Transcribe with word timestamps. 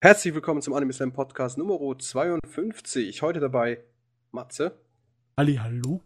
Herzlich 0.00 0.32
willkommen 0.32 0.62
zum 0.62 0.74
Anime 0.74 0.92
Slam 0.92 1.12
Podcast 1.12 1.58
Nummer 1.58 1.98
52. 1.98 3.20
Heute 3.20 3.40
dabei 3.40 3.82
Matze, 4.30 4.80
Ali, 5.34 5.56
hallo? 5.56 6.02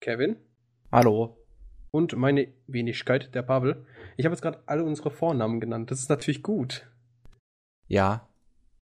Kevin 0.00 0.36
Hallo. 0.90 1.36
und 1.90 2.16
meine 2.16 2.50
Wenigkeit, 2.68 3.34
der 3.34 3.42
Pavel. 3.42 3.84
Ich 4.16 4.24
habe 4.24 4.32
jetzt 4.32 4.40
gerade 4.40 4.62
alle 4.64 4.82
unsere 4.82 5.10
Vornamen 5.10 5.60
genannt. 5.60 5.90
Das 5.90 6.00
ist 6.00 6.08
natürlich 6.08 6.42
gut. 6.42 6.90
Ja. 7.86 8.30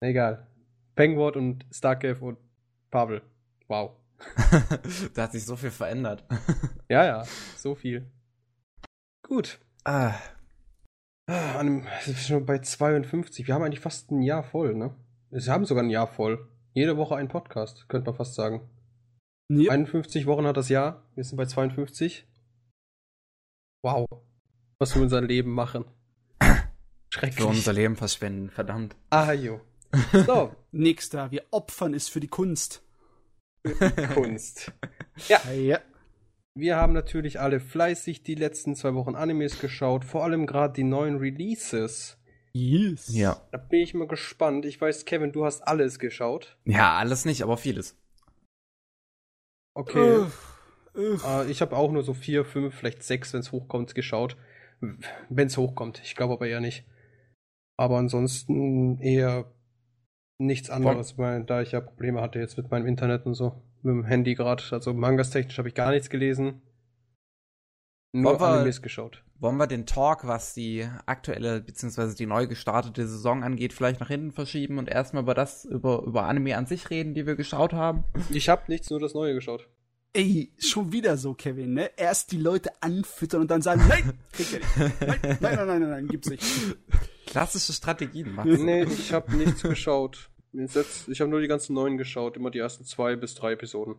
Egal. 0.00 0.48
Penguin 0.96 1.34
und 1.34 1.66
Starkev 1.70 2.20
und 2.20 2.38
Pavel. 2.90 3.22
Wow. 3.68 3.92
da 5.14 5.22
hat 5.22 5.32
sich 5.32 5.44
so 5.44 5.54
viel 5.54 5.70
verändert. 5.70 6.24
Ja, 6.88 7.04
ja, 7.04 7.24
so 7.56 7.76
viel. 7.76 8.10
Gut. 9.22 9.60
ah, 9.84 10.14
Ah, 11.26 11.58
an 11.58 11.84
wir 11.84 11.90
sind 12.04 12.18
schon 12.18 12.46
bei 12.46 12.58
52. 12.58 13.46
Wir 13.46 13.54
haben 13.54 13.62
eigentlich 13.62 13.80
fast 13.80 14.10
ein 14.10 14.22
Jahr 14.22 14.42
voll, 14.42 14.74
ne? 14.74 14.94
Wir 15.30 15.40
haben 15.52 15.64
sogar 15.64 15.84
ein 15.84 15.90
Jahr 15.90 16.06
voll. 16.06 16.48
Jede 16.74 16.96
Woche 16.96 17.16
ein 17.16 17.28
Podcast, 17.28 17.88
könnte 17.88 18.10
man 18.10 18.16
fast 18.16 18.34
sagen. 18.34 18.68
Ja. 19.48 19.72
51 19.72 20.26
Wochen 20.26 20.46
hat 20.46 20.56
das 20.56 20.68
Jahr. 20.68 21.06
Wir 21.14 21.24
sind 21.24 21.36
bei 21.36 21.46
52. 21.46 22.26
Wow. 23.84 24.06
Was 24.78 24.94
wir 24.94 25.02
unser 25.02 25.20
Leben 25.20 25.52
machen. 25.52 25.84
Schrecklich. 27.10 27.36
für 27.40 27.46
unser 27.46 27.72
Leben 27.72 27.96
verschwenden, 27.96 28.50
verdammt. 28.50 28.96
Ah, 29.10 29.32
jo. 29.32 29.60
So, 30.26 30.56
Nächster, 30.70 31.30
wir 31.30 31.44
opfern 31.50 31.92
es 31.92 32.08
für 32.08 32.20
die 32.20 32.28
Kunst. 32.28 32.82
Kunst. 34.14 34.72
Ja, 35.28 35.40
Ja. 35.52 35.80
Wir 36.54 36.76
haben 36.76 36.92
natürlich 36.92 37.40
alle 37.40 37.60
fleißig 37.60 38.22
die 38.22 38.34
letzten 38.34 38.74
zwei 38.74 38.94
Wochen 38.94 39.14
Animes 39.14 39.58
geschaut. 39.58 40.04
Vor 40.04 40.24
allem 40.24 40.46
gerade 40.46 40.74
die 40.74 40.84
neuen 40.84 41.16
Releases. 41.16 42.18
Yes. 42.52 43.14
Ja. 43.14 43.40
Da 43.50 43.58
bin 43.58 43.80
ich 43.80 43.94
mal 43.94 44.06
gespannt. 44.06 44.66
Ich 44.66 44.80
weiß, 44.80 45.06
Kevin, 45.06 45.32
du 45.32 45.44
hast 45.44 45.62
alles 45.62 45.98
geschaut. 45.98 46.58
Ja, 46.64 46.98
alles 46.98 47.24
nicht, 47.24 47.42
aber 47.42 47.56
vieles. 47.56 47.98
Okay. 49.74 50.18
Uff, 50.18 50.58
uff. 50.94 51.24
Äh, 51.24 51.50
ich 51.50 51.62
habe 51.62 51.76
auch 51.76 51.90
nur 51.90 52.02
so 52.02 52.12
vier, 52.12 52.44
fünf, 52.44 52.74
vielleicht 52.74 53.02
sechs, 53.02 53.32
wenn 53.32 53.40
es 53.40 53.52
hochkommt, 53.52 53.94
geschaut. 53.94 54.36
Wenn 55.30 55.46
es 55.46 55.56
hochkommt. 55.56 56.02
Ich 56.04 56.14
glaube 56.14 56.34
aber 56.34 56.46
eher 56.46 56.60
nicht. 56.60 56.84
Aber 57.78 57.96
ansonsten 57.96 58.98
eher 59.00 59.50
nichts 60.46 60.70
anderes, 60.70 61.18
weil 61.18 61.44
da 61.44 61.62
ich 61.62 61.72
ja 61.72 61.80
Probleme 61.80 62.20
hatte 62.20 62.38
jetzt 62.38 62.56
mit 62.56 62.70
meinem 62.70 62.86
Internet 62.86 63.26
und 63.26 63.34
so. 63.34 63.62
Mit 63.82 63.92
dem 63.94 64.04
Handy 64.04 64.34
gerade. 64.34 64.62
Also 64.70 64.92
Mangas 64.94 65.30
technisch 65.30 65.58
habe 65.58 65.68
ich 65.68 65.74
gar 65.74 65.90
nichts 65.90 66.08
gelesen. 66.10 66.62
Nur 68.12 68.32
Wollen 68.32 68.40
wir- 68.40 68.46
Animes 68.48 68.82
geschaut. 68.82 69.24
Wollen 69.38 69.56
wir 69.56 69.66
den 69.66 69.86
Talk, 69.86 70.24
was 70.26 70.54
die 70.54 70.86
aktuelle 71.06 71.60
bzw. 71.62 72.14
die 72.14 72.26
neu 72.26 72.46
gestartete 72.46 73.08
Saison 73.08 73.42
angeht, 73.42 73.72
vielleicht 73.72 73.98
nach 73.98 74.06
hinten 74.08 74.30
verschieben 74.30 74.78
und 74.78 74.88
erstmal 74.88 75.24
über 75.24 75.34
das, 75.34 75.64
über, 75.64 76.02
über 76.04 76.24
Anime 76.26 76.56
an 76.56 76.66
sich 76.66 76.90
reden, 76.90 77.14
die 77.14 77.26
wir 77.26 77.34
geschaut 77.34 77.72
haben? 77.72 78.04
Ich 78.30 78.48
habe 78.48 78.62
nichts, 78.68 78.88
nur 78.90 79.00
das 79.00 79.14
Neue 79.14 79.34
geschaut. 79.34 79.68
Ey, 80.12 80.52
schon 80.58 80.92
wieder 80.92 81.16
so, 81.16 81.34
Kevin, 81.34 81.72
ne? 81.72 81.90
Erst 81.96 82.30
die 82.32 82.36
Leute 82.36 82.70
anfüttern 82.82 83.40
und 83.40 83.50
dann 83.50 83.62
sagen, 83.62 83.82
nein, 83.88 84.12
kriegt 84.32 84.52
er 84.52 84.58
nicht. 84.60 85.00
Nein, 85.00 85.18
nein, 85.20 85.38
nein, 85.40 85.56
nein, 85.66 85.80
nein, 85.80 85.90
nein 85.90 86.06
gibt's 86.08 86.28
nicht. 86.28 86.44
Klassische 87.26 87.72
Strategien, 87.72 88.34
Max. 88.34 88.46
Nee, 88.60 88.84
ich 88.84 89.12
habe 89.12 89.34
nichts 89.34 89.62
geschaut. 89.62 90.30
Jetzt, 90.52 91.08
ich 91.08 91.20
habe 91.20 91.30
nur 91.30 91.40
die 91.40 91.48
ganzen 91.48 91.74
neuen 91.74 91.96
geschaut, 91.96 92.36
immer 92.36 92.50
die 92.50 92.58
ersten 92.58 92.84
zwei 92.84 93.16
bis 93.16 93.34
drei 93.34 93.52
Episoden. 93.52 93.96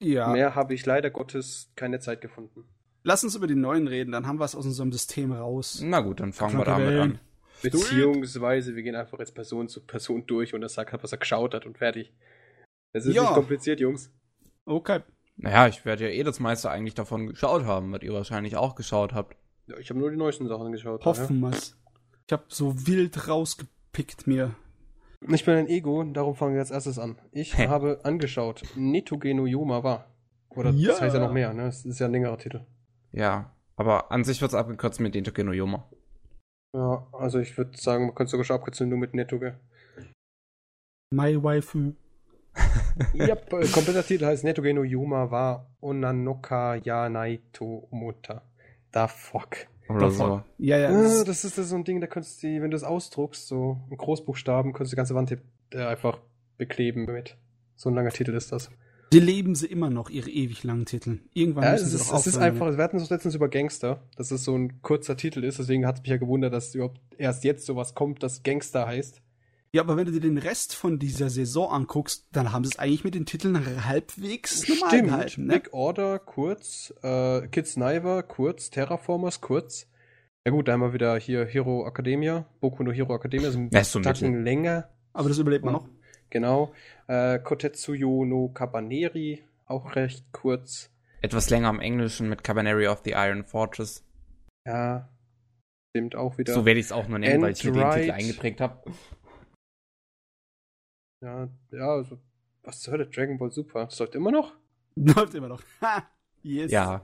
Ja. 0.00 0.28
Mehr 0.28 0.54
habe 0.54 0.74
ich 0.74 0.84
leider 0.86 1.10
Gottes 1.10 1.70
keine 1.76 2.00
Zeit 2.00 2.20
gefunden. 2.20 2.64
Lass 3.04 3.22
uns 3.22 3.34
über 3.36 3.46
die 3.46 3.54
neuen 3.54 3.86
reden, 3.86 4.12
dann 4.12 4.26
haben 4.26 4.38
wir 4.40 4.44
es 4.44 4.54
aus 4.56 4.64
unserem 4.66 4.90
System 4.90 5.30
raus. 5.32 5.80
Na 5.84 6.00
gut, 6.00 6.20
dann 6.20 6.32
fangen 6.32 6.58
wir 6.58 6.64
damit 6.64 6.88
Wellen. 6.88 7.00
an. 7.12 7.18
Beziehungsweise 7.62 8.74
wir 8.74 8.82
gehen 8.82 8.96
einfach 8.96 9.18
jetzt 9.18 9.34
Person 9.34 9.68
zu 9.68 9.80
Person 9.80 10.26
durch 10.26 10.54
und 10.54 10.62
er 10.62 10.68
sagt 10.68 10.92
halt, 10.92 11.02
was 11.02 11.12
er 11.12 11.18
geschaut 11.18 11.54
hat 11.54 11.66
und 11.66 11.78
fertig. 11.78 12.12
Es 12.92 13.06
ist 13.06 13.14
Ja. 13.14 13.22
nicht 13.22 13.34
kompliziert, 13.34 13.80
Jungs. 13.80 14.10
Okay. 14.64 15.00
Naja, 15.36 15.66
ich 15.68 15.84
werde 15.84 16.04
ja 16.04 16.10
eh 16.10 16.22
das 16.22 16.40
meiste 16.40 16.70
eigentlich 16.70 16.94
davon 16.94 17.26
geschaut 17.28 17.64
haben, 17.64 17.92
was 17.92 18.02
ihr 18.02 18.12
wahrscheinlich 18.12 18.56
auch 18.56 18.74
geschaut 18.74 19.12
habt. 19.12 19.36
Ja, 19.66 19.76
ich 19.78 19.90
habe 19.90 19.98
nur 19.98 20.10
die 20.10 20.16
neuesten 20.16 20.46
Sachen 20.48 20.70
geschaut. 20.72 21.04
Hoffen 21.04 21.40
wir's. 21.40 21.76
Ich 22.26 22.32
hab 22.32 22.52
so 22.52 22.86
wild 22.86 23.28
rausgepickt 23.28 24.26
mir. 24.26 24.54
Ich 25.28 25.44
bin 25.44 25.54
ein 25.54 25.68
Ego, 25.68 26.02
darum 26.04 26.34
fangen 26.34 26.52
wir 26.54 26.60
jetzt 26.60 26.70
erstes 26.70 26.98
an. 26.98 27.16
Ich 27.32 27.56
Hä? 27.56 27.68
habe 27.68 28.00
angeschaut, 28.04 28.62
Netoge 28.76 29.34
no 29.34 29.46
Yoma 29.46 29.82
wa. 29.82 30.04
Oder 30.50 30.70
Ja. 30.70 30.88
das 30.90 31.00
heißt 31.00 31.14
ja 31.14 31.20
noch 31.20 31.32
mehr, 31.32 31.52
ne? 31.54 31.66
Es 31.68 31.84
ist 31.84 31.98
ja 31.98 32.06
ein 32.06 32.12
längerer 32.12 32.36
Titel. 32.38 32.64
Ja, 33.12 33.52
aber 33.76 34.12
an 34.12 34.24
sich 34.24 34.40
wird's 34.42 34.54
abgekürzt 34.54 35.00
mit 35.00 35.14
Dento 35.14 35.30
no 35.42 35.52
Yoma. 35.52 35.88
Ja, 36.74 37.06
also 37.12 37.38
ich 37.38 37.56
würde 37.56 37.76
sagen, 37.78 38.06
man 38.06 38.14
könnte 38.14 38.32
sogar 38.32 38.44
schon 38.44 38.56
abkürzen 38.56 38.88
nur 38.88 38.98
mit 38.98 39.14
Netoge. 39.14 39.58
My 41.10 41.42
Waifu. 41.42 41.94
ja, 43.14 43.34
äh, 43.34 43.68
kompletter 43.68 44.04
Titel 44.04 44.26
heißt 44.26 44.44
Netoge 44.44 44.74
no 44.74 44.84
Yoma 44.84 45.30
wa 45.30 45.66
Onanoka 45.80 46.76
ya 46.76 47.08
naito 47.08 47.64
umuta. 47.90 48.42
Da 48.92 49.08
fuck. 49.08 49.56
Oder 49.88 50.10
so. 50.10 50.42
Ja, 50.58 50.78
ja. 50.78 50.90
Das- 50.92 51.24
das 51.24 51.44
ist 51.44 51.58
das 51.58 51.68
so 51.68 51.76
ein 51.76 51.84
Ding, 51.84 52.00
da 52.00 52.06
könntest 52.06 52.42
du, 52.42 52.46
die- 52.46 52.62
wenn 52.62 52.70
du 52.70 52.76
es 52.76 52.84
ausdruckst, 52.84 53.46
so 53.48 53.78
in 53.90 53.96
Großbuchstaben, 53.96 54.72
könntest 54.72 54.92
du 54.92 54.94
die 54.94 54.98
ganze 54.98 55.14
Wand 55.14 55.36
äh, 55.72 55.82
einfach 55.84 56.18
bekleben 56.56 57.06
mit. 57.06 57.36
So 57.76 57.90
ein 57.90 57.94
langer 57.94 58.10
Titel 58.10 58.32
ist 58.34 58.52
das. 58.52 58.70
Die 59.12 59.20
leben 59.20 59.54
sie 59.54 59.66
immer 59.66 59.90
noch, 59.90 60.10
ihre 60.10 60.30
ewig 60.30 60.64
langen 60.64 60.86
Titel. 60.86 61.18
Irgendwann 61.34 61.64
Ja, 61.64 61.72
müssen 61.72 61.84
es 61.84 61.90
sie 61.90 61.96
ist, 61.98 62.10
doch 62.10 62.18
es 62.18 62.26
ist 62.26 62.36
einfach, 62.38 62.76
wir 62.76 62.82
hatten 62.82 62.96
es 62.96 63.10
letztens 63.10 63.34
über 63.34 63.48
Gangster, 63.48 64.02
dass 64.16 64.30
es 64.30 64.42
so 64.44 64.56
ein 64.56 64.80
kurzer 64.82 65.16
Titel 65.16 65.44
ist, 65.44 65.58
deswegen 65.58 65.86
hat 65.86 65.96
es 65.96 66.00
mich 66.02 66.10
ja 66.10 66.16
gewundert, 66.16 66.52
dass 66.52 66.74
überhaupt 66.74 67.00
erst 67.18 67.44
jetzt 67.44 67.66
sowas 67.66 67.94
kommt, 67.94 68.22
das 68.22 68.42
Gangster 68.42 68.86
heißt. 68.86 69.20
Ja, 69.74 69.82
aber 69.82 69.96
wenn 69.96 70.06
du 70.06 70.12
dir 70.12 70.20
den 70.20 70.38
Rest 70.38 70.76
von 70.76 71.00
dieser 71.00 71.30
Saison 71.30 71.68
anguckst, 71.68 72.28
dann 72.30 72.52
haben 72.52 72.62
sie 72.62 72.70
es 72.70 72.78
eigentlich 72.78 73.02
mit 73.02 73.16
den 73.16 73.26
Titeln 73.26 73.84
halbwegs 73.84 74.68
normal 74.68 75.02
gehalten. 75.02 75.46
Ne? 75.46 75.54
Big 75.54 75.72
Order 75.72 76.20
kurz, 76.20 76.94
äh, 77.02 77.48
Kids 77.48 77.76
Niver 77.76 78.22
kurz, 78.22 78.70
Terraformers 78.70 79.40
kurz. 79.40 79.88
Ja 80.46 80.52
gut, 80.52 80.68
da 80.68 80.74
haben 80.74 80.80
wir 80.82 80.92
wieder 80.92 81.16
hier 81.18 81.44
Hero 81.44 81.88
Academia, 81.88 82.46
Boku 82.60 82.84
no 82.84 82.92
Hero 82.92 83.16
Academia, 83.16 83.50
ein 83.50 83.68
Ja, 83.72 83.80
ist 83.80 83.90
so 83.90 83.98
ein 83.98 84.04
Tacken 84.04 84.30
Mittel. 84.30 84.44
länger. 84.44 84.90
Aber 85.12 85.28
das 85.28 85.38
überlebt 85.38 85.64
man 85.64 85.74
noch. 85.74 85.88
Genau. 86.30 86.72
Äh, 87.08 87.40
Kotetsuyo 87.40 88.24
no 88.24 88.50
Kabaneri, 88.50 89.42
auch 89.66 89.96
recht 89.96 90.24
kurz. 90.30 90.92
Etwas 91.20 91.50
länger 91.50 91.70
im 91.70 91.80
Englischen 91.80 92.28
mit 92.28 92.44
Cabaneri 92.44 92.86
of 92.86 93.00
the 93.04 93.14
Iron 93.16 93.42
Fortress. 93.44 94.04
Ja, 94.68 95.08
stimmt 95.90 96.14
auch 96.14 96.38
wieder. 96.38 96.54
So 96.54 96.64
werde 96.64 96.78
ich 96.78 96.86
es 96.86 96.92
auch 96.92 97.08
nur 97.08 97.18
nennen, 97.18 97.42
weil 97.42 97.54
ich 97.54 97.64
mir 97.64 97.72
den 97.72 97.82
Android. 97.82 98.02
Titel 98.02 98.12
eingeprägt 98.12 98.60
habe. 98.60 98.84
Ja, 101.24 101.48
ja, 101.70 101.88
also, 101.88 102.18
was 102.62 102.80
zur 102.80 102.92
Hölle, 102.92 103.06
Dragon 103.06 103.38
Ball 103.38 103.50
Super, 103.50 103.86
das 103.86 103.98
läuft 103.98 104.14
immer 104.14 104.30
noch? 104.30 104.52
Läuft 104.96 105.34
immer 105.34 105.48
noch. 105.48 105.62
Ha! 105.80 106.06
Yes. 106.42 106.70
Ja. 106.70 107.02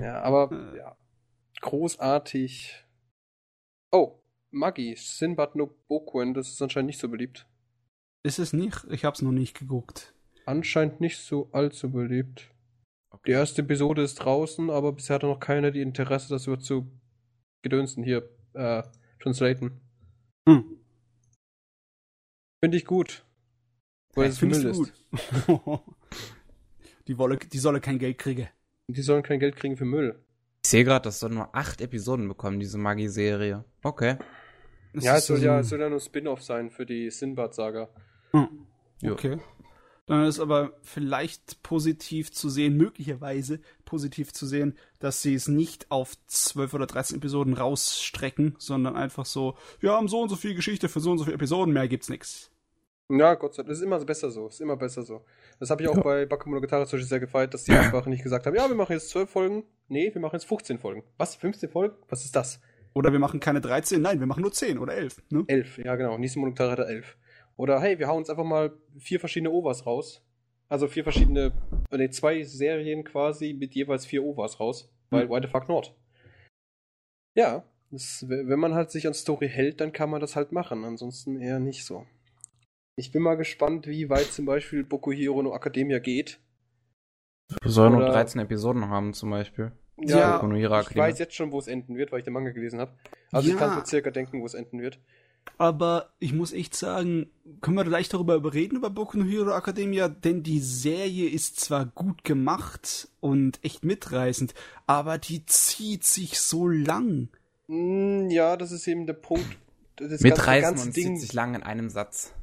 Ja, 0.00 0.20
aber, 0.22 0.74
ja, 0.76 0.96
großartig. 1.62 2.84
Oh, 3.90 4.20
Magi, 4.50 4.94
Sinbad 4.96 5.56
no 5.56 5.74
Bokuen, 5.88 6.34
das 6.34 6.48
ist 6.48 6.60
anscheinend 6.60 6.88
nicht 6.88 7.00
so 7.00 7.08
beliebt. 7.08 7.46
Ist 8.22 8.38
es 8.38 8.52
nicht? 8.52 8.84
Ich 8.90 9.04
hab's 9.04 9.22
noch 9.22 9.32
nicht 9.32 9.58
geguckt. 9.58 10.14
Anscheinend 10.44 11.00
nicht 11.00 11.18
so 11.18 11.48
allzu 11.52 11.90
beliebt. 11.90 12.50
Die 13.26 13.30
erste 13.30 13.62
Episode 13.62 14.02
ist 14.02 14.16
draußen, 14.16 14.70
aber 14.70 14.92
bisher 14.92 15.14
hat 15.14 15.22
noch 15.22 15.40
keiner 15.40 15.70
die 15.70 15.80
Interesse, 15.80 16.28
das 16.28 16.46
über 16.46 16.58
zu 16.58 16.90
gedönsten 17.62 18.04
hier, 18.04 18.28
äh, 18.52 18.82
translaten. 19.20 19.80
Hm. 20.48 20.78
Finde 22.62 22.76
ich 22.76 22.84
gut. 22.84 23.24
Weil 24.18 24.30
es 24.30 24.38
Findest 24.38 24.62
Müll 24.64 24.70
ist. 24.72 24.78
gut? 25.46 25.80
die, 27.08 27.18
wolle, 27.18 27.36
die 27.38 27.58
solle 27.58 27.80
kein 27.80 27.98
Geld 27.98 28.18
kriegen. 28.18 28.48
Die 28.88 29.02
sollen 29.02 29.22
kein 29.22 29.38
Geld 29.40 29.56
kriegen 29.56 29.76
für 29.76 29.84
Müll. 29.84 30.18
Ich 30.64 30.70
sehe 30.70 30.84
gerade, 30.84 31.04
das 31.04 31.20
soll 31.20 31.30
nur 31.30 31.54
acht 31.54 31.80
Episoden 31.80 32.28
bekommen, 32.28 32.58
diese 32.60 32.78
Magie-Serie. 32.78 33.64
Okay. 33.82 34.16
Das 34.92 35.04
ja, 35.04 35.12
ist 35.14 35.18
es 35.20 35.26
soll 35.26 35.36
so 35.38 35.44
ja, 35.44 35.54
ein- 35.54 35.60
es 35.60 35.68
soll 35.68 35.80
ja 35.80 35.88
nur 35.88 36.00
Spin-off 36.00 36.42
sein 36.42 36.70
für 36.70 36.86
die 36.86 37.10
Sinbad-Saga. 37.10 37.88
Hm. 38.32 38.48
Okay. 39.04 39.38
Dann 40.06 40.24
ist 40.24 40.40
aber 40.40 40.72
vielleicht 40.80 41.62
positiv 41.62 42.32
zu 42.32 42.48
sehen, 42.48 42.78
möglicherweise 42.78 43.60
positiv 43.84 44.32
zu 44.32 44.46
sehen, 44.46 44.74
dass 45.00 45.20
sie 45.20 45.34
es 45.34 45.48
nicht 45.48 45.90
auf 45.90 46.14
12 46.28 46.72
oder 46.72 46.86
13 46.86 47.18
Episoden 47.18 47.52
rausstrecken, 47.52 48.54
sondern 48.58 48.96
einfach 48.96 49.26
so, 49.26 49.56
wir 49.80 49.92
haben 49.92 50.08
so 50.08 50.22
und 50.22 50.30
so 50.30 50.36
viel 50.36 50.54
Geschichte 50.54 50.88
für 50.88 51.00
so 51.00 51.10
und 51.10 51.18
so 51.18 51.24
viele 51.24 51.34
Episoden, 51.34 51.74
mehr 51.74 51.88
gibt's 51.88 52.08
nix. 52.08 52.50
Ja, 53.10 53.34
Gott 53.34 53.54
sei 53.54 53.62
Dank. 53.62 53.68
Das 53.70 53.78
ist 53.78 53.84
immer 53.84 53.98
besser 54.04 54.30
so. 54.30 54.48
Ist 54.48 54.60
immer 54.60 54.76
besser 54.76 55.02
so. 55.02 55.24
Das 55.58 55.70
habe 55.70 55.82
ich 55.82 55.88
auch 55.88 56.02
bei 56.02 56.26
Bakemonogatari 56.26 56.84
zum 56.86 56.98
Beispiel 56.98 57.08
sehr 57.08 57.20
gefeiert, 57.20 57.54
dass 57.54 57.64
die 57.64 57.72
einfach 57.72 58.04
nicht 58.06 58.22
gesagt 58.22 58.46
haben, 58.46 58.54
ja, 58.54 58.68
wir 58.68 58.74
machen 58.76 58.92
jetzt 58.92 59.08
12 59.10 59.30
Folgen. 59.30 59.64
Nee, 59.88 60.12
wir 60.12 60.20
machen 60.20 60.34
jetzt 60.34 60.46
15 60.46 60.78
Folgen. 60.78 61.02
Was? 61.16 61.34
15 61.36 61.70
Folgen? 61.70 61.96
Was 62.08 62.24
ist 62.24 62.36
das? 62.36 62.60
Oder 62.94 63.12
wir 63.12 63.18
machen 63.18 63.40
keine 63.40 63.60
13, 63.60 64.00
nein, 64.02 64.18
wir 64.20 64.26
machen 64.26 64.40
nur 64.42 64.52
10 64.52 64.78
oder 64.78 64.94
11. 64.94 65.22
Ne? 65.30 65.44
11, 65.46 65.78
ja 65.78 65.96
genau. 65.96 66.18
Nissan 66.18 66.40
Monogatari 66.40 66.70
hat 66.72 66.78
er 66.80 66.88
11. 66.88 67.16
Oder 67.56 67.80
hey, 67.80 67.98
wir 67.98 68.08
hauen 68.08 68.18
uns 68.18 68.30
einfach 68.30 68.44
mal 68.44 68.72
vier 68.98 69.20
verschiedene 69.20 69.50
Overs 69.50 69.86
raus. 69.86 70.22
Also 70.68 70.86
vier 70.86 71.02
verschiedene, 71.04 71.52
äh, 71.90 71.96
nee, 71.96 72.10
zwei 72.10 72.42
Serien 72.42 73.04
quasi 73.04 73.54
mit 73.54 73.74
jeweils 73.74 74.04
vier 74.04 74.22
Overs 74.24 74.60
raus. 74.60 74.92
Weil, 75.10 75.24
Hm. 75.24 75.30
why 75.30 75.40
the 75.40 75.48
fuck 75.48 75.68
not? 75.68 75.94
Ja, 77.34 77.64
Das, 77.90 78.26
wenn 78.28 78.58
man 78.58 78.74
halt 78.74 78.90
sich 78.90 79.06
an 79.06 79.14
Story 79.14 79.48
hält, 79.48 79.80
dann 79.80 79.92
kann 79.92 80.10
man 80.10 80.20
das 80.20 80.36
halt 80.36 80.52
machen. 80.52 80.84
Ansonsten 80.84 81.40
eher 81.40 81.58
nicht 81.58 81.86
so. 81.86 82.04
Ich 82.98 83.12
bin 83.12 83.22
mal 83.22 83.36
gespannt, 83.36 83.86
wie 83.86 84.10
weit 84.10 84.32
zum 84.32 84.44
Beispiel 84.44 84.82
Boku 84.82 85.12
Hero 85.12 85.40
no 85.40 85.54
Academia 85.54 86.00
geht. 86.00 86.40
Wir 87.62 87.70
sollen 87.70 87.92
nur 87.92 88.04
13 88.04 88.40
Episoden 88.40 88.88
haben 88.88 89.14
zum 89.14 89.30
Beispiel. 89.30 89.70
Ja, 89.98 90.34
Boku 90.34 90.48
no 90.48 90.56
Hero 90.56 90.80
ich 90.80 90.96
weiß 90.96 91.20
jetzt 91.20 91.36
schon, 91.36 91.52
wo 91.52 91.60
es 91.60 91.68
enden 91.68 91.96
wird, 91.96 92.10
weil 92.10 92.18
ich 92.18 92.24
den 92.24 92.34
Manga 92.34 92.50
gelesen 92.50 92.80
habe. 92.80 92.90
Also 93.30 93.48
ja. 93.48 93.54
ich 93.54 93.60
kann 93.60 93.78
so 93.78 93.84
circa 93.84 94.10
denken, 94.10 94.42
wo 94.42 94.46
es 94.46 94.54
enden 94.54 94.82
wird. 94.82 94.98
Aber 95.58 96.12
ich 96.18 96.32
muss 96.32 96.52
echt 96.52 96.74
sagen, 96.74 97.30
können 97.60 97.76
wir 97.76 97.84
gleich 97.84 98.08
darüber 98.08 98.52
reden, 98.52 98.74
über 98.74 98.90
Boku 98.90 99.16
no 99.16 99.24
Hero 99.24 99.56
Academia, 99.56 100.08
denn 100.08 100.42
die 100.42 100.58
Serie 100.58 101.28
ist 101.30 101.60
zwar 101.60 101.86
gut 101.86 102.24
gemacht 102.24 103.08
und 103.20 103.64
echt 103.64 103.84
mitreißend, 103.84 104.54
aber 104.88 105.18
die 105.18 105.46
zieht 105.46 106.02
sich 106.02 106.40
so 106.40 106.66
lang. 106.66 107.28
Mm, 107.68 108.28
ja, 108.28 108.56
das 108.56 108.72
ist 108.72 108.88
eben 108.88 109.06
der 109.06 109.14
Punkt. 109.14 109.56
Das 109.94 110.20
Mitreißen 110.20 110.62
ganze, 110.74 110.86
und 110.88 110.96
Ding, 110.96 111.14
zieht 111.14 111.20
sich 111.20 111.32
lang 111.32 111.54
in 111.54 111.62
einem 111.62 111.90
Satz. 111.90 112.34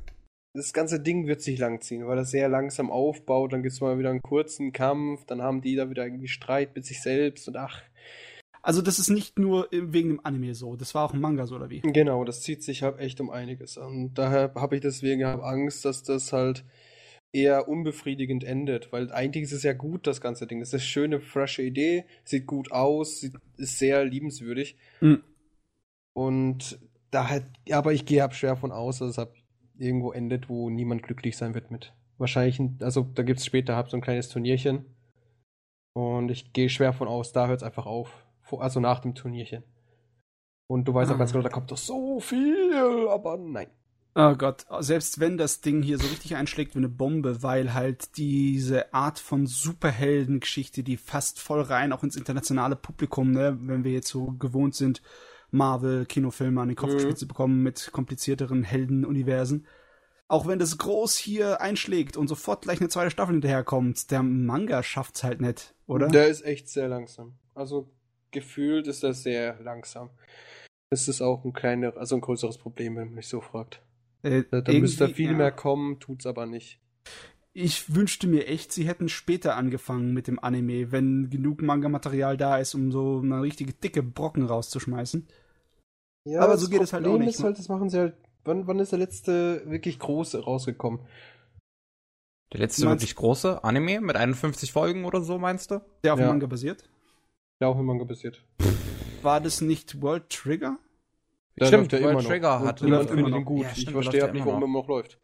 Das 0.56 0.72
ganze 0.72 1.02
Ding 1.02 1.28
wird 1.28 1.42
sich 1.42 1.60
lang 1.60 1.81
ziehen, 1.81 2.07
weil 2.07 2.16
das 2.16 2.31
sehr 2.31 2.48
langsam 2.48 2.90
aufbaut. 2.90 3.52
Dann 3.52 3.62
gibt 3.62 3.74
es 3.74 3.81
mal 3.81 4.00
wieder 4.00 4.10
einen 4.10 4.22
kurzen 4.22 4.72
Kampf, 4.72 5.25
dann 5.25 5.42
haben 5.42 5.62
die 5.62 5.75
da 5.75 5.90
wieder 5.90 6.06
irgendwie 6.06 6.30
Streit 6.30 6.75
mit 6.75 6.86
sich 6.86 7.02
selbst 7.02 7.48
und 7.50 7.57
ach. 7.57 7.81
Also 8.62 8.81
das 8.81 8.98
ist 8.98 9.10
nicht 9.10 9.38
nur 9.38 9.68
wegen 9.72 10.10
dem 10.10 10.25
Anime 10.25 10.56
so, 10.56 10.75
das 10.75 10.96
war 10.96 11.06
auch 11.06 11.13
im 11.13 11.19
Manga 11.19 11.46
so 11.46 11.56
oder 11.56 11.69
wie? 11.69 11.81
Genau, 11.81 12.24
das 12.24 12.42
zieht 12.42 12.63
sich 12.63 12.84
halt 12.84 13.00
echt 13.00 13.19
um 13.19 13.30
einiges. 13.30 13.78
Und 13.78 14.16
daher 14.16 14.54
habe 14.56 14.75
ich 14.75 14.81
deswegen 14.81 15.24
Angst, 15.24 15.86
dass 15.86 16.04
das 16.04 16.34
halt 16.34 16.63
eher 17.34 17.68
unbefriedigend 17.68 18.46
endet, 18.46 18.94
weil 18.94 19.12
eigentlich 19.12 19.44
ist 19.44 19.51
es 19.51 19.63
ja 19.63 19.74
gut, 19.74 20.08
das 20.08 20.22
ganze 20.22 20.48
Ding. 20.48 20.62
Es 20.62 20.69
ist 20.69 20.75
eine 20.75 20.81
schöne, 20.81 21.19
frische 21.19 21.63
Idee, 21.63 22.06
sieht 22.24 22.48
gut 22.48 22.72
aus, 22.72 23.19
sieht, 23.19 23.34
ist 23.58 23.78
sehr 23.78 24.06
liebenswürdig. 24.06 24.78
Mhm. 25.01 25.22
Und 26.13 26.80
da 27.12 27.30
halt, 27.30 27.44
aber 27.69 27.92
ich 27.92 28.06
gehe 28.06 28.24
ab 28.24 28.34
schwer 28.34 28.56
von 28.56 28.72
aus, 28.72 29.00
dass 29.00 29.12
es 29.12 29.18
halt 29.18 29.30
irgendwo 29.77 30.12
endet, 30.12 30.50
wo 30.50 30.69
niemand 30.69 31.04
glücklich 31.04 31.38
sein 31.38 31.54
wird 31.54 31.72
mit. 31.72 31.94
Wahrscheinlich, 32.18 32.62
also 32.81 33.04
da 33.13 33.24
gibt 33.24 33.39
es 33.39 33.45
später 33.45 33.75
halt 33.75 33.89
so 33.89 33.98
ein 33.98 34.01
kleines 34.01 34.30
Turnierchen. 34.30 34.86
Und 35.94 36.30
ich 36.30 36.54
gehe 36.54 36.69
schwer 36.69 36.94
von 36.94 37.07
aus, 37.07 37.31
da 37.31 37.48
hört 37.48 37.57
es 37.57 37.63
einfach 37.63 37.86
auf. 37.86 38.25
Also 38.51 38.80
nach 38.80 39.00
dem 39.00 39.16
Turnierchen. 39.16 39.63
Und 40.68 40.88
du 40.88 40.94
weißt 40.94 41.12
ah. 41.12 41.16
auch 41.16 41.19
ganz 41.19 41.31
genau, 41.31 41.44
da 41.44 41.50
kommt 41.50 41.72
doch 41.72 41.77
so 41.77 42.19
viel, 42.19 43.07
aber 43.10 43.38
nein. 43.38 43.68
Oh 44.18 44.33
Gott, 44.36 44.66
selbst 44.80 45.19
wenn 45.19 45.38
das 45.38 45.60
Ding 45.60 45.81
hier 45.81 45.98
so 45.98 46.07
richtig 46.07 46.38
einschlägt 46.38 46.74
wie 46.74 46.80
eine 46.80 46.88
Bombe, 46.88 47.44
weil 47.44 47.74
halt 47.74 48.16
diese 48.16 48.94
Art 48.94 49.19
von 49.19 49.45
Superheldengeschichte, 49.45 50.83
die 50.83 50.95
fast 50.95 51.42
voll 51.42 51.62
rein 51.62 51.92
auch 51.92 52.01
ins 52.01 52.16
internationale 52.16 52.77
Publikum, 52.77 53.31
ne, 53.31 53.57
wenn 53.60 53.83
wir 53.83 53.92
jetzt 53.92 54.07
so 54.07 54.27
gewohnt 54.39 54.74
sind, 54.74 55.01
Marvel-Kinofilme 55.51 56.62
an 56.62 56.69
den 56.69 56.75
Kopf 56.75 56.94
mhm. 56.94 57.15
zu 57.15 57.27
bekommen 57.27 57.63
mit 57.63 57.92
komplizierteren 57.92 58.63
Heldenuniversen. 58.63 59.68
Auch 60.27 60.47
wenn 60.47 60.57
das 60.57 60.77
groß 60.77 61.15
hier 61.18 61.62
einschlägt 61.62 62.18
und 62.18 62.27
sofort 62.27 62.63
gleich 62.63 62.80
eine 62.80 62.89
zweite 62.89 63.12
Staffel 63.12 63.33
hinterherkommt, 63.33 64.09
der 64.09 64.24
Manga 64.24 64.81
schafft's 64.81 65.24
halt 65.24 65.39
nicht, 65.39 65.75
oder? 65.86 66.07
Der 66.07 66.27
ist 66.27 66.44
echt 66.44 66.68
sehr 66.68 66.88
langsam. 66.88 67.38
Also 67.53 67.92
gefühlt 68.31 68.88
ist 68.88 69.03
er 69.03 69.13
sehr 69.13 69.59
langsam. 69.62 70.09
Das 70.89 71.07
ist 71.07 71.21
auch 71.21 71.45
ein 71.45 71.53
kleiner, 71.53 71.95
also 71.98 72.15
ein 72.15 72.21
größeres 72.21 72.57
Problem, 72.57 72.95
wenn 72.95 73.06
man 73.06 73.15
mich 73.15 73.27
so 73.27 73.41
fragt. 73.41 73.81
Äh, 74.24 74.44
da, 74.50 74.62
da 74.62 74.74
müsste 74.74 75.09
viel 75.09 75.31
ja. 75.31 75.38
mehr 75.38 75.51
kommen, 75.51 76.00
tut's 76.00 76.25
aber 76.25 76.45
nicht. 76.48 76.80
Ich 77.57 77.96
wünschte 77.96 78.28
mir 78.28 78.48
echt, 78.48 78.74
sie 78.74 78.86
hätten 78.86 79.07
später 79.07 79.56
angefangen 79.56 80.13
mit 80.13 80.28
dem 80.28 80.40
Anime, 80.40 80.92
wenn 80.92 81.30
genug 81.30 81.62
Manga-Material 81.62 82.36
da 82.36 82.57
ist, 82.57 82.75
um 82.75 82.92
so 82.92 83.22
eine 83.24 83.42
richtige 83.42 83.72
dicke 83.72 84.04
Brocken 84.04 84.46
rauszuschmeißen. 84.46 85.25
Ja, 86.25 86.42
aber 86.42 86.57
so 86.57 86.68
geht 86.68 86.81
es 86.81 86.92
halt 86.92 87.07
auch 87.07 87.18
nicht. 87.18 87.30
Ist 87.30 87.44
halt, 87.44 87.57
das 87.57 87.69
machen 87.69 87.90
sie 87.90 88.00
halt. 88.00 88.18
Wann, 88.44 88.68
wann 88.68 88.80
ist 88.80 88.92
der 88.92 89.00
letzte 89.00 89.63
wirklich 89.68 90.00
große 90.00 90.44
rausgekommen? 90.44 91.00
Der 92.52 92.60
letzte 92.60 92.88
wirklich 92.88 93.16
große 93.16 93.63
Anime 93.63 94.01
mit 94.01 94.18
51 94.18 94.74
Folgen 94.74 95.06
oder 95.06 95.22
so, 95.22 95.38
meinst 95.38 95.72
du? 95.72 95.81
Der 96.04 96.13
auf 96.13 96.19
ja. 96.19 96.25
dem 96.25 96.31
Manga 96.31 96.48
basiert? 96.48 96.90
Der 97.62 97.69
auf 97.69 97.78
dem 97.78 97.86
Manga 97.86 98.04
basiert. 98.04 98.44
War 99.22 99.40
das 99.40 99.62
nicht 99.62 100.01
World 100.01 100.30
Trigger? 100.30 100.78
Der 101.58 101.68
stimmt, 101.68 101.94
der 101.94 102.04
World 102.04 102.28
Trigger 102.28 102.60
hat 102.60 102.81
läuft 102.81 103.12
immer 103.12 103.30
noch 103.30 103.46
gut. 103.46 103.63
Ja, 103.63 103.69
stimmt, 103.69 103.88
ich 103.88 103.94
verstehe 103.94 104.31
nicht, 104.34 104.46
warum 104.46 104.62
er 104.62 104.68
immer 104.68 104.80
noch 104.81 104.90
läuft. 104.90 105.19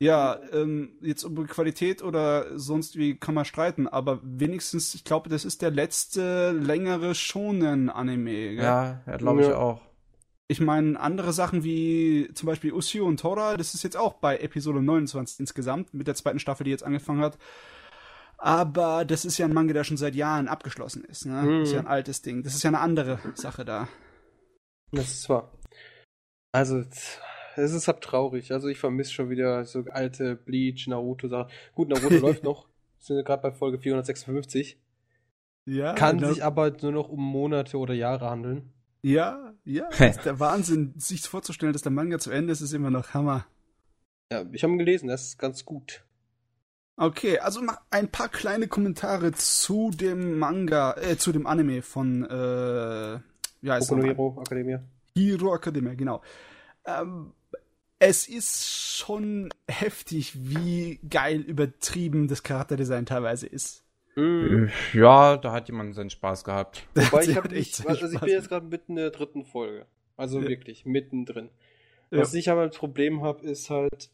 Ja, 0.00 0.40
ähm, 0.52 0.96
jetzt 1.00 1.22
über 1.22 1.44
Qualität 1.46 2.02
oder 2.02 2.58
sonst 2.58 2.96
wie 2.96 3.16
kann 3.16 3.34
man 3.34 3.44
streiten, 3.44 3.86
aber 3.86 4.20
wenigstens, 4.22 4.94
ich 4.94 5.04
glaube, 5.04 5.28
das 5.28 5.44
ist 5.44 5.62
der 5.62 5.70
letzte 5.70 6.50
längere 6.50 7.14
Shonen-Anime. 7.14 8.52
Ja, 8.52 9.00
ja 9.06 9.16
glaube 9.16 9.42
ich 9.42 9.48
ja. 9.48 9.56
auch. 9.56 9.80
Ich 10.46 10.60
meine, 10.60 11.00
andere 11.00 11.32
Sachen 11.32 11.64
wie 11.64 12.28
zum 12.34 12.46
Beispiel 12.46 12.72
Usio 12.72 13.06
und 13.06 13.20
Tora, 13.20 13.56
das 13.56 13.72
ist 13.72 13.82
jetzt 13.82 13.96
auch 13.96 14.14
bei 14.14 14.36
Episode 14.38 14.82
29 14.82 15.40
insgesamt, 15.40 15.94
mit 15.94 16.06
der 16.06 16.14
zweiten 16.14 16.38
Staffel, 16.38 16.64
die 16.64 16.70
jetzt 16.70 16.84
angefangen 16.84 17.22
hat. 17.22 17.38
Aber 18.36 19.06
das 19.06 19.24
ist 19.24 19.38
ja 19.38 19.46
ein 19.46 19.54
Manga, 19.54 19.72
der 19.72 19.84
schon 19.84 19.96
seit 19.96 20.14
Jahren 20.14 20.48
abgeschlossen 20.48 21.04
ist. 21.04 21.24
Ne? 21.24 21.42
Mhm. 21.42 21.60
Das 21.60 21.68
ist 21.68 21.74
ja 21.74 21.80
ein 21.80 21.86
altes 21.86 22.20
Ding. 22.20 22.42
Das 22.42 22.54
ist 22.54 22.62
ja 22.62 22.68
eine 22.68 22.80
andere 22.80 23.18
Sache 23.34 23.64
da. 23.64 23.88
Das 24.92 25.10
ist 25.12 25.28
wahr. 25.28 25.50
Also, 26.52 26.84
es 27.56 27.72
ist 27.72 27.88
halt 27.88 28.00
traurig. 28.00 28.52
Also, 28.52 28.68
ich 28.68 28.78
vermisse 28.78 29.12
schon 29.12 29.30
wieder 29.30 29.64
so 29.64 29.84
alte 29.90 30.36
Bleach, 30.36 30.86
Naruto-Sachen. 30.86 31.50
Gut, 31.74 31.88
Naruto 31.88 32.14
läuft 32.18 32.44
noch. 32.44 32.68
Sind 32.98 33.24
gerade 33.24 33.42
bei 33.42 33.52
Folge 33.52 33.78
456. 33.78 34.78
Ja. 35.66 35.94
Kann 35.94 36.18
sich 36.18 36.44
aber 36.44 36.70
nur 36.82 36.92
noch 36.92 37.08
um 37.08 37.22
Monate 37.22 37.78
oder 37.78 37.94
Jahre 37.94 38.30
handeln. 38.30 38.72
Ja, 39.02 39.52
ja. 39.64 39.88
ist 39.98 40.24
der 40.24 40.40
Wahnsinn, 40.40 40.94
sich 40.96 41.22
vorzustellen, 41.22 41.72
dass 41.72 41.82
der 41.82 41.92
Manga 41.92 42.18
zu 42.18 42.30
Ende 42.30 42.52
ist, 42.52 42.60
ist 42.60 42.72
immer 42.72 42.90
noch 42.90 43.14
Hammer. 43.14 43.46
Ja, 44.32 44.44
ich 44.52 44.62
habe 44.62 44.72
ihn 44.72 44.78
gelesen, 44.78 45.08
das 45.08 45.24
ist 45.28 45.38
ganz 45.38 45.64
gut. 45.64 46.04
Okay, 46.96 47.38
also 47.38 47.60
ein 47.90 48.08
paar 48.08 48.28
kleine 48.28 48.68
Kommentare 48.68 49.32
zu 49.32 49.90
dem 49.90 50.38
Manga, 50.38 50.94
äh, 50.96 51.16
zu 51.16 51.32
dem 51.32 51.46
Anime 51.46 51.82
von, 51.82 52.24
äh, 52.24 53.18
wie 53.60 53.70
heißt 53.70 53.88
Boku 53.88 54.00
no 54.00 54.06
Hero 54.06 54.40
Academia. 54.40 54.82
Hero 55.16 55.54
Academia, 55.54 55.94
genau. 55.94 56.22
Ähm, 56.86 57.32
es 58.06 58.28
ist 58.28 58.68
schon 58.68 59.48
heftig, 59.68 60.32
wie 60.34 61.00
geil 61.08 61.40
übertrieben 61.40 62.28
das 62.28 62.42
Charakterdesign 62.42 63.06
teilweise 63.06 63.46
ist. 63.46 63.82
Mhm. 64.14 64.70
Ja, 64.92 65.36
da 65.36 65.52
hat 65.52 65.68
jemand 65.68 65.94
seinen 65.94 66.10
Spaß 66.10 66.44
gehabt. 66.44 66.86
Wobei 66.94 67.24
ich, 67.24 67.42
nicht, 67.50 67.86
also 67.86 68.06
ich 68.06 68.20
bin 68.20 68.28
jetzt 68.28 68.48
gerade 68.48 68.66
mitten 68.66 68.92
in 68.92 68.96
der 68.96 69.10
dritten 69.10 69.44
Folge. 69.44 69.86
Also 70.16 70.40
ja. 70.40 70.48
wirklich, 70.48 70.84
mittendrin. 70.84 71.48
Was 72.10 72.32
ja. 72.32 72.38
ich 72.38 72.50
aber 72.50 72.60
als 72.60 72.76
Problem 72.76 73.22
habe, 73.22 73.44
ist 73.46 73.70
halt, 73.70 74.10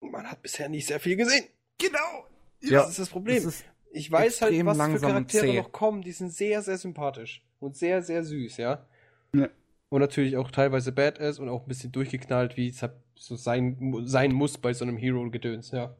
man 0.00 0.30
hat 0.30 0.42
bisher 0.42 0.68
nicht 0.68 0.86
sehr 0.86 1.00
viel 1.00 1.16
gesehen. 1.16 1.46
Genau! 1.78 2.26
Ja, 2.60 2.82
das 2.82 2.90
ist 2.90 2.98
das 2.98 3.08
Problem. 3.08 3.42
Das 3.42 3.54
ist 3.54 3.64
ich 3.92 4.12
weiß 4.12 4.42
halt, 4.42 4.64
was 4.64 4.76
für 4.76 5.00
Charaktere 5.00 5.54
noch 5.54 5.72
kommen. 5.72 6.02
Die 6.02 6.12
sind 6.12 6.32
sehr, 6.32 6.62
sehr 6.62 6.78
sympathisch 6.78 7.42
und 7.58 7.76
sehr, 7.76 8.02
sehr 8.02 8.22
süß, 8.22 8.58
ja. 8.58 8.86
ja 9.34 9.48
und 9.90 10.00
natürlich 10.00 10.36
auch 10.36 10.50
teilweise 10.50 10.92
badass 10.92 11.38
und 11.38 11.48
auch 11.48 11.62
ein 11.62 11.68
bisschen 11.68 11.92
durchgeknallt, 11.92 12.56
wie 12.56 12.68
es 12.68 12.82
halt 12.82 12.94
so 13.16 13.36
sein, 13.36 13.94
sein 14.06 14.32
muss 14.32 14.56
bei 14.56 14.72
so 14.72 14.84
einem 14.84 14.96
Hero-Gedöns, 14.96 15.72
ja. 15.72 15.94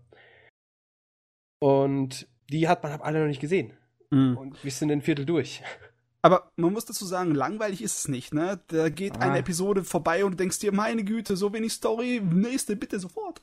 Und 1.59 2.26
die 2.50 2.68
hat 2.68 2.82
man 2.82 2.92
halt 2.92 3.02
alle 3.02 3.20
noch 3.20 3.26
nicht 3.26 3.40
gesehen. 3.40 3.73
Mhm. 4.11 4.37
Und 4.37 4.64
wir 4.64 4.70
sind 4.70 4.90
ein 4.90 5.02
Viertel 5.02 5.26
durch. 5.26 5.62
Aber 6.23 6.50
man 6.56 6.73
muss 6.73 6.85
dazu 6.85 7.04
sagen, 7.04 7.35
langweilig 7.35 7.82
ist 7.82 7.99
es 7.99 8.09
nicht, 8.09 8.35
ne? 8.35 8.61
Da 8.68 8.90
geht 8.90 9.16
ah. 9.16 9.20
eine 9.20 9.38
Episode 9.38 9.85
vorbei 9.85 10.25
und 10.25 10.32
du 10.32 10.37
denkst 10.37 10.59
dir, 10.59 10.70
meine 10.70 11.02
Güte, 11.02 11.35
so 11.35 11.52
wenig 11.52 11.73
Story, 11.73 12.20
nächste 12.23 12.76
bitte 12.76 13.00
sofort. 13.00 13.40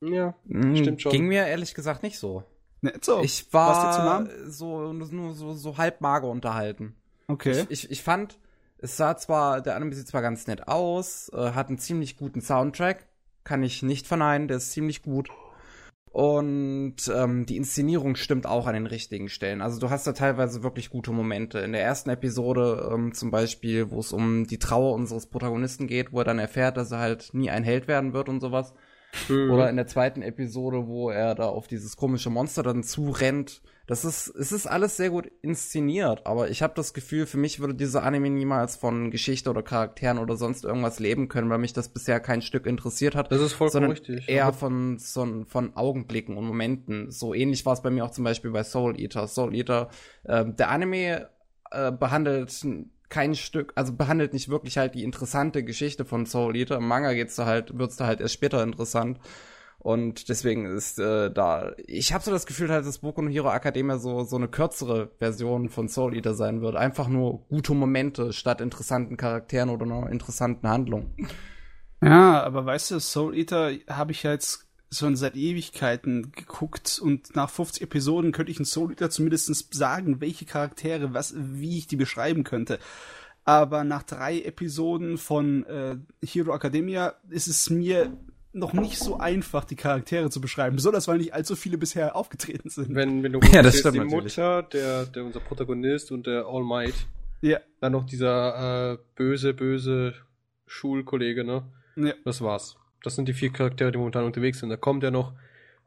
Ja, 0.00 0.34
mhm, 0.44 0.76
stimmt 0.76 1.02
schon. 1.02 1.12
Ging 1.12 1.26
mir 1.26 1.46
ehrlich 1.46 1.74
gesagt 1.74 2.02
nicht 2.02 2.18
so. 2.18 2.44
Nicht 2.82 3.04
so. 3.04 3.20
Ich 3.22 3.52
war 3.52 4.28
so, 4.46 4.92
nur 4.92 5.34
so, 5.34 5.54
so 5.54 5.78
halb 5.78 6.00
mager 6.00 6.28
unterhalten. 6.28 6.94
Okay. 7.26 7.66
Ich, 7.68 7.84
ich, 7.84 7.90
ich 7.90 8.02
fand, 8.02 8.38
es 8.78 8.96
sah 8.96 9.16
zwar, 9.16 9.60
der 9.60 9.76
Anime 9.76 9.94
sieht 9.94 10.08
zwar 10.08 10.22
ganz 10.22 10.46
nett 10.46 10.68
aus, 10.68 11.30
äh, 11.34 11.52
hat 11.52 11.68
einen 11.68 11.78
ziemlich 11.78 12.16
guten 12.16 12.40
Soundtrack, 12.40 13.06
kann 13.44 13.62
ich 13.62 13.82
nicht 13.82 14.06
verneinen, 14.06 14.48
der 14.48 14.58
ist 14.58 14.72
ziemlich 14.72 15.02
gut. 15.02 15.28
Und 16.10 16.96
ähm, 17.14 17.46
die 17.46 17.56
Inszenierung 17.56 18.16
stimmt 18.16 18.46
auch 18.46 18.66
an 18.66 18.74
den 18.74 18.86
richtigen 18.86 19.28
Stellen. 19.28 19.60
Also 19.60 19.78
du 19.78 19.90
hast 19.90 20.06
da 20.06 20.12
teilweise 20.12 20.62
wirklich 20.62 20.90
gute 20.90 21.12
Momente. 21.12 21.58
In 21.58 21.72
der 21.72 21.82
ersten 21.82 22.10
Episode 22.10 22.90
ähm, 22.92 23.12
zum 23.12 23.30
Beispiel, 23.30 23.90
wo 23.90 24.00
es 24.00 24.12
um 24.12 24.46
die 24.46 24.58
Trauer 24.58 24.94
unseres 24.94 25.26
Protagonisten 25.26 25.86
geht, 25.86 26.12
wo 26.12 26.18
er 26.18 26.24
dann 26.24 26.38
erfährt, 26.38 26.76
dass 26.76 26.90
er 26.90 26.98
halt 26.98 27.34
nie 27.34 27.50
ein 27.50 27.62
Held 27.62 27.88
werden 27.88 28.14
wird 28.14 28.28
und 28.28 28.40
sowas. 28.40 28.72
Mhm. 29.28 29.50
Oder 29.50 29.68
in 29.70 29.76
der 29.76 29.86
zweiten 29.86 30.22
Episode, 30.22 30.86
wo 30.86 31.10
er 31.10 31.34
da 31.34 31.46
auf 31.46 31.68
dieses 31.68 31.96
komische 31.96 32.30
Monster 32.30 32.62
dann 32.62 32.82
zurennt 32.82 33.62
das 33.88 34.04
ist, 34.04 34.28
es 34.28 34.52
ist 34.52 34.66
alles 34.66 34.98
sehr 34.98 35.08
gut 35.08 35.30
inszeniert, 35.40 36.26
aber 36.26 36.50
ich 36.50 36.62
habe 36.62 36.74
das 36.76 36.92
Gefühl, 36.92 37.24
für 37.24 37.38
mich 37.38 37.58
würde 37.58 37.74
dieser 37.74 38.02
Anime 38.02 38.28
niemals 38.28 38.76
von 38.76 39.10
Geschichte 39.10 39.48
oder 39.48 39.62
Charakteren 39.62 40.18
oder 40.18 40.36
sonst 40.36 40.66
irgendwas 40.66 40.98
leben 40.98 41.28
können, 41.28 41.48
weil 41.48 41.56
mich 41.56 41.72
das 41.72 41.88
bisher 41.88 42.20
kein 42.20 42.42
Stück 42.42 42.66
interessiert 42.66 43.14
hat. 43.14 43.32
Das 43.32 43.40
ist 43.40 43.54
vollkommen 43.54 43.90
richtig. 43.90 44.28
Eher 44.28 44.52
von, 44.52 44.98
so, 44.98 45.46
von 45.46 45.74
Augenblicken 45.74 46.36
und 46.36 46.44
Momenten. 46.44 47.10
So 47.10 47.32
ähnlich 47.32 47.64
war 47.64 47.72
es 47.72 47.80
bei 47.80 47.88
mir 47.88 48.04
auch 48.04 48.10
zum 48.10 48.24
Beispiel 48.24 48.50
bei 48.50 48.62
Soul 48.62 49.00
Eater. 49.00 49.26
Soul 49.26 49.54
Eater, 49.54 49.88
äh, 50.24 50.44
der 50.44 50.68
Anime 50.68 51.30
äh, 51.70 51.90
behandelt 51.90 52.52
kein 53.08 53.34
Stück, 53.34 53.72
also 53.74 53.94
behandelt 53.94 54.34
nicht 54.34 54.50
wirklich 54.50 54.76
halt 54.76 54.96
die 54.96 55.02
interessante 55.02 55.64
Geschichte 55.64 56.04
von 56.04 56.26
Soul 56.26 56.56
Eater. 56.56 56.76
Im 56.76 56.86
Manga 56.86 57.14
geht's 57.14 57.36
da 57.36 57.46
halt, 57.46 57.78
wird's 57.78 57.96
da 57.96 58.06
halt 58.06 58.20
erst 58.20 58.34
später 58.34 58.62
interessant. 58.62 59.18
Und 59.80 60.28
deswegen 60.28 60.66
ist 60.66 60.98
äh, 60.98 61.30
da, 61.30 61.72
ich 61.86 62.12
habe 62.12 62.24
so 62.24 62.32
das 62.32 62.46
Gefühl 62.46 62.68
halt, 62.68 62.84
dass 62.84 62.98
Boku 62.98 63.22
no 63.22 63.30
Hero 63.30 63.50
Academia 63.52 63.98
so 63.98 64.24
so 64.24 64.36
eine 64.36 64.48
kürzere 64.48 65.12
Version 65.18 65.68
von 65.68 65.88
Soul 65.88 66.16
Eater 66.16 66.34
sein 66.34 66.60
wird. 66.60 66.74
Einfach 66.74 67.06
nur 67.06 67.46
gute 67.48 67.74
Momente 67.74 68.32
statt 68.32 68.60
interessanten 68.60 69.16
Charakteren 69.16 69.70
oder 69.70 69.84
einer 69.84 70.10
interessanten 70.10 70.68
Handlung. 70.68 71.14
Ja, 72.02 72.42
aber 72.42 72.66
weißt 72.66 72.90
du, 72.90 73.00
Soul 73.00 73.36
Eater 73.36 73.72
habe 73.88 74.12
ich 74.12 74.24
ja 74.24 74.32
jetzt 74.32 74.66
schon 74.90 75.16
seit 75.16 75.36
Ewigkeiten 75.36 76.32
geguckt 76.32 76.98
und 77.02 77.36
nach 77.36 77.50
50 77.50 77.82
Episoden 77.82 78.32
könnte 78.32 78.50
ich 78.50 78.58
in 78.58 78.64
Soul 78.64 78.90
Eater 78.90 79.10
zumindest 79.10 79.74
sagen, 79.74 80.20
welche 80.20 80.44
Charaktere, 80.44 81.12
was, 81.14 81.34
wie 81.36 81.78
ich 81.78 81.86
die 81.86 81.96
beschreiben 81.96 82.42
könnte. 82.42 82.78
Aber 83.44 83.84
nach 83.84 84.02
drei 84.02 84.40
Episoden 84.40 85.18
von 85.18 85.64
äh, 85.66 85.96
Hero 86.24 86.54
Academia 86.54 87.14
ist 87.30 87.48
es 87.48 87.70
mir 87.70 88.16
noch 88.58 88.72
nicht 88.72 88.98
so 88.98 89.18
einfach, 89.18 89.64
die 89.64 89.76
Charaktere 89.76 90.30
zu 90.30 90.40
beschreiben, 90.40 90.76
besonders 90.76 91.08
weil 91.08 91.18
nicht 91.18 91.34
allzu 91.34 91.56
viele 91.56 91.78
bisher 91.78 92.16
aufgetreten 92.16 92.70
sind. 92.70 92.94
Wenn, 92.94 93.22
wenn 93.22 93.32
du 93.32 93.40
Ja, 93.52 93.62
das 93.62 93.78
stimmt 93.78 93.94
die 93.94 93.98
natürlich. 94.00 94.36
Mutter, 94.36 94.62
der, 94.62 95.06
der 95.06 95.24
unser 95.24 95.40
Protagonist 95.40 96.12
und 96.12 96.26
der 96.26 96.46
All 96.46 96.64
Might, 96.64 96.94
Ja, 97.40 97.58
dann 97.80 97.92
noch 97.92 98.04
dieser 98.04 98.92
äh, 98.92 98.98
böse, 99.16 99.54
böse 99.54 100.14
Schulkollege, 100.66 101.44
ne? 101.44 101.62
ja. 101.96 102.12
Das 102.24 102.40
war's. 102.40 102.76
Das 103.02 103.14
sind 103.14 103.28
die 103.28 103.32
vier 103.32 103.52
Charaktere, 103.52 103.92
die 103.92 103.98
momentan 103.98 104.24
unterwegs 104.24 104.58
sind. 104.58 104.70
Da 104.70 104.76
kommt 104.76 105.02
ja 105.02 105.10
noch, 105.10 105.32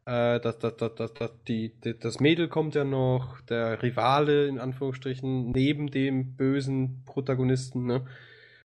äh, 0.06 0.40
das, 0.40 0.60
das, 0.60 0.78
das, 0.78 0.96
das, 0.96 1.14
das, 1.14 1.32
die, 1.48 1.74
das 2.00 2.20
Mädel 2.20 2.48
kommt 2.48 2.74
ja 2.76 2.84
noch, 2.84 3.42
der 3.42 3.84
Rivale 3.84 4.48
in 4.48 4.60
Anführungsstrichen, 4.60 5.52
neben 5.52 5.92
dem 5.92 6.36
bösen 6.36 7.04
Protagonisten, 7.06 7.86
ne? 7.86 8.06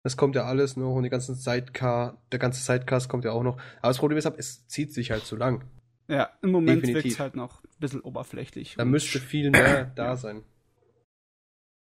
Das 0.03 0.17
kommt 0.17 0.35
ja 0.35 0.45
alles 0.45 0.77
noch 0.77 0.95
und 0.95 1.03
die 1.03 1.11
ganzen 1.11 1.35
Sidecar, 1.35 2.23
der 2.33 2.39
ganze 2.39 2.63
Sidecast 2.63 3.09
kommt 3.09 3.25
ja 3.25 3.33
auch 3.33 3.43
noch. 3.43 3.59
Aber 3.81 3.89
das 3.89 3.99
Problem 3.99 4.17
ist, 4.17 4.25
halt, 4.25 4.39
es 4.39 4.67
zieht 4.67 4.95
sich 4.95 5.11
halt 5.11 5.25
zu 5.25 5.37
lang. 5.37 5.65
Ja, 6.09 6.31
im 6.43 6.51
Moment 6.51 6.87
wirkt 6.87 7.07
es 7.07 7.21
halt 7.21 7.37
noch 7.37 7.63
ein 7.63 7.79
bisschen 7.79 8.01
oberflächlich. 8.01 8.75
Da 8.77 8.85
müsste 8.85 9.21
viel 9.21 9.51
mehr 9.51 9.85
da 9.95 10.17
sein. 10.17 10.43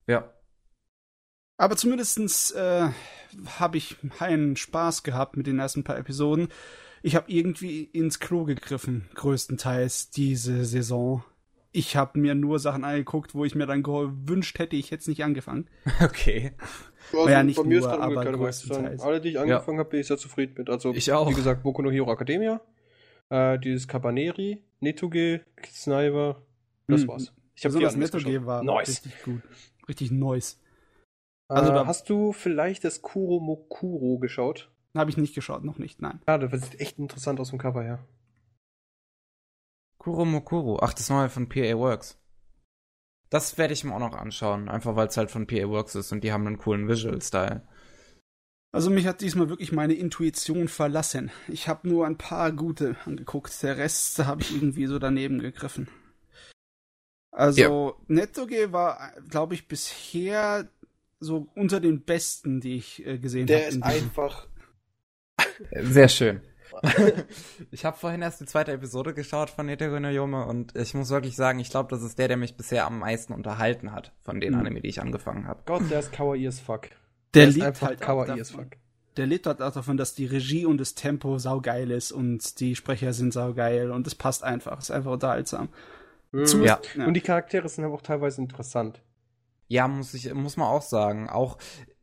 Ja. 0.06 0.32
Aber 1.58 1.76
zumindestens 1.76 2.52
äh, 2.52 2.88
habe 3.58 3.76
ich 3.76 3.96
einen 4.18 4.56
Spaß 4.56 5.02
gehabt 5.02 5.36
mit 5.36 5.46
den 5.46 5.58
ersten 5.58 5.84
paar 5.84 5.98
Episoden. 5.98 6.48
Ich 7.02 7.16
habe 7.16 7.30
irgendwie 7.30 7.82
ins 7.84 8.20
Klo 8.20 8.44
gegriffen, 8.44 9.08
größtenteils 9.14 10.10
diese 10.10 10.64
Saison. 10.64 11.25
Ich 11.72 11.96
habe 11.96 12.18
mir 12.18 12.34
nur 12.34 12.58
Sachen 12.58 12.84
angeguckt, 12.84 13.34
wo 13.34 13.44
ich 13.44 13.54
mir 13.54 13.66
dann 13.66 13.82
gewünscht 13.82 14.58
hätte, 14.58 14.76
ich 14.76 14.90
hätte 14.90 15.02
es 15.02 15.08
nicht 15.08 15.25
angefangen. 15.25 15.68
Okay. 16.00 16.52
Also 17.12 17.28
Ja, 17.28 17.42
nicht 17.42 17.56
bei 17.56 17.64
mir 17.64 17.78
ist 17.78 17.84
nur, 17.84 17.92
dann 17.92 18.00
aber 18.00 18.25
größtenteils. 18.25 19.02
Alle, 19.02 19.20
die 19.20 19.30
ich 19.30 19.38
angefangen 19.38 19.78
habe, 19.78 19.90
bin 19.90 20.00
ich 20.00 20.06
sehr 20.06 20.18
zufrieden 20.18 20.54
mit. 20.58 20.68
Also, 20.70 20.92
Ich 20.94 21.10
auch. 21.12 21.28
wie 21.30 21.34
gesagt, 21.34 21.62
Boku 21.62 21.82
no 21.82 21.90
Hero 21.90 22.12
Academia, 22.12 22.60
äh, 23.30 23.58
dieses 23.58 23.86
Cabaneri, 23.88 24.62
Netoge, 24.80 25.44
Sniper, 25.66 26.42
das 26.88 27.02
Hm, 27.02 27.08
war's. 27.08 27.32
Ich 27.54 27.64
habe 27.64 27.75
Animes 27.76 27.96
Metal 27.96 28.20
Gear 28.22 28.32
geschaut. 28.40 28.46
war 28.46 28.62
Nice. 28.64 28.88
richtig 28.88 29.22
gut. 29.22 29.42
Richtig 29.88 30.10
nice. 30.10 30.60
Also 31.48 31.70
Also 31.70 31.75
da- 31.80 31.86
hast 31.86 32.10
du 32.10 32.32
vielleicht 32.32 32.84
das 32.84 33.02
Kuro 33.02 33.40
Mokuro 33.40 34.18
geschaut? 34.18 34.70
Habe 34.96 35.10
ich 35.10 35.16
nicht 35.16 35.34
geschaut, 35.34 35.62
noch 35.64 35.78
nicht, 35.78 36.00
nein. 36.02 36.20
Ja, 36.26 36.38
das 36.38 36.60
sieht 36.62 36.80
echt 36.80 36.98
interessant 36.98 37.38
aus 37.40 37.50
dem 37.50 37.58
Cover 37.58 37.82
her. 37.82 37.98
Kuromokuro. 39.98 40.78
Ach, 40.82 40.92
das 40.94 41.08
neue 41.10 41.28
von 41.28 41.48
PA 41.48 41.76
Works. 41.78 42.18
Das 43.30 43.59
werde 43.59 43.75
ich 43.75 43.85
mir 43.85 43.95
auch 43.95 44.00
noch 44.00 44.14
anschauen, 44.14 44.68
einfach 44.68 44.97
weil 44.97 45.09
es 45.09 45.16
halt 45.16 45.30
von 45.30 45.47
PA 45.47 45.68
Works 45.68 45.95
ist 45.95 46.12
und 46.12 46.23
die 46.23 46.33
haben 46.33 46.47
einen 46.47 46.59
coolen 46.59 46.88
Visual-Style. 46.88 47.62
Also 48.73 48.90
mich 48.90 49.06
hat 49.06 49.21
diesmal 49.21 49.49
wirklich 49.49 49.73
meine 49.73 49.95
Intuition 49.95 50.68
verlassen. 50.68 51.30
Ich 51.49 51.66
habe 51.66 51.88
nur 51.88 52.06
ein 52.06 52.18
paar 52.18 52.52
gute 52.52 52.97
angeguckt. 53.04 53.62
Der 53.62 53.78
Rest 53.78 54.18
habe 54.25 54.42
ich 54.42 54.54
irgendwie 54.54 54.87
so 54.87 54.99
daneben 54.99 55.38
gegriffen. 55.40 55.88
Also 57.30 57.97
Nettoge 58.06 58.73
war, 58.73 59.12
glaube 59.28 59.54
ich, 59.54 59.68
bisher 59.68 60.68
so 61.21 61.49
unter 61.54 61.80
den 61.80 62.02
besten, 62.02 62.61
die 62.61 62.76
ich 62.76 63.06
äh, 63.06 63.18
gesehen 63.18 63.42
habe. 63.42 63.59
Der 63.59 63.68
ist 63.68 63.83
einfach. 63.83 64.47
Sehr 65.73 66.09
schön. 66.09 66.40
Ich 67.70 67.85
habe 67.85 67.96
vorhin 67.96 68.23
erst 68.23 68.40
die 68.40 68.46
zweite 68.46 68.73
Episode 68.73 69.14
geschaut 69.14 69.50
von 69.50 69.66
Netero 69.66 69.99
no 70.00 70.08
Yome 70.08 70.46
und 70.46 70.76
ich 70.76 70.94
muss 70.94 71.11
wirklich 71.11 71.37
sagen, 71.37 71.58
ich 71.58 71.70
glaube, 71.70 71.90
das 71.90 72.02
ist 72.02 72.18
der, 72.18 72.28
der 72.28 72.37
mich 72.37 72.56
bisher 72.56 72.87
am 72.87 72.99
meisten 72.99 73.32
unterhalten 73.32 73.92
hat 73.92 74.12
von 74.23 74.40
den 74.40 74.52
Mhm. 74.54 74.61
Anime, 74.61 74.80
die 74.80 74.88
ich 74.88 75.00
angefangen 75.00 75.46
habe. 75.46 75.62
Gott, 75.66 75.90
der 75.90 76.00
ist 76.00 76.12
kawaii 76.12 76.46
as 76.49 76.61
fuck. 76.61 76.88
Der 77.35 77.49
ist 77.49 77.54
lebt 77.54 77.66
einfach 77.66 77.88
halt 77.88 78.02
auch 78.02 78.06
kawaii 78.06 78.40
as 78.40 78.49
davon. 78.49 78.64
fuck. 78.64 78.73
Der 79.16 79.26
lebt 79.26 79.46
halt 79.46 79.62
auch 79.62 79.73
davon, 79.73 79.96
dass 79.96 80.14
die 80.14 80.26
Regie 80.26 80.66
und 80.66 80.78
das 80.78 80.94
Tempo 80.94 81.38
saugeil 81.38 81.90
ist 81.90 82.12
und 82.12 82.61
die 82.61 82.76
Sprecher 82.76 83.12
sind 83.14 83.32
saugeil 83.32 83.90
und 83.90 84.06
es 84.06 84.14
passt 84.14 84.44
einfach. 84.44 84.78
Es 84.78 84.85
ist 84.85 84.90
einfach 84.90 85.12
unterhaltsam. 85.12 85.68
Mhm. 86.32 86.62
Ja. 86.64 86.80
Und 87.06 87.14
die 87.14 87.20
Charaktere 87.23 87.68
sind 87.68 87.85
aber 87.85 87.94
auch 87.94 88.02
teilweise 88.02 88.42
interessant. 88.42 89.00
Ja, 89.68 89.88
muss 89.88 90.12
ich, 90.14 90.32
muss 90.35 90.56
man 90.56 90.68
auch 90.68 90.82
sagen. 90.82 91.28
Auch, 91.30 91.56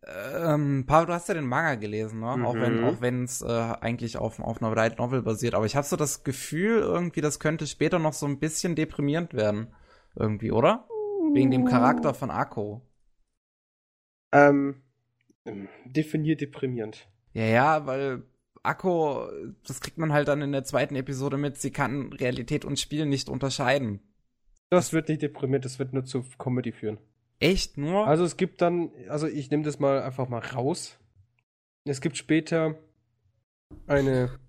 ähm, 0.07 0.85
Paul, 0.85 1.05
du 1.05 1.13
hast 1.13 1.27
ja 1.27 1.33
den 1.33 1.45
Manga 1.47 1.75
gelesen, 1.75 2.19
ne? 2.19 2.27
Auch 2.45 2.55
wenn, 2.55 2.77
Mhm. 2.79 2.83
auch 2.83 3.01
wenn 3.01 3.23
es 3.23 3.41
äh, 3.41 3.45
eigentlich 3.47 4.17
auf, 4.17 4.39
auf 4.39 4.61
einer 4.61 4.73
Light 4.75 4.97
Novel 4.99 5.21
basiert. 5.21 5.55
Aber 5.55 5.65
ich 5.65 5.75
habe 5.75 5.87
so 5.87 5.95
das 5.95 6.23
Gefühl, 6.23 6.79
irgendwie, 6.79 7.21
das 7.21 7.39
könnte 7.39 7.67
später 7.67 7.99
noch 7.99 8.13
so 8.13 8.25
ein 8.25 8.39
bisschen 8.39 8.75
deprimierend 8.75 9.33
werden. 9.33 9.73
Irgendwie, 10.15 10.51
oder? 10.51 10.87
Wegen 11.33 11.51
dem 11.51 11.65
Charakter 11.65 12.13
von 12.13 12.29
Akko. 12.29 12.81
Ähm, 14.31 14.81
ähm, 15.45 15.69
definiert 15.85 16.41
deprimierend. 16.41 17.07
Ja, 17.33 17.45
ja, 17.45 17.85
weil 17.85 18.23
Akko, 18.61 19.27
das 19.65 19.81
kriegt 19.81 19.97
man 19.97 20.13
halt 20.13 20.27
dann 20.27 20.41
in 20.41 20.51
der 20.51 20.63
zweiten 20.63 20.95
Episode 20.95 21.37
mit, 21.37 21.57
sie 21.57 21.71
kann 21.71 22.13
Realität 22.13 22.65
und 22.65 22.79
Spiel 22.79 23.05
nicht 23.05 23.29
unterscheiden. 23.29 24.01
Das 24.69 24.93
wird 24.93 25.09
nicht 25.09 25.21
deprimiert, 25.21 25.65
das 25.65 25.79
wird 25.79 25.93
nur 25.93 26.05
zu 26.05 26.23
Comedy 26.37 26.71
führen. 26.71 26.97
Echt 27.43 27.77
nur? 27.77 28.07
Also 28.07 28.23
es 28.23 28.37
gibt 28.37 28.61
dann, 28.61 28.91
also 29.09 29.27
ich 29.27 29.51
nehme 29.51 29.63
das 29.63 29.77
mal 29.77 30.01
einfach 30.01 30.29
mal 30.29 30.39
raus. 30.39 30.97
Es 31.83 31.99
gibt 31.99 32.15
später 32.15 32.79
eine 33.85 34.39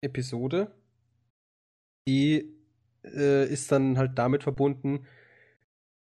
Episode, 0.00 0.74
die 2.08 2.52
äh, 3.04 3.46
ist 3.46 3.70
dann 3.70 3.98
halt 3.98 4.18
damit 4.18 4.42
verbunden, 4.42 5.06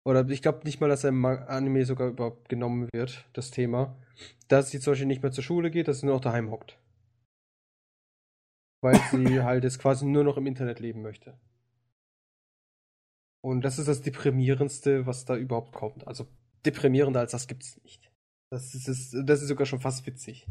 oder 0.03 0.27
ich 0.29 0.41
glaube 0.41 0.62
nicht 0.63 0.81
mal, 0.81 0.89
dass 0.89 1.03
er 1.03 1.10
im 1.10 1.24
Anime 1.24 1.86
sogar 1.86 2.10
überhaupt 2.10 2.50
genommen 2.50 2.89
wird, 2.91 3.29
das 3.33 3.51
Thema, 3.51 3.95
dass 4.48 4.71
sie 4.71 4.79
zum 4.79 4.93
Beispiel 4.93 5.05
nicht 5.05 5.21
mehr 5.21 5.31
zur 5.31 5.43
Schule 5.43 5.69
geht, 5.69 5.88
dass 5.88 6.00
sie 6.00 6.07
nur 6.07 6.15
noch 6.15 6.21
daheim 6.21 6.50
hockt. 6.50 6.79
Weil 8.81 9.00
sie 9.12 9.41
halt 9.43 9.63
jetzt 9.63 9.77
quasi 9.77 10.07
nur 10.07 10.24
noch 10.24 10.38
im 10.38 10.48
Internet 10.48 10.79
leben 10.79 11.03
möchte. 11.03 11.38
Und 13.41 13.62
das 13.62 13.79
ist 13.79 13.88
das 13.88 14.01
Deprimierendste, 14.01 15.05
was 15.07 15.25
da 15.25 15.36
überhaupt 15.36 15.74
kommt. 15.74 16.07
Also 16.07 16.27
deprimierender 16.65 17.19
als 17.21 17.31
das 17.31 17.48
gibt's 17.48 17.79
nicht. 17.83 18.12
Das 18.51 18.75
ist, 18.75 18.88
das, 18.88 19.15
das 19.25 19.41
ist 19.41 19.48
sogar 19.48 19.65
schon 19.65 19.79
fast 19.79 20.05
witzig. 20.05 20.45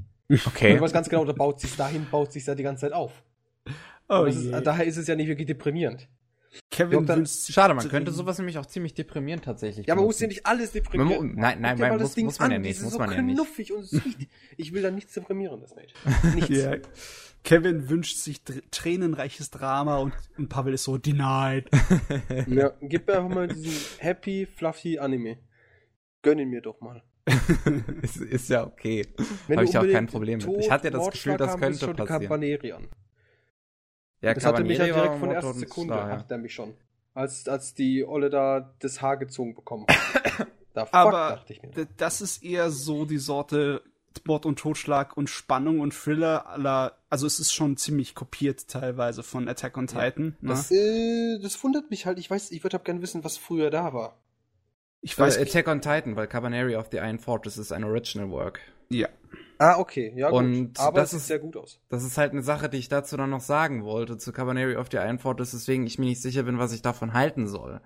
okay. 0.46 0.74
Du 0.76 0.80
weißt 0.80 0.94
ganz 0.94 1.08
genau, 1.08 1.24
da 1.24 1.32
baut 1.32 1.60
sich 1.60 1.76
dahin, 1.76 2.06
baut 2.10 2.32
sich 2.32 2.44
da 2.44 2.54
die 2.54 2.62
ganze 2.62 2.82
Zeit 2.82 2.92
auf. 2.92 3.22
Oh 4.08 4.24
das 4.24 4.36
ist, 4.36 4.50
daher 4.66 4.84
ist 4.86 4.96
es 4.96 5.06
ja 5.06 5.14
nicht 5.14 5.28
wirklich 5.28 5.46
deprimierend. 5.46 6.08
Kevin 6.70 7.06
dann- 7.06 7.26
Schade, 7.26 7.74
man 7.74 7.88
könnte 7.88 8.10
sowas 8.10 8.38
nämlich 8.38 8.58
auch 8.58 8.66
ziemlich 8.66 8.94
deprimieren 8.94 9.40
tatsächlich. 9.40 9.86
Ja, 9.86 9.94
man 9.94 10.04
muss 10.04 10.18
ja 10.18 10.26
benutzen. 10.26 10.38
nicht 10.38 10.46
alles 10.46 10.72
deprimieren. 10.72 11.34
nein, 11.36 11.60
nein, 11.60 11.78
nein, 11.78 11.98
das 11.98 12.16
muss- 12.16 12.24
muss 12.24 12.38
man 12.40 12.50
ja 12.50 12.56
an, 12.56 12.62
nicht, 12.62 12.70
das 12.72 12.78
ist 12.78 12.84
muss 12.84 12.92
so 12.94 12.98
man 12.98 13.12
ja 13.12 13.22
nicht. 13.22 13.36
knuffig 13.36 13.72
und 13.72 13.84
sweet. 13.86 14.28
Ich 14.56 14.72
will 14.72 14.82
da 14.82 14.90
nichts 14.90 15.14
deprimierendes, 15.14 15.74
Mate. 15.76 15.88
Nichts. 16.34 16.48
Ja. 16.48 16.76
Kevin 17.42 17.88
wünscht 17.88 18.18
sich 18.18 18.42
tränenreiches 18.70 19.50
Drama 19.50 19.98
und, 19.98 20.12
und 20.36 20.48
Pavel 20.48 20.74
ist 20.74 20.84
so 20.84 20.98
denied. 20.98 21.68
Ja, 22.46 22.72
gib 22.80 23.06
mir 23.06 23.18
einfach 23.18 23.34
mal 23.34 23.48
diesen 23.54 23.72
happy, 23.98 24.46
fluffy 24.46 24.98
Anime. 24.98 25.38
Gönn 26.22 26.38
ihn 26.38 26.50
mir 26.50 26.60
doch 26.60 26.80
mal. 26.80 27.02
ist, 28.02 28.16
ist 28.16 28.50
ja 28.50 28.66
okay. 28.66 29.06
Wenn 29.46 29.58
Hab 29.58 29.64
du 29.64 29.70
ich 29.70 29.78
auch 29.78 29.92
kein 29.92 30.06
Problem 30.06 30.38
mit. 30.38 30.46
Tod, 30.46 30.58
Ich 30.58 30.70
hatte 30.70 30.88
ja 30.88 30.90
das 30.90 31.10
Gefühl, 31.10 31.36
das 31.36 31.56
könnte 31.56 31.94
passieren. 31.94 32.06
Cabaneri 32.06 32.72
an. 32.72 32.88
Ja, 34.20 34.34
das 34.34 34.44
hatte 34.44 34.64
mich 34.64 34.78
ja 34.78 34.84
direkt 34.84 35.18
von 35.18 35.28
der 35.28 35.36
ersten 35.36 35.52
und 35.52 35.58
Sekunde, 35.58 35.94
Schlag, 35.94 36.08
ja. 36.08 36.18
hatte 36.18 36.34
er 36.34 36.38
mich 36.38 36.54
schon. 36.54 36.74
Als, 37.14 37.48
als 37.48 37.74
die 37.74 38.04
Olle 38.04 38.30
da 38.30 38.74
das 38.80 39.00
Haar 39.00 39.16
gezogen 39.16 39.54
bekommen 39.54 39.86
hat. 39.88 40.46
da 40.74 40.84
fuck, 40.84 40.94
Aber 40.94 41.30
dachte 41.30 41.52
ich 41.52 41.62
mir. 41.62 41.70
Das 41.96 42.20
ist 42.20 42.42
eher 42.42 42.70
so 42.70 43.04
die 43.06 43.18
Sorte 43.18 43.82
Mord 44.24 44.44
und 44.46 44.58
Totschlag 44.58 45.16
und 45.16 45.30
Spannung 45.30 45.80
und 45.80 45.94
Thriller 45.94 46.46
aller, 46.48 46.96
also 47.08 47.26
es 47.26 47.38
ist 47.40 47.52
schon 47.52 47.76
ziemlich 47.76 48.14
kopiert 48.14 48.68
teilweise 48.68 49.22
von 49.22 49.48
Attack 49.48 49.76
on 49.76 49.86
Ja, 49.86 50.04
Titan. 50.10 50.36
Ne? 50.40 50.48
Das, 50.50 50.70
äh, 50.70 51.38
das 51.40 51.62
wundert 51.62 51.90
mich 51.90 52.06
halt. 52.06 52.18
Ich 52.18 52.30
weiß, 52.30 52.50
ich 52.50 52.62
würde 52.64 52.76
halt 52.78 52.84
gerne 52.84 53.02
wissen, 53.02 53.22
was 53.24 53.36
früher 53.38 53.70
da 53.70 53.92
war. 53.92 54.16
ich 55.00 55.18
Weil 55.18 55.28
weiß 55.28 55.38
nicht. 55.38 55.48
Attack 55.54 55.68
on 55.68 55.80
Titan, 55.80 56.16
weil 56.16 56.26
Cabaneri 56.26 56.76
of 56.76 56.88
the 56.90 56.98
Iron 56.98 57.18
Fortress 57.18 57.56
ist 57.56 57.72
ein 57.72 57.84
Original 57.84 58.30
Work. 58.30 58.60
Ja. 58.90 59.08
Ah, 59.58 59.78
okay. 59.78 60.12
Ja, 60.16 60.30
gut. 60.30 60.38
Und 60.38 60.80
Aber 60.80 61.00
das 61.00 61.08
es 61.08 61.10
sieht 61.12 61.18
ist- 61.20 61.26
sehr 61.28 61.38
gut 61.38 61.56
aus. 61.56 61.80
Das 61.88 62.02
ist 62.02 62.18
halt 62.18 62.32
eine 62.32 62.42
Sache, 62.42 62.68
die 62.68 62.78
ich 62.78 62.88
dazu 62.88 63.16
dann 63.16 63.30
noch 63.30 63.40
sagen 63.42 63.84
wollte, 63.84 64.18
zu 64.18 64.32
Cabaneri 64.32 64.76
of 64.76 64.88
the 64.90 64.96
Iron 64.96 65.18
Fortress, 65.18 65.54
weswegen 65.54 65.86
ich 65.86 65.98
mir 65.98 66.06
nicht 66.06 66.20
sicher 66.22 66.42
bin, 66.44 66.58
was 66.58 66.72
ich 66.72 66.82
davon 66.82 67.12
halten 67.12 67.46
soll. 67.46 67.80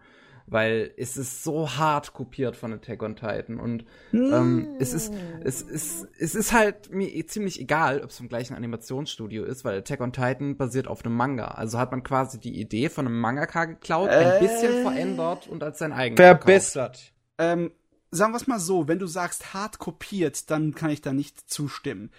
Weil 0.46 0.92
es 0.96 1.16
ist 1.16 1.42
so 1.42 1.70
hart 1.76 2.12
kopiert 2.12 2.54
von 2.56 2.72
Attack 2.72 3.02
on 3.02 3.16
Titan 3.16 3.58
und 3.58 3.84
ähm, 4.12 4.68
es 4.78 4.92
ist 4.92 5.12
es 5.42 5.62
ist 5.62 6.06
es 6.18 6.34
ist 6.34 6.52
halt 6.52 6.92
mir 6.92 7.08
eh 7.14 7.24
ziemlich 7.24 7.60
egal, 7.60 8.02
ob 8.02 8.10
es 8.10 8.18
vom 8.18 8.28
gleichen 8.28 8.54
Animationsstudio 8.54 9.44
ist, 9.44 9.64
weil 9.64 9.78
Attack 9.78 10.00
on 10.00 10.12
Titan 10.12 10.56
basiert 10.56 10.86
auf 10.86 11.04
einem 11.04 11.16
Manga. 11.16 11.46
Also 11.48 11.78
hat 11.78 11.90
man 11.90 12.02
quasi 12.02 12.38
die 12.38 12.60
Idee 12.60 12.88
von 12.88 13.06
einem 13.06 13.18
Mangaka 13.20 13.64
geklaut, 13.64 14.10
ein 14.10 14.36
Äh. 14.36 14.40
bisschen 14.40 14.82
verändert 14.82 15.48
und 15.48 15.62
als 15.62 15.78
sein 15.78 15.92
eigenes. 15.92 16.18
Verbessert. 16.18 17.12
Ähm, 17.38 17.72
sagen 18.10 18.32
wir 18.32 18.36
es 18.36 18.46
mal 18.46 18.60
so, 18.60 18.86
wenn 18.86 18.98
du 18.98 19.06
sagst 19.06 19.54
hart 19.54 19.78
kopiert, 19.78 20.50
dann 20.50 20.74
kann 20.74 20.90
ich 20.90 21.00
da 21.00 21.12
nicht 21.12 21.50
zustimmen. 21.50 22.10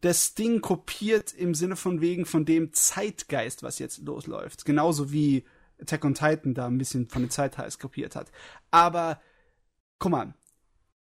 Das 0.00 0.34
Ding 0.34 0.60
kopiert 0.60 1.32
im 1.32 1.54
Sinne 1.54 1.76
von 1.76 2.00
wegen 2.00 2.26
von 2.26 2.44
dem 2.44 2.72
Zeitgeist, 2.72 3.62
was 3.62 3.78
jetzt 3.78 4.04
losläuft. 4.04 4.64
Genauso 4.64 5.12
wie 5.12 5.44
Attack 5.84 6.04
on 6.04 6.14
Titan 6.14 6.54
da 6.54 6.66
ein 6.66 6.78
bisschen 6.78 7.08
von 7.08 7.22
dem 7.22 7.30
Zeitgeist 7.30 7.80
kopiert 7.80 8.16
hat. 8.16 8.30
Aber, 8.70 9.20
guck 9.98 10.12
mal, 10.12 10.34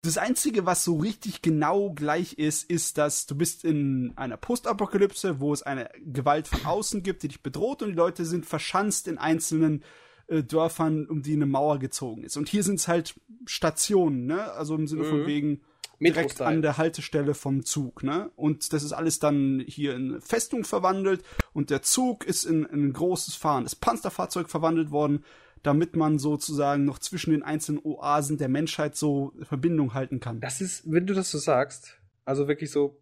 das 0.01 0.17
Einzige, 0.17 0.65
was 0.65 0.85
so 0.85 0.97
richtig 0.97 1.41
genau 1.41 1.91
gleich 1.91 2.33
ist, 2.33 2.69
ist, 2.69 2.97
dass 2.97 3.25
du 3.25 3.35
bist 3.35 3.65
in 3.65 4.13
einer 4.15 4.37
Postapokalypse, 4.37 5.41
wo 5.41 5.51
es 5.51 5.61
eine 5.61 5.89
Gewalt 6.05 6.47
von 6.47 6.65
außen 6.65 7.03
gibt, 7.03 7.23
die 7.23 7.27
dich 7.27 7.43
bedroht 7.43 7.81
und 7.81 7.89
die 7.89 7.95
Leute 7.95 8.23
sind 8.23 8.45
verschanzt 8.45 9.09
in 9.09 9.17
einzelnen 9.17 9.83
äh, 10.27 10.41
Dörfern, 10.41 11.05
um 11.05 11.21
die 11.21 11.33
eine 11.33 11.47
Mauer 11.47 11.79
gezogen 11.79 12.23
ist. 12.23 12.37
Und 12.37 12.47
hier 12.47 12.63
sind 12.63 12.79
es 12.79 12.87
halt 12.87 13.19
Stationen, 13.45 14.25
ne? 14.25 14.51
Also 14.53 14.75
im 14.75 14.87
Sinne 14.87 15.03
von 15.03 15.23
Mhm. 15.23 15.27
wegen 15.27 15.61
direkt 15.99 16.17
Metro-Style. 16.17 16.47
an 16.49 16.61
der 16.61 16.77
Haltestelle 16.77 17.33
vom 17.33 17.63
Zug, 17.65 18.03
ne? 18.03 18.31
Und 18.35 18.71
das 18.73 18.83
ist 18.83 18.93
alles 18.93 19.19
dann 19.19 19.63
hier 19.67 19.95
in 19.95 20.21
Festung 20.21 20.63
verwandelt 20.63 21.23
und 21.53 21.69
der 21.69 21.81
Zug 21.81 22.25
ist 22.25 22.45
in, 22.45 22.63
in 22.65 22.87
ein 22.87 22.93
großes 22.93 23.35
fahrendes 23.35 23.75
Panzerfahrzeug 23.75 24.49
verwandelt 24.49 24.91
worden, 24.91 25.23
damit 25.63 25.95
man 25.97 26.19
sozusagen 26.19 26.85
noch 26.85 26.99
zwischen 26.99 27.31
den 27.31 27.43
einzelnen 27.43 27.81
Oasen 27.83 28.37
der 28.37 28.47
Menschheit 28.47 28.95
so 28.95 29.33
Verbindung 29.43 29.93
halten 29.93 30.19
kann. 30.21 30.39
Das 30.39 30.61
ist, 30.61 30.89
wenn 30.89 31.05
du 31.05 31.13
das 31.13 31.31
so 31.31 31.37
sagst, 31.37 31.99
also 32.23 32.47
wirklich 32.47 32.71
so, 32.71 32.97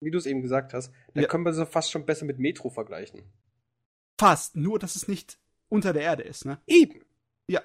wie 0.00 0.10
du 0.10 0.16
es 0.18 0.24
eben 0.26 0.40
gesagt 0.42 0.72
hast, 0.72 0.92
da 1.12 1.20
Ja. 1.22 1.28
können 1.28 1.44
wir 1.44 1.52
so 1.52 1.66
fast 1.66 1.90
schon 1.90 2.06
besser 2.06 2.24
mit 2.24 2.38
Metro 2.38 2.70
vergleichen. 2.70 3.22
Fast, 4.18 4.56
nur 4.56 4.78
dass 4.78 4.96
es 4.96 5.08
nicht 5.08 5.38
unter 5.68 5.92
der 5.92 6.02
Erde 6.02 6.22
ist, 6.22 6.44
ne? 6.46 6.58
Eben. 6.66 7.00
Ja. 7.48 7.60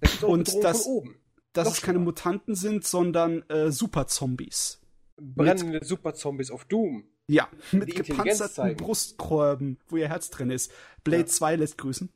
Da 0.00 0.08
gibt's 0.08 0.24
auch 0.24 0.28
Und 0.28 0.64
das- 0.64 0.82
von 0.82 0.92
oben. 0.92 1.19
Dass 1.52 1.66
Noch 1.66 1.74
es 1.74 1.80
keine 1.80 1.96
schlimmer. 1.96 2.04
Mutanten 2.06 2.54
sind, 2.54 2.84
sondern 2.86 3.42
äh, 3.48 3.70
Superzombies. 3.72 4.80
Brennende 5.16 5.84
Super-Zombies 5.84 6.50
auf 6.50 6.64
Doom. 6.64 7.04
Ja, 7.26 7.48
mit 7.72 7.94
gepanzerten. 7.94 8.76
Brustkorben, 8.76 9.78
wo 9.88 9.96
ihr 9.96 10.08
Herz 10.08 10.30
drin 10.30 10.50
ist. 10.50 10.72
Blade 11.04 11.22
Ja. 11.22 11.26
2 11.26 11.56
lässt 11.56 11.78
grüßen. 11.78 12.10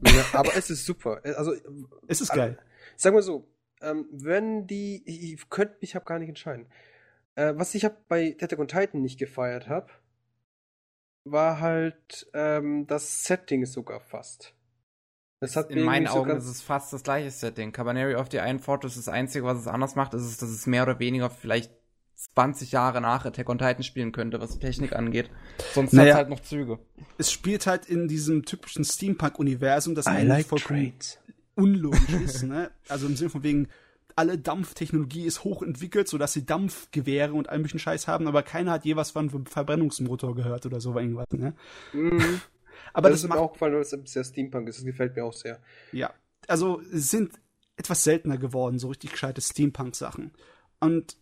Ja, 0.00 0.24
aber 0.32 0.54
es 0.56 0.70
ist 0.70 0.84
super. 0.84 1.20
Also, 1.24 1.54
Es 2.06 2.20
ist 2.20 2.32
geil. 2.32 2.58
Sagen 2.96 3.16
wir 3.16 3.22
so, 3.22 3.48
ähm, 3.80 4.06
wenn 4.12 4.66
die, 4.66 5.02
ich, 5.06 5.48
könnte 5.48 5.76
mich 5.80 5.94
hab 5.94 6.04
gar 6.06 6.18
nicht 6.18 6.28
entscheiden. 6.28 6.66
Äh, 7.34 7.54
was 7.56 7.74
ich 7.74 7.84
hab 7.84 8.06
bei 8.08 8.36
Attack 8.40 8.58
on 8.58 8.68
Titan 8.68 9.02
nicht 9.02 9.18
gefeiert 9.18 9.68
habe, 9.68 9.90
war 11.24 11.60
halt 11.60 12.28
ähm, 12.34 12.86
das 12.86 13.24
Setting 13.24 13.64
sogar 13.66 14.00
fast. 14.00 14.54
Das 15.40 15.56
hat 15.56 15.70
In 15.70 15.82
meinen 15.82 16.06
so 16.06 16.14
Augen 16.14 16.30
ist 16.36 16.46
es 16.46 16.62
fast 16.62 16.92
das 16.92 17.02
gleiche 17.02 17.30
Setting. 17.30 17.72
Cabaneri 17.72 18.14
of 18.14 18.28
the 18.30 18.38
Iron 18.38 18.60
Fortress, 18.60 18.94
das 18.94 19.08
Einzige, 19.08 19.44
was 19.44 19.58
es 19.58 19.66
anders 19.66 19.94
macht, 19.94 20.14
ist, 20.14 20.22
es, 20.22 20.38
dass 20.38 20.48
es 20.48 20.66
mehr 20.66 20.82
oder 20.84 20.98
weniger 20.98 21.28
vielleicht 21.30 21.70
20 22.34 22.72
Jahre 22.72 23.00
nach 23.00 23.24
Attack 23.26 23.48
on 23.50 23.58
Titan 23.58 23.82
spielen 23.82 24.12
könnte, 24.12 24.40
was 24.40 24.52
die 24.52 24.58
Technik 24.60 24.94
angeht. 24.94 25.30
Sonst 25.74 25.90
hat 25.90 25.96
Naja. 25.98 26.10
es 26.10 26.16
halt 26.16 26.28
noch 26.30 26.40
Züge. 26.40 26.78
Es 27.18 27.30
spielt 27.30 27.66
halt 27.66 27.86
in 27.86 28.08
diesem 28.08 28.44
typischen 28.44 28.84
Steampunk-Universum, 28.84 29.94
das 29.94 30.06
eigentlich 30.06 30.46
vollkommen 30.46 30.92
Trades. 30.92 31.18
unlogisch 31.56 32.00
ist. 32.24 32.42
Ne? 32.44 32.70
Also 32.88 33.06
im 33.06 33.16
Sinne 33.16 33.30
von 33.30 33.42
wegen, 33.42 33.68
alle 34.16 34.38
Dampftechnologie 34.38 35.26
ist 35.26 35.42
hochentwickelt, 35.44 36.08
sodass 36.08 36.32
sie 36.32 36.46
Dampfgewehre 36.46 37.34
und 37.34 37.48
all 37.48 37.58
möglichen 37.58 37.80
Scheiß 37.80 38.06
haben, 38.06 38.28
aber 38.28 38.44
keiner 38.44 38.70
hat 38.70 38.84
je 38.84 38.94
was 38.96 39.10
von 39.10 39.28
einem 39.28 39.46
Verbrennungsmotor 39.46 40.36
gehört 40.36 40.64
oder 40.66 40.80
so 40.80 40.96
irgendwas. 40.96 41.26
Ne? 41.32 41.52
Mhm. 41.92 42.40
Aber 42.92 43.10
das, 43.10 43.20
das, 43.20 43.24
ist 43.24 43.34
mir 43.34 43.40
auch 43.40 43.52
gefallen, 43.52 43.74
weil 43.74 43.82
es 43.82 43.90
sehr 43.90 44.24
Steampunk 44.24 44.68
ist. 44.68 44.78
Das 44.78 44.84
gefällt 44.84 45.16
mir 45.16 45.24
auch 45.24 45.32
sehr. 45.32 45.60
Ja, 45.92 46.12
also 46.48 46.80
es 46.92 47.10
sind 47.10 47.32
etwas 47.76 48.04
seltener 48.04 48.38
geworden, 48.38 48.78
so 48.78 48.88
richtig 48.88 49.12
gescheite 49.12 49.40
Steampunk-Sachen. 49.40 50.32
Und 50.80 51.16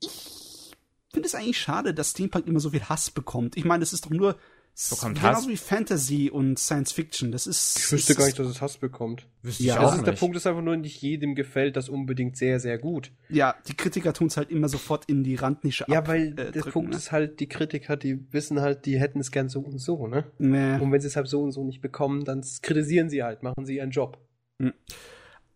ich 0.00 0.76
finde 1.12 1.26
es 1.26 1.34
eigentlich 1.34 1.58
schade, 1.58 1.94
dass 1.94 2.10
Steampunk 2.10 2.46
immer 2.46 2.60
so 2.60 2.70
viel 2.70 2.84
Hass 2.84 3.10
bekommt. 3.10 3.56
Ich 3.56 3.64
meine, 3.64 3.80
das 3.80 3.92
ist 3.92 4.06
doch 4.06 4.10
nur 4.10 4.36
Bekommt 4.88 5.16
genauso 5.18 5.40
Hass? 5.42 5.48
wie 5.48 5.56
Fantasy 5.58 6.30
und 6.30 6.58
Science 6.58 6.92
Fiction. 6.92 7.32
Das 7.32 7.46
ist. 7.46 7.76
Ich 7.78 7.92
wüsste 7.92 8.14
das 8.14 8.16
gar 8.18 8.24
nicht, 8.26 8.38
dass 8.38 8.46
es 8.46 8.62
Hass 8.62 8.78
bekommt. 8.78 9.26
Wüsste 9.42 9.62
Ja, 9.64 9.74
ich 9.74 9.80
Das 9.80 9.90
auch 9.90 9.94
ist, 9.96 10.04
der 10.06 10.12
nicht. 10.12 10.20
Punkt 10.20 10.36
ist 10.36 10.46
einfach 10.46 10.62
nur, 10.62 10.76
nicht 10.76 11.02
jedem 11.02 11.34
gefällt 11.34 11.76
das 11.76 11.88
unbedingt 11.90 12.36
sehr, 12.38 12.60
sehr 12.60 12.78
gut. 12.78 13.12
Ja, 13.28 13.54
die 13.68 13.74
Kritiker 13.74 14.12
tun 14.14 14.28
es 14.28 14.36
halt 14.38 14.50
immer 14.50 14.68
sofort 14.68 15.04
in 15.06 15.22
die 15.22 15.34
Randnische 15.34 15.84
Ja, 15.88 15.98
ab. 15.98 16.08
weil 16.08 16.28
äh, 16.28 16.34
der 16.34 16.50
drücken, 16.52 16.70
Punkt 16.70 16.90
ne? 16.90 16.96
ist 16.96 17.12
halt, 17.12 17.40
die 17.40 17.48
Kritiker, 17.48 17.96
die 17.96 18.32
wissen 18.32 18.60
halt, 18.60 18.86
die 18.86 18.98
hätten 18.98 19.20
es 19.20 19.30
gern 19.30 19.48
so 19.50 19.60
und 19.60 19.78
so, 19.78 20.06
ne? 20.06 20.24
Nee. 20.38 20.78
Und 20.78 20.90
wenn 20.92 21.00
sie 21.00 21.08
es 21.08 21.16
halt 21.16 21.28
so 21.28 21.42
und 21.42 21.52
so 21.52 21.62
nicht 21.64 21.82
bekommen, 21.82 22.24
dann 22.24 22.42
kritisieren 22.62 23.10
sie 23.10 23.22
halt, 23.22 23.42
machen 23.42 23.66
sie 23.66 23.76
ihren 23.76 23.90
Job. 23.90 24.18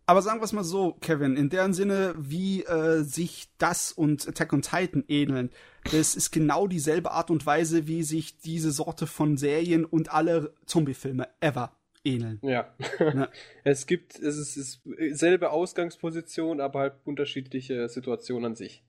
Aber 0.07 0.21
sagen 0.21 0.39
wir 0.39 0.45
es 0.45 0.53
mal 0.53 0.63
so, 0.63 0.93
Kevin, 1.01 1.35
in 1.35 1.49
deren 1.49 1.73
Sinne, 1.73 2.13
wie 2.17 2.63
äh, 2.63 3.01
sich 3.01 3.49
das 3.57 3.91
und 3.91 4.27
Attack 4.27 4.53
on 4.53 4.61
Titan 4.61 5.03
ähneln, 5.07 5.49
das 5.91 6.15
ist 6.15 6.31
genau 6.31 6.67
dieselbe 6.67 7.11
Art 7.11 7.31
und 7.31 7.45
Weise, 7.45 7.87
wie 7.87 8.03
sich 8.03 8.37
diese 8.37 8.71
Sorte 8.71 9.07
von 9.07 9.37
Serien 9.37 9.83
und 9.83 10.13
alle 10.13 10.53
Zombie-Filme 10.65 11.27
ever 11.39 11.71
ähneln. 12.03 12.39
Ja. 12.43 12.73
Ja. 12.99 13.29
Es 13.63 13.87
gibt, 13.87 14.19
es 14.19 14.37
ist, 14.37 14.57
es 14.57 14.81
ist 14.85 15.19
selbe 15.19 15.49
Ausgangsposition, 15.49 16.61
aber 16.61 16.79
halt 16.81 16.93
unterschiedliche 17.03 17.89
Situationen 17.89 18.45
an 18.45 18.55
sich. 18.55 18.83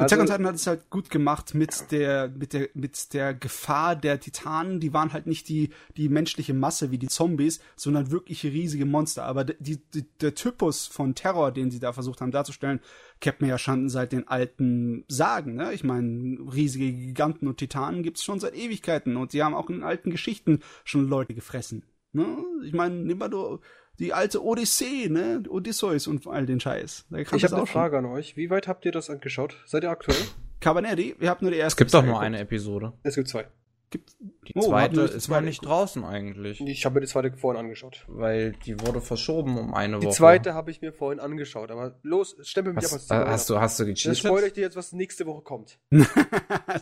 Also, 0.00 0.14
Attack 0.14 0.20
on 0.20 0.26
Titan 0.26 0.46
hat 0.46 0.54
es 0.54 0.66
halt 0.66 0.88
gut 0.88 1.10
gemacht 1.10 1.54
mit 1.54 1.90
der, 1.90 2.28
mit 2.28 2.54
der, 2.54 2.68
mit 2.72 3.12
der 3.12 3.34
Gefahr 3.34 3.96
der 3.96 4.18
Titanen. 4.18 4.80
Die 4.80 4.94
waren 4.94 5.12
halt 5.12 5.26
nicht 5.26 5.48
die, 5.48 5.70
die 5.96 6.08
menschliche 6.08 6.54
Masse 6.54 6.90
wie 6.90 6.96
die 6.96 7.08
Zombies, 7.08 7.60
sondern 7.76 8.10
wirkliche 8.10 8.48
riesige 8.48 8.86
Monster. 8.86 9.24
Aber 9.24 9.44
die, 9.44 9.76
die, 9.76 10.06
der 10.20 10.34
Typus 10.34 10.86
von 10.86 11.14
Terror, 11.14 11.52
den 11.52 11.70
sie 11.70 11.80
da 11.80 11.92
versucht 11.92 12.22
haben 12.22 12.30
darzustellen, 12.30 12.80
kennt 13.20 13.42
man 13.42 13.50
ja 13.50 13.58
schon 13.58 13.90
seit 13.90 14.12
den 14.12 14.26
alten 14.26 15.04
Sagen. 15.08 15.56
Ne? 15.56 15.74
Ich 15.74 15.84
meine, 15.84 16.38
riesige 16.50 16.90
Giganten 16.90 17.46
und 17.46 17.58
Titanen 17.58 18.02
gibt's 18.02 18.24
schon 18.24 18.40
seit 18.40 18.56
Ewigkeiten 18.56 19.16
und 19.16 19.34
die 19.34 19.42
haben 19.42 19.54
auch 19.54 19.68
in 19.68 19.82
alten 19.82 20.10
Geschichten 20.10 20.60
schon 20.84 21.08
Leute 21.08 21.34
gefressen. 21.34 21.84
Ne? 22.12 22.24
Ich 22.64 22.72
meine, 22.72 22.94
nimm 22.94 23.18
mal 23.18 23.28
du 23.28 23.60
die 24.00 24.12
alte 24.12 24.42
Odyssee, 24.44 25.08
ne? 25.08 25.42
Odysseus 25.48 26.06
und 26.08 26.26
all 26.26 26.46
den 26.46 26.58
Scheiß. 26.58 27.06
Ich 27.16 27.28
habe 27.28 27.36
eine 27.36 27.48
schon. 27.48 27.66
Frage 27.66 27.98
an 27.98 28.06
euch. 28.06 28.36
Wie 28.36 28.50
weit 28.50 28.66
habt 28.66 28.84
ihr 28.84 28.92
das 28.92 29.08
angeschaut? 29.10 29.56
Seid 29.66 29.84
ihr 29.84 29.90
aktuell? 29.90 30.16
Cabaneri, 30.60 31.14
ihr 31.20 31.30
habt 31.30 31.42
nur 31.42 31.50
die 31.50 31.58
Es 31.58 31.62
erste. 31.64 31.84
gibt 31.84 31.94
doch 31.94 32.04
nur 32.04 32.20
eine 32.20 32.40
Episode. 32.40 32.92
Es 33.02 33.14
gibt 33.14 33.28
zwei. 33.28 33.46
Gibt, 33.92 34.14
Die 34.20 34.52
Oh, 34.54 34.60
zweite 34.68 35.08
die 35.08 35.16
ist 35.16 35.24
zweite 35.24 35.40
noch 35.42 35.46
nicht 35.48 35.60
geguckt? 35.62 35.78
draußen 35.80 36.04
eigentlich. 36.04 36.60
Ich 36.60 36.84
habe 36.84 36.94
mir 36.94 37.00
die 37.00 37.08
zweite 37.08 37.36
vorhin 37.36 37.58
angeschaut. 37.60 38.04
Weil 38.06 38.52
die 38.64 38.80
wurde 38.80 39.00
verschoben 39.00 39.58
um 39.58 39.74
eine 39.74 39.98
Die 39.98 40.06
Woche. 40.06 40.14
zweite 40.14 40.54
habe 40.54 40.70
ich 40.70 40.80
mir 40.80 40.92
vorhin 40.92 41.18
angeschaut, 41.18 41.72
aber 41.72 41.98
los, 42.04 42.36
stempel 42.42 42.72
mich 42.72 42.86
ab 42.86 42.92
als 42.92 43.10
Hast, 43.10 43.10
äh, 43.10 43.26
hast 43.26 43.50
du, 43.50 43.60
hast 43.60 43.80
du 43.80 43.86
gecheatet? 43.86 44.18
spoilere 44.18 44.46
ich 44.46 44.52
dir 44.52 44.60
jetzt, 44.60 44.76
was 44.76 44.92
nächste 44.92 45.26
Woche 45.26 45.42
kommt. 45.42 45.80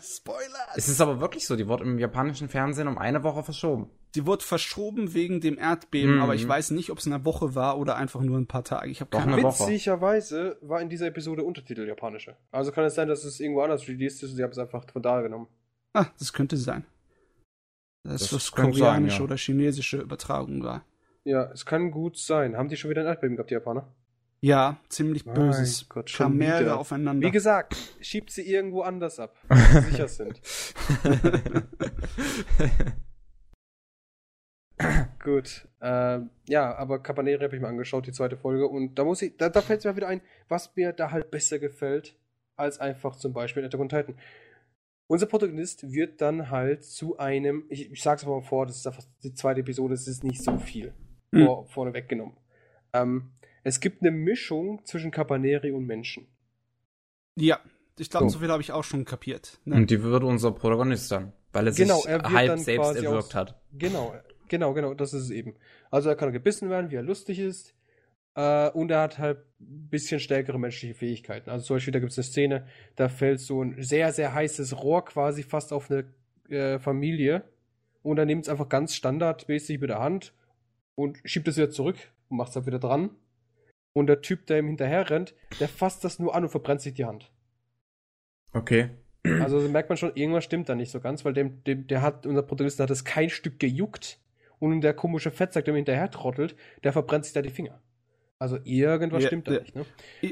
Spoiler! 0.03 0.67
Es 0.77 0.89
ist 0.89 1.01
aber 1.01 1.21
wirklich 1.21 1.47
so, 1.47 1.57
die 1.57 1.67
wurde 1.69 1.85
im 1.85 1.99
japanischen 1.99 2.49
Fernsehen 2.49 2.89
um 2.89 2.99
eine 2.99 3.23
Woche 3.23 3.43
verschoben. 3.43 3.91
Die 4.15 4.27
wurde 4.27 4.45
verschoben 4.45 5.15
wegen 5.15 5.41
dem 5.41 5.59
Erdbeben, 5.59 6.17
Mhm. 6.17 6.23
aber 6.23 6.35
ich 6.35 6.47
weiß 6.47 6.71
nicht, 6.73 6.91
ob 6.91 6.99
es 6.99 7.07
eine 7.07 7.25
Woche 7.25 7.55
war 7.55 7.79
oder 7.79 7.97
einfach 7.97 8.21
nur 8.21 8.39
ein 8.39 8.47
paar 8.47 8.65
Tage. 8.65 8.91
Ich 8.91 9.01
habe 9.01 9.11
Doch, 9.11 9.21
keine 9.21 9.33
eine 9.33 9.43
Ahnung. 9.43 9.53
Woche. 9.59 9.69
Witzigerweise 9.71 10.59
war 10.63 10.81
in 10.81 10.89
dieser 10.89 11.07
Episode 11.07 11.43
Untertitel 11.43 11.87
japanische. 11.87 12.37
Also 12.51 12.73
kann 12.73 12.85
es 12.85 12.95
sein, 12.95 13.09
dass 13.09 13.25
es 13.25 13.41
irgendwo 13.41 13.63
anders 13.63 13.87
released 13.89 14.23
ist 14.23 14.31
und 14.31 14.37
sie 14.37 14.43
haben 14.43 14.51
es 14.53 14.59
einfach 14.59 14.85
von 14.91 15.03
da 15.03 15.21
genommen. 15.23 15.47
Ah, 15.95 16.07
das 16.19 16.33
könnte 16.33 16.57
sein. 16.57 16.85
Das, 18.09 18.23
Das 18.23 18.33
was 18.33 18.53
könnte 18.53 18.79
koreanische 18.79 19.17
sein, 19.17 19.21
ja. 19.21 19.25
oder 19.25 19.37
chinesische 19.37 19.99
Übertragung 19.99 20.63
war. 20.63 20.85
Ja, 21.25 21.51
es 21.53 21.67
kann 21.67 21.91
gut 21.91 22.17
sein. 22.17 22.57
Haben 22.57 22.69
die 22.69 22.77
schon 22.77 22.91
wieder 22.91 23.03
ein 23.03 23.07
Erdbeben 23.07 23.37
gehabt, 23.37 23.51
die 23.51 23.55
Japaner? 23.55 23.93
Ja, 24.41 24.79
ziemlich 24.89 25.27
Mein 25.27 25.35
böses. 25.35 25.89
Gott, 25.89 26.11
schon 26.11 26.27
Kam 26.27 26.37
mehrere 26.37 26.61
wieder. 26.61 26.79
aufeinander. 26.79 27.27
Wie 27.27 27.33
gesagt, 27.33 27.77
schiebt 28.01 28.31
sie 28.31 28.43
irgendwo 28.43 28.83
anders 28.83 29.19
ab, 29.19 29.35
wo 29.49 29.57
sie 29.57 29.81
sicher 29.91 30.09
sind. 30.09 30.39
Gut. 35.23 35.69
Ähm, 35.81 36.31
ja, 36.47 36.75
aber 36.77 37.03
Cabaneri 37.03 37.43
habe 37.43 37.57
ich 37.57 37.61
mir 37.61 37.67
angeschaut, 37.69 38.07
die 38.07 38.13
zweite 38.13 38.37
Folge. 38.37 38.69
Und 38.69 38.95
da 38.97 39.05
muss 39.05 39.23
ich, 39.23 39.37
da, 39.37 39.49
da 39.49 39.61
fällt 39.61 39.81
es 39.81 39.85
mir 39.85 39.97
wieder 39.97 40.07
ein, 40.09 40.21
was 40.49 40.75
mir 40.77 40.93
da 40.93 41.11
halt 41.11 41.31
besser 41.33 41.59
gefällt, 41.59 42.17
als 42.57 42.79
einfach 42.79 43.17
zum 43.17 43.33
Beispiel 43.33 43.65
Attack 43.65 43.81
on 43.81 43.89
Titan. 43.89 44.15
Unser 45.09 45.27
Protagonist 45.27 45.91
wird 45.91 46.21
dann 46.21 46.51
halt 46.51 46.85
zu 46.85 47.17
einem, 47.19 47.65
ich, 47.71 47.91
ich 47.91 48.03
sag's 48.03 48.25
aber 48.25 48.37
mal 48.37 48.43
vor, 48.47 48.67
das 48.67 48.77
ist 48.77 48.87
einfach 48.87 49.03
die 49.23 49.33
zweite 49.35 49.61
Episode, 49.61 49.95
es 49.95 50.07
ist 50.07 50.23
nicht 50.23 50.43
so 50.43 50.57
viel 50.59 50.93
Hm. 51.35 51.45
vor, 51.47 51.67
vorne 51.67 51.93
weggenommen. 51.95 52.37
Ähm, 52.93 53.31
es 53.65 53.81
gibt 53.81 54.03
eine 54.03 54.11
Mischung 54.11 54.85
zwischen 54.85 55.11
Cabaneri 55.11 55.73
und 55.73 55.87
Menschen. 55.87 56.27
Ja, 57.37 57.59
ich 57.99 58.11
glaube, 58.11 58.27
So. 58.29 58.35
so 58.35 58.39
viel 58.41 58.51
habe 58.51 58.63
ich 58.63 58.73
auch 58.73 58.85
schon 58.85 59.05
kapiert. 59.05 59.59
Ne? 59.65 59.77
Und 59.77 59.91
die 59.91 60.03
wird 60.03 60.23
unser 60.25 60.53
Protagonist 60.53 61.11
dann, 61.11 61.33
weil 61.53 61.67
er 61.67 61.73
Genau, 61.73 61.97
sich 61.97 62.07
er 62.11 62.23
halb 62.31 62.59
selbst 62.59 62.97
erwirkt 62.97 63.15
aus- 63.15 63.35
hat. 63.35 63.61
Genau. 63.73 64.15
Genau, 64.49 64.73
genau, 64.73 64.95
das 64.95 65.13
ist 65.13 65.25
es 65.25 65.31
eben. 65.31 65.55
Also 65.91 66.09
er 66.09 66.17
kann 66.17 66.33
gebissen 66.33 66.71
werden, 66.71 66.91
wie 66.91 66.95
er 66.97 67.03
lustig 67.03 67.39
ist. 67.39 67.75
Äh, 68.39 68.71
und 68.71 68.93
er 68.93 69.01
hat 69.01 69.19
halt 69.19 69.39
ein 69.61 69.89
bisschen 69.91 70.21
stärkere 70.21 70.61
menschliche 70.61 70.95
Fähigkeiten. 70.95 71.51
Also 71.51 71.67
zum 71.67 71.77
Beispiel, 71.77 71.93
da 71.93 71.99
gibt 71.99 72.13
es 72.13 72.19
eine 72.19 72.25
Szene, 72.25 72.67
da 72.95 73.09
fällt 73.09 73.41
so 73.41 73.63
ein 73.63 73.83
sehr, 73.83 74.13
sehr 74.13 74.33
heißes 74.33 74.81
Rohr 74.81 75.05
quasi 75.05 75.43
fast 75.43 75.73
auf 75.73 75.91
eine 75.91 76.05
äh, 76.49 76.79
Familie. 76.79 77.43
Und 78.03 78.17
er 78.17 78.27
nimmt 78.27 78.45
es 78.45 78.49
einfach 78.49 78.69
ganz 78.69 78.95
standardmäßig 78.95 79.81
mit 79.81 79.91
der 79.91 79.99
Hand 79.99 80.33
und 80.95 81.19
schiebt 81.25 81.49
es 81.49 81.57
wieder 81.57 81.71
zurück 81.71 81.97
und 82.29 82.37
macht 82.37 82.51
es 82.51 82.55
dann 82.55 82.67
wieder 82.67 82.79
dran. 82.79 83.11
Und 83.93 84.07
der 84.07 84.21
Typ, 84.21 84.47
der 84.47 84.61
ihm 84.61 84.69
hinterher 84.69 85.11
rennt, 85.11 85.35
der 85.59 85.69
fasst 85.69 86.05
das 86.05 86.21
nur 86.21 86.37
an 86.37 86.45
und 86.45 86.51
verbrennt 86.51 86.81
sich 86.81 86.95
die 86.95 87.07
Hand. 87.07 87.33
Okay. 88.53 88.91
Also 89.25 89.59
merkt 89.69 89.89
man 89.89 89.99
schon, 89.99 90.15
irgendwas 90.15 90.45
stimmt 90.45 90.69
da 90.69 90.77
nicht 90.77 90.93
so 90.93 91.01
ganz, 91.01 91.25
weil 91.25 91.35
dem, 91.35 91.65
dem, 91.65 91.89
der 91.89 92.03
hat, 92.03 92.25
unser 92.25 92.43
Protagonist 92.43 92.79
hat 92.79 92.91
es 92.91 93.05
kein 93.05 93.31
Stück 93.31 93.59
gejuckt. 93.59 94.21
Und 94.61 94.81
der 94.81 94.95
komische 94.95 95.33
Fettsack, 95.33 95.65
der 95.65 95.75
ihm 95.75 95.79
hinterher 95.79 96.11
trottelt, 96.11 96.55
der 96.85 96.93
verbrennt 96.93 97.25
sich 97.25 97.35
da 97.35 97.43
die 97.43 97.51
Finger. 97.51 97.81
Also 98.41 98.59
irgendwas 98.65 99.23
Ja, 99.25 99.29
stimmt 99.29 99.49
da 99.49 99.53
der- 99.53 99.63
nicht, 99.63 99.75
ne? 99.75 99.85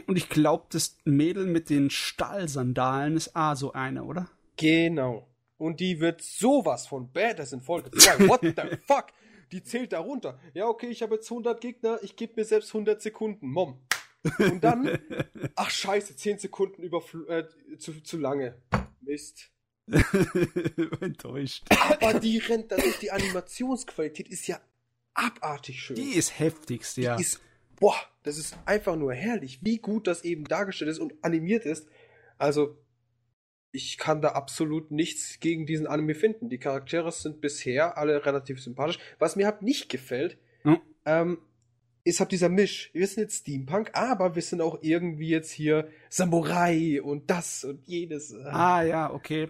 Und 0.07 0.17
ich 0.17 0.29
glaube, 0.29 0.67
das 0.71 0.97
Mädel 1.05 1.47
mit 1.47 1.71
den 1.71 1.91
Stahlsandalen 1.91 3.17
ist 3.17 3.35
A 3.35 3.57
so 3.57 3.73
eine, 3.73 4.05
oder? 4.05 4.31
Genau. 4.57 5.29
Und 5.59 5.81
die 5.81 6.01
wird 6.01 6.23
sowas 6.23 6.87
von 6.87 7.11
badass 7.13 7.53
in 7.53 7.61
Folge 7.61 7.91
2. 7.91 8.29
What 8.29 8.41
the 8.43 8.53
fuck? 8.87 9.07
Die 9.53 9.63
zählt 9.63 9.93
da 9.93 10.01
runter. 10.01 10.39
Ja, 10.55 10.67
okay, 10.67 10.89
ich 10.89 11.03
habe 11.03 11.15
jetzt 11.17 11.31
100 11.31 11.61
Gegner, 11.61 11.99
ich 12.03 12.17
gebe 12.17 12.35
mir 12.37 12.45
selbst 12.45 12.69
100 12.75 13.01
Sekunden. 13.01 13.49
Mom. 13.51 13.81
Und 14.39 14.63
dann, 14.63 14.99
ach 15.57 15.71
scheiße, 15.71 16.17
10 16.17 16.39
Sekunden 16.39 16.83
über, 16.83 17.03
äh, 17.29 17.45
zu, 17.79 18.01
zu 18.03 18.19
lange. 18.19 18.61
Mist. 19.01 19.51
Enttäuscht. 21.01 21.65
Aber 21.81 22.15
die 22.19 22.39
rennt 22.39 22.73
dadurch, 22.73 22.99
die 22.99 23.11
Animationsqualität 23.11 24.29
ist 24.29 24.47
ja 24.49 24.61
abartig 25.15 25.81
schön. 25.81 25.97
Die 25.97 26.15
ist 26.15 26.39
heftigst, 26.39 26.97
ja. 26.97 27.17
Die 27.17 27.23
ist, 27.23 27.41
boah, 27.81 27.97
das 28.23 28.39
ist 28.39 28.57
einfach 28.67 28.97
nur 28.97 29.13
herrlich, 29.13 29.61
wie 29.63 29.79
gut 29.79 30.07
das 30.07 30.25
eben 30.25 30.45
dargestellt 30.45 30.91
ist 30.91 30.99
und 30.99 31.15
animiert 31.23 31.65
ist. 31.65 31.89
Also, 32.39 32.77
ich 33.73 33.99
kann 33.99 34.23
da 34.23 34.31
absolut 34.31 34.91
nichts 34.91 35.39
gegen 35.41 35.67
diesen 35.67 35.87
Anime 35.87 36.15
finden. 36.15 36.49
Die 36.49 36.59
Charaktere 36.59 37.13
sind 37.13 37.41
bisher 37.41 37.99
alle 37.99 38.25
relativ 38.25 38.63
sympathisch. 38.63 38.99
Was 39.19 39.37
mir 39.37 39.47
halt 39.47 39.63
nicht 39.63 39.89
gefällt, 39.89 40.39
Hm. 40.63 40.81
ähm, 41.05 41.39
ist 42.05 42.21
halt 42.21 42.31
dieser 42.33 42.49
Misch. 42.49 42.91
Wir 42.95 43.07
sind 43.07 43.25
jetzt 43.25 43.41
Steampunk, 43.41 43.91
aber 43.93 44.35
wir 44.35 44.43
sind 44.43 44.63
auch 44.63 44.79
irgendwie 44.81 45.29
jetzt 45.29 45.51
hier 45.51 45.89
Samurai 46.09 47.03
und 47.03 47.31
das 47.31 47.65
und 47.65 47.87
jenes. 47.87 48.33
Ah 48.35 48.83
ja, 48.83 49.13
okay. 49.13 49.49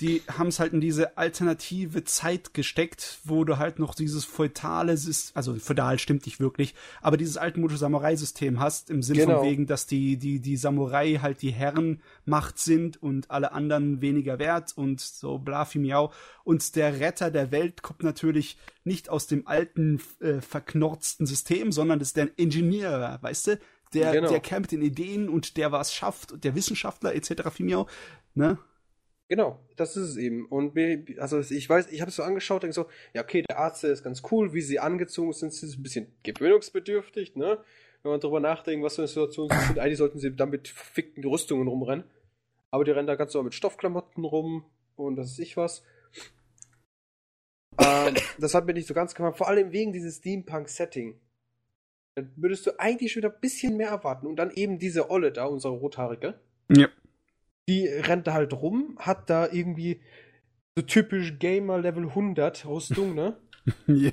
Die 0.00 0.22
haben 0.26 0.48
es 0.48 0.58
halt 0.58 0.72
in 0.72 0.80
diese 0.80 1.16
alternative 1.16 2.02
Zeit 2.02 2.52
gesteckt, 2.52 3.18
wo 3.22 3.44
du 3.44 3.58
halt 3.58 3.78
noch 3.78 3.94
dieses 3.94 4.24
feudale 4.24 4.96
System, 4.96 5.36
also 5.36 5.54
feudal 5.54 6.00
stimmt 6.00 6.26
nicht 6.26 6.40
wirklich, 6.40 6.74
aber 7.00 7.16
dieses 7.16 7.36
altmodische 7.36 7.78
Samurai-System 7.78 8.58
hast, 8.58 8.90
im 8.90 9.02
Sinne 9.04 9.20
Genau. 9.20 9.38
von 9.38 9.48
wegen, 9.48 9.66
dass 9.66 9.86
die, 9.86 10.16
die, 10.16 10.40
die 10.40 10.56
Samurai 10.56 11.20
halt 11.22 11.42
die 11.42 11.52
Herrenmacht 11.52 12.58
sind 12.58 13.00
und 13.02 13.30
alle 13.30 13.52
anderen 13.52 14.00
weniger 14.00 14.40
wert 14.40 14.72
und 14.76 15.00
so 15.00 15.38
bla 15.38 15.64
fi 15.64 15.78
miau. 15.78 16.12
Und 16.42 16.74
der 16.74 16.98
Retter 16.98 17.30
der 17.30 17.52
Welt 17.52 17.82
kommt 17.82 18.02
natürlich 18.02 18.58
nicht 18.82 19.08
aus 19.10 19.28
dem 19.28 19.46
alten, 19.46 20.00
äh, 20.20 20.40
verknorzten 20.40 21.24
System, 21.24 21.70
sondern 21.70 22.00
das 22.00 22.08
ist 22.08 22.16
der 22.16 22.36
Ingenieur, 22.36 23.18
weißt 23.20 23.46
du? 23.46 23.58
Der, 23.92 24.10
Genau. 24.10 24.36
der 24.36 24.60
mit 24.60 24.72
den 24.72 24.82
Ideen 24.82 25.28
und 25.28 25.56
der 25.56 25.70
was 25.70 25.94
schafft 25.94 26.32
und 26.32 26.42
der 26.42 26.56
Wissenschaftler 26.56 27.14
etc. 27.14 27.48
fi 27.52 27.62
miau, 27.62 27.86
ne? 28.34 28.58
Genau, 29.34 29.58
das 29.74 29.96
ist 29.96 30.10
es 30.10 30.16
eben. 30.16 30.46
Und 30.46 30.78
also 31.18 31.40
ich 31.40 31.68
weiß, 31.68 31.90
ich 31.90 32.00
habe 32.00 32.08
es 32.08 32.14
so 32.14 32.22
angeschaut, 32.22 32.62
denke 32.62 32.72
so, 32.72 32.86
ja, 33.14 33.22
okay, 33.22 33.42
der 33.42 33.58
Arzt 33.58 33.82
der 33.82 33.90
ist 33.90 34.04
ganz 34.04 34.22
cool, 34.30 34.54
wie 34.54 34.60
sie 34.60 34.78
angezogen 34.78 35.32
sind, 35.32 35.52
sind 35.52 35.70
sie 35.70 35.76
ein 35.76 35.82
bisschen 35.82 36.06
gewöhnungsbedürftig, 36.22 37.34
ne? 37.34 37.58
Wenn 38.04 38.12
man 38.12 38.20
drüber 38.20 38.38
nachdenkt, 38.38 38.84
was 38.84 38.94
für 38.94 39.02
eine 39.02 39.08
Situation 39.08 39.48
sie 39.50 39.66
sind, 39.66 39.80
eigentlich 39.80 39.98
sollten 39.98 40.20
sie 40.20 40.36
dann 40.36 40.50
mit 40.50 40.68
verfickten 40.68 41.24
Rüstungen 41.24 41.66
rumrennen. 41.66 42.04
Aber 42.70 42.84
die 42.84 42.92
rennen 42.92 43.08
da 43.08 43.16
ganz 43.16 43.32
so 43.32 43.42
mit 43.42 43.54
Stoffklamotten 43.54 44.24
rum 44.24 44.66
und 44.94 45.16
das 45.16 45.32
ist 45.32 45.40
ich 45.40 45.56
was. 45.56 45.82
ähm, 47.82 48.14
das 48.38 48.54
hat 48.54 48.66
mir 48.66 48.74
nicht 48.74 48.86
so 48.86 48.94
ganz 48.94 49.16
gemacht, 49.16 49.36
vor 49.36 49.48
allem 49.48 49.72
wegen 49.72 49.92
dieses 49.92 50.18
Steampunk-Setting. 50.18 51.18
Da 52.14 52.22
würdest 52.36 52.68
du 52.68 52.78
eigentlich 52.78 53.10
schon 53.10 53.24
wieder 53.24 53.34
ein 53.34 53.40
bisschen 53.40 53.76
mehr 53.76 53.88
erwarten. 53.88 54.28
Und 54.28 54.36
dann 54.36 54.52
eben 54.52 54.78
diese 54.78 55.10
Olle 55.10 55.32
da, 55.32 55.46
unsere 55.46 55.74
Rothaarige 55.74 56.38
Ja. 56.68 56.86
Die 57.68 57.86
rennt 57.86 58.26
da 58.26 58.34
halt 58.34 58.52
rum, 58.52 58.96
hat 58.98 59.30
da 59.30 59.48
irgendwie 59.50 60.00
so 60.76 60.82
typisch 60.82 61.38
Gamer 61.38 61.78
Level 61.78 62.08
100 62.08 62.66
Rüstung, 62.66 63.14
ne? 63.14 63.36
ja. 63.86 64.12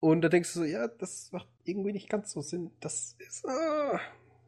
Und 0.00 0.22
da 0.22 0.28
denkst 0.28 0.52
du 0.54 0.60
so, 0.60 0.64
ja, 0.64 0.88
das 0.88 1.30
macht 1.32 1.48
irgendwie 1.64 1.92
nicht 1.92 2.08
ganz 2.08 2.32
so 2.32 2.40
Sinn. 2.40 2.70
Das 2.80 3.16
ist, 3.18 3.46
ah, 3.46 4.00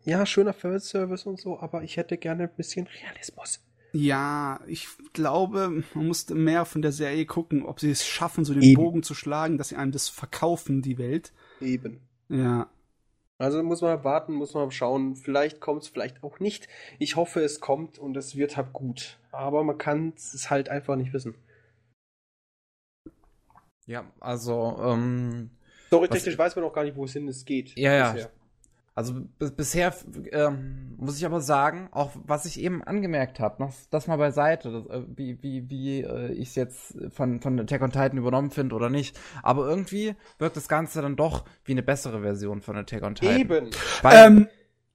ja, 0.05 0.25
schöner 0.25 0.55
Service 0.55 1.27
und 1.27 1.39
so, 1.39 1.59
aber 1.59 1.83
ich 1.83 1.97
hätte 1.97 2.17
gerne 2.17 2.45
ein 2.45 2.57
bisschen 2.57 2.87
Realismus. 2.87 3.61
Ja, 3.93 4.61
ich 4.69 4.89
glaube, 5.13 5.83
man 5.95 6.07
musste 6.07 6.35
mehr 6.35 6.65
von 6.65 6.81
der 6.81 6.93
Serie 6.93 7.27
gucken, 7.27 7.65
ob 7.65 7.81
sie 7.81 7.91
es 7.91 8.07
schaffen, 8.07 8.45
so 8.45 8.55
den 8.55 8.63
Eben. 8.63 8.81
Bogen 8.81 9.03
zu 9.03 9.15
schlagen, 9.15 9.59
dass 9.59 9.71
sie 9.71 9.77
einem 9.77 9.91
das 9.91 10.09
verkaufen, 10.09 10.81
die 10.81 10.97
Welt. 10.97 11.33
Eben. 11.61 12.01
Ja. 12.29 12.71
Also 13.41 13.63
muss 13.63 13.81
man 13.81 14.05
warten, 14.05 14.35
muss 14.35 14.53
man 14.53 14.71
schauen. 14.71 15.17
Vielleicht 15.17 15.61
kommt 15.61 15.83
es, 15.83 15.89
vielleicht 15.89 16.23
auch 16.23 16.41
nicht. 16.41 16.69
Ich 16.99 17.17
hoffe, 17.17 17.41
es 17.41 17.59
kommt 17.59 17.99
und 17.99 18.15
es 18.19 18.37
wird 18.37 18.59
halt 18.59 18.75
gut. 18.75 19.19
Aber 19.33 19.65
man 19.65 19.79
kann 19.79 20.13
es 20.15 20.51
halt 20.51 20.69
einfach 20.69 20.95
nicht 20.95 21.15
wissen. 21.15 21.35
Ja, 23.87 24.05
also, 24.21 24.79
ähm, 24.83 25.51
Storytechnisch 25.87 26.37
weiß 26.37 26.55
man 26.55 26.67
auch 26.67 26.73
gar 26.75 26.85
nicht, 26.85 26.97
wo 26.97 27.05
es 27.05 27.15
hin 27.15 27.27
es 27.29 27.47
geht. 27.47 27.77
Ja, 27.79 27.95
ja. 27.95 28.13
bisher. 28.13 28.31
Also 29.01 29.15
bisher 29.57 29.95
ähm, 30.33 30.95
muss 30.99 31.17
ich 31.17 31.25
aber 31.25 31.41
sagen, 31.41 31.89
auch 31.93 32.11
was 32.23 32.45
ich 32.45 32.61
eben 32.61 32.85
angemerkt 32.85 33.41
habe, 33.41 33.63
noch 33.63 33.73
das 33.91 34.07
mal 34.09 34.19
beiseite, 34.19 34.71
das, 34.71 34.87
äh, 34.89 35.03
wie, 35.17 35.43
wie, 35.43 35.71
wie 35.71 36.01
äh, 36.03 36.33
ich 36.33 36.49
es 36.51 36.55
jetzt 36.55 36.95
von, 37.11 37.41
von 37.41 37.59
Attack 37.59 37.81
on 37.81 37.91
Titan 37.93 38.19
übernommen 38.19 38.51
finde 38.51 38.75
oder 38.75 38.91
nicht. 38.91 39.19
Aber 39.43 39.67
irgendwie 39.67 40.15
wirkt 40.39 40.57
das 40.59 40.69
Ganze 40.69 41.01
dann 41.01 41.17
doch 41.17 41.47
wie 41.65 41.73
eine 41.73 41.83
bessere 41.83 42.21
Version 42.21 42.61
von 42.61 42.77
Attack 42.77 43.03
on 43.03 43.15
Titan. 43.15 43.39
Eben. 43.41 43.71
Weil 44.03 44.27
Ähm, 44.27 44.49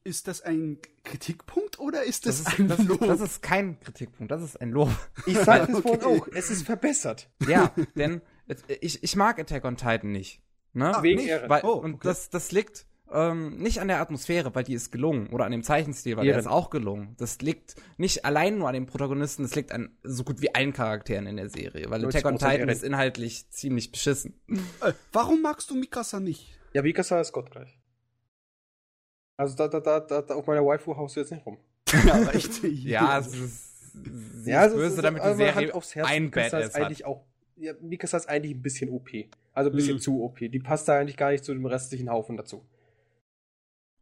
ist 0.04 0.28
das 0.28 0.42
ein 0.42 0.78
Kritikpunkt 1.04 1.80
oder 1.80 2.04
ist 2.04 2.28
das, 2.28 2.44
das, 2.44 2.54
ist, 2.54 2.60
ein 2.60 2.68
das, 2.68 2.84
Lob? 2.84 3.00
das 3.00 3.22
ist 3.22 3.42
kein 3.42 3.80
Kritikpunkt, 3.80 4.32
das 4.32 4.44
ist 4.44 4.62
ein 4.62 4.70
Lob. 4.70 4.92
Ich 5.26 5.40
sag 5.40 5.68
es 5.70 5.76
Okay. 5.76 5.82
vorhin 6.00 6.22
auch, 6.22 6.28
es 6.36 6.52
ist 6.52 6.62
verbessert. 6.64 7.28
ja, 7.48 7.72
denn 7.96 8.22
es- 8.48 8.64
ich, 8.82 9.04
ich 9.04 9.16
mag 9.16 9.40
Attack 9.40 9.66
on 9.66 9.78
Titan 9.78 10.12
nicht. 10.12 10.44
Ne? 10.74 10.94
Wegen 11.02 11.22
nicht? 11.22 11.30
Ehre. 11.30 11.50
Weil, 11.50 11.64
Oh, 11.64 11.74
und 11.74 11.96
okay. 11.96 12.08
das, 12.08 12.30
das 12.30 12.52
liegt 12.52 12.86
ähm, 13.12 13.58
nicht 13.58 13.80
an 13.80 13.88
der 13.88 14.00
Atmosphäre, 14.02 14.54
weil 14.56 14.64
die 14.64 14.74
ist 14.74 14.92
gelungen, 14.92 15.28
oder 15.28 15.46
an 15.46 15.52
dem 15.52 15.64
Zeichenstil, 15.64 16.18
weil 16.18 16.26
Ehren. 16.26 16.34
der 16.36 16.40
ist 16.42 16.48
auch 16.48 16.70
gelungen. 16.70 17.16
Das 17.18 17.40
liegt 17.40 17.76
nicht 17.98 18.26
allein 18.26 18.58
nur 18.58 18.68
an 18.68 18.74
den 18.74 18.86
Protagonisten, 18.88 19.44
das 19.44 19.56
liegt 19.56 19.72
an 19.72 19.96
so 20.04 20.24
gut 20.24 20.42
wie 20.42 20.54
allen 20.54 20.74
Charakteren 20.74 21.28
in 21.28 21.38
der 21.38 21.50
Serie, 21.50 21.90
weil 21.90 22.04
90% 22.04 22.08
Attack 22.08 22.26
on 22.26 22.38
Titan 22.40 22.70
ist 22.70 22.84
inhaltlich 22.84 23.50
ziemlich 23.52 23.92
beschissen. 23.92 24.40
Äh, 24.82 24.94
warum 25.12 25.42
magst 25.42 25.70
du 25.70 25.76
Mikasa 25.76 26.20
nicht? 26.20 26.58
Ja, 26.74 26.82
Mikasa 26.82 27.22
ist 27.22 27.32
Gott 27.32 27.52
gleich. 27.52 27.80
Also 29.38 29.56
da, 29.56 29.68
da, 29.68 29.80
da, 29.80 30.00
da, 30.00 30.22
da 30.22 30.36
auf 30.36 30.48
meiner 30.48 30.66
Waifu 30.66 30.96
haust 30.96 31.16
du 31.16 31.20
jetzt 31.20 31.32
nicht 31.32 31.46
rum. 31.46 31.58
Ja, 32.06 32.16
richtig. 32.16 32.84
Ja, 32.86 33.20
es 33.20 33.28
ist, 33.36 33.94
sie 34.44 34.52
ja, 34.52 34.66
ist 34.66 34.74
böse, 34.76 35.02
damit 35.02 35.22
die 35.22 35.26
also 35.26 35.38
Serie 35.38 35.74
aufs 35.74 35.96
Herz, 35.96 36.08
ein 36.10 36.26
Mikasa 36.26 36.58
Badass 36.58 36.70
ist 36.70 36.76
hat. 36.76 36.84
eigentlich 36.84 37.06
auch. 37.06 37.26
Ja, 37.58 37.74
Mikasa 37.82 38.18
ist 38.18 38.28
eigentlich 38.28 38.54
ein 38.56 38.62
bisschen 38.62 38.90
OP. 38.90 39.10
Also 39.54 39.70
ein 39.70 39.76
bisschen 39.76 39.96
Mhm. 39.96 40.00
zu 40.02 40.22
OP. 40.24 40.40
Die 40.40 40.60
passt 40.60 40.88
da 40.88 40.98
eigentlich 41.00 41.16
gar 41.18 41.32
nicht 41.32 41.44
zu 41.46 41.54
dem 41.54 41.66
restlichen 41.66 42.10
Haufen 42.10 42.36
dazu. 42.38 42.66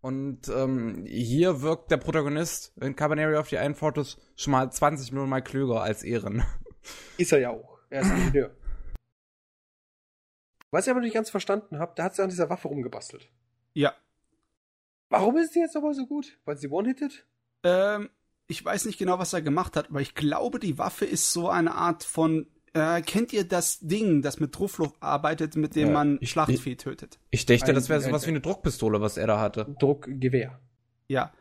Und 0.04 0.50
ähm, 0.50 1.06
hier 1.06 1.62
wirkt 1.62 1.90
der 1.90 1.96
Protagonist 1.96 2.74
in 2.82 2.94
Cabaneri 2.94 3.38
of 3.38 3.48
the 3.48 3.56
Iron 3.56 3.74
Fortress 3.74 4.18
schon 4.36 4.52
mal 4.52 4.70
20 4.70 5.14
Millionen 5.14 5.30
Mal 5.30 5.42
klüger 5.42 5.82
als 5.82 6.04
Ehren. 6.04 6.44
Ist 7.18 7.32
er 7.32 7.40
ja 7.40 7.52
auch. 7.52 7.80
Er 7.90 8.02
ist 8.02 8.10
Ingenieur. 8.12 8.52
Was 10.72 10.88
ich 10.88 10.92
aber 10.92 11.00
nicht 11.00 11.14
ganz 11.14 11.30
verstanden 11.30 11.80
habe, 11.80 11.94
da 11.96 12.04
hat 12.04 12.16
sie 12.16 12.22
an 12.22 12.30
dieser 12.30 12.50
Waffe 12.50 12.68
rumgebastelt. 12.68 13.30
Ja. 13.72 13.94
Warum 15.08 15.38
ist 15.38 15.56
die 15.56 15.60
jetzt 15.60 15.78
aber 15.78 15.94
so 15.94 16.06
gut? 16.06 16.38
Weil 16.44 16.58
sie 16.58 16.68
one-hitted? 16.68 17.26
Ähm, 17.64 18.10
ich 18.48 18.66
weiß 18.66 18.84
nicht 18.84 19.00
genau, 19.00 19.20
was 19.20 19.32
er 19.32 19.42
gemacht 19.42 19.78
hat, 19.78 19.90
aber 19.90 20.02
ich 20.02 20.16
glaube, 20.16 20.60
die 20.60 20.78
Waffe 20.78 21.06
ist 21.06 21.32
so 21.32 21.48
eine 21.48 21.76
Art 21.76 22.04
von. 22.04 22.48
Äh, 22.74 23.02
kennt 23.04 23.34
ihr 23.34 23.44
das 23.44 23.80
Ding, 23.82 24.22
das 24.24 24.40
mit 24.40 24.56
Druckluft 24.58 24.96
arbeitet, 25.00 25.56
mit 25.56 25.76
dem 25.76 25.90
Ja, 25.90 25.94
man 25.94 26.18
ich- 26.22 26.32
Schlachtvieh 26.32 26.76
tötet? 26.76 27.20
Ich 27.30 27.46
dachte, 27.46 27.66
Ein- 27.68 27.76
das 27.76 27.88
wäre 27.88 28.00
ein- 28.00 28.06
sowas 28.06 28.26
wie 28.26 28.32
eine 28.32 28.42
Druckpistole, 28.42 29.00
was 29.00 29.18
er 29.18 29.28
da 29.28 29.40
hatte. 29.40 29.76
Druckgewehr. 29.80 30.60
Ja. 31.08 31.32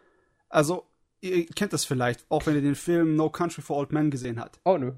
Also, 0.50 0.86
ihr 1.22 1.46
kennt 1.46 1.72
das 1.72 1.86
vielleicht, 1.86 2.26
auch 2.28 2.44
wenn 2.46 2.54
ihr 2.56 2.60
den 2.60 2.74
Film 2.74 3.16
No 3.16 3.30
Country 3.30 3.62
for 3.62 3.78
Old 3.78 3.92
Men 3.92 4.10
gesehen 4.10 4.38
habt. 4.38 4.60
Oh, 4.64 4.76
nö. 4.76 4.92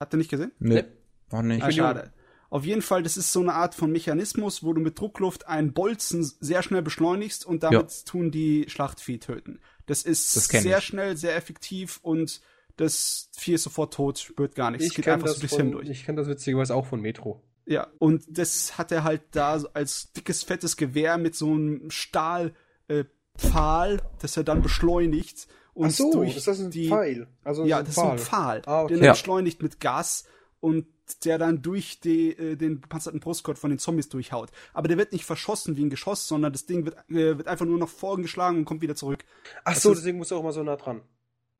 Habt 0.00 0.14
ihr 0.14 0.18
nicht 0.18 0.30
gesehen? 0.30 0.52
Nee. 0.58 0.84
War 1.28 1.42
nicht. 1.42 1.62
Ah, 1.62 1.70
schade. 1.70 2.12
Auf 2.48 2.64
jeden 2.64 2.82
Fall, 2.82 3.02
das 3.02 3.16
ist 3.16 3.32
so 3.32 3.40
eine 3.40 3.54
Art 3.54 3.74
von 3.74 3.90
Mechanismus, 3.92 4.62
wo 4.62 4.72
du 4.74 4.80
mit 4.80 4.98
Druckluft 4.98 5.46
einen 5.48 5.72
Bolzen 5.72 6.22
sehr 6.40 6.62
schnell 6.62 6.82
beschleunigst 6.82 7.46
und 7.46 7.62
damit 7.62 8.04
tun 8.06 8.30
die 8.30 8.66
Schlachtvieh 8.68 9.18
töten. 9.18 9.60
Das 9.86 10.02
ist 10.02 10.34
Das 10.36 10.48
sehr 10.48 10.78
ich. 10.78 10.84
schnell, 10.84 11.16
sehr 11.16 11.34
effektiv 11.36 11.98
und 12.02 12.40
das 12.76 13.28
Vieh 13.36 13.54
ist 13.54 13.62
sofort 13.64 13.94
tot, 13.94 14.18
spürt 14.18 14.54
gar 14.54 14.70
nichts. 14.70 14.86
Es 14.86 14.94
geht 14.94 15.08
einfach 15.08 15.28
so 15.28 15.32
das 15.34 15.40
durchs 15.40 15.54
von- 15.54 15.62
Hirn 15.62 15.72
durch. 15.72 15.88
Ich 15.88 16.04
kenne 16.04 16.18
das 16.18 16.28
witzigerweise 16.28 16.74
auch 16.74 16.86
von 16.86 17.00
Metro. 17.00 17.42
Ja, 17.66 17.86
und 17.98 18.24
das 18.28 18.76
hat 18.78 18.90
er 18.92 19.04
halt 19.04 19.22
da 19.32 19.58
so 19.58 19.68
als 19.72 20.12
dickes, 20.12 20.42
fettes 20.42 20.76
Gewehr 20.76 21.16
mit 21.18 21.34
so 21.36 21.52
einem 21.52 21.90
Stahlpfahl, 21.90 22.52
äh, 22.88 23.04
Pfahl, 23.38 24.02
das 24.20 24.36
er 24.36 24.44
dann 24.44 24.62
beschleunigt. 24.62 25.46
Und 25.74 25.86
Ach 25.86 25.90
so, 25.92 26.12
durch 26.12 26.36
ist 26.36 26.46
das 26.48 26.60
ein 26.60 26.70
die, 26.70 26.88
Pfeil? 26.88 27.28
Also 27.44 27.64
ja, 27.64 27.78
ein 27.78 27.84
das 27.84 27.96
ist 27.96 28.02
ein 28.02 28.18
Pfahl, 28.18 28.62
Ah, 28.66 28.82
okay. 28.82 28.94
den 28.94 29.02
er 29.02 29.06
Ja. 29.06 29.12
beschleunigt 29.12 29.62
mit 29.62 29.80
Gas 29.80 30.24
und 30.60 30.86
der 31.24 31.38
dann 31.38 31.62
durch 31.62 32.00
die, 32.00 32.30
äh, 32.36 32.56
den 32.56 32.80
gepanzerten 32.82 33.20
Brustkorb 33.20 33.56
von 33.58 33.70
den 33.70 33.78
Zombies 33.78 34.08
durchhaut. 34.08 34.50
Aber 34.74 34.88
der 34.88 34.98
wird 34.98 35.12
nicht 35.12 35.24
verschossen 35.24 35.76
wie 35.76 35.84
ein 35.84 35.90
Geschoss, 35.90 36.28
sondern 36.28 36.52
das 36.52 36.66
Ding 36.66 36.84
wird, 36.84 36.96
äh, 37.10 37.38
wird 37.38 37.48
einfach 37.48 37.64
nur 37.66 37.78
noch 37.78 37.88
vorgeschlagen 37.88 38.58
und 38.58 38.64
kommt 38.66 38.82
wieder 38.82 38.94
zurück. 38.96 39.24
Ach 39.64 39.72
das 39.74 39.82
so, 39.82 39.92
ist- 39.92 39.98
deswegen 39.98 40.18
musst 40.18 40.30
du 40.30 40.36
auch 40.36 40.40
immer 40.40 40.52
so 40.52 40.62
nah 40.62 40.76
dran. 40.76 41.00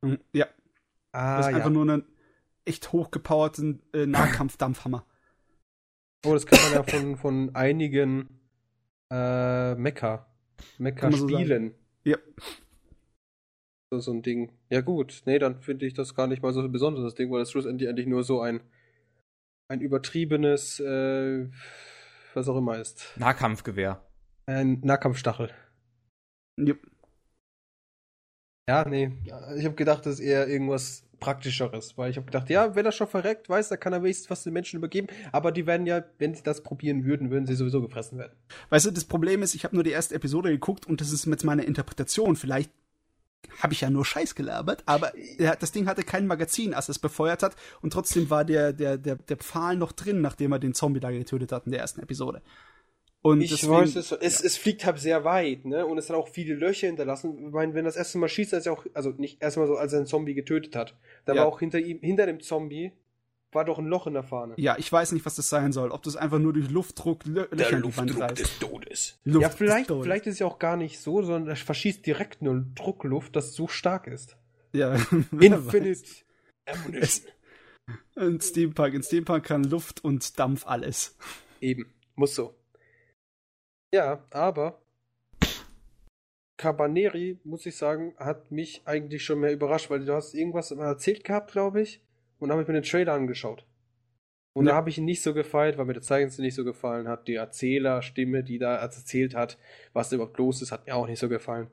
Mhm, 0.02 0.18
Ja, 0.32 0.46
Ah, 1.12 1.36
das 1.36 1.46
ist 1.46 1.52
ja. 1.52 1.56
einfach 1.58 1.70
nur 1.70 1.86
ein 1.88 2.04
echt 2.64 2.92
hochgepowerten 2.92 3.82
äh, 3.92 4.06
Nahkampfdampfhammer. 4.06 5.06
Oh, 6.24 6.32
das 6.32 6.46
kennt 6.46 6.62
man 6.62 6.72
ja 6.72 6.82
von, 6.82 7.16
von 7.16 7.54
einigen 7.54 8.40
äh, 9.10 9.74
Mecha. 9.74 10.26
Kann 10.78 11.10
man 11.10 11.12
so 11.12 11.26
Mecha-Spielen. 11.26 11.74
Ja. 12.04 12.18
so, 13.90 13.98
so 13.98 14.12
ein 14.12 14.22
Ding. 14.22 14.52
Ja, 14.70 14.80
gut. 14.80 15.22
Nee, 15.26 15.38
dann 15.38 15.60
finde 15.60 15.86
ich 15.86 15.94
das 15.94 16.14
gar 16.14 16.26
nicht 16.26 16.42
mal 16.42 16.52
so 16.52 16.60
ein 16.60 16.72
besonderes 16.72 17.14
Ding, 17.14 17.30
weil 17.30 17.40
das 17.40 17.50
schlussendlich 17.50 17.88
eigentlich 17.88 18.06
nur 18.06 18.22
so 18.22 18.40
ein, 18.40 18.60
ein 19.68 19.80
übertriebenes, 19.80 20.80
äh, 20.80 21.48
was 22.34 22.48
auch 22.48 22.56
immer 22.56 22.78
ist. 22.78 23.12
Nahkampfgewehr. 23.16 24.06
Ein 24.46 24.80
Nahkampfstachel. 24.80 25.50
Jupp. 26.56 26.91
Ja, 28.68 28.88
nee. 28.88 29.10
Ich 29.56 29.64
habe 29.64 29.74
gedacht, 29.74 30.06
das 30.06 30.14
ist 30.14 30.20
eher 30.20 30.46
irgendwas 30.46 31.04
Praktischeres, 31.18 31.96
weil 31.96 32.10
ich 32.10 32.16
habe 32.16 32.26
gedacht, 32.26 32.50
ja, 32.50 32.74
wenn 32.74 32.84
er 32.84 32.92
schon 32.92 33.06
verreckt, 33.06 33.48
weiß, 33.48 33.68
da 33.68 33.76
kann 33.76 33.92
er 33.92 34.02
wenigstens 34.02 34.30
was 34.30 34.42
den 34.42 34.52
Menschen 34.52 34.76
übergeben, 34.76 35.06
aber 35.30 35.52
die 35.52 35.66
werden 35.66 35.86
ja, 35.86 36.04
wenn 36.18 36.34
sie 36.34 36.42
das 36.42 36.62
probieren 36.62 37.04
würden, 37.04 37.30
würden 37.30 37.46
sie 37.46 37.54
sowieso 37.54 37.80
gefressen 37.80 38.18
werden. 38.18 38.32
Weißt 38.70 38.86
du, 38.86 38.90
das 38.90 39.04
Problem 39.04 39.42
ist, 39.42 39.54
ich 39.54 39.64
habe 39.64 39.74
nur 39.76 39.84
die 39.84 39.90
erste 39.90 40.14
Episode 40.14 40.50
geguckt 40.50 40.86
und 40.86 41.00
das 41.00 41.12
ist 41.12 41.26
mit 41.26 41.44
meiner 41.44 41.64
Interpretation. 41.64 42.34
Vielleicht 42.34 42.70
habe 43.58 43.72
ich 43.72 43.80
ja 43.80 43.90
nur 43.90 44.04
Scheiß 44.04 44.34
gelabert, 44.34 44.82
aber 44.86 45.12
er, 45.38 45.56
das 45.56 45.72
Ding 45.72 45.86
hatte 45.86 46.02
kein 46.02 46.26
Magazin, 46.26 46.74
als 46.74 46.88
es 46.88 46.98
befeuert 46.98 47.42
hat 47.42 47.56
und 47.82 47.92
trotzdem 47.92 48.30
war 48.30 48.44
der, 48.44 48.72
der, 48.72 48.98
der, 48.98 49.16
der 49.16 49.36
Pfahl 49.36 49.76
noch 49.76 49.92
drin, 49.92 50.20
nachdem 50.20 50.52
er 50.52 50.58
den 50.58 50.74
Zombie 50.74 51.00
da 51.00 51.10
getötet 51.10 51.52
hat 51.52 51.66
in 51.66 51.72
der 51.72 51.80
ersten 51.80 52.00
Episode. 52.00 52.42
Und 53.22 53.40
Ich 53.40 53.50
deswegen- 53.50 53.72
weiß 53.72 53.94
es, 53.96 54.10
es, 54.12 54.40
ja. 54.40 54.46
es 54.46 54.56
fliegt 54.56 54.84
halt 54.84 54.98
sehr 54.98 55.22
weit, 55.24 55.64
ne? 55.64 55.86
Und 55.86 55.96
es 55.96 56.08
hat 56.10 56.16
auch 56.16 56.26
viele 56.28 56.54
Löcher 56.54 56.88
hinterlassen. 56.88 57.38
Ich 57.46 57.52
meine, 57.52 57.72
wenn 57.74 57.84
das 57.84 57.94
erste 57.96 58.18
Mal 58.18 58.28
schießt, 58.28 58.52
ist 58.52 58.66
ja 58.66 58.72
auch, 58.72 58.84
also 58.94 59.10
nicht 59.10 59.40
erstmal 59.40 59.68
so, 59.68 59.76
als 59.76 59.92
er 59.92 60.00
einen 60.00 60.06
Zombie 60.06 60.34
getötet 60.34 60.74
hat. 60.74 60.96
Da 61.24 61.34
Ja. 61.34 61.42
war 61.42 61.46
auch 61.48 61.60
hinter 61.60 61.78
ihm, 61.78 62.00
hinter 62.00 62.26
dem 62.26 62.40
Zombie, 62.40 62.90
war 63.52 63.64
doch 63.64 63.78
ein 63.78 63.86
Loch 63.86 64.06
in 64.08 64.14
der 64.14 64.24
Fahne. 64.24 64.54
Ja, 64.56 64.76
ich 64.78 64.90
weiß 64.90 65.12
nicht, 65.12 65.24
was 65.24 65.36
das 65.36 65.48
sein 65.48 65.72
soll. 65.72 65.90
Ob 65.92 66.02
das 66.02 66.16
einfach 66.16 66.38
nur 66.40 66.52
durch 66.52 66.68
Luftdruck 66.70 67.24
Lö 67.26 67.46
Löcher 67.52 67.76
in 67.76 67.82
die 67.82 67.96
Wand 67.96 68.18
reißt. 68.18 68.60
Todes. 68.60 69.18
Luft 69.24 69.42
ja, 69.42 69.48
des 69.48 69.56
vielleicht, 69.56 69.88
Todes. 69.88 70.04
vielleicht 70.04 70.26
ist 70.26 70.32
es 70.34 70.38
ja 70.40 70.46
auch 70.46 70.58
gar 70.58 70.76
nicht 70.76 70.98
so, 70.98 71.22
sondern 71.22 71.48
er 71.48 71.56
verschießt 71.56 72.04
direkt 72.04 72.42
nur 72.42 72.64
Druckluft, 72.74 73.36
das 73.36 73.52
so 73.54 73.68
stark 73.68 74.08
ist. 74.08 74.36
Ja. 74.72 74.94
Infinite 75.38 76.02
Ammunition. 76.66 77.30
In 78.16 78.40
Steampunk. 78.40 78.94
In 78.94 79.02
Steampunk 79.02 79.44
kann 79.44 79.64
Luft 79.64 80.02
und 80.02 80.38
Dampf 80.38 80.66
alles. 80.66 81.16
Eben, 81.60 81.92
muss 82.16 82.34
so. 82.34 82.54
Ja, 83.94 84.24
aber 84.30 84.80
Cabaneri, 86.56 87.40
muss 87.44 87.66
ich 87.66 87.76
sagen, 87.76 88.14
hat 88.18 88.50
mich 88.50 88.82
eigentlich 88.84 89.24
schon 89.24 89.40
mehr 89.40 89.52
überrascht, 89.52 89.90
weil 89.90 90.04
du 90.04 90.14
hast 90.14 90.34
irgendwas 90.34 90.70
erzählt 90.70 91.24
gehabt, 91.24 91.52
glaube 91.52 91.82
ich, 91.82 92.00
und 92.38 92.48
dann 92.48 92.56
habe 92.56 92.62
ich 92.62 92.68
mir 92.68 92.74
den 92.74 92.88
Trailer 92.88 93.12
angeschaut. 93.14 93.66
Und 94.54 94.66
Ja. 94.66 94.72
da 94.72 94.76
habe 94.76 94.90
ich 94.90 94.98
ihn 94.98 95.04
nicht 95.04 95.22
so 95.22 95.34
gefeiert, 95.34 95.78
weil 95.78 95.86
mir 95.86 95.94
der 95.94 96.02
Zeichenstil 96.02 96.44
nicht 96.44 96.54
so 96.54 96.64
gefallen 96.64 97.08
hat. 97.08 97.26
Die 97.26 97.34
Erzählerstimme, 97.34 98.44
die 98.44 98.58
da 98.58 98.76
erzählt 98.76 99.34
hat, 99.34 99.58
was 99.92 100.10
da 100.10 100.16
überhaupt 100.16 100.38
los 100.38 100.60
ist, 100.62 100.72
hat 100.72 100.86
mir 100.86 100.94
auch 100.94 101.06
nicht 101.06 101.18
so 101.18 101.28
gefallen. 101.28 101.68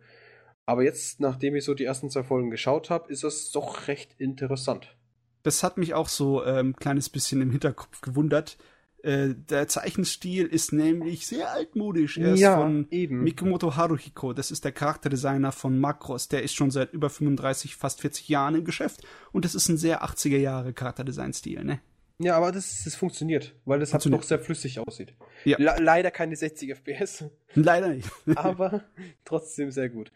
Aber 0.65 0.83
jetzt, 0.83 1.19
nachdem 1.19 1.55
ich 1.55 1.65
so 1.65 1.73
die 1.73 1.83
ersten 1.85 2.09
zwei 2.09 2.23
Folgen 2.23 2.51
geschaut 2.51 2.89
habe, 2.89 3.11
ist 3.11 3.23
das 3.23 3.51
doch 3.51 3.87
recht 3.87 4.15
interessant. 4.19 4.95
Das 5.43 5.63
hat 5.63 5.77
mich 5.77 5.93
auch 5.93 6.07
so 6.07 6.41
ein 6.41 6.57
ähm, 6.57 6.75
kleines 6.75 7.09
bisschen 7.09 7.41
im 7.41 7.51
Hinterkopf 7.51 8.01
gewundert. 8.01 8.57
Äh, 9.03 9.35
der 9.35 9.67
Zeichenstil 9.67 10.45
ist 10.45 10.73
nämlich 10.73 11.25
sehr 11.25 11.51
altmodisch. 11.51 12.17
Er 12.17 12.33
ist 12.33 12.39
Ja, 12.39 12.57
von 12.57 12.87
eben. 12.91 13.23
Mikomoto 13.23 13.75
Haruhiko. 13.75 14.33
Das 14.33 14.51
ist 14.51 14.65
der 14.65 14.71
Charakterdesigner 14.71 15.51
von 15.51 15.79
Macross. 15.79 16.27
Der 16.27 16.43
ist 16.43 16.53
schon 16.55 16.71
seit 16.71 16.93
über 16.93 17.09
35, 17.09 17.75
fast 17.75 18.01
40 18.01 18.27
Jahren 18.29 18.55
im 18.55 18.65
Geschäft. 18.65 19.01
Und 19.31 19.45
das 19.45 19.55
ist 19.55 19.69
ein 19.69 19.77
sehr 19.77 20.03
80er 20.03 20.37
Jahre 20.37 20.73
Charakterdesignstil, 20.73 21.63
ne? 21.63 21.79
Ja, 22.21 22.35
aber 22.35 22.51
das, 22.51 22.83
das 22.83 22.95
funktioniert, 22.95 23.55
weil 23.63 23.79
das 23.79 23.93
halt 23.93 24.05
doch 24.05 24.23
sehr 24.23 24.39
flüssig 24.39 24.79
aussieht. 24.79 25.13
Ja. 25.45 25.57
Le 25.57 25.75
leider 25.79 26.11
keine 26.11 26.35
60 26.35 26.71
FPS, 26.71 27.23
Leider 27.55 27.87
nicht. 27.87 28.09
aber 28.35 28.83
trotzdem 29.23 29.71
sehr 29.71 29.87
gut. 29.87 30.11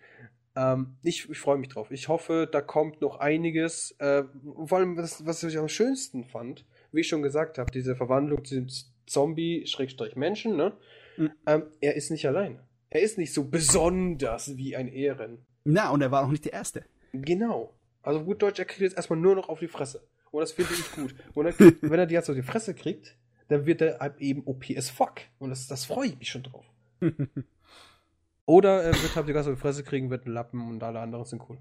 Ähm, 0.56 0.98
ich 1.02 1.30
ich 1.30 1.40
freue 1.40 1.58
mich 1.58 1.70
drauf. 1.70 1.92
Ich 1.92 2.10
hoffe, 2.10 2.48
da 2.52 2.60
kommt 2.62 3.00
noch 3.02 3.20
einiges. 3.20 3.96
Äh, 4.00 4.24
vor 4.66 4.78
allem, 4.80 4.98
was, 4.98 5.26
was 5.26 5.44
ich 5.44 5.58
am 5.58 5.70
schönsten 5.70 6.26
fand, 6.26 6.66
wie 6.94 7.02
ich 7.02 7.08
schon 7.08 7.22
gesagt 7.22 7.58
habe, 7.58 7.72
diese 7.72 7.96
Verwandlung 7.96 8.46
zu 8.46 8.56
dem 8.56 8.68
Zombie-Menschen, 9.06 10.56
ne? 10.56 10.74
Mhm. 11.18 11.32
Ähm, 11.46 11.64
er 11.82 11.96
ist 11.96 12.12
nicht 12.12 12.28
allein. 12.28 12.60
Er 12.90 13.02
ist 13.02 13.18
nicht 13.18 13.34
so 13.34 13.46
besonders 13.46 14.56
wie 14.58 14.76
ein 14.76 14.88
Ehren. 14.88 15.46
Na, 15.64 15.90
und 15.90 16.02
er 16.02 16.12
war 16.12 16.26
auch 16.26 16.32
nicht 16.32 16.46
der 16.46 16.54
Erste. 16.54 16.86
Genau. 17.12 17.74
Also 18.02 18.24
gut 18.24 18.42
Deutsch, 18.42 18.60
er 18.60 18.66
kriegt 18.66 18.82
jetzt 18.82 18.98
erstmal 18.98 19.20
nur 19.20 19.36
noch 19.36 19.50
auf 19.50 19.60
die 19.60 19.68
Fresse. 19.68 20.08
Und 20.32 20.42
das 20.42 20.52
finde 20.52 20.74
ich 20.74 20.92
gut. 20.92 21.16
Und 21.34 21.46
dann, 21.46 21.56
wenn 21.82 22.00
er 22.00 22.06
die 22.06 22.16
jetzt 22.16 22.30
auf 22.30 22.36
die 22.36 22.44
Fresse 22.44 22.74
kriegt, 22.74 23.16
dann 23.48 23.66
wird 23.66 23.82
er 23.82 24.00
halt 24.00 24.20
eben 24.20 24.44
OP 24.46 24.66
as 24.76 24.90
fuck. 24.90 25.22
Und 25.40 25.50
das, 25.50 25.68
das 25.68 25.86
freue 25.86 26.08
ich 26.08 26.20
mich 26.20 26.30
schon 26.30 26.44
drauf. 26.44 26.66
Oder 28.46 28.84
er 28.84 28.94
wird 28.94 29.16
halt 29.16 29.28
die 29.28 29.34
ganze 29.34 29.52
auf 29.52 29.56
die 29.56 29.62
Fresse 29.62 29.84
kriegen, 29.84 30.10
wird 30.10 30.26
ein 30.26 30.34
Lappen 30.34 30.68
und 30.68 30.84
alle 30.84 31.00
anderen 31.00 31.26
sind 31.26 31.42
cool. 31.50 31.58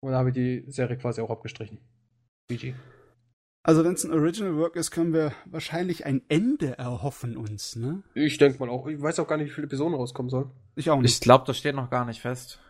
Und 0.00 0.12
da 0.12 0.18
habe 0.18 0.30
ich 0.30 0.34
die 0.34 0.64
Serie 0.68 0.96
quasi 0.96 1.20
auch 1.20 1.30
abgestrichen. 1.30 1.78
GG. 2.48 2.74
Also, 3.66 3.84
wenn 3.84 3.94
es 3.94 4.04
ein 4.04 4.12
Original 4.12 4.54
Work 4.58 4.76
ist, 4.76 4.92
können 4.92 5.12
wir 5.12 5.32
wahrscheinlich 5.46 6.06
ein 6.06 6.22
Ende 6.28 6.78
erhoffen 6.78 7.36
uns, 7.36 7.74
ne? 7.74 8.04
Ich 8.14 8.38
denke 8.38 8.60
mal 8.60 8.68
auch. 8.70 8.86
Ich 8.86 9.02
weiß 9.02 9.18
auch 9.18 9.26
gar 9.26 9.36
nicht, 9.38 9.48
wie 9.50 9.54
viele 9.54 9.66
Episoden 9.66 9.94
rauskommen 9.94 10.30
sollen. 10.30 10.50
Ich 10.76 10.88
auch 10.88 10.98
Ich 10.98 11.02
nicht. 11.02 11.22
glaube, 11.22 11.44
das 11.48 11.58
steht 11.58 11.74
noch 11.74 11.90
gar 11.90 12.04
nicht 12.04 12.20
fest. 12.20 12.60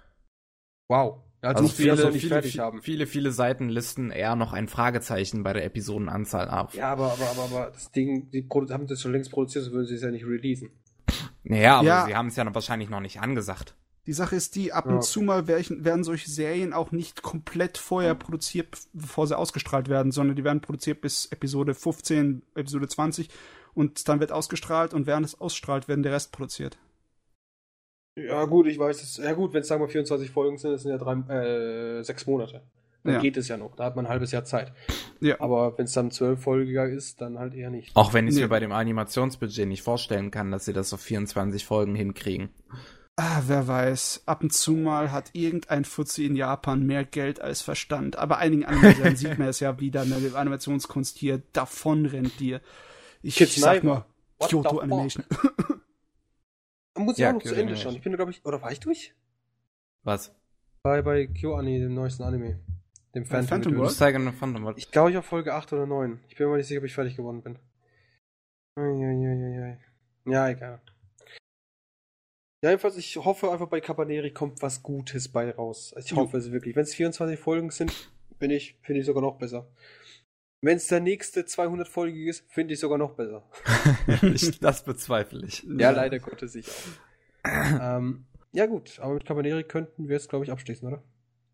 Wow. 0.88 1.18
Also, 1.42 1.58
Also 1.58 1.62
muss 1.64 1.72
viele, 1.74 2.10
nicht 2.10 2.22
viele, 2.22 2.62
haben. 2.64 2.80
viele, 2.80 3.06
viele 3.06 3.30
Seiten 3.30 3.68
listen 3.68 4.10
eher 4.10 4.36
noch 4.36 4.54
ein 4.54 4.68
Fragezeichen 4.68 5.42
bei 5.42 5.52
der 5.52 5.66
Episodenanzahl 5.66 6.48
ab. 6.48 6.72
Ja, 6.72 6.92
aber, 6.92 7.12
aber, 7.12 7.26
aber, 7.30 7.42
aber 7.44 7.70
das 7.72 7.92
Ding, 7.92 8.30
die 8.30 8.48
haben 8.50 8.86
das 8.86 9.02
schon 9.02 9.12
längst 9.12 9.30
produziert, 9.30 9.64
so 9.66 9.72
würden 9.72 9.86
sie 9.86 9.96
es 9.96 10.02
ja 10.02 10.10
nicht 10.10 10.24
releasen. 10.24 10.70
Naja, 11.44 11.76
aber 11.80 11.86
Ja. 11.86 12.06
sie 12.06 12.16
haben 12.16 12.28
es 12.28 12.36
ja 12.36 12.44
noch 12.44 12.54
wahrscheinlich 12.54 12.88
noch 12.88 13.00
nicht 13.00 13.20
angesagt. 13.20 13.76
Die 14.06 14.12
Sache 14.12 14.36
ist 14.36 14.54
die, 14.54 14.72
ab 14.72 14.86
Ja. 14.86 14.92
und 14.94 15.02
zu 15.04 15.20
mal 15.20 15.48
werden, 15.48 15.84
werden 15.84 16.04
solche 16.04 16.30
Serien 16.30 16.72
auch 16.72 16.92
nicht 16.92 17.22
komplett 17.22 17.76
vorher 17.78 18.14
produziert, 18.14 18.68
bevor 18.92 19.26
sie 19.26 19.36
ausgestrahlt 19.36 19.88
werden, 19.88 20.12
sondern 20.12 20.36
die 20.36 20.44
werden 20.44 20.60
produziert 20.60 21.00
bis 21.00 21.26
Episode 21.26 21.74
15, 21.74 22.42
Episode 22.54 22.86
20 22.88 23.28
und 23.74 24.08
dann 24.08 24.20
wird 24.20 24.30
ausgestrahlt 24.32 24.94
und 24.94 25.06
während 25.06 25.26
es 25.26 25.40
ausstrahlt, 25.40 25.88
werden 25.88 26.02
der 26.04 26.12
Rest 26.12 26.32
produziert. 26.32 26.78
Ja, 28.18 28.44
gut, 28.46 28.66
ich 28.66 28.78
weiß 28.78 29.02
es. 29.02 29.18
Ja, 29.18 29.32
gut, 29.34 29.52
wenn 29.52 29.60
es 29.60 29.68
sagen 29.68 29.82
wir 29.82 29.88
24 29.88 30.30
Folgen 30.30 30.56
sind, 30.56 30.72
das 30.72 30.82
sind 30.82 30.90
ja 30.92 30.98
drei, 30.98 31.12
äh, 31.34 32.02
sechs 32.02 32.26
Monate. 32.26 32.62
Dann 33.04 33.14
Ja. 33.14 33.20
geht 33.20 33.36
es 33.36 33.46
ja 33.48 33.56
noch. 33.56 33.76
Da 33.76 33.84
hat 33.84 33.94
man 33.94 34.06
ein 34.06 34.08
halbes 34.10 34.32
Jahr 34.32 34.44
Zeit. 34.44 34.72
Ja. 35.20 35.38
Aber 35.40 35.76
wenn 35.76 35.84
es 35.84 35.92
dann 35.92 36.10
zwölffolgiger 36.10 36.88
ist, 36.88 37.20
dann 37.20 37.38
halt 37.38 37.54
eher 37.54 37.70
nicht. 37.70 37.94
Auch 37.94 38.14
wenn 38.14 38.26
ich 38.26 38.34
Nee. 38.34 38.42
mir 38.42 38.48
bei 38.48 38.58
dem 38.58 38.72
Animationsbudget 38.72 39.68
nicht 39.68 39.82
vorstellen 39.82 40.30
kann, 40.30 40.50
dass 40.50 40.64
sie 40.64 40.72
das 40.72 40.92
auf 40.94 41.00
24 41.00 41.64
Folgen 41.66 41.94
hinkriegen. 41.94 42.48
Ah, 43.16 43.42
wer 43.46 43.66
weiß. 43.66 44.24
Ab 44.26 44.42
und 44.42 44.52
zu 44.52 44.72
mal 44.72 45.10
hat 45.10 45.30
irgendein 45.32 45.86
Fuzzi 45.86 46.26
in 46.26 46.36
Japan 46.36 46.84
mehr 46.84 47.04
Geld 47.04 47.40
als 47.40 47.62
Verstand. 47.62 48.16
Aber 48.16 48.38
einigen 48.38 48.64
anderen 48.66 49.16
sieht 49.16 49.38
man 49.38 49.48
es 49.48 49.60
ja 49.60 49.80
wieder, 49.80 50.04
ne, 50.04 50.16
die 50.20 50.34
Animationskunst 50.34 51.16
hier 51.16 51.42
davon 51.52 52.04
rennt 52.04 52.38
dir. 52.40 52.60
Ich 53.22 53.36
Kids 53.36 53.56
sag 53.56 53.82
nur, 53.82 54.04
What 54.38 54.50
Kyoto? 54.50 54.78
Animation. 54.80 55.24
Muss 56.98 57.14
ich 57.14 57.22
Ja, 57.22 57.30
auch 57.30 57.34
noch 57.34 57.42
zu 57.42 57.54
Ende 57.54 57.76
schauen. 57.76 57.94
Ich 57.94 58.02
bin, 58.02 58.14
glaube 58.14 58.30
ich, 58.30 58.44
oder 58.44 58.60
war 58.62 58.70
ich 58.70 58.80
durch? 58.80 59.14
Was? 60.02 60.34
Bei, 60.82 61.02
bei 61.02 61.26
KyoAni, 61.26 61.78
dem 61.80 61.94
neuesten 61.94 62.22
Anime. 62.22 62.60
Dem 63.14 63.24
Phantom, 63.24 63.48
Phantom. 63.48 63.76
World? 63.76 63.90
Ich 63.92 63.96
zeige 63.96 64.18
eine 64.18 64.32
Phantom 64.32 64.64
World. 64.64 64.78
Ich 64.78 64.90
glaube, 64.90 65.10
ich 65.10 65.16
auf 65.16 65.24
Folge 65.24 65.54
8 65.54 65.72
oder 65.72 65.86
9. 65.86 66.20
Ich 66.28 66.36
bin 66.36 66.48
mir 66.48 66.58
nicht 66.58 66.66
sicher, 66.66 66.80
ob 66.80 66.84
ich 66.84 66.94
fertig 66.94 67.16
geworden 67.16 67.42
bin. 67.42 67.58
Ja, 70.26 70.48
egal. 70.48 70.80
Ja, 72.62 72.70
jedenfalls, 72.70 72.96
ich 72.96 73.16
hoffe 73.16 73.50
einfach 73.52 73.68
bei 73.68 73.80
Cabaneri 73.80 74.30
kommt 74.30 74.62
was 74.62 74.82
Gutes 74.82 75.28
bei 75.28 75.50
raus. 75.50 75.94
Ich 75.98 76.12
hoffe 76.14 76.38
es 76.38 76.52
wirklich. 76.52 76.74
Wenn 76.74 76.84
es 76.84 76.94
24 76.94 77.38
Folgen 77.38 77.70
sind, 77.70 77.92
bin 78.38 78.50
ich, 78.50 78.78
finde 78.82 79.00
ich 79.00 79.06
sogar 79.06 79.22
noch 79.22 79.38
besser. 79.38 79.68
Wenn 80.62 80.78
es 80.78 80.86
der 80.86 81.00
nächste 81.00 81.42
200-folgige 81.42 82.30
ist, 82.30 82.50
finde 82.50 82.74
ich 82.74 82.80
sogar 82.80 82.98
noch 82.98 83.14
besser. 83.14 83.48
ich, 84.22 84.58
das 84.60 84.84
bezweifle 84.84 85.46
ich. 85.46 85.64
Ja, 85.78 85.90
leider 85.90 86.18
Gottes 86.18 86.54
ich 86.54 86.66
auch. 86.68 87.98
ähm, 87.98 88.24
ja, 88.52 88.66
gut, 88.66 88.98
aber 89.00 89.14
mit 89.14 89.26
Cabaneri 89.26 89.64
könnten 89.64 90.08
wir 90.08 90.16
jetzt, 90.16 90.30
glaube 90.30 90.44
ich, 90.46 90.50
abschließen, 90.50 90.88
oder? 90.88 91.02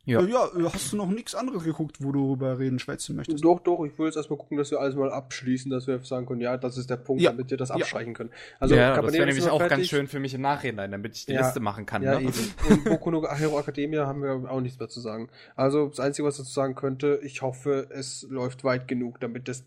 Ja. 0.04 0.20
Äh, 0.20 0.30
ja, 0.30 0.46
äh, 0.46 0.64
hast 0.64 0.92
du 0.92 0.96
noch 0.96 1.08
nichts 1.08 1.34
anderes 1.34 1.62
geguckt, 1.62 1.98
wo 2.00 2.10
du 2.10 2.24
darüber 2.24 2.58
reden, 2.58 2.80
schwätzen 2.80 3.14
möchtest? 3.14 3.44
Doch, 3.44 3.60
doch, 3.60 3.84
ich 3.84 3.96
will 3.98 4.06
jetzt 4.06 4.16
erstmal 4.16 4.38
gucken, 4.38 4.56
dass 4.58 4.70
wir 4.72 4.80
alles 4.80 4.96
mal 4.96 5.12
abschließen, 5.12 5.70
dass 5.70 5.86
wir 5.86 6.00
sagen 6.00 6.26
können, 6.26 6.40
ja, 6.40 6.56
das 6.56 6.76
ist 6.76 6.90
der 6.90 6.96
Punkt, 6.96 7.22
ja. 7.22 7.30
damit 7.30 7.50
wir 7.50 7.56
das 7.56 7.70
abstreichen 7.70 8.12
können. 8.12 8.30
Also, 8.58 8.74
ja, 8.74 9.00
das 9.00 9.12
wäre 9.12 9.26
nämlich 9.26 9.48
auch 9.48 9.58
fertig. 9.58 9.78
ganz 9.78 9.88
schön 9.88 10.08
für 10.08 10.18
mich 10.18 10.34
im 10.34 10.40
Nachhinein, 10.40 10.90
damit 10.90 11.16
ich 11.16 11.26
die 11.26 11.32
ja. 11.32 11.42
Liste 11.42 11.60
machen 11.60 11.86
kann. 11.86 12.02
Ja, 12.02 12.18
ne? 12.18 12.28
eben. 12.28 12.54
Und 12.68 12.84
Boku 12.84 13.10
no 13.12 13.28
Hero 13.30 13.58
Academia 13.60 14.06
haben 14.06 14.22
wir 14.22 14.50
auch 14.50 14.60
nichts 14.60 14.78
mehr 14.78 14.88
zu 14.88 15.00
sagen. 15.00 15.28
Also, 15.54 15.86
das 15.88 16.00
Einzige, 16.00 16.26
was 16.26 16.34
ich 16.34 16.42
dazu 16.42 16.52
sagen 16.52 16.74
könnte, 16.74 17.20
ich 17.22 17.42
hoffe, 17.42 17.88
es 17.90 18.26
läuft 18.28 18.64
weit 18.64 18.88
genug, 18.88 19.20
damit 19.20 19.48
es 19.48 19.64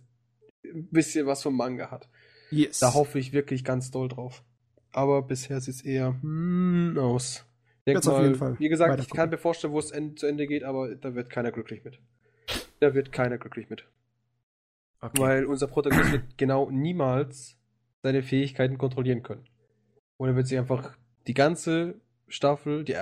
ein 0.66 0.88
bisschen 0.92 1.28
was 1.28 1.44
vom 1.44 1.56
Manga 1.56 1.92
hat. 1.92 2.10
Yes. 2.52 2.80
Da 2.80 2.94
hoffe 2.94 3.20
ich 3.20 3.32
wirklich 3.32 3.64
ganz 3.64 3.90
doll 3.90 4.10
drauf. 4.10 4.44
Aber 4.92 5.22
bisher 5.22 5.62
sieht 5.62 5.76
es 5.76 5.82
eher 5.82 6.16
hmm, 6.22 6.98
aus. 6.98 7.46
Denk 7.86 7.98
Jetzt 7.98 8.06
mal, 8.06 8.16
auf 8.16 8.24
jeden 8.24 8.36
Fall. 8.36 8.60
Wie 8.60 8.70
gesagt, 8.70 9.00
ich 9.00 9.10
kann 9.10 9.30
mir 9.30 9.38
vorstellen, 9.38 9.74
wo 9.74 9.80
es 9.80 9.88
zu 10.16 10.26
Ende 10.26 10.48
geht, 10.48 10.64
aber 10.64 10.96
da 10.96 11.14
wird 11.14 11.30
keiner 11.30 11.52
glücklich 11.52 11.84
mit. 11.84 12.00
Da 12.80 12.94
wird 12.94 13.12
keiner 13.12 13.38
glücklich 13.38 13.70
mit. 13.70 13.86
Okay. 15.02 15.22
Weil 15.22 15.46
unser 15.46 15.68
Protagonist 15.68 16.12
wird 16.12 16.38
genau 16.38 16.70
niemals 16.72 17.58
seine 18.02 18.24
Fähigkeiten 18.24 18.78
kontrollieren 18.78 19.22
können. 19.22 19.46
Und 20.18 20.30
er 20.30 20.36
wird 20.36 20.48
sich 20.48 20.58
einfach 20.58 20.98
die 21.28 21.34
ganze 21.34 22.02
Staffel, 22.28 22.84
die, 22.84 22.96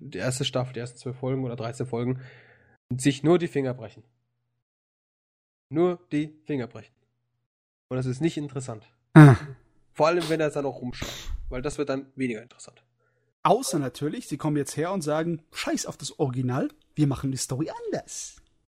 die 0.00 0.18
erste 0.18 0.44
Staffel, 0.44 0.72
die 0.72 0.80
ersten 0.80 0.98
zwölf 0.98 1.16
Folgen 1.16 1.44
oder 1.44 1.56
13 1.56 1.86
Folgen, 1.86 2.20
sich 2.96 3.22
nur 3.22 3.38
die 3.38 3.48
Finger 3.48 3.74
brechen. 3.74 4.02
Nur 5.68 6.00
die 6.10 6.38
Finger 6.44 6.66
brechen. 6.66 6.94
Und 7.88 7.96
das 7.96 8.06
ist 8.06 8.20
nicht 8.20 8.36
interessant. 8.36 8.90
Ah. 9.14 9.36
Vor 9.92 10.06
allem, 10.06 10.26
wenn 10.28 10.40
er 10.40 10.48
es 10.48 10.54
dann 10.54 10.64
auch 10.64 10.80
rumschreibt. 10.80 11.32
Weil 11.50 11.60
das 11.60 11.76
wird 11.76 11.90
dann 11.90 12.06
weniger 12.16 12.42
interessant. 12.42 12.82
Außer 13.42 13.78
natürlich, 13.78 14.28
sie 14.28 14.36
kommen 14.36 14.56
jetzt 14.56 14.76
her 14.76 14.92
und 14.92 15.02
sagen, 15.02 15.42
scheiß 15.52 15.86
auf 15.86 15.96
das 15.96 16.18
Original, 16.18 16.68
wir 16.94 17.06
machen 17.06 17.32
die 17.32 17.38
Story 17.38 17.70
anders. 17.86 18.36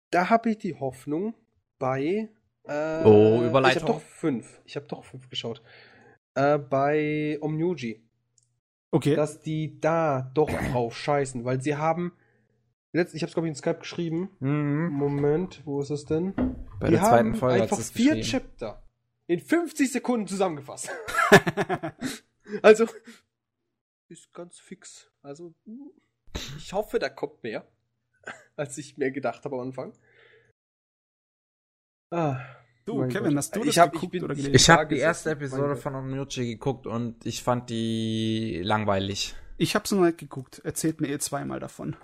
Da 0.10 0.30
habe 0.30 0.51
ich 0.51 0.58
die 0.58 0.75
Hoffnung 0.75 1.36
bei. 1.78 2.30
Äh, 2.63 3.04
oh, 3.04 3.43
Überleitung. 3.43 3.78
Ich 3.78 3.84
habe 3.84 3.93
doch 3.93 4.01
fünf. 4.01 4.62
Ich 4.65 4.75
habe 4.75 4.88
doch 4.88 5.04
fünf 5.04 5.30
geschaut. 5.30 5.62
Äh, 6.34 6.58
bei 6.58 7.38
Omnuji. 7.41 8.01
Okay. 8.91 9.15
Dass 9.15 9.41
die 9.41 9.80
da 9.80 10.32
doch 10.34 10.49
drauf 10.49 10.95
scheißen, 10.95 11.43
weil 11.45 11.62
sie 11.62 11.75
haben. 11.75 12.13
Letzt, 12.93 13.13
ich 13.13 13.21
habe 13.23 13.28
es 13.28 13.34
glaube 13.34 13.47
ich 13.47 13.51
in 13.51 13.56
Skype 13.56 13.80
geschrieben. 13.80 14.30
Mhm. 14.39 14.89
Moment, 14.93 15.62
wo 15.65 15.82
ist 15.82 15.89
es 15.89 16.06
denn? 16.06 16.34
Bei 16.80 16.88
die 16.88 16.93
der 16.93 17.04
zweiten 17.04 17.36
Folge 17.36 17.63
einfach 17.63 17.80
vier 17.80 18.21
Chapter 18.21 18.82
in 19.28 19.39
50 19.39 19.91
Sekunden 19.91 20.28
zusammengefasst. 20.28 20.89
also 22.62 22.86
ist 24.09 24.33
ganz 24.33 24.59
fix. 24.59 25.11
Also, 25.21 25.53
ich 26.57 26.73
hoffe, 26.73 26.99
da 26.99 27.09
kommt 27.09 27.43
mehr, 27.43 27.67
als 28.55 28.77
ich 28.77 28.97
mir 28.97 29.11
gedacht 29.11 29.43
habe 29.45 29.55
am 29.55 29.61
Anfang. 29.67 29.93
Ah, 32.11 32.39
du, 32.85 33.07
Kevin, 33.07 33.29
Gott. 33.29 33.37
hast 33.37 33.55
du 33.55 33.59
das 33.61 33.69
ich 33.69 33.79
hab, 33.79 33.91
geguckt 33.91 34.13
ich 34.13 34.19
bin, 34.19 34.23
oder 34.23 34.35
gelesen? 34.35 34.55
Ich 34.55 34.69
habe 34.69 34.87
die 34.87 34.99
erste 34.99 35.31
Episode 35.31 35.75
von 35.75 35.95
Omniuchi 35.95 36.45
geguckt 36.45 36.87
und 36.87 37.25
ich 37.25 37.43
fand 37.43 37.69
die 37.69 38.61
langweilig. 38.63 39.35
Ich 39.57 39.75
habe 39.75 39.87
sie 39.87 39.95
noch 39.95 40.05
nicht 40.05 40.17
geguckt. 40.17 40.59
Erzählt 40.63 41.01
mir 41.01 41.07
ihr 41.07 41.19
zweimal 41.19 41.59
davon. 41.59 41.95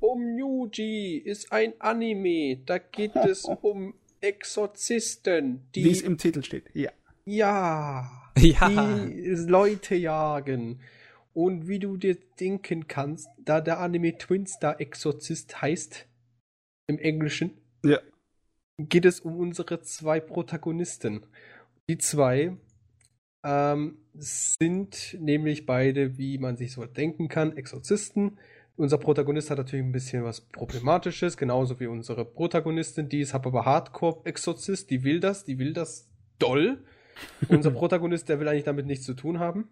Omniuchi 0.00 1.16
ist 1.18 1.52
ein 1.52 1.80
Anime. 1.80 2.62
Da 2.66 2.78
geht 2.78 3.16
es 3.16 3.44
um 3.62 3.94
Exorzisten. 4.20 5.68
Die, 5.74 5.84
Wie 5.84 5.90
es 5.90 6.02
im 6.02 6.18
Titel 6.18 6.42
steht, 6.42 6.70
ja. 6.74 6.90
Ja. 7.24 8.10
Ja. 8.38 8.68
Die 8.68 9.34
Leute 9.48 9.96
jagen. 9.96 10.80
Und 11.38 11.68
wie 11.68 11.78
du 11.78 11.96
dir 11.96 12.16
denken 12.40 12.88
kannst, 12.88 13.28
da 13.38 13.60
der 13.60 13.78
Anime 13.78 14.18
Twin 14.18 14.44
Star 14.48 14.80
Exorzist 14.80 15.62
heißt, 15.62 16.08
im 16.88 16.98
Englischen, 16.98 17.52
ja. 17.84 18.00
geht 18.76 19.04
es 19.04 19.20
um 19.20 19.36
unsere 19.36 19.80
zwei 19.82 20.18
Protagonisten. 20.18 21.26
Die 21.88 21.96
zwei 21.96 22.56
ähm, 23.44 23.98
sind 24.14 25.16
nämlich 25.20 25.64
beide, 25.64 26.18
wie 26.18 26.38
man 26.38 26.56
sich 26.56 26.72
so 26.72 26.84
denken 26.86 27.28
kann, 27.28 27.56
Exorzisten. 27.56 28.40
Unser 28.74 28.98
Protagonist 28.98 29.48
hat 29.50 29.58
natürlich 29.58 29.86
ein 29.86 29.92
bisschen 29.92 30.24
was 30.24 30.40
Problematisches, 30.40 31.36
genauso 31.36 31.78
wie 31.78 31.86
unsere 31.86 32.24
Protagonistin. 32.24 33.08
Die 33.08 33.20
ist 33.20 33.36
aber 33.36 33.64
Hardcore-Exorzist, 33.64 34.90
die 34.90 35.04
will 35.04 35.20
das, 35.20 35.44
die 35.44 35.60
will 35.60 35.72
das 35.72 36.10
doll. 36.40 36.82
Unser 37.48 37.70
Protagonist, 37.70 38.28
der 38.28 38.40
will 38.40 38.48
eigentlich 38.48 38.64
damit 38.64 38.86
nichts 38.86 39.04
zu 39.04 39.14
tun 39.14 39.38
haben 39.38 39.68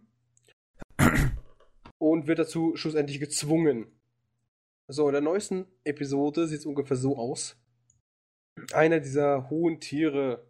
und 1.99 2.27
wird 2.27 2.39
dazu 2.39 2.77
schlussendlich 2.77 3.21
gezwungen. 3.21 3.87
So, 4.89 5.09
in 5.09 5.13
der 5.13 5.23
neuesten 5.23 5.67
Episode 5.85 6.47
sieht 6.47 6.61
es 6.61 6.67
ungefähr 6.67 6.97
so 6.97 7.17
aus. 7.17 7.57
Einer 8.73 9.01
dieser 9.01 9.51
hohen 9.51 9.81
Tiere 9.81 10.47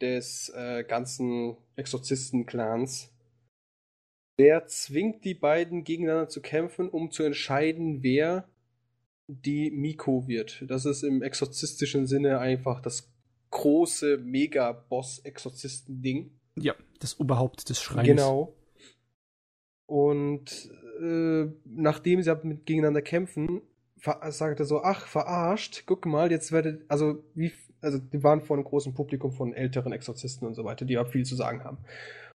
des 0.00 0.48
äh, 0.54 0.84
ganzen 0.84 1.56
Exorzisten-Clans, 1.76 3.12
der 4.38 4.66
zwingt 4.66 5.24
die 5.24 5.34
beiden 5.34 5.84
gegeneinander 5.84 6.28
zu 6.28 6.40
kämpfen, 6.40 6.88
um 6.88 7.10
zu 7.10 7.22
entscheiden, 7.22 8.02
wer 8.02 8.48
die 9.28 9.70
Miko 9.70 10.26
wird. 10.26 10.64
Das 10.68 10.86
ist 10.86 11.02
im 11.02 11.22
exorzistischen 11.22 12.06
Sinne 12.06 12.40
einfach 12.40 12.80
das 12.80 13.12
große 13.50 14.18
Mega-Boss-Exorzisten-Ding. 14.18 16.32
Ja, 16.56 16.74
das 16.98 17.20
Oberhaupt 17.20 17.68
des 17.68 17.80
Schreins. 17.80 18.08
Genau. 18.08 18.56
Und 19.86 20.72
äh, 21.00 21.50
nachdem 21.64 22.22
sie 22.22 22.34
mit, 22.42 22.66
gegeneinander 22.66 23.02
kämpfen, 23.02 23.62
sagt 24.28 24.60
er 24.60 24.66
so, 24.66 24.82
ach, 24.82 25.06
verarscht, 25.06 25.84
guck 25.86 26.06
mal, 26.06 26.30
jetzt 26.30 26.52
werdet, 26.52 26.84
also 26.88 27.24
wie, 27.34 27.52
also 27.80 27.98
die 27.98 28.22
waren 28.22 28.42
vor 28.42 28.56
einem 28.56 28.64
großen 28.64 28.94
Publikum 28.94 29.32
von 29.32 29.54
älteren 29.54 29.92
Exorzisten 29.92 30.46
und 30.46 30.54
so 30.54 30.64
weiter, 30.64 30.84
die 30.84 30.94
ja 30.94 31.04
viel 31.04 31.24
zu 31.24 31.36
sagen 31.36 31.64
haben. 31.64 31.78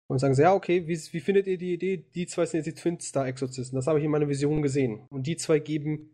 Und 0.08 0.18
sagen 0.18 0.34
sie, 0.34 0.42
ja, 0.42 0.56
okay, 0.56 0.88
wie, 0.88 0.98
wie 0.98 1.20
findet 1.20 1.46
ihr 1.46 1.60
die 1.60 1.74
Idee? 1.74 1.98
Die 2.16 2.26
zwei 2.26 2.46
sind 2.46 2.66
jetzt 2.66 2.78
die 2.78 2.82
Twin 2.82 3.00
Star 3.00 3.28
Exorzisten. 3.28 3.76
Das 3.76 3.86
habe 3.86 4.00
ich 4.00 4.06
in 4.06 4.10
meiner 4.10 4.28
Vision 4.28 4.64
gesehen. 4.64 5.06
Und 5.12 5.28
die 5.28 5.38
zwei 5.38 5.60
geben, 5.60 6.10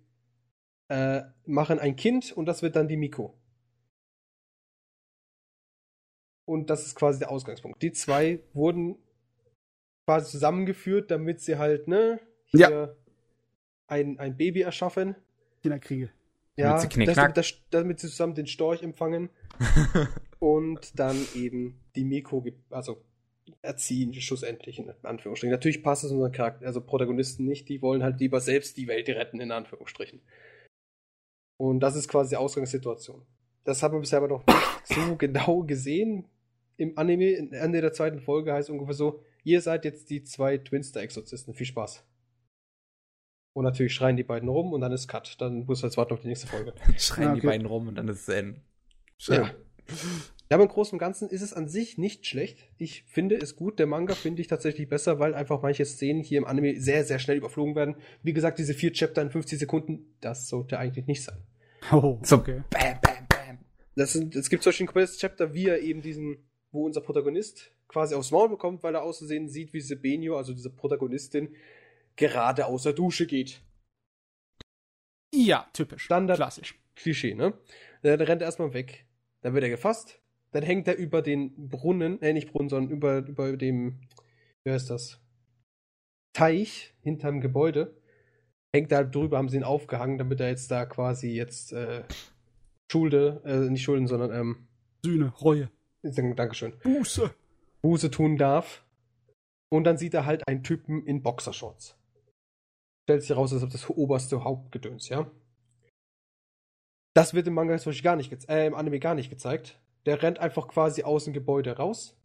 äh, 0.89 1.21
machen 1.45 1.79
ein 1.79 1.95
Kind 1.95 2.33
und 2.33 2.45
das 2.45 2.61
wird 2.61 2.75
dann 2.75 2.89
die 2.89 2.97
Miko. 2.97 3.33
Und 6.45 6.69
das 6.69 6.85
ist 6.85 6.95
quasi 6.95 7.19
der 7.19 7.31
Ausgangspunkt. 7.31 7.81
Die 7.81 7.91
zwei 7.91 8.41
wurden 8.53 8.97
quasi 10.05 10.29
zusammengeführt, 10.31 11.09
damit 11.09 11.39
sie 11.41 11.57
halt, 11.57 11.87
ne, 11.87 12.19
ja. 12.59 12.95
ein, 13.87 14.19
ein 14.19 14.37
Baby 14.37 14.61
erschaffen. 14.61 15.15
Kinderkriege. 15.61 16.09
Ja, 16.57 16.81
damit 16.81 17.15
sie, 17.15 17.33
das, 17.33 17.53
damit 17.69 17.99
sie 17.99 18.07
zusammen 18.07 18.33
den 18.33 18.47
Storch 18.47 18.81
empfangen 18.81 19.29
und 20.39 20.97
dann 20.97 21.17
eben 21.35 21.81
die 21.95 22.05
Miko, 22.05 22.45
also 22.69 23.03
erziehen, 23.61 24.13
schlussendlich, 24.13 24.79
in 24.79 24.91
Anführungsstrichen. 25.03 25.51
Natürlich 25.51 25.83
passt 25.83 26.03
es 26.03 26.11
unseren 26.11 26.31
Charakter, 26.31 26.65
also 26.65 26.81
Protagonisten 26.81 27.45
nicht, 27.45 27.67
die 27.67 27.81
wollen 27.81 28.03
halt 28.03 28.19
lieber 28.19 28.39
selbst 28.39 28.77
die 28.77 28.87
Welt 28.87 29.09
retten, 29.09 29.39
in 29.41 29.51
Anführungsstrichen. 29.51 30.21
Und 31.57 31.79
das 31.81 31.95
ist 31.95 32.07
quasi 32.07 32.31
die 32.31 32.37
Ausgangssituation. 32.37 33.25
Das 33.63 33.81
haben 33.81 33.93
wir 33.93 33.99
bisher 33.99 34.19
aber 34.19 34.27
noch 34.27 34.45
nicht 34.45 34.67
so 34.85 35.15
genau 35.15 35.63
gesehen. 35.63 36.25
Im 36.77 36.97
Anime, 36.97 37.37
Ende 37.51 37.81
der 37.81 37.93
zweiten 37.93 38.19
Folge 38.19 38.53
heißt 38.53 38.69
ungefähr 38.69 38.93
so, 38.93 39.21
ihr 39.43 39.61
seid 39.61 39.85
jetzt 39.85 40.09
die 40.09 40.23
zwei 40.23 40.57
Twinster-Exorzisten. 40.57 41.53
Viel 41.53 41.65
Spaß. 41.65 42.05
Und 43.55 43.63
natürlich 43.63 43.93
schreien 43.93 44.17
die 44.17 44.23
beiden 44.23 44.49
rum 44.49 44.73
und 44.73 44.81
dann 44.81 44.91
ist 44.91 45.07
Cut. 45.07 45.39
Dann 45.39 45.65
muss 45.65 45.81
jetzt 45.81 45.95
warten 45.95 46.13
auf 46.13 46.19
die 46.19 46.27
nächste 46.27 46.45
Folge. 46.45 46.73
schreien 46.97 47.29
okay. 47.29 47.39
die 47.39 47.47
beiden 47.47 47.65
rum 47.65 47.87
und 47.87 47.95
dann 47.95 48.09
ist 48.09 48.19
es 48.19 48.25
Zen. 48.25 48.61
Ja. 49.27 49.43
ja, 49.43 49.51
aber 50.49 50.63
im 50.63 50.69
Großen 50.69 50.91
und 50.91 50.99
Ganzen 50.99 51.29
ist 51.29 51.41
es 51.41 51.53
an 51.53 51.69
sich 51.69 51.97
nicht 51.97 52.27
schlecht. 52.27 52.59
Ich 52.77 53.05
finde 53.07 53.37
es 53.37 53.55
gut. 53.55 53.79
Der 53.79 53.87
Manga 53.87 54.13
finde 54.13 54.41
ich 54.41 54.49
tatsächlich 54.49 54.89
besser, 54.89 55.19
weil 55.19 55.33
einfach 55.33 55.61
manche 55.61 55.85
Szenen 55.85 56.21
hier 56.21 56.39
im 56.39 56.43
Anime 56.43 56.77
sehr, 56.81 57.05
sehr 57.05 57.17
schnell 57.17 57.37
überflogen 57.37 57.75
werden. 57.77 57.95
Wie 58.23 58.33
gesagt, 58.33 58.59
diese 58.59 58.73
vier 58.73 58.91
Chapter 58.91 59.21
in 59.21 59.29
50 59.29 59.57
Sekunden, 59.57 60.13
das 60.19 60.49
sollte 60.49 60.77
eigentlich 60.77 61.07
nicht 61.07 61.23
sein. 61.23 61.37
Oh, 61.93 62.19
so, 62.23 62.35
okay. 62.35 62.61
Bam, 62.71 62.99
bam, 63.01 63.25
bam. 63.29 63.59
Das 63.95 64.11
sind, 64.11 64.35
es 64.35 64.49
gibt 64.49 64.63
zum 64.63 64.71
Beispiel 64.71 64.83
ein 64.83 64.87
komplettes 64.87 65.17
Chapter, 65.17 65.53
wie 65.53 65.67
er 65.67 65.79
eben 65.79 66.01
diesen, 66.01 66.39
wo 66.73 66.85
unser 66.85 66.99
Protagonist 66.99 67.71
quasi 67.87 68.15
aufs 68.15 68.31
Maul 68.31 68.49
bekommt, 68.49 68.83
weil 68.83 68.95
er 68.95 69.03
auszusehen 69.03 69.47
sieht, 69.47 69.71
wie 69.71 69.77
diese 69.77 69.95
Benio, 69.95 70.35
also 70.35 70.53
diese 70.53 70.69
Protagonistin, 70.69 71.55
gerade 72.15 72.65
aus 72.65 72.83
der 72.83 72.93
Dusche 72.93 73.27
geht. 73.27 73.61
Ja, 75.33 75.67
typisch. 75.73 76.03
Standard. 76.03 76.37
Klassisch. 76.37 76.79
Klischee, 76.95 77.33
ne? 77.33 77.53
Dann 78.01 78.21
rennt 78.21 78.41
er 78.41 78.45
erstmal 78.45 78.73
weg. 78.73 79.05
Dann 79.41 79.53
wird 79.53 79.63
er 79.63 79.69
gefasst. 79.69 80.21
Dann 80.51 80.63
hängt 80.63 80.87
er 80.87 80.95
über 80.95 81.21
den 81.21 81.69
Brunnen, 81.69 82.21
äh, 82.21 82.31
nicht 82.31 82.51
Brunnen, 82.51 82.69
sondern 82.69 82.91
über, 82.91 83.17
über 83.17 83.57
dem, 83.57 83.99
wie 84.63 84.71
heißt 84.71 84.89
das? 84.89 85.19
Teich 86.33 86.93
hinterm 87.01 87.41
Gebäude. 87.41 87.97
Hängt 88.73 88.91
da 88.91 89.03
drüber, 89.03 89.37
haben 89.37 89.49
sie 89.49 89.57
ihn 89.57 89.63
aufgehangen, 89.63 90.17
damit 90.17 90.39
er 90.39 90.49
jetzt 90.49 90.71
da 90.71 90.85
quasi 90.85 91.31
jetzt 91.31 91.73
äh, 91.73 92.03
Schulde, 92.91 93.41
äh, 93.45 93.69
nicht 93.69 93.83
Schulden, 93.83 94.07
sondern 94.07 94.31
ähm, 94.31 94.67
Sühne, 95.03 95.33
Reue. 95.41 95.69
Dankeschön. 96.03 96.73
Buße. 96.83 97.33
Buße 97.81 98.11
tun 98.11 98.37
darf. 98.37 98.85
Und 99.69 99.83
dann 99.83 99.97
sieht 99.97 100.13
er 100.13 100.25
halt 100.25 100.47
einen 100.47 100.63
Typen 100.63 101.05
in 101.05 101.21
Boxershorts. 101.21 101.97
Stellt 103.05 103.21
sich 103.21 103.29
heraus, 103.29 103.53
als 103.53 103.61
ob 103.61 103.69
das 103.69 103.87
oberste 103.87 104.43
Hauptgedöns, 104.43 105.09
ja. 105.09 105.29
Das 107.13 107.35
wird 107.35 107.47
im 107.47 107.53
Manga 107.53 107.77
zum 107.77 107.91
Beispiel 107.91 108.03
gar 108.03 108.15
nicht, 108.15 108.49
äh, 108.49 108.65
im 108.65 108.73
Anime 108.73 108.99
gar 108.99 109.13
nicht 109.13 109.29
gezeigt. 109.29 109.79
Der 110.07 110.21
rennt 110.21 110.39
einfach 110.39 110.67
quasi 110.67 111.03
aus 111.03 111.25
dem 111.25 111.33
Gebäude 111.33 111.77
raus. 111.77 112.17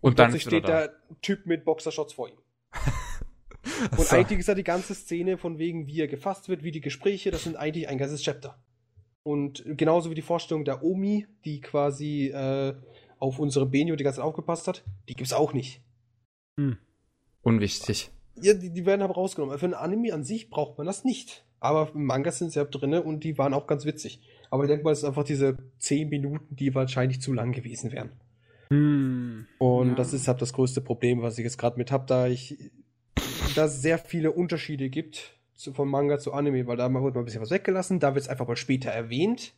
Und, 0.00 0.10
Und 0.10 0.18
dann 0.18 0.30
plötzlich 0.30 0.42
steht 0.42 0.64
da. 0.64 0.88
der 0.88 0.96
Typ 1.22 1.46
mit 1.46 1.64
Boxershots 1.64 2.12
vor 2.12 2.28
ihm. 2.28 2.38
Und 3.92 4.00
so. 4.00 4.16
eigentlich 4.16 4.40
ist 4.40 4.48
ja 4.48 4.54
die 4.54 4.64
ganze 4.64 4.94
Szene 4.94 5.38
von 5.38 5.58
wegen, 5.58 5.86
wie 5.86 6.00
er 6.00 6.08
gefasst 6.08 6.48
wird, 6.48 6.64
wie 6.64 6.72
die 6.72 6.80
Gespräche, 6.80 7.30
das 7.30 7.44
sind 7.44 7.56
eigentlich 7.56 7.88
ein 7.88 7.98
ganzes 7.98 8.22
Chapter. 8.22 8.60
Und 9.22 9.62
genauso 9.64 10.10
wie 10.10 10.16
die 10.16 10.22
Vorstellung 10.22 10.64
der 10.64 10.82
Omi, 10.82 11.28
die 11.44 11.60
quasi 11.60 12.26
äh, 12.26 12.74
auf 13.20 13.38
unsere 13.38 13.66
Benio 13.66 13.94
die 13.94 14.02
ganze 14.02 14.16
Zeit 14.16 14.26
aufgepasst 14.26 14.66
hat, 14.66 14.84
die 15.08 15.14
gibt's 15.14 15.32
auch 15.32 15.52
nicht. 15.52 15.80
Unwichtig. 17.42 18.10
Ja, 18.40 18.54
die, 18.54 18.70
die 18.70 18.86
werden 18.86 19.02
aber 19.02 19.14
rausgenommen. 19.14 19.58
Für 19.58 19.66
ein 19.66 19.74
Anime 19.74 20.12
an 20.14 20.24
sich 20.24 20.50
braucht 20.50 20.78
man 20.78 20.86
das 20.86 21.04
nicht. 21.04 21.44
Aber 21.60 21.90
im 21.94 22.04
Manga 22.06 22.32
sind 22.32 22.52
sie 22.52 22.58
ja 22.58 22.64
drinne 22.64 23.02
und 23.02 23.22
die 23.24 23.38
waren 23.38 23.54
auch 23.54 23.66
ganz 23.66 23.84
witzig. 23.84 24.20
Aber 24.50 24.64
ich 24.64 24.68
denke 24.68 24.84
mal, 24.84 24.90
es 24.90 24.98
ist 24.98 25.04
einfach 25.04 25.24
diese 25.24 25.56
10 25.78 26.08
Minuten, 26.08 26.56
die 26.56 26.74
wahrscheinlich 26.74 27.20
zu 27.20 27.32
lang 27.32 27.52
gewesen 27.52 27.92
wären. 27.92 28.10
Hm. 28.70 29.46
Und 29.58 29.88
Ja. 29.90 29.94
das 29.94 30.12
ist 30.12 30.26
halt 30.28 30.42
das 30.42 30.52
größte 30.52 30.80
Problem, 30.80 31.22
was 31.22 31.38
ich 31.38 31.44
jetzt 31.44 31.58
gerade 31.58 31.78
mit 31.78 31.92
habe, 31.92 32.04
da 32.06 32.26
ich 32.26 32.56
da 33.54 33.66
es 33.66 33.82
sehr 33.82 33.98
viele 33.98 34.32
Unterschiede 34.32 34.88
gibt 34.88 35.34
zu, 35.54 35.72
vom 35.72 35.90
Manga 35.90 36.18
zu 36.18 36.32
Anime, 36.32 36.66
weil 36.66 36.76
da 36.76 36.92
wird 36.92 37.14
mal 37.14 37.20
ein 37.20 37.24
bisschen 37.24 37.42
was 37.42 37.50
weggelassen, 37.50 38.00
da 38.00 38.14
wird 38.14 38.24
es 38.24 38.28
einfach 38.28 38.48
mal 38.48 38.56
später 38.56 38.90
erwähnt. 38.90 39.52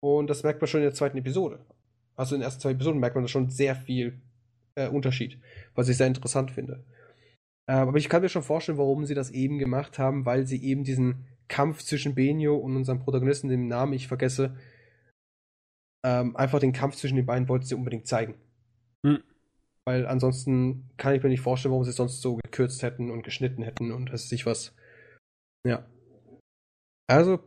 Und 0.00 0.28
das 0.28 0.42
merkt 0.42 0.60
man 0.60 0.68
schon 0.68 0.80
in 0.80 0.86
der 0.86 0.94
zweiten 0.94 1.18
Episode. 1.18 1.58
Also 2.16 2.34
in 2.34 2.40
den 2.40 2.44
ersten 2.44 2.60
zwei 2.60 2.72
Episoden 2.72 3.00
merkt 3.00 3.16
man 3.16 3.24
da 3.24 3.28
schon 3.28 3.50
sehr 3.50 3.74
viel 3.74 4.20
äh, 4.74 4.88
Unterschied, 4.88 5.38
was 5.74 5.88
ich 5.88 5.96
sehr 5.96 6.06
interessant 6.06 6.50
finde. 6.50 6.84
Äh, 7.68 7.74
aber 7.74 7.98
ich 7.98 8.08
kann 8.08 8.22
mir 8.22 8.28
schon 8.28 8.42
vorstellen, 8.42 8.78
warum 8.78 9.06
sie 9.06 9.14
das 9.14 9.30
eben 9.30 9.58
gemacht 9.58 9.98
haben, 9.98 10.26
weil 10.26 10.46
sie 10.46 10.62
eben 10.62 10.84
diesen 10.84 11.26
Kampf 11.48 11.82
zwischen 11.82 12.14
Benio 12.14 12.56
und 12.56 12.76
unserem 12.76 13.00
Protagonisten, 13.00 13.48
den 13.48 13.68
Namen 13.68 13.92
ich 13.92 14.08
vergesse, 14.08 14.56
ähm, 16.04 16.36
einfach 16.36 16.58
den 16.58 16.72
Kampf 16.72 16.96
zwischen 16.96 17.16
den 17.16 17.26
beiden 17.26 17.48
wollten 17.48 17.66
sie 17.66 17.74
unbedingt 17.74 18.06
zeigen. 18.06 18.34
Hm. 19.06 19.22
Weil 19.84 20.06
ansonsten 20.06 20.90
kann 20.96 21.14
ich 21.14 21.22
mir 21.22 21.28
nicht 21.28 21.40
vorstellen, 21.40 21.72
warum 21.72 21.84
sie 21.84 21.90
es 21.90 21.96
sonst 21.96 22.20
so 22.20 22.36
gekürzt 22.36 22.82
hätten 22.82 23.10
und 23.10 23.22
geschnitten 23.22 23.62
hätten 23.62 23.92
und 23.92 24.10
es 24.10 24.28
sich 24.28 24.46
was. 24.46 24.74
Ja. 25.66 25.86
Also, 27.08 27.40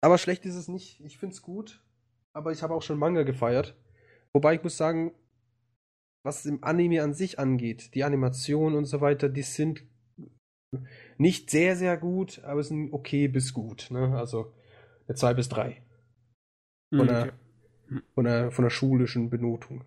aber 0.00 0.18
schlecht 0.18 0.44
ist 0.46 0.54
es 0.54 0.68
nicht. 0.68 1.00
Ich 1.00 1.18
finde 1.18 1.34
es 1.34 1.42
gut. 1.42 1.82
Aber 2.34 2.50
ich 2.52 2.62
habe 2.62 2.74
auch 2.74 2.82
schon 2.82 2.98
Manga 2.98 3.22
gefeiert. 3.22 3.76
Wobei 4.32 4.54
ich 4.54 4.62
muss 4.62 4.76
sagen, 4.76 5.12
was 6.24 6.46
im 6.46 6.62
Anime 6.62 7.02
an 7.02 7.14
sich 7.14 7.38
angeht, 7.38 7.94
die 7.94 8.04
Animation 8.04 8.74
und 8.74 8.84
so 8.84 9.00
weiter, 9.00 9.28
die 9.28 9.42
sind 9.42 9.82
nicht 11.18 11.50
sehr, 11.50 11.76
sehr 11.76 11.96
gut, 11.96 12.42
aber 12.44 12.62
sind 12.62 12.92
okay 12.92 13.28
bis 13.28 13.52
gut. 13.52 13.88
Ne? 13.90 14.16
Also 14.16 14.52
eine 15.06 15.16
2 15.16 15.34
bis 15.34 15.48
3 15.48 15.82
von, 16.90 17.00
Hm, 17.00 17.06
der, 17.08 17.22
okay. 17.22 18.00
von, 18.14 18.24
der, 18.24 18.50
von 18.52 18.62
der 18.64 18.70
schulischen 18.70 19.30
Benotung. 19.30 19.84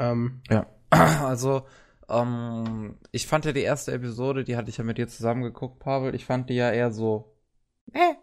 Ähm, 0.00 0.40
Ja. 0.50 0.66
Also, 0.90 1.66
ähm, 2.08 2.96
ich 3.12 3.26
fand 3.26 3.44
ja 3.44 3.52
die 3.52 3.60
erste 3.60 3.92
Episode, 3.92 4.44
die 4.44 4.56
hatte 4.56 4.70
ich 4.70 4.78
ja 4.78 4.84
mit 4.84 4.96
dir 4.96 5.08
zusammen 5.08 5.42
geguckt, 5.42 5.80
Pavel. 5.80 6.14
Ich 6.14 6.24
fand 6.24 6.48
die 6.48 6.54
ja 6.54 6.70
eher 6.72 6.90
so, 6.90 7.34
äh, 7.92 8.14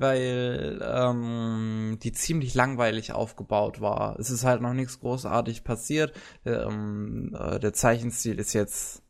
weil 0.00 0.80
ähm, 0.82 1.98
die 2.02 2.12
ziemlich 2.12 2.54
langweilig 2.54 3.12
aufgebaut 3.12 3.80
war. 3.80 4.18
Es 4.18 4.30
ist 4.30 4.44
halt 4.44 4.62
noch 4.62 4.72
nichts 4.72 5.00
großartig 5.00 5.64
passiert. 5.64 6.12
Ähm, 6.44 7.36
äh, 7.38 7.58
der 7.58 7.72
Zeichenstil 7.72 8.38
ist 8.38 8.52
jetzt 8.52 9.02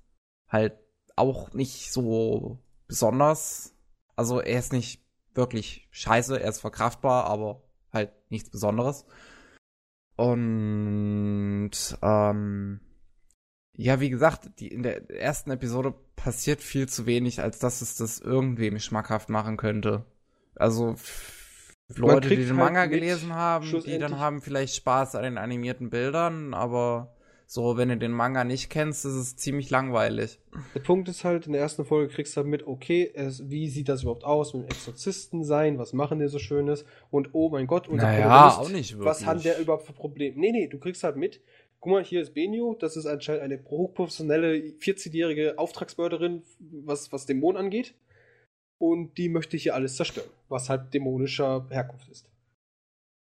halt 0.48 0.74
auch 1.16 1.52
nicht 1.52 1.92
so 1.92 2.58
besonders. 2.86 3.74
Also 4.16 4.40
er 4.40 4.58
ist 4.58 4.72
nicht 4.72 5.04
wirklich 5.34 5.88
scheiße, 5.90 6.40
er 6.40 6.48
ist 6.48 6.60
verkraftbar, 6.60 7.24
aber 7.26 7.62
halt 7.92 8.12
nichts 8.30 8.50
Besonderes. 8.50 9.06
Und 10.16 11.70
ähm, 12.02 12.80
ja, 13.76 14.00
wie 14.00 14.10
gesagt, 14.10 14.50
die, 14.58 14.68
in 14.68 14.82
der 14.82 15.08
ersten 15.10 15.50
Episode 15.50 15.94
passiert 16.16 16.60
viel 16.60 16.88
zu 16.88 17.06
wenig, 17.06 17.40
als 17.40 17.58
dass 17.58 17.80
es 17.80 17.96
das 17.96 18.18
irgendwem 18.18 18.78
schmackhaft 18.78 19.30
machen 19.30 19.56
könnte. 19.56 20.04
Also 20.56 20.96
Leute, 21.96 22.28
die 22.28 22.36
den 22.36 22.48
halt 22.48 22.56
Manga 22.56 22.82
mit, 22.82 22.92
gelesen 22.92 23.34
haben, 23.34 23.82
die 23.84 23.98
dann 23.98 24.18
haben 24.18 24.40
vielleicht 24.40 24.76
Spaß 24.76 25.14
an 25.16 25.24
den 25.24 25.38
animierten 25.38 25.90
Bildern, 25.90 26.54
aber 26.54 27.14
so, 27.46 27.76
wenn 27.76 27.88
du 27.88 27.96
den 27.96 28.12
Manga 28.12 28.44
nicht 28.44 28.70
kennst, 28.70 29.04
ist 29.04 29.14
es 29.14 29.36
ziemlich 29.36 29.70
langweilig. 29.70 30.38
Der 30.72 30.80
Punkt 30.80 31.08
ist 31.08 31.24
halt, 31.24 31.46
in 31.48 31.52
der 31.52 31.60
ersten 31.60 31.84
Folge 31.84 32.12
kriegst 32.12 32.36
du 32.36 32.42
halt 32.42 32.46
mit, 32.46 32.64
okay, 32.64 33.10
es, 33.12 33.50
wie 33.50 33.68
sieht 33.68 33.88
das 33.88 34.02
überhaupt 34.02 34.22
aus 34.22 34.54
mit 34.54 34.62
dem 34.62 34.68
Exorzisten 34.68 35.42
sein, 35.42 35.76
was 35.76 35.92
machen 35.92 36.20
die 36.20 36.28
so 36.28 36.38
Schönes 36.38 36.84
und 37.10 37.30
oh 37.32 37.48
mein 37.48 37.66
Gott, 37.66 37.88
unser 37.88 38.06
Naja, 38.06 38.50
auch 38.50 38.68
nicht 38.68 38.96
was 39.00 39.26
hat 39.26 39.38
wirklich. 39.38 39.54
der 39.54 39.62
überhaupt 39.62 39.86
für 39.86 39.92
Probleme? 39.92 40.38
Nee, 40.38 40.52
nee, 40.52 40.68
du 40.68 40.78
kriegst 40.78 41.02
halt 41.02 41.16
mit, 41.16 41.40
guck 41.80 41.92
mal, 41.92 42.04
hier 42.04 42.22
ist 42.22 42.34
Benio, 42.34 42.76
das 42.78 42.96
ist 42.96 43.06
anscheinend 43.06 43.42
eine 43.42 43.60
hochprofessionelle 43.64 44.54
14-jährige 44.78 45.58
Auftragsmörderin, 45.58 46.44
was, 46.84 47.10
was 47.10 47.26
Dämonen 47.26 47.56
angeht 47.56 47.94
und 48.80 49.16
die 49.18 49.28
möchte 49.28 49.56
hier 49.56 49.74
alles 49.74 49.96
zerstören, 49.96 50.30
was 50.48 50.68
halt 50.68 50.94
dämonischer 50.94 51.66
Herkunft 51.70 52.08
ist. 52.08 52.28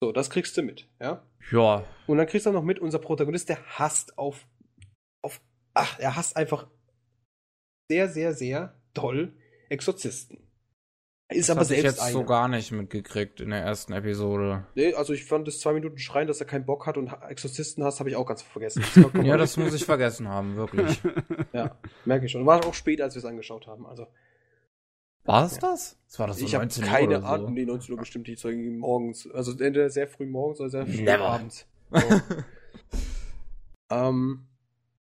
So, 0.02 0.12
das 0.12 0.30
kriegst 0.30 0.56
du 0.56 0.62
mit, 0.62 0.88
ja? 1.02 1.24
Ja, 1.52 1.84
Und 2.08 2.18
dann 2.18 2.28
kriegst 2.28 2.46
du 2.46 2.52
noch 2.52 2.64
mit, 2.64 2.80
unser 2.80 3.00
Protagonist, 3.00 3.50
der 3.50 3.60
hasst 3.78 4.18
auf, 4.18 4.48
auf, 5.22 5.42
ach, 5.74 6.00
er 6.00 6.16
hasst 6.16 6.38
einfach 6.38 6.68
sehr, 7.92 8.08
sehr, 8.08 8.34
sehr 8.34 8.76
doll 8.94 9.34
Exorzisten. 9.70 10.38
Er 11.32 11.36
ist 11.36 11.50
das 11.50 11.56
aber 11.56 11.66
hab 11.66 11.72
ich 11.72 11.82
selbst 11.82 11.98
jetzt 11.98 12.02
einer. 12.02 12.12
so 12.12 12.24
gar 12.24 12.48
nicht 12.48 12.72
mitgekriegt 12.72 13.40
in 13.40 13.50
der 13.52 13.60
ersten 13.60 13.94
Episode. 13.94 14.66
Nee, 14.76 14.94
also 14.94 15.14
ich 15.14 15.26
fand 15.26 15.48
das 15.48 15.60
zwei 15.60 15.74
Minuten 15.74 16.00
schreien, 16.00 16.28
dass 16.28 16.40
er 16.40 16.48
keinen 16.48 16.66
Bock 16.66 16.88
hat 16.88 16.98
und 16.98 17.12
Exorzisten 17.28 17.84
hasst, 17.84 18.00
habe 18.00 18.10
ich 18.10 18.16
auch 18.16 18.26
ganz 18.26 18.42
vergessen. 18.42 18.84
Das 18.96 19.26
Ja, 19.26 19.38
das 19.38 19.58
muss 19.58 19.74
ich 19.74 19.86
vergessen 19.86 20.28
haben, 20.28 20.56
wirklich. 20.56 21.02
Ja, 21.54 21.78
merke 22.06 22.26
ich 22.26 22.32
schon. 22.32 22.46
War 22.46 22.66
auch 22.66 22.74
spät, 22.74 23.02
als 23.02 23.16
wir 23.16 23.20
es 23.20 23.26
angeschaut 23.26 23.68
haben. 23.68 23.86
Also, 23.86 24.08
War 25.26 25.46
es 25.46 25.60
das? 25.60 25.98
Das 26.08 26.20
war 26.20 26.28
das 26.28 26.40
so 26.40 26.46
ich 26.46 26.56
habe 26.56 26.64
19 26.64 26.84
Uhr 26.84 26.90
keine 26.90 27.22
so. 27.22 27.28
Ahnung. 27.28 27.54
Nee, 27.54 27.66
19 27.66 27.94
Uhr 27.94 28.00
bestimmt 28.00 28.28
die 28.28 28.36
Zeugen 28.36 28.80
morgens. 28.80 29.30
Also 29.32 29.52
entweder 29.52 29.90
sehr 29.90 30.08
früh 30.08 30.26
morgens 30.26 30.60
oder 30.60 30.70
sehr 30.70 30.88
früh 30.88 31.04
Never. 31.04 31.26
abends. 31.26 31.66
So. 31.92 32.22
ähm, 33.90 34.46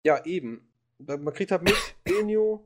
ja, 0.04 0.24
eben. 0.24 0.68
Man 0.98 1.34
kriegt 1.34 1.50
halt 1.50 1.62
mit, 1.62 1.76
Benio, 2.04 2.64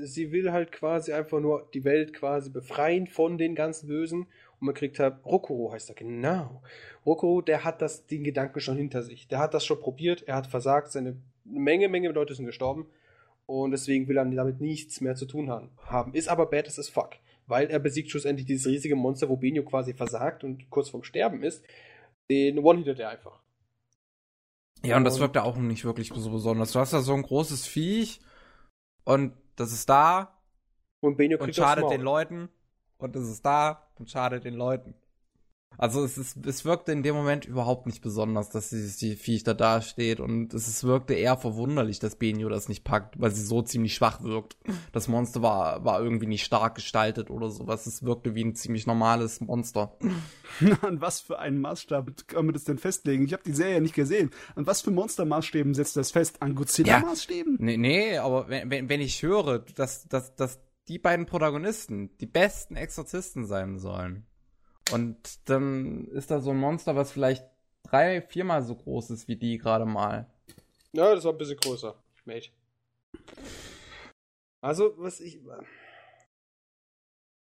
sie 0.00 0.32
will 0.32 0.52
halt 0.52 0.72
quasi 0.72 1.12
einfach 1.12 1.40
nur 1.40 1.68
die 1.74 1.84
Welt 1.84 2.14
quasi 2.14 2.50
befreien 2.50 3.06
von 3.06 3.38
den 3.38 3.54
ganzen 3.54 3.88
Bösen. 3.88 4.22
Und 4.22 4.66
man 4.66 4.74
kriegt 4.74 4.98
halt, 4.98 5.24
Rokuro 5.24 5.72
heißt 5.72 5.90
er, 5.90 5.94
genau. 5.94 6.62
Rokuro, 7.04 7.42
der 7.42 7.64
hat 7.64 7.82
das, 7.82 8.06
den 8.06 8.24
Gedanken 8.24 8.60
schon 8.60 8.76
hinter 8.76 9.02
sich. 9.02 9.28
Der 9.28 9.38
hat 9.38 9.54
das 9.54 9.64
schon 9.64 9.80
probiert, 9.80 10.22
er 10.22 10.36
hat 10.36 10.46
versagt, 10.46 10.92
seine 10.92 11.16
Menge, 11.44 11.88
Menge 11.88 12.10
Leute 12.10 12.34
sind 12.34 12.46
gestorben. 12.46 12.86
Und 13.46 13.72
deswegen 13.72 14.08
will 14.08 14.16
er 14.16 14.24
damit 14.24 14.60
nichts 14.60 15.00
mehr 15.00 15.14
zu 15.16 15.26
tun 15.26 15.50
haben. 15.50 16.14
Ist 16.14 16.28
aber 16.28 16.46
bad 16.46 16.66
as 16.66 16.88
fuck. 16.88 17.10
Weil 17.46 17.68
er 17.68 17.78
besiegt 17.78 18.10
schlussendlich 18.10 18.46
dieses 18.46 18.66
riesige 18.66 18.96
Monster, 18.96 19.28
wo 19.28 19.36
Benio 19.36 19.64
quasi 19.64 19.92
versagt 19.92 20.44
und 20.44 20.70
kurz 20.70 20.88
vorm 20.88 21.04
Sterben 21.04 21.42
ist. 21.42 21.62
Den 22.30 22.58
one-hittet 22.58 23.00
er 23.00 23.10
einfach. 23.10 23.42
Ja, 24.82 24.96
und 24.96 25.04
das 25.04 25.14
Und- 25.16 25.20
wirkt 25.20 25.36
ja 25.36 25.42
auch 25.42 25.56
nicht 25.56 25.84
wirklich 25.84 26.10
so 26.14 26.30
besonders. 26.30 26.72
Du 26.72 26.78
hast 26.78 26.92
da 26.94 27.00
so 27.00 27.12
ein 27.14 27.22
großes 27.22 27.66
Viech 27.66 28.20
und 29.04 29.34
das 29.56 29.72
ist 29.72 29.88
da 29.90 30.40
Und 31.00 31.16
Benio 31.18 31.36
und 31.38 31.44
kriegt 31.44 31.56
schadet 31.56 31.84
aufs 31.84 31.90
Maul. 31.90 31.98
den 31.98 32.04
Leuten 32.04 32.48
und 32.98 33.14
das 33.14 33.28
ist 33.28 33.44
da 33.44 33.90
und 33.96 34.10
schadet 34.10 34.44
den 34.44 34.54
Leuten. 34.54 34.94
Also 35.78 36.04
es, 36.04 36.18
ist, 36.18 36.46
es 36.46 36.64
wirkte 36.64 36.92
in 36.92 37.02
dem 37.02 37.14
Moment 37.14 37.44
überhaupt 37.44 37.86
nicht 37.86 38.02
besonders, 38.02 38.50
dass 38.50 38.70
dieses 38.70 38.96
die 38.96 39.16
Viech 39.16 39.44
da 39.44 39.54
dasteht 39.54 40.20
und 40.20 40.54
es 40.54 40.68
ist, 40.68 40.84
wirkte 40.84 41.14
eher 41.14 41.36
verwunderlich, 41.36 41.98
dass 41.98 42.16
Benio 42.16 42.48
das 42.48 42.68
nicht 42.68 42.84
packt, 42.84 43.20
weil 43.20 43.30
sie 43.30 43.42
so 43.42 43.62
ziemlich 43.62 43.94
schwach 43.94 44.22
wirkt. 44.22 44.56
Das 44.92 45.08
Monster 45.08 45.42
war, 45.42 45.84
war 45.84 46.02
irgendwie 46.02 46.26
nicht 46.26 46.44
stark 46.44 46.76
gestaltet 46.76 47.30
oder 47.30 47.50
sowas. 47.50 47.86
Es 47.86 48.02
wirkte 48.02 48.34
wie 48.34 48.44
ein 48.44 48.54
ziemlich 48.54 48.86
normales 48.86 49.40
Monster. 49.40 49.96
An 50.82 51.00
was 51.00 51.20
für 51.20 51.38
einen 51.38 51.60
Maßstab 51.60 52.28
kann 52.28 52.46
man 52.46 52.54
das 52.54 52.64
denn 52.64 52.78
festlegen? 52.78 53.24
Ich 53.24 53.32
habe 53.32 53.42
die 53.44 53.52
Serie 53.52 53.80
nicht 53.80 53.94
gesehen. 53.94 54.30
An 54.54 54.66
was 54.66 54.82
für 54.82 54.90
Monstermaßstäben 54.90 55.74
setzt 55.74 55.96
das 55.96 56.10
fest? 56.10 56.42
An 56.42 56.54
Godzilla-Maßstäben? 56.54 57.56
Nee, 57.58 57.76
nee, 57.76 58.18
aber 58.18 58.48
wenn, 58.48 58.70
wenn, 58.70 58.88
wenn 58.88 59.00
ich 59.00 59.22
höre, 59.22 59.60
dass, 59.60 60.06
dass, 60.08 60.34
dass 60.36 60.60
die 60.88 60.98
beiden 60.98 61.26
Protagonisten 61.26 62.16
die 62.18 62.26
besten 62.26 62.76
Exorzisten 62.76 63.46
sein 63.46 63.78
sollen 63.78 64.26
und 64.84 65.48
dann 65.48 66.06
ist 66.08 66.30
da 66.30 66.40
so 66.40 66.50
ein 66.50 66.58
Monster, 66.58 66.96
was 66.96 67.12
vielleicht 67.12 67.44
drei, 67.84 68.22
viermal 68.22 68.62
so 68.62 68.74
groß 68.74 69.10
ist 69.10 69.28
wie 69.28 69.36
die 69.36 69.58
gerade 69.58 69.84
mal. 69.86 70.26
Ja, 70.92 71.14
das 71.14 71.24
war 71.24 71.32
ein 71.32 71.38
bisschen 71.38 71.56
größer, 71.58 71.94
Mate. 72.24 72.50
Also, 74.60 74.94
was 74.98 75.20
ich. 75.20 75.40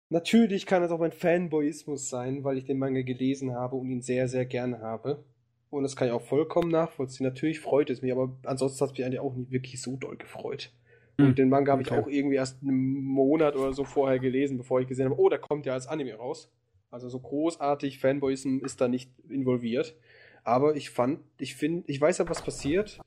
Natürlich 0.09 0.65
kann 0.65 0.83
es 0.83 0.91
auch 0.91 0.99
mein 0.99 1.11
Fanboyismus 1.11 2.09
sein, 2.09 2.43
weil 2.43 2.57
ich 2.57 2.65
den 2.65 2.77
Manga 2.77 3.01
gelesen 3.01 3.53
habe 3.53 3.75
und 3.75 3.89
ihn 3.89 4.01
sehr, 4.01 4.27
sehr 4.27 4.45
gern 4.45 4.79
habe. 4.81 5.23
Und 5.69 5.83
das 5.83 5.95
kann 5.95 6.07
ich 6.07 6.13
auch 6.13 6.21
vollkommen 6.21 6.69
nachvollziehen. 6.69 7.25
Natürlich 7.25 7.59
freut 7.59 7.89
es 7.89 8.01
mich, 8.03 8.11
aber 8.11 8.37
ansonsten 8.45 8.81
hat 8.81 8.91
es 8.91 8.97
mich 8.97 9.05
eigentlich 9.05 9.19
auch 9.19 9.35
nie 9.35 9.49
wirklich 9.49 9.81
so 9.81 9.95
doll 9.97 10.17
gefreut. 10.17 10.71
Und 11.19 11.37
Hm, 11.37 11.39
den 11.39 11.49
Manga 11.49 11.71
habe 11.71 11.81
ich 11.81 11.91
okay. 11.91 11.99
auch 11.99 12.07
irgendwie 12.07 12.35
erst 12.35 12.61
einen 12.61 13.03
Monat 13.03 13.55
oder 13.55 13.73
so 13.73 13.85
vorher 13.85 14.19
gelesen, 14.19 14.57
bevor 14.57 14.81
ich 14.81 14.87
gesehen 14.87 15.05
habe, 15.09 15.19
oh, 15.19 15.29
der 15.29 15.39
kommt 15.39 15.65
ja 15.65 15.73
als 15.73 15.87
Anime 15.87 16.13
raus. 16.15 16.51
Also 16.93 17.09
so 17.09 17.19
großartig 17.19 17.97
Fanboyism 17.97 18.59
ist 18.59 18.79
da 18.79 18.87
nicht 18.87 19.09
involviert. 19.27 19.95
Aber 20.43 20.75
ich 20.75 20.91
fand, 20.91 21.21
ich 21.39 21.55
finde, 21.55 21.83
ich 21.87 21.99
weiß 21.99 22.19
ja, 22.19 22.29
was 22.29 22.43
passiert. 22.43 23.01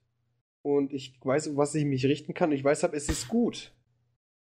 Und 0.62 0.93
ich 0.93 1.14
weiß, 1.22 1.57
was 1.57 1.72
ich 1.76 1.84
mich 1.84 2.05
richten 2.05 2.34
kann. 2.34 2.51
Und 2.51 2.57
ich 2.57 2.64
weiß, 2.64 2.82
es 2.82 3.09
ist 3.09 3.28
gut. 3.28 3.72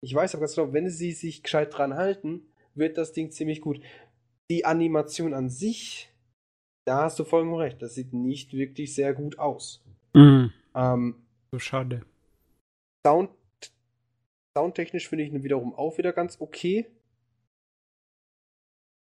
Ich 0.02 0.14
weiß 0.14 0.36
aber 0.36 0.42
ganz 0.42 0.54
genau, 0.54 0.72
wenn 0.72 0.88
sie 0.88 1.14
sich 1.14 1.42
gescheit 1.42 1.76
dran 1.76 1.96
halten, 1.96 2.46
wird 2.76 3.00
das 3.00 3.12
Ding 3.12 3.32
ziemlich 3.32 3.62
gut. 3.62 3.82
Die 4.52 4.66
Animation 4.66 5.34
an 5.34 5.50
sich, 5.50 6.14
da 6.86 7.06
hast 7.06 7.18
du 7.18 7.24
vollkommen 7.24 7.56
recht. 7.56 7.82
Das 7.82 7.96
sieht 7.96 8.14
nicht 8.14 8.54
wirklich 8.54 8.94
sehr 8.94 9.16
gut 9.16 9.40
aus. 9.40 9.84
Mhm. 10.14 10.54
Ähm, 10.76 11.16
So 11.52 11.58
schade. 11.58 12.06
Sound, 13.04 13.32
soundtechnisch 14.56 15.10
finde 15.10 15.24
ich 15.24 15.34
ihn 15.34 15.44
wiederum 15.44 15.74
auch 15.74 15.98
wieder 15.98 16.14
ganz 16.14 16.40
okay. 16.40 16.86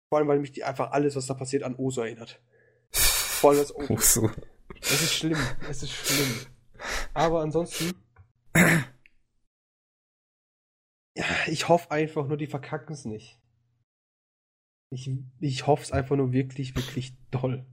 Vor 0.09 0.19
allem, 0.19 0.29
weil 0.29 0.39
mich 0.39 0.53
die 0.53 0.65
einfach 0.65 0.93
alles, 0.93 1.17
was 1.17 1.27
da 1.27 1.35
passiert, 1.35 1.63
an 1.63 1.77
Oso 1.77 2.03
erinnert. 2.03 2.41
Vor 2.93 3.51
allem 3.51 3.61
das 3.61 3.75
Oso. 3.75 3.97
So. 3.99 4.31
Es 4.81 5.03
ist 5.03 5.15
schlimm. 5.15 5.39
Es 5.69 5.83
ist 5.83 5.93
schlimm. 5.93 6.47
Aber 7.15 7.41
ansonsten. 7.41 7.95
Ich 11.47 11.69
hoffe 11.69 11.91
einfach 11.91 12.27
nur, 12.27 12.37
die 12.37 12.47
verkacken 12.47 12.93
es 12.93 13.05
nicht. 13.05 13.41
Ich, 14.93 15.11
ich 15.41 15.67
hoffe 15.67 15.83
es 15.83 15.93
einfach 15.93 16.17
nur 16.17 16.33
wirklich, 16.33 16.77
wirklich 16.77 17.15
doll. 17.31 17.67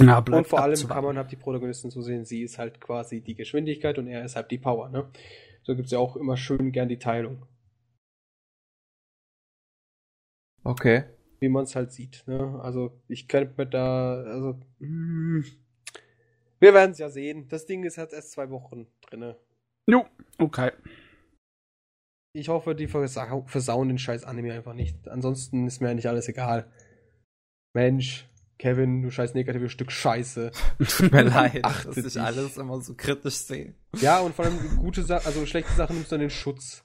Ja, 0.00 0.18
Und 0.18 0.46
vor 0.46 0.60
allem 0.60 0.88
kann 0.88 1.04
man 1.04 1.16
halt 1.16 1.30
die 1.30 1.36
Protagonistin 1.36 1.90
so 1.90 2.02
sehen, 2.02 2.24
sie 2.24 2.42
ist 2.42 2.58
halt 2.58 2.80
quasi 2.80 3.20
die 3.20 3.34
Geschwindigkeit 3.34 3.96
und 3.98 4.08
er 4.08 4.24
ist 4.24 4.36
halt 4.36 4.50
die 4.50 4.58
Power, 4.58 4.88
ne? 4.88 5.10
So 5.62 5.74
gibt 5.74 5.86
es 5.86 5.92
ja 5.92 5.98
auch 5.98 6.16
immer 6.16 6.36
schön 6.36 6.72
gern 6.72 6.88
die 6.88 6.98
Teilung, 6.98 7.46
Okay. 10.64 11.04
wie 11.40 11.48
man 11.48 11.64
es 11.64 11.76
halt 11.76 11.92
sieht, 11.92 12.24
ne? 12.26 12.58
Also 12.62 12.98
ich 13.06 13.28
könnte 13.28 13.54
mir 13.56 13.66
da, 13.66 14.14
also, 14.22 14.58
mm, 14.78 15.42
wir 16.60 16.72
werden 16.74 16.92
es 16.92 16.98
ja 16.98 17.10
sehen. 17.10 17.48
Das 17.48 17.66
Ding 17.66 17.84
ist 17.84 17.98
halt 17.98 18.12
erst 18.12 18.32
zwei 18.32 18.48
Wochen 18.50 18.86
drinne. 19.02 19.36
Jo, 19.86 20.06
okay. 20.38 20.72
Ich 22.32 22.48
hoffe, 22.48 22.74
die 22.74 22.88
versau 22.88 23.44
versauen 23.46 23.88
den 23.88 23.98
scheiß 23.98 24.24
Anime 24.24 24.54
einfach 24.54 24.72
nicht. 24.74 25.06
Ansonsten 25.08 25.66
ist 25.66 25.80
mir 25.80 25.90
eigentlich 25.90 26.08
alles 26.08 26.28
egal. 26.28 26.70
Mensch, 27.74 28.26
Kevin, 28.58 29.02
du 29.02 29.10
scheiß 29.10 29.34
negatives 29.34 29.72
Stück 29.72 29.92
Scheiße. 29.92 30.50
Tut 30.78 31.12
mir 31.12 31.22
leid, 31.22 31.64
Achte 31.64 31.88
dass 31.88 31.96
ich 31.98 32.04
dich. 32.04 32.20
alles 32.20 32.56
immer 32.56 32.80
so 32.80 32.94
kritisch 32.94 33.36
sehe. 33.36 33.74
Ja, 34.00 34.20
und 34.20 34.34
vor 34.34 34.46
allem 34.46 34.76
gute 34.78 35.02
Sachen, 35.02 35.26
also 35.26 35.44
schlechte 35.44 35.72
Sachen 35.74 35.96
nimmst 35.96 36.10
du 36.10 36.16
in 36.16 36.22
den 36.22 36.30
Schutz. 36.30 36.84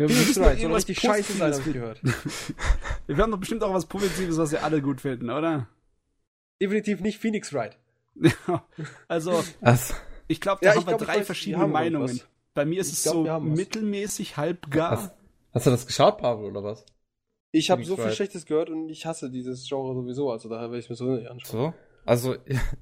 Ja, 0.00 0.08
Phoenix 0.08 0.26
müssen 0.26 0.42
doch 0.42 0.48
soll 0.50 0.58
irgendwas 0.58 0.76
richtig 0.88 1.00
scheiße 1.00 1.32
sein, 1.34 1.52
hab 1.52 1.66
ich 1.66 1.72
gehört. 1.72 2.00
Wir 3.06 3.16
haben 3.18 3.30
doch 3.30 3.38
bestimmt 3.38 3.62
auch 3.62 3.72
was 3.74 3.86
Positives, 3.86 4.36
was 4.38 4.50
wir 4.52 4.64
alle 4.64 4.80
gut 4.82 5.00
finden, 5.00 5.30
oder? 5.30 5.68
Definitiv 6.60 7.00
nicht 7.00 7.18
Phoenix 7.18 7.52
Wright. 7.52 7.76
Ja. 8.14 8.64
Also, 9.08 9.42
Was? 9.60 9.94
ich 10.28 10.40
glaube, 10.40 10.60
da 10.62 10.68
Ja, 10.68 10.72
ich 10.72 10.78
haben 10.78 10.86
wir 10.86 10.90
glaub, 10.96 11.00
ich 11.00 11.06
drei 11.06 11.12
weiß, 11.14 11.18
wir 11.20 11.26
verschiedene 11.26 11.66
Meinungen. 11.66 12.08
was. 12.08 12.26
Bei 12.54 12.64
mir 12.64 12.80
ist 12.80 12.88
Ich 12.88 12.94
es 12.94 13.02
glaub, 13.02 13.14
so 13.16 13.24
wir 13.24 13.40
mittelmäßig, 13.40 14.36
halb 14.36 14.70
gar. 14.70 14.92
Was? 14.92 15.10
Hast 15.52 15.66
du 15.66 15.70
das 15.70 15.86
geschaut, 15.86 16.18
Pablo, 16.18 16.48
oder 16.48 16.64
was? 16.64 16.84
Ich 17.52 17.70
habe 17.70 17.84
so 17.84 17.96
viel. 17.96 18.10
Schlechtes 18.10 18.46
gehört 18.46 18.70
und 18.70 18.88
ich 18.88 19.06
hasse 19.06 19.30
dieses 19.30 19.68
Genre 19.68 19.94
sowieso, 19.94 20.30
also 20.30 20.48
daher 20.48 20.70
werde 20.70 20.78
ich 20.78 20.88
mir 20.90 20.96
so 20.96 21.04
nicht 21.04 21.28
anschauen. 21.30 21.72
So? 21.72 21.74
Also, 22.06 22.36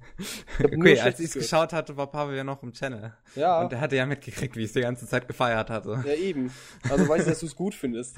okay, 0.65 0.99
als 1.01 1.21
ich 1.21 1.27
es 1.27 1.35
geschaut 1.35 1.73
hatte, 1.73 1.97
war 1.97 2.09
Pablo 2.09 2.35
ja 2.35 2.45
noch 2.45 2.63
im 2.63 2.73
Channel. 2.73 3.13
Ja, 3.37 3.63
Und 3.63 3.73
er 3.73 3.81
hatte 3.81 3.97
ja 3.97 4.07
mitgekriegt, 4.07 4.57
wie 4.57 4.61
ich 4.61 4.67
es 4.67 4.73
die 4.73 4.81
ganze 4.81 5.07
Zeit 5.07 5.29
gefeiert 5.29 5.71
hatte. 5.71 6.03
ja 6.07 6.15
eben. 6.15 6.51
Also 6.89 7.09
weiß 7.09 7.23
ich, 7.23 7.29
dass 7.29 7.41
du 7.41 7.47
es 7.47 7.57
gut 7.57 7.75
findest. 7.75 8.17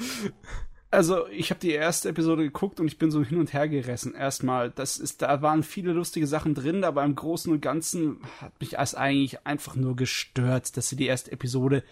Also, 0.91 1.27
ich 1.27 1.51
habe 1.51 1.59
die 1.59 1.73
erste 1.73 2.09
Episode 2.09 2.45
geguckt 2.45 2.79
und 2.79 2.87
ich 2.87 2.99
bin 2.99 3.11
so 3.11 3.25
hin 3.25 3.39
und 3.39 3.53
her 3.53 3.69
gerissen. 3.69 4.15
Erstmal, 4.15 4.71
das 4.71 4.97
ist, 4.97 5.23
da 5.23 5.43
waren 5.43 5.65
viele 5.65 5.93
lustige 5.93 6.27
Sachen 6.27 6.55
drin, 6.55 6.85
aber 6.85 7.03
im 7.03 7.17
Großen 7.17 7.53
und 7.53 7.61
Ganzen 7.61 8.21
hat 8.41 8.53
mich 8.61 8.71
das 8.71 8.95
eigentlich 8.95 9.45
einfach 9.45 9.75
nur 9.75 9.97
gestört, 9.97 10.77
dass 10.77 10.89
sie 10.89 10.97
die 10.97 11.07
erste 11.07 11.33
Episode 11.33 11.83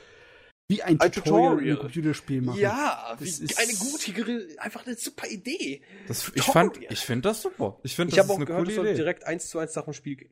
wie 0.69 0.83
ein, 0.83 0.99
Ein 1.01 1.13
Tutorial, 1.13 1.51
Tutorial. 1.51 1.69
im 1.77 1.79
Computerspiel 1.81 2.43
machen. 2.43 2.59
Ja, 2.61 3.17
Das 3.19 3.41
wie, 3.41 3.45
ist- 3.45 3.59
eine 3.59 3.73
gute, 3.75 4.61
einfach 4.61 4.87
eine 4.87 4.97
super 4.97 5.29
Idee. 5.29 5.83
Das, 6.09 6.29
ich 6.29 6.45
Tutorial. 6.45 6.53
fand, 6.53 6.81
ich 6.91 7.01
finde 7.01 7.29
das 7.29 7.43
super. 7.43 7.79
Ich 7.83 7.95
finde, 7.95 8.11
Ich 8.11 8.17
das 8.17 8.25
habe 8.25 8.27
ist 8.29 8.31
auch 8.33 8.37
eine 8.37 8.47
gehört, 8.47 8.61
coole 8.63 8.71
es 8.71 8.77
soll 8.77 8.87
Idee. 8.87 8.97
direkt 8.97 9.25
eins 9.27 9.49
zu 9.51 9.59
eins 9.59 9.75
nach 9.75 9.85
dem 9.85 9.93
Spiel 9.93 10.17
gehen. 10.17 10.31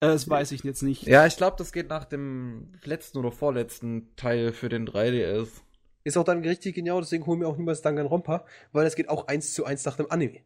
Äh, 0.00 0.06
Das 0.08 0.28
weiß 0.28 0.52
ich 0.52 0.62
jetzt 0.62 0.82
nicht. 0.82 1.02
Ja, 1.04 1.26
ich 1.26 1.36
glaube, 1.36 1.56
das 1.58 1.72
geht 1.72 1.88
nach 1.88 2.04
dem 2.04 2.72
letzten 2.84 3.18
oder 3.18 3.32
vorletzten 3.32 4.14
Teil 4.16 4.52
für 4.52 4.68
den 4.68 4.86
3DS. 4.86 5.48
Ist 6.04 6.16
auch 6.18 6.24
dann 6.24 6.42
richtig 6.44 6.74
genial, 6.74 7.00
deswegen 7.00 7.24
holen 7.26 7.40
wir 7.40 7.48
auch 7.48 7.56
niemals 7.56 7.80
Danganronpa, 7.82 8.44
weil 8.72 8.86
es 8.86 8.94
geht 8.94 9.08
auch 9.08 9.26
eins 9.26 9.54
zu 9.54 9.64
eins 9.64 9.84
nach 9.84 9.96
dem 9.96 10.10
Anime. 10.10 10.40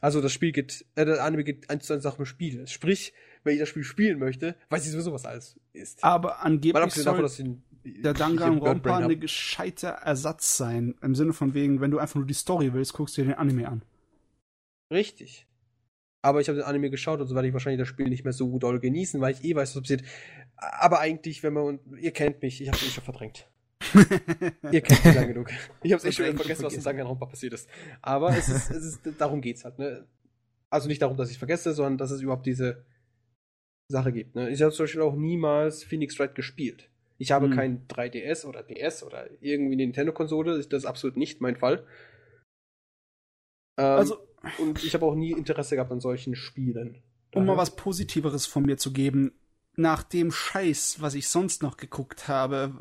Also 0.00 0.20
das 0.20 0.30
Spiel 0.32 0.52
geht, 0.52 0.84
äh, 0.94 1.04
der 1.06 1.24
Anime 1.24 1.42
geht 1.44 1.70
eins 1.70 1.86
zu 1.86 1.92
eins 1.94 2.04
nach 2.04 2.14
dem 2.16 2.26
Spiel. 2.26 2.66
Sprich, 2.68 3.12
wenn 3.42 3.54
ich 3.54 3.58
das 3.60 3.68
Spiel 3.70 3.82
spielen 3.84 4.18
möchte, 4.18 4.54
weiß 4.68 4.84
ich 4.84 4.92
sowieso, 4.92 5.12
was 5.12 5.24
alles 5.24 5.56
ist. 5.72 6.04
Aber 6.04 6.28
Mal 6.28 6.34
angeblich 6.34 6.84
davon, 6.94 7.02
soll 7.02 7.22
dass 7.22 7.38
ich 7.38 7.46
ein- 7.46 7.62
der 7.84 8.14
Danganronpa 8.14 8.98
eine 8.98 9.16
gescheiter 9.16 9.88
Ersatz 9.88 10.56
sein. 10.56 10.94
Im 11.02 11.14
Sinne 11.14 11.32
von 11.32 11.54
wegen, 11.54 11.80
wenn 11.80 11.90
du 11.90 11.98
einfach 11.98 12.16
nur 12.16 12.26
die 12.26 12.34
Story 12.34 12.72
willst, 12.72 12.92
guckst 12.92 13.16
du 13.16 13.22
dir 13.22 13.28
den 13.28 13.38
Anime 13.38 13.68
an. 13.68 13.82
Richtig. 14.90 15.46
Aber 16.22 16.40
ich 16.40 16.48
habe 16.48 16.58
den 16.58 16.66
Anime 16.66 16.90
geschaut, 16.90 17.20
also 17.20 17.34
werde 17.34 17.48
ich 17.48 17.54
wahrscheinlich 17.54 17.78
das 17.78 17.88
Spiel 17.88 18.08
nicht 18.08 18.24
mehr 18.24 18.32
so 18.32 18.58
doll 18.58 18.80
genießen, 18.80 19.20
weil 19.20 19.34
ich 19.34 19.44
eh 19.44 19.54
weiß, 19.54 19.76
was 19.76 19.82
passiert. 19.82 20.02
Aber 20.56 20.98
eigentlich, 21.00 21.42
wenn 21.42 21.52
man, 21.52 21.78
ihr 22.00 22.10
kennt 22.10 22.42
mich, 22.42 22.60
ich 22.60 22.68
habe 22.68 22.78
eh 22.78 22.90
schon 22.90 23.04
verdrängt. 23.04 23.48
ihr 24.72 24.80
kennt 24.80 25.04
mich 25.04 25.14
lang 25.14 25.28
genug. 25.28 25.50
Ich 25.82 25.92
habe 25.92 26.06
eh 26.06 26.12
schon 26.12 26.24
vergessen, 26.24 26.34
und 26.34 26.36
was 26.36 26.54
in 26.54 26.58
vergessen. 26.58 26.84
Danganronpa 26.84 27.26
passiert 27.26 27.52
ist. 27.52 27.68
Aber 28.02 28.36
es 28.36 28.48
ist, 28.48 28.70
es 28.70 28.84
ist, 28.84 29.00
darum 29.18 29.40
geht's 29.40 29.64
halt, 29.64 29.78
ne? 29.78 30.06
Also 30.70 30.88
nicht 30.88 31.00
darum, 31.00 31.16
dass 31.16 31.30
ich 31.30 31.38
vergesse, 31.38 31.72
sondern 31.72 31.96
dass 31.96 32.10
es 32.10 32.20
überhaupt 32.20 32.44
diese 32.44 32.84
Sache 33.88 34.12
gibt, 34.12 34.34
ne? 34.34 34.50
Ich 34.50 34.60
habe 34.60 34.72
zum 34.72 34.84
Beispiel 34.84 35.02
auch 35.02 35.14
niemals 35.14 35.84
Phoenix 35.84 36.18
Wright 36.18 36.34
gespielt. 36.34 36.90
Ich 37.20 37.32
habe 37.32 37.46
Hm. 37.46 37.54
kein 37.56 37.88
3DS 37.88 38.44
oder 38.46 38.62
DS 38.62 39.02
oder 39.02 39.28
irgendwie 39.42 39.74
eine 39.74 39.82
Nintendo-Konsole, 39.84 40.56
das 40.58 40.66
ist 40.82 40.86
absolut 40.86 41.16
nicht 41.16 41.40
mein 41.40 41.56
Fall. 41.56 41.84
Ähm, 43.76 43.84
Also, 43.84 44.18
und 44.58 44.82
ich 44.84 44.94
habe 44.94 45.04
auch 45.04 45.14
nie 45.14 45.32
Interesse 45.32 45.74
gehabt 45.76 45.90
an 45.92 46.00
solchen 46.00 46.34
Spielen. 46.36 47.02
um 47.34 47.42
mal 47.44 47.52
Daher- 47.52 47.58
was 47.62 47.76
Positiveres 47.76 48.46
von 48.46 48.64
mir 48.64 48.76
zu 48.78 48.92
geben, 48.92 49.32
nach 49.76 50.02
dem 50.02 50.32
Scheiß, 50.32 50.96
was 51.00 51.14
ich 51.14 51.28
sonst 51.28 51.62
noch 51.62 51.76
geguckt 51.76 52.26
habe, 52.26 52.72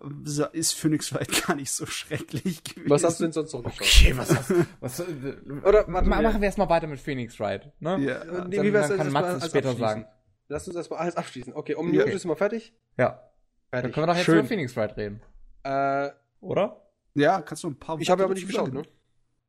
ist 0.54 0.72
Phoenix 0.74 1.14
Wright 1.14 1.28
gar 1.48 1.56
nicht 1.56 1.72
so 1.72 1.86
schrecklich 1.86 2.64
gewesen. 2.64 2.90
Was 2.90 3.04
hast 3.04 3.20
du 3.20 3.26
denn 3.26 3.34
sonst 3.34 3.54
noch 3.54 3.64
geschaut? 3.64 3.82
Okay, 3.82 4.18
was 4.18 4.36
hast 4.36 4.54
was, 4.80 5.00
Oder, 5.02 5.86
warte, 5.88 5.92
Ma- 5.92 6.02
wir- 6.02 6.22
machen 6.22 6.42
wir 6.42 6.46
erstmal 6.46 6.70
weiter 6.70 6.88
mit 6.88 7.00
Phoenix 7.00 7.40
Wright, 7.40 7.72
ne? 7.80 8.00
Ja. 8.04 8.22
Äh, 8.22 8.26
Dann, 8.26 8.50
nee, 8.50 8.62
wie 8.64 8.72
dann 8.72 8.98
kann 8.98 9.16
als 9.16 9.44
es 9.44 9.50
später 9.50 9.76
sagen. 9.76 10.06
Lass 10.48 10.66
uns 10.68 10.76
erstmal 10.78 11.00
alles 11.02 11.18
abschließen. 11.18 11.54
Okay, 11.54 11.76
um 11.76 11.94
ja. 11.94 12.06
bist 12.06 12.24
du 12.24 12.30
mal 12.30 12.36
fertig? 12.36 12.74
Ja. 12.98 13.27
Dann 13.72 13.92
können 13.92 13.96
wir 13.96 14.08
doch 14.08 14.16
jetzt 14.16 14.26
Schön. 14.26 14.40
über 14.40 14.48
Phoenix 14.48 14.76
Wright 14.76 14.96
reden, 14.98 15.22
Äh, 15.64 16.10
oder? 16.42 16.82
Ja, 17.16 17.42
kannst 17.42 17.64
du 17.64 17.70
ein 17.70 17.78
paar 17.80 18.00
ich 18.00 18.10
habe 18.10 18.24
aber 18.24 18.34
nicht 18.34 18.48
geschaut, 18.48 18.74
ne? 18.74 18.84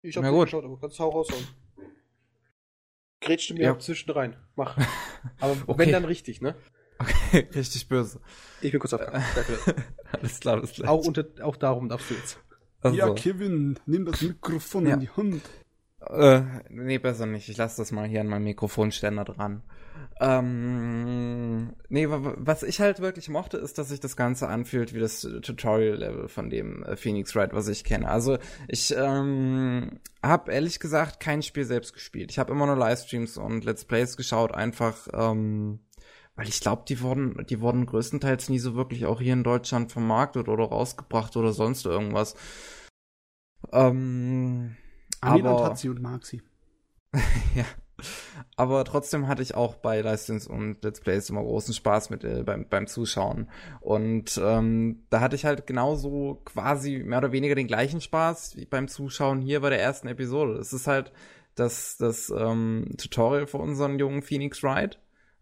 Ich 0.03 0.17
habe 0.17 0.27
nicht 0.27 0.35
gut. 0.35 0.47
geschaut, 0.47 0.65
aber 0.65 0.79
kannst 0.81 0.99
du 0.99 1.03
auch 1.05 1.15
raushauen. 1.15 1.47
Grätsch 3.21 3.51
du 3.51 3.55
mir 3.55 3.63
Ja. 3.65 3.73
auch 3.75 3.79
zwischen 3.79 4.11
rein. 4.11 4.37
Mach. 4.57 4.77
Aber 5.41 5.53
Okay. 5.67 5.79
wenn 5.79 5.93
dann 5.93 6.05
richtig, 6.05 6.41
ne? 6.41 6.55
Okay, 6.99 7.49
richtig 7.55 7.89
böse. 7.89 8.21
Ich 8.61 8.71
bin 8.71 8.81
kurz. 8.81 8.93
Danke. 8.93 9.59
Alles 10.13 10.41
klar, 10.41 10.55
alles 10.57 10.73
klar. 10.73 10.91
auch, 10.91 11.05
unter, 11.07 11.27
auch 11.43 11.57
darum 11.57 11.89
darfst 11.89 12.11
du 12.11 12.15
jetzt. 12.15 12.39
Also, 12.81 12.97
Ja, 12.97 13.13
Kevin, 13.15 13.79
nimm 13.87 14.05
das 14.07 14.23
Mikrofon 14.23 14.87
Ja. 14.87 14.95
in 14.95 15.01
die 15.01 15.11
Hand. 15.11 15.43
äh, 16.01 16.43
nee, 16.71 16.99
besser 16.99 17.27
nicht. 17.27 17.49
Ich 17.49 17.57
lasse 17.57 17.77
das 17.83 17.93
mal 17.93 18.07
hier 18.09 18.21
an 18.21 18.29
meinem 18.29 18.45
Mikrofonständer 18.45 19.25
dran. 19.25 19.63
Ähm, 20.21 21.75
nee, 21.89 22.09
wa- 22.09 22.25
wa- 22.25 22.35
was 22.39 22.63
ich 22.63 22.81
halt 22.81 23.01
wirklich 23.01 23.29
mochte, 23.29 23.57
ist, 23.57 23.79
dass 23.79 23.89
sich 23.89 24.01
das 24.01 24.17
Ganze 24.17 24.49
anfühlt 24.49 24.93
wie 24.95 24.99
das 25.01 25.21
Tutorial-Level 25.21 26.29
von 26.29 26.51
dem 26.51 26.83
äh, 26.85 26.97
Phoenix 26.97 27.35
Wright, 27.37 27.53
was 27.53 27.69
ich 27.69 27.85
kenne. 27.85 28.09
Also 28.09 28.39
ich 28.67 28.95
ähm, 28.97 30.01
habe 30.23 30.53
ehrlich 30.53 30.81
gesagt 30.81 31.21
kein 31.21 31.43
Spiel 31.43 31.65
selbst 31.65 31.93
gespielt. 31.93 32.31
Ich 32.31 32.39
habe 32.39 32.53
immer 32.53 32.67
nur 32.67 32.77
Livestreams 32.77 33.37
und 33.39 33.65
Let's 33.65 33.85
Plays 33.85 34.17
geschaut, 34.17 34.53
einfach 34.55 35.07
ähm, 35.13 35.81
weil 36.35 36.49
ich 36.49 36.61
glaube, 36.61 36.85
die 36.89 37.01
wurden, 37.01 37.45
die 37.49 37.61
wurden 37.61 37.85
größtenteils 37.87 38.49
nie 38.49 38.61
so 38.61 38.75
wirklich 38.77 39.07
auch 39.07 39.21
hier 39.21 39.33
in 39.33 39.43
Deutschland 39.45 39.91
vermarktet 39.91 40.49
oder 40.49 40.65
rausgebracht 40.67 41.37
oder 41.37 41.53
sonst 41.53 41.85
irgendwas. 41.87 42.35
Ähm, 43.73 44.77
aber- 45.21 45.65
hat 45.65 45.79
sie 45.79 45.89
und 45.89 46.01
mag 46.01 46.25
sie. 46.27 46.43
ja. 47.55 47.65
Aber 48.57 48.85
trotzdem 48.85 49.27
hatte 49.29 49.43
ich 49.43 49.55
auch 49.55 49.75
bei 49.75 50.01
Livestreams 50.01 50.47
und 50.47 50.83
Let's 50.85 51.01
Plays 51.01 51.31
immer 51.31 51.43
großen 51.43 51.75
Spaß 51.75 52.11
mit 52.11 52.25
äh, 52.25 52.43
beim, 52.45 52.69
beim 52.69 52.87
Zuschauen. 52.87 53.49
Und 53.81 54.41
ähm, 54.43 55.05
da 55.11 55.21
hatte 55.21 55.37
ich 55.37 55.45
halt 55.45 55.67
genauso 55.67 56.41
quasi 56.45 56.99
mehr 57.05 57.19
oder 57.19 57.33
weniger 57.33 57.55
den 57.55 57.67
gleichen 57.67 58.01
Spaß 58.01 58.57
wie 58.57 58.67
beim 58.67 58.89
Zuschauen 58.89 59.41
hier 59.41 59.61
bei 59.61 59.71
der 59.71 59.81
ersten 59.81 60.09
Episode. 60.09 60.55
Es 60.59 60.73
ist 60.73 60.87
halt 60.87 61.13
das, 61.55 61.97
das 61.97 62.31
ähm, 62.31 62.95
Tutorial 62.99 63.47
für 63.47 63.59
unseren 63.59 63.99
jungen 63.99 64.23
Phoenix 64.23 64.63
Wright. 64.63 64.99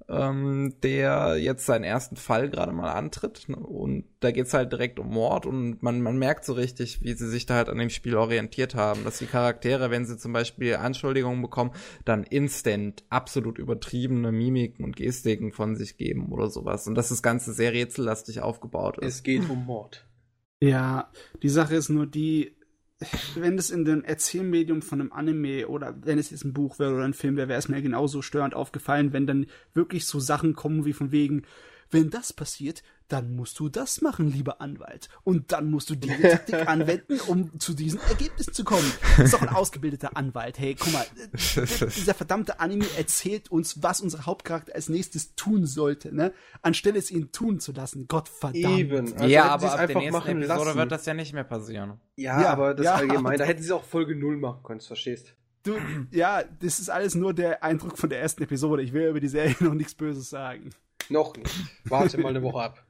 Ähm, 0.08 0.74
der 0.82 1.36
jetzt 1.36 1.66
seinen 1.66 1.84
ersten 1.84 2.16
Fall 2.16 2.48
gerade 2.48 2.72
mal 2.72 2.92
antritt. 2.92 3.48
Ne? 3.48 3.56
Und 3.56 4.04
da 4.20 4.30
geht's 4.30 4.54
halt 4.54 4.72
direkt 4.72 4.98
um 4.98 5.08
Mord 5.08 5.46
und 5.46 5.82
man, 5.82 6.00
man 6.00 6.16
merkt 6.18 6.44
so 6.44 6.52
richtig, 6.52 7.02
wie 7.02 7.14
sie 7.14 7.28
sich 7.28 7.46
da 7.46 7.54
halt 7.54 7.68
an 7.68 7.78
dem 7.78 7.90
Spiel 7.90 8.16
orientiert 8.16 8.74
haben. 8.74 9.04
Dass 9.04 9.18
die 9.18 9.26
Charaktere, 9.26 9.90
wenn 9.90 10.06
sie 10.06 10.16
zum 10.16 10.32
Beispiel 10.32 10.76
Anschuldigungen 10.76 11.42
bekommen, 11.42 11.72
dann 12.04 12.24
instant 12.24 13.04
absolut 13.08 13.58
übertriebene 13.58 14.30
Mimiken 14.30 14.84
und 14.84 14.96
Gestiken 14.96 15.52
von 15.52 15.76
sich 15.76 15.96
geben 15.96 16.32
oder 16.32 16.48
sowas. 16.48 16.86
Und 16.86 16.94
dass 16.94 17.08
das 17.08 17.22
Ganze 17.22 17.52
sehr 17.52 17.72
rätsellastig 17.72 18.40
aufgebaut 18.40 18.98
ist. 18.98 19.16
Es 19.16 19.22
geht 19.22 19.48
um 19.50 19.66
Mord. 19.66 20.06
Ja, 20.60 21.10
die 21.42 21.48
Sache 21.48 21.74
ist 21.74 21.90
nur 21.90 22.06
die, 22.06 22.56
wenn 23.34 23.58
es 23.58 23.70
in 23.70 23.84
dem 23.84 24.04
Erzählmedium 24.04 24.80
von 24.80 25.00
einem 25.00 25.12
Anime 25.12 25.68
oder 25.68 25.94
wenn 26.02 26.18
es 26.18 26.30
jetzt 26.30 26.44
ein 26.44 26.54
Buch 26.54 26.78
wäre 26.78 26.94
oder 26.94 27.04
ein 27.04 27.14
Film 27.14 27.36
wäre, 27.36 27.48
wäre 27.48 27.58
es 27.58 27.68
mir 27.68 27.82
genauso 27.82 28.22
störend 28.22 28.54
aufgefallen, 28.54 29.12
wenn 29.12 29.26
dann 29.26 29.46
wirklich 29.74 30.06
so 30.06 30.18
Sachen 30.18 30.54
kommen 30.54 30.84
wie 30.86 30.94
von 30.94 31.12
wegen, 31.12 31.42
wenn 31.90 32.10
das 32.10 32.32
passiert, 32.32 32.82
dann 33.08 33.34
musst 33.36 33.58
du 33.58 33.68
das 33.68 34.00
machen, 34.00 34.30
lieber 34.30 34.60
Anwalt. 34.60 35.08
Und 35.24 35.52
dann 35.52 35.70
musst 35.70 35.90
du 35.90 35.94
diese 35.94 36.20
Taktik 36.20 36.54
anwenden, 36.68 37.20
um 37.26 37.58
zu 37.58 37.74
diesem 37.74 38.00
Ergebnis 38.08 38.46
zu 38.46 38.64
kommen. 38.64 38.90
Das 39.16 39.26
ist 39.26 39.34
doch 39.34 39.42
ein 39.42 39.48
ausgebildeter 39.48 40.16
Anwalt. 40.16 40.58
Hey, 40.58 40.74
guck 40.74 40.92
mal, 40.92 41.06
dieser 41.32 42.14
verdammte 42.14 42.60
Anime 42.60 42.86
erzählt 42.96 43.50
uns, 43.50 43.82
was 43.82 44.00
unser 44.00 44.26
Hauptcharakter 44.26 44.74
als 44.74 44.88
nächstes 44.88 45.34
tun 45.36 45.66
sollte, 45.66 46.14
ne? 46.14 46.32
Anstelle 46.62 46.98
es 46.98 47.10
ihn 47.10 47.32
tun 47.32 47.60
zu 47.60 47.72
lassen. 47.72 48.06
Gott 48.08 48.28
verdammt. 48.28 48.78
Eben. 48.78 49.12
Also 49.14 49.26
ja, 49.26 49.44
aber 49.46 49.60
sie 49.60 49.66
es 49.66 49.72
ab 49.72 49.78
der 49.78 49.82
einfach 49.88 50.00
nächsten 50.00 50.12
machen 50.12 50.42
Episode 50.42 50.64
lassen. 50.64 50.78
wird 50.78 50.92
das 50.92 51.06
ja 51.06 51.14
nicht 51.14 51.32
mehr 51.32 51.44
passieren. 51.44 52.00
Ja, 52.16 52.40
Ja, 52.42 52.50
aber 52.50 52.74
das 52.74 52.86
ja. 52.86 52.94
allgemein, 52.94 53.38
da 53.38 53.44
hätten 53.44 53.62
sie 53.62 53.72
auch 53.72 53.84
Folge 53.84 54.16
0 54.16 54.36
machen 54.36 54.62
können, 54.62 54.80
verstehst? 54.80 55.34
Du, 55.62 55.76
ja, 56.12 56.44
das 56.60 56.78
ist 56.78 56.90
alles 56.90 57.14
nur 57.16 57.34
der 57.34 57.64
Eindruck 57.64 57.98
von 57.98 58.08
der 58.08 58.20
ersten 58.20 58.42
Episode. 58.44 58.82
Ich 58.82 58.92
will 58.92 59.08
über 59.08 59.20
die 59.20 59.28
Serie 59.28 59.56
noch 59.60 59.74
nichts 59.74 59.94
Böses 59.94 60.30
sagen. 60.30 60.70
Noch 61.08 61.36
nicht. 61.36 61.50
Warte 61.84 62.18
mal 62.18 62.28
eine 62.30 62.42
Woche 62.42 62.60
ab. 62.60 62.85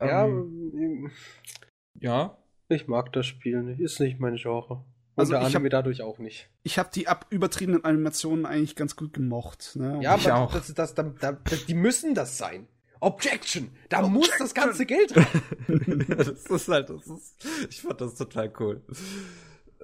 Ja, 0.00 0.26
Ähm, 0.26 1.10
ja. 2.00 2.36
ich 2.68 2.88
mag 2.88 3.12
das 3.12 3.26
Spiel 3.26 3.62
nicht. 3.62 3.80
Ist 3.80 4.00
nicht 4.00 4.18
mein 4.20 4.36
Genre. 4.36 4.74
Und 4.74 4.84
Also 5.16 5.34
ich 5.34 5.38
Anime 5.40 5.64
hab- 5.66 5.70
dadurch 5.70 6.02
auch 6.02 6.18
nicht. 6.18 6.50
Ich 6.64 6.78
habe 6.78 6.90
die 6.92 7.06
ab 7.06 7.26
übertriebenen 7.30 7.84
Animationen 7.84 8.46
eigentlich 8.46 8.74
ganz 8.76 8.96
gut 8.96 9.12
gemocht. 9.12 9.76
Ne? 9.76 10.00
Ja, 10.02 10.16
Ich 10.16 10.30
aber 10.30 10.42
auch. 10.42 10.52
Das, 10.52 10.72
das, 10.74 10.94
das, 10.94 11.06
das, 11.20 11.66
die 11.66 11.74
müssen 11.74 12.14
das 12.14 12.36
sein. 12.36 12.66
Objection! 13.00 13.70
Da 13.90 14.02
muss 14.02 14.30
das 14.38 14.54
ganze 14.54 14.86
Geld 14.86 15.14
rein. 15.16 16.04
das 16.08 16.28
ist 16.28 16.68
halt, 16.68 16.88
das 16.88 17.06
ist, 17.06 17.46
ich 17.68 17.82
fand 17.82 18.00
das 18.00 18.14
total 18.14 18.50
cool. 18.58 18.82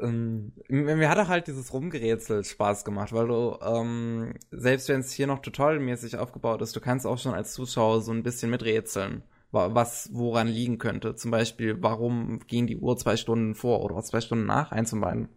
Ähm, 0.02 0.52
mir 0.68 1.08
hat 1.08 1.18
auch 1.18 1.28
halt 1.28 1.46
dieses 1.46 1.72
Rumgerätsel 1.72 2.44
Spaß 2.44 2.84
gemacht, 2.84 3.12
weil 3.12 3.26
du, 3.28 3.56
ähm, 3.62 4.34
selbst 4.50 4.88
wenn 4.88 5.00
es 5.00 5.12
hier 5.12 5.26
noch 5.26 5.40
tutorialmäßig 5.40 6.16
aufgebaut 6.16 6.62
ist, 6.62 6.74
du 6.76 6.80
kannst 6.80 7.06
auch 7.06 7.18
schon 7.18 7.34
als 7.34 7.52
Zuschauer 7.52 8.00
so 8.02 8.12
ein 8.12 8.22
bisschen 8.22 8.50
miträtseln, 8.50 9.22
wa- 9.50 9.74
was 9.74 10.10
woran 10.12 10.48
liegen 10.48 10.78
könnte. 10.78 11.14
Zum 11.16 11.30
Beispiel, 11.30 11.82
warum 11.82 12.40
ging 12.46 12.66
die 12.66 12.76
Uhr 12.78 12.96
zwei 12.96 13.16
Stunden 13.16 13.54
vor 13.54 13.82
oder 13.84 14.02
zwei 14.02 14.20
Stunden 14.20 14.46
nach, 14.46 14.72
eins 14.72 14.92
und 14.92 15.00
beiden. 15.00 15.28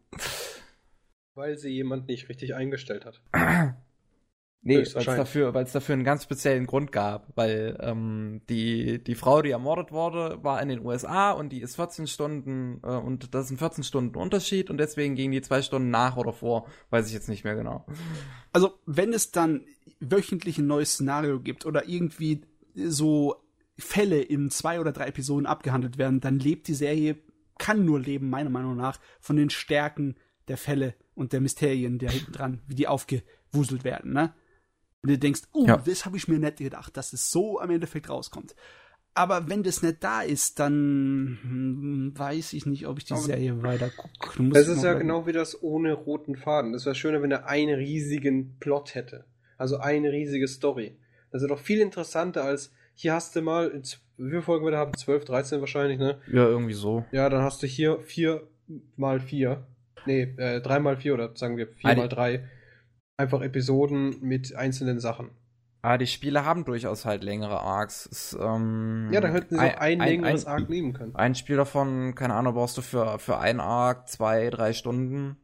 Weil 1.36 1.58
sie 1.58 1.70
jemand 1.70 2.08
nicht 2.08 2.30
richtig 2.30 2.56
eingestellt 2.56 3.06
hat. 3.06 3.22
Nee, 4.66 4.78
weil 4.78 4.84
es 4.84 4.94
dafür, 4.94 5.54
weil's 5.54 5.74
dafür 5.74 5.94
einen 5.94 6.06
ganz 6.06 6.24
speziellen 6.24 6.66
Grund 6.66 6.94
gab, 6.94 7.36
weil 7.36 7.78
ähm, 7.82 8.42
die, 8.48 9.04
die 9.04 9.16
Frau, 9.16 9.42
die 9.42 9.52
ermordet 9.52 9.92
wurde, 9.92 10.42
war 10.42 10.62
in 10.62 10.70
den 10.70 10.86
USA 10.86 11.32
und 11.32 11.50
die 11.50 11.62
ist 11.62 11.76
14 11.76 12.08
Stunden 12.08 12.80
äh, 12.82 12.88
und 12.88 13.34
das 13.36 13.46
ist 13.46 13.52
ein 13.52 13.58
14 13.58 13.84
Stunden 13.84 14.18
Unterschied 14.18 14.70
und 14.70 14.78
deswegen 14.78 15.16
gingen 15.16 15.34
die 15.34 15.42
zwei 15.42 15.62
Stunden 15.62 15.90
nach 15.90 16.16
oder 16.16 16.32
vor, 16.32 16.68
weiß 16.92 17.08
ich 17.08 17.14
jetzt 17.14 17.28
nicht 17.28 17.44
mehr 17.44 17.56
genau. 17.56 17.86
Also, 18.54 18.72
wenn 18.86 19.12
es 19.12 19.32
dann 19.32 19.66
wöchentlich 20.00 20.58
ein 20.58 20.68
neues 20.68 20.94
Szenario 20.94 21.42
gibt 21.42 21.66
oder 21.66 21.90
irgendwie 21.90 22.46
so 22.74 23.36
Fälle 23.78 24.22
in 24.22 24.50
zwei 24.50 24.80
oder 24.80 24.94
drei 24.94 25.08
Episoden 25.08 25.46
abgehandelt 25.46 25.98
werden, 25.98 26.22
dann 26.22 26.40
lebt 26.40 26.70
die 26.70 26.74
Serie, 26.74 27.18
kann 27.58 27.84
nur 27.84 28.00
leben, 28.00 28.30
meiner 28.30 28.50
Meinung 28.50 28.78
nach, 28.78 29.00
von 29.20 29.36
den 29.36 29.50
Stärken 29.50 30.16
der 30.48 30.58
Fälle 30.58 30.96
und 31.16 31.34
der 31.34 31.42
Mysterien, 31.42 32.00
der 32.00 32.12
hinten 32.12 32.32
dran, 32.32 32.62
wie 32.68 32.76
die 32.76 32.88
aufgewuselt 32.88 33.84
werden, 33.84 34.14
ne? 34.14 34.34
Und 35.04 35.10
du 35.12 35.18
denkst, 35.18 35.42
uh, 35.54 35.68
Ja. 35.68 35.78
das 35.78 36.06
habe 36.06 36.16
ich 36.18 36.28
mir 36.28 36.40
nicht 36.40 36.58
gedacht, 36.58 36.96
dass 36.96 37.12
es 37.14 37.30
so 37.30 37.60
am 37.60 37.70
Endeffekt 37.70 38.10
rauskommt. 38.10 38.56
Aber 39.16 39.48
wenn 39.48 39.62
das 39.62 39.84
nicht 39.84 40.04
da 40.04 40.22
ist, 40.22 40.60
dann 40.60 41.38
hm, 41.44 42.14
weiß 42.18 42.54
ich 42.54 42.66
nicht, 42.66 42.88
ob 42.88 42.98
ich 42.98 43.06
die 43.06 43.14
Aber- 43.14 43.22
Serie 43.22 43.62
weiter 43.62 43.90
gucke. 43.90 44.50
Das 44.50 44.68
ist 44.68 44.84
ja 44.84 44.94
genau 44.94 45.28
wie 45.28 45.34
das 45.34 45.62
ohne 45.62 45.94
roten 45.94 46.36
Faden. 46.36 46.74
Das 46.74 46.86
wäre 46.86 46.96
schöner, 46.96 47.22
wenn 47.22 47.32
er 47.32 47.48
einen 47.48 47.76
riesigen 47.76 48.58
Plot 48.60 48.96
hätte. 48.96 49.26
Also 49.58 49.78
eine 49.78 50.12
riesige 50.12 50.48
Story. 50.48 50.98
Das 51.32 51.44
ist 51.44 51.50
doch 51.52 51.60
viel 51.60 51.80
interessanter 51.80 52.44
als, 52.44 52.72
hier 52.96 53.14
hast 53.14 53.36
du 53.36 53.42
mal, 53.42 53.72
wie 54.18 54.30
viele 54.30 54.42
Folgen 54.42 54.66
wir 54.66 54.72
da 54.72 54.78
haben? 54.80 54.94
12, 54.98 55.26
13 55.26 55.60
wahrscheinlich, 55.60 56.00
ne? 56.00 56.20
Ja, 56.32 56.48
irgendwie 56.48 56.74
so. 56.74 57.06
Ja, 57.12 57.30
dann 57.30 57.44
hast 57.44 57.62
du 57.62 57.68
hier 57.68 58.00
vier 58.00 58.48
mal 58.96 59.20
vier. 59.20 59.68
Nee, 60.06 60.34
äh, 60.38 60.60
drei 60.62 60.80
mal 60.80 60.98
vier 60.98 61.14
oder 61.14 61.36
sagen 61.36 61.58
wir 61.58 61.68
vier 61.68 61.90
Eine- 61.90 62.02
mal 62.02 62.10
drei. 62.10 62.48
Einfach 63.24 63.42
Episoden 63.42 64.18
mit 64.22 64.54
einzelnen 64.56 65.00
Sachen. 65.00 65.30
Ah, 65.82 65.98
die 65.98 66.08
Spiele 66.08 66.46
haben 66.46 66.66
durchaus 66.66 67.06
halt 67.06 67.24
längere 67.24 67.60
Arcs. 67.62 68.06
Ist, 68.06 68.38
ähm, 68.40 69.10
Ja, 69.12 69.22
dann 69.22 69.32
hätten 69.32 69.56
sie 69.56 69.62
auch 69.62 69.78
ein, 69.78 70.00
längeres 70.00 70.46
ein, 70.46 70.52
Arc 70.54 70.70
nehmen 70.70 70.94
können. 70.94 71.16
ein 71.16 71.36
Spiel 71.36 71.56
davon, 71.58 72.16
keine 72.16 72.36
Ahnung, 72.36 72.54
brauchst 72.54 72.78
du 72.78 72.82
für, 72.82 73.18
für 73.20 73.38
ein 73.40 73.60
Arc 73.60 74.08
zwei, 74.10 74.50
drei 74.50 74.74
Stunden 74.74 75.38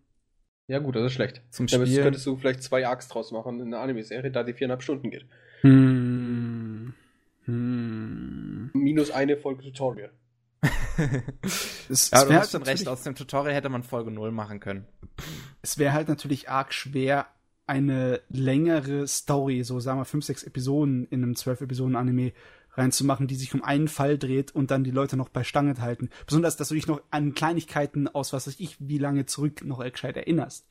Ja, 0.67 0.79
gut, 0.79 0.95
das 0.95 1.05
ist 1.05 1.13
schlecht. 1.13 1.41
zum 1.51 1.67
Damit 1.67 1.87
Spielen. 1.87 2.03
könntest 2.03 2.25
du 2.25 2.35
vielleicht 2.37 2.63
zwei 2.63 2.85
Arcs 2.87 3.07
draus 3.07 3.31
machen 3.31 3.59
in 3.59 3.73
einer 3.73 3.81
Anime-Serie, 3.81 4.31
da 4.31 4.43
die 4.43 4.53
viereinhalb 4.53 4.81
Stunden 4.83 5.09
geht. 5.09 5.25
Hm. 5.61 6.93
Hm. 7.45 8.71
Minus 8.73 9.11
eine 9.11 9.37
Folge 9.37 9.63
Tutorial. 9.63 10.11
Es, 11.91 12.11
ja, 12.11 12.19
es 12.19 12.23
du 12.25 12.29
wäre 12.29 12.39
hast 12.41 12.51
schon 12.51 12.59
halt 12.61 12.67
recht, 12.69 12.87
aus 12.87 13.03
dem 13.03 13.15
Tutorial 13.15 13.55
hätte 13.55 13.69
man 13.69 13.83
Folge 13.83 14.11
0 14.11 14.31
machen 14.31 14.59
können. 14.59 14.85
es 15.61 15.77
wäre 15.79 15.93
halt 15.93 16.07
natürlich 16.09 16.49
arg 16.49 16.73
schwer, 16.73 17.25
eine 17.69 18.21
längere 18.29 19.07
Story, 19.07 19.63
so 19.63 19.79
sagen 19.79 19.99
wir 19.99 20.05
fünf, 20.05 20.25
sechs 20.25 20.43
Episoden 20.43 21.05
in 21.09 21.23
einem 21.23 21.35
zwölf 21.35 21.61
Episoden 21.61 21.95
Anime 21.95 22.33
reinzumachen, 22.73 23.27
die 23.27 23.35
sich 23.35 23.53
um 23.53 23.63
einen 23.63 23.87
Fall 23.87 24.17
dreht 24.17 24.53
und 24.53 24.71
dann 24.71 24.83
die 24.83 24.91
Leute 24.91 25.17
noch 25.17 25.29
bei 25.29 25.43
Stange 25.43 25.79
halten. 25.79 26.09
Besonders, 26.25 26.57
dass 26.57 26.69
du 26.69 26.75
dich 26.75 26.87
noch 26.87 27.01
an 27.11 27.33
Kleinigkeiten 27.33 28.07
aus 28.07 28.33
was 28.33 28.47
weiß 28.47 28.59
ich, 28.59 28.75
wie 28.79 28.97
lange 28.97 29.25
zurück 29.25 29.63
noch 29.63 29.83
gescheit 29.83 30.17
erinnerst. 30.17 30.67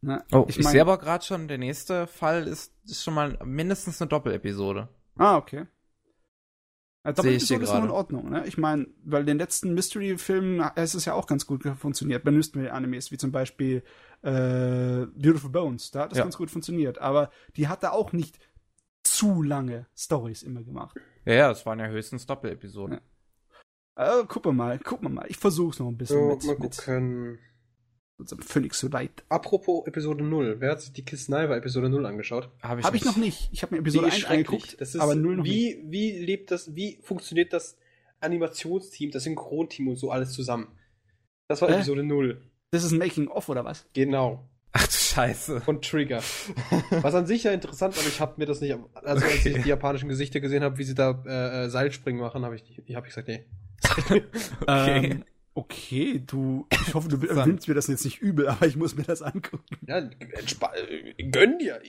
Na, 0.00 0.24
Oh, 0.32 0.46
ich, 0.48 0.58
mein- 0.62 0.72
sehe 0.72 0.80
aber 0.80 0.98
gerade 0.98 1.24
schon, 1.24 1.48
der 1.48 1.58
nächste 1.58 2.06
Fall 2.06 2.46
ist, 2.48 2.72
ist 2.84 3.02
schon 3.04 3.14
mal 3.14 3.38
mindestens 3.44 4.00
eine 4.00 4.08
Doppelepisode. 4.08 4.88
Ah, 5.16 5.36
okay. 5.36 5.66
Sehe 7.04 7.10
ich 7.10 7.16
Doppelepisode 7.48 7.64
ist 7.64 7.72
noch 7.72 7.84
in. 7.84 7.90
Ordnung, 7.90 8.30
ne? 8.30 8.46
Ich 8.46 8.58
meine, 8.58 8.86
weil 9.04 9.24
den 9.24 9.38
letzten 9.38 9.74
Mystery-Film 9.74 10.62
ist 10.74 10.94
es 10.94 11.04
ja 11.04 11.14
auch 11.14 11.26
ganz 11.26 11.46
gut 11.46 11.62
funktioniert 11.78 12.24
bei 12.24 12.30
Mystery-Animes, 12.32 13.10
wie 13.12 13.18
zum 13.18 13.30
Beispiel 13.32 13.82
äh, 14.26 15.06
Beautiful 15.14 15.50
Bones. 15.50 15.90
Da 15.92 16.00
hat 16.02 16.10
das 16.10 16.18
Ja. 16.18 16.24
ganz 16.24 16.36
gut 16.36 16.50
funktioniert. 16.50 16.98
Aber 16.98 17.30
die 17.56 17.68
hat 17.68 17.82
da 17.82 17.90
auch 17.92 18.12
nicht 18.12 18.38
zu 19.04 19.42
lange 19.42 19.86
Stories 19.96 20.42
immer 20.42 20.62
gemacht. 20.62 20.96
Ja, 21.24 21.34
ja, 21.34 21.48
das 21.48 21.64
waren 21.64 21.78
ja 21.78 21.86
höchstens 21.86 22.26
Doppelepisoden. 22.26 22.98
Äh, 23.96 24.24
gucken 24.26 24.50
wir 24.50 24.52
mal, 24.52 24.78
gucken 24.78 25.06
wir 25.08 25.14
mal. 25.14 25.26
Ich 25.28 25.36
versuch's 25.38 25.78
noch 25.78 25.88
ein 25.88 25.96
bisschen 25.96 26.18
So, 26.18 26.26
mit, 26.28 26.44
mal 26.44 26.58
mit 26.58 26.76
gucken. 26.76 27.38
unserem 28.18 28.42
Phoenix 28.42 28.80
so 28.80 28.88
Light. 28.88 29.24
Apropos 29.28 29.86
Episode 29.86 30.22
0. 30.24 30.56
Wer 30.58 30.72
hat 30.72 30.80
sich 30.82 30.92
die 30.92 31.04
Kiss 31.04 31.24
Sniper 31.24 31.56
Episode 31.56 31.88
0 31.88 32.04
angeschaut? 32.04 32.50
Habe 32.62 32.80
ich, 32.80 32.86
Habe 32.86 32.96
ich 32.96 33.04
noch 33.04 33.16
nicht. 33.16 33.48
Ich 33.52 33.62
habe 33.62 33.74
mir 33.74 33.80
Episode 33.80 34.06
Die 34.06 34.08
ist 34.08 34.14
1 34.14 34.22
schrecklich. 34.24 34.48
angeguckt, 34.48 34.80
Das 34.80 34.94
ist, 34.94 35.00
aber 35.00 35.14
0 35.14 35.36
noch 35.36 35.44
nicht. 35.44 35.52
wie, 35.54 35.84
wie 35.86 36.18
lebt 36.24 36.50
das, 36.50 36.74
wie 36.74 36.98
funktioniert 37.02 37.52
das 37.52 37.78
Animationsteam, 38.20 39.10
das 39.12 39.22
Synchronteam 39.24 39.88
und 39.88 39.96
so 39.96 40.10
alles 40.10 40.32
zusammen? 40.32 40.68
Das 41.48 41.62
war 41.62 41.68
Hä? 41.68 41.74
Episode 41.76 42.02
0. 42.02 42.42
Das 42.76 42.84
ist 42.84 42.92
ein 42.92 42.98
Making-of 42.98 43.48
oder 43.48 43.64
was? 43.64 43.86
Genau. 43.94 44.46
Ach 44.72 44.86
du 44.86 44.92
Scheiße. 44.92 45.62
Von 45.62 45.80
Trigger. 45.80 46.22
Was 47.00 47.14
an 47.14 47.26
sich 47.26 47.44
ja 47.44 47.52
interessant, 47.52 47.96
aber 47.96 48.06
ich 48.06 48.20
habe 48.20 48.34
mir 48.36 48.44
das 48.44 48.60
nicht. 48.60 48.76
Also, 48.92 49.24
als 49.24 49.34
ich 49.46 49.46
Okay. 49.54 49.62
die 49.62 49.68
japanischen 49.70 50.10
Gesichter 50.10 50.40
gesehen 50.40 50.62
habe, 50.62 50.76
wie 50.76 50.84
sie 50.84 50.94
da 50.94 51.22
äh, 51.26 51.64
äh, 51.64 51.70
Seilspringen 51.70 52.20
machen, 52.20 52.44
habe 52.44 52.56
ich, 52.56 52.82
ich, 52.84 52.94
hab 52.94 53.06
ich 53.06 53.14
gesagt, 53.14 53.28
nee. 53.28 53.44
Okay. 54.66 55.10
Ähm, 55.12 55.24
okay, 55.54 56.22
du, 56.26 56.66
ich 56.70 56.92
hoffe, 56.92 57.08
du 57.08 57.16
nimmst 57.16 57.68
mir 57.68 57.74
das 57.74 57.86
jetzt 57.86 58.04
nicht 58.04 58.20
übel, 58.20 58.48
aber 58.50 58.66
ich 58.66 58.76
muss 58.76 58.94
mir 58.94 59.04
das 59.04 59.22
angucken. 59.22 59.64
Ja, 59.86 60.00
gönn 61.30 61.58
dir. 61.58 61.80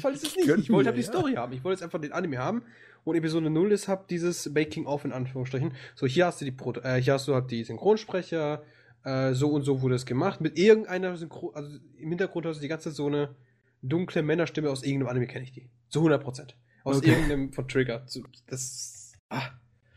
Fall 0.00 0.12
ist 0.12 0.24
es 0.24 0.36
nicht. 0.36 0.46
Gönn 0.46 0.60
Ich 0.60 0.70
wollte 0.70 0.90
mir, 0.90 0.96
halt 0.96 0.98
die 0.98 1.06
ja. 1.12 1.12
Story 1.12 1.32
haben. 1.34 1.52
Ich 1.52 1.64
wollte 1.64 1.78
jetzt 1.78 1.82
einfach 1.82 2.00
den 2.00 2.12
Anime 2.12 2.38
haben. 2.38 2.62
Und 3.02 3.16
Episode 3.16 3.50
0 3.50 3.72
ist 3.72 3.88
hab 3.88 4.06
dieses 4.08 4.48
Making 4.50 4.86
of 4.86 5.04
in 5.04 5.12
Anführungsstrichen. 5.12 5.72
So, 5.96 6.06
hier 6.06 6.26
hast 6.26 6.40
du 6.40 6.44
die 6.44 6.52
Pro 6.52 6.72
äh, 6.74 7.00
hier 7.00 7.14
hast 7.14 7.26
du 7.26 7.34
halt 7.34 7.50
die 7.50 7.64
Synchronsprecher, 7.64 8.62
äh, 9.04 9.32
so 9.34 9.50
und 9.50 9.62
so 9.62 9.82
wurde 9.82 9.94
es 9.94 10.06
gemacht. 10.06 10.40
Mit 10.40 10.58
irgendeiner 10.58 11.16
Synchron, 11.16 11.54
also 11.54 11.78
im 11.96 12.08
Hintergrund 12.08 12.46
hast 12.46 12.58
du 12.58 12.62
die 12.62 12.68
ganze 12.68 12.90
Zeit 12.90 12.96
so 12.96 13.06
eine 13.06 13.34
dunkle 13.82 14.22
Männerstimme 14.22 14.70
aus 14.70 14.82
irgendeinem 14.82 15.08
Anime 15.10 15.26
kenne 15.26 15.44
ich 15.44 15.52
die. 15.52 15.70
Zu 15.88 16.00
100 16.00 16.22
Prozent. 16.22 16.56
Aus 16.84 16.98
Okay. 16.98 17.10
irgendeinem 17.10 17.52
von 17.52 17.68
Trigger. 17.68 18.06
Das. 18.46 19.12
Ah. 19.28 19.50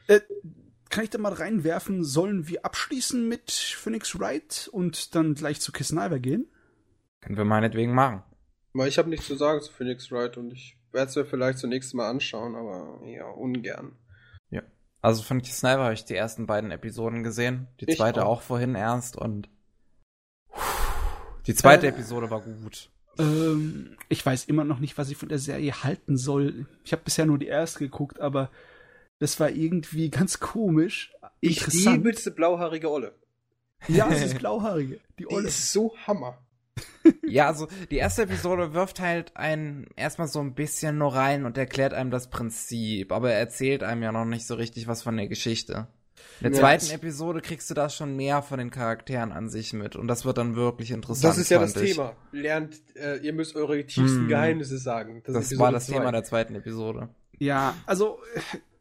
Äh, 0.08 0.22
kann 0.90 1.04
ich 1.04 1.10
da 1.10 1.18
mal 1.18 1.34
reinwerfen, 1.34 2.04
sollen 2.04 2.48
wir 2.48 2.66
abschließen 2.66 3.28
mit 3.28 3.52
Phoenix 3.52 4.20
Wright 4.20 4.70
und 4.72 5.16
dann 5.16 5.34
gleich 5.34 5.60
zu 5.60 5.72
Kiss 5.72 5.88
Sniper 5.88 6.20
gehen? 6.20 6.48
Können 7.22 7.38
wir 7.38 7.46
meinetwegen 7.46 7.94
machen. 7.94 8.22
Weil 8.74 8.90
ich 8.90 8.98
habe 8.98 9.10
nichts 9.10 9.28
zu 9.28 9.36
sagen 9.36 9.62
zu 9.62 9.72
Phoenix 9.72 10.12
Wright 10.12 10.38
und 10.38 10.52
ich 10.52 10.78
werde 10.92 11.10
es 11.10 11.16
mir 11.16 11.26
vielleicht 11.26 11.58
zunächst 11.60 11.94
mal 11.96 12.10
anschauen, 12.10 12.56
aber 12.56 13.02
ja, 13.08 13.26
ungern. 13.28 13.96
Also 15.04 15.22
von 15.22 15.44
Sniper 15.44 15.84
habe 15.84 15.94
ich 15.94 16.06
die 16.06 16.16
ersten 16.16 16.48
beiden 16.48 16.72
Episoden 16.72 17.24
gesehen. 17.24 17.68
Die 17.82 17.86
Ich 17.90 17.98
zweite 17.98 18.26
auch. 18.26 18.38
auch. 18.40 18.42
vorhin 18.42 18.74
erst 18.74 19.18
und 19.18 19.50
die 21.46 21.54
zweite 21.56 21.88
Äh. 21.88 21.90
Episode 21.90 22.30
war 22.30 22.42
gut. 22.42 22.90
Ähm, 23.20 23.98
ich 24.10 24.26
weiß 24.26 24.46
immer 24.46 24.64
noch 24.64 24.80
nicht, 24.80 24.98
was 24.98 25.10
ich 25.10 25.18
von 25.18 25.30
der 25.30 25.40
Serie 25.40 25.84
halten 25.84 26.18
soll. 26.18 26.66
Ich 26.86 26.94
habe 26.94 27.04
bisher 27.04 27.26
nur 27.26 27.38
die 27.38 27.48
erste 27.48 27.80
geguckt, 27.80 28.20
aber 28.22 28.50
das 29.20 29.40
war 29.40 29.50
irgendwie 29.50 30.10
ganz 30.10 30.40
komisch. 30.40 31.14
Ich 31.42 31.58
Interessant. 31.58 31.98
liebe 31.98 32.12
diese 32.14 32.32
blauhaarige 32.32 32.90
Olle. 32.90 33.14
Ja, 33.90 34.10
es 34.10 34.24
ist 34.24 34.40
blauhaarige. 34.40 35.02
Die 35.20 35.24
Die 35.24 35.28
Olle. 35.28 35.50
ist 35.50 35.74
so 35.74 35.94
Hammer. 36.08 36.38
Ja, 37.26 37.48
also 37.48 37.68
die 37.92 37.98
erste 37.98 38.24
Episode 38.24 38.74
wirft 38.74 39.00
halt 39.00 39.36
einen 39.36 39.88
erstmal 39.96 40.28
so 40.28 40.40
ein 40.40 40.54
bisschen 40.54 40.98
nur 40.98 41.14
rein 41.14 41.46
und 41.46 41.58
erklärt 41.58 41.94
einem 41.94 42.12
das 42.12 42.30
Prinzip, 42.30 43.12
aber 43.12 43.32
er 43.32 43.40
erzählt 43.40 43.84
einem 43.84 44.04
ja 44.04 44.12
noch 44.12 44.26
nicht 44.26 44.46
so 44.48 44.56
richtig 44.56 44.88
was 44.88 45.02
von 45.04 45.18
der 45.18 45.28
Geschichte. 45.28 45.88
In 46.40 46.46
der 46.46 46.52
Ja, 46.54 46.60
zweiten 46.60 46.86
das- 46.86 46.94
Episode 46.94 47.42
kriegst 47.42 47.70
du 47.70 47.74
da 47.74 47.90
schon 47.90 48.16
mehr 48.16 48.42
von 48.42 48.58
den 48.60 48.72
Charakteren 48.72 49.32
an 49.32 49.50
sich 49.50 49.74
mit 49.74 49.96
und 49.96 50.08
das 50.08 50.24
wird 50.26 50.38
dann 50.38 50.56
wirklich 50.56 50.92
interessant. 50.92 51.26
Das 51.32 51.38
ist 51.38 51.50
ja 51.50 51.60
das 51.60 51.76
ich. 51.76 51.92
Thema. 51.94 52.16
Lernt, 52.32 52.82
äh, 52.96 53.18
ihr 53.18 53.34
müsst 53.34 53.56
eure 53.56 53.78
tiefsten 53.86 54.22
Hm. 54.22 54.28
Geheimnisse 54.30 54.78
sagen. 54.78 55.22
Das 55.26 55.36
Episode 55.36 55.60
war 55.60 55.72
das 55.72 55.88
zwei. 55.88 55.98
Thema 55.98 56.12
der 56.12 56.24
zweiten 56.24 56.56
Episode. 56.56 57.10
Ja, 57.40 57.76
also 57.86 58.20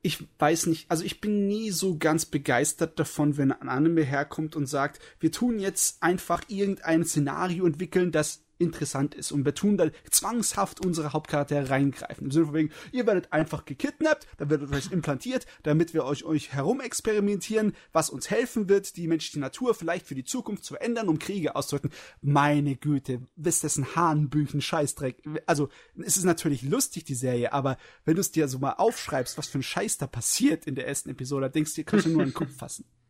ich 0.03 0.27
weiß 0.39 0.67
nicht, 0.67 0.91
also 0.91 1.05
ich 1.05 1.21
bin 1.21 1.47
nie 1.47 1.71
so 1.71 1.97
ganz 1.97 2.27
begeistert 2.27 2.99
davon, 2.99 3.37
wenn 3.37 3.53
ein 3.53 3.69
Anime 3.69 4.03
herkommt 4.03 4.57
und 4.57 4.67
sagt, 4.67 5.01
wir 5.21 5.31
tun 5.31 5.61
jetzt 5.61 6.03
einfach 6.03 6.43
irgendein 6.49 7.05
Szenario 7.05 7.67
entwickeln, 7.67 8.11
das 8.11 8.43
interessant 8.63 9.15
ist 9.15 9.33
und 9.33 9.45
wir 9.45 9.55
tun 9.55 9.77
dann 9.77 9.93
zwangshaft 10.11 10.85
unsere 10.85 11.13
Hauptcharaktere 11.13 11.71
reingreifen. 11.71 12.27
Im 12.27 12.31
Sinne 12.31 12.47
von 12.47 12.55
wegen, 12.55 12.71
ihr 12.93 13.07
werdet 13.07 13.33
einfach 13.33 13.65
gekidnappt, 13.65 14.27
dann 14.39 14.51
wird 14.51 14.73
euch 14.73 14.93
implantiert, 14.93 15.47
damit 15.63 15.95
wir 15.95 16.05
euch, 16.05 16.25
euch 16.25 16.53
herumexperimentieren, 16.53 17.75
was 17.93 18.11
uns 18.11 18.31
helfen 18.31 18.69
wird, 18.69 18.97
die 18.97 19.09
menschliche 19.09 19.41
Natur 19.41 19.75
vielleicht 19.75 20.07
für 20.07 20.15
die 20.15 20.25
Zukunft 20.25 20.65
zu 20.65 20.77
ändern, 20.77 21.09
um 21.09 21.19
Kriege 21.19 21.57
auszurotten. 21.57 21.91
Meine 22.21 22.77
Güte, 22.77 23.21
ist 23.43 23.65
das 23.65 23.77
ein 23.77 23.95
Hahnbüchen 23.97 24.61
Scheißdreck. 24.61 25.23
Also, 25.47 25.69
es 25.97 26.17
ist 26.17 26.25
natürlich 26.25 26.63
lustig, 26.63 27.05
die 27.05 27.15
Serie, 27.15 27.53
aber 27.53 27.77
wenn 28.05 28.15
du 28.15 28.21
es 28.21 28.33
dir 28.33 28.49
so 28.49 28.59
mal 28.59 28.75
aufschreibst, 28.75 29.37
was 29.39 29.49
für 29.49 29.59
ein 29.59 29.63
Scheiß 29.63 29.99
da 29.99 30.07
passiert 30.07 30.67
in 30.67 30.75
der 30.75 30.87
ersten 30.87 31.11
Episode, 31.11 31.51
denkst 31.51 31.75
du 31.75 31.85
kannst 31.85 32.07
du 32.07 32.11
nur 32.11 32.25
den 32.25 32.35
Kopf 32.35 32.55
fassen. 32.57 32.85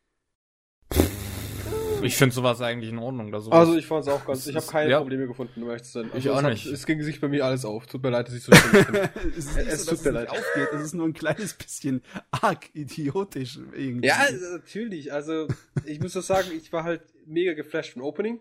Ich 2.03 2.17
finde 2.17 2.35
sowas 2.35 2.61
eigentlich 2.61 2.91
in 2.91 2.99
Ordnung. 2.99 3.33
Da 3.33 3.41
sowas. 3.41 3.59
Also 3.59 3.77
ich 3.77 3.87
fand 3.87 4.03
es 4.03 4.09
auch 4.09 4.25
ganz. 4.25 4.47
Ich 4.47 4.55
habe 4.57 4.67
keine 4.67 4.91
Ja. 4.91 4.99
Probleme 5.01 5.27
gefunden, 5.27 5.63
um 5.63 5.69
ehrlich 5.69 5.85
zu 5.85 5.93
sein. 5.93 6.05
Also 6.07 6.19
Ich 6.19 6.27
es 6.27 6.31
auch 6.33 6.43
hat- 6.43 6.51
nicht. 6.53 6.67
Es 6.67 6.87
ging 6.87 7.03
sich 7.03 7.21
bei 7.21 7.29
mir 7.29 7.45
alles 7.45 7.65
auf. 7.65 7.87
Tut 7.87 8.03
mir 8.03 8.11
leid, 8.11 8.29
dass 8.29 8.35
ich 8.35 8.43
so 8.45 8.51
bin. 8.53 8.61
es 9.37 9.57
Es 9.57 9.85
so, 9.85 9.91
tut 9.91 10.01
dass 10.01 10.05
mir 10.05 10.11
es 10.11 10.15
leid. 10.15 10.31
nicht 10.31 10.41
aufgeht, 10.41 10.69
es 10.75 10.81
ist 10.83 10.95
nur 10.95 11.07
ein 11.07 11.13
kleines 11.15 11.55
bisschen 11.55 12.03
arg 12.31 12.69
idiotisch 12.75 13.59
irgendwie. 13.75 14.07
Ja, 14.09 14.17
also 14.19 14.57
natürlich. 14.57 15.13
Also 15.13 15.49
ich 15.87 16.01
muss 16.01 16.13
doch 16.15 16.23
sagen, 16.23 16.49
ich 16.57 16.73
war 16.73 16.85
halt 16.85 17.03
mega 17.27 17.53
geflasht 17.55 17.93
vom 17.95 18.03
Opening. 18.03 18.41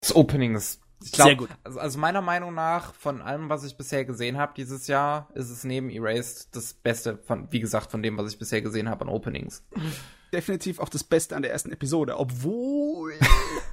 das 0.00 0.14
Opening 0.14 0.54
ist. 0.56 0.80
Ich 1.02 1.12
glaub, 1.12 1.26
Sehr 1.28 1.36
gut. 1.36 1.48
Also, 1.64 1.80
also 1.80 1.98
meiner 1.98 2.20
Meinung 2.20 2.52
nach, 2.54 2.92
von 2.94 3.22
allem, 3.22 3.48
was 3.48 3.64
ich 3.64 3.76
bisher 3.76 4.04
gesehen 4.04 4.36
habe 4.36 4.52
dieses 4.56 4.86
Jahr, 4.86 5.28
ist 5.34 5.48
es 5.50 5.64
neben 5.64 5.88
Erased 5.90 6.54
das 6.54 6.74
Beste 6.74 7.16
von, 7.18 7.50
wie 7.52 7.60
gesagt, 7.60 7.90
von 7.90 8.02
dem, 8.02 8.18
was 8.18 8.30
ich 8.32 8.38
bisher 8.38 8.60
gesehen 8.60 8.88
habe 8.90 9.02
an 9.02 9.08
Openings. 9.08 9.64
definitiv 10.32 10.78
auch 10.78 10.88
das 10.88 11.02
Beste 11.02 11.34
an 11.36 11.42
der 11.42 11.50
ersten 11.52 11.72
Episode, 11.72 12.16
obwohl 12.18 13.14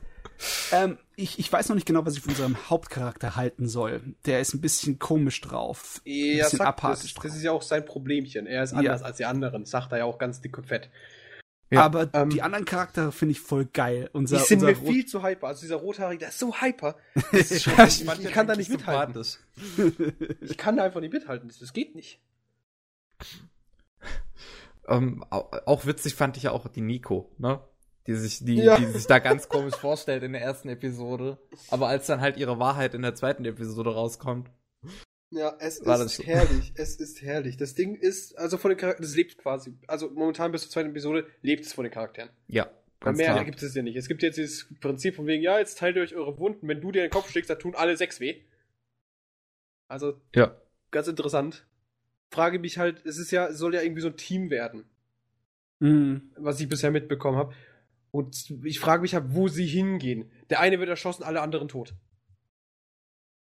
ähm, 0.72 0.98
ich, 1.16 1.38
ich 1.40 1.52
weiß 1.52 1.70
noch 1.70 1.76
nicht 1.76 1.86
genau, 1.86 2.06
was 2.06 2.14
ich 2.16 2.22
von 2.22 2.32
unserem 2.32 2.70
Hauptcharakter 2.70 3.36
halten 3.36 3.68
soll. 3.68 4.02
Der 4.26 4.40
ist 4.40 4.54
ein 4.54 4.62
bisschen 4.62 4.98
komisch 5.00 5.42
drauf. 5.42 6.02
ein 6.06 6.12
Ja, 6.12 6.44
bisschen 6.46 6.58
sagt, 6.60 6.68
apathisch 6.70 7.14
das, 7.14 7.14
drauf. 7.16 7.24
das 7.26 7.36
ist 7.36 7.44
ja 7.44 7.52
auch 7.52 7.62
sein 7.62 7.86
Problemchen. 7.86 8.48
Er 8.48 8.64
ist 8.64 8.72
Ja. 8.72 8.78
anders 8.80 9.04
als 9.04 9.18
die 9.18 9.26
anderen. 9.26 9.66
Sagt 9.66 9.92
er 9.92 10.00
ja 10.00 10.06
auch 10.06 10.18
ganz 10.18 10.42
dick 10.42 10.58
und 10.58 10.66
fett. 10.68 10.90
Ja, 11.70 11.84
Aber 11.84 12.10
ähm, 12.14 12.30
die 12.30 12.42
anderen 12.42 12.64
Charaktere 12.66 13.12
finde 13.12 13.34
ich 13.34 13.42
voll 13.42 13.66
geil. 13.66 14.10
Die 14.14 14.18
Unser, 14.18 14.40
sind 14.40 14.64
unser 14.64 14.80
mir 14.80 14.88
viel 14.94 15.06
zu 15.06 15.22
hyper. 15.24 15.48
Also 15.48 15.62
dieser 15.62 15.76
Rothaarige, 15.76 16.20
der 16.20 16.30
ist 16.30 16.40
so 16.40 16.54
hyper. 16.62 16.96
Das 17.32 17.52
ist 17.52 17.64
schon, 17.64 17.74
ich, 17.86 18.08
ich 18.26 18.32
kann 18.32 18.48
da 18.48 18.56
nicht 18.56 18.70
mithalten. 18.70 19.22
Ich 20.42 20.58
kann 20.58 20.78
da 20.78 20.84
einfach 20.84 21.02
nicht 21.02 21.12
mithalten. 21.14 21.50
Das, 21.50 21.60
das 21.60 21.74
geht 21.74 21.94
nicht. 21.96 22.22
Ähm, 24.88 25.26
au- 25.30 25.50
auch 25.66 25.86
witzig 25.86 26.16
fand 26.16 26.38
ich 26.38 26.44
ja 26.44 26.52
auch 26.52 26.68
die 26.70 26.82
Nico, 26.82 27.30
ne? 27.38 27.60
Die 28.08 28.16
sich, 28.16 28.40
die, 28.46 28.56
Ja. 28.56 28.78
die 28.78 28.86
sich 28.86 29.06
da 29.06 29.20
ganz 29.20 29.50
komisch 29.50 29.76
vorstellt 29.76 30.24
in 30.24 30.32
der 30.32 30.42
ersten 30.42 30.70
Episode. 30.70 31.38
Aber 31.70 31.90
als 31.90 32.08
dann 32.08 32.22
halt 32.22 32.38
ihre 32.38 32.58
Wahrheit 32.60 32.94
in 32.94 33.02
der 33.02 33.16
zweiten 33.16 33.44
Episode 33.44 33.94
rauskommt. 33.94 34.50
Ja, 35.30 35.56
es 35.60 35.86
War 35.86 36.02
ist 36.04 36.16
so? 36.16 36.24
herrlich. 36.24 36.72
Es 36.76 36.96
ist 36.96 37.22
herrlich. 37.22 37.58
Das 37.58 37.76
Ding 37.76 37.96
ist, 37.96 38.38
also 38.38 38.58
von 38.58 38.70
den 38.70 38.78
Charakteren, 38.78 39.04
das 39.06 39.16
lebt 39.16 39.38
quasi. 39.38 39.74
Also 39.88 40.10
momentan 40.10 40.52
bis 40.52 40.62
zur 40.64 40.72
zweiten 40.72 40.90
Episode 40.92 41.28
lebt 41.42 41.66
es 41.66 41.74
von 41.74 41.84
den 41.84 41.92
Charakteren. 41.92 42.30
Ja, 42.48 42.70
ganz 43.02 43.18
mehr 43.18 43.34
klar. 43.34 43.44
gibt 43.46 43.62
es 43.62 43.76
ja 43.76 43.82
nicht. 43.82 43.98
Es 43.98 44.08
gibt 44.08 44.24
jetzt 44.24 44.38
dieses 44.38 44.68
Prinzip 44.80 45.16
von 45.16 45.28
wegen, 45.28 45.44
ja, 45.44 45.60
jetzt 45.60 45.78
teilt 45.80 45.98
ihr 45.98 46.02
euch 46.02 46.16
eure 46.16 46.40
Wunden. 46.40 46.68
Wenn 46.68 46.80
du 46.80 46.92
dir 46.94 47.02
den 47.02 47.10
Kopf 47.12 47.30
schlägst, 47.30 47.50
dann 47.50 47.60
tun 47.60 47.76
alle 47.76 47.98
sechs 47.98 48.20
weh. 48.22 48.42
Also, 49.90 50.22
Ja. 50.36 50.56
ganz 50.92 51.08
interessant. 51.08 51.66
Frage 52.32 52.60
mich 52.60 52.78
halt, 52.78 53.06
es 53.06 53.18
ist 53.18 53.32
ja, 53.32 53.48
es 53.48 53.58
soll 53.58 53.74
ja 53.76 53.82
irgendwie 53.82 54.02
so 54.02 54.08
ein 54.10 54.18
Team 54.18 54.50
werden, 54.50 54.86
Mhm. 55.80 56.32
was 56.38 56.60
ich 56.60 56.70
bisher 56.70 56.92
mitbekommen 56.92 57.38
habe. 57.38 57.54
Und 58.12 58.50
ich 58.64 58.80
frage 58.80 59.02
mich 59.02 59.14
halt, 59.14 59.26
wo 59.30 59.48
sie 59.50 59.66
hingehen. 59.68 60.32
Der 60.50 60.62
eine 60.62 60.80
wird 60.80 60.90
erschossen, 60.90 61.24
alle 61.24 61.42
anderen 61.42 61.68
tot. 61.68 61.94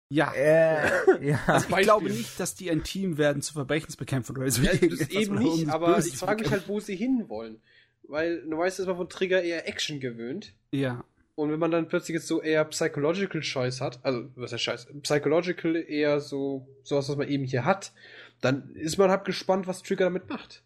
Ja. 0.09 0.31
Äh, 0.33 1.27
ja. 1.27 1.39
Als 1.47 1.67
Ich 1.69 1.77
glaube 1.77 2.09
nicht, 2.09 2.39
dass 2.39 2.55
die 2.55 2.71
ein 2.71 2.83
Team 2.83 3.17
werden 3.17 3.41
zur 3.41 3.53
Verbrechensbekämpfung 3.53 4.37
oder 4.37 4.49
so. 4.49 4.61
Ja, 4.61 4.71
das 4.73 5.09
eben 5.09 5.37
um 5.37 5.43
nicht, 5.43 5.67
das 5.67 5.73
aber 5.73 5.95
Böse 5.95 6.09
ich 6.09 6.17
frage 6.17 6.43
mich 6.43 6.51
halt, 6.51 6.67
wo 6.67 6.79
sie 6.79 6.95
hinwollen. 6.95 7.61
Weil 8.03 8.41
du 8.41 8.57
weißt, 8.57 8.79
dass 8.79 8.87
man 8.87 8.95
von 8.95 9.09
Trigger 9.09 9.43
eher 9.43 9.67
Action 9.67 9.99
gewöhnt. 9.99 10.53
Ja. 10.71 11.03
Und 11.35 11.51
wenn 11.51 11.59
man 11.59 11.71
dann 11.71 11.87
plötzlich 11.87 12.15
jetzt 12.15 12.27
so 12.27 12.41
eher 12.41 12.63
Psychological 12.65 13.41
Choice 13.41 13.81
hat, 13.81 13.99
also 14.03 14.27
was 14.35 14.53
heißt 14.53 14.63
Scheiß, 14.63 14.87
Psychological 15.03 15.75
eher 15.75 16.19
so 16.19 16.67
sowas, 16.83 17.09
was 17.09 17.17
man 17.17 17.27
eben 17.27 17.43
hier 17.43 17.65
hat, 17.65 17.91
dann 18.41 18.71
ist 18.75 18.97
man 18.97 19.11
halt 19.11 19.25
gespannt, 19.25 19.67
was 19.67 19.83
Trigger 19.83 20.05
damit 20.05 20.29
macht. 20.29 20.63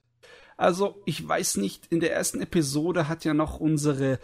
Also, 0.55 1.01
ich 1.05 1.27
weiß 1.27 1.57
nicht, 1.57 1.87
in 1.91 1.99
der 1.99 2.13
ersten 2.13 2.39
Episode 2.39 3.07
hat 3.07 3.25
ja 3.25 3.33
noch 3.33 3.59
unsere 3.59 4.19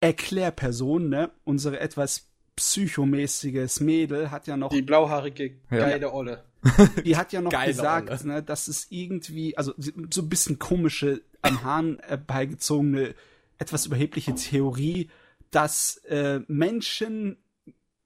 Erklärperson, 0.00 1.10
ne, 1.10 1.30
unsere 1.44 1.78
etwas 1.78 2.29
psychomäßiges 2.60 3.80
Mädel 3.80 4.30
hat 4.30 4.46
ja 4.46 4.56
noch 4.56 4.68
Die 4.70 4.82
blauhaarige, 4.82 5.52
Ja. 5.70 5.78
geile 5.78 6.12
Olle. 6.12 6.44
Die 7.04 7.16
hat 7.16 7.32
ja 7.32 7.40
noch 7.40 7.50
Geile 7.50 7.72
gesagt, 7.72 8.10
Olle. 8.10 8.26
ne, 8.26 8.42
dass 8.42 8.68
es 8.68 8.86
irgendwie, 8.90 9.56
also 9.56 9.72
so 10.10 10.20
ein 10.22 10.28
bisschen 10.28 10.58
komische, 10.58 11.22
am 11.42 11.62
Hahn 11.64 11.98
herbeigezogene, 12.02 13.14
etwas 13.58 13.86
überhebliche 13.86 14.34
Theorie, 14.34 15.08
dass 15.50 15.96
äh, 16.08 16.40
Menschen 16.48 17.38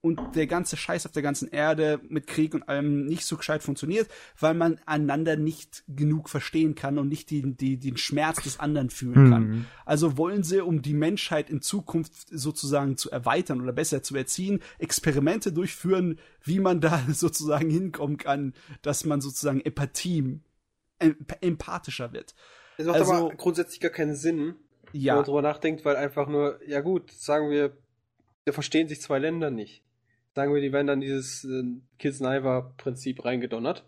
und 0.05 0.37
der 0.37 0.47
ganze 0.47 0.77
Scheiß 0.77 1.07
auf 1.07 1.13
der 1.13 1.23
ganzen 1.23 1.49
Erde 1.49 1.99
mit 2.11 2.27
Krieg 2.27 2.53
und 2.53 2.69
allem 2.69 3.07
nicht 3.07 3.25
so 3.25 3.39
gescheit 3.39 3.63
funktioniert, 3.63 4.07
weil 4.39 4.53
man 4.53 4.79
einander 4.85 5.37
nicht 5.37 5.83
genug 5.89 6.29
verstehen 6.29 6.75
kann 6.75 6.99
und 6.99 7.09
nicht 7.09 7.31
die, 7.31 7.57
die, 7.57 7.79
den 7.79 7.97
Schmerz 7.97 8.43
des 8.43 8.61
anderen 8.61 8.91
fühlen 8.91 9.31
kann. 9.31 9.43
Mhm. 9.49 9.65
Also 9.87 10.19
wollen 10.19 10.43
sie, 10.43 10.61
um 10.63 10.83
die 10.83 10.93
Menschheit 10.93 11.49
in 11.49 11.63
Zukunft 11.63 12.29
sozusagen 12.31 12.99
zu 12.99 13.11
erweitern 13.11 13.63
oder 13.63 13.73
besser 13.73 14.03
zu 14.03 14.15
erziehen, 14.15 14.61
Experimente 14.79 15.55
durchführen, 15.55 16.19
wie 16.43 16.61
man 16.61 16.83
da 16.83 17.03
sozusagen 17.11 17.71
hinkommen 17.71 18.19
kann, 18.19 18.53
dass 18.83 19.07
man 19.07 19.23
sozusagen 19.23 19.63
Empathie, 19.63 20.39
emp 20.99 21.35
empathischer 21.41 22.13
wird. 22.13 22.35
Das 22.77 22.87
macht 22.87 22.97
Also- 22.99 23.13
aber 23.15 23.35
grundsätzlich 23.37 23.81
gar 23.81 23.91
keinen 23.91 24.17
Sinn, 24.17 24.57
wenn 24.93 25.01
Ja, 25.01 25.15
man 25.15 25.25
drüber 25.25 25.41
nachdenkt, 25.41 25.87
weil 25.87 25.97
einfach 25.97 26.29
nur, 26.29 26.61
ja 26.69 26.83
gut, 26.83 27.11
sagen 27.11 27.49
wir, 27.49 27.75
da 28.45 28.53
verstehen 28.53 28.87
sich 28.87 29.01
zwei 29.01 29.19
Länder 29.19 29.51
nicht. 29.51 29.83
Sagen 30.35 30.53
wir, 30.53 30.61
die 30.61 30.73
werden 30.73 30.87
dann 30.89 31.01
dieses 31.01 31.45
äh, 31.45 31.63
Kids-Naiva-Prinzip 31.99 33.25
reingedonnert. 33.25 33.85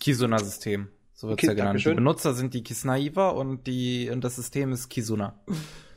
Kisuna-System. 0.00 0.88
So 1.12 1.28
wird's 1.28 1.40
Ki- 1.40 1.46
ja 1.46 1.52
genannt. 1.52 1.68
Dankeschön. 1.68 1.92
Die 1.92 1.96
Benutzer 1.96 2.34
sind 2.34 2.54
die 2.54 2.64
Kisnaiva 2.64 3.28
und 3.30 3.66
die, 3.68 4.10
und 4.10 4.24
das 4.24 4.34
System 4.36 4.72
ist 4.72 4.88
Kisuna. 4.88 5.38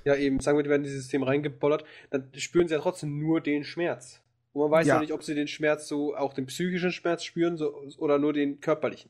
Ja, 0.05 0.16
eben, 0.16 0.39
sagen 0.39 0.58
wir, 0.58 0.64
die 0.64 0.70
werden 0.70 0.84
in 0.84 0.89
dieses 0.89 1.01
System 1.03 1.24
reingebollert, 1.24 1.84
dann 2.12 2.30
spüren 2.36 2.68
sie 2.68 2.76
ja 2.76 2.80
trotzdem 2.80 3.18
nur 3.20 3.41
den 3.41 3.64
Schmerz. 3.64 4.22
Und 4.53 4.62
man 4.62 4.72
weiß 4.72 4.88
ja, 4.88 4.95
Ja. 4.95 5.01
nicht, 5.01 5.12
ob 5.12 5.24
sie 5.24 5.34
den 5.34 5.47
Schmerz 5.47 5.88
so, 5.88 6.16
auch 6.16 6.34
den 6.34 6.45
psychischen 6.45 6.91
Schmerz 6.91 7.24
spüren 7.24 7.58
so, 7.58 7.74
oder 7.97 8.20
nur 8.20 8.34
den 8.34 8.60
körperlichen. 8.62 9.10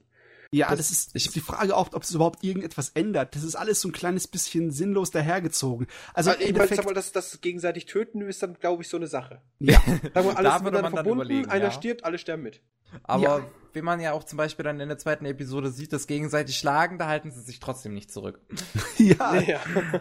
Ja, 0.52 0.70
das- 0.70 0.78
das, 0.78 0.92
ist 0.92 1.16
ich- 1.16 1.32
die 1.32 1.40
Frage 1.42 1.76
auch, 1.76 1.90
ob 1.94 2.04
es 2.04 2.12
überhaupt 2.14 2.44
irgendetwas 2.44 2.90
ändert. 2.94 3.36
Das 3.36 3.44
ist 3.44 3.56
alles 3.56 3.82
so 3.82 3.88
ein 3.90 3.92
kleines 3.92 4.28
bisschen 4.28 4.72
sinnlos 4.72 5.12
dahergezogen. 5.12 5.88
Also 6.14 6.32
Also, 6.32 6.42
ich 6.44 6.54
meine, 6.56 6.68
sag 6.76 6.86
mal, 6.86 6.94
das, 6.94 7.12
das 7.12 7.42
gegenseitig 7.42 7.86
töten 7.86 8.22
ist 8.22 8.42
dann, 8.44 8.54
glaube 8.56 8.84
ich, 8.84 8.90
so 8.90 8.98
eine 8.98 9.08
Sache. 9.08 9.42
ja, 9.60 9.80
Sagen 9.82 10.00
wir, 10.14 10.14
alles 10.38 10.54
Da 10.54 10.60
man 10.60 10.74
dann 10.74 10.92
verbunden, 10.92 11.22
überlegen, 11.22 11.50
einer 11.50 11.66
ja. 11.66 11.72
stirbt, 11.72 12.04
alle 12.06 12.18
sterben 12.18 12.44
mit. 12.44 12.62
Aber 13.04 13.24
Ja. 13.24 13.46
Wie 13.78 13.82
man 13.82 14.02
ja 14.02 14.12
auch 14.12 14.24
zum 14.26 14.38
Beispiel 14.38 14.64
dann 14.64 14.82
in 14.82 14.90
der 14.90 14.98
zweiten 14.98 15.24
Episode 15.26 15.72
sieht, 15.72 15.94
das 15.94 16.08
gegenseitig 16.08 16.58
schlagen, 16.58 16.98
da 16.98 17.08
halten 17.08 17.32
sie 17.32 17.42
sich 17.42 17.60
trotzdem 17.62 17.94
nicht 17.94 18.12
zurück. 18.12 18.42
ja, 18.98 19.36
Ja. 19.40 19.60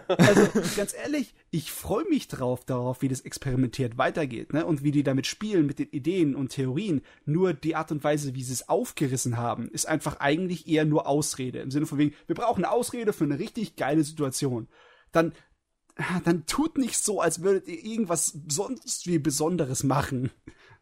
also 0.08 0.48
ganz 0.76 0.94
ehrlich, 0.94 1.34
ich 1.50 1.70
freue 1.70 2.08
mich 2.08 2.26
drauf 2.26 2.64
darauf, 2.64 3.02
wie 3.02 3.08
das 3.08 3.20
experimentiert 3.20 3.98
weitergeht, 3.98 4.52
ne? 4.52 4.66
Und 4.66 4.82
wie 4.82 4.90
die 4.90 5.02
damit 5.04 5.26
spielen 5.26 5.66
mit 5.66 5.78
den 5.78 5.90
Ideen 5.90 6.34
und 6.34 6.48
Theorien. 6.48 7.02
Nur 7.24 7.52
die 7.54 7.76
Art 7.76 7.92
und 7.92 8.02
Weise, 8.02 8.34
wie 8.34 8.42
sie 8.42 8.54
es 8.54 8.68
aufgerissen 8.68 9.36
haben, 9.36 9.68
ist 9.68 9.86
einfach 9.86 10.18
eigentlich 10.20 10.66
eher 10.66 10.84
nur 10.84 11.06
Ausrede. 11.06 11.60
Im 11.60 11.70
Sinne 11.70 11.86
von 11.86 11.98
wegen, 11.98 12.14
wir 12.26 12.34
brauchen 12.34 12.64
eine 12.64 12.72
Ausrede 12.72 13.12
für 13.12 13.24
eine 13.24 13.38
richtig 13.38 13.76
geile 13.76 14.02
Situation. 14.02 14.68
Dann, 15.12 15.32
dann 16.24 16.46
tut 16.46 16.78
nicht 16.78 16.98
so, 16.98 17.20
als 17.20 17.42
würdet 17.42 17.68
ihr 17.68 17.84
irgendwas 17.84 18.38
sonst 18.48 19.06
wie 19.06 19.18
Besonderes 19.18 19.84
machen. 19.84 20.30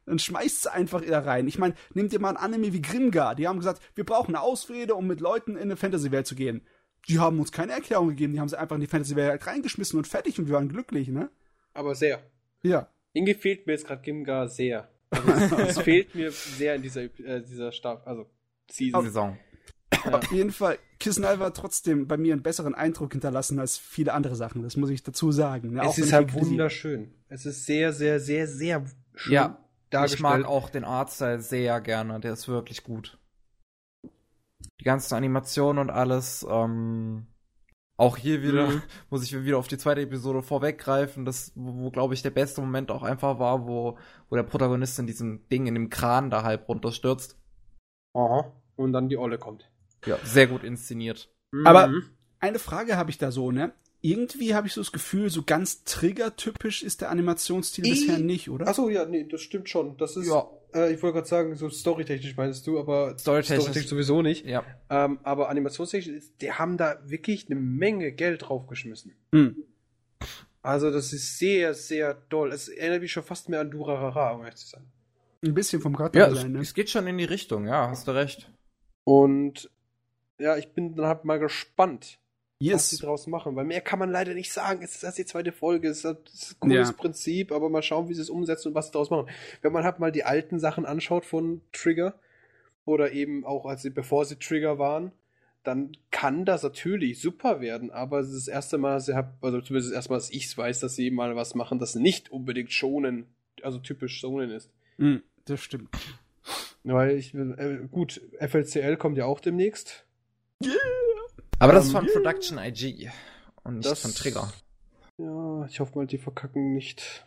Dann 0.07 0.18
schmeißt 0.18 0.62
sie 0.62 0.72
einfach 0.72 1.02
da 1.02 1.20
rein. 1.20 1.46
Ich 1.48 1.59
meine, 1.59 1.74
nehmt 1.94 2.12
ihr 2.12 2.20
mal 2.20 2.30
ein 2.30 2.36
Anime 2.36 2.72
wie 2.72 2.82
Grimgar. 2.82 3.34
Die 3.34 3.48
haben 3.48 3.59
gesagt, 3.59 3.80
wir 3.94 4.05
brauchen 4.05 4.34
eine 4.34 4.42
Ausrede, 4.42 4.94
um 4.94 5.07
mit 5.07 5.20
Leuten 5.20 5.52
in 5.52 5.62
eine 5.62 5.76
Fantasy-Welt 5.76 6.26
zu 6.26 6.34
gehen. 6.34 6.62
Die 7.09 7.18
haben 7.18 7.38
uns 7.38 7.52
keine 7.52 7.72
Erklärung 7.72 8.09
gegeben, 8.09 8.32
die 8.32 8.40
haben 8.40 8.48
sie 8.48 8.59
einfach 8.59 8.76
in 8.76 8.80
die 8.80 8.86
Fantasy-Welt 8.86 9.46
reingeschmissen 9.46 9.98
und 9.98 10.07
fertig 10.07 10.38
und 10.38 10.46
wir 10.46 10.55
waren 10.55 10.68
glücklich, 10.68 11.09
ne? 11.09 11.30
Aber 11.74 11.94
sehr. 11.94 12.22
Ja. 12.62 12.88
Irgendwie 13.12 13.34
fehlt 13.34 13.66
mir 13.66 13.74
jetzt 13.74 13.86
gerade 13.86 14.02
Gimgar 14.02 14.48
sehr. 14.48 14.88
Also, 15.11 15.57
es 15.59 15.78
fehlt 15.80 16.14
mir 16.14 16.32
sehr 16.32 16.74
in 16.74 16.82
dieser, 16.82 17.02
äh, 17.02 17.42
dieser 17.42 17.72
Staffel, 17.72 18.09
also 18.09 18.26
Season. 18.70 19.05
Saison. 19.05 19.38
Auf 20.12 20.32
jeden 20.32 20.50
Fall, 20.50 20.78
Kisnell 20.98 21.38
war 21.38 21.55
trotzdem 21.55 22.07
bei 22.07 22.16
mir 22.16 22.32
einen 22.32 22.42
besseren 22.42 22.74
Eindruck 22.74 23.12
hinterlassen 23.12 23.59
als 23.59 23.78
viele 23.78 24.12
andere 24.12 24.36
Sachen. 24.36 24.62
Das 24.62 24.76
muss 24.76 24.90
ich 24.90 25.02
dazu 25.02 25.32
sagen. 25.32 25.74
Ne? 25.74 25.82
Auch 25.82 25.90
es 25.90 25.98
wenn 25.98 26.05
ist 26.05 26.12
halt 26.12 26.34
wunderschön. 26.34 27.14
Es 27.28 27.46
ist 27.46 27.64
sehr, 27.64 27.92
sehr, 27.92 28.20
sehr, 28.20 28.46
sehr 28.46 28.84
schön 29.14 29.32
Ja, 29.32 29.63
dargestellt. 29.91 30.18
Ich 30.18 30.22
mag 30.22 30.45
auch 30.45 30.70
den 30.70 30.85
Artstyle 30.85 31.41
sehr 31.41 31.80
gerne, 31.80 32.20
der 32.20 32.32
ist 32.32 32.49
wirklich 32.49 32.82
gut. 32.85 33.18
Die 34.80 34.85
ganzen 34.85 35.14
Animationen 35.14 35.80
und 35.80 35.91
alles, 35.91 36.47
ähm, 36.49 37.26
auch 37.97 38.16
hier 38.16 38.43
wieder, 38.43 38.68
Mhm. 38.68 38.82
muss 39.11 39.22
ich 39.22 39.45
wieder 39.45 39.59
auf 39.59 39.68
die 39.68 39.78
zweite 39.78 40.01
Episode 40.01 40.43
vorweggreifen, 40.43 41.24
das, 41.24 41.53
wo, 41.55 41.74
wo 41.85 41.91
glaube 41.91 42.14
ich, 42.14 42.22
der 42.22 42.30
beste 42.30 42.61
Moment 42.61 42.91
auch 42.91 43.03
einfach 43.03 43.39
war, 43.39 43.66
wo, 43.66 43.99
wo 44.28 44.37
der 44.37 44.43
Protagonist 44.43 44.99
in 44.99 45.07
diesem 45.07 45.49
Ding, 45.49 45.66
in 45.66 45.74
dem 45.74 45.91
Kran 45.91 46.30
da 46.30 46.43
halb 46.43 46.68
runterstürzt. 46.68 47.39
Aha. 48.14 48.53
Und 48.76 48.93
dann 48.93 49.09
die 49.09 49.16
Olle 49.16 49.39
kommt. 49.39 49.70
Ja, 50.07 50.18
sehr 50.24 50.47
gut 50.49 50.64
inszeniert. 50.64 51.32
Aber- 51.64 51.89
Mhm. 51.89 52.11
Eine 52.41 52.59
Frage 52.59 52.97
habe 52.99 53.11
ich 53.11 53.16
da 53.16 53.30
so, 53.30 53.53
ne? 53.53 53.72
Irgendwie 54.07 54.55
habe 54.55 54.66
ich 54.66 54.74
so 54.74 54.82
das 54.82 54.92
Gefühl, 54.92 55.30
so 55.30 55.42
ganz 55.44 55.82
trigger-typisch 55.84 56.82
ist 56.82 57.00
der 57.00 57.11
Animationsstil 57.11 57.84
bisher 57.84 58.18
nicht, 58.18 58.50
oder? 58.50 58.68
Achso, 58.68 58.90
ja, 58.90 59.07
nee, 59.07 59.24
das 59.24 59.40
stimmt 59.40 59.70
schon. 59.70 59.96
Das 59.96 60.14
ist, 60.18 60.26
Ja. 60.28 60.46
äh, 60.74 60.92
ich 60.92 61.02
wollte 61.02 61.14
gerade 61.14 61.26
sagen, 61.28 61.55
so 61.57 61.70
storytechnisch 61.70 62.36
meinst 62.36 62.66
du, 62.66 62.78
aber 62.78 63.16
Storytechnisch. 63.18 63.86
sowieso 63.88 64.20
nicht. 64.20 64.44
Ja. 64.44 64.62
Ähm, 64.90 65.20
aber 65.22 65.48
animationstechnisch, 65.48 66.24
die 66.42 66.52
haben 66.52 66.76
da 66.76 66.98
wirklich 67.07 67.46
eine 67.50 67.59
Menge 67.59 68.12
Geld 68.12 68.42
draufgeschmissen. 68.42 69.14
Hm. 69.32 69.57
Also 70.61 70.90
das 70.90 71.14
ist 71.14 71.38
sehr, 71.38 71.72
sehr 71.72 72.28
toll. 72.28 72.52
Es 72.52 72.68
erinnert 72.68 73.00
mich 73.00 73.12
schon 73.12 73.22
fast 73.22 73.48
mehr 73.48 73.61
an 73.61 73.70
Durarara, 73.70 74.32
um 74.32 74.42
ehrlich 74.42 74.57
zu 74.57 74.66
sein. 74.66 74.84
Ein 75.42 75.55
bisschen 75.55 75.80
vom 75.80 75.92
Ja, 75.92 75.98
Charakterdesign, 75.98 76.46
es, 76.46 76.52
ne? 76.52 76.61
es 76.61 76.74
geht 76.74 76.90
schon 76.90 77.07
in 77.07 77.16
die 77.16 77.24
Richtung, 77.24 77.66
ja, 77.66 77.88
hast 77.88 78.07
du 78.07 78.12
recht. 78.12 78.50
Und 79.05 79.70
ja, 80.38 80.59
ich 80.59 80.72
bin 80.72 80.94
dann 80.94 81.07
halt 81.07 81.24
mal 81.24 81.38
gespannt, 81.38 82.18
was 82.72 82.90
sie 82.90 82.96
Yes. 82.96 83.02
draus 83.02 83.26
machen, 83.26 83.56
weil 83.56 83.64
mehr 83.64 83.80
kann 83.80 83.98
man 83.98 84.10
leider 84.10 84.34
nicht 84.34 84.52
sagen. 84.52 84.82
Es 84.82 84.94
ist 84.94 85.04
erst 85.04 85.18
die 85.18 85.26
zweite 85.26 85.52
Folge, 85.52 85.88
es 85.88 85.98
ist 85.98 86.06
ein 86.06 86.16
cooles 86.60 86.88
Ja. 86.88 86.92
Prinzip, 86.94 87.52
aber 87.52 87.68
mal 87.70 87.82
schauen, 87.82 88.08
wie 88.08 88.14
sie 88.14 88.22
es 88.22 88.30
umsetzen 88.30 88.68
und 88.68 88.74
was 88.74 88.86
sie 88.86 88.92
daraus 88.92 89.10
machen. 89.10 89.28
Wenn 89.62 89.72
man 89.72 89.84
halt 89.84 89.98
mal 89.98 90.12
die 90.12 90.24
alten 90.24 90.58
Sachen 90.58 90.86
anschaut 90.86 91.24
von 91.24 91.60
Trigger 91.72 92.14
oder 92.84 93.12
eben 93.12 93.44
auch 93.44 93.66
als 93.66 93.82
sie, 93.82 93.90
bevor 93.90 94.24
sie 94.24 94.36
Trigger 94.36 94.78
waren, 94.78 95.12
dann 95.62 95.92
kann 96.10 96.44
das 96.44 96.62
natürlich 96.62 97.20
super 97.22 97.60
werden, 97.62 97.90
aber 97.90 98.20
es 98.20 98.28
ist 98.28 98.46
das 98.46 98.54
erste 98.54 98.76
Mal, 98.76 99.00
sie 99.00 99.14
hab, 99.14 99.42
also 99.42 99.62
zumindest 99.62 99.90
das 99.92 99.96
erste 99.96 100.10
Mal, 100.12 100.16
dass 100.18 100.30
ich 100.30 100.44
es 100.44 100.58
weiß, 100.58 100.80
dass 100.80 100.94
sie 100.94 101.10
mal 101.10 101.36
was 101.36 101.54
machen, 101.54 101.78
das 101.78 101.94
nicht 101.94 102.30
unbedingt 102.30 102.70
schonen, 102.70 103.26
also 103.62 103.78
typisch 103.78 104.18
schonen 104.20 104.50
ist. 104.50 104.70
Hm, 104.98 105.22
das 105.46 105.60
stimmt. 105.60 105.88
Weil 106.82 107.16
ich, 107.16 107.32
äh, 107.34 107.78
gut, 107.90 108.20
FLCL 108.38 108.98
kommt 108.98 109.16
ja 109.16 109.24
auch 109.24 109.40
demnächst. 109.40 110.04
Aber 111.59 111.72
das 111.72 111.86
ist 111.86 111.94
Ähm, 111.94 112.00
von 112.00 112.07
Production 112.09 112.59
IG 112.59 113.11
und 113.62 113.76
nicht 113.78 113.90
Das- 113.90 114.02
von 114.02 114.12
Trigger. 114.12 114.52
Ja, 115.18 115.64
ich 115.66 115.80
hoffe 115.80 115.96
mal, 115.96 116.07
die 116.07 116.18
verkacken 116.18 116.74
nicht. 116.74 117.24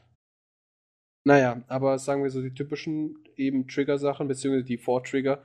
Naja, 1.23 1.61
aber 1.67 1.97
sagen 1.99 2.23
wir 2.23 2.30
so, 2.30 2.41
die 2.41 2.53
typischen 2.53 3.17
eben 3.36 3.67
Trigger-Sachen, 3.67 4.28
beziehungsweise 4.28 4.65
die 4.65 4.78
Vor-Trigger, 4.78 5.43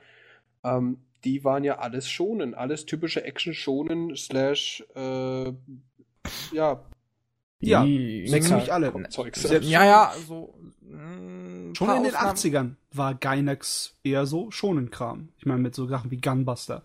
ähm, 0.63 0.97
die 1.23 1.43
waren 1.43 1.63
ja 1.63 1.79
alles 1.79 2.09
schonen. 2.09 2.53
Alles 2.53 2.85
typische 2.85 3.23
Action-schonen 3.23 4.15
slash, 4.15 4.83
äh, 4.95 5.53
ja, 6.51 6.83
Ja, 7.65 7.85
Die- 7.85 8.27
so 8.27 8.37
ziemlich 8.39 8.73
alle. 8.73 8.91
Zeugs. 9.07 9.41
Ja, 9.61 9.85
ja, 9.85 10.09
also. 10.09 10.53
mh, 10.81 11.73
Schon 11.75 11.87
paar 11.87 11.95
in 11.95 12.03
den 12.03 12.13
Ausnahmen- 12.13 12.29
80ern 12.35 12.75
war 12.91 13.15
Gainax 13.15 13.95
eher 14.03 14.25
so 14.25 14.51
Schonen-Kram. 14.51 15.29
Ich 15.37 15.45
meine, 15.45 15.61
mit 15.61 15.73
so 15.73 15.87
Sachen 15.87 16.11
wie 16.11 16.19
Gunbuster. 16.19 16.83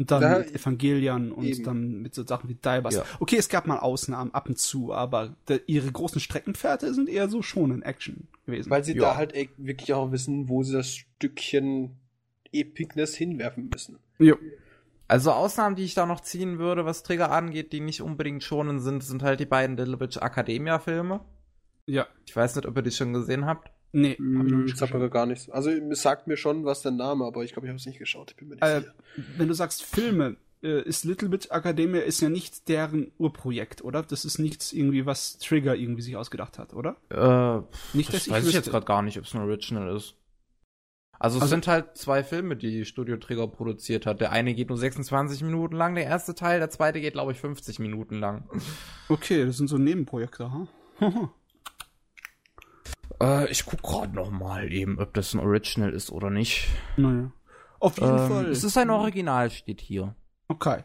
Und 0.00 0.10
dann 0.12 0.20
Da- 0.22 0.38
mit 0.38 0.54
Evangelion 0.54 1.32
und 1.32 1.44
eben. 1.44 1.64
dann 1.64 2.02
mit 2.02 2.14
so 2.14 2.24
Sachen 2.24 2.48
wie 2.48 2.54
Diebuster. 2.54 3.00
Ja. 3.00 3.06
Okay, 3.18 3.36
es 3.36 3.48
gab 3.48 3.66
mal 3.66 3.78
Ausnahmen 3.80 4.32
ab 4.32 4.48
und 4.48 4.56
zu, 4.58 4.92
aber 4.94 5.34
der, 5.48 5.68
ihre 5.68 5.90
großen 5.90 6.20
Streckenpferde 6.20 6.94
sind 6.94 7.08
eher 7.08 7.28
so 7.28 7.42
Schonen-Action 7.42 8.28
gewesen. 8.46 8.70
Weil 8.70 8.84
sie 8.84 8.94
Ja. 8.94 9.00
da 9.00 9.16
halt 9.16 9.34
e- 9.34 9.48
wirklich 9.56 9.92
auch 9.94 10.12
wissen, 10.12 10.48
wo 10.48 10.62
sie 10.62 10.72
das 10.74 10.94
Stückchen 10.94 11.96
Epicness 12.52 13.14
hinwerfen 13.16 13.68
müssen. 13.72 13.98
jo. 14.18 14.36
Also 15.10 15.32
Ausnahmen, 15.32 15.74
die 15.74 15.84
ich 15.84 15.94
da 15.94 16.04
noch 16.04 16.20
ziehen 16.20 16.58
würde, 16.58 16.84
was 16.84 17.02
Trigger 17.02 17.30
angeht, 17.32 17.72
die 17.72 17.80
nicht 17.80 18.02
unbedingt 18.02 18.44
schonen 18.44 18.78
sind, 18.78 19.02
sind 19.02 19.22
halt 19.22 19.40
die 19.40 19.46
beiden 19.46 19.74
Little 19.78 19.98
Witch 20.00 20.18
Academia 20.18 20.78
Filme. 20.78 21.20
Ja. 21.86 22.06
Ich 22.26 22.36
weiß 22.36 22.56
nicht, 22.56 22.66
ob 22.68 22.76
ihr 22.76 22.82
die 22.82 22.90
schon 22.90 23.14
gesehen 23.14 23.46
habt. 23.46 23.70
Nee, 23.92 24.10
hab 24.12 24.18
ich 24.18 24.20
noch 24.20 24.42
Hm, 24.42 24.60
nicht 24.64 24.72
Das 24.72 24.78
sagt 24.80 24.94
mir 24.94 25.08
gar 25.10 25.26
nichts. 25.26 25.48
Also, 25.50 25.70
es 25.70 26.02
sagt 26.02 26.26
mir 26.26 26.36
schon, 26.36 26.64
was 26.64 26.82
der 26.82 26.92
Name, 26.92 27.24
aber 27.24 27.42
ich 27.44 27.52
glaube, 27.52 27.66
ich 27.66 27.70
habe 27.70 27.78
es 27.78 27.86
nicht 27.86 27.98
geschaut. 27.98 28.30
Ich 28.32 28.36
bin 28.36 28.48
mir 28.48 28.54
nicht 28.56 28.62
Äh, 28.64 28.80
sicher. 28.80 28.94
wenn 29.38 29.48
du 29.48 29.54
sagst 29.54 29.82
Filme, 29.82 30.36
äh, 30.62 30.82
ist 30.82 31.04
Little 31.04 31.28
Bit 31.28 31.50
Academia 31.50 32.00
ist 32.02 32.20
ja 32.20 32.28
nicht 32.28 32.68
deren 32.68 33.12
Urprojekt, 33.18 33.82
oder? 33.82 34.02
Das 34.02 34.24
ist 34.24 34.38
nichts 34.38 34.72
irgendwie, 34.72 35.06
was 35.06 35.38
Trigger 35.38 35.74
irgendwie 35.76 36.02
sich 36.02 36.16
ausgedacht 36.16 36.58
hat, 36.58 36.74
oder? 36.74 36.96
Äh, 37.10 37.62
Nicht, 37.96 38.08
das 38.08 38.16
dass 38.16 38.26
ich 38.26 38.32
weiß 38.32 38.40
ich 38.40 38.44
wüsste. 38.46 38.58
jetzt 38.58 38.70
gerade 38.70 38.84
gar 38.86 39.02
nicht, 39.02 39.16
ob 39.18 39.24
es 39.24 39.34
ein 39.34 39.40
Original 39.40 39.96
ist. 39.96 40.14
Also 41.20 41.38
es 41.38 41.42
Also- 41.42 41.50
sind 41.50 41.66
halt 41.66 41.96
zwei 41.96 42.22
Filme, 42.22 42.56
die 42.56 42.84
Studio 42.84 43.16
Trigger 43.16 43.48
produziert 43.48 44.04
hat. 44.06 44.20
Der 44.20 44.30
eine 44.32 44.54
geht 44.54 44.68
nur 44.68 44.78
26 44.78 45.42
Minuten 45.42 45.74
lang, 45.76 45.94
der 45.94 46.04
erste 46.04 46.34
Teil, 46.34 46.58
der 46.60 46.70
zweite 46.70 47.00
geht, 47.00 47.14
glaube 47.14 47.32
ich, 47.32 47.38
50 47.40 47.78
Minuten 47.78 48.16
lang. 48.20 48.48
Okay, 49.08 49.46
das 49.46 49.56
sind 49.56 49.68
so 49.68 49.78
Nebenprojekte, 49.78 50.52
ha? 50.52 50.68
Äh, 53.20 53.50
ich 53.50 53.64
guck 53.66 53.82
gerade 53.82 54.14
noch 54.14 54.30
mal 54.30 54.72
eben, 54.72 54.98
ob 54.98 55.12
das 55.14 55.34
ein 55.34 55.40
Original 55.40 55.92
ist 55.92 56.10
oder 56.10 56.30
nicht. 56.30 56.68
naja. 56.96 57.32
Auf 57.80 57.96
jeden 57.98 58.10
Ähm, 58.10 58.28
Fall. 58.28 58.46
es 58.46 58.64
ist 58.64 58.76
ein 58.76 58.90
Original, 58.90 59.50
steht 59.50 59.80
hier. 59.80 60.14
Okay. 60.48 60.82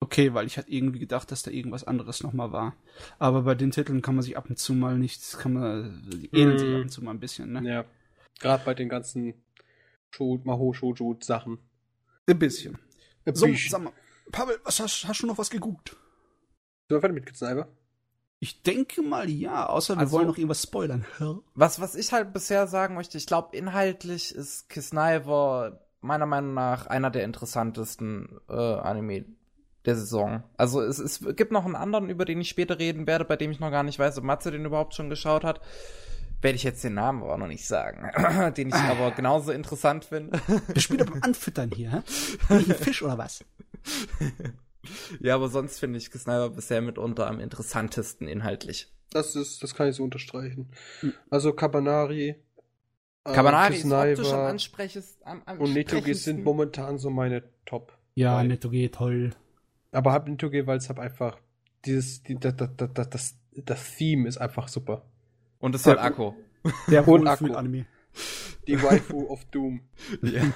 Okay, 0.00 0.34
weil 0.34 0.46
ich 0.46 0.58
hatte 0.58 0.70
irgendwie 0.70 0.98
gedacht, 0.98 1.30
dass 1.30 1.42
da 1.42 1.50
irgendwas 1.50 1.84
anderes 1.84 2.22
nochmal 2.22 2.52
war. 2.52 2.76
Aber 3.18 3.42
bei 3.42 3.54
den 3.54 3.70
Titeln 3.70 4.02
kann 4.02 4.14
man 4.16 4.22
sich 4.22 4.36
ab 4.36 4.48
und 4.50 4.58
zu 4.58 4.74
mal 4.74 4.98
nicht, 4.98 5.36
kann 5.38 5.54
man, 5.54 6.02
die 6.10 6.28
ähneln 6.32 6.58
sich 6.58 6.74
ab 6.74 6.80
und 6.82 6.88
zu 6.90 7.02
mal 7.02 7.12
ein 7.12 7.20
bisschen, 7.20 7.52
ne? 7.52 7.68
Ja. 7.68 7.84
Gerade 8.40 8.64
bei 8.64 8.74
den 8.74 8.88
ganzen 8.88 9.34
Sho 10.14 10.40
Maho 10.44 10.72
Shoujo 10.72 11.16
Sachen. 11.20 11.58
Ein 12.28 12.38
bisschen. 12.38 12.78
Ein 13.24 13.34
So, 13.34 13.46
bisschen. 13.46 13.70
sag 13.70 13.82
mal, 13.82 13.92
Pavel, 14.32 14.58
was 14.64 14.78
hast, 14.80 15.06
hast 15.08 15.22
du 15.22 15.26
noch 15.26 15.38
was 15.38 15.50
geguckt? 15.50 15.90
Sind 16.88 16.96
wir 16.96 17.00
fertig 17.00 17.24
mit 17.24 17.36
Sniper? 17.36 17.68
Ich 18.42 18.60
denke 18.64 19.02
mal 19.02 19.30
ja, 19.30 19.66
außer 19.66 19.94
wir 19.94 20.00
Also- 20.00 20.16
wollen 20.16 20.26
noch 20.26 20.36
irgendwas 20.36 20.64
spoilern. 20.64 21.04
Was, 21.54 21.80
was 21.80 21.94
ich 21.94 22.12
halt 22.12 22.32
bisher 22.32 22.66
sagen 22.66 22.96
möchte, 22.96 23.16
ich 23.16 23.26
glaube, 23.28 23.56
inhaltlich 23.56 24.34
ist 24.34 24.68
Kisniver 24.68 25.80
meiner 26.00 26.26
Meinung 26.26 26.52
nach 26.52 26.88
einer 26.88 27.10
der 27.10 27.22
interessantesten 27.22 28.40
äh, 28.48 28.52
Anime 28.54 29.26
der 29.84 29.94
Saison. 29.94 30.42
Also 30.56 30.80
es, 30.82 30.98
es 30.98 31.20
gibt 31.36 31.52
noch 31.52 31.64
einen 31.64 31.76
anderen, 31.76 32.10
über 32.10 32.24
den 32.24 32.40
ich 32.40 32.48
später 32.48 32.80
reden 32.80 33.06
werde, 33.06 33.24
bei 33.24 33.36
dem 33.36 33.52
ich 33.52 33.60
noch 33.60 33.70
gar 33.70 33.84
nicht 33.84 34.00
weiß, 34.00 34.18
ob 34.18 34.24
Matze 34.24 34.50
den 34.50 34.64
überhaupt 34.64 34.96
schon 34.96 35.08
geschaut 35.08 35.44
hat. 35.44 35.60
Werde 36.40 36.56
ich 36.56 36.64
jetzt 36.64 36.82
den 36.82 36.94
Namen 36.94 37.22
aber 37.22 37.38
noch 37.38 37.46
nicht 37.46 37.64
sagen. 37.68 38.10
den 38.56 38.70
ich 38.70 38.74
aber 38.74 39.12
genauso 39.12 39.52
interessant 39.52 40.06
finde. 40.06 40.40
Wir 40.66 40.82
spielen 40.82 41.08
beim 41.08 41.22
Anfüttern 41.22 41.70
hier, 41.70 42.02
hä? 42.48 42.58
Fisch 42.74 43.04
oder 43.04 43.18
was? 43.18 43.44
ja, 45.20 45.34
aber 45.34 45.48
sonst 45.48 45.78
finde 45.78 45.98
ich 45.98 46.10
Kisniver 46.10 46.50
bisher 46.50 46.80
mitunter 46.80 47.26
am 47.26 47.40
interessantesten 47.40 48.28
inhaltlich. 48.28 48.92
Das 49.10 49.36
ist, 49.36 49.62
das 49.62 49.74
kann 49.74 49.88
ich 49.88 49.96
so 49.96 50.04
unterstreichen. 50.04 50.70
Hm. 51.00 51.12
Also 51.30 51.52
Kabanari, 51.52 52.36
äh, 53.24 53.32
Kabanari 53.32 53.74
ist 53.74 53.82
Kisnaiva 53.82 54.10
optisch 54.10 54.32
am 54.32 54.46
ansprechendsten. 54.46 55.26
Am, 55.26 55.42
am 55.44 55.60
und 55.60 55.72
Netoge 55.74 56.14
sind 56.14 56.44
momentan 56.44 56.98
so 56.98 57.10
meine 57.10 57.44
Top. 57.66 57.96
Ja, 58.14 58.42
geht 58.42 58.94
toll. 58.94 59.30
Aber 59.92 60.12
hab 60.12 60.28
Netoge, 60.28 60.66
weil 60.66 60.78
es 60.78 60.88
halt 60.88 60.98
einfach 60.98 61.38
dieses, 61.84 62.22
die, 62.22 62.36
das, 62.38 62.54
das, 62.56 62.70
das, 62.76 63.10
das, 63.10 63.36
das 63.52 63.96
Theme 63.96 64.28
ist 64.28 64.38
einfach 64.38 64.68
super. 64.68 65.04
Und 65.58 65.74
es 65.74 65.86
hat. 65.86 65.98
Akku. 65.98 66.32
Der 66.88 67.06
Und 67.06 67.26
Akku. 67.26 67.44
Wohlfühl-Anime. 67.44 67.86
Die 68.66 68.82
Waifu 68.82 69.26
of 69.28 69.44
Doom. 69.46 69.80
Ja. 70.22 70.42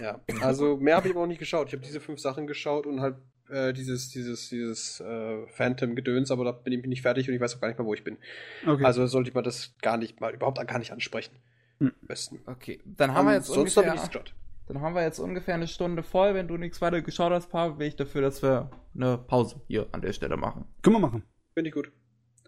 Ja, 0.00 0.20
also 0.40 0.76
mehr 0.76 0.96
habe 0.96 1.08
ich 1.08 1.14
aber 1.14 1.24
auch 1.24 1.28
nicht 1.28 1.38
geschaut. 1.38 1.68
Ich 1.68 1.74
habe 1.74 1.84
diese 1.84 2.00
fünf 2.00 2.20
Sachen 2.20 2.46
geschaut 2.46 2.86
und 2.86 3.00
halt 3.00 3.16
äh, 3.48 3.72
dieses, 3.72 4.10
dieses, 4.10 4.48
dieses 4.48 5.00
äh, 5.00 5.46
Phantom-Gedöns, 5.48 6.30
aber 6.30 6.44
da 6.44 6.52
bin 6.52 6.72
ich 6.72 6.86
nicht 6.86 7.02
fertig 7.02 7.28
und 7.28 7.34
ich 7.34 7.40
weiß 7.40 7.56
auch 7.56 7.60
gar 7.60 7.68
nicht 7.68 7.78
mehr, 7.78 7.86
wo 7.86 7.94
ich 7.94 8.04
bin. 8.04 8.18
Okay. 8.66 8.84
Also 8.84 9.06
sollte 9.06 9.32
man 9.32 9.44
das 9.44 9.74
gar 9.82 9.96
nicht 9.96 10.20
mal, 10.20 10.34
überhaupt 10.34 10.66
gar 10.66 10.78
nicht 10.78 10.92
ansprechen. 10.92 11.36
Hm. 11.78 11.92
Besten. 12.02 12.40
Okay, 12.46 12.80
dann 12.84 13.14
haben 13.14 13.26
wir 13.26 13.34
jetzt 13.34 13.46
sonst 13.46 13.76
habe 13.76 13.90
ungefähr, 13.90 14.22
ich 14.24 14.34
dann 14.66 14.80
haben 14.82 14.94
wir 14.94 15.02
jetzt 15.02 15.18
ungefähr 15.18 15.54
eine 15.54 15.66
Stunde 15.66 16.02
voll. 16.02 16.34
Wenn 16.34 16.46
du 16.46 16.56
nichts 16.56 16.80
weiter 16.80 17.00
geschaut 17.00 17.32
hast, 17.32 17.48
Paul, 17.48 17.74
bin 17.74 17.88
ich 17.88 17.96
dafür, 17.96 18.20
dass 18.20 18.42
wir 18.42 18.70
eine 18.94 19.16
Pause 19.16 19.60
hier 19.66 19.86
an 19.92 20.02
der 20.02 20.12
Stelle 20.12 20.36
machen. 20.36 20.66
Können 20.82 20.96
wir 20.96 21.00
machen. 21.00 21.22
Finde 21.54 21.68
ich 21.68 21.74
gut. 21.74 21.90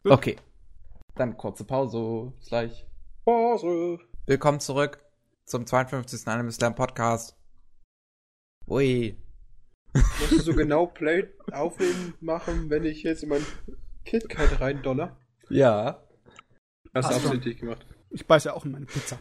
Gut. 0.02 0.12
Okay. 0.12 0.36
Dann 1.14 1.36
kurze 1.36 1.64
Pause. 1.64 2.32
Bis 2.38 2.48
gleich. 2.48 2.86
Pause. 3.24 3.98
Willkommen 4.26 4.60
zurück 4.60 4.98
zum 5.46 5.66
52. 5.66 6.26
Anime 6.28 6.52
Slam 6.52 6.74
Podcast. 6.74 7.39
Ui. 8.70 9.16
Musst 9.92 10.32
du 10.32 10.38
so 10.38 10.54
genau 10.54 10.86
Play 10.86 11.28
aufnehmen 11.50 12.14
machen, 12.20 12.70
wenn 12.70 12.84
ich 12.84 13.02
jetzt 13.02 13.24
in 13.24 13.30
mein 13.30 13.44
KitKat 14.04 14.60
rein 14.60 14.80
donner? 14.82 15.16
Ja. 15.48 16.00
Hast 16.94 17.10
du 17.10 17.14
absichtlich 17.16 17.58
gemacht. 17.58 17.84
Ich 18.10 18.26
beiß 18.26 18.44
ja 18.44 18.54
auch 18.54 18.64
in 18.64 18.70
meine 18.70 18.86
Pizza. 18.86 19.18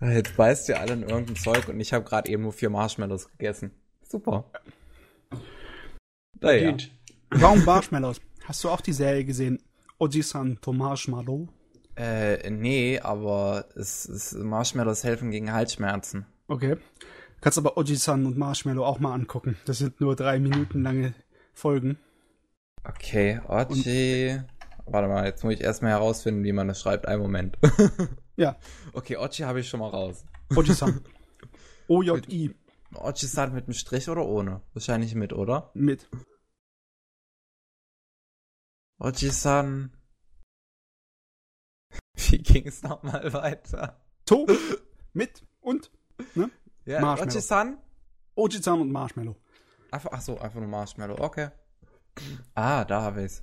Jetzt 0.00 0.36
beißt 0.36 0.68
ihr 0.68 0.78
alle 0.78 0.92
in 0.92 1.02
irgendein 1.02 1.34
Zeug 1.34 1.68
und 1.68 1.80
ich 1.80 1.92
habe 1.92 2.04
gerade 2.04 2.30
eben 2.30 2.42
nur 2.42 2.52
vier 2.52 2.70
Marshmallows 2.70 3.28
gegessen. 3.32 3.72
Super. 4.02 4.44
Naja. 6.40 6.58
Verdient. 6.60 6.90
Warum 7.30 7.64
Marshmallows? 7.64 8.20
Hast 8.44 8.62
du 8.62 8.68
auch 8.68 8.82
die 8.82 8.92
Serie 8.92 9.24
gesehen? 9.24 9.60
Oji-san 9.98 10.60
to 10.60 10.72
Marshmallow? 10.72 11.48
Äh, 11.96 12.50
nee, 12.50 13.00
aber 13.00 13.66
es, 13.74 14.06
es, 14.08 14.32
Marshmallows 14.32 15.02
helfen 15.02 15.32
gegen 15.32 15.52
Halsschmerzen. 15.52 16.26
Okay. 16.46 16.76
Kannst 17.40 17.58
aber 17.58 17.76
Oji-san 17.76 18.26
und 18.26 18.38
Marshmallow 18.38 18.84
auch 18.84 18.98
mal 18.98 19.12
angucken. 19.12 19.56
Das 19.66 19.78
sind 19.78 20.00
nur 20.00 20.16
drei 20.16 20.38
Minuten 20.38 20.82
lange 20.82 21.14
Folgen. 21.52 21.98
Okay, 22.84 23.40
Ochi. 23.46 24.40
Warte 24.86 25.08
mal, 25.08 25.26
jetzt 25.26 25.42
muss 25.42 25.54
ich 25.54 25.60
erstmal 25.60 25.92
herausfinden, 25.92 26.44
wie 26.44 26.52
man 26.52 26.68
das 26.68 26.80
schreibt. 26.80 27.06
Einen 27.06 27.22
Moment. 27.22 27.58
Ja. 28.38 28.58
Okay, 28.92 29.16
Ochi 29.16 29.44
habe 29.44 29.60
ich 29.60 29.68
schon 29.70 29.80
mal 29.80 29.88
raus. 29.88 30.26
Oji-san. 30.54 31.00
O-J-I. 31.88 32.54
Ochi-san 32.94 33.54
mit 33.54 33.64
einem 33.64 33.72
Strich 33.72 34.10
oder 34.10 34.26
ohne? 34.26 34.60
Wahrscheinlich 34.74 35.14
mit, 35.14 35.32
oder? 35.32 35.70
Mit. 35.72 36.06
Ochi-san. 38.98 39.96
Wie 42.14 42.38
ging 42.38 42.66
es 42.66 42.82
nochmal 42.82 43.32
weiter? 43.32 44.04
To. 44.26 44.46
Mit. 45.14 45.42
Und. 45.60 45.90
Ja, 46.86 47.00
Marshmallow. 47.00 47.32
Ochi-san? 47.32 47.78
Oji-san 48.36 48.80
und 48.80 48.90
Marshmallow. 48.92 49.36
Einfach, 49.90 50.10
ach 50.12 50.20
so, 50.20 50.38
einfach 50.38 50.58
nur 50.60 50.68
Marshmallow. 50.68 51.18
Okay. 51.20 51.48
Ah, 52.54 52.84
da 52.84 53.02
habe 53.02 53.24
ich's. 53.24 53.42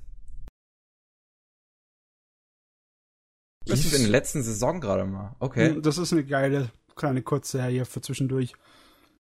Das 3.66 3.80
ist- 3.86 3.94
in 3.94 4.02
der 4.02 4.10
letzten 4.12 4.44
Saison 4.44 4.82
gerade 4.82 5.06
mal. 5.06 5.36
Okay. 5.40 5.80
Das 5.82 5.98
ist 5.98 6.12
eine 6.12 6.26
geile 6.26 6.72
kleine 6.96 7.22
Kurzserie 7.24 7.86
für 7.86 8.02
zwischendurch. 8.02 8.54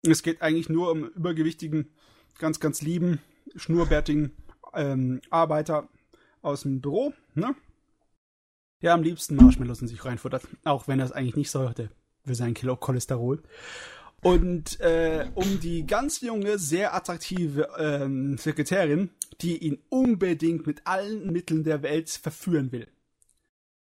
Es 0.04 0.22
geht 0.22 0.42
eigentlich 0.42 0.68
nur 0.68 0.90
um 0.90 1.04
übergewichtigen, 1.10 1.94
ganz, 2.38 2.58
ganz 2.58 2.82
lieben, 2.82 3.20
schnurrbärtigen 3.54 4.32
ähm, 4.74 5.20
Arbeiter 5.30 5.88
aus 6.40 6.62
dem 6.62 6.80
Büro, 6.80 7.12
ne? 7.34 7.54
Der 8.80 8.94
am 8.94 9.02
liebsten 9.04 9.36
Marshmallows 9.36 9.80
in 9.80 9.86
sich 9.86 10.04
reinfuttert. 10.04 10.48
Auch 10.64 10.88
wenn 10.88 10.98
er 10.98 11.06
es 11.06 11.12
eigentlich 11.12 11.36
nicht 11.36 11.50
sollte. 11.52 11.90
Für 12.24 12.34
sein 12.34 12.54
Kilo 12.54 12.74
Cholesterol. 12.76 13.42
Und 14.22 14.78
äh, 14.78 15.26
um 15.34 15.58
die 15.58 15.84
ganz 15.84 16.20
junge, 16.20 16.58
sehr 16.58 16.94
attraktive 16.94 17.68
ähm, 17.76 18.38
Sekretärin, 18.38 19.10
die 19.40 19.58
ihn 19.58 19.78
unbedingt 19.88 20.64
mit 20.64 20.86
allen 20.86 21.32
Mitteln 21.32 21.64
der 21.64 21.82
Welt 21.82 22.08
verführen 22.08 22.70
will. 22.70 22.86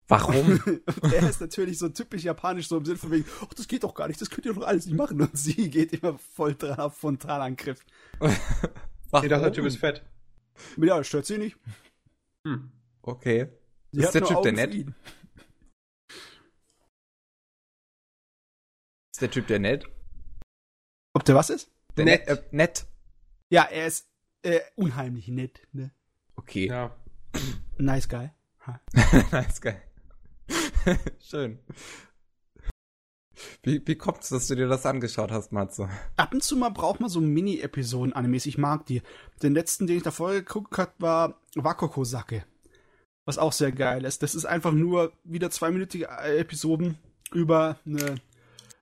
Warum? 0.07 0.59
Er 1.03 1.29
ist 1.29 1.41
natürlich 1.41 1.77
so 1.77 1.89
typisch 1.89 2.23
japanisch, 2.23 2.67
so 2.67 2.77
im 2.77 2.85
Sinne 2.85 2.97
von 2.97 3.11
wegen, 3.11 3.25
ach, 3.41 3.53
das 3.53 3.67
geht 3.67 3.83
doch 3.83 3.93
gar 3.93 4.07
nicht, 4.07 4.19
das 4.19 4.29
könnt 4.31 4.45
ihr 4.47 4.53
doch 4.53 4.65
alles 4.65 4.87
nicht 4.87 4.95
machen. 4.95 5.21
Und 5.21 5.37
sie 5.37 5.69
geht 5.69 5.93
immer 5.93 6.17
voll 6.17 6.55
dran 6.55 6.79
auf 6.79 6.97
Frontalangriff. 6.97 7.85
Warum? 8.19 9.25
Ich 9.25 9.29
dachte, 9.29 9.43
der 9.43 9.53
Typ 9.53 9.65
ist 9.65 9.77
fett. 9.77 10.03
Ja, 10.77 10.97
das 10.97 11.07
stört 11.07 11.27
sie 11.27 11.37
nicht. 11.37 11.57
Hm. 12.45 12.71
Okay. 13.03 13.49
Sie 13.91 14.01
Ist 14.01 14.13
der 14.13 14.23
Typ 14.23 14.41
der 14.41 14.51
nett? 14.53 14.73
ihn. 14.73 14.95
Ist 19.11 19.21
der 19.21 19.31
Typ 19.31 19.47
der 19.47 19.59
nett? 19.59 19.85
Ob 21.15 21.23
der 21.23 21.35
was 21.35 21.49
ist? 21.49 21.71
Der 21.95 22.03
Nett. 22.03 22.27
Äh, 22.27 22.43
nett. 22.51 22.85
Ja, 23.49 23.63
er 23.63 23.87
ist 23.87 24.05
äh, 24.43 24.59
unheimlich 24.75 25.29
nett, 25.29 25.61
ne? 25.71 25.91
Okay. 26.35 26.67
Ja. 26.67 26.93
Nice 27.77 28.09
guy. 28.09 28.29
Nice, 29.31 29.61
geil. 29.61 29.81
Schön. 31.19 31.59
Wie, 33.63 33.81
wie 33.87 33.95
kommt's, 33.95 34.27
dass 34.29 34.47
du 34.47 34.55
dir 34.55 34.67
das 34.67 34.85
angeschaut 34.85 35.31
hast, 35.31 35.53
Matze? 35.53 35.89
Ab 36.17 36.33
und 36.33 36.43
zu 36.43 36.57
mal 36.57 36.69
braucht 36.69 36.99
man 36.99 37.09
so 37.09 37.21
Mini-Episoden-Animes. 37.21 38.45
Ich 38.45 38.57
mag 38.57 38.85
die. 38.85 39.01
Den 39.41 39.53
letzten, 39.53 39.87
den 39.87 39.97
ich 39.97 40.03
davor 40.03 40.33
geguckt 40.33 40.77
habe, 40.77 40.91
war 40.97 41.39
Wakoko-Sake. 41.55 42.43
Was 43.23 43.37
auch 43.37 43.53
sehr 43.53 43.71
geil 43.71 44.03
ist. 44.03 44.21
Das 44.21 44.35
ist 44.35 44.45
einfach 44.45 44.73
nur 44.73 45.13
wieder 45.23 45.49
zweiminütige 45.49 46.09
äh, 46.09 46.39
Episoden 46.39 46.97
über 47.31 47.79
eine 47.85 48.15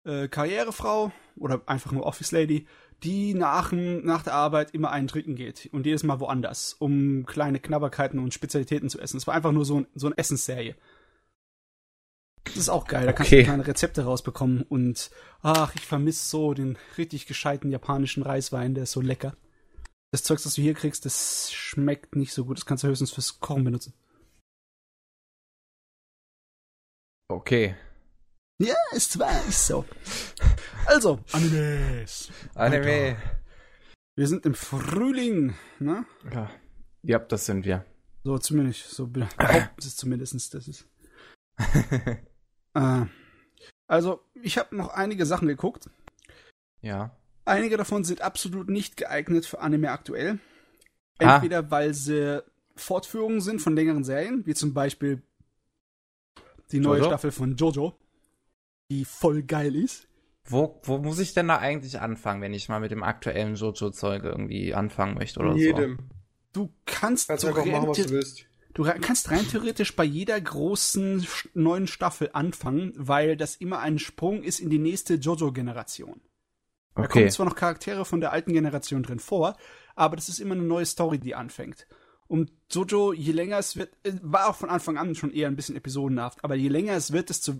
äh, 0.03 0.27
Karrierefrau 0.27 1.11
oder 1.37 1.61
einfach 1.65 1.91
nur 1.91 2.05
Office 2.05 2.31
Lady, 2.31 2.67
die 3.03 3.33
nach, 3.33 3.71
nach 3.71 4.23
der 4.23 4.33
Arbeit 4.33 4.71
immer 4.73 4.91
einen 4.91 5.07
trinken 5.07 5.35
geht. 5.35 5.69
Und 5.71 5.85
jedes 5.85 6.03
Mal 6.03 6.19
woanders, 6.19 6.73
um 6.73 7.25
kleine 7.25 7.59
Knabberkeiten 7.59 8.19
und 8.19 8.33
Spezialitäten 8.33 8.89
zu 8.89 8.99
essen. 8.99 9.17
Es 9.17 9.27
war 9.27 9.33
einfach 9.33 9.51
nur 9.51 9.65
so, 9.65 9.81
ein, 9.81 9.87
so 9.95 10.07
eine 10.07 10.17
Essensserie. 10.17 10.75
Das 12.45 12.57
ist 12.57 12.69
auch 12.69 12.85
geil, 12.87 13.05
da 13.05 13.13
kannst 13.13 13.31
Okay. 13.31 13.41
du 13.41 13.45
kleine 13.45 13.65
Rezepte 13.65 14.03
rausbekommen 14.03 14.63
und 14.63 15.09
ach, 15.41 15.73
ich 15.75 15.81
vermisse 15.85 16.29
so 16.29 16.53
den 16.53 16.77
richtig 16.97 17.25
gescheiten 17.25 17.71
japanischen 17.71 18.21
Reiswein, 18.21 18.75
der 18.75 18.83
ist 18.83 18.91
so 18.91 19.01
lecker. 19.01 19.35
Das 20.11 20.23
Zeugs, 20.23 20.43
das 20.43 20.55
du 20.55 20.61
hier 20.61 20.73
kriegst, 20.73 21.05
das 21.05 21.51
schmeckt 21.51 22.15
nicht 22.15 22.33
so 22.33 22.45
gut, 22.45 22.57
das 22.57 22.65
kannst 22.65 22.83
du 22.83 22.89
höchstens 22.89 23.11
fürs 23.11 23.39
Kochen 23.39 23.63
benutzen. 23.63 23.93
Okay. 27.29 27.75
Ja, 28.63 28.75
ist 28.93 29.11
zwar 29.11 29.45
ist 29.45 29.67
so. 29.67 29.83
Also, 30.85 31.19
Animes. 31.33 32.31
Anime. 32.55 33.17
Wir 34.15 34.27
sind 34.27 34.45
im 34.45 34.53
Frühling, 34.53 35.53
ne? 35.79 36.05
Ja. 36.31 36.49
ja, 37.01 37.19
das 37.19 37.45
sind 37.45 37.65
wir. 37.65 37.85
So 38.23 38.37
zumindest, 38.37 38.89
so 38.89 39.07
behaupten 39.07 39.81
sie 39.81 39.89
es 39.89 39.97
zumindest, 39.97 40.53
das 40.53 40.67
ist. 40.69 40.87
Äh, 42.73 43.05
also, 43.87 44.21
ich 44.41 44.57
habe 44.57 44.75
noch 44.77 44.89
einige 44.89 45.25
Sachen 45.25 45.47
geguckt. 45.47 45.89
ja. 46.81 47.15
Einige 47.45 47.75
davon 47.75 48.05
sind 48.05 48.21
absolut 48.21 48.69
nicht 48.69 48.95
geeignet 48.95 49.45
für 49.45 49.59
Anime 49.59 49.91
aktuell. 49.91 50.39
Ah. 51.19 51.35
Entweder 51.35 51.71
weil 51.71 51.93
sie 51.93 52.41
Fortführungen 52.77 53.41
sind 53.41 53.59
von 53.59 53.75
längeren 53.75 54.05
Serien, 54.05 54.45
wie 54.45 54.53
zum 54.53 54.73
Beispiel 54.73 55.21
die 56.71 56.79
neue 56.79 56.99
Jojo? 56.99 57.09
Staffel 57.09 57.31
von 57.31 57.57
Jojo, 57.57 57.99
die 58.93 59.05
voll 59.05 59.43
geil 59.43 59.75
ist. 59.75 60.07
Wo, 60.45 60.79
wo 60.83 60.97
muss 60.97 61.19
ich 61.19 61.33
denn 61.33 61.47
da 61.47 61.57
eigentlich 61.57 61.99
anfangen, 61.99 62.41
wenn 62.41 62.53
ich 62.53 62.67
mal 62.67 62.79
mit 62.79 62.91
dem 62.91 63.03
aktuellen 63.03 63.55
Jojo-Zeug 63.55 64.23
irgendwie 64.23 64.73
anfangen 64.73 65.15
möchte 65.15 65.39
oder 65.39 65.55
jedem. 65.55 65.99
Du 66.51 66.69
kannst, 66.85 67.29
Kannst 67.29 67.41
so 67.41 67.47
einfach 67.47 67.65
machen, 67.65 67.87
was 67.87 67.97
rein, 67.97 68.07
du 68.07 68.11
willst. 68.11 68.45
du 68.73 68.83
kannst 68.83 69.31
rein 69.31 69.47
theoretisch 69.47 69.95
bei 69.95 70.03
jeder 70.03 70.39
großen 70.39 71.25
neuen 71.53 71.87
Staffel 71.87 72.29
anfangen, 72.33 72.93
weil 72.95 73.37
das 73.37 73.55
immer 73.55 73.79
ein 73.79 73.99
Sprung 73.99 74.43
ist 74.43 74.59
in 74.59 74.69
die 74.69 74.79
nächste 74.79 75.15
Jojo-Generation. 75.15 76.21
so? 76.95 77.01
Da 77.01 77.07
kommen 77.07 77.29
zwar 77.31 77.45
noch 77.45 77.55
Charaktere 77.55 78.03
von 78.03 78.19
der 78.19 78.33
alten 78.33 78.53
Generation 78.53 79.01
drin 79.01 79.19
vor, 79.19 79.55
aber 79.95 80.17
das 80.17 80.27
ist 80.27 80.39
immer 80.39 80.55
eine 80.55 80.63
neue 80.63 80.85
Story, 80.85 81.19
die 81.19 81.35
anfängt. 81.35 81.87
Und 82.27 82.51
Jojo, 82.69 83.13
je 83.13 83.31
länger 83.31 83.59
es 83.59 83.77
wird, 83.77 83.95
äh, 84.03 84.13
war 84.21 84.49
auch 84.49 84.55
von 84.55 84.69
Anfang 84.69 84.97
an 84.97 85.15
schon 85.15 85.31
eher 85.31 85.47
ein 85.47 85.55
bisschen 85.55 85.75
episodenhaft, 85.75 86.43
aber 86.43 86.55
je 86.55 86.69
länger 86.69 86.93
es 86.93 87.11
wird, 87.11 87.29
desto 87.29 87.55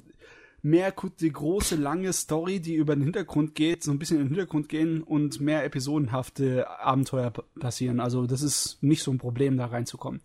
mehr 0.64 0.94
die 1.20 1.32
große, 1.32 1.76
lange 1.76 2.12
Story, 2.14 2.60
die 2.62 2.76
über 2.76 2.96
den 2.96 3.04
Hintergrund 3.04 3.54
geht, 3.54 3.84
so 3.84 3.92
ein 3.92 4.00
bisschen 4.00 4.18
in 4.18 4.24
den 4.24 4.30
Hintergrund 4.30 4.70
gehen 4.70 5.04
und 5.04 5.40
mehr 5.42 5.64
episodenhafte 5.66 6.68
Abenteuer 6.80 7.32
passieren. 7.60 8.00
Also 8.00 8.26
das 8.26 8.42
ist 8.42 8.82
nicht 8.82 9.04
so 9.04 9.12
ein 9.12 9.18
Problem, 9.20 9.58
da 9.58 9.66
reinzukommen. 9.68 10.22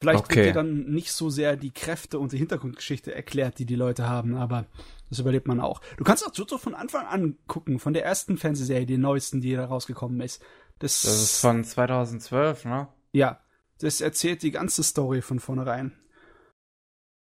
Vielleicht 0.00 0.26
Okay. 0.26 0.36
wird 0.36 0.46
dir 0.46 0.52
dann 0.52 0.84
nicht 0.90 1.10
so 1.10 1.28
sehr 1.28 1.56
die 1.56 1.72
Kräfte 1.72 2.20
und 2.20 2.30
die 2.30 2.38
Hintergrundgeschichte 2.38 3.12
erklärt, 3.12 3.58
die 3.58 3.66
die 3.66 3.74
Leute 3.74 4.08
haben, 4.08 4.36
aber 4.36 4.66
das 5.10 5.18
überlebt 5.18 5.48
man 5.48 5.58
auch. 5.58 5.80
Du 5.96 6.04
kannst 6.04 6.24
auch 6.24 6.32
Jojo 6.32 6.56
von 6.56 6.74
Anfang 6.76 7.04
an 7.06 7.36
gucken, 7.48 7.80
von 7.80 7.94
der 7.94 8.04
ersten 8.04 8.36
Fernsehserie, 8.38 8.86
die 8.86 8.96
neuesten, 8.96 9.40
die 9.40 9.54
da 9.54 9.64
rausgekommen 9.64 10.20
ist. 10.20 10.40
Das, 10.78 11.02
Das 11.02 11.20
ist 11.20 11.40
von 11.40 11.64
2012, 11.64 12.64
ne? 12.66 12.86
ja, 13.10 13.40
Das 13.80 14.00
erzählt 14.00 14.42
die 14.44 14.52
ganze 14.52 14.84
Story 14.84 15.20
von 15.20 15.40
vornherein. 15.40 15.98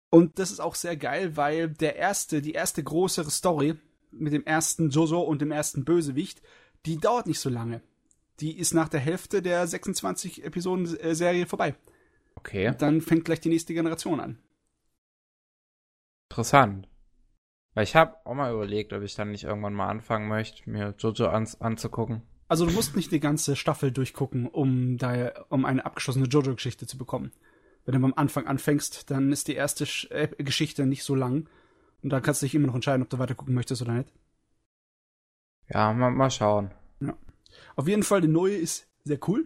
Und 0.10 0.40
das 0.40 0.52
ist 0.52 0.60
auch 0.60 0.76
sehr 0.76 0.98
geil, 0.98 1.36
weil 1.36 1.70
der 1.70 1.96
erste, 1.96 2.42
die 2.42 2.54
erste 2.54 2.84
größere 2.84 3.30
Story 3.30 3.76
mit 4.12 4.34
dem 4.34 4.46
ersten 4.46 4.90
Jojo 4.90 5.22
und 5.22 5.42
dem 5.42 5.52
ersten 5.52 5.84
Bösewicht, 5.84 6.42
die 6.86 6.98
dauert 6.98 7.28
nicht 7.28 7.40
so 7.40 7.50
lange. 7.50 7.82
Die 8.40 8.58
ist 8.58 8.74
nach 8.74 8.90
der 8.90 9.00
Hälfte 9.00 9.42
der 9.42 9.66
26 9.66 10.44
Episoden 10.44 10.86
Serie 10.86 11.46
vorbei. 11.46 11.76
Okay. 12.36 12.68
Und 12.68 12.82
dann 12.82 13.02
fängt 13.02 13.26
gleich 13.26 13.40
die 13.40 13.50
nächste 13.50 13.74
Generation 13.74 14.20
an. 14.20 14.40
Interessant. 16.30 16.88
Weil 17.74 17.84
ich 17.84 17.96
habe 17.96 18.16
auch 18.26 18.34
mal 18.34 18.54
überlegt, 18.54 18.94
ob 18.94 19.04
ich 19.04 19.16
dann 19.16 19.32
nicht 19.32 19.44
irgendwann 19.44 19.74
mal 19.74 19.90
anfangen 19.90 20.28
möchte, 20.28 20.70
mir 20.70 20.96
Jojo 20.98 21.28
an, 21.28 21.48
anzugucken. 21.60 22.22
Also 22.48 22.66
du 22.66 22.72
musst 22.72 22.96
nicht 22.96 23.12
die 23.12 23.20
ganze 23.20 23.56
Staffel 23.56 23.92
durchgucken, 23.92 24.48
um 24.48 24.98
da, 24.98 25.32
um 25.50 25.66
eine 25.66 25.86
abgeschlossene 25.86 26.28
Jojo-Geschichte 26.28 26.88
zu 26.88 26.98
bekommen. 26.98 27.32
Wenn 27.86 28.00
du 28.00 28.06
am 28.06 28.14
Anfang 28.16 28.48
anfängst, 28.48 29.10
dann 29.12 29.32
ist 29.32 29.48
die 29.48 29.56
erste 29.56 29.86
Sch 29.86 30.10
äh, 30.10 30.28
Geschichte 30.38 30.86
nicht 30.86 31.04
so 31.04 31.16
lang. 31.16 31.48
Und 32.02 32.10
dann 32.10 32.22
kannst 32.22 32.42
du 32.42 32.46
dich 32.46 32.56
immer 32.56 32.68
noch 32.68 32.76
entscheiden, 32.76 33.04
ob 33.04 33.10
du 33.10 33.20
weiter 33.20 33.36
gucken 33.36 33.56
möchtest 33.56 33.82
oder 33.82 33.94
nicht. 33.94 34.12
Ja, 35.70 35.94
mal, 35.94 36.12
mal 36.12 36.30
schauen. 36.30 36.72
Ja. 37.00 37.18
Auf 37.76 37.88
jeden 37.88 38.04
Fall, 38.04 38.22
die 38.22 38.28
neue 38.28 38.56
ist 38.56 38.88
sehr 39.04 39.20
cool. 39.28 39.46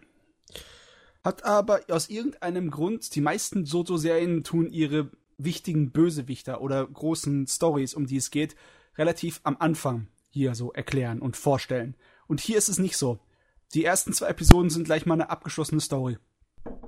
Hat 1.22 1.44
aber 1.44 1.82
aus 1.88 2.08
irgendeinem 2.08 2.70
Grund, 2.70 3.14
die 3.14 3.20
meisten 3.20 3.64
Jojo-Serien 3.64 4.42
tun 4.42 4.70
ihre 4.70 5.10
wichtigen 5.36 5.90
Bösewichter 5.90 6.60
oder 6.60 6.86
großen 6.86 7.46
Stories, 7.46 7.94
um 7.94 8.06
die 8.06 8.16
es 8.16 8.30
geht, 8.30 8.56
relativ 8.96 9.40
am 9.42 9.56
Anfang 9.58 10.08
hier 10.30 10.54
so 10.54 10.72
erklären 10.72 11.20
und 11.20 11.36
vorstellen. 11.36 11.94
Und 12.26 12.40
hier 12.40 12.58
ist 12.58 12.68
es 12.68 12.78
nicht 12.78 12.96
so. 12.96 13.18
Die 13.74 13.84
ersten 13.84 14.12
zwei 14.12 14.28
Episoden 14.28 14.70
sind 14.70 14.84
gleich 14.84 15.06
mal 15.06 15.14
eine 15.14 15.30
abgeschlossene 15.30 15.80
Story. 15.80 16.18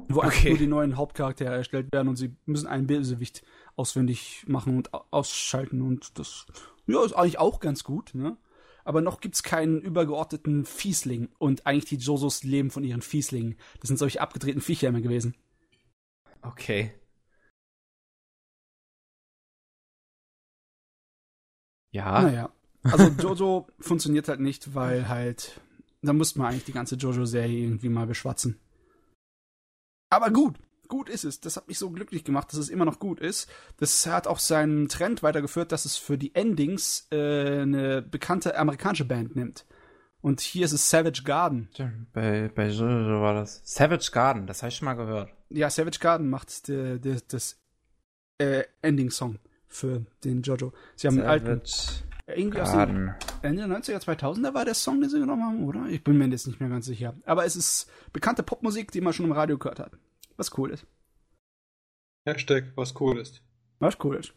Wo 0.08 0.18
okay. 0.18 0.26
einfach 0.26 0.44
nur 0.44 0.58
die 0.58 0.66
neuen 0.66 0.96
Hauptcharaktere 0.96 1.54
erstellt 1.54 1.92
werden 1.92 2.08
und 2.08 2.16
sie 2.16 2.36
müssen 2.44 2.66
einen 2.66 2.86
Bösewicht 2.86 3.42
auswendig 3.76 4.44
machen 4.46 4.76
und 4.76 4.90
ausschalten 5.12 5.80
und 5.80 6.18
das 6.18 6.46
ja, 6.86 7.04
ist 7.04 7.14
eigentlich 7.14 7.38
auch 7.38 7.60
ganz 7.60 7.84
gut, 7.84 8.14
ne? 8.14 8.36
Aber 8.84 9.00
noch 9.00 9.20
gibt's 9.20 9.44
keinen 9.44 9.80
übergeordneten 9.80 10.64
Fiesling 10.64 11.28
und 11.38 11.66
eigentlich 11.66 11.84
die 11.84 11.96
Josos 11.96 12.42
leben 12.42 12.70
von 12.70 12.82
ihren 12.82 13.00
Fieslingen. 13.00 13.56
Das 13.80 13.86
sind 13.86 13.96
solche 13.96 14.20
abgedrehten 14.20 14.60
Viecher 14.60 14.88
immer 14.88 15.00
gewesen. 15.00 15.36
Okay. 16.42 16.92
Ja. 21.92 22.22
Naja. 22.22 22.50
Also 22.82 23.04
Jojo 23.08 23.68
funktioniert 23.78 24.28
halt 24.28 24.40
nicht, 24.40 24.74
weil 24.74 25.08
halt, 25.08 25.60
da 26.02 26.12
müsste 26.12 26.40
man 26.40 26.48
eigentlich 26.48 26.64
die 26.64 26.72
ganze 26.72 26.96
Jojo-Serie 26.96 27.64
irgendwie 27.64 27.88
mal 27.88 28.06
beschwatzen. 28.06 28.58
Aber 30.12 30.30
gut, 30.30 30.56
gut 30.88 31.08
ist 31.08 31.24
es. 31.24 31.40
Das 31.40 31.56
hat 31.56 31.68
mich 31.68 31.78
so 31.78 31.90
glücklich 31.90 32.22
gemacht, 32.22 32.48
dass 32.52 32.58
es 32.58 32.68
immer 32.68 32.84
noch 32.84 32.98
gut 32.98 33.18
ist. 33.18 33.48
Das 33.78 34.06
hat 34.06 34.26
auch 34.26 34.38
seinen 34.38 34.88
Trend 34.88 35.22
weitergeführt, 35.22 35.72
dass 35.72 35.86
es 35.86 35.96
für 35.96 36.18
die 36.18 36.34
Endings 36.34 37.08
äh, 37.10 37.62
eine 37.62 38.02
bekannte 38.02 38.58
amerikanische 38.58 39.06
Band 39.06 39.34
nimmt. 39.34 39.64
Und 40.20 40.42
hier 40.42 40.66
ist 40.66 40.72
es 40.72 40.90
Savage 40.90 41.22
Garden. 41.24 41.70
Bei, 42.12 42.50
bei 42.54 42.68
Jojo 42.68 43.22
war 43.22 43.32
das. 43.34 43.62
Savage 43.64 44.10
Garden, 44.12 44.46
das 44.46 44.62
habe 44.62 44.68
ich 44.68 44.76
schon 44.76 44.84
mal 44.84 44.94
gehört. 44.94 45.30
Ja, 45.48 45.70
Savage 45.70 45.98
Garden 45.98 46.28
macht 46.28 46.68
de, 46.68 46.98
de, 46.98 47.18
das 47.26 47.58
äh, 48.36 48.64
Ending-Song 48.82 49.38
für 49.66 50.04
den 50.24 50.42
Jojo. 50.42 50.74
Sie 50.94 51.06
haben 51.06 51.16
Savage 51.16 51.46
einen 51.46 51.48
alten. 51.48 51.62
Irgendwie 52.36 52.60
aus 52.60 52.72
dem 52.72 53.14
Ende 53.42 53.66
der 53.66 53.78
90er, 53.78 54.02
2000er 54.02 54.54
war 54.54 54.64
der 54.64 54.74
Song, 54.74 55.00
den 55.00 55.10
sie 55.10 55.20
genommen 55.20 55.42
haben, 55.42 55.64
oder? 55.64 55.86
Ich 55.88 56.04
bin 56.04 56.18
mir 56.18 56.26
jetzt 56.28 56.46
nicht 56.46 56.60
mehr 56.60 56.68
ganz 56.68 56.86
sicher. 56.86 57.14
Aber 57.24 57.44
es 57.44 57.56
ist 57.56 57.90
bekannte 58.12 58.42
Popmusik, 58.42 58.90
die 58.92 59.00
man 59.00 59.12
schon 59.12 59.26
im 59.26 59.32
Radio 59.32 59.58
gehört 59.58 59.80
hat. 59.80 59.92
Was 60.36 60.56
cool 60.56 60.70
ist. 60.70 60.86
Hashtag, 62.26 62.72
was 62.76 62.98
cool 63.00 63.18
ist. 63.18 63.42
Was 63.78 63.98
cool 64.02 64.16
ist. 64.16 64.32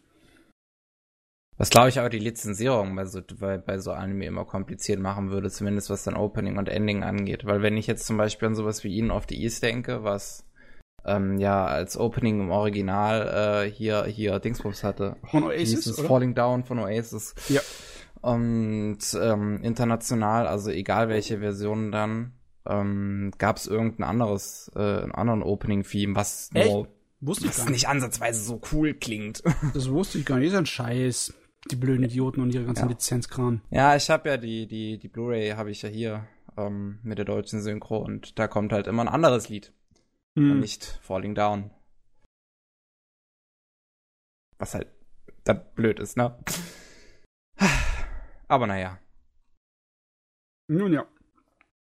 Was 1.57 1.69
glaube 1.69 1.89
ich 1.89 1.99
aber 1.99 2.09
die 2.09 2.19
Lizenzierung 2.19 2.95
bei 2.95 3.05
so, 3.05 3.21
bei, 3.39 3.57
bei 3.57 3.77
so 3.79 3.91
Anime 3.91 4.25
immer 4.25 4.43
kompliziert 4.43 4.99
machen 4.99 5.29
würde, 5.29 5.49
zumindest 5.49 5.89
was 5.89 6.03
dann 6.03 6.17
Opening 6.17 6.57
und 6.57 6.67
Ending 6.67 7.03
angeht. 7.03 7.45
Weil 7.45 7.61
wenn 7.61 7.77
ich 7.77 7.87
jetzt 7.87 8.05
zum 8.05 8.17
Beispiel 8.17 8.49
an 8.49 8.55
sowas 8.55 8.83
wie 8.83 8.93
Ihnen 8.93 9.11
of 9.11 9.25
the 9.29 9.41
East 9.41 9.63
denke, 9.63 10.03
was 10.03 10.44
ähm, 11.05 11.39
ja 11.39 11.65
als 11.65 11.97
Opening 11.97 12.41
im 12.41 12.51
Original 12.51 13.65
äh, 13.65 13.71
hier 13.71 14.05
hier 14.05 14.39
Dingsbums 14.39 14.83
hatte. 14.83 15.15
Von 15.29 15.43
Oasis, 15.43 15.97
oder? 15.97 16.07
Falling 16.07 16.35
Down 16.35 16.63
von 16.63 16.79
Oasis. 16.79 17.35
Ja. 17.49 17.61
Und 18.21 18.99
ähm, 19.21 19.61
international, 19.61 20.47
also 20.47 20.71
egal 20.71 21.09
welche 21.09 21.39
Version 21.39 21.91
dann, 21.91 22.33
ähm, 22.67 23.31
gab 23.37 23.57
es 23.57 23.67
irgendein 23.67 24.03
anderes, 24.03 24.71
äh, 24.75 24.79
einen 24.79 25.11
anderen 25.11 25.43
Opening-Theme, 25.43 26.15
was 26.15 26.49
Echt? 26.53 26.71
nur 26.71 26.87
wusste 27.21 27.47
was 27.47 27.69
nicht 27.69 27.87
ansatzweise 27.87 28.43
so 28.43 28.61
cool 28.71 28.93
klingt. 28.93 29.43
Das 29.73 29.89
wusste 29.89 30.17
ich 30.19 30.25
gar 30.25 30.37
nicht. 30.37 30.47
Das 30.47 30.53
ist 30.53 30.59
ein 30.59 30.65
Scheiß. 30.65 31.33
Die 31.71 31.75
blöden 31.75 32.03
Idioten 32.03 32.41
und 32.41 32.53
ihre 32.53 32.65
ganzen 32.65 32.83
ja. 32.83 32.89
Lizenzkram. 32.89 33.61
Ja, 33.71 33.95
ich 33.95 34.09
habe 34.11 34.29
ja 34.29 34.37
die, 34.37 34.67
die, 34.67 34.99
die 34.99 35.07
Blu-ray 35.07 35.51
habe 35.51 35.71
ich 35.71 35.81
ja 35.81 35.89
hier 35.89 36.27
ähm, 36.57 36.99
mit 37.01 37.17
der 37.17 37.25
deutschen 37.25 37.61
Synchro 37.61 37.97
und 37.97 38.37
da 38.37 38.47
kommt 38.47 38.71
halt 38.71 38.85
immer 38.85 39.03
ein 39.03 39.07
anderes 39.07 39.49
Lied. 39.49 39.73
Hm. 40.35 40.51
Und 40.51 40.59
nicht 40.59 40.83
Falling 41.01 41.35
Down. 41.35 41.71
Was 44.57 44.73
halt 44.73 44.87
da 45.43 45.53
blöd 45.53 45.99
ist, 45.99 46.17
ne? 46.17 46.37
Aber 48.47 48.67
naja. 48.67 48.99
Nun 50.67 50.93
ja. 50.93 51.05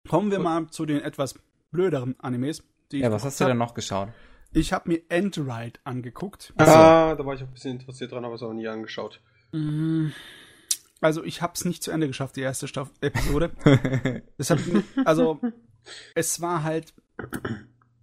Kommen 0.07 0.31
wir 0.31 0.39
mal 0.39 0.67
zu 0.69 0.85
den 0.85 1.01
etwas 1.01 1.39
blöderen 1.71 2.19
Animes. 2.19 2.63
ja, 2.91 3.11
was 3.11 3.25
hast 3.25 3.39
du 3.41 3.45
denn 3.45 3.57
noch 3.57 3.73
geschaut? 3.73 4.09
Ich 4.53 4.71
habe 4.71 4.89
mir 4.89 5.01
Endride 5.09 5.79
angeguckt. 5.83 6.53
Ah, 6.57 7.09
also, 7.09 7.17
da 7.17 7.25
war 7.25 7.33
ich 7.33 7.43
auch 7.43 7.47
ein 7.47 7.53
bisschen 7.53 7.79
interessiert 7.79 8.11
dran, 8.11 8.23
aber 8.23 8.35
es 8.35 8.43
auch 8.43 8.53
nie 8.53 8.67
angeschaut. 8.67 9.21
Mm, 9.51 10.09
also 11.01 11.23
ich 11.23 11.41
habe 11.41 11.53
es 11.55 11.65
nicht 11.65 11.83
zu 11.83 11.91
Ende 11.91 12.07
geschafft, 12.07 12.35
die 12.35 12.41
erste 12.41 12.67
Staff 12.67 12.91
Episode. 13.01 13.51
Deshalb, 14.39 14.61
also 15.03 15.41
es 16.13 16.39
war 16.39 16.63
halt 16.63 16.93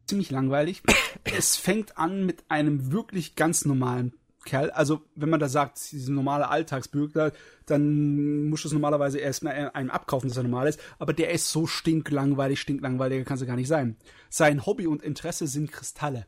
ziemlich 0.07 0.31
langweilig. 0.31 0.83
Es 1.25 1.57
fängt 1.57 1.99
an 1.99 2.27
mit 2.27 2.45
einem 2.49 2.91
wirklich 2.91 3.37
ganz 3.37 3.65
normalen 3.65 4.13
Kerl. 4.45 4.71
Also, 4.71 5.03
wenn 5.15 5.31
man 5.31 5.39
da 5.39 5.49
sagt, 5.49 5.93
diese 5.93 6.13
normale 6.13 6.49
Alltagsbürger, 6.49 7.33
dann 7.67 8.49
muss 8.49 8.65
es 8.65 8.73
normalerweise 8.73 9.19
erstmal 9.19 9.71
einem 9.73 9.91
abkaufen, 9.91 10.29
dass 10.29 10.37
er 10.37 10.43
normal 10.43 10.67
ist. 10.67 10.81
Aber 10.99 11.13
der 11.13 11.31
ist 11.31 11.51
so 11.51 11.67
stinklangweilig, 11.67 12.61
stinklangweiliger 12.61 13.25
kann 13.25 13.39
es 13.39 13.47
gar 13.47 13.57
nicht 13.57 13.69
sein. 13.69 13.97
Sein 14.31 14.67
Hobby 14.67 14.87
und 14.87 15.03
Interesse 15.03 15.47
sind 15.47 15.71
Kristalle. 15.71 16.27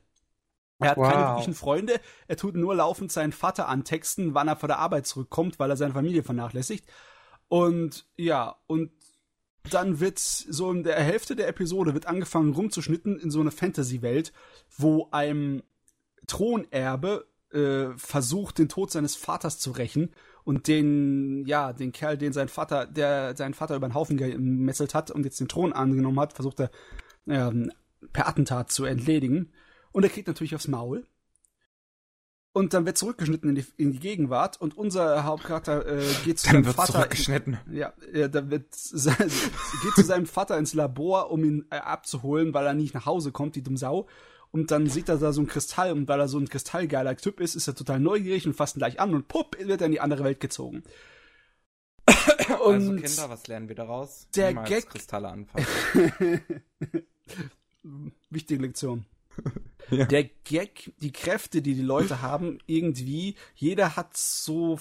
Er 0.78 0.90
hat 0.90 0.96
wow. 0.96 1.10
keine 1.10 1.26
wirklichen 1.28 1.54
Freunde. 1.54 2.00
Er 2.28 2.36
tut 2.36 2.56
nur 2.56 2.74
laufend 2.74 3.10
seinen 3.10 3.32
Vater 3.32 3.68
antexten, 3.68 4.34
wann 4.34 4.48
er 4.48 4.56
von 4.56 4.68
der 4.68 4.78
Arbeit 4.78 5.06
zurückkommt, 5.06 5.58
weil 5.58 5.70
er 5.70 5.76
seine 5.76 5.94
Familie 5.94 6.22
vernachlässigt. 6.22 6.86
Und 7.48 8.06
ja, 8.16 8.56
und 8.66 8.90
dann 9.70 10.00
wird 10.00 10.18
so 10.18 10.70
in 10.70 10.82
der 10.82 11.00
Hälfte 11.00 11.36
der 11.36 11.48
Episode 11.48 11.94
wird 11.94 12.06
angefangen 12.06 12.52
rumzuschnitten 12.52 13.18
in 13.18 13.30
so 13.30 13.40
eine 13.40 13.50
Fantasy-Welt, 13.50 14.32
wo 14.76 15.08
ein 15.10 15.62
Thronerbe 16.26 17.26
äh, 17.52 17.96
versucht, 17.96 18.58
den 18.58 18.68
Tod 18.68 18.90
seines 18.90 19.16
Vaters 19.16 19.58
zu 19.58 19.70
rächen 19.70 20.10
und 20.44 20.68
den, 20.68 21.46
ja, 21.46 21.72
den 21.72 21.92
Kerl, 21.92 22.18
den 22.18 22.32
sein 22.32 22.48
Vater, 22.48 22.86
der 22.86 23.36
seinen 23.36 23.54
Vater 23.54 23.76
über 23.76 23.88
den 23.88 23.94
Haufen 23.94 24.16
gemesselt 24.16 24.94
hat 24.94 25.10
und 25.10 25.24
jetzt 25.24 25.40
den 25.40 25.48
Thron 25.48 25.72
angenommen 25.72 26.20
hat, 26.20 26.34
versucht 26.34 26.60
er 26.60 26.70
äh, 27.26 27.68
per 28.12 28.28
Attentat 28.28 28.70
zu 28.70 28.84
entledigen. 28.84 29.52
Und 29.92 30.02
er 30.02 30.10
kriegt 30.10 30.26
natürlich 30.26 30.54
aufs 30.54 30.68
Maul. 30.68 31.06
Und 32.56 32.72
dann 32.72 32.86
wird 32.86 32.96
zurückgeschnitten 32.96 33.48
in 33.48 33.56
die, 33.56 33.66
in 33.78 33.90
die 33.90 33.98
Gegenwart 33.98 34.60
und 34.60 34.78
unser 34.78 35.24
Hauptcharakter 35.24 35.86
äh, 35.86 36.04
geht 36.24 36.38
zu 36.38 36.46
dann 36.46 36.54
seinem 36.54 36.66
wird 36.66 36.76
Vater. 36.76 36.92
Zurückgeschnitten. 36.92 37.58
Ja, 37.68 37.92
ja, 38.12 38.28
dann 38.28 38.48
wird 38.48 38.70
geht 38.70 39.94
zu 39.96 40.04
seinem 40.04 40.26
Vater 40.26 40.56
ins 40.56 40.72
Labor, 40.72 41.32
um 41.32 41.42
ihn 41.42 41.66
äh, 41.70 41.78
abzuholen, 41.78 42.54
weil 42.54 42.64
er 42.64 42.74
nicht 42.74 42.94
nach 42.94 43.06
Hause 43.06 43.32
kommt, 43.32 43.56
die 43.56 43.62
dumme 43.64 43.76
Sau. 43.76 44.06
Und 44.52 44.70
dann 44.70 44.88
sieht 44.88 45.08
er 45.08 45.18
da 45.18 45.32
so 45.32 45.40
ein 45.40 45.48
Kristall 45.48 45.90
und 45.90 46.06
weil 46.06 46.20
er 46.20 46.28
so 46.28 46.38
ein 46.38 46.48
kristallgeiler 46.48 47.16
Typ 47.16 47.40
ist, 47.40 47.56
ist 47.56 47.66
er 47.66 47.74
total 47.74 47.98
neugierig 47.98 48.46
und 48.46 48.54
fasst 48.54 48.76
ihn 48.76 48.78
gleich 48.78 49.00
an 49.00 49.12
und 49.12 49.26
pupp, 49.26 49.58
wird 49.58 49.80
er 49.80 49.86
in 49.86 49.92
die 49.92 50.00
andere 50.00 50.22
Welt 50.22 50.38
gezogen. 50.38 50.84
Also 52.46 52.64
und 52.64 52.74
also 52.74 52.94
Kinder, 52.94 53.30
was 53.30 53.46
lernen 53.48 53.68
wir 53.68 53.74
daraus? 53.74 54.28
Der 54.36 54.48
Niemals 54.50 54.68
Gag. 54.68 54.90
Kristalle 54.90 55.28
anfangen. 55.28 55.66
Wichtige 58.30 58.62
Lektion. 58.62 59.06
Ja. 59.90 60.06
Der 60.06 60.24
Gag, 60.24 60.92
die 61.02 61.12
Kräfte, 61.12 61.60
die 61.60 61.74
die 61.74 61.82
Leute 61.82 62.22
haben, 62.22 62.58
irgendwie, 62.66 63.34
jeder 63.54 63.96
hat 63.96 64.16
so 64.16 64.78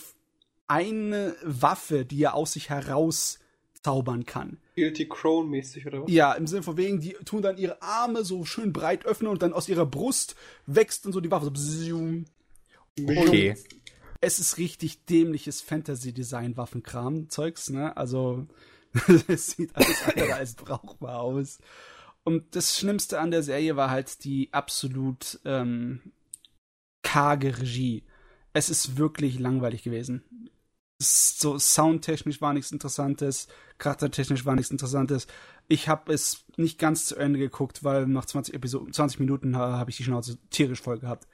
eine 0.67 1.35
Waffe, 1.43 2.05
die 2.05 2.23
er 2.23 2.35
aus 2.35 2.53
sich 2.53 2.69
heraus 2.69 3.39
zaubern 3.83 4.25
kann. 4.25 4.57
Guilty 4.75 5.07
Crown 5.07 5.49
mäßig 5.49 5.85
oder 5.85 6.03
was? 6.03 6.11
Ja, 6.11 6.33
im 6.33 6.47
Sinne 6.47 6.63
von 6.63 6.77
wegen, 6.77 6.99
die 6.99 7.13
tun 7.25 7.41
dann 7.41 7.57
ihre 7.57 7.81
Arme 7.81 8.23
so 8.23 8.45
schön 8.45 8.73
breit 8.73 9.05
öffnen 9.05 9.29
und 9.29 9.41
dann 9.41 9.53
aus 9.53 9.69
ihrer 9.69 9.85
Brust 9.85 10.35
wächst 10.65 11.05
dann 11.05 11.13
so 11.13 11.19
die 11.19 11.29
Waffe. 11.29 11.51
So 11.53 12.23
okay. 13.05 13.55
Es 14.21 14.39
ist 14.39 14.57
richtig 14.57 15.05
dämliches 15.05 15.61
Fantasy-Design-Waffenkram, 15.61 17.29
Zeugs, 17.29 17.69
ne? 17.69 17.95
Also, 17.97 18.47
es 19.27 19.47
sieht 19.51 19.75
alles 19.75 20.01
andere 20.05 20.35
als 20.35 20.53
brauchbar 20.55 21.19
aus. 21.19 21.59
Und 22.23 22.55
das 22.55 22.77
Schlimmste 22.77 23.19
an 23.19 23.31
der 23.31 23.43
Serie 23.43 23.75
war 23.75 23.89
halt 23.89 24.23
die 24.23 24.49
absolut 24.53 25.39
ähm, 25.45 26.13
karge 27.01 27.57
Regie. 27.59 28.03
Es 28.53 28.69
ist 28.69 28.97
wirklich 28.97 29.39
langweilig 29.39 29.83
gewesen. 29.83 30.23
So 30.99 31.59
soundtechnisch 31.59 32.39
war 32.39 32.53
nichts 32.53 32.71
Interessantes, 32.71 33.49
charaktertechnisch 33.77 34.45
war 34.45 34.55
nichts 34.55 34.71
Interessantes. 34.71 35.27
Ich 35.67 35.89
habe 35.89 36.13
es 36.13 36.45
nicht 36.55 36.79
ganz 36.79 37.07
zu 37.07 37.17
Ende 37.17 37.39
geguckt, 37.39 37.83
weil 37.83 38.07
nach 38.07 38.25
20, 38.25 38.53
Episoden, 38.53 38.93
20 38.93 39.19
Minuten 39.19 39.57
habe 39.57 39.89
ich 39.89 39.97
die 39.97 40.03
Schnauze 40.03 40.37
tierisch 40.49 40.81
voll 40.81 40.99
gehabt. 40.99 41.27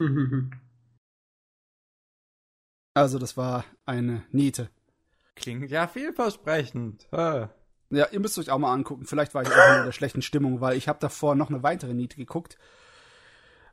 Also 2.94 3.18
das 3.18 3.38
war 3.38 3.64
eine 3.86 4.22
Niete. 4.32 4.68
Klingt 5.34 5.70
ja 5.70 5.88
vielversprechend. 5.88 7.08
Äh. 7.10 7.48
Ja, 7.92 8.08
ihr 8.10 8.20
müsst 8.20 8.38
euch 8.38 8.50
auch 8.50 8.58
mal 8.58 8.72
angucken. 8.72 9.04
Vielleicht 9.04 9.34
war 9.34 9.42
ich 9.42 9.50
auch 9.50 9.78
in 9.78 9.84
der 9.84 9.92
schlechten 9.92 10.22
Stimmung, 10.22 10.62
weil 10.62 10.78
ich 10.78 10.88
habe 10.88 10.98
davor 10.98 11.34
noch 11.34 11.50
eine 11.50 11.62
weitere 11.62 11.92
Niete 11.92 12.16
geguckt. 12.16 12.56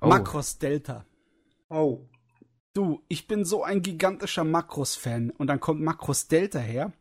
Oh. 0.02 0.08
Makros 0.08 0.58
Delta. 0.58 1.06
Oh. 1.70 2.06
Du, 2.74 3.02
ich 3.08 3.28
bin 3.28 3.46
so 3.46 3.64
ein 3.64 3.82
gigantischer 3.82 4.44
Makros-Fan. 4.44 5.30
Und 5.32 5.48
dann 5.48 5.62
kommt 5.62 5.80
Makros 5.80 6.28
Delta 6.28 6.60
her. 6.60 6.91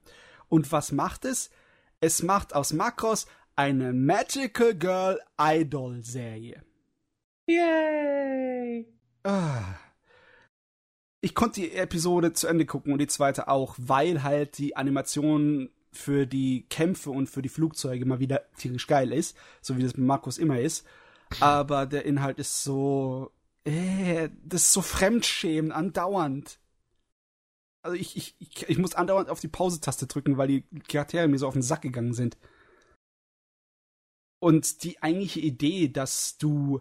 Und 0.48 0.70
was 0.70 0.92
macht 0.92 1.24
es? 1.24 1.50
Es 2.00 2.22
macht 2.22 2.54
aus 2.54 2.72
Makros 2.72 3.26
eine 3.56 3.92
Magical 3.92 4.76
Girl 4.76 5.20
Idol 5.40 6.04
Serie. 6.04 6.62
Yay! 7.46 8.86
Ah. 9.24 9.74
Ich 11.20 11.34
konnte 11.34 11.62
die 11.62 11.72
Episode 11.72 12.32
zu 12.32 12.46
Ende 12.46 12.64
gucken 12.64 12.92
und 12.92 13.00
die 13.00 13.08
zweite 13.08 13.48
auch, 13.48 13.74
weil 13.76 14.22
halt 14.22 14.58
die 14.58 14.76
Animation 14.76 15.70
für 15.92 16.26
die 16.26 16.66
Kämpfe 16.68 17.10
und 17.10 17.28
für 17.28 17.42
die 17.42 17.48
Flugzeuge 17.48 18.04
mal 18.04 18.20
wieder 18.20 18.42
tierisch 18.56 18.86
geil 18.86 19.12
ist, 19.12 19.36
so 19.60 19.76
wie 19.76 19.82
das 19.82 19.96
mit 19.96 20.06
Markus 20.06 20.38
immer 20.38 20.60
ist. 20.60 20.86
Aber 21.40 21.86
der 21.86 22.04
Inhalt 22.04 22.38
ist 22.38 22.62
so, 22.62 23.32
äh, 23.64 24.30
das 24.44 24.62
ist 24.62 24.72
so 24.72 24.82
fremdschämen, 24.82 25.72
andauernd. 25.72 26.58
Also 27.82 27.96
ich, 27.96 28.16
ich, 28.16 28.36
ich, 28.38 28.68
ich 28.68 28.78
muss 28.78 28.94
andauernd 28.94 29.30
auf 29.30 29.40
die 29.40 29.48
Pause-Taste 29.48 30.06
drücken, 30.06 30.36
weil 30.36 30.48
die 30.48 30.64
Charaktere 30.88 31.28
mir 31.28 31.38
so 31.38 31.46
auf 31.46 31.54
den 31.54 31.62
Sack 31.62 31.82
gegangen 31.82 32.14
sind. 32.14 32.36
Und 34.40 34.84
die 34.84 35.02
eigentliche 35.02 35.40
Idee, 35.40 35.88
dass 35.88 36.38
du 36.38 36.80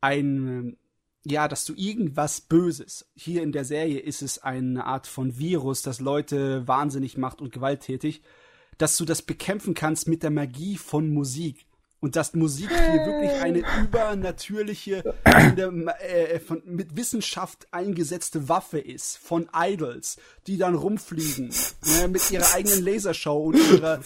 ein, 0.00 0.76
ja, 1.24 1.48
dass 1.48 1.64
du 1.64 1.74
irgendwas 1.74 2.40
Böses, 2.40 3.10
hier 3.14 3.42
in 3.42 3.52
der 3.52 3.64
Serie 3.64 4.00
ist 4.00 4.22
es 4.22 4.38
eine 4.38 4.84
Art 4.84 5.06
von 5.06 5.38
Virus, 5.38 5.82
das 5.82 6.00
Leute 6.00 6.66
wahnsinnig 6.66 7.16
macht 7.16 7.40
und 7.40 7.52
gewalttätig, 7.52 8.22
dass 8.78 8.96
du 8.96 9.04
das 9.04 9.22
bekämpfen 9.22 9.74
kannst 9.74 10.08
mit 10.08 10.22
der 10.22 10.30
Magie 10.30 10.76
von 10.76 11.12
Musik. 11.12 11.66
Und 12.00 12.16
dass 12.16 12.34
Musik 12.34 12.68
hier 12.68 13.06
wirklich 13.06 13.30
eine 13.40 13.62
übernatürliche, 13.82 15.14
der, 15.56 15.72
äh, 16.02 16.38
von, 16.38 16.60
mit 16.66 16.96
Wissenschaft 16.96 17.66
eingesetzte 17.70 18.46
Waffe 18.50 18.78
ist 18.78 19.16
von 19.16 19.48
Idols, 19.54 20.18
die 20.46 20.58
dann 20.58 20.74
rumfliegen 20.74 21.48
ne, 21.48 22.08
mit 22.08 22.30
ihrer 22.30 22.52
eigenen 22.52 22.84
Lasershow 22.84 23.44
und 23.44 23.56
ihrer 23.56 24.00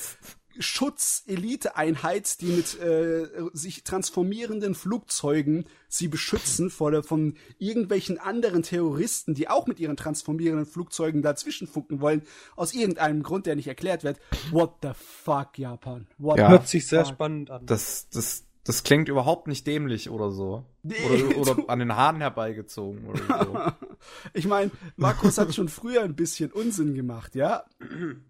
Schutz-Elite-Einheit, 0.59 2.41
die 2.41 2.47
mit 2.47 2.81
äh, 2.81 3.29
sich 3.53 3.85
transformierenden 3.85 4.75
Flugzeugen 4.75 5.67
sie 5.89 6.09
beschützen 6.09 6.71
vor 6.71 6.91
der, 6.91 7.03
von 7.03 7.35
irgendwelchen 7.59 8.19
anderen 8.19 8.63
Terroristen, 8.63 9.35
die 9.35 9.49
auch 9.49 9.67
mit 9.67 9.81
ihren 9.81 9.97
transformierenden 9.97 10.67
Flugzeugen 10.67 11.23
dazwischen 11.23 11.67
funken 11.67 12.01
wollen, 12.01 12.23
aus 12.57 12.75
irgendeinem 12.75 13.23
Grund, 13.23 13.47
der 13.47 13.57
nicht 13.57 13.69
erklärt 13.69 14.05
wird. 14.05 14.19
What 14.51 14.77
the 14.83 14.91
fuck, 14.95 15.59
Japan? 15.59 16.07
What 16.19 16.39
ja, 16.39 16.49
hört 16.49 16.69
sich 16.69 16.87
sehr 16.87 17.05
fuck? 17.05 17.15
spannend 17.15 17.51
an. 17.51 17.65
Das, 17.65 18.09
das, 18.11 18.45
das 18.65 18.83
klingt 18.83 19.09
überhaupt 19.09 19.49
nicht 19.49 19.67
dämlich 19.67 20.11
oder 20.11 20.31
so. 20.31 20.67
Nee, 20.83 20.97
oder, 21.39 21.39
oder 21.57 21.71
an 21.71 21.79
den 21.79 21.97
Haaren 21.97 22.21
herbeigezogen 22.21 23.07
oder 23.07 23.45
so. 23.45 23.87
ich 24.35 24.47
meine, 24.47 24.71
Markus 24.97 25.39
hat 25.39 25.55
schon 25.55 25.69
früher 25.69 26.03
ein 26.03 26.15
bisschen 26.15 26.53
Unsinn 26.53 26.95
gemacht, 26.95 27.35
ja. 27.35 27.65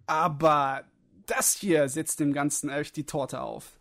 Aber 0.05 0.83
das 1.29 1.53
hier 1.53 1.89
setzt 1.89 2.19
dem 2.19 2.33
Ganzen 2.33 2.69
echt 2.69 2.95
die 2.95 3.05
Torte 3.05 3.41
auf. 3.41 3.79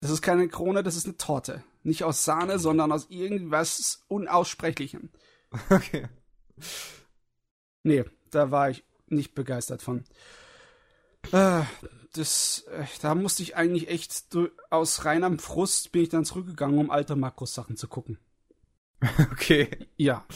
Das 0.00 0.10
ist 0.10 0.22
keine 0.22 0.48
Krone, 0.48 0.82
das 0.82 0.96
ist 0.96 1.06
eine 1.06 1.16
Torte. 1.16 1.64
Nicht 1.82 2.04
aus 2.04 2.24
Sahne, 2.24 2.58
sondern 2.58 2.92
aus 2.92 3.06
irgendwas 3.10 4.04
Unaussprechlichem. 4.08 5.10
Okay. 5.70 6.08
Nee, 7.84 8.04
da 8.30 8.50
war 8.50 8.70
ich 8.70 8.84
nicht 9.06 9.36
begeistert 9.36 9.82
von. 9.82 10.04
Äh, 11.30 11.62
das, 12.12 12.64
äh, 12.70 12.86
da 13.02 13.14
musste 13.14 13.44
ich 13.44 13.54
eigentlich 13.54 13.88
echt 13.88 14.36
aus 14.70 15.04
reinem 15.04 15.38
Frust 15.38 15.92
bin 15.92 16.02
ich 16.02 16.08
dann 16.08 16.24
zurückgegangen, 16.24 16.78
um 16.78 16.90
alte 16.90 17.14
Makros-Sachen 17.14 17.76
zu 17.76 17.88
gucken. 17.88 18.18
Okay. 19.32 19.68
Ja. 19.96 20.26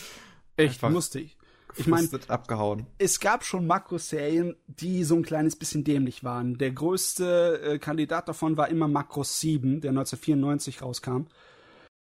Echt, 0.57 0.75
Einfach 0.75 0.91
musste 0.91 1.21
ich 1.21 1.38
ich 1.77 1.87
meine, 1.87 2.09
abgehauen. 2.29 2.87
Es 2.99 3.21
gab 3.21 3.45
schon 3.45 3.67
Makroserien, 3.67 4.57
die 4.67 5.05
so 5.05 5.17
ein 5.17 5.23
kleines 5.23 5.57
bisschen 5.57 5.85
dämlich 5.85 6.25
waren. 6.25 6.59
Der 6.59 6.71
größte 6.71 7.61
äh, 7.63 7.79
Kandidat 7.79 8.29
davon 8.29 8.57
war 8.57 8.69
immer 8.69 8.89
Makros 8.89 9.41
7, 9.41 9.81
der 9.81 9.91
1994 9.91 10.83
rauskam. 10.83 11.27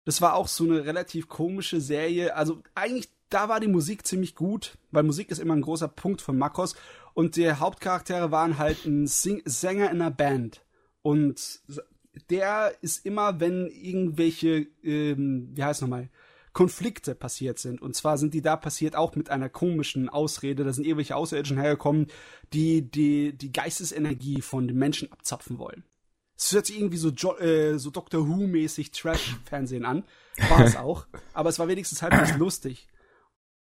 Das 0.04 0.22
war 0.22 0.34
auch 0.34 0.48
so 0.48 0.64
eine 0.64 0.84
relativ 0.84 1.28
komische 1.28 1.80
Serie. 1.80 2.36
Also 2.36 2.62
eigentlich, 2.74 3.10
da 3.28 3.48
war 3.48 3.60
die 3.60 3.68
Musik 3.68 4.06
ziemlich 4.06 4.34
gut, 4.34 4.78
weil 4.92 5.02
Musik 5.02 5.30
ist 5.30 5.40
immer 5.40 5.54
ein 5.54 5.62
großer 5.62 5.88
Punkt 5.88 6.20
von 6.20 6.38
Makros. 6.38 6.76
Und 7.12 7.36
die 7.36 7.50
Hauptcharaktere 7.50 8.30
waren 8.30 8.58
halt 8.58 8.84
ein 8.84 9.06
Sing 9.06 9.42
Sänger 9.44 9.90
in 9.90 10.00
einer 10.00 10.10
Band. 10.10 10.62
Und 11.02 11.60
der 12.30 12.72
ist 12.82 13.04
immer, 13.04 13.40
wenn 13.40 13.66
irgendwelche, 13.66 14.66
ähm, 14.82 15.50
wie 15.54 15.64
heißt 15.64 15.82
nochmal, 15.82 16.08
Konflikte 16.56 17.14
passiert 17.14 17.58
sind. 17.58 17.82
Und 17.82 17.94
zwar 17.94 18.16
sind 18.16 18.32
die 18.32 18.40
da 18.40 18.56
passiert 18.56 18.96
auch 18.96 19.14
mit 19.14 19.28
einer 19.28 19.50
komischen 19.50 20.08
Ausrede. 20.08 20.64
Da 20.64 20.72
sind 20.72 20.86
irgendwelche 20.86 21.14
Außerirdischen 21.14 21.58
hergekommen, 21.58 22.06
die 22.54 22.90
die, 22.90 23.36
die 23.36 23.52
Geistesenergie 23.52 24.40
von 24.40 24.66
den 24.66 24.78
Menschen 24.78 25.12
abzapfen 25.12 25.58
wollen. 25.58 25.84
Es 26.34 26.52
hört 26.52 26.64
sich 26.64 26.78
irgendwie 26.78 26.96
so, 26.96 27.10
jo 27.10 27.36
äh, 27.36 27.78
so 27.78 27.90
Doctor 27.90 28.26
Who-mäßig 28.26 28.90
Trash-Fernsehen 28.92 29.84
an. 29.84 30.04
War 30.48 30.64
es 30.64 30.76
auch. 30.76 31.06
Aber 31.34 31.50
es 31.50 31.58
war 31.58 31.68
wenigstens 31.68 32.00
halbwegs 32.00 32.34
lustig. 32.38 32.88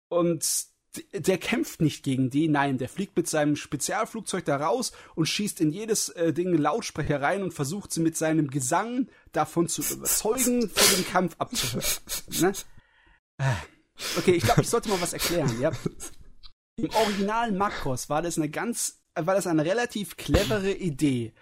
Und 0.08 0.46
der 1.14 1.38
kämpft 1.38 1.82
nicht 1.82 2.04
gegen 2.04 2.30
die, 2.30 2.48
nein, 2.48 2.78
der 2.78 2.90
fliegt 2.90 3.16
mit 3.16 3.28
seinem 3.28 3.56
Spezialflugzeug 3.56 4.46
da 4.46 4.58
raus 4.58 4.92
und 5.16 5.28
schießt 5.28 5.62
in 5.62 5.72
jedes 5.72 6.10
äh, 6.10 6.34
Ding 6.34 6.54
Lautsprecher 6.54 7.22
rein 7.22 7.44
und 7.44 7.54
versucht 7.54 7.94
sie 7.94 8.02
mit 8.02 8.18
seinem 8.18 8.50
Gesang 8.50 9.08
davon 9.32 9.68
zu 9.68 9.82
überzeugen, 9.82 10.70
vor 10.70 10.98
dem 10.98 11.06
Kampf 11.06 11.36
abzuhören. 11.38 11.86
Ne? 12.42 12.54
Okay, 14.18 14.32
ich 14.32 14.44
glaube, 14.44 14.62
ich 14.62 14.70
sollte 14.70 14.90
mal 14.90 15.02
was 15.02 15.14
erklären, 15.14 15.60
ja. 15.62 15.72
Im 16.78 16.90
Original 16.92 17.52
Makros 17.52 18.10
war 18.10 18.22
das 18.22 18.38
eine 18.38 18.50
ganz, 18.50 19.02
war 19.14 19.36
das 19.36 19.48
eine 19.48 19.66
relativ 19.66 20.18
clevere 20.18 20.72
Idee. 20.72 21.34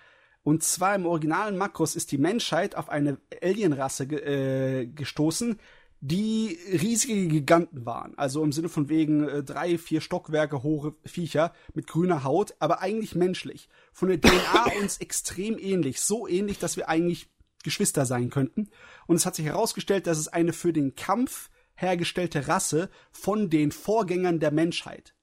Und 0.44 0.64
zwar 0.64 0.96
im 0.96 1.06
originalen 1.06 1.58
Makros 1.58 1.96
ist 1.96 2.12
die 2.12 2.18
Menschheit 2.18 2.76
auf 2.76 2.90
eine 2.90 3.20
Alienrasse 3.42 4.06
äh, 4.06 4.88
gestoßen, 4.88 5.60
die 6.08 6.58
riesige 6.72 7.28
Giganten 7.28 7.86
waren. 7.86 8.18
Also 8.18 8.44
im 8.44 8.52
Sinne 8.52 8.70
von 8.70 8.88
wegen 8.88 9.28
äh, 9.28 9.44
drei, 9.44 9.78
vier 9.78 10.00
Stockwerke 10.00 10.64
hohe 10.64 10.96
Viecher 11.04 11.54
mit 11.74 11.88
grüner 11.88 12.24
Haut, 12.24 12.56
aber 12.60 12.82
eigentlich 12.82 13.16
menschlich. 13.16 13.68
Von 13.92 14.10
der 14.10 14.22
DNA 14.22 14.72
uns 14.82 14.98
extrem 15.00 15.58
ähnlich. 15.60 16.00
So 16.00 16.28
ähnlich, 16.28 16.60
dass 16.60 16.78
wir 16.78 16.88
eigentlich 16.88 17.30
Geschwister 17.64 18.06
sein 18.06 18.30
könnten. 18.30 18.70
Und 19.08 19.18
es 19.18 19.26
hat 19.26 19.36
sich 19.36 19.46
herausgestellt, 19.46 20.08
dass 20.08 20.18
es 20.18 20.30
eine 20.30 20.54
für 20.54 20.72
den 20.72 20.96
Kampf 20.96 21.50
hergestellte 21.76 22.48
Rasse 22.48 22.90
von 23.12 23.50
den 23.50 23.72
Vorgängern 23.72 24.40
der 24.40 24.52
Menschheit. 24.52 25.14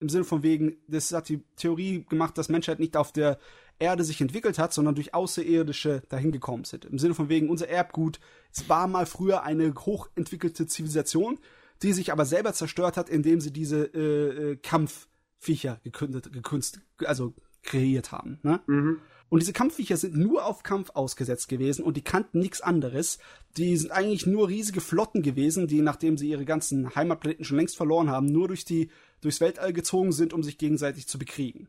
Im 0.00 0.08
Sinne 0.08 0.24
von 0.24 0.42
wegen, 0.42 0.76
das 0.86 1.10
hat 1.12 1.28
die 1.28 1.42
Theorie 1.56 2.04
gemacht, 2.04 2.36
dass 2.38 2.48
Menschheit 2.48 2.78
nicht 2.78 2.96
auf 2.96 3.12
der 3.12 3.38
Erde 3.78 4.04
sich 4.04 4.20
entwickelt 4.20 4.58
hat, 4.58 4.72
sondern 4.72 4.94
durch 4.94 5.14
Außerirdische 5.14 6.02
dahin 6.08 6.32
gekommen 6.32 6.64
sind. 6.64 6.84
Im 6.84 6.98
Sinne 6.98 7.14
von 7.14 7.28
wegen, 7.28 7.48
unser 7.48 7.68
Erbgut, 7.68 8.18
es 8.52 8.68
war 8.68 8.86
mal 8.88 9.06
früher 9.06 9.42
eine 9.42 9.74
hochentwickelte 9.74 10.66
Zivilisation, 10.66 11.38
die 11.82 11.92
sich 11.92 12.12
aber 12.12 12.24
selber 12.24 12.52
zerstört 12.52 12.96
hat, 12.96 13.08
indem 13.08 13.40
sie 13.40 13.52
diese 13.52 13.84
äh, 13.94 14.52
äh 14.52 14.56
Kampfviecher 14.56 15.80
gekündet, 15.84 16.32
gekünst, 16.32 16.80
also 17.04 17.34
kreiert 17.62 18.12
haben. 18.12 18.40
Ne? 18.42 18.60
Mhm. 18.66 19.00
Und 19.30 19.40
diese 19.40 19.52
Kampfviecher 19.52 19.96
sind 19.96 20.16
nur 20.16 20.46
auf 20.46 20.62
Kampf 20.62 20.90
ausgesetzt 20.94 21.48
gewesen 21.48 21.84
und 21.84 21.96
die 21.96 22.02
kannten 22.02 22.38
nichts 22.38 22.62
anderes. 22.62 23.18
Die 23.58 23.76
sind 23.76 23.90
eigentlich 23.90 24.26
nur 24.26 24.48
riesige 24.48 24.80
Flotten 24.80 25.22
gewesen, 25.22 25.66
die, 25.66 25.82
nachdem 25.82 26.16
sie 26.16 26.30
ihre 26.30 26.46
ganzen 26.46 26.94
Heimatplaneten 26.94 27.44
schon 27.44 27.58
längst 27.58 27.76
verloren 27.76 28.08
haben, 28.08 28.26
nur 28.26 28.48
durch 28.48 28.64
die, 28.64 28.90
durchs 29.20 29.40
Weltall 29.40 29.74
gezogen 29.74 30.12
sind, 30.12 30.32
um 30.32 30.42
sich 30.42 30.56
gegenseitig 30.56 31.08
zu 31.08 31.18
bekriegen. 31.18 31.68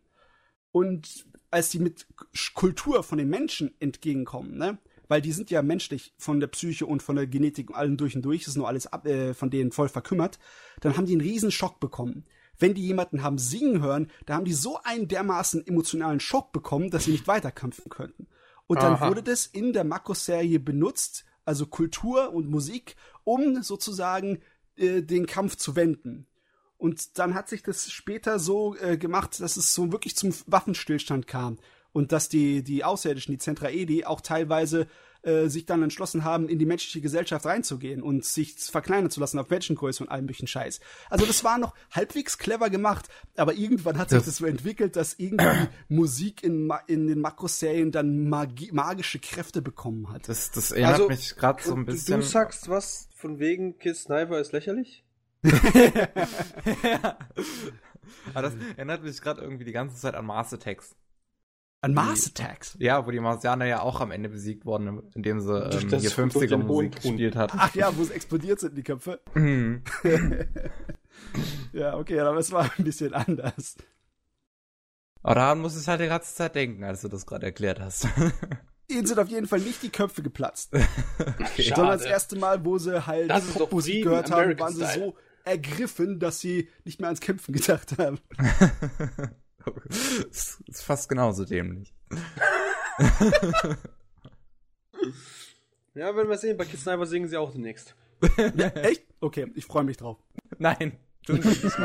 Und 0.71 1.25
als 1.51 1.69
die 1.69 1.79
mit 1.79 2.07
Kultur 2.53 3.03
von 3.03 3.17
den 3.17 3.29
Menschen 3.29 3.73
entgegenkommen, 3.79 4.57
ne? 4.57 4.77
Weil 5.07 5.21
die 5.21 5.31
sind 5.31 5.49
ja 5.49 5.63
menschlich 5.63 6.13
von 6.17 6.39
der 6.39 6.47
Psyche 6.47 6.85
und 6.85 7.01
von 7.01 7.15
der 7.15 7.25
Genetik 7.25 7.71
und 7.71 7.75
allem 7.75 7.97
durch 7.97 8.15
und 8.15 8.21
durch, 8.21 8.45
ist 8.45 8.57
nur 8.57 8.67
alles 8.67 8.85
ab, 8.85 9.07
äh, 9.07 9.33
von 9.33 9.49
denen 9.49 9.71
voll 9.71 9.89
verkümmert, 9.89 10.37
dann 10.81 10.95
haben 10.95 11.07
die 11.07 11.13
einen 11.13 11.21
riesen 11.21 11.49
Schock 11.49 11.79
bekommen. 11.79 12.25
Wenn 12.59 12.75
die 12.75 12.85
jemanden 12.85 13.23
haben 13.23 13.39
singen 13.39 13.81
hören, 13.81 14.11
da 14.25 14.35
haben 14.35 14.45
die 14.45 14.53
so 14.53 14.79
einen 14.83 15.07
dermaßen 15.07 15.65
emotionalen 15.65 16.19
Schock 16.19 16.51
bekommen, 16.51 16.91
dass 16.91 17.05
sie 17.05 17.11
nicht 17.11 17.27
weiterkämpfen 17.27 17.89
könnten. 17.89 18.27
Und 18.67 18.83
dann 18.83 18.95
Aha. 18.95 19.07
wurde 19.07 19.23
das 19.23 19.47
in 19.47 19.73
der 19.73 19.83
Makros-Serie 19.83 20.59
benutzt, 20.59 21.25
also 21.43 21.65
Kultur 21.65 22.31
und 22.31 22.47
Musik, 22.47 22.95
um 23.23 23.63
sozusagen 23.63 24.41
äh, 24.75 25.01
den 25.01 25.25
Kampf 25.25 25.55
zu 25.55 25.75
wenden. 25.75 26.27
Und 26.79 27.19
dann 27.19 27.35
hat 27.35 27.49
sich 27.49 27.61
das 27.61 27.91
später 27.91 28.39
so 28.39 28.73
äh, 28.77 28.97
gemacht, 28.97 29.41
dass 29.41 29.57
es 29.57 29.75
so 29.75 29.91
wirklich 29.91 30.15
zum 30.15 30.33
Waffenstillstand 30.47 31.27
kam. 31.27 31.59
Und 31.91 32.13
dass 32.13 32.29
die, 32.29 32.63
die 32.63 32.85
Außerirdischen, 32.85 33.33
die 33.33 33.37
Zentraedi, 33.37 34.05
auch 34.05 34.21
teilweise 34.21 34.87
äh, 35.23 35.49
sich 35.49 35.65
dann 35.65 35.83
entschlossen 35.83 36.23
haben, 36.23 36.47
in 36.47 36.57
die 36.57 36.65
menschliche 36.65 37.01
Gesellschaft 37.01 37.45
reinzugehen 37.45 38.01
und 38.01 38.23
sich 38.23 38.55
verkleinern 38.55 39.11
zu 39.11 39.19
lassen 39.19 39.39
auf 39.39 39.49
Menschengröße 39.49 40.01
und 40.01 40.09
allem 40.09 40.23
möglichen 40.23 40.47
Scheiß. 40.47 40.79
Also 41.09 41.25
das 41.25 41.43
war 41.43 41.57
noch 41.57 41.73
halbwegs 41.91 42.37
clever 42.37 42.69
gemacht, 42.69 43.09
aber 43.35 43.55
irgendwann 43.55 43.97
hat 43.97 44.11
sich 44.11 44.23
das 44.23 44.37
so 44.37 44.45
entwickelt, 44.45 44.95
dass 44.95 45.15
irgendwie 45.17 45.67
Musik 45.89 46.43
in, 46.43 46.71
in 46.87 47.07
den 47.07 47.19
Makroserien 47.19 47.91
dann 47.91 48.29
Magie, 48.29 48.71
magische 48.71 49.19
Kräfte 49.19 49.61
bekommen 49.61 50.09
hat. 50.13 50.29
Das, 50.29 50.51
das 50.51 50.71
erinnert 50.71 50.93
also, 50.93 51.07
mich 51.09 51.35
gerade 51.35 51.61
so 51.61 51.75
ein 51.75 51.85
bisschen. 51.85 52.21
Du 52.21 52.25
sagst 52.25 52.69
was 52.69 53.09
von 53.15 53.39
wegen 53.39 53.77
Kiss 53.79 54.03
Sniper 54.03 54.39
ist 54.39 54.53
lächerlich? 54.53 55.03
Ja. 55.43 57.17
Aber 58.33 58.41
das 58.41 58.53
erinnert 58.75 59.03
mich 59.03 59.21
gerade 59.21 59.41
irgendwie 59.41 59.65
die 59.65 59.71
ganze 59.71 59.95
Zeit 59.95 60.15
an 60.15 60.25
Mars 60.25 60.53
Attacks. 60.53 60.95
An 61.81 61.93
Mars 61.93 62.27
Attacks? 62.27 62.75
Ja, 62.79 63.05
wo 63.05 63.11
die 63.11 63.21
Marsianer 63.21 63.65
ja 63.65 63.81
auch 63.81 64.01
am 64.01 64.11
Ende 64.11 64.27
besiegt 64.27 64.65
wurden, 64.65 65.01
indem 65.15 65.39
sie 65.39 65.53
ähm, 65.53 65.89
hier 65.89 66.11
50er 66.11 66.57
Musik 66.57 66.97
gespielt 66.97 67.37
hat. 67.37 67.53
Ach 67.55 67.73
ja, 67.73 67.95
wo 67.95 68.01
es 68.01 68.09
explodiert 68.09 68.59
sind, 68.59 68.77
die 68.77 68.83
Köpfe. 68.83 69.21
Mhm. 69.33 69.83
ja, 71.73 71.97
okay, 71.97 72.19
aber 72.19 72.39
es 72.39 72.51
war 72.51 72.69
ein 72.77 72.83
bisschen 72.83 73.13
anders. 73.13 73.75
Aber 75.21 75.35
daran 75.35 75.59
muss 75.59 75.79
ich 75.79 75.87
halt 75.87 76.01
die 76.01 76.07
ganze 76.07 76.33
Zeit 76.33 76.55
denken, 76.55 76.83
als 76.83 77.01
du 77.01 77.07
das 77.07 77.25
gerade 77.25 77.45
erklärt 77.45 77.79
hast. 77.79 78.07
Ihnen 78.87 79.05
sind 79.05 79.19
auf 79.19 79.27
jeden 79.27 79.47
Fall 79.47 79.59
nicht 79.59 79.83
die 79.83 79.89
Köpfe 79.89 80.23
geplatzt. 80.23 80.73
okay. 80.73 81.73
Sondern 81.75 81.97
das 81.97 82.05
erste 82.05 82.37
Mal, 82.37 82.65
wo 82.65 82.77
sie 82.77 83.05
halt 83.05 83.29
Popmusik 83.53 84.03
gehört 84.03 84.31
haben, 84.31 84.57
waren 84.59 84.73
sie 84.73 84.85
so 84.85 85.15
ergriffen, 85.45 86.19
dass 86.19 86.39
sie 86.39 86.69
nicht 86.83 86.99
mehr 86.99 87.07
ans 87.07 87.21
Kämpfen 87.21 87.53
gedacht 87.53 87.97
haben. 87.97 88.19
das 90.27 90.61
ist 90.67 90.83
fast 90.83 91.09
genauso 91.09 91.45
dämlich. 91.45 91.93
ja, 95.93 96.15
werden 96.15 96.29
wir 96.29 96.37
sehen. 96.37 96.57
Bei 96.57 96.65
Kids 96.65 96.83
Sniper 96.83 97.05
singen 97.05 97.27
sie 97.27 97.37
auch 97.37 97.51
demnächst. 97.51 97.95
ja, 98.37 98.67
echt? 98.67 99.05
Okay, 99.21 99.51
ich 99.55 99.65
freue 99.65 99.83
mich 99.83 99.97
drauf. 99.97 100.17
Nein, 100.57 100.97
tu 101.25 101.33
nicht, 101.33 101.63
ich 101.63 101.73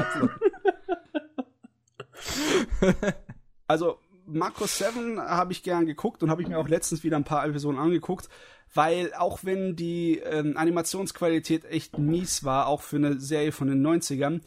Also, 3.66 3.98
Marco 4.26 4.66
7 4.66 5.20
habe 5.20 5.52
ich 5.52 5.62
gern 5.62 5.86
geguckt 5.86 6.22
und 6.22 6.30
habe 6.30 6.42
ich 6.42 6.48
mir 6.48 6.58
auch 6.58 6.68
letztens 6.68 7.04
wieder 7.04 7.16
ein 7.16 7.24
paar 7.24 7.46
Episoden 7.46 7.78
angeguckt, 7.78 8.28
weil 8.72 9.12
auch 9.14 9.40
wenn 9.42 9.76
die 9.76 10.18
ähm, 10.18 10.56
Animationsqualität 10.56 11.64
echt 11.64 11.98
mies 11.98 12.44
war, 12.44 12.66
auch 12.66 12.82
für 12.82 12.96
eine 12.96 13.20
Serie 13.20 13.52
von 13.52 13.68
den 13.68 13.86
90ern, 13.86 14.40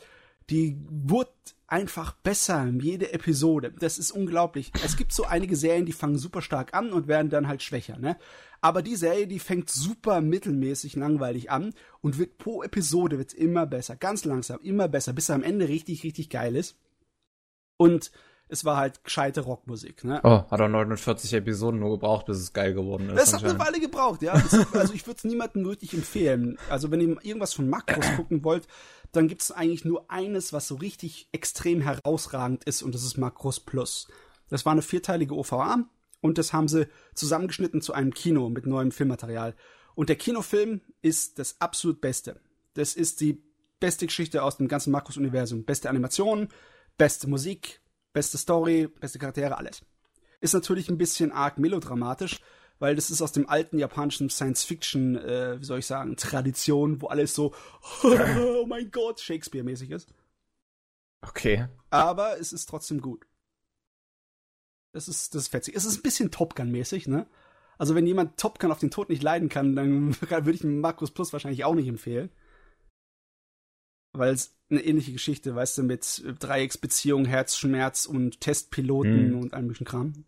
die 0.50 0.78
wurde 0.90 1.32
einfach 1.68 2.14
besser, 2.14 2.66
jede 2.80 3.12
Episode. 3.14 3.74
Das 3.78 3.98
ist 4.00 4.12
unglaublich. 4.12 4.72
Es 4.84 4.96
gibt 4.96 5.12
so 5.12 5.26
einige 5.26 5.56
Serien, 5.56 5.86
die 5.86 5.92
fangen 5.92 6.18
super 6.18 6.42
stark 6.42 6.74
an 6.74 6.92
und 6.94 7.08
werden 7.08 7.30
dann 7.30 7.48
halt 7.48 7.62
schwächer, 7.62 7.98
ne? 7.98 8.18
Aber 8.60 8.82
die 8.82 8.96
Serie, 8.96 9.28
die 9.28 9.40
fängt 9.40 9.70
super 9.70 10.20
mittelmäßig 10.20 10.96
langweilig 10.96 11.52
an 11.52 11.74
und 12.02 12.18
wird 12.18 12.38
pro 12.38 12.64
Episode 12.64 13.20
wird's 13.20 13.34
immer 13.34 13.68
besser, 13.68 13.96
ganz 13.96 14.26
langsam, 14.26 14.60
immer 14.62 14.88
besser, 14.88 15.14
bis 15.14 15.30
er 15.30 15.36
am 15.36 15.44
Ende 15.44 15.68
richtig, 15.68 16.04
richtig 16.04 16.30
geil 16.30 16.56
ist. 16.56 16.76
Und 17.78 18.12
es 18.50 18.64
war 18.66 18.78
halt 18.78 19.04
gescheite 19.04 19.42
Rockmusik. 19.42 20.04
Ne? 20.04 20.22
Oh, 20.24 20.44
hat 20.50 20.60
er 20.60 20.70
49 20.70 21.34
Episoden 21.34 21.80
nur 21.80 21.92
gebraucht, 21.92 22.26
bis 22.28 22.38
es 22.38 22.54
geil 22.54 22.74
geworden 22.74 23.10
ist. 23.10 23.22
Es 23.22 23.34
hat 23.34 23.44
eine 23.44 23.60
Weile 23.60 23.80
gebraucht, 23.80 24.22
ja. 24.22 24.34
Das, 24.34 24.74
also 24.74 24.94
ich 24.94 25.06
würde 25.06 25.18
es 25.18 25.24
niemandem 25.24 25.64
nötig 25.64 25.94
empfehlen. 25.94 26.58
Also 26.70 26.92
wenn 26.92 27.02
ihr 27.02 27.18
irgendwas 27.24 27.54
von 27.54 27.70
Makros 27.70 28.06
gucken 28.16 28.44
wollt, 28.44 28.68
dann 29.12 29.28
gibt 29.28 29.42
es 29.42 29.52
eigentlich 29.52 29.86
nur 29.86 30.10
eines, 30.10 30.54
was 30.54 30.68
so 30.68 30.76
richtig 30.76 31.28
extrem 31.32 31.82
herausragend 31.82 32.64
ist 32.64 32.84
und 32.84 32.96
das 32.96 33.04
ist 33.04 33.18
Makros 33.18 33.60
Plus. 33.60 34.08
Das 34.50 34.66
war 34.66 34.72
eine 34.72 34.82
vierteilige 34.82 35.36
OVA 35.36 35.86
und 36.22 36.38
das 36.38 36.54
haben 36.54 36.68
sie 36.68 36.88
zusammengeschnitten 37.16 37.82
zu 37.82 37.94
einem 37.94 38.14
Kino 38.14 38.50
mit 38.50 38.66
neuem 38.66 38.92
Filmmaterial. 38.92 39.56
Und 39.96 40.10
der 40.10 40.16
Kinofilm 40.16 40.82
ist 41.02 41.40
das 41.40 41.60
absolut 41.60 42.02
Beste. 42.02 42.40
Das 42.76 42.94
ist 42.94 43.20
die 43.20 43.42
beste 43.80 44.06
Geschichte 44.06 44.44
aus 44.44 44.58
dem 44.58 44.68
ganzen 44.68 44.92
Makros-Universum. 44.92 45.66
Beste 45.66 45.90
Animation, 45.90 46.50
beste 46.98 47.28
Musik, 47.28 47.82
Beste 48.18 48.40
Story, 48.40 48.88
beste 48.88 49.20
Charaktere, 49.20 49.60
alles. 49.60 49.84
Ist 50.42 50.56
natürlich 50.56 50.90
ein 50.90 50.98
bisschen 50.98 51.32
arg 51.32 51.60
melodramatisch, 51.60 52.42
weil 52.80 52.96
das 52.96 53.12
ist 53.12 53.22
aus 53.22 53.32
dem 53.32 53.48
alten 53.48 53.78
japanischen 53.78 54.32
Science-Fiction, 54.32 55.18
äh, 55.18 55.60
wie 55.60 55.64
soll 55.64 55.78
ich 55.78 55.86
sagen, 55.86 56.18
Tradition, 56.18 57.00
wo 57.00 57.10
alles 57.10 57.36
so, 57.36 57.54
oh 58.04 58.66
mein 58.66 58.90
Gott, 58.90 59.20
Shakespeare-mäßig 59.20 59.92
ist. 59.92 60.16
Okay. 61.22 61.68
Aber 61.92 62.40
es 62.40 62.54
ist 62.54 62.68
trotzdem 62.68 63.02
gut. 63.02 63.28
Das 64.94 65.08
ist, 65.08 65.36
das 65.36 65.44
ist 65.44 65.50
fetzig. 65.50 65.76
Es 65.76 65.86
ist 65.86 66.00
ein 66.00 66.02
bisschen 66.02 66.32
Top 66.32 66.56
Gun-mäßig, 66.56 67.08
ne? 67.08 67.28
Also 67.78 67.94
wenn 67.94 68.08
jemand 68.08 68.40
Top 68.40 68.58
Gun 68.58 68.72
auf 68.72 68.80
den 68.80 68.90
Tod 68.90 69.10
nicht 69.10 69.22
leiden 69.22 69.48
kann, 69.48 69.76
dann 69.76 70.20
würde 70.22 70.52
ich 70.54 70.64
Markus 70.64 71.12
Plus 71.12 71.34
wahrscheinlich 71.34 71.66
auch 71.66 71.76
nicht 71.76 71.88
empfehlen 71.88 72.32
weil 74.18 74.34
es 74.34 74.54
eine 74.70 74.84
ähnliche 74.84 75.14
Geschichte, 75.14 75.56
weißt 75.56 75.78
du, 75.78 75.84
mit 75.84 76.24
Dreiecksbeziehung, 76.40 77.26
Herzschmerz 77.26 78.06
und 78.06 78.42
Testpiloten 78.42 79.32
mhm. 79.32 79.40
und 79.40 79.54
allem 79.54 79.68
möglichen 79.68 79.86
Kram. 79.86 80.26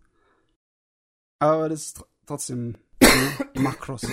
Aber 1.40 1.70
das 1.70 1.88
ist 1.88 2.06
trotzdem 2.26 2.76
Makros. 3.56 4.04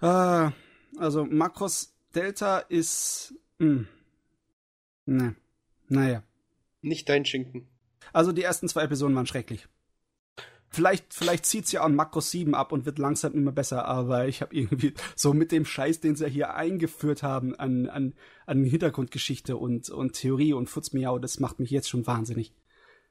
Äh, 0.00 0.50
also 0.98 1.24
Makros 1.24 1.94
Delta 2.14 2.58
ist. 2.58 3.34
Mh. 3.58 3.66
Hm, 3.66 3.88
ne. 5.06 5.36
Naja. 5.88 6.22
Nicht 6.80 7.08
dein 7.08 7.24
Schinken. 7.24 7.68
Also 8.12 8.32
die 8.32 8.42
ersten 8.42 8.68
zwei 8.68 8.82
Episoden 8.82 9.16
waren 9.16 9.26
schrecklich. 9.26 9.68
Vielleicht, 10.70 11.14
vielleicht 11.14 11.46
zieht's 11.46 11.72
ja 11.72 11.82
an 11.82 11.94
Makros 11.94 12.30
7 12.30 12.54
ab 12.54 12.72
und 12.72 12.84
wird 12.84 12.98
langsam 12.98 13.32
immer 13.32 13.52
besser, 13.52 13.86
aber 13.86 14.28
ich 14.28 14.42
habe 14.42 14.54
irgendwie 14.54 14.92
so 15.16 15.32
mit 15.32 15.50
dem 15.50 15.64
Scheiß, 15.64 16.00
den 16.00 16.14
sie 16.14 16.28
hier 16.28 16.54
eingeführt 16.54 17.22
haben 17.22 17.54
an, 17.56 17.88
an, 17.88 18.14
an 18.46 18.64
Hintergrundgeschichte 18.64 19.56
und, 19.56 19.88
und 19.90 20.12
Theorie 20.12 20.52
und 20.52 20.68
Futzmiau, 20.68 21.18
das 21.18 21.40
macht 21.40 21.58
mich 21.58 21.70
jetzt 21.70 21.88
schon 21.88 22.06
wahnsinnig. 22.06 22.52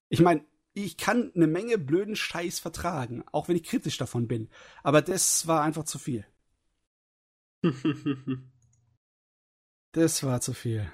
Ich 0.10 0.22
meine, 0.22 0.46
ich 0.74 0.98
kann 0.98 1.32
eine 1.36 1.48
Menge 1.48 1.80
blöden 1.80 2.16
Scheiß 2.16 2.60
vertragen, 2.60 3.24
auch 3.32 3.48
wenn 3.48 3.56
ich 3.56 3.64
kritisch 3.64 3.98
davon 3.98 4.28
bin. 4.28 4.50
Aber 4.84 5.02
das 5.02 5.48
war 5.48 5.64
einfach 5.64 5.86
zu 5.86 5.98
viel. 5.98 6.26
das 9.94 10.24
war 10.24 10.40
zu 10.42 10.54
viel. 10.54 10.92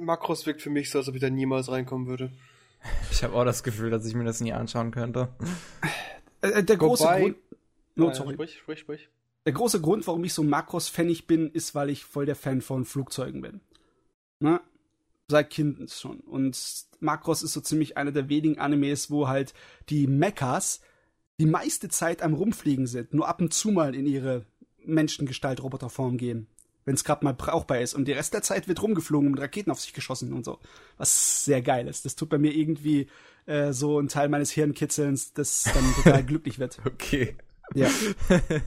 Makros 0.00 0.46
wirkt 0.46 0.62
für 0.62 0.70
mich 0.70 0.90
so, 0.90 0.98
als 0.98 1.08
ob 1.08 1.14
ich 1.14 1.20
da 1.20 1.28
niemals 1.28 1.70
reinkommen 1.70 2.06
würde. 2.06 2.32
Ich 3.10 3.22
habe 3.22 3.34
auch 3.34 3.44
das 3.44 3.62
Gefühl, 3.62 3.90
dass 3.90 4.06
ich 4.06 4.14
mir 4.14 4.24
das 4.24 4.40
nie 4.40 4.52
anschauen 4.52 4.90
könnte. 4.90 5.28
Äh, 6.40 6.48
äh 6.48 6.64
der 6.64 6.76
große 6.76 7.04
Wobei, 7.04 7.20
Grund. 7.20 7.36
No, 7.96 8.10
äh, 8.10 8.14
sorry. 8.14 8.34
Sprich, 8.34 8.58
sprich, 8.58 8.78
sprich. 8.78 9.08
Der 9.46 9.52
große 9.52 9.80
Grund, 9.80 10.06
warum 10.06 10.24
ich 10.24 10.32
so 10.32 10.42
Makros-Fanig 10.42 11.26
bin, 11.26 11.50
ist, 11.50 11.74
weil 11.74 11.90
ich 11.90 12.04
voll 12.04 12.26
der 12.26 12.36
Fan 12.36 12.62
von 12.62 12.84
Flugzeugen 12.84 13.40
bin. 13.40 13.60
Na? 14.38 14.60
Seit 15.28 15.50
Kind 15.50 15.90
schon. 15.90 16.20
Und 16.20 16.58
Makros 17.00 17.42
ist 17.42 17.52
so 17.52 17.60
ziemlich 17.60 17.96
einer 17.96 18.12
der 18.12 18.28
wenigen 18.28 18.58
Animes, 18.58 19.10
wo 19.10 19.28
halt 19.28 19.54
die 19.88 20.06
Mechas 20.06 20.80
die 21.38 21.46
meiste 21.46 21.88
Zeit 21.88 22.22
am 22.22 22.34
Rumfliegen 22.34 22.86
sind, 22.86 23.14
nur 23.14 23.28
ab 23.28 23.40
und 23.40 23.54
zu 23.54 23.70
mal 23.70 23.94
in 23.94 24.06
ihre 24.06 24.44
Menschengestalt-Roboterform 24.84 26.18
gehen 26.18 26.48
wenn 26.84 26.94
es 26.94 27.04
gerade 27.04 27.24
mal 27.24 27.34
brauchbar 27.34 27.80
ist. 27.80 27.94
Und 27.94 28.06
die 28.06 28.12
Rest 28.12 28.34
der 28.34 28.42
Zeit 28.42 28.68
wird 28.68 28.82
rumgeflogen 28.82 29.30
und 29.30 29.38
Raketen 29.38 29.70
auf 29.70 29.80
sich 29.80 29.92
geschossen 29.92 30.32
und 30.32 30.44
so. 30.44 30.58
Was 30.96 31.44
sehr 31.44 31.62
geil 31.62 31.88
ist. 31.88 32.04
Das 32.04 32.16
tut 32.16 32.28
bei 32.28 32.38
mir 32.38 32.54
irgendwie 32.54 33.08
äh, 33.46 33.72
so 33.72 33.98
ein 34.00 34.08
Teil 34.08 34.28
meines 34.28 34.50
Hirnkitzelns, 34.50 35.32
das 35.32 35.64
dann 35.64 35.94
total 35.94 36.24
glücklich 36.26 36.58
wird. 36.58 36.80
Okay. 36.84 37.36
Ja. 37.74 37.88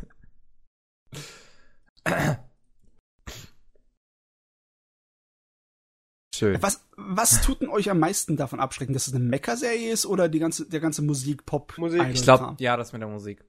Schön. 6.36 6.62
Was, 6.62 6.84
was 6.98 7.42
tut 7.42 7.62
denn 7.62 7.70
euch 7.70 7.90
am 7.92 8.00
meisten 8.00 8.36
davon 8.38 8.60
abschrecken, 8.60 8.94
dass 8.94 9.08
es 9.08 9.14
eine 9.14 9.24
Mecha-Serie 9.24 9.92
ist 9.92 10.06
oder 10.08 10.28
die 10.30 10.40
ganze, 10.40 10.68
der 10.68 10.80
ganze 10.80 11.04
Musik-Pop? 11.04 11.78
Musik. 11.78 12.02
Ich 12.12 12.24
glaube, 12.24 12.56
ja, 12.60 12.76
das 12.76 12.92
mit 12.92 13.02
der 13.02 13.10
Musik. 13.10 13.46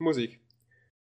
Musik. 0.00 0.40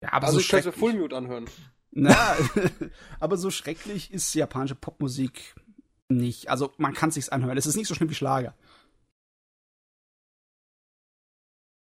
Ja, 0.01 0.13
aber 0.13 0.27
also 0.27 0.39
so 0.39 0.57
ich 0.57 0.63
kann 0.63 0.73
Full 0.73 0.93
Mute 0.93 1.15
anhören. 1.15 1.49
Na, 1.91 2.35
aber 3.19 3.37
so 3.37 3.49
schrecklich 3.49 4.11
ist 4.11 4.33
japanische 4.35 4.75
Popmusik 4.75 5.55
nicht. 6.09 6.49
Also 6.49 6.71
man 6.77 6.93
kann 6.93 7.11
sich's 7.11 7.29
anhören. 7.29 7.57
Es 7.57 7.65
ist 7.65 7.75
nicht 7.75 7.87
so 7.87 7.95
schlimm 7.95 8.09
wie 8.09 8.15
Schlager. 8.15 8.53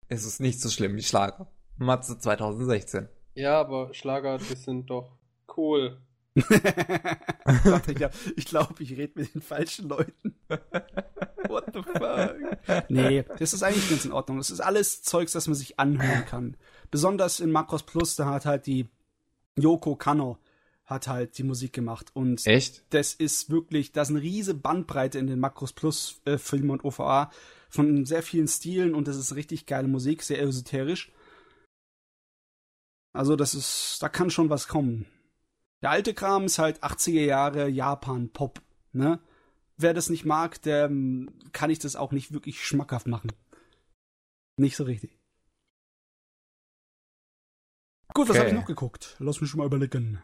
Es 0.09 0.25
ist 0.25 0.39
nicht 0.39 0.61
so 0.61 0.69
schlimm 0.69 0.95
wie 0.95 1.03
Schlager. 1.03 1.47
Matze 1.77 2.17
2016. 2.17 3.09
Ja, 3.35 3.59
aber 3.59 3.93
Schlager, 3.93 4.37
die 4.37 4.55
sind 4.55 4.89
doch 4.89 5.17
cool. 5.55 6.01
Ich 6.37 7.95
glaube, 7.95 8.13
ich, 8.35 8.45
glaub, 8.45 8.79
ich 8.79 8.91
rede 8.91 9.13
mit 9.15 9.33
den 9.33 9.41
falschen 9.41 9.87
Leuten. 9.87 10.35
What 11.47 11.65
the 11.73 11.81
fuck? 11.81 12.89
Nee, 12.89 13.23
das 13.39 13.53
ist 13.53 13.63
eigentlich 13.63 13.89
ganz 13.89 14.05
in 14.05 14.11
Ordnung. 14.11 14.37
Das 14.37 14.51
ist 14.51 14.59
alles 14.59 15.01
Zeugs, 15.01 15.31
das 15.31 15.47
man 15.47 15.55
sich 15.55 15.79
anhören 15.79 16.25
kann. 16.25 16.57
Besonders 16.91 17.39
in 17.39 17.51
Macross 17.51 17.83
Plus, 17.83 18.15
da 18.15 18.27
hat 18.27 18.45
halt 18.45 18.65
die 18.65 18.87
Yoko 19.57 19.95
Kanno 19.95 20.37
hat 20.87 21.07
halt 21.07 21.37
die 21.37 21.43
Musik 21.43 21.73
gemacht. 21.73 22.11
Und 22.13 22.47
Echt? 22.47 22.83
das 22.93 23.13
ist 23.13 23.49
wirklich, 23.49 23.91
da 23.91 24.03
ist 24.03 24.09
eine 24.09 24.21
riese 24.21 24.53
Bandbreite 24.53 25.19
in 25.19 25.27
den 25.27 25.39
Macross 25.39 25.73
Plus 25.73 26.21
äh, 26.25 26.37
Filmen 26.37 26.71
und 26.71 26.85
OVA 26.85 27.29
von 27.69 28.05
sehr 28.05 28.23
vielen 28.23 28.47
Stilen 28.47 28.95
und 28.95 29.07
das 29.07 29.17
ist 29.17 29.35
richtig 29.35 29.65
geile 29.65 29.89
Musik, 29.89 30.23
sehr 30.23 30.41
esoterisch. 30.41 31.11
Also 33.13 33.35
das 33.35 33.53
ist, 33.53 33.97
da 34.01 34.07
kann 34.07 34.29
schon 34.29 34.49
was 34.49 34.69
kommen. 34.69 35.05
Der 35.81 35.91
alte 35.91 36.13
Kram 36.13 36.45
ist 36.45 36.57
halt 36.57 36.81
80er 36.81 37.25
Jahre 37.25 37.67
Japan-Pop, 37.67 38.61
ne? 38.93 39.19
Wer 39.75 39.93
das 39.93 40.09
nicht 40.09 40.25
mag, 40.25 40.61
der 40.63 40.85
ähm, 40.85 41.29
kann 41.51 41.69
ich 41.69 41.77
das 41.77 41.95
auch 41.95 42.11
nicht 42.11 42.31
wirklich 42.31 42.65
schmackhaft 42.65 43.07
machen. 43.07 43.31
Nicht 44.55 44.75
so 44.75 44.85
richtig. 44.85 45.16
Gut, 48.17 48.29
was 48.29 48.35
Okay. 48.35 48.39
habe 48.39 48.49
ich 48.49 48.55
noch 48.55 48.65
geguckt? 48.65 49.15
Lass 49.19 49.41
mich 49.41 49.49
schon 49.51 49.59
mal 49.59 49.67
überlegen. 49.67 50.19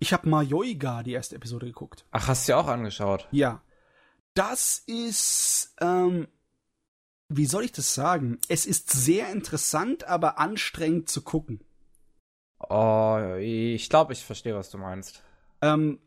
Ich 0.00 0.12
habe 0.12 0.28
Mayoiga, 0.28 1.04
die 1.04 1.12
erste 1.12 1.36
Episode, 1.36 1.66
geguckt. 1.66 2.04
Ach, 2.10 2.26
hast 2.26 2.48
du 2.48 2.52
ja 2.52 2.58
auch 2.58 2.66
angeschaut. 2.66 3.28
Ja. 3.30 3.62
Das 4.34 4.82
ist, 4.86 5.72
ähm, 5.80 6.26
wie 7.28 7.46
soll 7.46 7.64
ich 7.64 7.70
das 7.70 7.94
sagen? 7.94 8.38
Es 8.48 8.66
ist 8.66 8.90
sehr 8.90 9.30
interessant, 9.30 10.02
aber 10.08 10.40
anstrengend 10.40 11.08
zu 11.08 11.22
gucken. 11.22 11.60
Oh, 12.58 13.36
ich 13.38 13.88
glaube, 13.88 14.14
ich 14.14 14.24
verstehe, 14.24 14.56
was 14.56 14.70
du 14.70 14.78
meinst. 14.78 15.22
Ähm, 15.62 16.00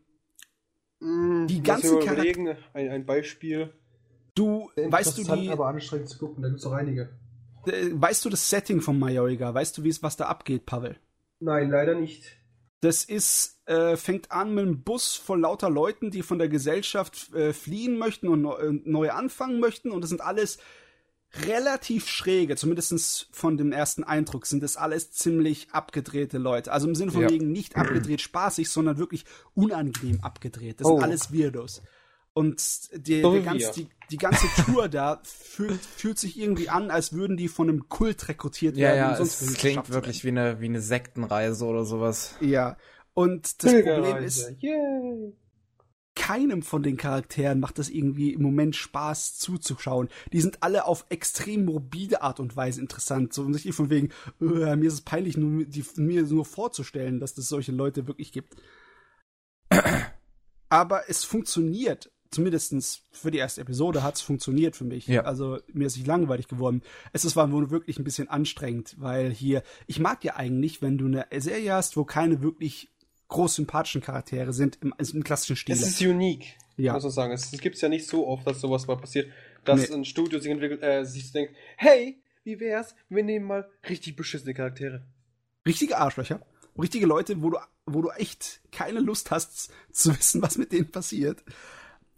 Mm, 1.00 1.46
Die 1.48 1.56
ich 1.60 1.66
mal 1.66 1.82
überlegen, 1.82 2.56
ein, 2.74 2.88
ein 2.90 3.06
Beispiel. 3.06 3.72
du, 4.34 4.70
weißt 4.76 5.16
du 5.16 5.24
die, 5.34 5.48
aber 5.48 5.66
anstrengend 5.66 6.10
zu 6.10 6.18
gucken, 6.18 6.42
da 6.42 6.48
gibt's 6.50 6.64
noch 6.64 6.72
einige. 6.72 7.18
äh, 7.66 7.88
weißt 7.90 8.22
du 8.24 8.28
das 8.28 8.50
Setting 8.50 8.82
von 8.82 8.98
Mayoiga? 8.98 9.52
Weißt 9.54 9.78
du, 9.78 9.82
wie 9.82 9.88
es, 9.88 10.02
was 10.02 10.16
da 10.18 10.26
abgeht, 10.26 10.66
Pavel? 10.66 10.96
Nein, 11.42 11.70
leider 11.70 11.94
nicht. 11.94 12.24
Das 12.80 13.04
ist, 13.04 13.60
äh, 13.66 13.96
fängt 13.96 14.30
an 14.32 14.54
mit 14.54 14.64
einem 14.64 14.82
Bus 14.82 15.14
voll 15.14 15.40
lauter 15.40 15.70
Leuten, 15.70 16.10
die 16.10 16.22
von 16.22 16.38
der 16.38 16.48
Gesellschaft 16.48 17.32
äh, 17.34 17.52
fliehen 17.52 17.96
möchten 17.98 18.28
und 18.28 18.42
neu, 18.42 18.54
äh, 18.54 18.72
neu 18.84 19.10
anfangen 19.10 19.60
möchten. 19.60 19.90
Und 19.90 20.02
das 20.02 20.10
sind 20.10 20.20
alles 20.20 20.58
relativ 21.46 22.08
schräge, 22.08 22.56
zumindest 22.56 23.28
von 23.32 23.56
dem 23.56 23.72
ersten 23.72 24.04
Eindruck, 24.04 24.46
sind 24.46 24.62
das 24.62 24.76
alles 24.76 25.12
ziemlich 25.12 25.68
abgedrehte 25.72 26.38
Leute. 26.38 26.72
Also 26.72 26.86
im 26.88 26.94
Sinne 26.94 27.10
von 27.12 27.22
Ja. 27.22 27.30
wegen 27.30 27.50
nicht 27.52 27.76
abgedreht 27.76 28.20
spaßig, 28.20 28.68
sondern 28.68 28.98
wirklich 28.98 29.24
unangenehm 29.54 30.20
abgedreht. 30.22 30.80
Das 30.80 30.86
Oh. 30.86 30.96
sind 30.96 31.04
alles 31.04 31.32
Weirdos. 31.32 31.82
Und 32.34 32.88
die, 33.06 33.20
So 33.20 33.42
ganz, 33.42 33.72
die, 33.72 33.88
die 34.10 34.16
ganze 34.16 34.46
Tour 34.64 34.88
da 34.88 35.20
fühlt, 35.24 35.80
fühlt 35.84 36.18
sich 36.18 36.38
irgendwie 36.38 36.70
an, 36.70 36.90
als 36.90 37.12
würden 37.12 37.36
die 37.36 37.48
von 37.48 37.68
einem 37.68 37.88
Kult 37.88 38.28
rekrutiert 38.28 38.76
Ja, 38.76 38.88
werden. 38.88 38.98
ja, 38.98 39.10
um 39.10 39.16
sonst 39.16 39.42
es 39.42 39.54
klingt 39.54 39.90
wirklich 39.90 40.24
wie 40.24 40.28
eine, 40.28 40.60
wie 40.60 40.66
eine 40.66 40.80
Sektenreise 40.80 41.64
oder 41.66 41.84
sowas. 41.84 42.34
Ja. 42.40 42.76
Und 43.14 43.62
das 43.62 43.72
Problem 43.72 44.16
ist, 44.24 44.50
Yay. 44.60 45.34
keinem 46.14 46.62
von 46.62 46.82
den 46.82 46.96
Charakteren 46.96 47.60
macht 47.60 47.78
das 47.78 47.90
irgendwie 47.90 48.32
im 48.32 48.40
Moment 48.40 48.76
Spaß 48.76 49.36
zuzuschauen. 49.36 50.08
Die 50.32 50.40
sind 50.40 50.62
alle 50.62 50.86
auf 50.86 51.04
extrem 51.10 51.66
morbide 51.66 52.22
Art 52.22 52.40
und 52.40 52.56
Weise 52.56 52.80
interessant. 52.80 53.34
So 53.34 53.44
nicht 53.44 53.70
von 53.74 53.90
wegen, 53.90 54.08
äh, 54.40 54.76
mir 54.76 54.86
ist 54.86 54.94
es 54.94 55.00
peinlich, 55.02 55.36
nur, 55.36 55.66
die, 55.66 55.84
mir 55.96 56.22
nur 56.22 56.46
vorzustellen, 56.46 57.20
dass 57.20 57.36
es 57.36 57.48
solche 57.48 57.72
Leute 57.72 58.06
wirklich 58.06 58.32
gibt. 58.32 58.56
Aber 60.70 61.10
es 61.10 61.24
funktioniert. 61.24 62.10
Zumindest 62.32 63.02
für 63.12 63.30
die 63.30 63.38
erste 63.38 63.60
Episode 63.60 64.02
hat 64.02 64.16
es 64.16 64.22
funktioniert 64.22 64.74
für 64.74 64.84
mich. 64.84 65.06
Ja. 65.06 65.22
Also 65.22 65.58
mir 65.72 65.86
ist 65.86 65.96
nicht 65.96 66.06
langweilig 66.06 66.48
geworden. 66.48 66.82
Es 67.12 67.24
ist, 67.24 67.36
war 67.36 67.52
wohl 67.52 67.70
wirklich 67.70 67.98
ein 67.98 68.04
bisschen 68.04 68.28
anstrengend, 68.28 68.96
weil 68.98 69.30
hier, 69.30 69.62
ich 69.86 70.00
mag 70.00 70.24
ja 70.24 70.36
eigentlich, 70.36 70.82
wenn 70.82 70.98
du 70.98 71.06
eine 71.06 71.26
Serie 71.40 71.74
hast, 71.74 71.96
wo 71.96 72.04
keine 72.04 72.42
wirklich 72.42 72.88
groß 73.28 73.54
sympathischen 73.56 74.00
Charaktere 74.00 74.52
sind 74.52 74.78
im, 74.82 74.94
also 74.98 75.14
im 75.16 75.24
klassischen 75.24 75.56
Stil. 75.56 75.74
Es 75.74 75.82
ist 75.82 76.00
unique, 76.02 76.56
Ja. 76.76 76.94
muss 76.94 77.02
man 77.04 77.12
sagen. 77.12 77.32
Es, 77.32 77.52
es 77.52 77.60
gibt 77.60 77.80
ja 77.80 77.88
nicht 77.88 78.06
so 78.06 78.26
oft, 78.26 78.46
dass 78.46 78.60
sowas 78.60 78.86
mal 78.86 78.96
passiert, 78.96 79.30
dass 79.64 79.88
Nee. 79.88 79.94
ein 79.96 80.04
Studio 80.04 80.38
sich 80.38 80.50
entwickelt, 80.50 80.82
äh, 80.82 81.04
sich 81.04 81.30
denkt, 81.32 81.54
hey, 81.76 82.18
wie 82.44 82.58
wär's, 82.60 82.94
wir 83.08 83.22
nehmen 83.22 83.46
mal 83.46 83.68
richtig 83.88 84.16
beschissene 84.16 84.54
Charaktere. 84.54 85.04
richtige 85.66 85.96
Arschlöcher, 85.98 86.40
richtige 86.78 87.06
Leute, 87.06 87.40
wo 87.42 87.50
du, 87.50 87.58
wo 87.86 88.02
du 88.02 88.10
echt 88.10 88.60
keine 88.72 89.00
Lust 89.00 89.30
hast 89.30 89.70
zu 89.92 90.16
wissen, 90.18 90.42
was 90.42 90.58
mit 90.58 90.72
denen 90.72 90.90
passiert. 90.90 91.42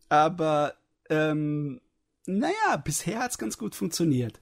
Aber 0.08 0.74
ähm, 1.10 1.80
naja, 2.26 2.76
bisher 2.82 3.20
hat's 3.20 3.38
ganz 3.38 3.58
gut 3.58 3.74
funktioniert. 3.74 4.40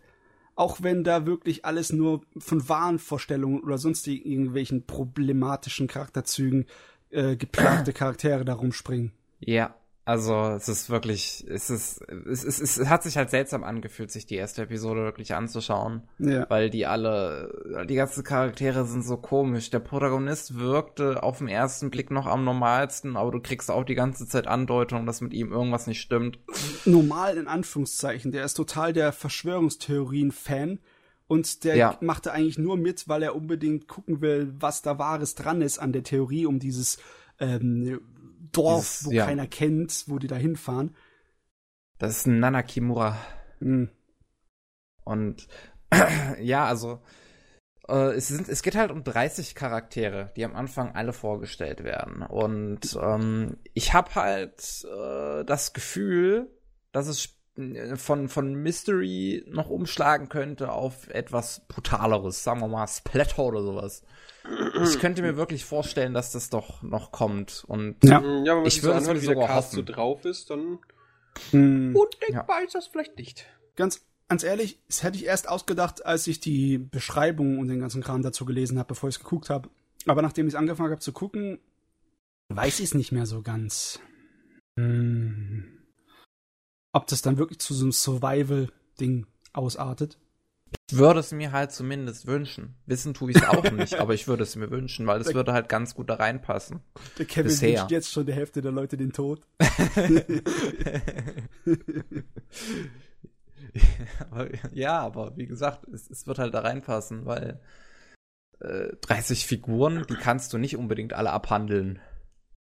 Auch 0.54 0.82
wenn 0.82 1.02
da 1.02 1.26
wirklich 1.26 1.64
alles 1.64 1.92
nur 1.92 2.22
von 2.36 2.68
Wahnvorstellungen 2.68 3.60
oder 3.62 3.78
sonst 3.78 4.06
irgendwelchen 4.06 4.86
problematischen 4.86 5.86
Charakterzügen 5.86 6.66
äh, 7.10 7.36
geplagte 7.36 7.92
Charaktere 7.92 8.44
da 8.44 8.54
rumspringen. 8.54 9.12
Ja, 9.40 9.74
also 10.04 10.34
es 10.56 10.68
ist 10.68 10.90
wirklich, 10.90 11.44
es 11.48 11.70
ist, 11.70 12.00
es, 12.02 12.42
ist, 12.42 12.60
es 12.60 12.88
hat 12.88 13.02
sich 13.04 13.16
halt 13.16 13.30
seltsam 13.30 13.62
angefühlt, 13.62 14.10
sich 14.10 14.26
die 14.26 14.34
erste 14.34 14.62
Episode 14.62 15.02
wirklich 15.04 15.34
anzuschauen, 15.34 16.02
Ja. 16.18 16.44
weil 16.50 16.70
die 16.70 16.86
alle, 16.86 17.86
die 17.88 17.94
ganzen 17.94 18.24
Charaktere 18.24 18.84
sind 18.84 19.04
so 19.04 19.16
komisch. 19.16 19.70
Der 19.70 19.78
Protagonist 19.78 20.58
wirkte 20.58 21.22
auf 21.22 21.38
den 21.38 21.48
ersten 21.48 21.90
Blick 21.90 22.10
noch 22.10 22.26
am 22.26 22.44
normalsten, 22.44 23.16
aber 23.16 23.30
du 23.30 23.40
kriegst 23.40 23.70
auch 23.70 23.84
die 23.84 23.94
ganze 23.94 24.26
Zeit 24.26 24.46
Andeutung, 24.48 25.06
dass 25.06 25.20
mit 25.20 25.32
ihm 25.32 25.52
irgendwas 25.52 25.86
nicht 25.86 26.00
stimmt. 26.00 26.38
normal 26.84 27.36
in 27.36 27.46
Anführungszeichen. 27.46 28.32
Der 28.32 28.44
ist 28.44 28.54
total 28.54 28.92
der 28.92 29.12
Verschwörungstheorien-Fan 29.12 30.78
und 31.28 31.64
der 31.64 31.76
Ja. 31.76 31.96
machte 32.00 32.32
eigentlich 32.32 32.58
nur 32.58 32.76
mit, 32.76 33.08
weil 33.08 33.22
er 33.22 33.34
unbedingt 33.36 33.88
gucken 33.88 34.20
will, 34.20 34.52
was 34.58 34.82
da 34.82 34.98
Wahres 34.98 35.34
dran 35.34 35.62
ist 35.62 35.78
an 35.78 35.92
der 35.92 36.02
Theorie 36.02 36.46
um 36.46 36.58
dieses 36.58 36.98
ähm, 37.40 38.00
Dorf, 38.52 38.98
Dieses- 39.00 39.06
wo 39.06 39.10
ja. 39.12 39.26
keiner 39.26 39.46
kennt, 39.46 40.04
wo 40.06 40.18
die 40.18 40.26
da 40.26 40.36
hinfahren. 40.36 40.96
Das 41.98 42.18
ist 42.18 42.26
ein 42.26 42.40
Nana 42.40 42.62
Kimura. 42.62 43.16
Hm. 43.60 43.90
Und 45.04 45.48
ja, 46.40 46.66
also 46.66 47.02
äh, 47.88 48.14
es, 48.14 48.28
sind, 48.28 48.48
es 48.48 48.62
geht 48.62 48.74
halt 48.74 48.90
um 48.90 49.04
30 49.04 49.54
Charaktere, 49.54 50.32
die 50.36 50.44
am 50.44 50.54
Anfang 50.54 50.94
alle 50.94 51.12
vorgestellt 51.12 51.84
werden. 51.84 52.22
Und 52.22 52.98
ähm, 53.00 53.58
ich 53.74 53.92
habe 53.92 54.14
halt 54.14 54.84
äh, 54.84 55.44
das 55.44 55.72
Gefühl, 55.72 56.50
dass 56.92 57.08
es 57.08 57.36
von, 57.96 58.28
von 58.28 58.54
Mystery 58.54 59.44
noch 59.48 59.68
umschlagen 59.68 60.28
könnte 60.28 60.72
auf 60.72 61.08
etwas 61.08 61.62
brutaleres, 61.68 62.42
sagen 62.42 62.60
wir 62.60 62.68
mal 62.68 62.86
Splatter 62.86 63.44
oder 63.44 63.62
sowas. 63.62 64.02
Ich 64.82 64.98
könnte 64.98 65.22
mir 65.22 65.36
wirklich 65.36 65.64
vorstellen, 65.64 66.14
dass 66.14 66.32
das 66.32 66.50
doch 66.50 66.82
noch 66.82 67.12
kommt. 67.12 67.64
Und 67.68 67.96
Ja. 68.02 68.20
Ja, 68.20 68.22
wenn 68.22 68.44
man 68.44 68.66
Ich 68.66 68.82
würde 68.82 69.00
so 69.00 69.12
es 69.12 69.22
mir 69.22 69.22
wie 69.22 69.34
der 69.34 69.46
Cast 69.46 69.72
so 69.72 69.82
drauf 69.82 70.24
ist, 70.24 70.50
dann 70.50 70.78
Hm. 71.50 71.96
undenkbar 71.96 72.62
ist 72.64 72.74
das 72.74 72.86
vielleicht 72.86 73.16
nicht. 73.16 73.46
Ganz, 73.76 74.04
ganz 74.28 74.42
ehrlich, 74.42 74.78
das 74.88 75.02
hätte 75.02 75.16
ich 75.16 75.26
erst 75.26 75.48
ausgedacht, 75.48 76.04
als 76.04 76.26
ich 76.26 76.40
die 76.40 76.78
Beschreibung 76.78 77.58
und 77.58 77.68
den 77.68 77.80
ganzen 77.80 78.02
Kram 78.02 78.22
dazu 78.22 78.44
gelesen 78.44 78.78
habe, 78.78 78.88
bevor 78.88 79.08
ich 79.08 79.16
es 79.16 79.22
geguckt 79.22 79.48
habe. 79.50 79.68
Aber 80.06 80.22
nachdem 80.22 80.48
ich 80.48 80.56
angefangen 80.58 80.90
habe 80.90 81.00
zu 81.00 81.12
gucken, 81.12 81.58
weiß 82.48 82.80
ich 82.80 82.86
es 82.86 82.94
nicht 82.94 83.12
mehr 83.12 83.26
so 83.26 83.42
ganz. 83.42 84.00
Hm. 84.76 85.81
Ob 86.92 87.06
das 87.06 87.22
dann 87.22 87.38
wirklich 87.38 87.58
zu 87.58 87.74
so 87.74 87.84
einem 87.84 87.92
Survival-Ding 87.92 89.26
ausartet. 89.52 90.18
ich 90.90 90.96
würde 90.96 91.20
es 91.20 91.32
mir 91.32 91.52
halt 91.52 91.72
zumindest 91.72 92.26
wünschen. 92.26 92.74
Wissen 92.86 93.14
tue 93.14 93.30
ich 93.30 93.36
es 93.38 93.44
auch 93.44 93.70
nicht, 93.70 93.94
aber 94.00 94.14
ich 94.14 94.28
würde 94.28 94.42
es 94.42 94.56
mir 94.56 94.70
wünschen, 94.70 95.06
weil 95.06 95.20
es 95.20 95.34
würde 95.34 95.52
halt 95.52 95.68
ganz 95.68 95.94
gut 95.94 96.10
da 96.10 96.14
reinpassen. 96.14 96.80
Der 97.18 97.26
Kevin 97.26 97.44
Bisher. 97.44 97.80
wünscht 97.80 97.90
jetzt 97.90 98.12
schon 98.12 98.26
der 98.26 98.34
Hälfte 98.34 98.62
der 98.62 98.72
Leute 98.72 98.96
den 98.96 99.12
Tod. 99.12 99.42
Ja, 104.72 105.00
aber 105.00 105.36
wie 105.36 105.46
gesagt, 105.46 105.88
es, 105.88 106.10
es 106.10 106.26
wird 106.26 106.38
halt 106.38 106.52
da 106.52 106.60
reinpassen, 106.60 107.24
weil 107.24 107.60
äh, 108.60 108.88
30 109.00 109.46
Figuren, 109.46 110.04
die 110.08 110.14
kannst 110.14 110.52
du 110.52 110.58
nicht 110.58 110.76
unbedingt 110.76 111.14
alle 111.14 111.30
abhandeln. 111.30 112.00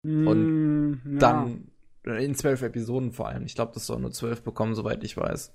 Und 0.02 1.00
ja. 1.04 1.18
Dann 1.18 1.70
in 2.04 2.34
zwölf 2.34 2.62
Episoden 2.62 3.12
vor 3.12 3.28
allem. 3.28 3.44
Ich 3.44 3.54
glaube, 3.54 3.72
das 3.74 3.86
soll 3.86 4.00
nur 4.00 4.12
zwölf 4.12 4.42
bekommen, 4.42 4.74
soweit 4.74 5.04
ich 5.04 5.16
weiß. 5.16 5.52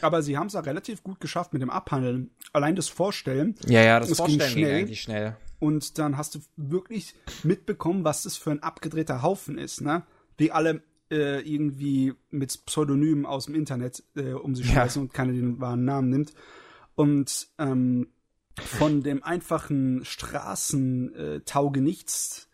Aber 0.00 0.22
sie 0.22 0.36
haben 0.36 0.46
es 0.48 0.52
ja 0.52 0.60
relativ 0.60 1.02
gut 1.02 1.18
geschafft 1.20 1.52
mit 1.52 1.62
dem 1.62 1.70
Abhandeln. 1.70 2.30
Allein 2.52 2.76
das 2.76 2.88
Vorstellen. 2.88 3.54
Ja, 3.66 3.82
ja, 3.82 3.98
das 3.98 4.08
ging 4.08 4.16
Vorstellen 4.16 4.54
ging 4.54 4.64
schnell. 4.64 4.78
eigentlich 4.80 5.00
schnell. 5.00 5.36
Und 5.58 5.98
dann 5.98 6.16
hast 6.16 6.34
du 6.34 6.40
wirklich 6.56 7.14
mitbekommen, 7.42 8.04
was 8.04 8.22
das 8.24 8.36
für 8.36 8.50
ein 8.50 8.62
abgedrehter 8.62 9.22
Haufen 9.22 9.56
ist, 9.58 9.80
ne? 9.80 10.02
Wie 10.36 10.50
alle 10.52 10.82
äh, 11.10 11.40
irgendwie 11.40 12.12
mit 12.30 12.66
Pseudonymen 12.66 13.24
aus 13.24 13.46
dem 13.46 13.54
Internet 13.54 14.02
äh, 14.16 14.32
um 14.32 14.54
sich 14.54 14.66
Ja. 14.66 14.72
schmeißen 14.72 15.02
und 15.02 15.14
keiner 15.14 15.32
den 15.32 15.60
wahren 15.60 15.84
Namen 15.84 16.10
nimmt. 16.10 16.34
Und 16.96 17.48
ähm, 17.58 18.08
von 18.58 19.02
dem 19.02 19.22
einfachen 19.22 20.04
Straßentaugenichts 20.04 22.48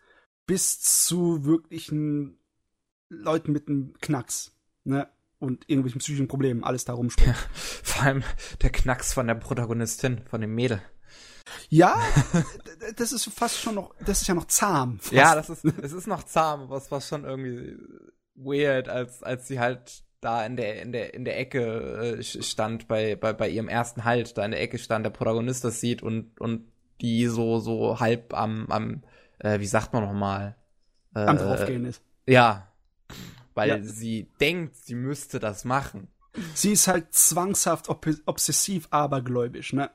bis 0.47 0.79
zu 0.81 1.45
wirklichen 1.45 2.37
Leuten 3.11 3.51
mit 3.51 3.67
einem 3.67 3.93
Knacks, 4.01 4.51
ne? 4.83 5.07
Und 5.39 5.67
irgendwelchen 5.67 5.99
psychischen 5.99 6.27
Problemen, 6.27 6.63
alles 6.63 6.85
da 6.85 6.93
rumspringt. 6.93 7.35
Ja, 7.35 7.35
vor 7.53 8.03
allem 8.03 8.23
der 8.61 8.71
Knacks 8.71 9.13
von 9.13 9.25
der 9.27 9.35
Protagonistin, 9.35 10.21
von 10.29 10.41
dem 10.41 10.53
Mädel. 10.53 10.81
Ja, 11.69 11.99
das 12.95 13.11
ist 13.11 13.25
fast 13.25 13.59
schon 13.59 13.75
noch, 13.75 13.95
das 14.05 14.21
ist 14.21 14.27
ja 14.27 14.35
noch 14.35 14.45
zahm. 14.45 14.99
Fast. 14.99 15.11
Ja, 15.11 15.35
das 15.35 15.49
ist, 15.49 15.65
es 15.65 15.93
ist 15.93 16.07
noch 16.07 16.23
zahm, 16.23 16.61
aber 16.61 16.77
es 16.77 16.91
war 16.91 17.01
schon 17.01 17.25
irgendwie 17.25 17.75
weird, 18.35 18.87
als, 18.87 19.23
als 19.23 19.47
sie 19.47 19.59
halt 19.59 20.03
da 20.21 20.45
in 20.45 20.55
der, 20.55 20.81
in 20.81 20.91
der, 20.91 21.13
in 21.15 21.25
der 21.25 21.39
Ecke 21.39 22.17
äh, 22.19 22.23
stand, 22.23 22.87
bei, 22.87 23.15
bei, 23.15 23.33
bei 23.33 23.49
ihrem 23.49 23.67
ersten 23.67 24.05
Halt, 24.05 24.37
da 24.37 24.45
in 24.45 24.51
der 24.51 24.61
Ecke 24.61 24.77
stand, 24.77 25.05
der 25.05 25.09
Protagonist 25.09 25.63
das 25.63 25.81
sieht 25.81 26.03
und, 26.03 26.39
und 26.39 26.67
die 27.01 27.25
so, 27.25 27.59
so 27.59 27.99
halb 27.99 28.33
am, 28.35 28.67
am, 28.69 29.01
äh, 29.39 29.59
wie 29.59 29.65
sagt 29.65 29.91
man 29.93 30.03
nochmal? 30.03 30.55
Äh, 31.15 31.21
am 31.21 31.37
draufgehen 31.37 31.85
ist. 31.85 32.03
Ja. 32.27 32.70
Weil 33.53 33.69
ja. 33.69 33.83
sie 33.83 34.27
denkt, 34.39 34.75
sie 34.75 34.95
müsste 34.95 35.39
das 35.39 35.65
machen. 35.65 36.07
Sie 36.53 36.71
ist 36.71 36.87
halt 36.87 37.13
zwangshaft 37.13 37.89
obsessiv 37.89 38.87
abergläubisch, 38.91 39.73
ne? 39.73 39.91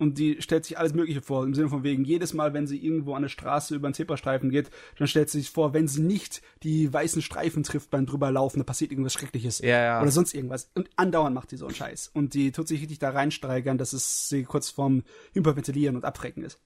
und 0.00 0.18
die 0.18 0.40
stellt 0.40 0.64
sich 0.64 0.78
alles 0.78 0.94
Mögliche 0.94 1.20
vor. 1.20 1.44
Im 1.44 1.54
Sinne 1.54 1.68
von 1.68 1.84
wegen, 1.84 2.04
jedes 2.04 2.32
Mal, 2.32 2.54
wenn 2.54 2.66
sie 2.66 2.82
irgendwo 2.82 3.14
an 3.14 3.22
der 3.22 3.28
Straße 3.28 3.74
über 3.74 3.86
einen 3.86 3.94
Zebrastreifen 3.94 4.50
geht, 4.50 4.70
dann 4.98 5.06
stellt 5.06 5.28
sie 5.28 5.40
sich 5.40 5.50
vor, 5.50 5.74
wenn 5.74 5.88
sie 5.88 6.00
nicht 6.00 6.40
die 6.62 6.90
weißen 6.90 7.20
Streifen 7.20 7.62
trifft 7.62 7.90
beim 7.90 8.06
drüberlaufen, 8.06 8.60
dann 8.60 8.66
passiert 8.66 8.92
irgendwas 8.92 9.12
Schreckliches. 9.12 9.58
Ja, 9.58 9.82
ja. 9.82 10.00
Oder 10.00 10.10
sonst 10.10 10.34
irgendwas. 10.34 10.70
Und 10.74 10.88
andauernd 10.96 11.34
macht 11.34 11.50
die 11.52 11.56
so 11.56 11.66
einen 11.66 11.74
Scheiß. 11.74 12.10
Und 12.14 12.32
die 12.32 12.50
tut 12.50 12.66
sich 12.66 12.80
richtig 12.80 12.98
da 12.98 13.10
reinsteigern, 13.10 13.76
dass 13.76 13.92
es 13.92 14.30
sie 14.30 14.44
kurz 14.44 14.70
vorm 14.70 15.02
Hyperventilieren 15.34 15.96
und 15.96 16.06
Abrecken 16.06 16.44
ist. 16.44 16.58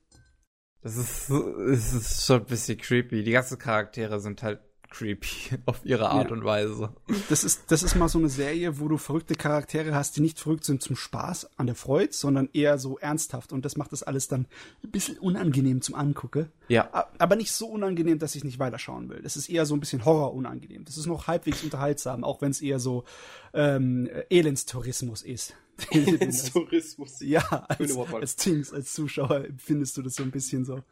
Das 0.83 0.97
ist, 0.97 1.29
das 1.31 1.93
ist 1.93 2.27
schon 2.27 2.41
ein 2.41 2.47
bisschen 2.47 2.79
creepy. 2.79 3.25
Die 3.25 3.33
ganzen 3.33 3.59
Charaktere 3.59 4.21
sind 4.21 4.45
halt 4.45 4.61
creepy 4.95 5.59
auf 5.67 5.85
ihre 5.85 6.09
Art 6.09 6.31
ja. 6.31 6.37
und 6.37 6.45
Weise. 6.45 6.95
Das 7.29 7.45
ist, 7.45 7.71
das 7.71 7.83
ist 7.83 7.97
mal 7.97 8.09
so 8.09 8.19
eine 8.19 8.29
Serie, 8.29 8.79
wo 8.79 8.89
du 8.89 8.97
verrückte 8.97 9.35
Charaktere 9.35 9.95
hast, 9.95 10.17
die 10.17 10.21
nicht 10.21 10.39
verrückt 10.39 10.65
sind 10.65 10.83
zum 10.83 10.97
Spaß 10.97 11.59
an 11.59 11.67
der 11.67 11.75
Freude, 11.75 12.13
sondern 12.13 12.49
eher 12.53 12.79
so 12.79 12.99
ernsthaft. 12.99 13.53
Und 13.53 13.65
das 13.65 13.77
macht 13.77 13.93
das 13.93 14.03
alles 14.03 14.29
dann 14.29 14.47
ein 14.83 14.91
bisschen 14.91 15.19
unangenehm 15.19 15.83
zum 15.83 15.97
Angucken. 15.97 16.51
Ja. 16.69 16.89
Aber 17.19 17.37
nicht 17.37 17.53
so 17.53 17.67
unangenehm, 17.67 18.19
dass 18.19 18.35
ich 18.35 18.45
nicht 18.45 18.59
weiterschauen 18.59 19.09
will. 19.09 19.21
Das 19.23 19.37
ist 19.37 19.49
eher 19.49 19.67
so 19.67 19.75
ein 19.75 19.81
bisschen 19.81 20.05
Horror 20.05 20.33
unangenehm. 20.33 20.85
Das 20.85 20.97
ist 20.97 21.07
noch 21.07 21.27
halbwegs 21.27 21.65
unterhaltsam, 21.65 22.23
auch 22.23 22.41
wenn 22.41 22.53
es 22.53 22.63
eher 22.63 22.79
so 22.79 23.05
ähm, 23.53 24.09
Elendstourismus 24.31 25.23
ist. 25.23 25.55
Elendstourismus. 25.91 27.21
ja, 27.21 27.43
als, 27.69 27.97
als 27.97 28.37
Dings, 28.37 28.73
als 28.73 28.93
Zuschauer 28.93 29.47
findest 29.57 29.97
du 29.97 30.03
das 30.03 30.15
so 30.15 30.23
ein 30.23 30.31
bisschen 30.31 30.65
so. 30.65 30.83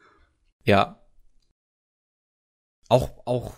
Ja. 0.65 0.99
Auch, 2.89 3.25
auch 3.25 3.55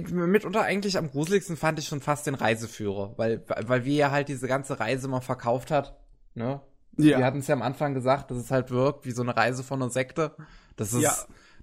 mitunter 0.00 0.62
eigentlich 0.62 0.98
am 0.98 1.10
gruseligsten 1.10 1.56
fand 1.56 1.78
ich 1.78 1.86
schon 1.86 2.00
fast 2.00 2.26
den 2.26 2.34
Reiseführer, 2.34 3.14
weil, 3.16 3.44
weil 3.66 3.84
wie 3.84 3.98
er 3.98 4.10
halt 4.10 4.28
diese 4.28 4.48
ganze 4.48 4.80
Reise 4.80 5.08
mal 5.08 5.20
verkauft 5.20 5.70
hat, 5.70 5.98
ne? 6.34 6.60
Ja. 6.98 7.18
Wir 7.18 7.24
hatten 7.24 7.38
es 7.38 7.46
ja 7.46 7.54
am 7.54 7.62
Anfang 7.62 7.94
gesagt, 7.94 8.30
dass 8.30 8.38
es 8.38 8.50
halt 8.50 8.70
wirkt 8.70 9.06
wie 9.06 9.12
so 9.12 9.22
eine 9.22 9.34
Reise 9.34 9.62
von 9.62 9.80
einer 9.80 9.90
Sekte. 9.90 10.36
Das 10.76 10.92
ist, 10.92 11.00
ja 11.00 11.14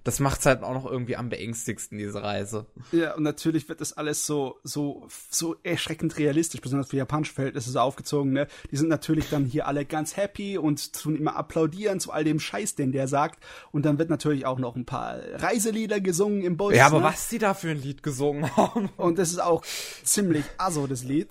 das 0.04 0.18
macht's 0.18 0.46
halt 0.46 0.62
auch 0.62 0.72
noch 0.72 0.86
irgendwie 0.86 1.16
am 1.16 1.28
beängstigsten, 1.28 1.98
diese 1.98 2.22
Reise. 2.22 2.66
Ja, 2.92 3.14
und 3.14 3.22
natürlich 3.22 3.68
wird 3.68 3.80
das 3.80 3.92
alles 3.92 4.26
so, 4.26 4.58
so, 4.62 5.06
so 5.30 5.56
erschreckend 5.62 6.16
realistisch, 6.16 6.60
besonders 6.60 6.88
für 6.88 6.96
japanische 6.96 7.34
Verhältnisse 7.34 7.70
so 7.70 7.80
aufgezogen, 7.80 8.32
ne? 8.32 8.46
Die 8.70 8.76
sind 8.76 8.88
natürlich 8.88 9.28
dann 9.28 9.44
hier 9.44 9.66
alle 9.66 9.84
ganz 9.84 10.16
happy 10.16 10.56
und 10.56 10.92
tun 10.94 11.16
immer 11.16 11.36
applaudieren 11.36 12.00
zu 12.00 12.12
all 12.12 12.24
dem 12.24 12.40
Scheiß, 12.40 12.74
den 12.76 12.92
der 12.92 13.08
sagt. 13.08 13.44
Und 13.72 13.84
dann 13.84 13.98
wird 13.98 14.08
natürlich 14.08 14.46
auch 14.46 14.58
noch 14.58 14.74
ein 14.74 14.86
paar 14.86 15.18
Reiselieder 15.34 16.00
gesungen 16.00 16.42
im 16.42 16.56
Bus. 16.56 16.74
Ja, 16.74 16.86
aber 16.86 17.00
ne? 17.00 17.04
was 17.04 17.28
die 17.28 17.38
da 17.38 17.52
für 17.52 17.70
ein 17.70 17.80
Lied 17.80 18.02
gesungen 18.02 18.56
haben. 18.56 18.88
Und 18.96 19.18
das 19.18 19.30
ist 19.30 19.40
auch 19.40 19.64
ziemlich 20.02 20.44
aso, 20.56 20.86
das 20.86 21.04
Lied. 21.04 21.28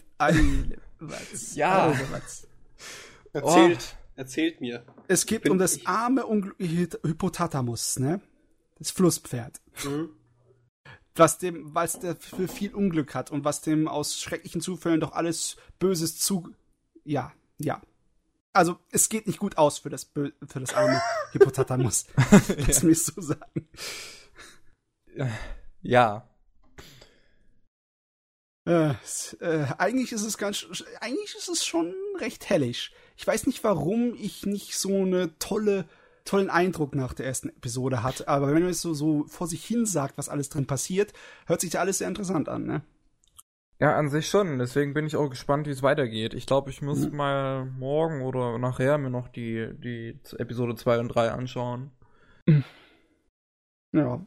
was? 1.00 1.56
Ja. 1.56 1.88
Also, 1.88 2.04
was? 2.12 2.48
Erzählt, 3.34 3.96
oh. 3.96 4.12
erzählt 4.16 4.62
mir. 4.62 4.84
Es 5.08 5.26
geht 5.26 5.50
um 5.50 5.58
das 5.58 5.86
arme 5.86 6.26
Ungl 6.26 6.54
Hypothatamus, 6.60 8.00
ne? 8.00 8.22
Das 8.80 8.92
Flusspferd. 8.92 9.62
Mhm. 9.84 10.10
Was 11.16 11.38
dem, 11.38 11.76
weil 11.76 11.86
es 11.86 12.00
für 12.20 12.48
viel 12.48 12.74
Unglück 12.74 13.14
hat 13.14 13.30
und 13.30 13.44
was 13.44 13.62
dem 13.62 13.88
aus 13.88 14.20
schrecklichen 14.20 14.62
Zufällen 14.62 15.02
doch 15.02 15.12
alles 15.12 15.58
Böses 15.78 16.18
zu. 16.18 16.50
Ja, 17.04 17.34
ja. 17.58 17.82
Also, 18.54 18.80
es 18.92 19.10
geht 19.10 19.28
nicht 19.28 19.40
gut 19.40 19.58
aus 19.58 19.80
für 19.80 19.90
das, 19.90 20.06
Bö 20.06 20.32
für 20.48 20.60
das 20.60 20.74
arme 20.74 21.02
Hippopotamus. 21.34 22.06
Lass 22.68 22.84
mich 22.84 23.04
so 23.04 23.22
sagen. 23.22 23.70
Ja. 25.82 26.28
Äh, 28.66 28.94
äh, 29.40 29.66
eigentlich 29.78 30.12
ist 30.12 30.24
es 30.24 30.38
ganz, 30.38 30.66
eigentlich 31.02 31.36
ist 31.36 31.50
es 31.50 31.66
schon 31.66 31.94
recht 32.20 32.50
hellisch. 32.50 32.92
Ich 33.18 33.28
weiß 33.28 33.48
nicht, 33.48 33.64
warum 33.64 34.16
ich 34.16 34.46
nicht 34.46 34.78
so 34.78 35.02
eine 35.02 35.38
tolle 35.40 35.88
tollen 36.30 36.52
Eindruck 36.52 36.94
nach 36.96 37.14
der 37.14 37.26
ersten 37.26 37.50
Episode 37.50 38.04
hat. 38.04 38.28
Aber 38.28 38.48
wenn 38.48 38.62
man 38.62 38.70
es 38.72 38.82
so, 38.82 38.94
so 38.94 39.26
vor 39.28 39.48
sich 39.48 39.66
hin 39.66 39.88
sagt, 39.88 40.18
was 40.18 40.30
alles 40.30 40.50
drin 40.50 40.68
passiert, 40.68 41.12
hört 41.48 41.60
sich 41.60 41.72
da 41.72 41.80
alles 41.80 41.98
sehr 41.98 42.08
interessant 42.08 42.50
an, 42.50 42.66
ne? 42.66 42.84
Ja, 43.80 43.96
an 43.96 44.10
sich 44.10 44.30
schon. 44.30 44.60
Deswegen 44.60 44.94
bin 44.94 45.08
ich 45.08 45.16
auch 45.16 45.30
gespannt, 45.30 45.66
wie 45.66 45.72
es 45.72 45.82
weitergeht. 45.82 46.36
Ich 46.36 46.46
glaube, 46.46 46.70
ich 46.70 46.82
muss 46.82 47.10
mhm. 47.10 47.16
mal 47.16 47.66
morgen 47.66 48.22
oder 48.22 48.60
nachher 48.60 48.98
mir 49.00 49.10
noch 49.10 49.30
die, 49.30 49.70
die 49.80 50.20
Episode 50.38 50.76
2 50.76 51.00
und 51.00 51.08
3 51.08 51.32
anschauen. 51.32 51.92
Ja. 53.92 54.24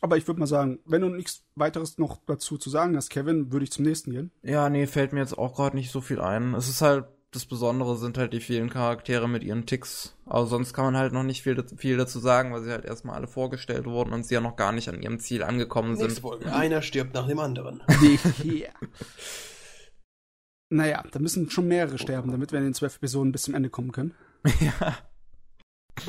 Aber 0.00 0.16
ich 0.16 0.26
würde 0.26 0.40
mal 0.40 0.46
sagen, 0.46 0.78
wenn 0.86 1.02
du 1.02 1.08
nichts 1.08 1.44
weiteres 1.54 1.98
noch 1.98 2.18
dazu 2.26 2.56
zu 2.56 2.70
sagen 2.70 2.96
hast, 2.96 3.10
Kevin, 3.10 3.52
würde 3.52 3.64
ich 3.64 3.72
zum 3.72 3.84
nächsten 3.84 4.10
gehen. 4.10 4.30
Ja, 4.42 4.70
nee, 4.70 4.86
fällt 4.86 5.12
mir 5.12 5.20
jetzt 5.20 5.36
auch 5.36 5.54
gerade 5.54 5.76
nicht 5.76 5.90
so 5.90 6.00
viel 6.00 6.20
ein. 6.20 6.54
Es 6.54 6.68
ist 6.68 6.80
halt 6.80 7.06
das 7.36 7.44
Besondere 7.46 7.96
sind 7.96 8.18
halt 8.18 8.32
die 8.32 8.40
vielen 8.40 8.70
Charaktere 8.70 9.28
mit 9.28 9.44
ihren 9.44 9.66
Ticks. 9.66 10.16
Aber 10.24 10.46
sonst 10.46 10.72
kann 10.72 10.86
man 10.86 10.96
halt 10.96 11.12
noch 11.12 11.22
nicht 11.22 11.42
viel, 11.42 11.62
viel 11.76 11.96
dazu 11.96 12.18
sagen, 12.18 12.52
weil 12.52 12.62
sie 12.62 12.72
halt 12.72 12.84
erstmal 12.84 13.16
alle 13.16 13.28
vorgestellt 13.28 13.84
wurden 13.84 14.12
und 14.12 14.26
sie 14.26 14.34
ja 14.34 14.40
noch 14.40 14.56
gar 14.56 14.72
nicht 14.72 14.88
an 14.88 15.00
ihrem 15.00 15.20
Ziel 15.20 15.42
angekommen 15.42 15.96
sind. 15.96 16.18
Folge. 16.18 16.52
Einer 16.52 16.82
stirbt 16.82 17.14
nach 17.14 17.28
dem 17.28 17.38
anderen. 17.38 17.82
ja. 18.42 18.70
Naja, 20.70 21.04
da 21.12 21.18
müssen 21.18 21.50
schon 21.50 21.68
mehrere 21.68 21.98
sterben, 21.98 22.32
damit 22.32 22.50
wir 22.52 22.58
in 22.58 22.64
den 22.64 22.74
zwölf 22.74 22.96
Episoden 22.96 23.30
bis 23.30 23.42
zum 23.42 23.54
Ende 23.54 23.70
kommen 23.70 23.92
können. 23.92 24.14
ja. 24.60 24.96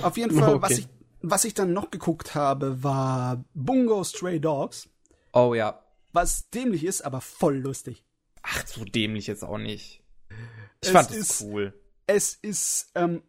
Auf 0.02 0.18
jeden 0.18 0.38
Fall, 0.38 0.56
okay. 0.56 0.62
was, 0.62 0.78
ich, 0.78 0.88
was 1.22 1.46
ich 1.46 1.54
dann 1.54 1.74
noch 1.74 1.92
geguckt 1.92 2.34
habe, 2.36 2.84
war 2.84 3.44
Bungo 3.54 4.04
Stray 4.04 4.40
Dogs. 4.40 4.90
Oh 5.34 5.54
ja. 5.54 5.84
Was 6.14 6.50
dämlich 6.50 6.86
ist, 6.86 7.02
aber 7.02 7.22
voll 7.22 7.58
lustig. 7.58 8.04
Ach, 8.42 8.66
so 8.66 8.86
dämlich 8.86 9.28
jetzt 9.28 9.44
auch 9.44 9.58
nicht. 9.58 10.02
Ich 10.84 10.90
fand 10.90 11.12
es 11.12 11.18
ist, 11.18 11.42
cool. 11.42 11.74
Es 12.06 12.36
ist, 12.36 12.92
ähm, 12.96 13.24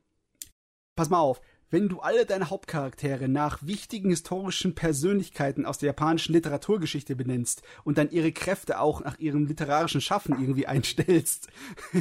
pass 0.94 1.10
mal 1.10 1.18
auf, 1.18 1.40
wenn 1.70 1.88
du 1.88 2.00
alle 2.00 2.24
deine 2.24 2.50
Hauptcharaktere 2.50 3.28
nach 3.28 3.58
wichtigen 3.62 4.10
historischen 4.10 4.74
Persönlichkeiten 4.74 5.66
aus 5.66 5.78
der 5.78 5.88
japanischen 5.88 6.32
Literaturgeschichte 6.32 7.14
benennst 7.14 7.62
und 7.84 7.98
dann 7.98 8.10
ihre 8.10 8.32
Kräfte 8.32 8.80
auch 8.80 9.04
nach 9.04 9.18
ihrem 9.18 9.46
literarischen 9.46 10.00
Schaffen 10.00 10.38
irgendwie 10.40 10.66
einstellst. 10.66 11.48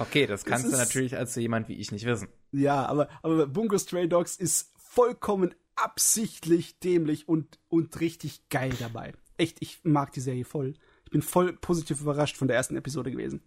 Okay, 0.00 0.26
das 0.26 0.44
kannst 0.44 0.64
das 0.64 0.72
ist, 0.72 0.78
du 0.78 0.84
natürlich 0.84 1.16
als 1.16 1.34
so 1.34 1.40
jemand 1.40 1.68
wie 1.68 1.74
ich 1.74 1.90
nicht 1.90 2.06
wissen. 2.06 2.28
Ja, 2.52 2.86
aber, 2.86 3.08
aber 3.20 3.48
Bungo 3.48 3.76
Stray 3.76 4.08
Dogs 4.08 4.36
ist 4.36 4.70
vollkommen 4.76 5.56
absichtlich 5.74 6.78
dämlich 6.78 7.26
und, 7.28 7.58
und 7.66 7.98
richtig 7.98 8.48
geil 8.48 8.72
dabei. 8.78 9.12
Echt, 9.38 9.56
ich 9.58 9.80
mag 9.82 10.12
die 10.12 10.20
Serie 10.20 10.44
voll. 10.44 10.74
Ich 11.04 11.10
bin 11.10 11.20
voll 11.20 11.52
positiv 11.52 12.00
überrascht 12.00 12.36
von 12.36 12.46
der 12.46 12.56
ersten 12.56 12.76
Episode 12.76 13.10
gewesen 13.10 13.42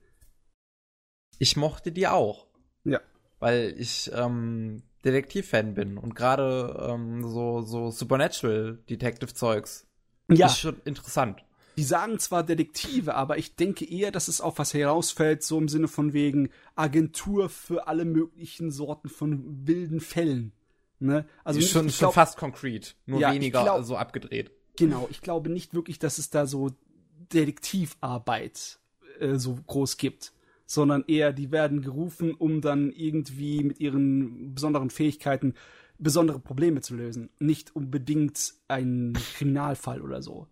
ich 1.41 1.57
mochte 1.57 1.91
die 1.91 2.07
auch. 2.07 2.45
Ja. 2.83 3.01
Weil 3.39 3.73
ich 3.79 4.11
ähm, 4.13 4.83
Detektiv-Fan 5.03 5.73
bin 5.73 5.97
und 5.97 6.15
gerade 6.15 6.87
ähm, 6.87 7.27
so, 7.27 7.61
so 7.61 7.89
Supernatural 7.89 8.77
Detective-Zeugs 8.87 9.87
ja. 10.29 10.45
ist 10.45 10.59
schon 10.59 10.79
interessant. 10.85 11.43
Die 11.77 11.83
sagen 11.83 12.19
zwar 12.19 12.43
Detektive, 12.43 13.15
aber 13.15 13.39
ich 13.39 13.55
denke 13.55 13.89
eher, 13.89 14.11
dass 14.11 14.27
es 14.27 14.39
auf 14.39 14.59
was 14.59 14.75
herausfällt, 14.75 15.41
so 15.41 15.57
im 15.57 15.67
Sinne 15.67 15.87
von 15.87 16.13
wegen 16.13 16.49
Agentur 16.75 17.49
für 17.49 17.87
alle 17.87 18.05
möglichen 18.05 18.69
Sorten 18.69 19.09
von 19.09 19.65
wilden 19.65 19.99
Fällen. 19.99 20.51
Ne? 20.99 21.25
Also 21.43 21.59
ist 21.59 21.71
schon, 21.71 21.87
glaub, 21.87 21.95
schon 21.95 22.13
fast 22.13 22.37
konkret, 22.37 22.95
nur 23.07 23.19
ja, 23.19 23.33
weniger 23.33 23.63
glaub, 23.63 23.83
so 23.83 23.97
abgedreht. 23.97 24.51
Genau, 24.77 25.07
ich 25.09 25.21
glaube 25.21 25.49
nicht 25.49 25.73
wirklich, 25.73 25.97
dass 25.97 26.19
es 26.19 26.29
da 26.29 26.45
so 26.45 26.69
Detektivarbeit 27.33 28.77
äh, 29.19 29.37
so 29.37 29.57
groß 29.65 29.97
gibt 29.97 30.33
sondern 30.71 31.03
eher, 31.05 31.33
die 31.33 31.51
werden 31.51 31.81
gerufen, 31.81 32.33
um 32.33 32.61
dann 32.61 32.93
irgendwie 32.93 33.61
mit 33.61 33.81
ihren 33.81 34.55
besonderen 34.55 34.89
Fähigkeiten 34.89 35.53
besondere 35.97 36.39
Probleme 36.39 36.79
zu 36.79 36.95
lösen. 36.95 37.29
Nicht 37.39 37.75
unbedingt 37.75 38.53
ein 38.69 39.13
Kriminalfall 39.35 40.01
oder 40.01 40.21
so. 40.21 40.47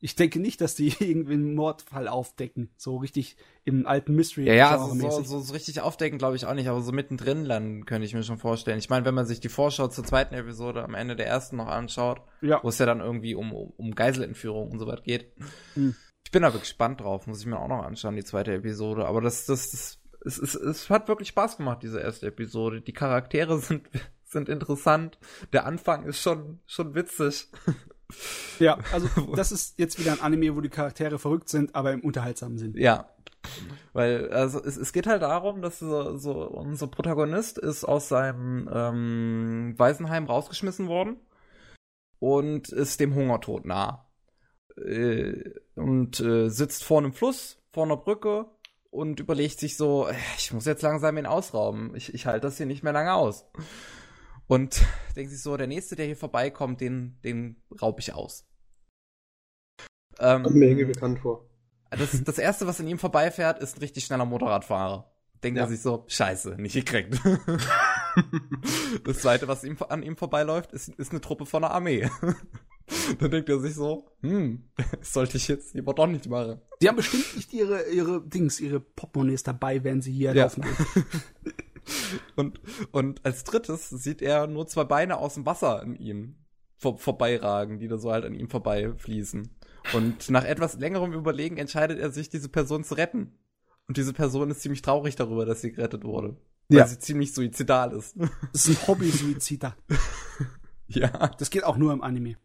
Ich 0.00 0.14
denke 0.14 0.38
nicht, 0.40 0.62
dass 0.62 0.74
die 0.74 0.88
irgendwie 1.00 1.34
einen 1.34 1.54
Mordfall 1.54 2.08
aufdecken. 2.08 2.70
So 2.78 2.96
richtig 2.96 3.36
im 3.64 3.86
alten 3.86 4.14
Mystery. 4.14 4.46
Ja, 4.46 4.54
ja, 4.54 4.70
also 4.70 4.94
so, 4.94 5.22
so, 5.22 5.40
so 5.40 5.52
richtig 5.52 5.82
aufdecken 5.82 6.18
glaube 6.18 6.36
ich 6.36 6.46
auch 6.46 6.54
nicht, 6.54 6.68
aber 6.68 6.80
so 6.80 6.92
mittendrin 6.92 7.44
landen 7.44 7.84
könnte 7.84 8.06
ich 8.06 8.14
mir 8.14 8.22
schon 8.22 8.38
vorstellen. 8.38 8.78
Ich 8.78 8.88
meine, 8.88 9.04
wenn 9.04 9.14
man 9.14 9.26
sich 9.26 9.40
die 9.40 9.50
Vorschau 9.50 9.88
zur 9.88 10.04
zweiten 10.04 10.34
Episode 10.34 10.82
am 10.82 10.94
Ende 10.94 11.14
der 11.14 11.26
ersten 11.26 11.56
noch 11.56 11.68
anschaut, 11.68 12.22
ja. 12.40 12.60
wo 12.62 12.70
es 12.70 12.78
ja 12.78 12.86
dann 12.86 13.00
irgendwie 13.00 13.34
um, 13.34 13.52
um, 13.52 13.94
Geiselentführung 13.94 14.70
und 14.70 14.78
so 14.78 14.86
was 14.86 15.02
geht. 15.02 15.32
Hm. 15.74 15.94
Ich 16.28 16.30
bin 16.30 16.44
aber 16.44 16.58
gespannt 16.58 17.00
drauf, 17.00 17.26
muss 17.26 17.40
ich 17.40 17.46
mir 17.46 17.58
auch 17.58 17.68
noch 17.68 17.82
anschauen, 17.82 18.14
die 18.14 18.22
zweite 18.22 18.52
Episode. 18.52 19.06
Aber 19.06 19.22
das, 19.22 19.46
das, 19.46 19.70
das, 19.70 19.98
es, 20.26 20.36
es, 20.36 20.54
es 20.54 20.90
hat 20.90 21.08
wirklich 21.08 21.28
Spaß 21.28 21.56
gemacht, 21.56 21.82
diese 21.82 22.00
erste 22.00 22.26
Episode. 22.26 22.82
Die 22.82 22.92
Charaktere 22.92 23.58
sind, 23.58 23.88
sind 24.24 24.50
interessant. 24.50 25.18
Der 25.54 25.64
Anfang 25.64 26.04
ist 26.04 26.20
schon, 26.20 26.60
schon 26.66 26.94
witzig. 26.94 27.48
Ja, 28.58 28.78
also 28.90 29.06
das 29.36 29.52
ist 29.52 29.78
jetzt 29.78 29.98
wieder 29.98 30.12
ein 30.12 30.22
Anime, 30.22 30.56
wo 30.56 30.62
die 30.62 30.70
Charaktere 30.70 31.18
verrückt 31.18 31.50
sind, 31.50 31.74
aber 31.74 31.92
im 31.92 32.00
unterhaltsamen 32.00 32.56
Sinn. 32.56 32.72
Ja. 32.74 33.10
Weil, 33.92 34.32
also 34.32 34.64
es, 34.64 34.78
es 34.78 34.94
geht 34.94 35.06
halt 35.06 35.20
darum, 35.20 35.60
dass 35.60 35.78
so, 35.78 36.16
so 36.16 36.48
unser 36.48 36.86
Protagonist 36.86 37.58
ist 37.58 37.84
aus 37.84 38.08
seinem 38.08 38.66
ähm, 38.72 39.74
Waisenheim 39.76 40.24
rausgeschmissen 40.24 40.88
worden 40.88 41.18
und 42.18 42.70
ist 42.70 42.98
dem 42.98 43.14
Hungertod 43.14 43.66
nah. 43.66 44.07
Äh, 44.84 45.54
und 45.74 46.20
äh, 46.20 46.48
sitzt 46.48 46.84
vor 46.84 46.98
einem 46.98 47.12
Fluss, 47.12 47.62
vor 47.72 47.84
einer 47.84 47.96
Brücke 47.96 48.46
und 48.90 49.20
überlegt 49.20 49.60
sich 49.60 49.76
so, 49.76 50.08
äh, 50.08 50.14
ich 50.36 50.52
muss 50.52 50.66
jetzt 50.66 50.82
langsam 50.82 51.16
ihn 51.18 51.26
ausrauben. 51.26 51.94
Ich, 51.94 52.14
ich 52.14 52.26
halte 52.26 52.46
das 52.46 52.56
hier 52.56 52.66
nicht 52.66 52.82
mehr 52.82 52.92
lange 52.92 53.14
aus. 53.14 53.46
Und 54.46 54.82
denkt 55.16 55.30
sich 55.30 55.42
so, 55.42 55.56
der 55.56 55.66
nächste, 55.66 55.96
der 55.96 56.06
hier 56.06 56.16
vorbeikommt, 56.16 56.80
den, 56.80 57.18
den 57.22 57.62
raub 57.80 57.98
ich 57.98 58.14
aus. 58.14 58.46
Ähm, 60.18 60.42
Kommt 60.42 60.56
mir 60.56 60.66
irgendwie 60.66 60.92
bekannt 60.92 61.20
vor. 61.20 61.48
Das, 61.90 62.22
das 62.22 62.38
erste, 62.38 62.66
was 62.66 62.80
an 62.80 62.88
ihm 62.88 62.98
vorbeifährt, 62.98 63.60
ist 63.60 63.76
ein 63.76 63.80
richtig 63.80 64.04
schneller 64.04 64.26
Motorradfahrer. 64.26 65.10
Denkt 65.42 65.58
ja. 65.58 65.64
er 65.64 65.68
sich 65.68 65.80
so, 65.80 66.04
scheiße, 66.08 66.56
nicht 66.60 66.74
gekriegt. 66.74 67.20
das 69.04 69.20
zweite, 69.20 69.46
was 69.46 69.62
ihm, 69.62 69.76
an 69.88 70.02
ihm 70.02 70.16
vorbeiläuft, 70.16 70.72
ist, 70.72 70.88
ist 70.88 71.12
eine 71.12 71.20
Truppe 71.20 71.46
von 71.46 71.62
der 71.62 71.70
Armee. 71.70 72.10
Dann 73.18 73.30
denkt 73.30 73.48
er 73.48 73.60
sich 73.60 73.74
so, 73.74 74.06
hm, 74.20 74.64
sollte 75.00 75.36
ich 75.36 75.48
jetzt 75.48 75.74
lieber 75.74 75.94
doch 75.94 76.06
nicht 76.06 76.28
machen. 76.28 76.60
Die 76.80 76.88
haben 76.88 76.96
bestimmt 76.96 77.36
nicht 77.36 77.52
ihre, 77.52 77.88
ihre 77.90 78.22
Dings, 78.22 78.60
ihre 78.60 78.80
Portemonnaies 78.80 79.42
dabei, 79.42 79.84
wenn 79.84 80.00
sie 80.00 80.12
hier 80.12 80.34
ja. 80.34 80.44
laufen. 80.44 80.64
und, 82.36 82.60
und 82.92 83.24
als 83.24 83.44
drittes 83.44 83.90
sieht 83.90 84.22
er 84.22 84.46
nur 84.46 84.66
zwei 84.66 84.84
Beine 84.84 85.18
aus 85.18 85.34
dem 85.34 85.46
Wasser 85.46 85.80
an 85.80 85.96
ihm 85.96 86.36
vor, 86.76 86.98
vorbeiragen, 86.98 87.78
die 87.78 87.88
da 87.88 87.98
so 87.98 88.12
halt 88.12 88.24
an 88.24 88.34
ihm 88.34 88.48
vorbeifließen. 88.48 89.50
Und 89.94 90.30
nach 90.30 90.44
etwas 90.44 90.78
längerem 90.78 91.12
Überlegen 91.12 91.56
entscheidet 91.56 91.98
er 91.98 92.10
sich, 92.10 92.28
diese 92.28 92.48
Person 92.48 92.84
zu 92.84 92.94
retten. 92.94 93.32
Und 93.86 93.96
diese 93.96 94.12
Person 94.12 94.50
ist 94.50 94.60
ziemlich 94.60 94.82
traurig 94.82 95.16
darüber, 95.16 95.46
dass 95.46 95.62
sie 95.62 95.72
gerettet 95.72 96.04
wurde. 96.04 96.36
Weil 96.68 96.78
ja. 96.78 96.86
sie 96.86 96.98
ziemlich 96.98 97.32
suizidal 97.32 97.92
ist. 97.92 98.14
Das 98.52 98.68
ist 98.68 98.82
ein 98.82 98.86
Hobby-Suizider. 98.86 99.74
ja. 100.88 101.28
Das 101.38 101.48
geht 101.48 101.64
auch 101.64 101.78
nur 101.78 101.92
im 101.94 102.02
Anime. 102.02 102.36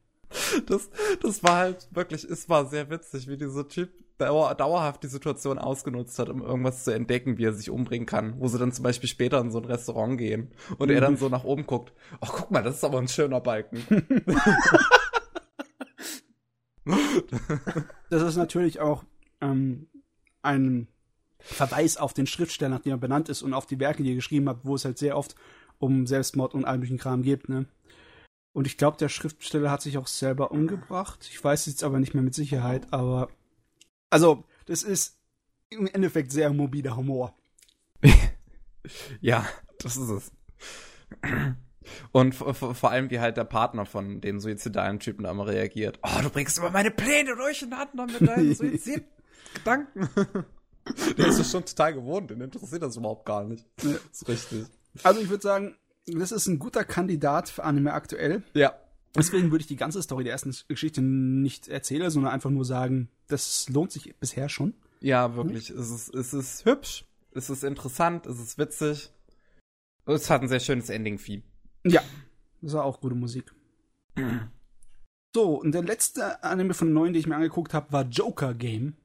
Das, 0.66 0.90
das 1.22 1.44
war 1.44 1.58
halt 1.58 1.88
wirklich, 1.92 2.24
es 2.24 2.50
war 2.50 2.66
sehr 2.66 2.90
witzig, 2.90 3.28
wie 3.28 3.38
dieser 3.38 3.68
Typ 3.68 3.92
dauer, 4.18 4.56
dauerhaft 4.56 5.04
die 5.04 5.08
Situation 5.08 5.58
ausgenutzt 5.58 6.18
hat, 6.20 6.30
um 6.30 6.42
irgendwas 6.42 6.84
zu 6.84 6.92
entdecken, 6.92 7.38
wie 7.38 7.46
er 7.46 7.54
sich 7.54 7.70
umbringen 7.70 8.06
kann. 8.06 8.40
Wo 8.40 8.48
sie 8.48 8.58
dann 8.58 8.72
zum 8.72 8.84
Beispiel 8.84 9.10
später 9.10 9.40
in 9.40 9.52
so 9.52 9.60
ein 9.60 9.66
Restaurant 9.66 10.18
gehen 10.18 10.52
und 10.78 10.90
mhm. 10.90 10.96
er 10.96 11.02
dann 11.02 11.18
so 11.18 11.30
nach 11.30 11.44
oben 11.44 11.66
guckt. 11.66 11.94
Ach, 12.22 12.32
guck 12.34 12.52
mal, 12.52 12.64
das 12.64 12.78
ist 12.78 12.84
aber 12.84 13.00
ein 13.00 13.08
schöner 13.08 13.42
Balken. 13.42 13.84
das 18.10 18.24
ist 18.24 18.36
natürlich 18.36 18.80
auch 18.80 19.04
ähm, 19.42 19.88
ein 20.42 20.88
Verweis 21.40 21.98
auf 21.98 22.14
den 22.14 22.28
Schriftsteller, 22.28 22.76
nach 22.76 22.82
dem 22.82 22.94
er 22.94 22.98
benannt 22.98 23.30
ist 23.30 23.42
und 23.42 23.54
auf 23.54 23.66
die 23.66 23.80
Werke, 23.80 24.04
die 24.04 24.12
er 24.12 24.16
geschrieben 24.16 24.48
hat, 24.50 24.60
wo 24.64 24.76
es 24.76 24.86
halt 24.86 24.98
sehr 24.98 25.18
oft 25.18 25.36
um 25.80 26.08
Selbstmord 26.08 26.54
und 26.54 26.66
all 26.66 26.78
möglichen 26.78 26.98
Kram 26.98 27.24
geht, 27.24 27.50
ne? 27.50 27.66
Und 28.54 28.68
ich 28.68 28.78
glaube, 28.78 28.98
der 28.98 29.10
Schriftsteller 29.10 29.72
hat 29.72 29.82
sich 29.82 29.98
auch 29.98 30.08
selber 30.08 30.52
umgebracht. 30.52 31.28
Ich 31.30 31.44
weiß 31.44 31.66
jetzt 31.66 31.84
aber 31.84 32.00
nicht 32.00 32.14
mehr 32.14 32.24
mit 32.24 32.36
Sicherheit, 32.36 32.88
aber 32.92 33.30
also, 34.14 34.44
das 34.68 34.84
ist 34.84 35.18
im 35.72 35.88
Endeffekt 35.88 36.32
sehr 36.32 36.54
mobiler 36.54 36.96
Humor. 36.96 37.36
ja, 39.22 39.44
das 39.80 39.98
ist 39.98 40.10
es. 40.10 40.32
Und 42.12 42.36
vor 42.36 42.92
allem, 42.92 43.10
wie 43.10 43.20
halt 43.20 43.38
der 43.38 43.44
Partner 43.46 43.88
von 43.88 44.22
dem 44.22 44.40
suizidalen 44.40 45.00
Typen 45.00 45.24
da 45.24 45.32
immer 45.32 45.48
reagiert. 45.48 45.98
Oh, 46.04 46.22
du 46.22 46.30
bringst 46.30 46.60
immer 46.60 46.70
meine 46.70 46.92
Pläne 46.92 47.36
durcheinander 47.36 48.06
mit 48.06 48.22
deinen 48.22 48.54
Suizidgedanken. 48.56 50.08
der 51.18 51.28
ist 51.28 51.40
das 51.40 51.50
schon 51.50 51.66
total 51.66 51.96
gewohnt, 51.96 52.30
den 52.30 52.42
interessiert 52.42 52.84
das 52.84 52.98
überhaupt 52.98 53.26
gar 53.26 53.44
nicht. 53.46 53.66
Das 53.78 54.00
ist 54.12 54.28
richtig. 54.28 54.66
Also 55.02 55.22
ich 55.22 55.30
würde 55.30 55.42
sagen, 55.42 55.76
das 56.06 56.32
ist 56.32 56.48
ein 56.48 56.60
guter 56.60 56.84
Kandidat 56.84 57.50
für 57.50 57.64
Anime 57.64 57.94
aktuell. 57.94 58.44
Ja. 58.54 58.74
Deswegen 59.16 59.52
würde 59.52 59.62
ich 59.62 59.68
die 59.68 59.76
ganze 59.76 60.02
Story 60.02 60.24
der 60.24 60.34
ersten 60.34 60.56
Geschichte 60.68 61.02
nicht 61.02 61.68
erzählen, 61.68 62.10
sondern 62.10 62.34
einfach 62.34 62.50
nur 62.50 62.66
sagen, 62.66 63.10
das 63.28 63.70
lohnt 63.70 63.92
sich 63.92 64.16
bisher 64.20 64.50
schon. 64.50 64.74
Ja, 65.02 65.36
wirklich. 65.36 65.70
Hm? 65.70 65.80
Es, 65.80 65.92
ist, 65.92 66.16
es 66.16 66.34
ist 66.34 66.66
hübsch, 66.66 67.06
es 67.32 67.50
ist 67.50 67.64
interessant, 67.64 68.26
es 68.26 68.40
ist 68.40 68.58
witzig. 68.58 69.12
Es 70.06 70.30
hat 70.30 70.42
ein 70.42 70.48
sehr 70.48 70.60
schönes 70.60 70.90
Ending-Theme. 70.90 71.44
Ja, 71.86 72.02
das 72.62 72.74
war 72.74 72.86
auch 72.86 73.02
gute 73.02 73.16
Musik. 73.16 73.54
so, 75.36 75.56
und 75.60 75.74
der 75.74 75.84
letzte 75.84 76.44
Anime 76.44 76.74
von 76.74 76.88
den 76.88 76.94
neuen, 76.94 77.14
den 77.14 77.20
ich 77.20 77.28
mir 77.28 77.36
angeguckt 77.36 77.74
habe, 77.74 77.92
war 77.92 78.04
Joker 78.06 78.54
Game. 78.54 78.96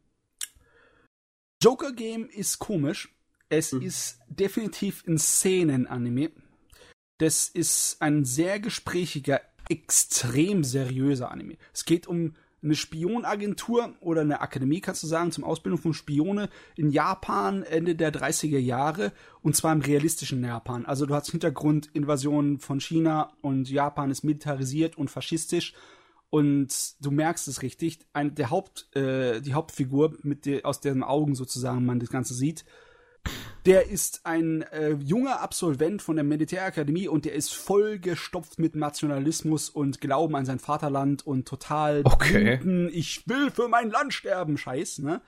Joker 1.63 1.93
Game 1.93 2.29
ist 2.29 2.59
komisch. 2.59 3.15
Es 3.49 3.73
mhm. 3.73 3.83
ist 3.83 4.21
definitiv 4.29 5.05
ein 5.07 5.19
Szenen-Anime. 5.19 6.31
Das 7.19 7.49
ist 7.49 8.01
ein 8.01 8.25
sehr 8.25 8.61
gesprächiger, 8.61 9.41
extrem 9.69 10.65
seriöser 10.65 11.31
Anime. 11.31 11.57
Es 11.73 11.85
geht 11.85 12.07
um 12.07 12.35
eine 12.63 12.75
Spionagentur 12.75 13.95
oder 14.01 14.23
eine 14.23 14.41
Akademie, 14.41 14.81
kannst 14.81 15.03
du 15.03 15.07
sagen, 15.07 15.31
zum 15.31 15.45
Ausbildung 15.45 15.81
von 15.81 15.95
Spione 15.95 16.49
in 16.77 16.91
Japan 16.91 17.63
Ende 17.63 17.95
der 17.95 18.13
30er 18.13 18.59
Jahre 18.59 19.13
und 19.43 19.55
zwar 19.55 19.73
im 19.73 19.81
realistischen 19.81 20.43
Japan. 20.43 20.85
Also 20.85 21.07
du 21.07 21.15
hast 21.15 21.31
Hintergrund 21.31 21.89
Invasion 21.93 22.59
von 22.59 22.81
China 22.81 23.33
und 23.43 23.71
Japan 23.71 24.11
ist 24.11 24.25
militarisiert 24.25 24.99
und 24.99 25.11
faschistisch 25.11 25.75
und 26.31 26.95
du 27.01 27.11
merkst 27.11 27.49
es 27.49 27.63
richtig. 27.63 28.01
Ein, 28.13 28.35
der 28.35 28.51
Haupt, 28.51 28.95
äh, 28.97 29.41
die 29.41 29.55
Hauptfigur, 29.55 30.17
mit 30.23 30.45
der, 30.45 30.67
aus 30.67 30.81
deren 30.81 31.03
Augen 31.03 31.35
sozusagen 31.35 31.87
man 31.87 32.01
das 32.01 32.11
Ganze 32.11 32.35
sieht, 32.35 32.65
der 33.67 33.89
ist 33.89 34.21
ein 34.25 34.63
äh, 34.63 34.93
junger 34.95 35.41
Absolvent 35.41 36.03
von 36.03 36.17
der 36.17 36.25
Militärakademie 36.25 37.09
und 37.09 37.25
der 37.25 37.35
ist 37.35 37.55
vollgestopft 37.55 38.59
mit 38.59 38.75
Nationalismus 38.75 39.69
und 39.69 40.01
Glauben 40.01 40.37
an 40.37 40.47
sein 40.47 40.59
Vaterland 40.59 41.27
und 41.27 41.47
total 41.47 42.03
okay. 42.05 42.57
Blinden, 42.57 42.89
ich 42.93 43.29
will 43.29 43.51
für 43.51 43.69
mein 43.69 43.91
Land 43.91 44.15
sterben, 44.15 44.57
Scheiß, 44.57 44.99
ne? 45.01 45.21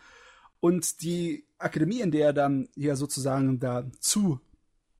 Und 0.60 1.02
die 1.02 1.44
Akademie, 1.58 2.00
in 2.00 2.10
der 2.10 2.26
er 2.26 2.32
dann 2.32 2.68
ja 2.76 2.94
sozusagen 2.94 3.60
dazu 3.60 4.40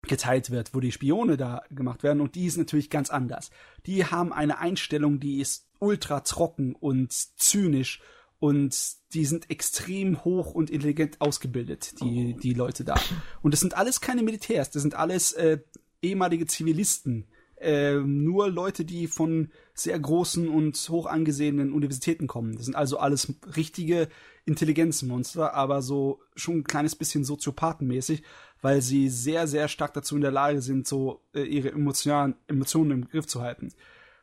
geteilt 0.03 0.51
wird, 0.51 0.75
wo 0.75 0.81
die 0.81 0.93
Spione 0.93 1.37
da 1.37 1.63
gemacht 1.71 2.03
werden, 2.03 2.21
und 2.21 2.35
die 2.35 2.47
ist 2.47 2.57
natürlich 2.57 2.91
ganz 2.91 3.11
anders. 3.11 3.51
Die 3.87 4.07
haben 4.07 4.33
eine 4.33 4.59
Einstellung, 4.59 5.21
die 5.21 5.41
ist 5.41 5.67
ultra 5.79 6.21
trocken 6.21 6.75
und 6.75 7.13
zynisch 7.13 8.01
und 8.41 8.75
die 9.13 9.27
sind 9.27 9.51
extrem 9.51 10.25
hoch 10.25 10.53
und 10.53 10.71
intelligent 10.71 11.21
ausgebildet, 11.21 12.01
die, 12.01 12.35
die 12.35 12.55
Leute 12.55 12.85
da. 12.85 12.99
Und 13.43 13.53
das 13.53 13.61
sind 13.61 13.77
alles 13.77 14.01
keine 14.01 14.23
Militärs, 14.23 14.71
das 14.71 14.83
sind 14.83 14.95
alles 14.95 15.33
äh, 15.33 15.59
ehemalige 16.03 16.47
Zivilisten. 16.47 17.27
Äh, 17.57 17.97
nur 17.97 18.49
Leute, 18.49 18.87
die 18.87 19.07
von 19.07 19.51
sehr 19.75 19.99
großen 19.99 20.49
und 20.49 20.77
hoch 20.89 21.05
angesehenen 21.05 21.75
Universitäten 21.75 22.27
kommen. 22.27 22.57
Das 22.57 22.65
sind 22.65 22.75
also 22.75 22.97
alles 22.99 23.35
richtige 23.55 24.09
Intelligenzmonster, 24.47 25.53
aber 25.53 25.83
so 25.83 26.21
schon 26.35 26.61
ein 26.61 26.65
kleines 26.65 26.97
bisschen 26.97 27.25
soziopathenmäßig, 27.25 28.23
weil 28.63 28.81
sie 28.81 29.11
sehr, 29.11 29.47
sehr 29.47 29.69
stark 29.69 29.93
dazu 29.93 30.17
in 30.17 30.23
der 30.23 30.31
Lage 30.31 30.63
sind, 30.63 30.89
so 30.89 31.21
äh, 31.35 31.43
ihre 31.43 31.73
Emotionen, 31.73 32.37
Emotionen 32.47 32.91
im 32.93 33.09
Griff 33.09 33.27
zu 33.27 33.43
halten. 33.43 33.75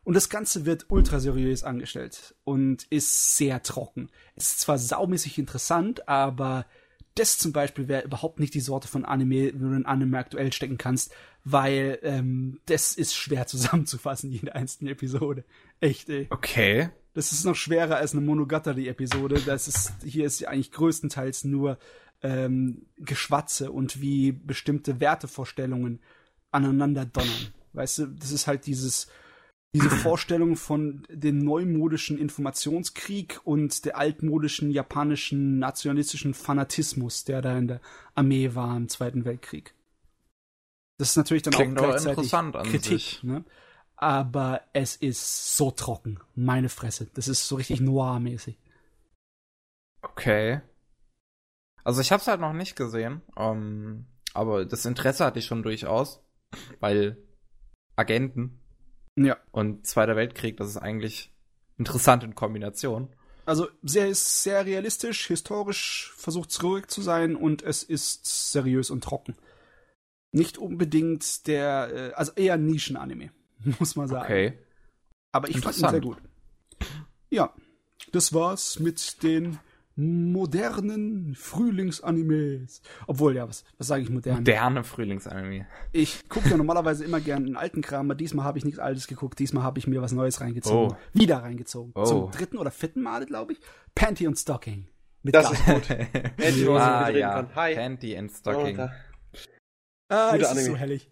Und 0.08 0.14
das 0.14 0.30
Ganze 0.30 0.66
wird 0.66 0.86
ultra 0.88 1.20
seriös 1.20 1.66
angestellt 1.66 2.34
und 2.46 2.86
ist 2.90 3.36
sehr 3.36 3.62
trocken. 3.62 4.10
Es 4.38 4.52
ist 4.52 4.62
zwar 4.62 4.78
saumäßig 4.78 5.38
interessant, 5.38 6.08
aber 6.08 6.66
das 7.16 7.38
zum 7.38 7.52
Beispiel 7.52 7.90
wäre 7.90 8.06
überhaupt 8.06 8.40
nicht 8.40 8.54
die 8.54 8.62
Sorte 8.62 8.88
von 8.88 9.04
Anime, 9.04 9.54
wie 9.54 9.60
du 9.60 9.74
in 9.74 9.86
Anime 9.86 10.18
aktuell 10.18 10.54
stecken 10.54 10.78
kannst, 10.78 11.14
weil 11.44 12.00
ähm, 12.04 12.62
das 12.68 12.96
ist 12.96 13.16
schwer 13.16 13.48
zusammenzufassen, 13.48 14.32
jede 14.32 14.56
einzelne 14.56 14.92
Episode. 14.92 15.44
Echt, 15.82 16.08
ey. 16.08 16.28
Okay. 16.30 16.88
Das 17.14 17.34
ist 17.34 17.44
noch 17.44 17.56
schwerer 17.56 17.98
als 17.98 18.14
eine 18.14 18.22
Monogatari-Episode. 18.22 19.42
Das 19.46 19.68
ist, 19.68 19.92
hier 20.06 20.26
ist 20.26 20.40
ja 20.40 20.48
eigentlich 20.48 20.72
größtenteils 20.72 21.44
nur 21.44 21.78
ähm, 22.24 22.86
Geschwatze 22.96 23.74
und 23.74 24.00
wie 24.00 24.32
bestimmte 24.32 25.02
Wertevorstellungen 25.02 26.00
aneinander 26.52 27.06
donnern. 27.06 27.54
Weißt 27.74 27.98
du, 27.98 28.06
das 28.06 28.32
ist 28.32 28.48
halt 28.48 28.68
dieses 28.68 29.08
diese 29.74 29.90
Vorstellung 29.90 30.56
von 30.56 31.06
dem 31.10 31.40
neumodischen 31.40 32.18
Informationskrieg 32.18 33.40
und 33.44 33.86
der 33.86 33.98
altmodischen 33.98 34.72
japanischen 34.72 35.60
nationalistischen 35.60 36.34
Fanatismus, 36.34 37.26
der 37.26 37.42
da 37.42 37.58
in 37.58 37.68
der 37.68 37.82
Armee 38.16 38.56
war 38.56 38.76
im 38.76 38.90
Zweiten 38.90 39.26
Weltkrieg. 39.26 39.74
Das 40.98 41.12
ist 41.12 41.18
natürlich 41.18 41.44
dann 41.44 41.54
Klingt 41.54 41.80
auch 41.80 41.84
gleichzeitig 41.84 42.18
interessant 42.18 42.56
an 42.56 42.66
Kritik, 42.66 43.00
sich. 43.00 43.24
ne? 43.24 43.44
Aber 43.96 44.62
es 44.74 44.96
ist 44.96 45.58
so 45.58 45.72
trocken, 45.72 46.20
meine 46.36 46.70
Fresse. 46.70 47.08
Das 47.14 47.28
ist 47.28 47.48
so 47.48 47.56
richtig 47.56 47.82
noir-mäßig. 47.82 48.58
Okay. 50.02 50.62
Also 51.84 52.02
ich 52.02 52.12
habe 52.12 52.22
es 52.22 52.28
halt 52.28 52.42
noch 52.42 52.54
nicht 52.54 52.76
gesehen, 52.76 53.22
ähm, 53.38 54.06
aber 54.34 54.66
das 54.66 54.86
Interesse 54.86 55.26
hatte 55.26 55.40
ich 55.40 55.46
schon 55.46 55.64
durchaus, 55.64 56.22
weil 56.80 57.18
Agenten 57.96 58.60
Ja. 59.18 59.38
und 59.52 59.86
Zweiter 59.88 60.16
Weltkrieg, 60.16 60.58
das 60.58 60.70
ist 60.70 60.78
eigentlich 60.78 61.32
interessant 61.78 62.24
in 62.24 62.36
Kombination. 62.36 63.10
Also 63.46 63.68
sehr 63.82 64.08
ist 64.10 64.44
sehr 64.44 64.66
realistisch, 64.66 65.28
historisch 65.28 66.14
versucht 66.16 66.52
es 66.52 66.62
ruhig 66.64 66.88
zu 66.88 67.02
sein 67.02 67.36
und 67.36 67.64
es 67.64 67.82
ist 67.82 68.52
seriös 68.52 68.90
und 68.90 69.04
trocken. 69.04 69.36
Nicht 70.32 70.58
unbedingt 70.58 71.48
der, 71.48 71.90
äh, 71.94 72.14
also 72.14 72.34
eher 72.34 72.58
Nischen-Anime, 72.58 73.32
muss 73.80 73.96
man 73.96 74.08
sagen. 74.08 74.26
Okay. 74.26 74.54
Aber 75.32 75.50
ich 75.50 75.60
fand 75.60 75.78
ihn 75.78 75.90
sehr 75.90 76.02
gut. 76.02 76.18
Ja, 77.30 77.54
das 78.12 78.34
war's 78.34 78.80
mit 78.80 79.24
den 79.24 79.60
modernen 79.98 81.36
Frühlingsanimes. 81.36 82.82
Obwohl, 83.08 83.36
ja, 83.36 83.50
was, 83.50 83.66
was 83.78 83.88
sage 83.88 84.04
ich 84.04 84.10
modern? 84.10 84.38
Moderne 84.38 84.84
Frühlingsanime. 84.84 85.66
Ich 85.92 86.30
gucke 86.30 86.50
ja 86.50 86.58
normalerweise 86.58 87.04
immer 87.04 87.20
gern 87.20 87.46
einen 87.46 87.58
alten 87.58 87.82
Kram, 87.82 88.08
aber 88.08 88.16
diesmal 88.16 88.46
habe 88.46 88.58
ich 88.60 88.66
nichts 88.66 88.80
Altes 88.80 89.08
geguckt. 89.08 89.40
Diesmal 89.40 89.64
habe 89.64 89.80
ich 89.80 89.88
mir 89.88 90.02
was 90.02 90.12
Neues 90.12 90.40
reingezogen. 90.40 90.96
Oh. 90.96 91.18
Wieder 91.20 91.38
reingezogen. 91.38 91.92
Oh. 91.96 92.06
Zum 92.06 92.32
dritten 92.32 92.58
oder 92.58 92.72
vierten 92.72 93.02
Mal, 93.02 93.26
glaube 93.26 93.54
ich. 93.54 93.60
Panty 93.96 94.28
und 94.28 94.38
Stocking. 94.38 94.88
Mit 95.24 95.34
Das 95.34 95.48
Guy. 95.50 95.56
ist 95.58 95.66
gut. 95.66 95.90
Was 96.68 96.82
ah, 96.84 97.10
ja. 97.10 97.34
kann. 97.34 97.56
Hi. 97.56 97.76
Panty 97.76 98.16
and 98.18 98.32
Oh, 98.32 98.36
Stocking. 98.38 98.78
da. 98.78 98.94
Ah, 100.10 100.30
ist 100.36 100.46
Anime. 100.46 100.66
so 100.66 100.76
hellig. 100.78 101.10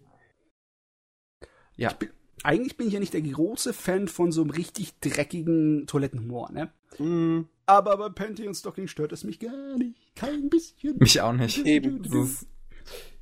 ja. 1.76 1.92
bin- 1.92 2.10
Eigentlich 2.42 2.76
bin 2.76 2.86
ich 2.88 2.92
ja 2.94 3.00
nicht 3.00 3.14
der 3.14 3.22
große 3.22 3.72
Fan 3.72 4.08
von 4.08 4.30
so 4.30 4.42
einem 4.42 4.50
richtig 4.50 4.98
dreckigen 5.00 5.86
Toilettenhumor, 5.86 6.52
ne? 6.52 6.70
Mm, 6.98 7.46
Aber 7.66 7.96
bei 7.96 8.08
Panty 8.10 8.46
und 8.46 8.54
Stocking 8.54 8.88
stört 8.88 9.12
es 9.12 9.24
mich 9.24 9.40
gar 9.40 9.76
nicht. 9.78 10.14
Kein 10.14 10.48
bisschen. 10.50 10.96
Mich 10.98 11.20
auch 11.20 11.32
nicht. 11.32 11.58
Eben. 11.66 12.04
Es 12.04 12.12
ist, 12.12 12.46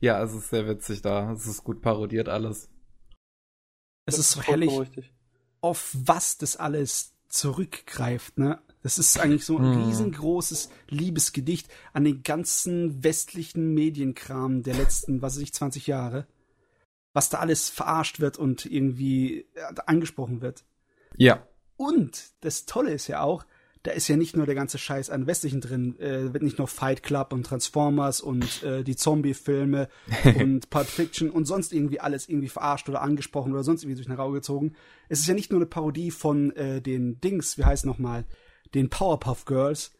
ja, 0.00 0.22
es 0.22 0.34
ist 0.34 0.50
sehr 0.50 0.66
witzig 0.68 1.00
da. 1.02 1.32
Es 1.32 1.46
ist 1.46 1.64
gut 1.64 1.80
parodiert 1.80 2.28
alles. 2.28 2.68
Es 4.06 4.18
ist 4.18 4.32
so 4.32 4.40
richtig. 4.40 5.12
auf 5.60 5.94
was 5.94 6.36
das 6.36 6.56
alles 6.56 7.14
zurückgreift, 7.28 8.36
ne? 8.38 8.60
Das 8.82 8.98
ist 8.98 9.18
eigentlich 9.18 9.46
so 9.46 9.56
ein 9.58 9.74
Hm. 9.74 9.84
riesengroßes 9.86 10.68
Liebesgedicht 10.90 11.68
an 11.94 12.04
den 12.04 12.22
ganzen 12.22 13.02
westlichen 13.02 13.72
Medienkram 13.72 14.62
der 14.62 14.74
letzten, 14.74 15.22
was 15.22 15.36
weiß 15.36 15.42
ich, 15.42 15.54
20 15.54 15.86
Jahre. 15.86 16.26
Was 17.14 17.30
da 17.30 17.38
alles 17.38 17.70
verarscht 17.70 18.20
wird 18.20 18.36
und 18.36 18.66
irgendwie 18.66 19.46
äh, 19.54 19.74
angesprochen 19.86 20.42
wird. 20.42 20.64
Ja. 21.16 21.46
Und 21.76 22.32
das 22.42 22.66
Tolle 22.66 22.92
ist 22.92 23.08
ja 23.08 23.22
auch, 23.22 23.46
da 23.84 23.90
ist 23.90 24.08
ja 24.08 24.16
nicht 24.16 24.34
nur 24.36 24.46
der 24.46 24.54
ganze 24.54 24.78
Scheiß 24.78 25.10
an 25.10 25.26
westlichen 25.26 25.60
drin, 25.60 25.98
äh, 26.00 26.32
wird 26.32 26.42
nicht 26.42 26.58
nur 26.58 26.68
Fight 26.68 27.02
Club 27.02 27.32
und 27.32 27.44
Transformers 27.44 28.20
und 28.20 28.62
äh, 28.62 28.82
die 28.82 28.96
Zombie-Filme 28.96 29.88
und 30.40 30.70
Pulp 30.70 30.86
Fiction 30.86 31.30
und 31.30 31.44
sonst 31.44 31.72
irgendwie 31.72 32.00
alles 32.00 32.28
irgendwie 32.28 32.48
verarscht 32.48 32.88
oder 32.88 33.02
angesprochen 33.02 33.52
oder 33.52 33.62
sonst 33.62 33.82
irgendwie 33.82 33.96
durch 33.96 34.06
den 34.06 34.16
Rau 34.16 34.30
gezogen. 34.30 34.74
Es 35.08 35.20
ist 35.20 35.28
ja 35.28 35.34
nicht 35.34 35.50
nur 35.50 35.58
eine 35.60 35.66
Parodie 35.66 36.10
von 36.10 36.54
äh, 36.56 36.80
den 36.80 37.20
Dings, 37.20 37.58
wie 37.58 37.64
heißt 37.64 37.84
nochmal, 37.84 38.24
den 38.74 38.88
Powerpuff 38.88 39.44
Girls, 39.44 39.92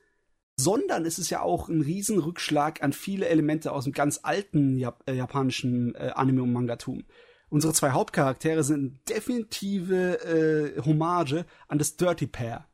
sondern 0.57 1.05
es 1.05 1.19
ist 1.19 1.31
ja 1.31 1.41
auch 1.43 1.69
ein 1.69 1.81
Riesenrückschlag 1.83 2.83
an 2.83 2.93
viele 2.93 3.27
Elemente 3.27 3.73
aus 3.73 3.85
dem 3.85 3.93
ganz 3.93 4.21
alten 4.23 4.77
Jap 4.77 5.03
äh, 5.07 5.15
japanischen 5.15 5.95
äh, 5.95 6.13
Anime- 6.15 6.43
und 6.43 6.53
Mangatum. 6.53 7.05
Unsere 7.49 7.73
zwei 7.73 7.91
Hauptcharaktere 7.91 8.65
sind 8.65 8.99
definitive 9.09 10.77
äh, 10.77 10.81
Hommage 10.83 11.45
an 11.69 11.79
das 11.79 11.97
Dirty 11.97 12.27
Pair 12.27 12.67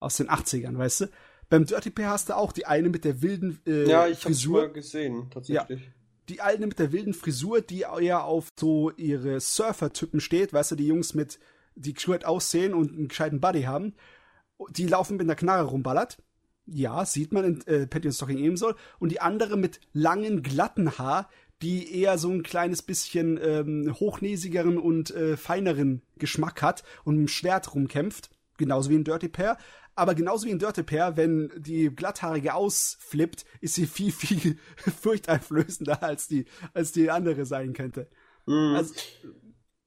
aus 0.00 0.16
den 0.16 0.28
80ern, 0.28 0.76
weißt 0.76 1.02
du? 1.02 1.06
Beim 1.48 1.64
Dirty 1.64 1.90
Pair 1.90 2.10
hast 2.10 2.28
du 2.28 2.36
auch 2.36 2.52
die 2.52 2.66
eine 2.66 2.88
mit 2.88 3.04
der 3.04 3.22
wilden 3.22 3.60
äh, 3.66 3.88
Ja, 3.88 4.06
ich 4.08 4.18
Frisur, 4.18 4.62
mal 4.62 4.72
gesehen, 4.72 5.30
tatsächlich. 5.30 5.90
die 6.28 6.40
eine 6.40 6.66
mit 6.66 6.78
der 6.78 6.90
wilden 6.92 7.14
Frisur, 7.14 7.60
die 7.60 7.82
eher 7.82 8.24
auf 8.24 8.48
so 8.58 8.90
ihre 8.92 9.38
Surfer-Typen 9.38 10.20
steht, 10.20 10.52
weißt 10.52 10.72
du, 10.72 10.74
die 10.76 10.88
Jungs 10.88 11.14
mit, 11.14 11.38
die 11.76 11.94
gescheit 11.94 12.24
aussehen 12.24 12.74
und 12.74 12.92
einen 12.92 13.08
gescheiten 13.08 13.40
Buddy 13.40 13.62
haben, 13.62 13.94
die 14.70 14.86
laufen 14.86 15.16
mit 15.16 15.26
einer 15.26 15.36
Knarre 15.36 15.66
rumballert. 15.66 16.18
Ja, 16.66 17.04
sieht 17.06 17.32
man 17.32 17.44
in 17.44 17.66
äh, 17.66 17.86
Patty 17.86 18.08
und 18.08 18.14
Stocking 18.14 18.38
ebenso. 18.38 18.74
Und 18.98 19.12
die 19.12 19.20
andere 19.20 19.56
mit 19.56 19.80
langen, 19.92 20.42
glatten 20.42 20.98
Haar, 20.98 21.28
die 21.62 22.00
eher 22.00 22.18
so 22.18 22.30
ein 22.30 22.42
kleines 22.42 22.82
bisschen 22.82 23.38
ähm, 23.42 23.94
hochnäsigeren 23.98 24.78
und 24.78 25.10
äh, 25.12 25.36
feineren 25.36 26.02
Geschmack 26.18 26.62
hat 26.62 26.82
und 27.04 27.16
mit 27.16 27.28
dem 27.28 27.28
Schwert 27.28 27.74
rumkämpft. 27.74 28.30
Genauso 28.58 28.90
wie 28.90 28.96
ein 28.96 29.04
Dirty 29.04 29.28
Pair. 29.28 29.56
Aber 29.94 30.14
genauso 30.14 30.46
wie 30.46 30.50
ein 30.50 30.58
Dirty 30.58 30.82
Pair, 30.82 31.16
wenn 31.16 31.50
die 31.56 31.88
Glatthaarige 31.88 32.54
ausflippt, 32.54 33.46
ist 33.62 33.74
sie 33.74 33.86
viel, 33.86 34.12
viel 34.12 34.58
furchteinflößender 35.00 36.02
als 36.02 36.28
die, 36.28 36.44
als 36.74 36.92
die 36.92 37.10
andere 37.10 37.46
sein 37.46 37.72
könnte. 37.72 38.08
Mm. 38.44 38.74
Also, 38.74 38.94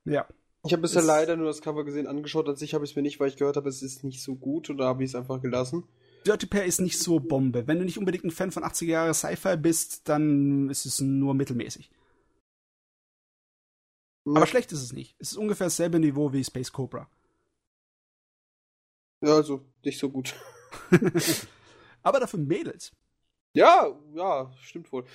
ja. 0.06 0.28
ich 0.66 0.74
habe 0.74 0.82
bisher 0.82 1.04
leider 1.04 1.36
nur 1.36 1.46
das 1.46 1.62
Cover 1.62 1.86
gesehen, 1.86 2.08
angeschaut. 2.08 2.50
An 2.50 2.56
sich 2.56 2.74
habe 2.74 2.86
ich 2.86 2.92
es 2.92 2.96
mir 2.96 3.04
nicht, 3.04 3.20
weil 3.20 3.30
ich 3.30 3.38
gehört 3.38 3.58
habe, 3.58 3.70
es 3.70 3.84
ist 3.84 4.04
nicht 4.04 4.24
so 4.24 4.36
gut. 4.36 4.72
Oder 4.72 4.86
habe 4.86 5.04
ich 5.04 5.12
es 5.12 5.16
einfach 5.16 5.42
gelassen. 5.42 5.84
Dirty 6.26 6.46
Pair 6.46 6.66
ist 6.66 6.82
nicht 6.82 7.00
so 7.00 7.20
Bombe. 7.20 7.68
Wenn 7.68 7.80
du 7.80 7.86
nicht 7.86 7.98
unbedingt 7.98 8.26
ein 8.26 8.32
Fan 8.32 8.52
von 8.52 8.64
80er 8.64 8.86
Jahre 8.86 9.14
Sci-Fi 9.14 9.58
bist, 9.58 10.08
dann 10.10 10.70
ist 10.70 10.86
es 10.86 11.00
nur 11.00 11.34
mittelmäßig. 11.34 11.92
Aber 14.26 14.46
schlecht 14.46 14.72
ist 14.72 14.84
es 14.84 14.94
nicht. 14.94 15.16
Es 15.20 15.32
ist 15.32 15.38
ungefähr 15.38 15.68
dasselbe 15.68 16.00
Niveau 16.00 16.32
wie 16.34 16.44
Space 16.44 16.72
Cobra. 16.72 17.10
Ja, 19.22 19.36
also 19.36 19.66
nicht 19.84 20.00
so 20.00 20.10
gut. 20.10 20.36
Aber 22.04 22.20
dafür 22.20 22.40
Mädels. 22.40 22.92
Ja, 23.54 23.98
ja, 24.14 24.52
stimmt 24.62 24.92
wohl. 24.92 25.06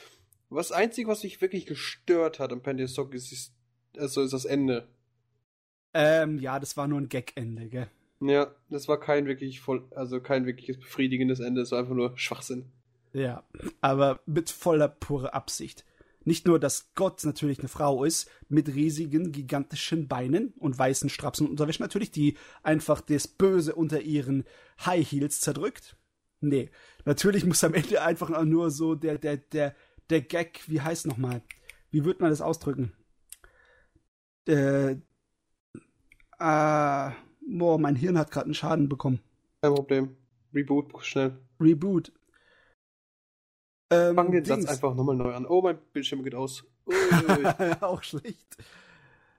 Was 0.51 0.72
einzig, 0.72 1.06
was 1.06 1.22
mich 1.22 1.40
wirklich 1.40 1.66
gestört 1.66 2.39
hat 2.39 2.52
am 2.52 2.62
Panty 2.62 2.86
Stock 2.89 3.14
ist, 3.14 3.32
ist, 3.32 3.55
also 3.97 4.22
ist 4.22 4.32
das 4.32 4.44
Ende. 4.44 4.89
Ähm, 5.94 6.39
ja, 6.39 6.59
das 6.59 6.76
war 6.76 6.89
nur 6.89 7.01
ein 7.01 7.09
Gag-Ende, 7.09 7.68
gell? 7.68 7.90
Ja, 8.26 8.55
das 8.70 8.88
war 8.88 8.98
kein 8.98 9.26
wirklich 9.26 9.60
voll, 9.60 9.84
also 9.94 10.18
kein 10.18 10.46
wirkliches 10.46 10.78
befriedigendes 10.78 11.40
Ende, 11.40 11.60
es 11.60 11.72
war 11.72 11.80
einfach 11.80 11.94
nur 11.94 12.16
Schwachsinn. 12.16 12.72
Ja, 13.12 13.44
aber 13.82 14.20
mit 14.24 14.48
voller 14.51 14.88
pure 14.88 15.34
Absicht. 15.34 15.84
Nicht 16.24 16.46
nur, 16.46 16.59
dass 16.59 16.94
Gott 16.94 17.22
natürlich 17.24 17.59
eine 17.59 17.68
Frau 17.68 18.02
ist, 18.02 18.30
mit 18.48 18.74
riesigen, 18.74 19.30
gigantischen 19.30 20.09
Beinen 20.09 20.55
und 20.59 20.78
weißen 20.78 21.10
Strapsen 21.10 21.46
und 21.46 21.51
Unterwäsche 21.52 21.82
natürlich, 21.82 22.12
die 22.12 22.38
einfach 22.62 23.02
das 23.02 23.28
Böse 23.28 23.74
unter 23.74 24.01
ihren 24.01 24.44
High 24.86 25.06
Heels 25.06 25.40
zerdrückt. 25.42 25.98
Nee, 26.40 26.70
natürlich 27.05 27.44
muss 27.44 27.62
am 27.62 27.74
Ende 27.74 28.01
einfach 28.01 28.42
nur 28.42 28.70
so 28.70 28.94
der, 28.94 29.18
der, 29.18 29.36
der, 29.36 29.76
der 30.09 30.22
Gag, 30.22 30.62
wie 30.66 30.80
heißt 30.80 31.06
nochmal? 31.06 31.42
Wie 31.90 32.06
wird 32.06 32.20
man 32.20 32.30
das 32.30 32.40
ausdrücken? 32.40 32.94
Äh, 34.48 34.96
äh, 36.38 37.10
boah, 37.46 37.78
mein 37.78 37.96
Hirn 37.96 38.18
hat 38.18 38.30
gerade 38.30 38.46
einen 38.46 38.54
Schaden 38.54 38.88
bekommen. 38.88 39.20
Kein 39.62 39.74
Problem. 39.74 40.16
Reboot, 40.54 40.92
schnell. 41.04 41.38
Reboot. 41.60 42.12
Ähm, 43.90 44.14
Fang 44.14 44.30
den 44.32 44.44
Satz 44.44 44.58
Dings. 44.58 44.70
einfach 44.70 44.94
nochmal 44.94 45.16
neu 45.16 45.32
an. 45.34 45.46
Oh, 45.46 45.62
mein 45.62 45.78
Bildschirm 45.92 46.22
geht 46.22 46.34
aus. 46.34 46.64
Auch 47.80 48.02
schlecht. 48.02 48.56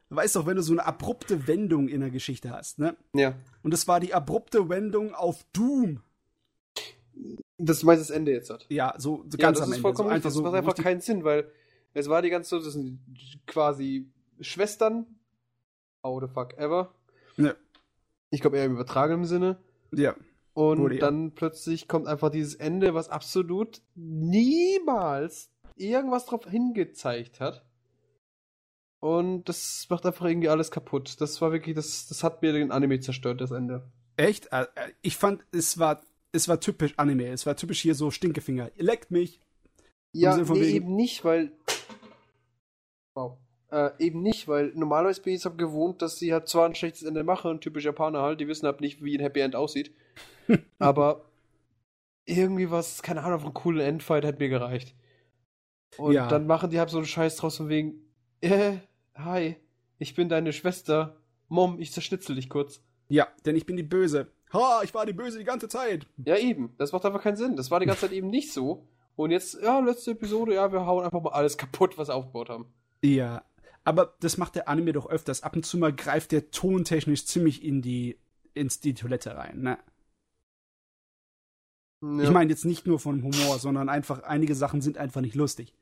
Du 0.09 0.15
weißt 0.15 0.35
doch, 0.35 0.45
wenn 0.45 0.55
du 0.55 0.61
so 0.61 0.73
eine 0.73 0.85
abrupte 0.85 1.47
Wendung 1.47 1.87
in 1.87 2.01
der 2.01 2.11
Geschichte 2.11 2.51
hast, 2.51 2.77
ne? 2.77 2.95
ja. 3.13 3.33
Und 3.63 3.71
das 3.73 3.87
war 3.87 3.99
die 3.99 4.13
abrupte 4.13 4.69
Wendung 4.69 5.15
auf 5.15 5.43
Doom. 5.51 6.01
Das 7.57 7.81
meinst 7.83 8.01
das 8.01 8.09
Ende 8.15 8.31
jetzt 8.31 8.49
hat. 8.49 8.65
Ja, 8.69 8.93
so, 8.97 9.25
so 9.29 9.37
Ja, 9.37 9.47
ganz 9.47 9.57
das 9.57 9.67
am 9.67 9.71
ist 9.71 9.77
Ende. 9.77 9.81
vollkommen 9.81 10.09
so. 10.09 10.23
Das 10.23 10.33
so 10.33 10.43
macht 10.43 10.53
einfach 10.53 10.75
keinen 10.75 11.01
Sinn, 11.01 11.23
weil 11.23 11.49
es 11.93 12.07
war 12.07 12.21
die 12.21 12.29
ganze 12.29 12.51
Zeit, 12.51 12.65
das 12.67 12.73
sind 12.73 12.99
quasi 13.47 14.07
Schwestern. 14.41 15.05
How 16.03 16.21
the 16.21 16.27
fuck 16.27 16.53
ever. 16.57 16.93
Ja. 17.37 17.55
Ich 18.35 18.41
glaube 18.41 18.57
eher 18.57 18.65
im 18.65 18.73
übertragenen 18.73 19.25
Sinne. 19.25 19.57
Ja. 19.93 20.15
Und 20.53 20.79
Wurde 20.79 20.95
ja. 20.95 21.01
dann 21.01 21.31
plötzlich 21.33 21.87
kommt 21.87 22.07
einfach 22.07 22.29
dieses 22.29 22.55
Ende, 22.55 22.93
was 22.93 23.09
absolut 23.09 23.81
niemals 23.95 25.49
irgendwas 25.75 26.25
drauf 26.25 26.45
hingezeigt 26.49 27.39
hat. 27.39 27.65
Und 29.01 29.49
das 29.49 29.85
macht 29.89 30.05
einfach 30.05 30.25
irgendwie 30.25 30.49
alles 30.49 30.71
kaputt. 30.71 31.19
Das 31.19 31.41
war 31.41 31.51
wirklich, 31.51 31.75
das, 31.75 32.07
das 32.07 32.23
hat 32.23 32.41
mir 32.41 32.53
den 32.53 32.71
Anime 32.71 32.99
zerstört, 32.99 33.41
das 33.41 33.51
Ende. 33.51 33.91
Echt? 34.17 34.51
Äh, 34.51 34.63
äh, 34.75 34.91
Ich 35.01 35.17
fand, 35.17 35.45
es 35.51 35.77
war, 35.77 36.01
es 36.31 36.47
war 36.47 36.59
typisch 36.59 36.93
Anime. 36.97 37.27
Es 37.27 37.45
war 37.45 37.55
typisch 37.55 37.81
hier 37.81 37.95
so 37.95 38.09
Stinkefinger. 38.09 38.71
Ihr 38.75 38.83
leckt 38.85 39.11
mich. 39.11 39.41
Ja, 40.13 40.37
nee, 40.37 40.47
wegen- 40.47 40.63
eben 40.75 40.95
nicht, 40.95 41.23
weil. 41.25 41.51
Wow. 43.13 43.37
Äh, 43.75 43.91
eben 43.99 44.21
nicht, 44.21 44.47
weil 44.47 44.71
normalerweise 44.73 45.21
bin 45.21 45.33
ich 45.33 45.43
es 45.45 45.57
gewohnt, 45.57 46.01
dass 46.01 46.17
sie 46.17 46.31
halt 46.31 46.47
zwar 46.47 46.65
ein 46.65 46.75
schlechtes 46.75 47.03
Ende 47.03 47.25
machen, 47.25 47.59
typisch 47.59 47.83
Japaner 47.83 48.21
halt, 48.21 48.39
die 48.39 48.47
wissen 48.47 48.65
halt 48.65 48.79
nicht, 48.79 49.03
wie 49.03 49.17
ein 49.17 49.21
Happy 49.21 49.41
End 49.41 49.53
aussieht. 49.53 49.93
aber 50.79 51.25
irgendwie 52.23 52.71
was, 52.71 53.03
keine 53.03 53.21
Ahnung, 53.21 53.39
auf 53.39 53.43
einen 53.43 53.53
coolen 53.53 53.81
Endfight 53.85 54.23
hätte 54.23 54.39
mir 54.39 54.47
gereicht. 54.47 54.95
Und 55.97 56.13
Ja. 56.13 56.29
dann 56.29 56.47
machen 56.47 56.69
die 56.69 56.79
halt 56.79 56.89
so 56.89 56.99
einen 56.99 57.05
Scheiß 57.05 57.35
draus 57.35 57.57
von 57.57 57.67
wegen, 57.67 57.99
äh, 58.39 58.77
hi, 59.13 59.57
ich 59.99 60.15
bin 60.15 60.29
deine 60.29 60.53
Schwester. 60.53 61.17
Mom, 61.49 61.77
ich 61.77 61.91
zerschnitzel 61.91 62.37
dich 62.37 62.49
kurz. 62.49 62.81
Ja, 63.09 63.27
denn 63.45 63.57
ich 63.57 63.65
bin 63.65 63.75
die 63.75 63.83
Böse. 63.83 64.31
Ha, 64.53 64.83
ich 64.85 64.93
war 64.93 65.05
die 65.05 65.11
Böse 65.11 65.37
die 65.37 65.43
ganze 65.43 65.67
Zeit. 65.67 66.07
Ja, 66.23 66.37
eben. 66.37 66.73
Das 66.77 66.93
macht 66.93 67.05
einfach 67.05 67.21
keinen 67.21 67.35
Sinn. 67.35 67.57
Das 67.57 67.71
war 67.71 67.81
die 67.81 67.87
ganze 67.87 68.01
Zeit 68.07 68.11
eben 68.13 68.29
nicht 68.29 68.53
so. 68.53 68.87
Und 69.17 69.31
jetzt, 69.31 69.61
ja, 69.61 69.79
letzte 69.79 70.11
Episode, 70.11 70.53
ja, 70.53 70.71
wir 70.71 70.85
hauen 70.85 71.03
einfach 71.03 71.21
mal 71.21 71.33
alles 71.33 71.57
kaputt, 71.57 71.97
was 71.97 72.07
wir 72.07 72.15
aufgebaut 72.15 72.47
haben. 72.47 72.73
Ja, 73.03 73.43
aber 73.85 74.15
das 74.19 74.37
macht 74.37 74.55
der 74.55 74.67
Anime 74.67 74.91
doch 74.93 75.07
öfters. 75.09 75.43
Ab 75.43 75.55
und 75.55 75.65
zu 75.65 75.77
mal 75.77 75.93
greift 75.93 76.31
der 76.31 76.51
tontechnisch 76.51 77.25
ziemlich 77.25 77.63
in 77.63 77.81
die, 77.81 78.17
ins 78.53 78.79
die 78.79 78.95
Toilette 78.95 79.37
rein, 79.37 79.61
ne? 79.61 79.77
Ja. 82.01 82.23
Ich 82.23 82.31
meine 82.31 82.49
jetzt 82.49 82.65
nicht 82.65 82.85
nur 82.85 82.99
von 82.99 83.23
Humor, 83.23 83.57
sondern 83.57 83.89
einfach, 83.89 84.23
einige 84.23 84.53
Sachen 84.53 84.81
sind 84.81 84.97
einfach 84.97 85.21
nicht 85.21 85.35
lustig. 85.35 85.73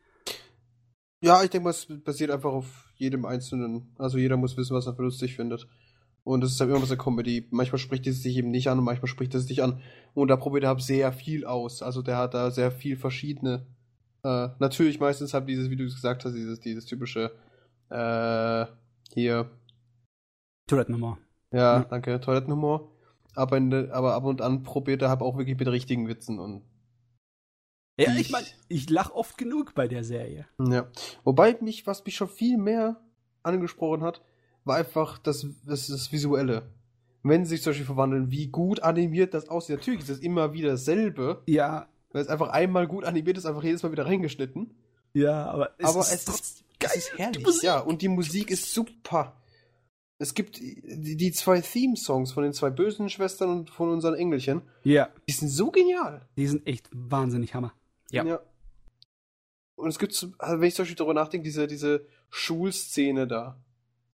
Ja, 1.21 1.43
ich 1.43 1.49
denke 1.49 1.63
mal, 1.63 1.69
es 1.71 1.85
basiert 2.03 2.31
einfach 2.31 2.51
auf 2.51 2.93
jedem 2.95 3.25
Einzelnen. 3.25 3.93
Also 3.97 4.17
jeder 4.17 4.37
muss 4.37 4.57
wissen, 4.57 4.75
was 4.75 4.85
er 4.85 4.95
für 4.95 5.03
lustig 5.03 5.35
findet. 5.35 5.67
Und 6.23 6.41
das 6.41 6.51
ist 6.51 6.59
halt 6.59 6.69
immer 6.69 6.81
was 6.81 6.89
der 6.89 6.97
Comedy. 6.97 7.47
Manchmal 7.51 7.79
spricht 7.79 8.07
es 8.07 8.21
sich 8.21 8.37
eben 8.37 8.51
nicht 8.51 8.69
an 8.69 8.79
und 8.79 8.85
manchmal 8.85 9.07
spricht 9.07 9.33
es 9.35 9.47
sich 9.47 9.63
an. 9.63 9.81
Und 10.13 10.27
da 10.27 10.37
probiert 10.37 10.63
er 10.63 10.69
halt 10.69 10.81
sehr 10.81 11.11
viel 11.11 11.45
aus. 11.45 11.81
Also 11.81 12.01
der 12.01 12.17
hat 12.17 12.33
da 12.33 12.51
sehr 12.51 12.71
viel 12.71 12.95
verschiedene. 12.95 13.65
Äh, 14.23 14.49
natürlich 14.59 14.99
meistens 14.99 15.33
halt 15.33 15.47
dieses, 15.49 15.69
wie 15.69 15.75
du 15.75 15.85
es 15.85 15.95
gesagt 15.95 16.23
hast, 16.23 16.33
dieses, 16.33 16.59
dieses 16.59 16.85
typische 16.85 17.31
äh, 17.93 18.65
hier, 19.13 19.49
Toilettennummer. 20.67 21.17
ja, 21.51 21.79
Ja. 21.79 21.83
danke, 21.85 22.19
Toilettenhumor. 22.19 22.89
Aber, 23.35 23.57
in, 23.57 23.91
aber 23.91 24.13
ab 24.13 24.23
und 24.25 24.41
an 24.41 24.63
probiert 24.63 25.01
er 25.01 25.21
auch 25.21 25.37
wirklich 25.37 25.57
mit 25.57 25.67
richtigen 25.67 26.07
Witzen 26.07 26.39
und 26.39 26.63
Ja, 27.99 28.11
Ich- 28.13 28.21
ich 28.21 28.31
meine, 28.31 28.47
ich 28.69 28.89
lach 28.89 29.11
oft 29.11 29.37
genug 29.37 29.75
bei 29.75 29.87
der 29.87 30.03
Serie. 30.03 30.47
Ja. 30.59 30.87
Wobei 31.23 31.55
mich, 31.61 31.85
was 31.85 32.03
mich 32.05 32.15
schon 32.15 32.27
viel 32.27 32.57
mehr 32.57 32.99
angesprochen 33.43 34.01
hat, 34.03 34.21
war 34.65 34.77
einfach 34.77 35.19
das, 35.19 35.45
das, 35.65 35.87
das 35.87 36.11
Visuelle. 36.11 36.63
Wenn 37.21 37.45
sie 37.45 37.51
sich 37.55 37.61
zum 37.63 37.69
Beispiel 37.71 37.85
verwandeln, 37.85 38.31
wie 38.31 38.47
gut 38.47 38.81
animiert 38.81 39.33
das 39.35 39.47
aussieht. 39.47 39.77
Natürlich 39.77 39.99
ist 40.01 40.09
das 40.09 40.19
immer 40.19 40.53
wieder 40.53 40.69
dasselbe, 40.71 41.43
Ja, 41.45 41.87
weil 42.11 42.21
es 42.23 42.27
einfach 42.29 42.49
einmal 42.49 42.87
gut 42.87 43.03
animiert 43.05 43.37
ist, 43.37 43.45
einfach 43.45 43.63
jedes 43.63 43.83
Mal 43.83 43.91
wieder 43.91 44.05
reingeschnitten. 44.07 44.73
ja, 45.13 45.45
aber 45.45 45.71
es 45.77 45.85
Aber 45.89 45.99
ist 45.99 46.13
es 46.13 46.25
trotzdem 46.25 46.62
ist, 46.83 46.95
es 46.95 47.09
ist 47.09 47.17
herrlich. 47.17 47.61
Ja, 47.61 47.79
und 47.79 48.01
die 48.01 48.07
Musik 48.09 48.51
ist 48.51 48.73
super. 48.73 49.35
Es 50.19 50.33
gibt 50.33 50.57
die, 50.59 51.17
die 51.17 51.31
zwei 51.31 51.59
Theme-Songs 51.59 52.31
von 52.31 52.43
den 52.43 52.53
zwei 52.53 52.69
bösen 52.69 53.09
Schwestern 53.09 53.49
und 53.49 53.69
von 53.69 53.89
unseren 53.89 54.13
Engelchen. 54.15 54.61
Ja, 54.83 55.09
Die 55.27 55.33
sind 55.33 55.49
so 55.49 55.71
genial. 55.71 56.27
die 56.37 56.47
sind 56.47 56.65
echt 56.67 56.89
wahnsinnig 56.93 57.53
Hammer. 57.53 57.73
Ja. 58.11 58.39
Und 59.75 59.89
es 59.89 59.99
gibt, 59.99 60.13
so- 60.13 60.31
also 60.37 60.61
wenn 60.61 60.67
ich 60.67 60.75
zum 60.75 60.83
Beispiel 60.83 60.95
darüber 60.95 61.13
nachdenke, 61.15 61.43
diese, 61.43 61.67
diese 61.67 62.05
Schulszene 62.29 63.27
da. 63.27 63.57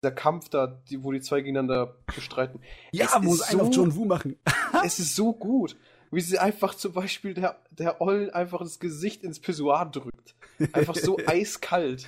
Dieser 0.01 0.11
Kampf 0.13 0.47
da, 0.47 0.65
die, 0.89 1.03
wo 1.03 1.11
die 1.11 1.19
zwei 1.19 1.41
gegeneinander 1.41 1.97
bestreiten. 2.15 2.61
Ja, 2.93 3.05
Es 3.05 3.11
sie 3.11 3.17
einen 3.51 3.59
auf 3.61 3.73
so- 3.73 3.81
John 3.81 3.95
Woo 3.95 4.05
machen. 4.05 4.37
es 4.85 4.97
ist 4.99 5.15
so 5.15 5.33
gut. 5.33 5.75
Wie 6.11 6.21
sie 6.21 6.39
einfach 6.39 6.73
zum 6.73 6.93
Beispiel 6.93 7.33
der, 7.33 7.59
der 7.69 8.01
Ollen 8.01 8.29
einfach 8.31 8.59
das 8.61 8.79
Gesicht 8.79 9.23
ins 9.23 9.39
Pissoir 9.39 9.85
drückt. 9.91 10.35
Einfach 10.73 10.95
so 10.95 11.17
eiskalt. 11.25 12.07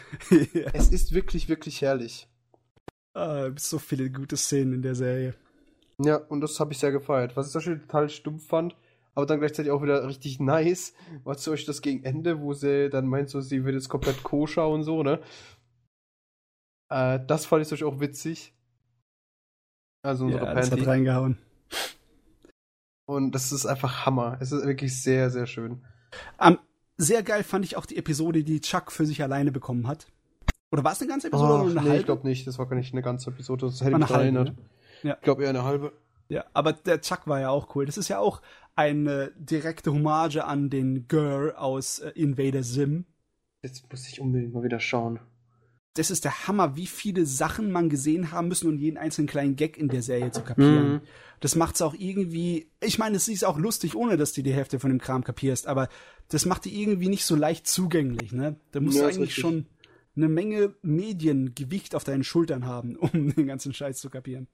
ja. 0.53 0.67
Es 0.73 0.89
ist 0.89 1.13
wirklich, 1.13 1.49
wirklich 1.49 1.81
herrlich. 1.81 2.27
ah, 3.13 3.47
gibt 3.47 3.59
so 3.61 3.79
viele 3.79 4.09
gute 4.09 4.37
Szenen 4.37 4.73
in 4.73 4.81
der 4.81 4.95
Serie. 4.95 5.33
Ja, 5.99 6.15
und 6.17 6.41
das 6.41 6.59
habe 6.59 6.71
ich 6.73 6.79
sehr 6.79 6.91
gefeiert. 6.91 7.35
Was 7.37 7.47
ich 7.47 7.51
zum 7.53 7.59
Beispiel 7.59 7.79
total 7.79 8.09
stumpf 8.09 8.47
fand, 8.47 8.75
aber 9.13 9.25
dann 9.25 9.39
gleichzeitig 9.39 9.71
auch 9.71 9.83
wieder 9.83 10.07
richtig 10.07 10.39
nice, 10.39 10.93
war 11.23 11.37
zum 11.37 11.53
Beispiel 11.53 11.67
das 11.67 11.81
gegen 11.81 12.03
Ende, 12.03 12.39
wo 12.41 12.53
sie 12.53 12.89
dann 12.89 13.07
meint, 13.07 13.29
so, 13.29 13.39
sie 13.41 13.63
wird 13.65 13.75
jetzt 13.75 13.89
komplett 13.89 14.23
koscher 14.23 14.67
und 14.67 14.83
so, 14.83 15.03
ne? 15.03 15.21
Äh, 16.89 17.19
das 17.27 17.45
fand 17.45 17.61
ich 17.61 17.67
zum 17.67 17.75
Beispiel 17.75 17.87
auch 17.87 17.99
witzig. 17.99 18.53
Also 20.03 20.25
unsere 20.25 20.45
Ja, 20.45 20.53
das 20.55 20.65
hat 20.71 20.79
Panty. 20.79 20.85
reingehauen. 20.89 21.37
Und 23.05 23.33
das 23.35 23.51
ist 23.51 23.65
einfach 23.65 24.05
Hammer. 24.05 24.37
Es 24.39 24.51
ist 24.51 24.65
wirklich 24.65 25.01
sehr, 25.01 25.29
sehr 25.29 25.45
schön. 25.45 25.85
Ähm, 26.39 26.57
sehr 26.97 27.23
geil 27.23 27.43
fand 27.43 27.65
ich 27.65 27.77
auch 27.77 27.85
die 27.85 27.97
Episode, 27.97 28.43
die 28.43 28.61
Chuck 28.61 28.91
für 28.91 29.05
sich 29.05 29.21
alleine 29.23 29.51
bekommen 29.51 29.87
hat. 29.87 30.07
Oder 30.71 30.83
war 30.83 30.93
es 30.93 31.01
eine 31.01 31.09
ganze 31.09 31.27
Episode 31.27 31.53
Ach, 31.53 31.61
oder 31.61 31.71
eine 31.71 31.73
nee, 31.81 31.87
halbe? 31.87 31.97
ich 31.97 32.05
glaube 32.05 32.27
nicht. 32.27 32.47
Das 32.47 32.57
war 32.57 32.67
gar 32.67 32.77
nicht 32.77 32.93
eine 32.93 33.01
ganze 33.01 33.29
Episode. 33.29 33.65
Das 33.65 33.81
hätte 33.81 33.97
mich 33.97 34.07
daran 34.07 34.21
erinnert. 34.21 34.47
ne? 34.49 34.55
Ja. 35.03 35.15
Ich 35.15 35.21
glaube 35.21 35.43
eher 35.43 35.49
eine 35.49 35.63
halbe. 35.63 35.93
Ja, 36.29 36.45
aber 36.53 36.71
der 36.73 37.01
Chuck 37.01 37.27
war 37.27 37.41
ja 37.41 37.49
auch 37.49 37.75
cool. 37.75 37.85
Das 37.85 37.97
ist 37.97 38.07
ja 38.07 38.19
auch 38.19 38.41
eine 38.75 39.31
direkte 39.35 39.91
Hommage 39.91 40.37
an 40.37 40.69
den 40.69 41.07
Girl 41.09 41.51
aus 41.53 41.99
äh, 41.99 42.11
Invader 42.11 42.63
Sim. 42.63 43.05
Jetzt 43.63 43.91
muss 43.91 44.07
ich 44.07 44.21
unbedingt 44.21 44.53
mal 44.53 44.63
wieder 44.63 44.79
schauen. 44.79 45.19
Das 45.93 46.09
ist 46.09 46.23
der 46.23 46.47
Hammer, 46.47 46.77
wie 46.77 46.87
viele 46.87 47.25
Sachen 47.25 47.69
man 47.71 47.89
gesehen 47.89 48.31
haben 48.31 48.47
müssen, 48.47 48.69
um 48.69 48.77
jeden 48.77 48.97
einzelnen 48.97 49.27
kleinen 49.27 49.57
Gag 49.57 49.77
in 49.77 49.89
der 49.89 50.01
Serie 50.01 50.31
zu 50.31 50.43
kapieren. 50.43 50.93
Mhm. 50.93 51.01
Das 51.41 51.55
macht's 51.55 51.81
auch 51.81 51.93
irgendwie. 51.97 52.71
Ich 52.81 52.97
meine, 52.97 53.17
es 53.17 53.27
ist 53.27 53.43
auch 53.43 53.57
lustig, 53.57 53.95
ohne 53.95 54.15
dass 54.15 54.31
du 54.31 54.41
die 54.41 54.53
Hälfte 54.53 54.79
von 54.79 54.89
dem 54.89 55.01
Kram 55.01 55.23
kapierst, 55.23 55.67
aber 55.67 55.89
das 56.29 56.45
macht 56.45 56.63
die 56.65 56.81
irgendwie 56.81 57.09
nicht 57.09 57.25
so 57.25 57.35
leicht 57.35 57.67
zugänglich, 57.67 58.31
ne? 58.31 58.55
Da 58.71 58.79
musst 58.79 58.97
Ja, 58.97 59.03
du 59.03 59.07
eigentlich 59.07 59.35
schon 59.35 59.65
eine 60.15 60.29
Menge 60.29 60.75
Mediengewicht 60.81 61.93
auf 61.95 62.03
deinen 62.05 62.23
Schultern 62.23 62.65
haben, 62.65 62.95
um 62.97 63.33
den 63.35 63.47
ganzen 63.47 63.73
Scheiß 63.73 63.99
zu 63.99 64.09
kapieren. 64.09 64.47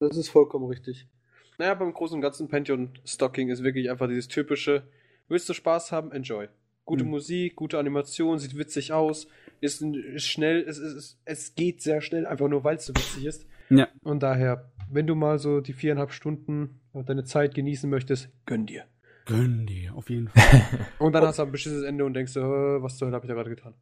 Das 0.00 0.18
ist 0.18 0.28
vollkommen 0.28 0.66
richtig. 0.66 1.08
Naja, 1.56 1.72
beim 1.72 1.94
großen 1.94 2.16
und 2.16 2.20
ganzen 2.20 2.48
Pantheon 2.48 2.90
Stocking 3.06 3.48
ist 3.48 3.62
wirklich 3.62 3.90
einfach 3.90 4.06
dieses 4.06 4.28
typische, 4.28 4.86
willst 5.28 5.48
du 5.48 5.54
Spaß 5.54 5.92
haben, 5.92 6.12
enjoy. 6.12 6.48
Gute 6.84 7.04
Mhm. 7.04 7.10
Musik, 7.10 7.56
gute 7.56 7.78
Animation, 7.78 8.38
sieht 8.38 8.56
witzig 8.56 8.92
aus, 8.92 9.28
ist, 9.60 9.82
ist 9.82 10.26
schnell, 10.26 10.64
es, 10.66 10.78
es, 10.78 11.18
es 11.24 11.54
geht 11.54 11.80
sehr 11.80 12.00
schnell, 12.00 12.26
einfach 12.26 12.48
nur 12.48 12.64
weil 12.64 12.76
es 12.76 12.86
so 12.86 12.94
witzig 12.94 13.24
ist. 13.24 13.46
Ja. 13.70 13.88
Und 14.02 14.22
daher, 14.22 14.70
wenn 14.90 15.06
du 15.06 15.14
mal 15.14 15.38
so 15.38 15.60
die 15.60 15.72
viereinhalb 15.72 16.12
Stunden 16.12 16.80
und 16.92 17.08
deine 17.08 17.24
Zeit 17.24 17.54
genießen 17.54 17.88
möchtest, 17.88 18.28
gönn 18.46 18.66
dir. 18.66 18.84
Gönn 19.24 19.66
dir, 19.66 19.94
auf 19.94 20.10
jeden 20.10 20.28
Fall. 20.28 20.62
Und 20.98 21.12
dann 21.12 21.24
hast 21.24 21.38
du 21.38 21.44
ein 21.44 21.52
beschissenes 21.52 21.84
Ende 21.84 22.04
und 22.04 22.12
denkst, 22.14 22.34
äh, 22.34 22.40
was 22.40 22.98
zur 22.98 23.06
Hölle 23.06 23.14
habe 23.14 23.24
ich 23.24 23.28
da 23.28 23.34
gerade 23.34 23.50
getan? 23.50 23.74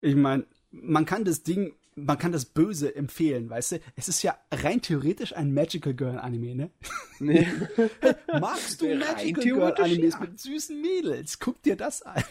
Ich 0.00 0.16
meine, 0.16 0.46
man 0.70 1.04
kann 1.04 1.24
das 1.24 1.42
Ding, 1.42 1.74
man 2.04 2.18
kann 2.18 2.32
das 2.32 2.44
Böse 2.44 2.94
empfehlen, 2.94 3.50
weißt 3.50 3.72
du? 3.72 3.80
Es 3.96 4.08
ist 4.08 4.22
ja 4.22 4.38
rein 4.50 4.80
theoretisch 4.80 5.34
ein 5.36 5.52
Magical 5.52 5.94
Girl 5.94 6.18
Anime, 6.18 6.54
ne? 6.54 6.70
Nee. 7.18 7.46
Magst 8.40 8.80
du 8.80 8.94
Magical 8.94 9.44
Girl 9.44 9.74
Animes 9.74 10.14
ja. 10.14 10.20
mit 10.20 10.40
süßen 10.40 10.80
Mädels? 10.80 11.38
Guck 11.38 11.62
dir 11.62 11.76
das 11.76 12.02
an. 12.02 12.22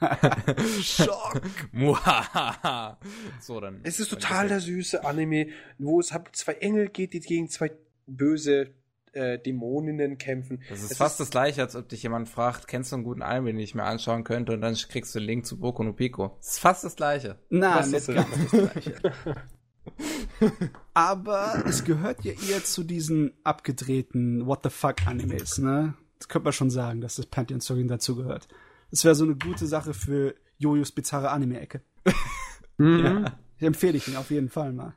Schock. 0.82 1.40
So, 3.40 3.60
dann. 3.60 3.80
Es 3.84 4.00
ist 4.00 4.08
total 4.08 4.48
der 4.48 4.60
süße 4.60 5.04
Anime, 5.04 5.48
wo 5.78 6.00
es 6.00 6.12
halt 6.12 6.34
zwei 6.34 6.54
Engel 6.54 6.88
geht, 6.88 7.12
die 7.12 7.20
gegen 7.20 7.48
zwei 7.48 7.72
böse 8.06 8.74
äh, 9.14 9.38
Dämoninnen 9.38 10.18
kämpfen. 10.18 10.62
Das 10.68 10.82
ist 10.82 10.92
Es 10.92 10.96
fast 10.98 11.20
das 11.20 11.30
gleiche, 11.30 11.62
als 11.62 11.76
ob 11.76 11.88
dich 11.88 12.02
jemand 12.02 12.28
fragt, 12.28 12.68
kennst 12.68 12.92
du 12.92 12.96
einen 12.96 13.04
guten 13.04 13.22
Anime, 13.22 13.52
den 13.52 13.60
ich 13.60 13.74
mir 13.74 13.84
anschauen 13.84 14.24
könnte, 14.24 14.52
und 14.52 14.60
dann 14.60 14.74
kriegst 14.74 15.14
du 15.14 15.18
einen 15.18 15.26
Link 15.26 15.46
zu 15.46 15.58
Boku 15.58 15.82
no 15.82 15.92
Pico. 15.92 16.36
Das 16.38 16.52
ist 16.52 16.58
fast 16.58 16.84
das 16.84 16.96
gleiche. 16.96 17.38
Na, 17.50 17.76
Was 17.76 17.86
nicht 17.86 18.08
ist 18.08 18.14
ganz 18.14 18.28
das 18.30 18.50
Gleiche. 18.50 18.94
Aber 20.94 21.62
es 21.66 21.84
gehört 21.84 22.24
ja 22.24 22.32
eher 22.32 22.64
zu 22.64 22.84
diesen 22.84 23.32
abgedrehten 23.44 24.46
What 24.46 24.60
the 24.64 24.70
fuck 24.70 25.06
Animes, 25.06 25.58
ne? 25.58 25.94
Das 26.18 26.28
könnte 26.28 26.44
man 26.44 26.52
schon 26.52 26.70
sagen, 26.70 27.00
dass 27.00 27.16
das 27.16 27.26
Pantheon 27.26 27.60
Story 27.60 27.86
dazu 27.86 28.16
gehört. 28.16 28.48
Das 28.90 29.04
wäre 29.04 29.14
so 29.14 29.24
eine 29.24 29.36
gute 29.36 29.66
Sache 29.66 29.92
für 29.92 30.34
Jojos 30.58 30.92
bizarre 30.92 31.30
Anime-Ecke. 31.30 31.82
Ja. 32.76 33.38
Ich 33.56 33.62
empfehle 33.62 33.96
ich 33.96 34.08
ihn 34.08 34.16
auf 34.16 34.32
jeden 34.32 34.48
Fall 34.48 34.72
mal. 34.72 34.96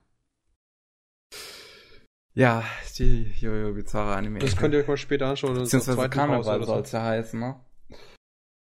Ja, 2.37 2.63
die 2.99 3.31
Jojo 3.39 3.73
Bizarre 3.73 4.15
Anime. 4.15 4.37
Das 4.37 4.55
könnt 4.55 4.71
ihr 4.75 4.81
euch 4.81 4.87
mal 4.87 4.95
später 4.95 5.25
anschauen. 5.25 5.55
Beziehungsweise 5.55 6.07
Karneval 6.07 6.63
soll 6.63 6.81
es 6.81 6.91
ja 6.91 7.01
heißen, 7.01 7.39
ne? 7.39 7.59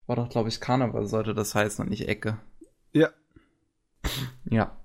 War 0.06 0.16
doch, 0.16 0.30
glaube 0.30 0.48
ich, 0.48 0.62
Karneval 0.62 1.06
sollte 1.06 1.34
das 1.34 1.54
heißen 1.54 1.84
und 1.84 1.90
nicht 1.90 2.08
Ecke. 2.08 2.40
Ja. 2.94 3.10
Ja. 4.50 4.78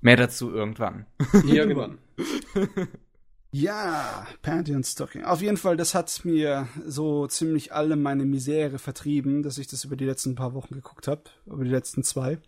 Mehr 0.00 0.16
dazu 0.16 0.50
irgendwann. 0.50 1.06
Irgendwann. 1.46 1.98
Ja, 3.52 4.26
Pantheon 4.42 4.84
Stocking. 4.84 5.24
Auf 5.24 5.40
jeden 5.40 5.56
Fall, 5.56 5.78
das 5.78 5.94
hat 5.94 6.24
mir 6.24 6.68
so 6.84 7.26
ziemlich 7.26 7.72
alle 7.72 7.96
meine 7.96 8.26
Misere 8.26 8.78
vertrieben, 8.78 9.42
dass 9.42 9.56
ich 9.56 9.66
das 9.66 9.84
über 9.84 9.96
die 9.96 10.04
letzten 10.04 10.34
paar 10.34 10.52
Wochen 10.52 10.74
geguckt 10.74 11.08
habe. 11.08 11.22
Über 11.46 11.64
die 11.64 11.70
letzten 11.70 12.02
zwei. 12.02 12.38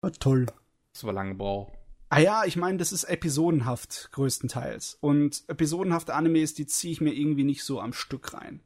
War 0.00 0.12
toll. 0.12 0.46
Das 0.94 1.04
war 1.04 1.12
lange 1.12 1.32
gebraucht. 1.32 1.79
Ah 2.10 2.18
ja, 2.18 2.44
ich 2.44 2.56
meine, 2.56 2.76
das 2.76 2.92
ist 2.92 3.04
episodenhaft 3.04 4.10
größtenteils. 4.12 4.98
Und 5.00 5.44
episodenhafte 5.46 6.12
Animes, 6.12 6.54
die 6.54 6.66
ziehe 6.66 6.92
ich 6.92 7.00
mir 7.00 7.12
irgendwie 7.12 7.44
nicht 7.44 7.62
so 7.62 7.80
am 7.80 7.92
Stück 7.92 8.34
rein. 8.34 8.60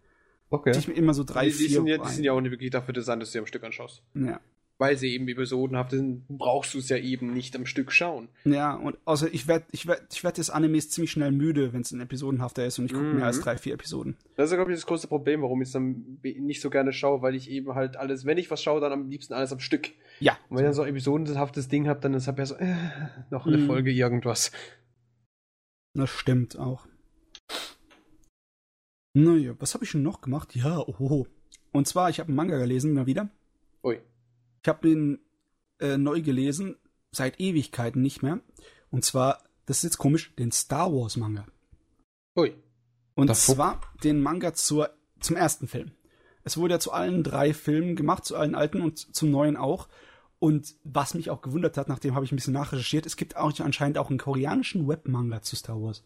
Okay. 0.49 0.73
Ziehe 0.73 0.81
ich 0.81 0.89
mir 0.89 0.95
immer 0.95 1.13
so 1.13 1.25
drei, 1.25 1.47
die, 1.47 1.51
die, 1.51 1.57
vier 1.57 1.69
sind 1.69 1.87
ja, 1.87 1.99
die 1.99 2.09
sind 2.09 2.25
ja 2.25 2.33
auch 2.33 2.41
nicht 2.41 2.53
wirklich 2.53 2.71
dafür 2.71 2.95
designt, 2.95 3.21
dass 3.21 3.29
du 3.29 3.33
sie 3.35 3.39
am 3.39 3.47
Stück 3.47 3.63
anschaust. 3.63 4.03
ja. 4.15 4.41
Weil 4.79 4.97
sie 4.97 5.15
eben 5.15 5.29
episodenhaft 5.29 5.91
sind, 5.93 6.27
brauchst 6.29 6.75
du 6.75 6.79
es 6.79 6.89
ja 6.89 6.97
eben 6.97 7.33
nicht 7.33 7.55
am 7.55 7.65
Stück 7.65 7.93
schauen. 7.93 8.29
Ja, 8.45 8.75
und 8.75 8.99
außer 9.05 9.33
ich 9.33 9.47
werde 9.47 9.67
ich 9.71 9.87
werd, 9.87 10.03
ich 10.13 10.25
werd 10.25 10.37
des 10.39 10.51
Animes 10.51 10.91
ziemlich 10.91 11.13
schnell 11.13 11.31
müde, 11.31 11.73
wenn 11.73 11.83
es 11.83 11.93
ein 11.93 12.01
episodenhafter 12.01 12.67
ist 12.67 12.79
und 12.79 12.87
ich 12.87 12.93
gucke 12.93 13.05
Mhm. 13.05 13.17
mehr 13.17 13.27
als 13.27 13.41
drei, 13.41 13.57
vier 13.57 13.75
Episoden. 13.75 14.17
Das 14.37 14.51
ist, 14.51 14.57
glaube 14.57 14.73
ich, 14.73 14.77
das 14.79 14.87
größte 14.87 15.07
Problem, 15.07 15.43
warum 15.43 15.63
ich 15.63 15.69
es 15.69 15.73
dann 15.73 16.19
nicht 16.23 16.61
so 16.61 16.71
gerne 16.71 16.93
schaue, 16.93 17.23
weil 17.23 17.35
ich 17.37 17.49
eben 17.51 17.75
halt 17.75 17.97
alles, 17.97 18.25
wenn 18.25 18.37
ich 18.39 18.51
was 18.51 18.63
schaue, 18.63 18.81
dann 18.81 18.93
am 18.93 19.09
liebsten 19.09 19.33
alles 19.35 19.53
am 19.53 19.61
Stück. 19.61 19.91
Ja. 20.19 20.37
Und 20.49 20.57
wenn 20.57 20.65
ich 20.65 20.69
dann 20.69 20.75
so 20.75 20.83
ein 20.83 20.89
episodenhaftes 20.91 21.69
Ding 21.69 21.87
habe, 21.87 22.01
dann 22.01 22.15
ist 22.15 22.27
halt 22.27 22.39
ja 22.39 22.47
so, 22.47 22.57
äh, 22.57 22.75
noch 23.31 23.47
eine 23.47 23.59
Mhm. 23.59 23.67
Folge 23.67 23.93
irgendwas. 23.93 24.51
Das 25.95 26.11
stimmt 26.11 26.59
auch. 26.59 26.87
Naja, 29.17 29.55
was 29.61 29.75
habe 29.75 29.85
ich 29.85 29.93
denn 29.93 30.03
noch 30.03 30.21
gemacht? 30.21 30.57
Ja, 30.57 30.79
oh. 30.81 31.27
Und 31.71 31.87
zwar, 31.87 32.11
ich 32.11 32.19
habe 32.19 32.29
einen 32.29 32.37
Manga 32.37 32.59
gelesen, 32.59 32.93
mal 32.95 33.07
wieder. 33.07 33.29
Ui. 33.85 34.01
Ich 34.65 34.69
habe 34.69 34.89
den 34.89 35.19
äh, 35.79 35.99
neu 35.99 36.23
gelesen, 36.23 36.77
seit 37.11 37.39
Ewigkeiten 37.39 38.01
nicht 38.01 38.23
mehr. 38.23 38.41
Und 38.91 39.05
zwar, 39.05 39.43
das 39.67 39.79
ist 39.79 39.83
jetzt 39.85 39.99
komisch, 39.99 40.35
den 40.37 40.53
Star 40.53 40.91
Wars 40.91 41.19
Manga. 41.19 41.47
Ui. 42.35 42.55
Und 43.15 43.29
Fuck. 43.29 43.37
zwar 43.37 43.81
den 44.03 44.23
Manga 44.23 44.55
zur, 44.55 44.89
zum 45.21 45.37
ersten 45.37 45.69
Film. 45.69 45.91
Es 46.45 46.57
wurde 46.57 46.75
ja 46.75 46.81
zu 46.81 46.93
allen 46.93 47.23
drei 47.23 47.53
Filmen 47.53 47.95
gemacht, 47.95 48.25
zu 48.25 48.37
allen 48.37 48.55
alten 48.55 48.81
und 48.81 49.15
zum 49.15 49.31
neuen 49.31 49.59
auch. 49.59 49.87
Und 50.39 50.75
was 50.83 51.13
mich 51.13 51.29
auch 51.29 51.43
gewundert 51.43 51.77
hat, 51.77 51.89
nachdem 51.89 52.15
habe 52.15 52.25
ich 52.25 52.33
ein 52.33 52.37
bisschen 52.37 52.55
nachrecherchiert, 52.55 53.05
es 53.05 53.17
gibt 53.17 53.37
auch 53.37 53.59
anscheinend 53.61 53.99
auch 53.99 54.09
einen 54.09 54.19
koreanischen 54.19 54.89
Webmanga 54.89 55.43
zu 55.43 55.57
Star 55.57 55.81
Wars. 55.81 56.05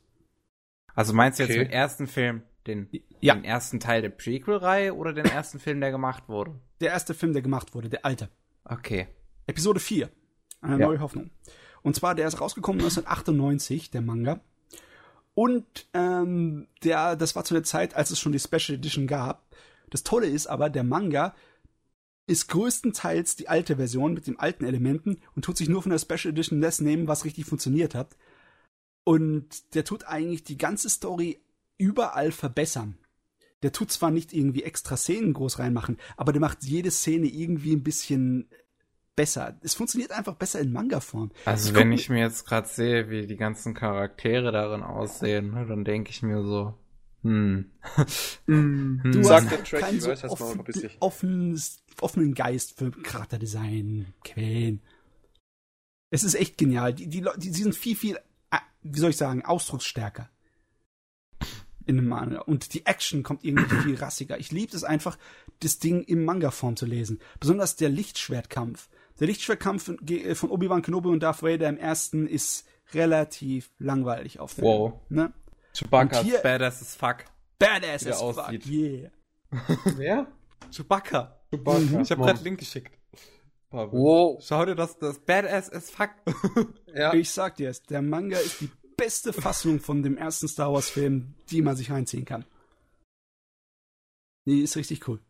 Also 0.94 1.12
meinst 1.12 1.38
du 1.38 1.44
jetzt 1.44 1.52
Okay. 1.52 1.64
den 1.64 1.70
ersten 1.72 2.08
Film, 2.08 2.42
den, 2.66 2.88
Ja. 3.20 3.34
den 3.34 3.44
ersten 3.44 3.78
Teil 3.78 4.02
der 4.02 4.10
Prequel-Reihe 4.10 4.94
oder 4.96 5.12
den 5.12 5.26
ersten 5.26 5.60
Film, 5.60 5.80
der 5.80 5.92
gemacht 5.92 6.28
wurde? 6.28 6.58
Der 6.80 6.90
erste 6.90 7.14
Film, 7.14 7.32
der 7.32 7.42
gemacht 7.42 7.72
wurde, 7.74 7.88
der 7.88 8.04
alte. 8.04 8.28
Okay. 8.68 9.08
Episode 9.46 9.80
4. 9.80 10.10
Eine 10.60 10.78
Ja. 10.78 10.86
neue 10.86 11.00
Hoffnung. 11.00 11.30
Und 11.82 11.94
zwar, 11.94 12.14
der 12.14 12.28
ist 12.28 12.40
rausgekommen 12.40 12.80
1998, 12.80 13.90
der 13.90 14.02
Manga. 14.02 14.40
Und 15.34 15.88
ähm, 15.94 16.66
der, 16.82 17.14
das 17.16 17.36
war 17.36 17.44
zu 17.44 17.54
der 17.54 17.62
Zeit, 17.62 17.94
als 17.94 18.10
es 18.10 18.18
schon 18.18 18.32
die 18.32 18.40
Special 18.40 18.76
Edition 18.76 19.06
gab. 19.06 19.54
Das 19.90 20.02
Tolle 20.02 20.26
ist 20.26 20.48
aber, 20.48 20.68
der 20.68 20.84
Manga 20.84 21.34
ist 22.26 22.48
größtenteils 22.48 23.36
die 23.36 23.48
alte 23.48 23.76
Version 23.76 24.12
mit 24.12 24.26
den 24.26 24.38
alten 24.38 24.64
Elementen 24.64 25.18
und 25.34 25.44
tut 25.44 25.56
sich 25.56 25.68
nur 25.68 25.80
von 25.82 25.90
der 25.90 25.98
Special 25.98 26.32
Edition 26.32 26.60
das 26.60 26.80
nehmen, 26.80 27.08
was 27.08 27.24
richtig 27.24 27.46
funktioniert 27.46 27.94
hat. 27.94 28.16
Und 29.04 29.74
der 29.74 29.84
tut 29.84 30.04
eigentlich 30.04 30.44
die 30.44 30.58
ganze 30.58 30.90
Story 30.90 31.40
überall 31.78 32.32
verbessern. 32.32 32.98
Der 33.62 33.72
tut 33.72 33.90
zwar 33.90 34.10
nicht 34.10 34.32
irgendwie 34.32 34.62
extra 34.62 34.96
Szenen 34.96 35.32
groß 35.32 35.58
reinmachen, 35.58 35.96
aber 36.16 36.32
der 36.32 36.40
macht 36.40 36.62
jede 36.64 36.90
Szene 36.90 37.26
irgendwie 37.26 37.74
ein 37.74 37.82
bisschen 37.82 38.48
besser. 39.16 39.58
Es 39.62 39.74
funktioniert 39.74 40.12
einfach 40.12 40.36
besser 40.36 40.60
in 40.60 40.72
Manga-Form. 40.72 41.32
Also 41.44 41.70
Ich 41.70 41.74
wenn 41.74 41.90
ich 41.90 42.08
mir 42.08 42.20
jetzt 42.20 42.46
gerade 42.46 42.68
sehe, 42.68 43.10
wie 43.10 43.26
die 43.26 43.36
ganzen 43.36 43.74
Charaktere 43.74 44.52
darin 44.52 44.82
aussehen, 44.82 45.50
ne, 45.50 45.66
dann 45.66 45.84
denke 45.84 46.10
ich 46.10 46.22
mir 46.22 46.44
so, 46.44 46.74
hm. 47.22 47.70
hm. 48.46 49.00
Du 49.04 49.22
Sag 49.24 49.42
hast 49.42 49.50
der 49.50 49.64
Track, 49.64 49.80
keinen 49.80 50.00
so 50.00 50.10
weiß, 50.10 50.20
das 50.20 50.38
mal 50.38 50.46
offen, 50.46 50.90
offenes, 51.00 51.82
offenen 52.00 52.34
Geist 52.34 52.78
für 52.78 52.92
Charakterdesign, 52.92 54.06
Quellen. 54.22 54.82
Es 56.10 56.22
ist 56.22 56.34
echt 56.34 56.56
genial. 56.56 56.94
Die, 56.94 57.08
die, 57.08 57.24
die 57.36 57.50
sind 57.50 57.74
viel, 57.74 57.96
viel, 57.96 58.16
äh, 58.50 58.58
wie 58.82 59.00
soll 59.00 59.10
ich 59.10 59.16
sagen, 59.16 59.44
ausdrucksstärker. 59.44 60.30
In 61.88 61.96
dem 61.96 62.06
Manga. 62.06 62.40
Und 62.42 62.74
die 62.74 62.86
Action 62.86 63.22
kommt 63.24 63.42
irgendwie 63.44 63.74
viel 63.82 63.96
rassiger. 63.96 64.38
Ich 64.38 64.52
liebe 64.52 64.76
es 64.76 64.84
einfach, 64.84 65.18
das 65.60 65.80
Ding 65.80 66.02
im 66.04 66.24
Manga-Form 66.24 66.76
zu 66.76 66.86
lesen. 66.86 67.18
Besonders 67.40 67.74
der 67.76 67.88
Lichtschwertkampf. 67.88 68.88
Der 69.18 69.26
Lichtschwertkampf 69.26 69.82
von, 69.84 69.98
von 70.34 70.50
Obi-Wan 70.50 70.82
Kenobi 70.82 71.08
und 71.08 71.20
Darth 71.24 71.42
Vader 71.42 71.68
im 71.68 71.76
ersten 71.78 72.28
ist 72.28 72.66
relativ 72.94 73.70
langweilig 73.78 74.38
auf 74.38 74.56
Wow. 74.62 75.00
Ne? 75.08 75.32
Chewbacca 75.74 76.22
hier- 76.22 76.36
ist 76.36 76.42
badass 76.42 76.80
as 76.80 76.94
fuck. 76.94 77.16
Badass 77.58 78.06
as 78.06 78.18
fuck, 78.20 78.38
aussieht. 78.38 78.66
yeah. 78.66 79.10
Wer? 79.96 80.26
Chewbacca. 80.70 81.40
Chewbacca. 81.50 82.00
Ich 82.02 82.10
habe 82.12 82.22
gerade 82.22 82.44
Link 82.44 82.58
geschickt. 82.60 82.92
Wow. 83.70 84.42
Schau 84.46 84.64
dir 84.64 84.74
das, 84.74 84.98
das 84.98 85.18
badass 85.18 85.70
as 85.72 85.90
fuck. 85.90 86.10
Ja. 86.94 87.12
Ich 87.14 87.30
sag 87.30 87.56
dir 87.56 87.68
es, 87.70 87.82
der 87.82 88.00
Manga 88.02 88.38
ist 88.38 88.60
die 88.60 88.70
beste 88.98 89.32
Fassung 89.32 89.80
von 89.80 90.02
dem 90.02 90.18
ersten 90.18 90.48
Star 90.48 90.72
Wars 90.72 90.90
Film, 90.90 91.34
die 91.50 91.62
man 91.62 91.76
sich 91.76 91.90
reinziehen 91.90 92.26
kann. 92.26 92.44
Die 94.46 94.60
ist 94.60 94.76
richtig 94.76 95.08
cool. 95.08 95.20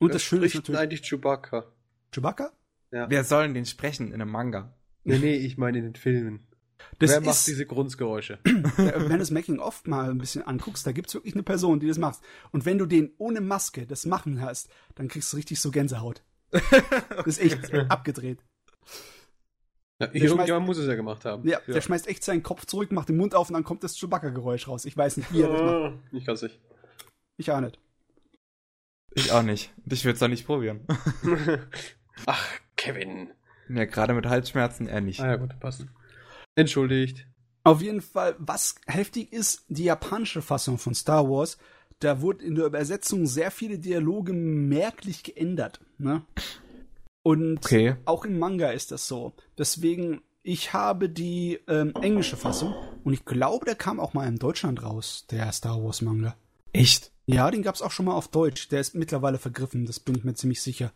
Und 0.00 0.14
das, 0.14 0.22
Schöne 0.24 0.46
ist 0.46 0.56
natürlich 0.56 0.80
eigentlich 0.80 1.02
Chewbacca. 1.08 1.72
Chewbacca. 2.12 2.52
Wer 2.90 3.24
soll 3.24 3.44
denn 3.44 3.54
den 3.54 3.66
sprechen 3.66 4.08
in 4.08 4.14
einem 4.14 4.30
Manga? 4.30 4.76
Nee, 5.04 5.18
nee, 5.18 5.36
ich 5.36 5.56
meine 5.56 5.78
in 5.78 5.84
den 5.84 5.94
Filmen. 5.94 6.46
Das 6.98 7.10
Wer 7.10 7.18
ist, 7.18 7.24
macht 7.24 7.46
diese 7.46 7.66
Grundgeräusche? 7.66 8.38
wenn 8.44 9.08
du 9.08 9.18
das 9.18 9.30
Making 9.30 9.60
of 9.60 9.84
mal 9.86 10.10
ein 10.10 10.18
bisschen 10.18 10.42
anguckst, 10.42 10.86
da 10.86 10.92
gibt's 10.92 11.14
wirklich 11.14 11.34
eine 11.34 11.44
Person, 11.44 11.78
die 11.78 11.86
das 11.86 11.98
macht. 11.98 12.20
Und 12.50 12.64
wenn 12.64 12.78
du 12.78 12.86
den 12.86 13.12
ohne 13.18 13.40
Maske 13.40 13.86
das 13.86 14.04
machen 14.04 14.40
hast, 14.40 14.68
dann 14.96 15.08
kriegst 15.08 15.32
du 15.32 15.36
richtig 15.36 15.60
so 15.60 15.70
Gänsehaut. 15.70 16.22
Das 17.24 17.38
ist 17.38 17.40
echt 17.40 17.72
abgedreht. 17.90 18.38
Ja, 20.06 20.20
schmeißt- 20.20 20.24
irgendjemand 20.30 20.66
muss 20.66 20.78
es 20.78 20.86
ja 20.86 20.94
gemacht 20.94 21.24
haben. 21.24 21.46
Ja, 21.48 21.60
der 21.66 21.80
schmeißt 21.80 22.08
echt 22.08 22.24
seinen 22.24 22.42
Kopf 22.42 22.66
zurück, 22.66 22.92
macht 22.92 23.08
den 23.08 23.16
Mund 23.16 23.34
auf 23.34 23.48
und 23.48 23.54
dann 23.54 23.64
kommt 23.64 23.82
das 23.84 23.96
Chewbacca-Geräusch 23.98 24.68
raus. 24.68 24.84
Ich 24.84 24.96
weiß 24.96 25.16
nicht, 25.18 25.32
wie 25.32 25.42
er 25.42 25.48
das 25.48 25.60
macht. 25.60 25.72
Ah, 25.74 25.92
Ich 26.12 26.24
kann 26.26 26.34
nicht. 26.40 26.60
Ich 27.36 27.50
auch 27.50 27.60
nicht. 27.60 27.78
Ich 29.14 29.32
auch 29.32 29.42
nicht. 29.42 29.72
Ich 29.90 30.04
würde 30.04 30.16
es 30.16 30.22
auch 30.22 30.28
nicht 30.28 30.46
probieren. 30.46 30.80
Ach, 32.26 32.46
Kevin. 32.76 33.30
ja, 33.68 33.84
gerade 33.84 34.14
mit 34.14 34.26
Halsschmerzen 34.26 34.86
eher 34.86 35.00
nicht. 35.00 35.20
Ah 35.20 35.26
ja, 35.28 35.36
gut, 35.36 35.58
passt. 35.60 35.86
Entschuldigt. 36.54 37.26
Auf 37.64 37.80
jeden 37.80 38.00
Fall, 38.00 38.34
was 38.38 38.74
heftig 38.86 39.32
ist, 39.32 39.64
die 39.68 39.84
japanische 39.84 40.42
Fassung 40.42 40.78
von 40.78 40.94
Star 40.94 41.28
Wars, 41.28 41.58
da 42.00 42.20
wurde 42.20 42.44
in 42.44 42.54
der 42.56 42.66
Übersetzung 42.66 43.26
sehr 43.26 43.50
viele 43.52 43.78
Dialoge 43.78 44.32
merklich 44.32 45.22
geändert. 45.22 45.80
Ne? 45.98 46.22
Und 47.22 47.58
Okay. 47.64 47.96
auch 48.04 48.24
im 48.24 48.38
Manga 48.38 48.70
ist 48.70 48.90
das 48.90 49.06
so. 49.06 49.32
Deswegen, 49.56 50.22
ich 50.42 50.72
habe 50.72 51.08
die 51.08 51.60
ähm, 51.68 51.94
englische 52.00 52.36
Fassung 52.36 52.74
und 53.04 53.12
ich 53.12 53.24
glaube, 53.24 53.64
der 53.64 53.76
kam 53.76 54.00
auch 54.00 54.12
mal 54.14 54.26
in 54.26 54.38
Deutschland 54.38 54.82
raus, 54.82 55.26
der 55.30 55.52
Star 55.52 55.82
Wars 55.82 56.02
Manga. 56.02 56.36
Echt? 56.72 57.12
Ja, 57.26 57.50
den 57.50 57.62
gab's 57.62 57.82
auch 57.82 57.92
schon 57.92 58.06
mal 58.06 58.14
auf 58.14 58.28
Deutsch. 58.28 58.68
Der 58.68 58.80
ist 58.80 58.94
mittlerweile 58.94 59.38
vergriffen, 59.38 59.86
das 59.86 60.00
bin 60.00 60.16
ich 60.16 60.24
mir 60.24 60.34
ziemlich 60.34 60.60
sicher. 60.62 60.92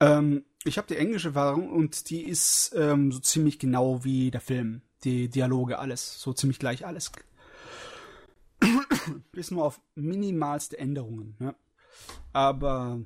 Ähm, 0.00 0.44
ich 0.64 0.78
habe 0.78 0.88
die 0.88 0.96
englische 0.96 1.32
Fassung 1.32 1.70
und 1.70 2.08
die 2.08 2.22
ist 2.22 2.72
ähm, 2.76 3.12
so 3.12 3.18
ziemlich 3.18 3.58
genau 3.58 4.04
wie 4.04 4.30
der 4.30 4.40
Film. 4.40 4.82
Die 5.04 5.28
Dialoge, 5.28 5.78
alles. 5.78 6.20
So 6.20 6.32
ziemlich 6.32 6.58
gleich 6.58 6.86
alles. 6.86 7.12
Bis 9.32 9.50
nur 9.50 9.64
auf 9.64 9.80
minimalste 9.94 10.78
Änderungen. 10.78 11.36
Ne? 11.38 11.54
Aber 12.32 13.00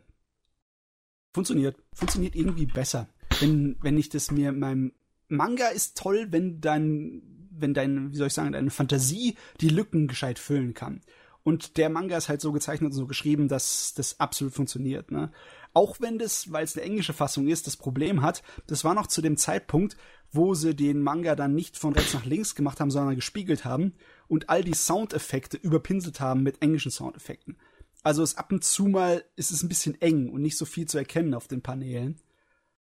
funktioniert. 1.32 1.76
Funktioniert 1.92 2.34
irgendwie 2.34 2.66
besser. 2.66 3.08
Wenn, 3.40 3.76
wenn 3.80 3.98
ich 3.98 4.08
das 4.08 4.30
mir 4.30 4.50
in 4.50 4.58
meinem 4.58 4.92
Manga 5.28 5.68
ist 5.68 5.96
toll, 5.96 6.28
wenn 6.30 6.60
dein, 6.60 7.22
wenn 7.50 7.74
dein, 7.74 8.12
wie 8.12 8.16
soll 8.16 8.26
ich 8.26 8.34
sagen, 8.34 8.52
deine 8.52 8.70
Fantasie 8.70 9.36
die 9.60 9.68
Lücken 9.68 10.08
gescheit 10.08 10.38
füllen 10.38 10.74
kann. 10.74 11.00
Und 11.44 11.76
der 11.76 11.88
Manga 11.88 12.16
ist 12.16 12.28
halt 12.28 12.40
so 12.40 12.52
gezeichnet 12.52 12.92
und 12.92 12.96
so 12.96 13.06
geschrieben, 13.06 13.48
dass 13.48 13.94
das 13.94 14.20
absolut 14.20 14.54
funktioniert. 14.54 15.10
Ne? 15.10 15.32
Auch 15.74 16.00
wenn 16.00 16.18
das, 16.18 16.52
weil 16.52 16.64
es 16.64 16.76
eine 16.76 16.86
englische 16.86 17.14
Fassung 17.14 17.48
ist, 17.48 17.66
das 17.66 17.76
Problem 17.76 18.22
hat, 18.22 18.42
das 18.66 18.84
war 18.84 18.94
noch 18.94 19.06
zu 19.06 19.22
dem 19.22 19.36
Zeitpunkt, 19.36 19.96
wo 20.30 20.54
sie 20.54 20.74
den 20.74 21.02
Manga 21.02 21.34
dann 21.34 21.54
nicht 21.54 21.76
von 21.76 21.94
rechts 21.94 22.14
nach 22.14 22.24
links 22.24 22.54
gemacht 22.54 22.78
haben, 22.78 22.90
sondern 22.90 23.16
gespiegelt 23.16 23.64
haben 23.64 23.94
und 24.28 24.50
all 24.50 24.62
die 24.62 24.74
Soundeffekte 24.74 25.56
überpinselt 25.56 26.20
haben 26.20 26.42
mit 26.42 26.62
englischen 26.62 26.90
Soundeffekten. 26.90 27.56
Also 28.02 28.22
es 28.22 28.36
ab 28.36 28.50
und 28.52 28.64
zu 28.64 28.86
mal 28.86 29.24
ist 29.36 29.50
es 29.52 29.62
ein 29.62 29.68
bisschen 29.68 30.00
eng 30.00 30.30
und 30.30 30.42
nicht 30.42 30.56
so 30.56 30.64
viel 30.64 30.86
zu 30.86 30.98
erkennen 30.98 31.34
auf 31.34 31.46
den 31.48 31.62
Paneelen. 31.62 32.20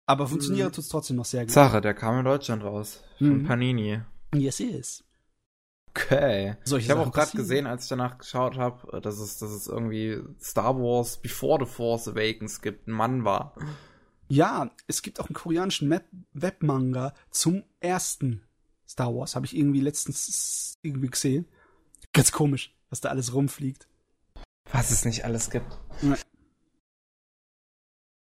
Aber 0.06 0.28
funktioniert 0.28 0.70
Mhm. 0.70 0.74
tut's 0.74 0.90
trotzdem 0.90 1.18
noch 1.18 1.26
sehr 1.26 1.42
gut. 1.46 1.52
Sache, 1.52 1.82
der 1.82 1.94
kam 1.94 2.18
in 2.20 2.26
Deutschland 2.26 2.64
raus. 2.64 3.04
Von 3.18 3.40
Mhm. 3.42 3.44
Panini. 3.46 4.02
Yes, 4.34 4.60
yes. 4.60 5.04
Okay. 5.90 6.56
Solche 6.64 6.86
ich 6.86 6.92
habe 6.92 7.02
auch 7.02 7.12
gerade 7.12 7.36
gesehen, 7.36 7.68
als 7.68 7.84
ich 7.84 7.90
danach 7.90 8.18
geschaut 8.18 8.58
habe, 8.58 9.02
dass 9.02 9.20
es, 9.20 9.38
dass 9.40 9.52
es 9.52 9.68
irgendwie 9.68 10.20
Star 10.42 10.78
Wars 10.78 11.18
Before 11.18 11.66
the 11.66 11.70
Force 11.70 12.08
Awakens 12.08 12.62
gibt. 12.62 12.88
Ein 12.88 12.92
Mann 12.94 13.26
war. 13.26 13.54
Ja, 14.30 14.72
es 14.88 15.02
gibt 15.02 15.20
auch 15.20 15.28
einen 15.28 15.36
koreanischen 15.36 15.94
Webmanga 16.32 17.14
zum 17.30 17.64
ersten 17.82 18.42
Star 18.88 19.14
Wars. 19.14 19.36
Habe 19.36 19.46
ich 19.46 19.56
irgendwie 19.56 19.82
letztens 19.82 20.78
irgendwie 20.82 21.10
gesehen. 21.10 21.46
Ganz 22.14 22.32
komisch, 22.32 22.74
was 22.90 23.02
da 23.02 23.10
alles 23.10 23.34
rumfliegt. 23.34 23.88
Was 24.74 24.92
es 24.92 25.06
nicht 25.06 25.26
alles 25.26 25.50
gibt. 25.50 25.72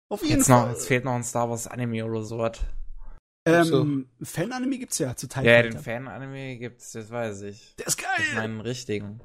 Auf 0.10 0.22
jeden 0.24 0.38
Jetzt, 0.38 0.50
noch, 0.50 0.62
Fall. 0.64 0.72
jetzt 0.72 0.88
fehlt 0.88 1.06
noch 1.06 1.14
ein 1.14 1.24
Star 1.24 1.50
Wars 1.50 1.68
Anime 1.68 2.06
oder 2.06 2.24
so 2.24 2.38
was. 2.38 2.60
ähm, 3.48 4.10
Fan-Anime 4.22 4.78
gibt's 4.78 5.00
ja 5.00 5.16
zu 5.16 5.28
Teil. 5.28 5.46
Ja, 5.46 5.62
den 5.64 5.78
Fan-Anime 5.80 6.58
gibt's, 6.58 6.92
das 6.92 7.10
weiß 7.10 7.42
ich. 7.44 7.76
Der 7.78 7.88
ist 7.88 8.00
Ich 8.00 8.06
geil. 8.06 8.26
meine, 8.36 8.42
einen 8.42 8.62
richtigen. 8.62 9.20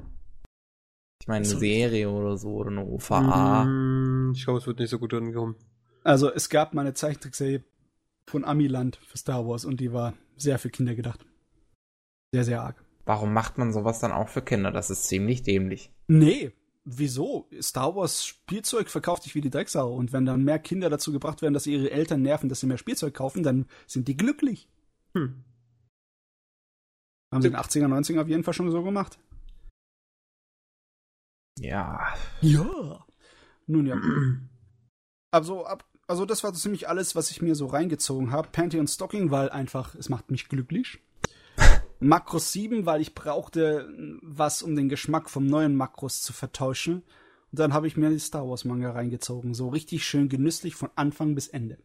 Ich 1.21 1.29
meine, 1.29 1.39
eine 1.45 1.47
So. 1.47 1.59
Serie 1.59 2.09
oder 2.11 2.37
so 2.39 2.55
oder 2.55 2.71
eine 2.71 2.85
OVA. 2.87 3.65
Mm, 3.65 4.33
Ich 4.35 4.45
glaube, 4.45 4.59
es 4.59 4.67
wird 4.67 4.79
nicht 4.79 4.89
so 4.91 4.99
gut 4.99 5.13
angekommen. 5.13 5.57
Also 6.03 6.33
es 6.33 6.49
gab 6.49 6.73
mal 6.73 6.81
eine 6.83 6.95
Zeichentrickserie 6.95 7.63
von 8.27 8.45
Amiland 8.45 8.97
für 9.07 9.19
Star 9.19 9.47
Wars 9.47 9.67
und 9.67 9.81
die 9.81 9.93
war 9.93 10.15
sehr 10.37 10.59
für 10.59 10.71
Kinder 10.71 10.95
gedacht. 10.95 11.27
Sehr, 12.33 12.45
sehr 12.45 12.63
arg. 12.63 12.83
Warum 13.05 13.35
macht 13.35 13.59
man 13.59 13.73
sowas 13.73 13.99
dann 14.01 14.13
auch 14.13 14.29
für 14.29 14.41
Kinder? 14.41 14.71
Das 14.71 14.89
ist 14.89 15.05
ziemlich 15.09 15.43
dämlich. 15.43 15.93
Nee, 16.09 16.53
wieso? 16.85 17.49
Star 17.61 17.95
Wars 17.95 18.25
Spielzeug 18.25 18.89
verkauft 18.89 19.23
sich 19.25 19.35
wie 19.35 19.41
die 19.41 19.51
Drecksau 19.51 19.95
und 19.95 20.13
wenn 20.13 20.27
dann 20.27 20.45
mehr 20.45 20.59
Kinder 20.59 20.91
dazu 20.91 21.13
gebracht 21.13 21.43
werden, 21.43 21.55
dass 21.55 21.65
sie 21.65 21.75
ihre 21.75 21.91
Eltern 21.91 22.23
nerven, 22.23 22.49
dass 22.49 22.61
sie 22.61 22.67
mehr 22.67 22.79
Spielzeug 22.79 23.15
kaufen, 23.15 23.43
dann 23.43 23.67
sind 23.87 24.09
die 24.09 24.17
glücklich. 24.17 24.69
Hm. 25.15 25.45
Haben 27.33 27.43
sie 27.43 27.49
in 27.49 27.55
den 27.55 27.61
80er, 27.61 27.87
90er 27.87 28.23
auf 28.23 28.29
jeden 28.29 28.45
Fall 28.45 28.55
schon 28.55 28.71
so 28.71 28.83
gemacht. 28.83 29.19
Ja. 31.59 32.15
Ja. 32.41 33.05
Nun 33.67 33.87
ja. 33.87 34.01
Also, 35.33 35.65
ab, 35.65 35.89
also 36.09 36.27
das 36.27 36.43
war 36.43 36.53
so 36.53 36.59
ziemlich 36.59 36.89
alles, 36.89 37.15
was 37.15 37.31
ich 37.31 37.41
mir 37.41 37.55
so 37.55 37.67
reingezogen 37.67 38.33
habe. 38.33 38.49
Panty 38.51 38.81
und 38.81 38.91
Stocking, 38.91 39.31
weil 39.31 39.49
einfach, 39.49 39.95
es 39.95 40.09
macht 40.09 40.33
mich 40.33 40.49
glücklich. 40.49 40.99
Makros 42.01 42.53
7, 42.53 42.87
weil 42.87 43.01
ich 43.01 43.15
brauchte 43.15 43.89
was, 44.23 44.63
um 44.63 44.75
den 44.75 44.89
Geschmack 44.89 45.29
vom 45.31 45.47
neuen 45.47 45.77
Makros 45.77 46.23
zu 46.23 46.33
vertauschen. 46.33 47.03
Und 47.53 47.59
dann 47.59 47.75
habe 47.75 47.87
ich 47.87 47.97
mir 47.97 48.11
die 48.11 48.19
Star 48.19 48.49
Wars 48.49 48.65
Manga 48.65 48.91
reingezogen. 48.93 49.55
So 49.55 49.69
richtig 49.69 50.05
schön 50.05 50.29
genüsslich 50.29 50.75
von 50.75 50.91
Anfang 50.97 51.35
bis 51.35 51.49
Ende. 51.49 51.79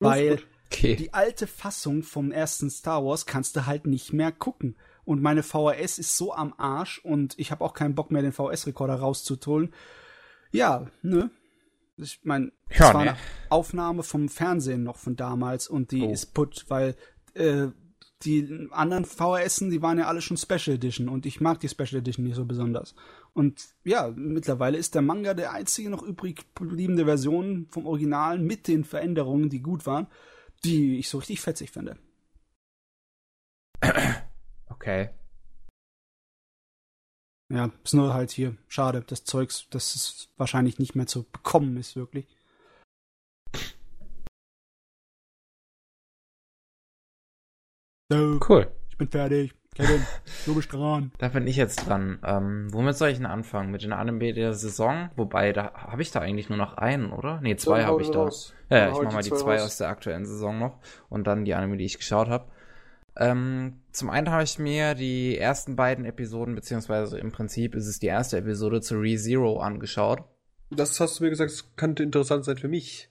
Weil 0.00 0.40
Okay. 0.72 0.96
die 0.96 1.12
alte 1.14 1.46
Fassung 1.46 2.02
vom 2.02 2.32
ersten 2.32 2.68
Star 2.70 3.04
Wars 3.04 3.26
kannst 3.26 3.54
du 3.54 3.66
halt 3.66 3.86
nicht 3.86 4.12
mehr 4.12 4.32
gucken. 4.32 4.76
Und 5.04 5.22
meine 5.22 5.42
VHS 5.42 5.98
ist 5.98 6.16
so 6.16 6.32
am 6.34 6.54
Arsch 6.56 6.98
und 7.04 7.38
ich 7.38 7.50
habe 7.52 7.62
auch 7.64 7.74
keinen 7.74 7.94
Bock 7.94 8.10
mehr, 8.10 8.22
den 8.22 8.32
VHS-Rekorder 8.32 8.94
rauszuholen. 8.96 9.72
Ja, 10.50 10.86
ne? 11.02 11.30
Ich 11.96 12.20
meine, 12.24 12.50
es 12.68 12.78
Ja, 12.78 12.86
war 12.94 13.04
ne? 13.04 13.10
eine 13.10 13.18
Aufnahme 13.50 14.02
vom 14.02 14.28
Fernsehen 14.28 14.82
noch 14.82 14.96
von 14.96 15.14
damals 15.14 15.68
und 15.68 15.92
die 15.92 16.02
Oh. 16.02 16.10
ist 16.10 16.34
putt, 16.34 16.64
weil 16.68 16.96
äh, 17.34 17.68
die 18.24 18.68
anderen 18.70 19.04
VHSen, 19.04 19.70
die 19.70 19.82
waren 19.82 19.98
ja 19.98 20.06
alle 20.06 20.20
schon 20.20 20.36
Special 20.36 20.76
Edition 20.76 21.08
und 21.08 21.26
ich 21.26 21.40
mag 21.40 21.60
die 21.60 21.68
Special 21.68 22.00
Edition 22.00 22.24
nicht 22.24 22.36
so 22.36 22.44
besonders. 22.44 22.94
Und 23.32 23.74
ja, 23.84 24.12
mittlerweile 24.14 24.78
ist 24.78 24.94
der 24.94 25.02
Manga 25.02 25.34
der 25.34 25.52
einzige 25.52 25.90
noch 25.90 26.02
übrig 26.02 26.46
gebliebene 26.54 27.04
Version 27.04 27.66
vom 27.70 27.86
Original 27.86 28.38
mit 28.38 28.68
den 28.68 28.84
Veränderungen, 28.84 29.50
die 29.50 29.60
gut 29.60 29.86
waren, 29.86 30.06
die 30.64 30.98
ich 30.98 31.08
so 31.08 31.18
richtig 31.18 31.40
fetzig 31.40 31.70
finde. 31.70 31.98
Okay. 34.66 35.10
Ja, 37.48 37.70
ist 37.84 37.94
nur 37.94 38.12
halt 38.12 38.32
hier 38.32 38.56
schade, 38.68 39.02
das 39.06 39.24
Zeugs, 39.24 39.68
das 39.70 39.94
es 39.94 40.28
wahrscheinlich 40.36 40.78
nicht 40.78 40.94
mehr 40.96 41.06
zu 41.06 41.22
bekommen 41.22 41.76
ist, 41.76 41.94
wirklich. 41.94 42.33
So, 48.10 48.38
Cool. 48.48 48.66
ich 48.90 48.98
bin 48.98 49.08
fertig. 49.08 49.54
Kevin, 49.74 50.02
du 50.46 50.54
bist 50.54 50.72
dran. 50.72 51.10
Da 51.18 51.28
bin 51.28 51.46
ich 51.48 51.56
jetzt 51.56 51.86
dran. 51.88 52.20
Ähm, 52.24 52.72
womit 52.72 52.96
soll 52.96 53.08
ich 53.08 53.16
denn 53.16 53.26
anfangen? 53.26 53.72
Mit 53.72 53.82
den 53.82 53.92
Anime 53.92 54.32
der 54.32 54.52
Saison? 54.52 55.10
Wobei, 55.16 55.52
da 55.52 55.72
habe 55.74 56.00
ich 56.02 56.12
da 56.12 56.20
eigentlich 56.20 56.48
nur 56.48 56.58
noch 56.58 56.76
einen, 56.76 57.10
oder? 57.12 57.40
Nee, 57.40 57.56
zwei 57.56 57.84
habe 57.84 58.00
ich 58.02 58.10
da. 58.10 58.20
raus. 58.20 58.54
Ja, 58.70 58.76
ja, 58.78 58.88
ich 58.88 58.92
hau 58.94 59.02
mach 59.02 59.08
ich 59.08 59.14
mal 59.14 59.22
die 59.22 59.30
zwei 59.32 59.54
raus. 59.54 59.62
aus 59.64 59.76
der 59.78 59.88
aktuellen 59.88 60.26
Saison 60.26 60.58
noch 60.60 60.78
und 61.08 61.26
dann 61.26 61.44
die 61.44 61.54
Anime, 61.54 61.76
die 61.76 61.86
ich 61.86 61.98
geschaut 61.98 62.28
habe. 62.28 62.46
Ähm, 63.16 63.80
zum 63.90 64.10
einen 64.10 64.30
habe 64.30 64.44
ich 64.44 64.58
mir 64.60 64.94
die 64.94 65.36
ersten 65.38 65.74
beiden 65.74 66.04
Episoden, 66.04 66.54
beziehungsweise 66.54 67.18
im 67.18 67.32
Prinzip 67.32 67.74
ist 67.74 67.86
es 67.88 67.98
die 67.98 68.06
erste 68.08 68.36
Episode 68.38 68.80
zu 68.80 68.96
ReZero 68.96 69.58
angeschaut. 69.60 70.22
Das 70.70 71.00
hast 71.00 71.18
du 71.18 71.24
mir 71.24 71.30
gesagt, 71.30 71.50
es 71.50 71.74
könnte 71.76 72.02
interessant 72.04 72.44
sein 72.44 72.58
für 72.58 72.68
mich. 72.68 73.08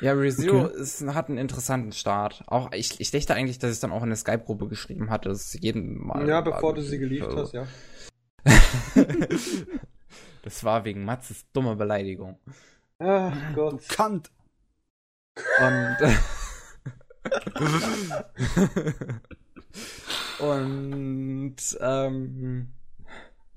Ja, 0.00 0.12
ReZero 0.12 0.66
Okay. 0.66 0.80
ist, 0.80 1.02
hat 1.06 1.28
einen 1.28 1.38
interessanten 1.38 1.92
Start. 1.92 2.44
Auch 2.46 2.70
ich, 2.72 3.00
ich 3.00 3.10
dachte 3.10 3.34
eigentlich, 3.34 3.58
dass 3.58 3.72
ich 3.72 3.80
dann 3.80 3.92
auch 3.92 4.02
in 4.02 4.10
der 4.10 4.16
Skype-Gruppe 4.16 4.68
geschrieben 4.68 5.10
hatte, 5.10 5.28
dass 5.30 5.46
es 5.54 5.60
jeden 5.60 6.06
Mal. 6.06 6.28
ja, 6.28 6.40
bevor 6.42 6.74
du 6.74 6.82
sie 6.82 6.98
geliefert 6.98 7.30
Also, 7.36 7.42
hast, 7.42 7.52
ja. 7.54 7.66
das 10.42 10.64
war 10.64 10.84
wegen 10.84 11.04
Matzes 11.04 11.46
dummer 11.52 11.76
Beleidigung. 11.76 12.38
Ach 12.98 13.32
Du 13.50 13.54
Gott. 13.54 13.88
Kant. 13.88 14.30
Und. 15.60 15.96
und 20.38 21.56
ähm, 21.80 22.68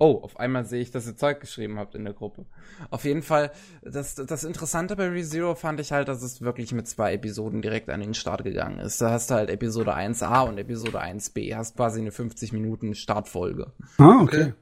oh, 0.00 0.18
auf 0.22 0.40
einmal 0.40 0.64
sehe 0.64 0.80
ich, 0.80 0.90
dass 0.90 1.06
ihr 1.06 1.16
Zeug 1.16 1.40
geschrieben 1.40 1.78
habt 1.78 1.94
in 1.94 2.04
der 2.04 2.14
Gruppe. 2.14 2.46
Auf 2.90 3.04
jeden 3.04 3.22
Fall, 3.22 3.52
das, 3.82 4.14
das 4.16 4.44
Interessante 4.44 4.96
bei 4.96 5.08
ReZero 5.08 5.54
fand 5.54 5.78
ich 5.78 5.92
halt, 5.92 6.08
dass 6.08 6.22
es 6.22 6.40
wirklich 6.40 6.72
mit 6.72 6.88
zwei 6.88 7.12
Episoden 7.12 7.62
direkt 7.62 7.90
an 7.90 8.00
den 8.00 8.14
Start 8.14 8.42
gegangen 8.42 8.80
ist. 8.80 9.00
Da 9.00 9.10
hast 9.10 9.30
du 9.30 9.34
halt 9.34 9.50
Episode 9.50 9.94
1a 9.94 10.48
und 10.48 10.58
Episode 10.58 11.00
1b. 11.00 11.54
Hast 11.54 11.76
quasi 11.76 12.00
eine 12.00 12.10
50 12.12 12.52
Minuten 12.52 12.94
Startfolge. 12.94 13.72
Ah, 13.98 14.20
Okay. 14.22 14.54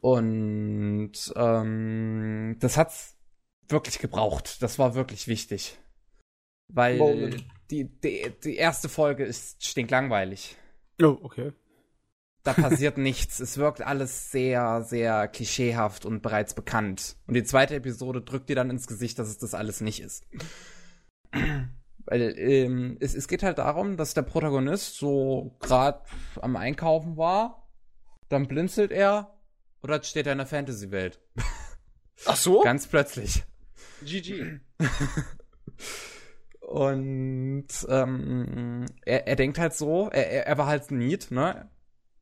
Und 0.00 1.12
ähm, 1.34 2.56
das 2.60 2.76
hat's 2.76 3.16
wirklich 3.70 3.98
gebraucht. 3.98 4.62
Das 4.62 4.78
war 4.78 4.94
wirklich 4.94 5.28
wichtig. 5.28 5.78
Weil 6.68 7.38
die, 7.70 7.84
die, 7.84 8.30
die 8.44 8.56
erste 8.56 8.90
Folge 8.90 9.24
ist 9.24 9.64
stinklangweilig. 9.64 10.56
Oh, 11.02 11.16
okay. 11.22 11.52
Da 12.44 12.52
passiert 12.52 12.98
nichts. 12.98 13.40
Es 13.40 13.56
wirkt 13.56 13.80
alles 13.82 14.30
sehr, 14.30 14.82
sehr 14.82 15.28
klischeehaft 15.28 16.04
und 16.04 16.22
bereits 16.22 16.54
bekannt. 16.54 17.16
Und 17.26 17.34
die 17.34 17.42
zweite 17.44 17.74
Episode 17.74 18.20
drückt 18.20 18.48
dir 18.50 18.56
dann 18.56 18.70
ins 18.70 18.86
Gesicht, 18.86 19.18
dass 19.18 19.28
es 19.28 19.38
das 19.38 19.54
alles 19.54 19.80
nicht 19.80 20.00
ist. 20.00 20.24
Weil 22.06 22.38
ähm, 22.38 22.98
es, 23.00 23.14
es 23.14 23.28
geht 23.28 23.42
halt 23.42 23.56
darum, 23.56 23.96
dass 23.96 24.12
der 24.12 24.22
Protagonist 24.22 24.96
so 24.98 25.56
gerade 25.60 26.02
am 26.42 26.54
Einkaufen 26.56 27.16
war, 27.16 27.66
dann 28.28 28.46
blinzelt 28.46 28.92
er 28.92 29.38
und 29.80 29.90
dann 29.90 30.02
steht 30.02 30.26
er 30.26 30.32
in 30.32 30.38
der 30.38 30.46
Fantasy-Welt. 30.46 31.18
Ach 32.26 32.36
so? 32.36 32.60
Ganz 32.60 32.86
plötzlich. 32.86 33.42
GG. 34.04 34.60
Und 36.60 37.66
ähm, 37.88 38.86
er, 39.04 39.26
er 39.26 39.36
denkt 39.36 39.58
halt 39.58 39.74
so, 39.74 40.08
er, 40.10 40.46
er- 40.46 40.58
war 40.58 40.66
halt 40.66 40.90
Need, 40.90 41.30
ne? 41.30 41.68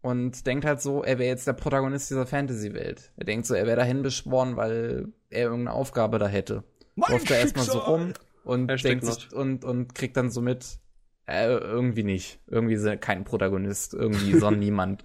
Und 0.03 0.47
denkt 0.49 0.65
halt 0.65 0.81
so, 0.81 1.05
er 1.05 1.19
wäre 1.19 1.29
jetzt 1.29 1.47
der 1.47 1.53
Protagonist 1.53 2.11
dieser 2.11 2.27
Fantasy-Welt. 2.27 3.13
Er 3.17 3.25
denkt 3.25 3.47
so, 3.47 3.55
er 3.55 3.67
wäre 3.67 3.77
dahin 3.77 4.03
beschworen, 4.03 4.57
weil 4.57 5.09
er 5.31 5.45
irgendeine 5.45 5.77
Aufgabe 5.77 6.19
da 6.19 6.27
hätte. 6.27 6.65
Läuft 6.97 7.31
er 7.31 7.39
erstmal 7.39 7.65
so 7.65 7.79
rum 7.79 8.13
und 8.45 8.69
Hashtag 8.69 9.01
denkt 9.01 9.05
sich 9.07 9.33
und, 9.33 9.65
und 9.65 9.95
kriegt 9.95 10.17
dann 10.17 10.31
so 10.31 10.43
mit, 10.43 10.81
äh, 11.27 11.47
irgendwie 11.47 12.03
nicht. 12.03 12.41
Irgendwie 12.49 12.75
ist 12.75 12.85
er 12.85 12.97
kein 12.97 13.23
Protagonist, 13.23 13.95
irgendwie 13.95 14.35
so 14.39 14.51
niemand. 14.51 15.05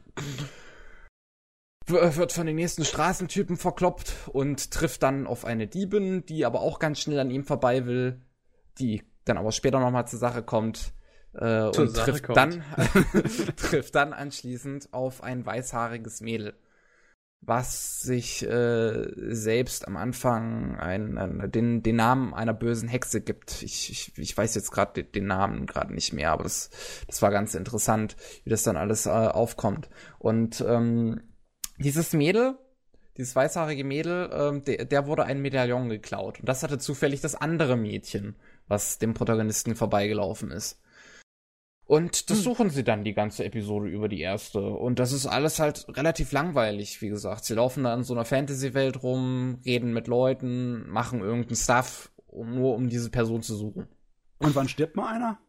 Wird 1.86 2.34
von 2.34 2.48
den 2.48 2.56
nächsten 2.56 2.84
Straßentypen 2.84 3.56
verkloppt 3.56 4.14
und 4.34 4.72
trifft 4.72 5.04
dann 5.04 5.28
auf 5.28 5.46
eine 5.46 5.68
Diebin, 5.68 6.26
die 6.26 6.44
aber 6.44 6.62
auch 6.62 6.80
ganz 6.80 7.00
schnell 7.00 7.20
an 7.20 7.30
ihm 7.30 7.44
vorbei 7.44 7.86
will, 7.86 8.22
die 8.80 9.04
dann 9.26 9.38
aber 9.38 9.52
später 9.52 9.80
nochmal 9.80 10.08
zur 10.08 10.20
Sache 10.20 10.44
kommt. 10.44 10.92
Äh, 11.34 11.66
und 11.66 11.90
Sache 11.90 12.12
trifft 12.12 12.24
kommt. 12.24 12.38
dann, 12.38 12.64
trifft 13.56 13.96
dann 13.96 14.14
anschließend 14.14 14.94
auf 14.94 15.24
ein 15.24 15.46
weißhaariges 15.46 16.22
Mädel, 16.22 16.54
was 17.42 18.02
sich 18.02 18.44
äh, 18.44 19.08
selbst 19.34 19.88
am 19.88 19.98
Anfang 19.98 20.76
ein, 20.78 21.18
ein, 21.18 21.52
den, 21.52 21.84
den 21.84 21.96
Namen 21.96 22.34
einer 22.34 22.54
bösen 22.54 22.90
Hexe 22.90 23.22
gibt. 23.22 23.62
Ich, 23.62 23.92
ich, 23.92 24.18
ich 24.18 24.36
weiß 24.36 24.56
jetzt 24.56 24.72
gerade 24.72 25.04
den, 25.04 25.12
den 25.12 25.28
Namen 25.28 25.66
gerade 25.66 25.94
nicht 25.94 26.14
mehr, 26.14 26.32
aber 26.32 26.44
das, 26.44 26.70
das 27.08 27.22
war 27.22 27.32
ganz 27.32 27.54
interessant, 27.54 28.16
wie 28.44 28.50
das 28.50 28.64
dann 28.64 28.78
alles 28.78 29.06
äh, 29.06 29.10
aufkommt. 29.10 29.90
Und 30.20 30.64
ähm, 30.68 31.22
dieses 31.78 32.14
Mädel, 32.14 32.58
dieses 33.18 33.36
weißhaarige 33.36 33.84
Mädel, 33.84 34.30
ähm, 34.32 34.64
der, 34.64 34.86
der 34.86 35.08
wurde 35.08 35.26
ein 35.26 35.42
Medaillon 35.42 35.90
geklaut. 35.90 36.40
Und 36.40 36.50
das 36.50 36.64
hatte 36.64 36.78
zufällig 36.80 37.22
das 37.22 37.36
andere 37.36 37.78
Mädchen, 37.78 38.36
was 38.68 38.98
dem 38.98 39.14
Protagonisten 39.14 39.76
vorbeigelaufen 39.76 40.52
ist. 40.52 40.82
Und 41.88 42.30
das 42.30 42.44
suchen 42.44 42.70
sie 42.70 42.84
dann 42.84 43.06
die 43.06 43.14
ganze 43.14 43.46
Episode 43.46 43.88
über 43.88 44.10
die 44.10 44.20
erste. 44.20 44.60
Und 44.60 45.00
das 45.00 45.14
ist 45.14 45.26
alles 45.26 45.60
halt 45.60 45.88
relativ 45.88 46.34
langweilig, 46.34 47.02
wie 47.02 47.08
gesagt. 47.08 47.46
Sie 47.46 47.54
laufen 47.54 47.86
da 47.86 47.94
in 47.94 48.04
so 48.04 48.14
einer 48.14 48.26
Fantasy-Welt 48.26 49.04
rum, 49.04 49.62
reden 49.66 49.94
mit 49.94 50.08
Leuten, 50.08 50.90
machen 50.90 51.22
irgendeinen 51.22 51.56
Stuff, 51.56 52.12
um, 52.28 52.54
nur 52.56 52.76
um 52.76 52.90
diese 52.90 53.10
Person 53.10 53.42
zu 53.42 53.56
suchen. 53.56 53.88
Und 54.40 54.54
wann 54.54 54.68
stirbt 54.68 54.98
mal 54.98 55.16
einer? 55.16 55.40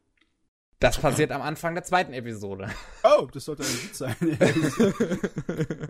Das 0.79 0.99
passiert 0.99 1.33
am 1.33 1.43
Anfang 1.43 1.75
der 1.75 1.83
zweiten 1.83 2.13
Episode. 2.13 2.71
Oh, 3.03 3.27
das 3.33 3.45
sollte 3.45 3.65
ein 3.65 3.69
Witz 3.69 3.99
sein. 3.99 4.15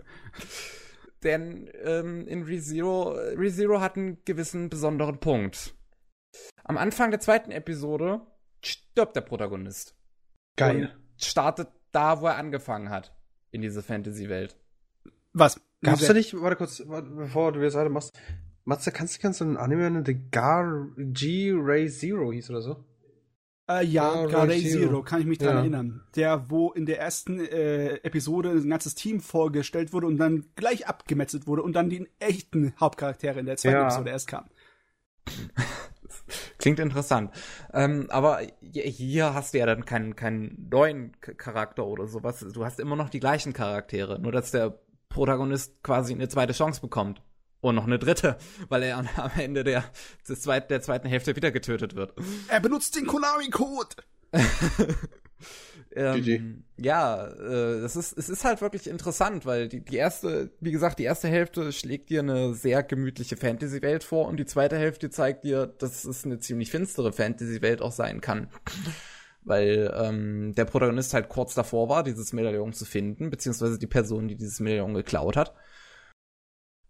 Denn 1.23 1.69
ähm, 1.83 2.27
in 2.27 2.41
ReZero, 2.41 3.11
ReZero 3.11 3.81
hat 3.81 3.97
einen 3.97 4.17
gewissen 4.25 4.69
besonderen 4.69 5.19
Punkt. 5.19 5.75
Am 6.63 6.77
Anfang 6.77 7.11
der 7.11 7.19
zweiten 7.19 7.51
Episode 7.51 8.21
stirbt 8.61 9.15
der 9.15 9.21
Protagonist. 9.21 9.98
Geil. 10.59 10.91
Und 11.15 11.23
startet 11.23 11.69
da, 11.91 12.21
wo 12.21 12.27
er 12.27 12.37
angefangen 12.37 12.89
hat. 12.89 13.13
In 13.51 13.61
diese 13.61 13.81
Fantasy-Welt. 13.81 14.55
Was? 15.33 15.59
Gab's 15.81 16.05
da 16.05 16.13
nicht, 16.13 16.33
warte 16.39 16.55
kurz, 16.57 16.83
warte, 16.87 17.09
bevor 17.09 17.51
du 17.53 17.61
jetzt 17.61 17.75
weiter 17.75 17.89
machst. 17.89 18.11
Matze, 18.65 18.91
kannst 18.91 19.17
du 19.17 19.21
kannst 19.21 19.39
du 19.41 19.45
einen 19.45 19.57
Anime 19.57 19.83
nennen, 19.83 20.03
der 20.03 20.15
Gar 20.15 20.87
G 20.97 21.53
Ray 21.55 21.89
Zero 21.89 22.31
hieß 22.31 22.49
oder 22.49 22.61
so? 22.61 22.85
Äh, 23.69 23.85
ja, 23.85 24.09
Ray 24.25 24.61
Zero. 24.63 24.79
Zero. 24.87 25.03
kann 25.03 25.21
ich 25.21 25.27
mich 25.27 25.37
dran 25.37 25.55
Ja. 25.55 25.59
erinnern. 25.61 26.01
Der, 26.15 26.49
wo 26.49 26.71
in 26.71 26.85
der 26.85 26.99
ersten 26.99 27.39
äh, 27.39 27.95
Episode 28.03 28.49
ein 28.51 28.69
ganzes 28.69 28.95
Team 28.95 29.21
vorgestellt 29.21 29.93
wurde 29.93 30.07
und 30.07 30.17
dann 30.17 30.45
gleich 30.55 30.87
abgemetzelt 30.87 31.47
wurde 31.47 31.61
und 31.63 31.73
dann 31.73 31.89
die 31.89 32.07
echten 32.19 32.75
Charaktere 32.75 33.39
in 33.39 33.45
der 33.45 33.57
zweiten 33.57 33.75
Ja. 33.77 33.85
Episode 33.85 34.09
erst 34.09 34.27
kamen. 34.27 34.49
Klingt 36.57 36.79
interessant. 36.79 37.31
Ähm, 37.73 38.07
aber 38.09 38.41
hier- 38.61 39.33
hast 39.33 39.53
du 39.53 39.59
ja 39.59 39.65
dann 39.65 39.85
keinen, 39.85 40.15
keinen 40.15 40.67
neuen 40.71 41.19
Charakter 41.21 41.85
oder 41.85 42.07
sowas. 42.07 42.45
Du 42.53 42.65
hast 42.65 42.79
immer 42.79 42.95
noch 42.95 43.09
die 43.09 43.19
gleichen 43.19 43.53
Charaktere, 43.53 44.19
nur 44.19 44.31
dass 44.31 44.51
der 44.51 44.79
Protagonist 45.09 45.81
quasi 45.83 46.13
eine 46.13 46.29
zweite 46.29 46.53
Chance 46.53 46.81
bekommt. 46.81 47.21
Und 47.61 47.75
noch 47.75 47.85
eine 47.85 47.99
dritte, 47.99 48.37
weil 48.69 48.83
er 48.83 48.97
am 48.97 49.09
am 49.17 49.31
Ende 49.37 49.65
der, 49.65 49.83
des 50.27 50.41
zweit, 50.41 50.71
der 50.71 50.81
zweiten 50.81 51.09
Hälfte 51.09 51.35
wieder 51.35 51.51
getötet 51.51 51.93
wird. 51.93 52.13
Er 52.47 52.61
benutzt 52.61 52.95
den 52.95 53.05
Konami-Code. 53.05 53.95
Ähm, 55.95 56.63
ja, 56.77 57.27
äh, 57.27 57.81
das 57.81 57.95
ist, 57.95 58.15
es 58.17 58.29
ist 58.29 58.45
halt 58.45 58.61
wirklich 58.61 58.87
interessant, 58.87 59.45
weil 59.45 59.67
die, 59.67 59.83
die 59.83 59.95
erste, 59.95 60.51
wie 60.59 60.71
gesagt, 60.71 60.99
die 60.99 61.03
erste 61.03 61.27
Hälfte 61.27 61.71
schlägt 61.71 62.09
dir 62.09 62.19
eine 62.19 62.53
sehr 62.53 62.83
gemütliche 62.83 63.37
Fantasy-Welt 63.37 64.03
vor 64.03 64.27
und 64.27 64.37
die 64.37 64.45
zweite 64.45 64.77
Hälfte 64.77 65.09
zeigt 65.09 65.43
dir, 65.45 65.65
dass 65.65 66.05
es 66.05 66.25
eine 66.25 66.39
ziemlich 66.39 66.69
finstere 66.69 67.11
Fantasy-Welt 67.11 67.81
auch 67.81 67.91
sein 67.91 68.21
kann. 68.21 68.49
Weil 69.41 69.91
ähm, 69.95 70.53
der 70.53 70.65
Protagonist 70.65 71.13
halt 71.13 71.29
kurz 71.29 71.55
davor 71.55 71.89
war, 71.89 72.03
dieses 72.03 72.33
Medaillon 72.33 72.73
zu 72.73 72.85
finden, 72.85 73.31
beziehungsweise 73.31 73.79
die 73.79 73.87
Person, 73.87 74.27
die 74.27 74.35
dieses 74.35 74.59
Medaillon 74.59 74.93
geklaut 74.93 75.37
hat. 75.37 75.55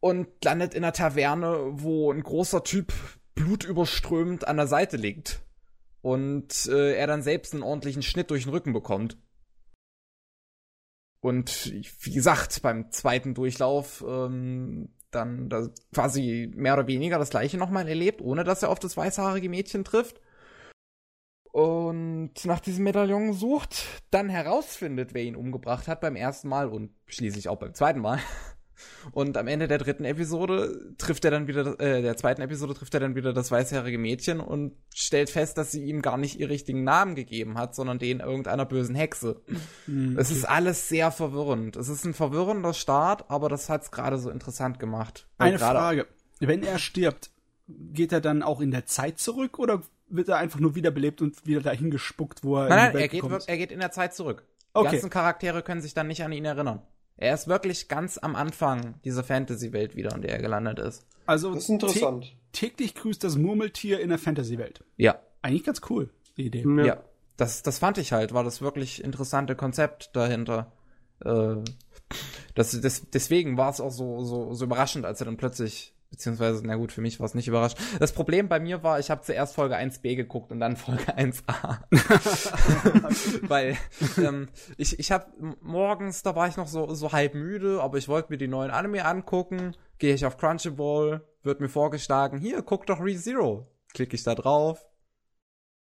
Und 0.02 0.28
landet 0.44 0.74
in 0.74 0.84
einer 0.84 0.94
Taverne, 0.94 1.58
wo 1.72 2.12
ein 2.12 2.24
großer 2.24 2.64
Typ 2.64 2.92
blutüberströmend 3.36 4.48
an 4.48 4.58
der 4.58 4.68
Seite 4.68 4.98
liegt 4.98 5.42
und 6.02 6.68
äh, 6.68 6.96
er 6.96 7.08
dann 7.08 7.22
selbst 7.22 7.54
einen 7.54 7.64
ordentlichen 7.64 8.02
Schnitt 8.02 8.32
durch 8.32 8.44
den 8.44 8.52
Rücken 8.52 8.74
bekommt. 8.74 9.18
Und 11.22 11.74
wie 12.02 12.14
gesagt, 12.14 12.62
beim 12.62 12.92
zweiten 12.92 13.34
Durchlauf 13.34 14.04
ähm, 14.08 14.90
dann 15.12 15.50
da 15.50 15.68
quasi 15.94 16.52
mehr 16.56 16.74
oder 16.74 16.88
weniger 16.88 17.18
das 17.18 17.32
gleiche 17.32 17.58
nochmal 17.58 17.88
erlebt, 17.88 18.22
ohne 18.22 18.44
dass 18.44 18.64
er 18.64 18.70
auf 18.70 18.80
das 18.80 18.96
weißhaarige 18.96 19.50
Mädchen 19.50 19.84
trifft. 19.84 20.22
Und 21.52 22.46
nach 22.46 22.60
diesem 22.60 22.84
Medaillon 22.84 23.34
sucht, 23.34 23.84
dann 24.12 24.30
herausfindet, 24.30 25.14
wer 25.14 25.24
ihn 25.24 25.36
umgebracht 25.36 25.88
hat 25.88 26.00
beim 26.00 26.16
ersten 26.16 26.48
Mal 26.48 26.70
und 26.70 26.92
schließlich 27.08 27.50
auch 27.50 27.58
beim 27.58 27.74
zweiten 27.74 28.00
Mal. 28.00 28.20
Und 29.12 29.38
am 29.38 29.48
Ende 29.48 29.68
der 29.68 29.78
dritten 29.78 30.06
Episode 30.06 30.94
trifft 30.98 31.26
er 31.26 31.32
dann 31.32 31.48
wieder, 31.48 31.80
äh, 31.80 32.02
der 32.02 32.18
zweiten 32.18 32.42
Episode 32.42 32.74
trifft 32.74 32.94
er 32.94 33.00
dann 33.00 33.16
wieder 33.16 33.34
das 33.34 33.52
weißhaarige 33.52 33.98
Mädchen 33.98 34.40
und 34.40 34.74
stellt 34.94 35.30
fest, 35.30 35.58
dass 35.58 35.72
sie 35.72 35.84
ihm 35.84 36.02
gar 36.02 36.18
nicht 36.18 36.40
ihr 36.40 36.50
richtigen 36.50 36.84
Namen 36.84 37.16
gegeben 37.16 37.58
hat, 37.58 37.76
sondern 37.76 38.00
den 38.00 38.20
irgendeiner 38.20 38.66
bösen 38.66 38.96
Hexe. 38.96 39.42
Hm, 39.86 40.18
Es 40.18 40.32
ist 40.32 40.46
alles 40.46 40.90
sehr 40.90 41.12
verwirrend. 41.12 41.76
Es 41.76 41.90
ist 41.90 42.06
ein 42.06 42.14
verwirrender 42.14 42.74
Start, 42.74 43.30
aber 43.30 43.50
das 43.50 43.70
hat's 43.70 43.92
gerade 43.92 44.18
so 44.18 44.30
interessant 44.30 44.80
gemacht. 44.80 45.28
Eine 45.38 45.60
Frage. 45.60 46.08
Wenn 46.40 46.64
er 46.64 46.80
stirbt, 46.80 47.32
geht 47.68 48.12
er 48.12 48.22
dann 48.22 48.44
auch 48.44 48.62
in 48.62 48.72
der 48.72 48.86
Zeit 48.86 49.20
zurück 49.20 49.60
oder 49.60 49.82
wird 50.08 50.28
er 50.30 50.38
einfach 50.38 50.60
nur 50.60 50.74
wiederbelebt 50.76 51.22
und 51.22 51.46
wieder 51.46 51.62
dahin 51.62 51.92
gespuckt, 51.92 52.44
wo 52.44 52.58
er 52.58 52.64
in 52.64 52.70
Nein, 52.70 52.80
die 52.92 52.94
nein, 52.94 53.02
er 53.04 53.08
geht, 53.10 53.48
er 53.48 53.58
geht 53.58 53.72
in 53.72 53.80
der 53.80 53.92
Zeit 53.92 54.14
zurück. 54.16 54.44
Die 54.48 54.56
Okay. 54.74 54.92
ganzen 54.92 55.10
Charaktere 55.10 55.62
können 55.64 55.82
sich 55.82 55.94
dann 55.94 56.08
nicht 56.08 56.24
an 56.24 56.32
ihn 56.32 56.46
erinnern. 56.46 56.82
Er 57.22 57.34
ist 57.34 57.48
wirklich 57.50 57.88
ganz 57.90 58.18
am 58.18 58.36
Anfang 58.36 58.96
dieser 59.04 59.24
Fantasy-Welt 59.26 59.96
wieder, 59.96 60.16
in 60.16 60.22
der 60.22 60.32
er 60.32 60.42
gelandet 60.42 60.80
ist. 60.80 61.06
Also 61.26 61.54
Das 61.54 61.64
ist 61.64 61.70
interessant. 61.70 62.24
tä- 62.26 62.32
täglich 62.54 62.96
grüßt 62.96 63.24
das 63.24 63.36
Murmeltier 63.38 64.00
in 64.00 64.10
der 64.10 64.18
Fantasy-Welt. 64.18 64.84
Ja. 64.98 65.20
Eigentlich 65.42 65.64
ganz 65.66 65.82
cool, 65.90 66.10
die 66.38 66.46
Idee. 66.46 66.64
Ja. 66.86 67.04
Das, 67.38 67.62
das 67.62 67.78
fand 67.80 67.98
ich 67.98 68.14
halt, 68.14 68.34
war 68.34 68.44
das 68.44 68.62
wirklich 68.62 69.04
interessante 69.04 69.56
Konzept 69.56 70.16
dahinter. 70.16 70.72
Äh, 71.24 71.56
das, 72.56 72.80
das, 72.82 73.10
deswegen 73.12 73.58
war 73.58 73.70
es 73.70 73.80
auch 73.82 73.92
so, 73.92 74.24
so, 74.24 74.54
so 74.54 74.66
überraschend, 74.66 75.06
als 75.06 75.22
er 75.22 75.26
dann 75.26 75.38
plötzlich, 75.38 75.94
beziehungsweise, 76.10 76.62
na 76.66 76.76
gut, 76.76 76.92
für 76.92 77.02
mich 77.02 77.20
war 77.20 77.26
es 77.26 77.34
nicht 77.34 77.48
überrascht. 77.48 77.78
Das 78.00 78.14
Problem 78.14 78.48
bei 78.48 78.60
mir 78.60 78.84
war, 78.84 79.00
ich 79.00 79.10
habe 79.10 79.22
zuerst 79.22 79.56
Folge 79.56 79.78
1b 79.78 80.16
geguckt 80.16 80.52
und 80.52 80.60
dann 80.60 80.76
Folge 80.78 81.18
1a. 81.18 81.80
Weil 83.48 83.78
ähm, 84.18 84.50
ich, 84.78 85.00
ich 85.00 85.12
habe 85.12 85.28
morgens, 85.62 86.24
da 86.24 86.36
war 86.36 86.48
ich 86.48 86.58
noch 86.58 86.68
so, 86.68 86.94
so 86.94 87.12
halb 87.12 87.36
müde, 87.36 87.82
aber 87.82 87.98
ich 87.98 88.08
wollte 88.08 88.32
mir 88.32 88.38
die 88.38 88.48
neuen 88.48 88.72
Anime 88.72 89.06
angucken. 89.06 89.76
Gehe 89.98 90.14
ich 90.14 90.26
auf 90.26 90.38
Crunchyroll, 90.38 91.28
wird 91.44 91.62
mir 91.62 91.70
vorgeschlagen, 91.70 92.40
hier, 92.40 92.62
guck 92.62 92.86
doch 92.86 93.00
ReZero. 93.00 93.68
Klicke 93.94 94.16
ich 94.16 94.24
da 94.24 94.36
drauf, 94.36 94.86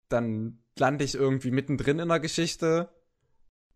dann 0.08 0.62
lande 0.78 1.04
ich 1.04 1.14
irgendwie 1.14 1.50
mittendrin 1.50 1.98
in 1.98 2.08
der 2.08 2.20
Geschichte, 2.20 2.88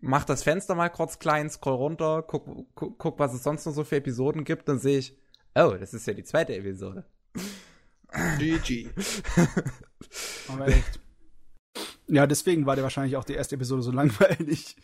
mach 0.01 0.25
das 0.25 0.43
Fenster 0.43 0.75
mal 0.75 0.89
kurz 0.89 1.19
klein, 1.19 1.51
scroll 1.51 1.75
runter, 1.75 2.23
guck, 2.23 2.47
guck, 2.75 2.99
guck 2.99 3.19
was 3.19 3.35
es 3.35 3.43
sonst 3.43 3.67
noch 3.67 3.73
so 3.73 3.85
für 3.85 3.97
Episoden 3.97 4.45
gibt, 4.45 4.69
dann 4.69 4.79
sehe 4.79 4.99
ich, 4.99 5.19
oh, 5.55 5.77
das 5.79 5.95
ist 5.95 6.07
ja 6.07 6.15
die 6.15 6.25
zweite 6.25 6.57
Episode. 6.57 7.05
GG. 8.39 8.91
Aber 10.49 10.69
echt. 10.69 11.01
Ja, 12.09 12.27
deswegen 12.27 12.67
war 12.67 12.77
der 12.77 12.83
wahrscheinlich 12.83 13.17
auch 13.17 13.25
die 13.25 13.35
erste 13.35 13.55
Episode 13.55 13.83
so 13.83 13.91
langweilig. 13.91 14.77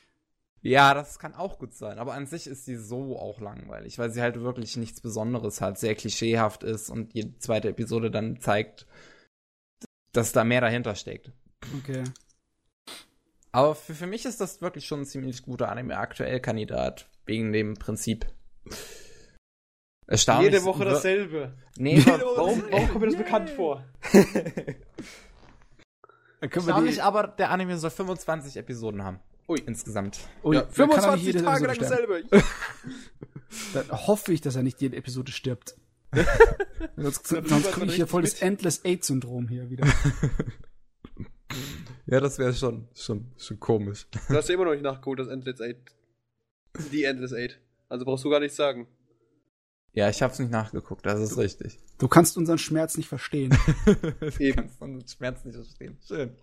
Ja, 0.61 0.93
das 0.93 1.19
kann 1.19 1.35
auch 1.35 1.59
gut 1.59 1.73
sein, 1.75 1.99
aber 1.99 2.15
an 2.15 2.27
sich 2.27 2.47
ist 2.47 2.65
sie 2.65 2.77
so 2.77 3.19
auch 3.19 3.41
langweilig, 3.41 3.99
weil 3.99 4.11
sie 4.11 4.21
halt 4.21 4.41
wirklich 4.41 4.77
nichts 4.77 5.01
Besonderes 5.01 5.61
hat, 5.61 5.79
sehr 5.79 5.95
klischeehaft 5.95 6.65
ist 6.65 6.91
und 6.91 7.15
jede 7.15 7.39
zweite 7.39 7.69
Episode 7.69 8.11
dann 8.11 8.41
zeigt, 8.41 8.87
dass 10.13 10.33
da 10.33 10.43
mehr 10.43 10.61
dahinter 10.61 10.97
steckt. 10.97 11.31
Okay. 11.79 12.03
Aber 13.53 13.75
für, 13.75 13.95
für 13.95 14.07
mich 14.07 14.25
ist 14.25 14.41
das 14.41 14.61
wirklich 14.61 14.87
schon 14.87 15.01
ein 15.01 15.07
ziemlich 15.07 15.43
guter 15.43 15.69
Anime-Aktuell-Kandidat, 15.69 17.09
wegen 17.25 17.53
dem 17.53 17.75
Prinzip. 17.75 18.27
Erstaunlich. 20.09 20.53
Jede 20.53 20.65
Woche 20.65 20.85
dasselbe. 20.87 21.55
Nee, 21.77 21.97
Jede 21.97 22.13
Woche 22.21 22.37
Warum, 22.37 22.65
warum 22.71 22.89
kommt 22.89 23.01
mir 23.01 23.07
das 23.09 23.17
bekannt 23.17 23.51
vor? 23.51 23.85
Dann 26.41 26.51
können 26.51 26.67
wir 26.67 26.73
Erstaunlich, 26.73 27.03
aber 27.03 27.29
der 27.29 27.51
Anime 27.51 27.77
soll 27.79 27.91
25 27.91 28.57
Episoden 28.57 29.05
haben. 29.05 29.21
Ui. 29.49 29.61
Insgesamt. 29.67 30.19
Ui, 30.45 30.57
Ja, 30.57 30.63
dann 30.63 30.71
kann 30.91 30.91
er 30.91 31.17
25 31.17 31.25
nicht 31.25 31.35
jede 31.35 31.45
Tage 31.45 31.67
lang 31.67 31.75
sterben. 31.77 31.91
dasselbe. 32.31 32.45
Dann 33.75 34.07
hoffe 34.07 34.33
ich, 34.35 34.43
dass 34.43 34.57
er 34.57 34.63
nicht 34.63 34.81
jede 34.83 34.97
Episode 34.97 35.33
stirbt. 35.33 35.77
sonst 36.97 37.27
sonst 37.27 37.73
kriege 37.73 37.87
ich 37.87 37.95
hier 37.95 38.07
voll 38.07 38.23
das 38.23 38.33
richtig 38.33 38.47
Endless 38.47 38.85
Eight-Syndrom 38.85 39.49
hier 39.49 39.71
wieder. 39.71 39.87
Ja, 42.07 42.21
das 42.21 42.39
wäre 42.39 42.53
schon, 42.55 42.89
schon, 42.95 43.33
schon 43.39 43.59
komisch. 43.59 44.07
Du 44.29 44.35
hast 44.35 44.49
ja 44.49 44.55
immer 44.55 44.65
noch 44.67 44.73
nicht 44.73 44.83
nachgeholt, 44.83 45.19
das 45.19 45.29
Endless 45.29 45.61
Eight. 45.63 45.79
Die 46.93 47.05
Endless 47.05 47.33
Eight. 47.33 47.59
Also 47.89 48.05
brauchst 48.05 48.25
du 48.25 48.31
gar 48.31 48.41
nichts 48.41 48.57
sagen. 48.57 48.87
Ja, 49.93 50.09
ich 50.09 50.23
hab's 50.23 50.39
nicht 50.39 50.51
nachgeguckt, 50.51 51.07
das 51.07 51.21
ist 51.21 51.39
richtig. 51.39 51.79
Du 51.99 52.09
kannst 52.09 52.37
unseren 52.37 52.59
Schmerz 52.59 52.97
nicht 52.97 53.09
verstehen. 53.09 53.57
du 54.21 54.29
Eben. 54.39 54.57
kannst 54.57 54.81
den 54.81 55.07
Schmerz 55.09 55.45
nicht 55.45 55.57
verstehen. 55.57 55.99
Schön. 56.07 56.37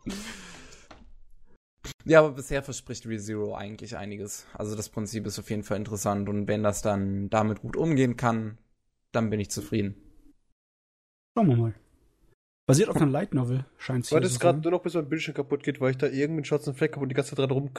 Ja, 2.04 2.20
aber 2.20 2.32
bisher 2.32 2.64
verspricht 2.64 3.06
ReZero 3.06 3.56
eigentlich 3.56 3.98
einiges. 3.98 4.46
Also 4.54 4.76
das 4.76 4.90
Prinzip 4.90 5.26
ist 5.26 5.40
auf 5.40 5.50
jeden 5.50 5.64
Fall 5.64 5.78
interessant 5.78 6.28
und 6.30 6.48
wenn 6.48 6.64
das 6.64 6.82
dann 6.82 7.30
damit 7.30 7.62
gut 7.62 7.76
umgehen 7.78 8.18
kann, 8.18 8.58
dann 9.12 9.30
bin 9.30 9.40
ich 9.40 9.50
zufrieden. 9.50 9.96
Schauen 11.38 11.48
wir 11.48 11.56
mal. 11.56 11.76
Basiert 12.68 12.90
auf 12.90 12.96
einer 12.96 13.12
Light 13.12 13.34
Novel, 13.34 13.66
scheint 13.78 14.06
es 14.06 14.08
Ich 14.08 14.14
warte 14.14 14.28
zu 14.28 14.34
jetzt 14.34 14.40
gerade 14.40 14.60
nur 14.60 14.72
noch, 14.72 14.82
bis 14.82 14.96
mein 14.96 15.08
Bildschirm 15.08 15.36
kaputt 15.36 15.64
geht, 15.64 15.80
weil 15.80 15.92
ich 15.92 15.98
da 15.98 16.08
irgendeinen 16.08 16.46
schwarzen 16.46 16.74
Fleck 16.74 16.94
habe 16.94 17.04
und 17.04 17.10
die 17.10 17.16
ganze 17.16 17.36
Zeit 17.36 17.40
dran 17.40 17.52
rum. 17.52 17.72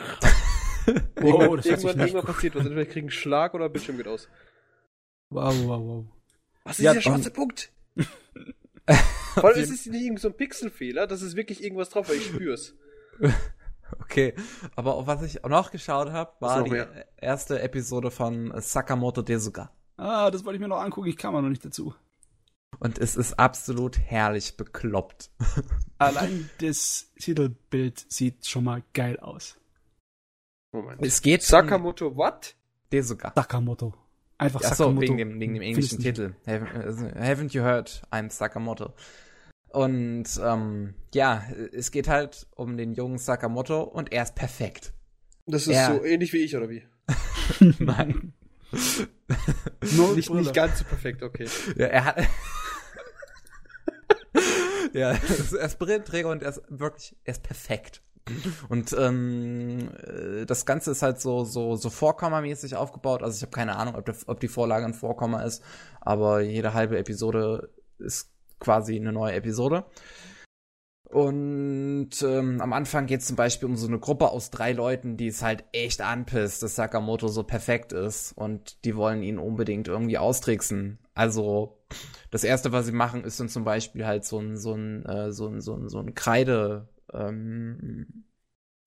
Wow, 1.16 1.56
das 1.56 1.64
hört 1.64 1.64
sich 1.64 1.66
irgendwann, 1.66 1.96
nicht 1.96 2.14
irgendwann 2.14 2.34
passiert 2.34 2.54
was. 2.54 2.62
Entweder 2.62 2.82
ich 2.82 2.88
kriege 2.90 3.04
einen 3.04 3.10
Schlag 3.10 3.54
oder 3.54 3.68
Bildschirm 3.68 3.96
geht 3.96 4.06
aus. 4.06 4.28
Wow, 5.30 5.54
wow, 5.66 5.80
wow. 5.80 6.04
Was 6.64 6.78
ist 6.78 6.84
Ja, 6.84 6.92
dieser 6.92 7.02
schwarze 7.02 7.30
Punkt? 7.30 7.72
Vor 9.34 9.44
allem 9.44 9.58
ist 9.60 9.70
es 9.70 9.86
nicht 9.86 10.02
irgendwie 10.02 10.20
so 10.22 10.28
ein 10.28 10.36
Pixelfehler, 10.36 11.06
das 11.06 11.22
ist 11.22 11.36
wirklich 11.36 11.62
irgendwas 11.62 11.90
drauf, 11.90 12.08
weil 12.08 12.16
ich 12.16 12.26
spür's. 12.26 12.74
Okay, 14.00 14.34
aber 14.74 15.06
was 15.06 15.22
ich 15.22 15.44
auch 15.44 15.48
noch 15.48 15.70
geschaut 15.70 16.10
habe, 16.10 16.32
war 16.40 16.64
die 16.64 16.70
mehr? 16.70 17.06
erste 17.18 17.62
Episode 17.62 18.10
von 18.10 18.52
Sakamoto 18.60 19.22
Desuga. 19.22 19.70
Ah, 19.96 20.28
das 20.32 20.44
wollte 20.44 20.56
ich 20.56 20.60
mir 20.60 20.66
noch 20.66 20.80
angucken, 20.80 21.06
ich 21.06 21.16
kam 21.16 21.34
aber 21.36 21.42
noch 21.42 21.50
nicht 21.50 21.64
dazu. 21.64 21.94
Und 22.80 22.98
es 22.98 23.14
ist 23.14 23.38
absolut 23.38 23.96
herrlich 23.98 24.56
bekloppt. 24.56 25.30
Allein 25.98 26.50
das 26.58 27.12
Titelbild 27.20 28.04
sieht 28.08 28.46
schon 28.48 28.64
mal 28.64 28.82
geil 28.92 29.20
aus. 29.20 29.56
Moment. 30.72 31.00
Es 31.06 31.22
geht 31.22 31.42
um 31.42 31.46
Sakamoto, 31.46 32.16
what? 32.16 32.56
Desuga. 32.90 33.32
Sakamoto. 33.36 33.94
Einfach 34.38 34.60
Achso, 34.60 34.74
Sakamoto. 34.84 35.00
wegen 35.02 35.16
dem, 35.16 35.40
wegen 35.40 35.54
dem 35.54 35.62
englischen 35.62 35.98
Titel. 35.98 36.34
Haven't, 36.46 36.74
also, 36.84 37.06
haven't 37.06 37.52
you 37.54 37.62
heard? 37.62 38.02
I'm 38.12 38.30
Sakamoto. 38.30 38.92
Und 39.68 40.24
ähm, 40.42 40.94
ja, 41.14 41.44
es 41.72 41.90
geht 41.90 42.08
halt 42.08 42.46
um 42.54 42.76
den 42.76 42.92
jungen 42.94 43.18
Sakamoto 43.18 43.82
und 43.82 44.12
er 44.12 44.22
ist 44.22 44.34
perfekt. 44.34 44.92
Das 45.46 45.66
ist 45.66 45.74
Ja. 45.74 45.94
so 45.94 46.04
ähnlich 46.04 46.32
wie 46.32 46.38
ich, 46.38 46.56
oder 46.56 46.68
wie? 46.68 46.82
Nein. 47.78 48.32
nicht, 50.14 50.30
nicht 50.30 50.54
ganz 50.54 50.78
so 50.80 50.84
perfekt, 50.84 51.22
okay. 51.22 51.46
Ja, 51.76 51.86
er 51.86 52.04
hat. 52.04 52.18
ja, 54.92 55.10
er 55.12 55.64
ist 55.64 55.78
Brillenträger 55.78 56.28
und 56.30 56.42
er 56.42 56.50
ist 56.50 56.62
wirklich, 56.68 57.16
er 57.24 57.32
ist 57.32 57.42
perfekt. 57.42 58.02
Und 58.68 58.94
ähm, 58.98 59.90
äh, 60.02 60.46
das 60.46 60.66
Ganze 60.66 60.90
ist 60.90 61.02
halt 61.02 61.20
so 61.20 61.44
so 61.44 61.76
so 61.76 61.90
Vorkommermäßig 61.90 62.76
aufgebaut. 62.76 63.22
Also 63.22 63.36
ich 63.36 63.42
habe 63.42 63.52
keine 63.52 63.76
Ahnung, 63.76 63.94
ob, 63.94 64.04
der, 64.04 64.16
ob 64.26 64.40
die 64.40 64.48
Vorlage 64.48 64.84
ein 64.86 64.94
Vorkomma 64.94 65.42
ist, 65.42 65.62
aber 66.00 66.40
jede 66.40 66.74
halbe 66.74 66.98
Episode 66.98 67.70
ist 67.98 68.30
quasi 68.58 68.96
eine 68.96 69.12
neue 69.12 69.34
Episode. 69.34 69.84
Und 71.08 72.10
ähm, 72.22 72.60
am 72.60 72.72
Anfang 72.72 73.06
geht 73.06 73.20
es 73.20 73.28
zum 73.28 73.36
Beispiel 73.36 73.68
um 73.68 73.76
so 73.76 73.86
eine 73.86 74.00
Gruppe 74.00 74.28
aus 74.30 74.50
drei 74.50 74.72
Leuten, 74.72 75.16
die 75.16 75.28
es 75.28 75.40
halt 75.40 75.64
echt 75.72 76.00
anpisst, 76.00 76.64
dass 76.64 76.74
Sakamoto 76.74 77.28
so 77.28 77.44
perfekt 77.44 77.92
ist 77.92 78.32
und 78.32 78.84
die 78.84 78.96
wollen 78.96 79.22
ihn 79.22 79.38
unbedingt 79.38 79.86
irgendwie 79.86 80.18
austricksen. 80.18 80.98
Also 81.14 81.78
das 82.32 82.42
erste, 82.42 82.72
was 82.72 82.86
sie 82.86 82.92
machen, 82.92 83.22
ist 83.22 83.38
dann 83.38 83.48
zum 83.48 83.62
Beispiel 83.62 84.04
halt 84.04 84.24
so 84.24 84.40
ein 84.40 84.56
so 84.56 84.74
ein 84.74 85.06
äh, 85.06 85.30
so 85.32 85.46
ein 85.46 85.60
so 85.60 85.74
ein, 85.76 85.88
so 85.88 86.00
ein 86.00 86.14
Kreide, 86.14 86.88
ähm, 87.12 88.24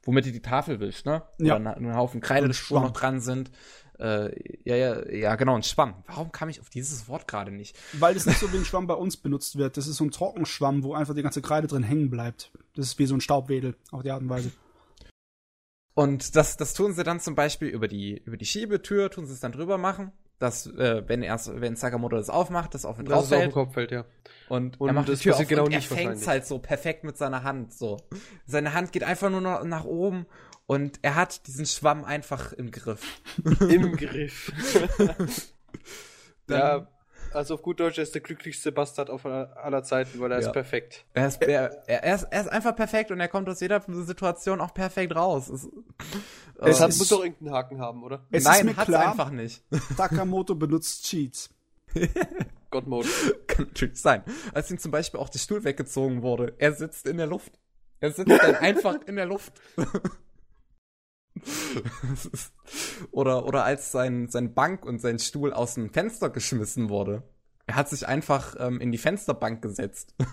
womit 0.04 0.26
die 0.26 0.32
die 0.32 0.42
Tafel 0.42 0.80
wischt, 0.80 1.06
ne? 1.06 1.24
Ja. 1.40 1.56
Oder 1.58 1.78
ein 1.78 1.96
Haufen 1.96 2.22
Kreide, 2.22 2.46
Und 2.46 2.70
wo 2.70 2.76
noch 2.76 2.82
Schwamm. 2.84 2.94
dran 2.94 3.20
sind. 3.22 3.52
Äh, 4.00 4.60
ja, 4.64 4.76
ja, 4.76 5.10
ja, 5.10 5.36
genau, 5.36 5.56
ein 5.56 5.64
Schwamm. 5.64 6.04
Warum 6.08 6.32
kam 6.32 6.48
ich 6.48 6.62
auf 6.62 6.70
dieses 6.70 7.10
Wort 7.10 7.28
gerade 7.28 7.52
nicht? 7.52 7.78
Weil 7.94 8.14
das 8.14 8.26
nicht 8.26 8.40
so 8.40 8.52
wie 8.54 8.58
ein 8.58 8.66
Schwamm 8.66 8.88
bei 8.88 8.94
uns 8.94 9.18
benutzt 9.18 9.58
wird. 9.58 9.76
Das 9.76 9.88
ist 9.88 9.98
so 9.98 10.06
ein 10.06 10.12
Trockenschwamm, 10.12 10.84
wo 10.84 10.94
einfach 10.94 11.16
die 11.16 11.22
ganze 11.22 11.42
Kreide 11.42 11.68
drin 11.68 11.84
hängen 11.84 12.10
bleibt. 12.10 12.52
Das 12.76 12.86
ist 12.88 13.00
wie 13.00 13.06
so 13.06 13.16
ein 13.16 13.22
Staubwedel, 13.22 13.76
auf 13.92 14.04
die 14.04 14.12
Art 14.12 14.22
und 14.22 14.30
Weise. 14.30 14.52
Und 15.96 16.38
das, 16.38 16.56
das 16.56 16.74
tun 16.74 16.94
sie 16.94 17.04
dann 17.04 17.20
zum 17.20 17.36
Beispiel 17.36 17.68
über 17.68 17.90
die, 17.90 18.20
über 18.24 18.38
die 18.38 18.46
Schiebetür, 18.46 19.12
tun 19.12 19.26
sie 19.26 19.34
es 19.34 19.42
dann 19.42 19.52
drüber 19.52 19.78
machen, 19.78 20.14
dass, 20.40 20.66
äh, 20.68 21.04
wenn 21.08 21.22
erst, 21.22 21.60
wenn 21.62 21.76
Sakamoto 21.76 22.16
das 22.16 22.30
aufmacht, 22.30 22.74
das 22.74 22.86
auf 22.86 22.98
ihn 22.98 23.08
auf 23.12 23.14
drauf 23.14 23.28
fällt. 23.30 23.54
Kopf 23.54 23.74
fällt, 23.74 23.92
ja. 23.92 24.06
Und, 24.48 24.80
Und 24.80 24.90
er 24.90 24.94
macht 24.94 25.10
das 25.10 25.20
die 25.20 25.24
Tür 25.26 25.36
auf 25.36 25.48
genau 25.48 25.66
und 25.66 25.74
er 25.74 25.82
fängt's 25.82 26.00
wahrscheinlich. 26.00 26.28
halt 26.28 26.46
so 26.48 26.60
perfekt 26.60 27.04
mit 27.04 27.18
seiner 27.18 27.44
Hand, 27.44 27.74
so. 27.74 27.98
Seine 28.46 28.74
Hand 28.74 28.92
geht 28.92 29.04
einfach 29.04 29.30
nur 29.30 29.42
noch 29.42 29.64
nach 29.64 29.84
oben 29.86 30.26
und 30.66 31.00
er 31.02 31.16
hat 31.16 31.46
diesen 31.48 31.66
Schwamm 31.66 32.04
einfach 32.06 32.54
im 32.54 32.72
Griff. 32.72 33.22
Im 33.60 33.96
Griff. 33.96 34.52
Dann- 36.48 36.60
ja, 36.60 36.88
also 37.34 37.54
auf 37.56 37.62
gut 37.62 37.80
Deutsch, 37.80 37.98
er 37.98 38.04
ist 38.04 38.14
der 38.14 38.22
glücklichste 38.22 38.72
Bastard 38.72 39.10
auf 39.10 39.26
aller 39.26 39.84
Zeiten, 39.84 40.20
weil 40.20 40.32
er 40.32 40.40
Ja. 40.42 40.48
ist 40.48 40.54
perfekt. 40.54 41.06
Er 41.14 41.28
ist, 41.28 41.42
er, 41.42 41.88
er, 41.88 42.16
ist, 42.16 42.24
er 42.24 42.42
ist 42.42 42.48
einfach 42.48 42.76
perfekt 42.76 43.12
und 43.12 43.20
er 43.20 43.28
kommt 43.28 43.48
aus 43.50 43.60
jeder 43.60 43.82
Situation 43.88 44.62
auch 44.62 44.74
perfekt 44.74 45.16
raus. 45.16 45.50
Es, 45.50 45.68
Es 46.58 46.80
hat, 46.82 46.90
ist- 46.90 47.00
muss 47.00 47.08
doch 47.10 47.24
irgendeinen 47.24 47.54
Haken 47.56 47.80
haben, 47.82 48.04
oder? 48.04 48.26
Es 48.32 48.44
Nein, 48.44 48.60
ist 48.60 48.64
mir 48.66 48.78
hat's 48.78 48.88
klar, 48.88 49.12
einfach 49.12 49.30
nicht. 49.32 49.64
Sakamoto 49.98 50.56
benutzt 50.56 51.06
Cheats. 51.06 51.50
God 52.72 52.86
Mode. 52.88 53.08
Kann 53.48 53.66
natürlich 53.66 54.00
sein. 54.00 54.24
Als 54.54 54.70
ihm 54.70 54.78
zum 54.78 54.92
Beispiel 54.92 55.20
auch 55.20 55.30
der 55.30 55.40
Stuhl 55.40 55.64
weggezogen 55.64 56.22
wurde, 56.22 56.54
er 56.60 56.74
sitzt 56.74 57.08
in 57.08 57.18
der 57.18 57.26
Luft. 57.28 57.60
Er 58.00 58.12
sitzt 58.12 58.30
dann 58.32 58.56
einfach 58.58 58.96
in 59.08 59.16
der 59.16 59.26
Luft. 59.26 59.54
Oder, 63.12 63.46
oder 63.46 63.64
als 63.64 63.92
sein, 63.92 64.28
sein 64.30 64.54
Bank 64.54 64.86
und 64.86 65.00
sein 65.00 65.20
Stuhl 65.20 65.54
aus 65.54 65.76
dem 65.76 65.90
Fenster 65.90 66.30
geschmissen 66.30 66.90
wurde. 66.90 67.24
Er 67.66 67.76
hat 67.76 67.90
sich 67.90 68.08
einfach 68.08 68.56
ähm, 68.60 68.80
in 68.82 68.92
die 68.92 68.98
Fensterbank 68.98 69.62
gesetzt. 69.62 70.16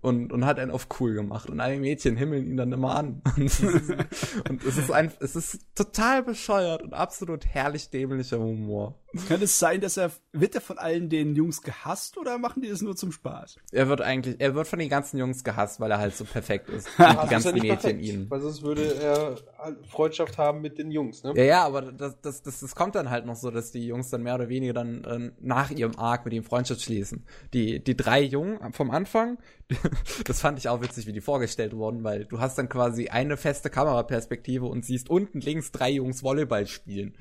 Und, 0.00 0.32
und 0.32 0.46
hat 0.46 0.58
einen 0.58 0.70
auf 0.70 0.88
cool 0.98 1.12
gemacht. 1.12 1.50
Und 1.50 1.60
alle 1.60 1.78
Mädchen 1.78 2.16
himmeln 2.16 2.46
ihn 2.46 2.56
dann 2.56 2.72
immer 2.72 2.96
an. 2.96 3.20
Und 3.36 4.64
es 4.64 4.78
ist, 4.78 4.90
ein, 4.90 5.12
es 5.20 5.36
ist 5.36 5.66
total 5.74 6.22
bescheuert 6.22 6.82
und 6.82 6.94
absolut 6.94 7.44
herrlich 7.44 7.90
dämlicher 7.90 8.38
Humor. 8.38 8.98
Kann 9.28 9.42
es 9.42 9.58
sein, 9.58 9.80
dass 9.80 9.96
er, 9.96 10.12
wird 10.32 10.54
er 10.54 10.60
von 10.60 10.78
allen 10.78 11.08
den 11.08 11.34
Jungs 11.34 11.62
gehasst 11.62 12.16
oder 12.16 12.38
machen 12.38 12.62
die 12.62 12.68
das 12.68 12.80
nur 12.80 12.94
zum 12.94 13.10
Spaß? 13.10 13.56
Er 13.72 13.88
wird 13.88 14.00
eigentlich, 14.00 14.36
er 14.38 14.54
wird 14.54 14.68
von 14.68 14.78
den 14.78 14.88
ganzen 14.88 15.18
Jungs 15.18 15.42
gehasst, 15.42 15.80
weil 15.80 15.90
er 15.90 15.98
halt 15.98 16.14
so 16.14 16.24
perfekt 16.24 16.68
ist. 16.68 16.88
Und 16.98 17.22
die 17.24 17.28
ganzen 17.28 17.54
Mädchen 17.54 17.68
perfekt, 17.68 18.02
ihn. 18.02 18.30
Weil 18.30 18.40
sonst 18.40 18.62
würde 18.62 18.94
er 18.94 19.36
halt 19.58 19.86
Freundschaft 19.88 20.38
haben 20.38 20.60
mit 20.60 20.78
den 20.78 20.92
Jungs, 20.92 21.24
ne? 21.24 21.32
Ja, 21.36 21.42
ja, 21.42 21.64
aber 21.66 21.82
das, 21.92 22.20
das, 22.20 22.42
das, 22.42 22.60
das 22.60 22.74
kommt 22.76 22.94
dann 22.94 23.10
halt 23.10 23.26
noch 23.26 23.34
so, 23.34 23.50
dass 23.50 23.72
die 23.72 23.84
Jungs 23.84 24.10
dann 24.10 24.22
mehr 24.22 24.36
oder 24.36 24.48
weniger 24.48 24.74
dann 24.74 25.04
ähm, 25.08 25.32
nach 25.40 25.70
ihrem 25.70 25.98
Arc 25.98 26.24
mit 26.24 26.34
ihm 26.34 26.44
Freundschaft 26.44 26.82
schließen. 26.82 27.26
Die, 27.52 27.82
die 27.82 27.96
drei 27.96 28.22
Jungen 28.22 28.72
vom 28.72 28.92
Anfang, 28.92 29.38
das 30.24 30.40
fand 30.40 30.58
ich 30.58 30.68
auch 30.68 30.82
witzig, 30.82 31.06
wie 31.06 31.12
die 31.12 31.20
vorgestellt 31.20 31.74
wurden, 31.74 32.04
weil 32.04 32.26
du 32.26 32.38
hast 32.38 32.58
dann 32.58 32.68
quasi 32.68 33.08
eine 33.08 33.36
feste 33.36 33.70
Kameraperspektive 33.70 34.66
und 34.66 34.84
siehst 34.84 35.10
unten 35.10 35.40
links 35.40 35.72
drei 35.72 35.90
Jungs 35.90 36.22
Volleyball 36.22 36.68
spielen. 36.68 37.16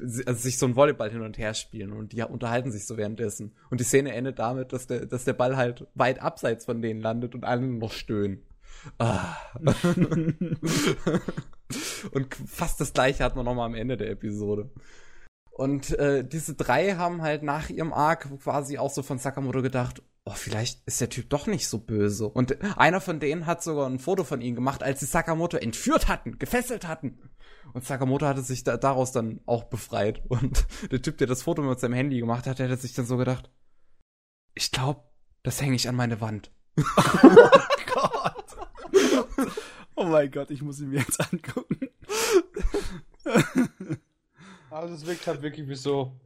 Also 0.00 0.34
sich 0.34 0.58
so 0.58 0.66
ein 0.66 0.76
Volleyball 0.76 1.10
hin 1.10 1.22
und 1.22 1.38
her 1.38 1.54
spielen 1.54 1.92
und 1.92 2.12
die 2.12 2.22
unterhalten 2.22 2.70
sich 2.70 2.86
so 2.86 2.96
währenddessen. 2.96 3.54
Und 3.70 3.80
die 3.80 3.84
Szene 3.84 4.12
endet 4.14 4.38
damit, 4.38 4.72
dass 4.72 4.86
der, 4.86 5.06
dass 5.06 5.24
der 5.24 5.32
Ball 5.32 5.56
halt 5.56 5.86
weit 5.94 6.20
abseits 6.20 6.64
von 6.64 6.82
denen 6.82 7.00
landet 7.00 7.34
und 7.34 7.44
alle 7.44 7.62
noch 7.62 7.92
stöhnen. 7.92 8.42
Ah. 8.98 9.36
und 12.12 12.34
fast 12.46 12.80
das 12.80 12.92
gleiche 12.92 13.24
hat 13.24 13.36
man 13.36 13.44
nochmal 13.44 13.66
am 13.66 13.74
Ende 13.74 13.96
der 13.96 14.10
Episode. 14.10 14.70
Und 15.50 15.98
äh, 15.98 16.22
diese 16.26 16.54
drei 16.54 16.96
haben 16.96 17.22
halt 17.22 17.42
nach 17.42 17.70
ihrem 17.70 17.92
Arc 17.92 18.28
quasi 18.42 18.76
auch 18.78 18.90
so 18.90 19.02
von 19.02 19.18
Sakamoto 19.18 19.62
gedacht, 19.62 20.02
oh, 20.26 20.34
vielleicht 20.34 20.86
ist 20.86 21.00
der 21.00 21.08
Typ 21.08 21.30
doch 21.30 21.46
nicht 21.46 21.68
so 21.68 21.78
böse. 21.78 22.28
Und 22.28 22.60
einer 22.76 23.00
von 23.00 23.20
denen 23.20 23.46
hat 23.46 23.62
sogar 23.62 23.88
ein 23.88 24.00
Foto 24.00 24.24
von 24.24 24.40
ihm 24.40 24.56
gemacht, 24.56 24.82
als 24.82 25.00
sie 25.00 25.06
Sakamoto 25.06 25.56
entführt 25.56 26.08
hatten, 26.08 26.38
gefesselt 26.38 26.86
hatten. 26.86 27.30
Und 27.72 27.84
Sakamoto 27.84 28.26
hatte 28.26 28.42
sich 28.42 28.64
da, 28.64 28.76
daraus 28.76 29.12
dann 29.12 29.40
auch 29.46 29.64
befreit. 29.64 30.22
Und 30.28 30.66
der 30.90 31.00
Typ, 31.00 31.16
der 31.18 31.28
das 31.28 31.44
Foto 31.44 31.62
mit 31.62 31.78
seinem 31.78 31.94
Handy 31.94 32.18
gemacht 32.18 32.46
hat, 32.46 32.58
der 32.58 32.68
hat 32.68 32.80
sich 32.80 32.92
dann 32.92 33.06
so 33.06 33.16
gedacht, 33.16 33.50
ich 34.54 34.72
glaube, 34.72 35.02
das 35.44 35.62
hänge 35.62 35.76
ich 35.76 35.88
an 35.88 35.94
meine 35.94 36.20
Wand. 36.20 36.50
Gott. 37.94 38.44
Oh 39.94 40.04
mein 40.04 40.30
Gott, 40.30 40.50
ich 40.50 40.60
muss 40.60 40.80
ihn 40.80 40.90
mir 40.90 41.00
jetzt 41.00 41.20
angucken. 41.20 41.78
Also 44.70 44.94
es 44.94 45.06
wirkt 45.06 45.26
halt 45.26 45.42
wirklich 45.42 45.68
wie 45.68 45.74
so 45.76 46.18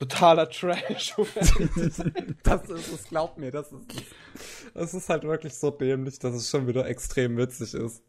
totaler 0.00 0.48
Trash. 0.50 1.14
Das 2.42 2.68
ist 2.68 2.92
es, 2.92 3.04
glaubt 3.08 3.38
mir, 3.38 3.50
das 3.52 3.70
ist 3.70 3.94
es. 3.94 4.72
Das 4.74 4.94
ist 4.94 5.08
halt 5.08 5.22
wirklich 5.24 5.54
so 5.54 5.70
dämlich, 5.70 6.18
dass 6.18 6.34
es 6.34 6.50
schon 6.50 6.66
wieder 6.66 6.86
extrem 6.86 7.36
witzig 7.36 7.74
ist. 7.74 8.02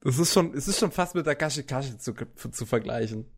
Das 0.00 0.18
ist 0.18 0.32
schon, 0.32 0.52
es 0.54 0.66
ist 0.68 0.78
schon 0.80 0.90
fast 0.90 1.14
mit 1.14 1.26
der 1.26 1.34
Kashikashi 1.36 1.98
zu, 1.98 2.14
zu 2.14 2.66
vergleichen. 2.66 3.30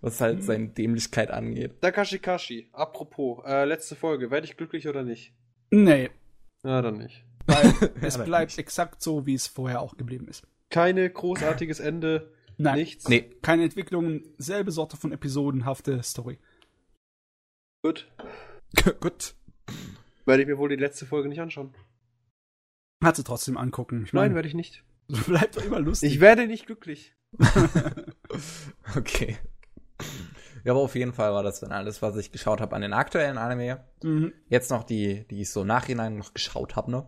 Was 0.00 0.20
halt 0.20 0.42
seine 0.44 0.68
Dämlichkeit 0.68 1.30
angeht. 1.30 1.80
Takashi 1.80 2.18
Kashi, 2.18 2.68
apropos, 2.72 3.42
äh, 3.46 3.64
letzte 3.64 3.96
Folge, 3.96 4.30
werde 4.30 4.46
ich 4.46 4.56
glücklich 4.56 4.86
oder 4.86 5.02
nicht? 5.02 5.32
Nee, 5.70 6.10
Na, 6.62 6.82
dann 6.82 6.98
nicht. 6.98 7.24
weil 7.46 7.72
es 8.02 8.18
bleibt 8.18 8.52
nicht. 8.52 8.58
exakt 8.58 9.02
so, 9.02 9.26
wie 9.26 9.34
es 9.34 9.46
vorher 9.46 9.80
auch 9.80 9.96
geblieben 9.96 10.28
ist. 10.28 10.44
Keine 10.70 11.08
großartiges 11.10 11.80
Ende, 11.80 12.32
Nein, 12.58 12.76
nichts. 12.78 13.08
Nee, 13.08 13.30
keine 13.42 13.64
Entwicklung, 13.64 14.22
selbe 14.38 14.70
Sorte 14.70 14.96
von 14.96 15.12
episodenhafte 15.12 16.02
Story. 16.02 16.38
Gut. 17.82 18.10
gut. 19.00 19.34
Werde 20.24 20.42
ich 20.42 20.48
mir 20.48 20.58
wohl 20.58 20.70
die 20.70 20.76
letzte 20.76 21.06
Folge 21.06 21.28
nicht 21.28 21.40
anschauen. 21.40 21.74
Hat 23.04 23.16
sie 23.16 23.24
trotzdem 23.24 23.56
angucken. 23.56 24.04
Ich 24.04 24.12
Nein, 24.12 24.34
werde 24.34 24.48
ich 24.48 24.54
nicht. 24.54 24.82
bleibt 25.26 25.56
doch 25.56 25.64
immer 25.64 25.80
lustig. 25.80 26.12
Ich 26.12 26.20
werde 26.20 26.46
nicht 26.46 26.66
glücklich. 26.66 27.14
Okay. 28.96 29.36
Ja, 30.64 30.72
aber 30.72 30.80
auf 30.80 30.94
jeden 30.94 31.12
Fall 31.12 31.32
war 31.32 31.42
das 31.42 31.60
dann 31.60 31.72
alles, 31.72 32.02
was 32.02 32.16
ich 32.16 32.32
geschaut 32.32 32.60
habe 32.60 32.74
an 32.74 32.82
den 32.82 32.92
aktuellen 32.92 33.38
Anime. 33.38 33.84
mhm. 34.02 34.32
Jetzt 34.48 34.70
noch 34.70 34.82
die, 34.82 35.26
die 35.28 35.42
ich 35.42 35.50
so 35.50 35.64
nachhinein 35.64 36.18
noch 36.18 36.34
geschaut 36.34 36.76
habe, 36.76 36.90
ne? 36.90 37.06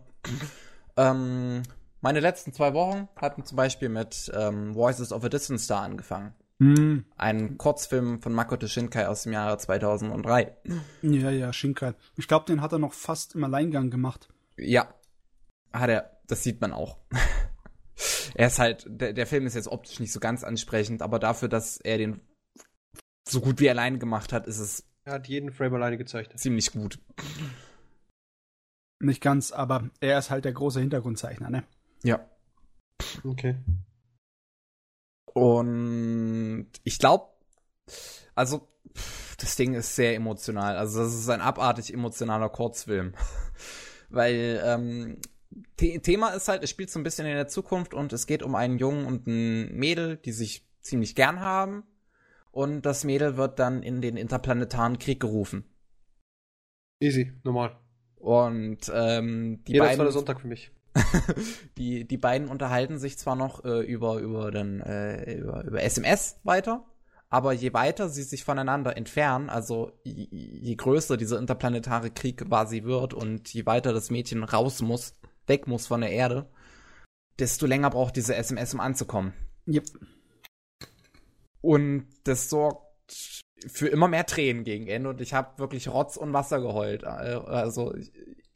ähm, 0.97 1.63
meine 2.01 2.19
letzten 2.19 2.53
zwei 2.53 2.73
Wochen 2.73 3.07
hatten 3.15 3.45
zum 3.45 3.55
Beispiel 3.55 3.89
mit 3.89 4.31
ähm, 4.33 4.73
Voices 4.75 5.11
of 5.11 5.23
a 5.23 5.29
Distant 5.29 5.59
Star 5.59 5.81
angefangen. 5.83 6.33
Mhm. 6.59 7.05
Ein 7.15 7.57
Kurzfilm 7.57 8.21
von 8.21 8.33
Makoto 8.33 8.67
Shinkai 8.67 9.07
aus 9.07 9.23
dem 9.23 9.33
Jahre 9.33 9.57
2003. 9.57 10.57
Ja, 11.01 11.29
ja, 11.31 11.53
Shinkai. 11.53 11.93
Ich 12.17 12.27
glaube, 12.27 12.45
den 12.45 12.61
hat 12.61 12.73
er 12.73 12.79
noch 12.79 12.93
fast 12.93 13.35
im 13.35 13.43
Alleingang 13.43 13.89
gemacht. 13.89 14.27
Ja, 14.57 14.93
hat 15.71 15.89
er, 15.89 16.19
das 16.27 16.43
sieht 16.43 16.59
man 16.59 16.73
auch. 16.73 16.97
er 18.35 18.47
ist 18.47 18.59
halt, 18.59 18.85
der, 18.89 19.13
der 19.13 19.25
Film 19.27 19.45
ist 19.47 19.55
jetzt 19.55 19.69
optisch 19.69 19.99
nicht 20.01 20.11
so 20.11 20.19
ganz 20.19 20.43
ansprechend, 20.43 21.01
aber 21.01 21.17
dafür, 21.19 21.47
dass 21.47 21.77
er 21.77 21.97
den 21.97 22.19
so 23.27 23.39
gut 23.39 23.59
wie 23.59 23.67
er 23.67 23.71
allein 23.73 23.99
gemacht 23.99 24.33
hat, 24.33 24.47
ist 24.47 24.59
es 24.59 24.83
Er 25.05 25.13
hat 25.13 25.27
jeden 25.27 25.51
Frame 25.51 25.75
alleine 25.75 25.97
gezeichnet. 25.97 26.39
ziemlich 26.39 26.71
gut. 26.73 26.99
Nicht 29.01 29.21
ganz, 29.21 29.53
aber 29.53 29.89
er 30.01 30.19
ist 30.19 30.29
halt 30.29 30.43
der 30.43 30.51
große 30.51 30.81
Hintergrundzeichner, 30.81 31.49
ne? 31.49 31.63
Ja. 32.03 32.29
Okay. 33.23 33.55
Und 35.33 36.69
ich 36.83 36.99
glaube, 36.99 37.27
also 38.35 38.67
das 39.37 39.55
Ding 39.55 39.73
ist 39.73 39.95
sehr 39.95 40.15
emotional. 40.15 40.75
Also 40.75 41.03
das 41.03 41.13
ist 41.13 41.29
ein 41.29 41.41
abartig 41.41 41.93
emotionaler 41.93 42.49
Kurzfilm. 42.49 43.13
Weil 44.09 44.61
ähm, 44.63 45.21
The 45.79 45.99
Thema 45.99 46.29
ist 46.29 46.47
halt, 46.47 46.63
es 46.63 46.69
spielt 46.69 46.89
so 46.89 46.99
ein 46.99 47.03
bisschen 47.03 47.25
in 47.27 47.35
der 47.35 47.47
Zukunft 47.47 47.93
und 47.93 48.11
es 48.13 48.27
geht 48.27 48.43
um 48.43 48.55
einen 48.55 48.77
Jungen 48.79 49.05
und 49.05 49.27
ein 49.27 49.75
Mädel, 49.75 50.17
die 50.17 50.31
sich 50.31 50.67
ziemlich 50.81 51.15
gern 51.15 51.39
haben. 51.41 51.83
und 52.51 52.81
das 52.81 53.03
Mädel 53.03 53.37
wird 53.37 53.59
dann 53.59 53.83
in 53.83 54.01
den 54.01 54.17
interplanetaren 54.17 54.97
Krieg 54.97 55.19
gerufen. 55.19 55.63
Easy, 56.99 57.31
normal. 57.43 57.77
Und 58.15 58.91
ähm, 58.93 59.63
die 59.65 59.73
Jeder 59.73 59.85
beiden, 59.85 60.11
Sonntag 60.11 60.41
für 60.41 60.47
mich. 60.47 60.71
die, 61.77 62.07
die 62.07 62.17
beiden 62.17 62.47
unterhalten 62.47 62.97
sich 62.97 63.17
zwar 63.17 63.35
noch 63.35 63.63
äh, 63.63 63.81
über, 63.81 64.19
über, 64.19 64.51
den, 64.51 64.81
äh, 64.81 65.33
über, 65.33 65.63
über 65.63 65.81
SMS 65.83 66.39
weiter, 66.43 66.85
aber 67.29 67.53
je 67.53 67.73
weiter 67.73 68.09
sie 68.09 68.23
sich 68.23 68.43
voneinander 68.43 68.97
entfernen, 68.97 69.49
also 69.49 69.91
je, 70.03 70.27
je 70.31 70.75
größer 70.75 71.17
dieser 71.17 71.39
interplanetare 71.39 72.11
Krieg 72.11 72.45
quasi 72.47 72.83
wird 72.83 73.13
und 73.13 73.53
je 73.53 73.65
weiter 73.65 73.93
das 73.93 74.09
Mädchen 74.09 74.43
raus 74.43 74.81
muss, 74.81 75.13
weg 75.47 75.67
muss 75.67 75.87
von 75.87 76.01
der 76.01 76.11
Erde, 76.11 76.49
desto 77.37 77.65
länger 77.65 77.89
braucht 77.89 78.15
diese 78.15 78.35
SMS, 78.35 78.73
um 78.73 78.79
anzukommen. 78.79 79.33
Yep. 79.67 79.85
Und 81.61 82.07
das 82.23 82.49
sorgt 82.49 82.85
für 83.67 83.87
immer 83.87 84.07
mehr 84.07 84.25
Tränen 84.25 84.63
gegen 84.63 84.87
Ende 84.87 85.09
und 85.09 85.21
ich 85.21 85.33
habe 85.33 85.59
wirklich 85.59 85.89
Rotz 85.89 86.15
und 86.17 86.33
Wasser 86.33 86.61
geheult. 86.61 87.03
Äh, 87.03 87.07
Also 87.07 87.93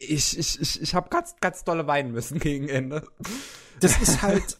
ich, 0.10 0.38
ich, 0.38 0.62
ich, 0.62 0.82
ich 0.82 0.96
habe 0.96 1.10
ganz, 1.10 1.36
ganz 1.42 1.64
dolle 1.64 1.88
weinen 1.88 2.12
müssen 2.12 2.40
gegen 2.40 2.70
Ende. 2.70 3.04
Das 3.80 4.00
ist 4.02 4.22
halt 4.22 4.58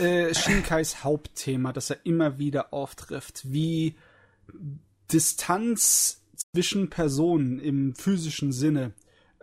äh, 0.00 0.34
Shinkais 0.34 1.04
Hauptthema, 1.04 1.72
das 1.72 1.90
er 1.90 2.04
immer 2.04 2.38
wieder 2.38 2.72
auftrifft, 2.72 3.52
wie 3.52 3.96
Distanz 5.12 6.22
zwischen 6.52 6.90
Personen 6.90 7.58
im 7.58 7.94
physischen 7.94 8.52
Sinne 8.52 8.92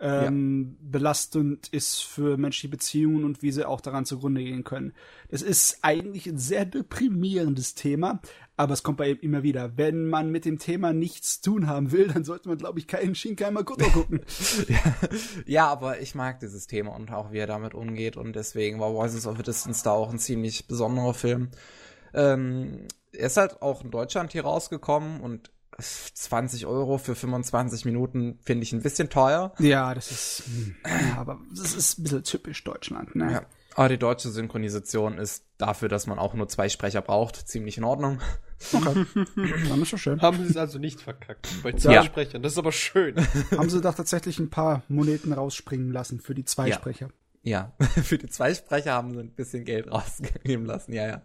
ähm, 0.02 0.76
belastend 0.80 1.68
ist 1.68 2.02
für 2.02 2.36
menschliche 2.36 2.68
Beziehungen 2.68 3.24
und 3.24 3.40
wie 3.40 3.52
sie 3.52 3.68
auch 3.68 3.80
daran 3.80 4.04
zugrunde 4.04 4.42
gehen 4.42 4.64
können. 4.64 4.94
Das 5.30 5.42
ist 5.42 5.78
eigentlich 5.82 6.26
ein 6.26 6.38
sehr 6.38 6.64
deprimierendes 6.64 7.74
Thema, 7.74 8.20
aber 8.56 8.74
es 8.74 8.82
kommt 8.82 8.98
bei 8.98 9.10
ihm 9.10 9.18
immer 9.20 9.42
wieder. 9.42 9.76
Wenn 9.76 10.08
man 10.08 10.30
mit 10.30 10.44
dem 10.44 10.58
Thema 10.58 10.92
nichts 10.92 11.40
tun 11.40 11.66
haben 11.66 11.90
will, 11.92 12.08
dann 12.08 12.24
sollte 12.24 12.48
man, 12.48 12.58
glaube 12.58 12.78
ich, 12.78 12.86
keinen 12.86 13.14
Shinkai 13.14 13.50
Makoto 13.50 13.88
gucken. 13.90 14.20
ja, 14.68 14.94
ja, 15.46 15.66
aber 15.68 16.00
ich 16.00 16.14
mag 16.14 16.40
dieses 16.40 16.66
Thema 16.66 16.94
und 16.94 17.10
auch 17.10 17.32
wie 17.32 17.38
er 17.38 17.46
damit 17.46 17.74
umgeht 17.74 18.16
und 18.16 18.34
deswegen 18.36 18.78
war 18.78 18.92
Voices 18.92 19.26
of 19.26 19.38
a 19.38 19.42
Distance 19.42 19.82
da 19.84 19.92
auch 19.92 20.10
ein 20.10 20.18
ziemlich 20.18 20.66
besonderer 20.66 21.14
Film. 21.14 21.50
Ähm, 22.14 22.86
er 23.12 23.26
ist 23.26 23.36
halt 23.36 23.62
auch 23.62 23.84
in 23.84 23.90
Deutschland 23.90 24.32
hier 24.32 24.44
rausgekommen 24.44 25.20
und 25.20 25.50
20 25.78 26.66
Euro 26.66 26.98
für 26.98 27.14
25 27.14 27.84
Minuten 27.86 28.38
finde 28.42 28.64
ich 28.64 28.72
ein 28.72 28.82
bisschen 28.82 29.08
teuer. 29.08 29.54
ja, 29.58 29.94
das 29.94 30.10
ist, 30.10 30.42
hm, 30.46 30.76
ja, 30.86 31.16
aber 31.18 31.40
das 31.50 31.74
ist 31.74 31.98
ein 31.98 32.02
bisschen 32.02 32.24
typisch 32.24 32.62
Deutschland, 32.64 33.14
ne? 33.16 33.32
Ja. 33.32 33.46
Aber 33.74 33.88
die 33.88 33.98
deutsche 33.98 34.28
Synchronisation 34.30 35.18
ist 35.18 35.44
dafür, 35.58 35.88
dass 35.88 36.06
man 36.06 36.18
auch 36.18 36.34
nur 36.34 36.48
zwei 36.48 36.68
Sprecher 36.68 37.00
braucht, 37.02 37.36
ziemlich 37.48 37.78
in 37.78 37.84
Ordnung. 37.84 38.20
Okay. 38.72 39.06
Dann 39.68 39.82
ist 39.82 39.88
schon 39.88 39.98
schön. 39.98 40.20
Haben 40.20 40.44
sie 40.44 40.50
es 40.50 40.56
also 40.56 40.78
nicht 40.78 41.00
verkackt 41.00 41.48
bei 41.62 41.72
zwei 41.72 41.94
Ja. 41.94 42.04
Sprechern. 42.04 42.42
Das 42.42 42.52
ist 42.52 42.58
aber 42.58 42.72
schön. 42.72 43.16
Haben 43.56 43.70
sie 43.70 43.80
doch 43.80 43.94
tatsächlich 43.94 44.38
ein 44.38 44.50
paar 44.50 44.82
Moneten 44.88 45.32
rausspringen 45.32 45.90
lassen 45.92 46.20
für 46.20 46.34
die 46.34 46.44
zwei 46.44 46.68
Ja. 46.68 46.74
Sprecher. 46.76 47.08
Ja, 47.42 47.72
für 48.04 48.18
die 48.18 48.28
zwei 48.28 48.54
Sprecher 48.54 48.92
haben 48.92 49.14
sie 49.14 49.20
ein 49.20 49.32
bisschen 49.32 49.64
Geld 49.64 49.90
rausgeben 49.90 50.64
lassen, 50.64 50.92
ja, 50.92 51.06
ja. 51.08 51.22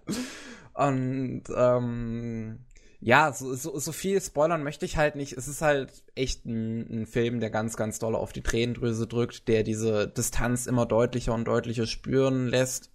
Und 0.74 1.44
ähm, 1.56 2.60
ja, 3.00 3.32
so, 3.32 3.54
so, 3.54 3.78
so 3.78 3.92
viel 3.92 4.20
spoilern 4.22 4.64
möchte 4.64 4.86
ich 4.86 4.98
halt 4.98 5.16
nicht. 5.16 5.34
Es 5.34 5.48
ist 5.48 5.62
halt 5.62 5.92
echt 6.16 6.46
ein, 6.46 7.02
ein 7.02 7.06
Film, 7.06 7.40
der 7.40 7.50
ganz, 7.50 7.78
ganz 7.78 8.00
doll 8.00 8.16
auf 8.16 8.34
die 8.34 8.42
Tränendrüse 8.42 9.06
drückt, 9.08 9.48
der 9.48 9.64
diese 9.64 10.08
Distanz 10.08 10.66
immer 10.66 10.86
deutlicher 10.86 11.34
und 11.34 11.46
deutlicher 11.46 11.86
spüren 11.86 12.48
lässt. 12.48 12.92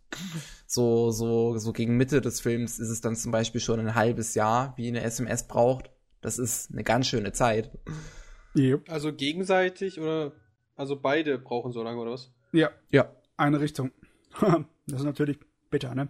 So, 0.66 1.10
so, 1.10 1.56
so 1.58 1.72
gegen 1.72 1.96
Mitte 1.96 2.20
des 2.20 2.40
Films 2.40 2.78
ist 2.78 2.88
es 2.90 3.00
dann 3.00 3.14
zum 3.16 3.30
Beispiel 3.32 3.60
schon 3.60 3.80
ein 3.80 3.94
halbes 3.94 4.34
Jahr, 4.34 4.74
wie 4.76 4.88
eine 4.88 5.02
SMS 5.02 5.46
braucht. 5.46 5.90
Das 6.20 6.38
ist 6.38 6.70
eine 6.72 6.84
ganz 6.84 7.06
schöne 7.06 7.32
Zeit. 7.32 7.70
Yep. 8.56 8.90
Also 8.90 9.12
gegenseitig 9.12 10.00
oder 10.00 10.32
also 10.76 10.96
beide 11.00 11.38
brauchen 11.38 11.72
so 11.72 11.82
lange 11.82 12.00
oder 12.00 12.12
was? 12.12 12.32
Ja, 12.52 12.70
Ja. 12.90 13.10
eine 13.36 13.60
Richtung. 13.60 13.90
das 14.40 15.00
ist 15.00 15.04
natürlich 15.04 15.38
bitter, 15.70 15.94
ne? 15.94 16.08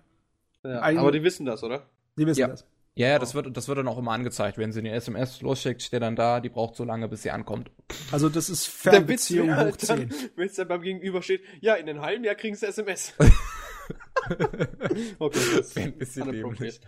Ja, 0.64 0.80
Ein- 0.80 0.98
aber 0.98 1.12
die 1.12 1.22
wissen 1.22 1.44
das, 1.46 1.62
oder? 1.62 1.86
Die 2.16 2.26
wissen 2.26 2.40
Ja. 2.40 2.48
das. 2.48 2.66
Ja, 2.94 3.08
ja, 3.08 3.18
das 3.18 3.34
wird, 3.34 3.56
das 3.56 3.68
wird 3.68 3.78
dann 3.78 3.88
auch 3.88 3.96
immer 3.96 4.12
angezeigt. 4.12 4.58
Wenn 4.58 4.72
sie 4.72 4.80
eine 4.80 4.92
SMS 4.92 5.40
losschickt, 5.40 5.82
steht 5.82 6.02
dann 6.02 6.14
da, 6.14 6.40
die 6.40 6.50
braucht 6.50 6.76
so 6.76 6.84
lange, 6.84 7.08
bis 7.08 7.22
sie 7.22 7.30
ankommt. 7.30 7.70
Also 8.10 8.28
das 8.28 8.50
ist 8.50 8.66
Fernbeziehung 8.66 9.48
wäre 9.48 9.60
hoch 9.60 9.64
halt 9.64 9.88
dann, 9.88 10.10
10. 10.10 10.30
wenn 10.36 10.46
es 10.46 10.54
dann 10.54 10.68
beim 10.68 10.82
Gegenüber 10.82 11.22
steht, 11.22 11.42
ja, 11.60 11.74
in 11.74 11.88
einem 11.88 12.02
halben 12.02 12.24
Jahr 12.24 12.34
kriegen 12.34 12.54
sie 12.54 12.66
SMS. 12.66 13.14
okay, 15.18 15.38
das 15.56 15.74
Wäre 15.74 15.86
ein 15.86 15.98
bisschen 15.98 16.28
inappropriate. 16.28 16.80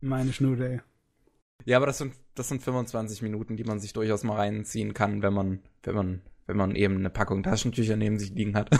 Meine 0.00 0.32
Schnute, 0.32 0.68
ey. 0.68 0.80
Ja, 1.64 1.78
aber 1.78 1.86
das 1.86 1.98
sind, 1.98 2.14
das 2.36 2.48
sind 2.48 2.62
25 2.62 3.22
Minuten, 3.22 3.56
die 3.56 3.64
man 3.64 3.80
sich 3.80 3.92
durchaus 3.92 4.22
mal 4.22 4.36
reinziehen 4.36 4.94
kann, 4.94 5.22
wenn 5.22 5.32
man, 5.32 5.62
wenn 5.82 5.94
man, 5.96 6.22
wenn 6.46 6.56
man 6.56 6.76
eben 6.76 6.98
eine 6.98 7.10
Packung 7.10 7.42
Taschentücher 7.42 7.96
neben 7.96 8.20
sich 8.20 8.30
liegen 8.30 8.54
hat. 8.54 8.70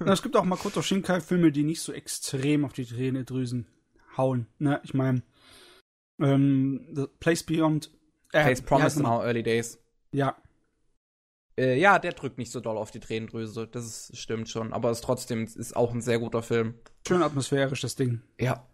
Na, 0.00 0.12
es 0.12 0.22
gibt 0.22 0.36
auch 0.36 0.44
Makoto 0.44 0.82
Shinkai-Filme, 0.82 1.52
die 1.52 1.62
nicht 1.62 1.80
so 1.80 1.92
extrem 1.92 2.66
auf 2.66 2.74
die 2.74 2.84
Tränendrüsen 2.84 3.66
hauen. 4.16 4.46
Ne, 4.58 4.80
ich 4.84 4.94
meine, 4.94 5.22
ähm, 6.20 6.88
The 6.94 7.06
Place 7.20 7.42
Beyond. 7.42 7.90
Äh, 8.32 8.56
wie 8.56 8.62
Promise 8.62 9.00
in 9.00 9.06
our 9.06 9.24
early 9.24 9.42
days. 9.42 9.78
Ja, 10.12 10.36
Äh, 11.58 11.78
ja, 11.78 11.98
der 11.98 12.12
drückt 12.12 12.38
nicht 12.38 12.50
so 12.50 12.60
doll 12.60 12.78
auf 12.78 12.90
die 12.90 13.00
Tränendrüse. 13.00 13.66
Das 13.66 13.84
ist, 13.84 14.16
stimmt 14.16 14.48
schon. 14.48 14.72
Aber 14.72 14.90
es 14.90 14.98
ist 14.98 15.04
trotzdem, 15.04 15.44
ist 15.44 15.76
auch 15.76 15.92
ein 15.92 16.00
sehr 16.00 16.18
guter 16.18 16.42
Film. 16.42 16.74
schön 17.06 17.22
atmosphärisch, 17.22 17.82
das 17.82 17.94
Ding. 17.94 18.22
Ja. 18.38 18.66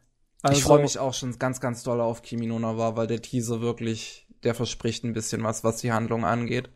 Also, 0.43 0.57
ich 0.59 0.65
freue 0.65 0.83
mich 0.83 0.99
auch 0.99 1.15
schon 1.15 1.37
ganz, 1.39 1.61
ganz 1.61 1.83
doll 1.83 2.01
auf 2.01 2.23
Kimi 2.23 2.47
no 2.47 2.59
Na 2.61 2.79
wa, 2.79 2.95
weil 2.97 3.09
der 3.09 3.21
Teaser 3.21 3.61
wirklich, 3.61 4.29
der 4.45 4.55
verspricht 4.55 5.03
ein 5.03 5.13
bisschen 5.13 5.43
was, 5.43 5.65
was 5.65 5.79
die 5.79 5.91
Handlung 5.91 6.25
angeht. 6.25 6.71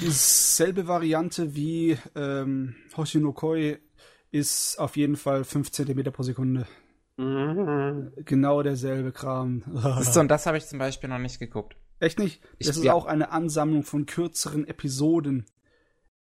Dieselbe 0.00 0.86
Variante 0.86 1.56
wie 1.56 1.98
ähm, 2.14 2.76
Hoshinokoi 2.96 3.78
ist 4.30 4.78
auf 4.78 4.96
jeden 4.96 5.16
Fall 5.16 5.42
5 5.42 5.72
cm 5.72 6.04
pro 6.12 6.22
Sekunde. 6.22 6.68
Mhm. 7.18 8.12
Genau 8.24 8.62
derselbe 8.62 9.12
Kram. 9.12 9.62
So, 10.02 10.20
und 10.20 10.28
das 10.28 10.46
habe 10.46 10.56
ich 10.58 10.66
zum 10.66 10.78
Beispiel 10.78 11.08
noch 11.10 11.18
nicht 11.18 11.38
geguckt. 11.38 11.76
Echt 12.00 12.18
nicht? 12.18 12.40
Ich- 12.58 12.68
Das 12.68 12.76
ist 12.76 12.84
ja. 12.84 12.94
auch 12.94 13.06
eine 13.06 13.30
Ansammlung 13.32 13.82
von 13.82 14.06
kürzeren 14.06 14.66
Episoden. 14.66 15.46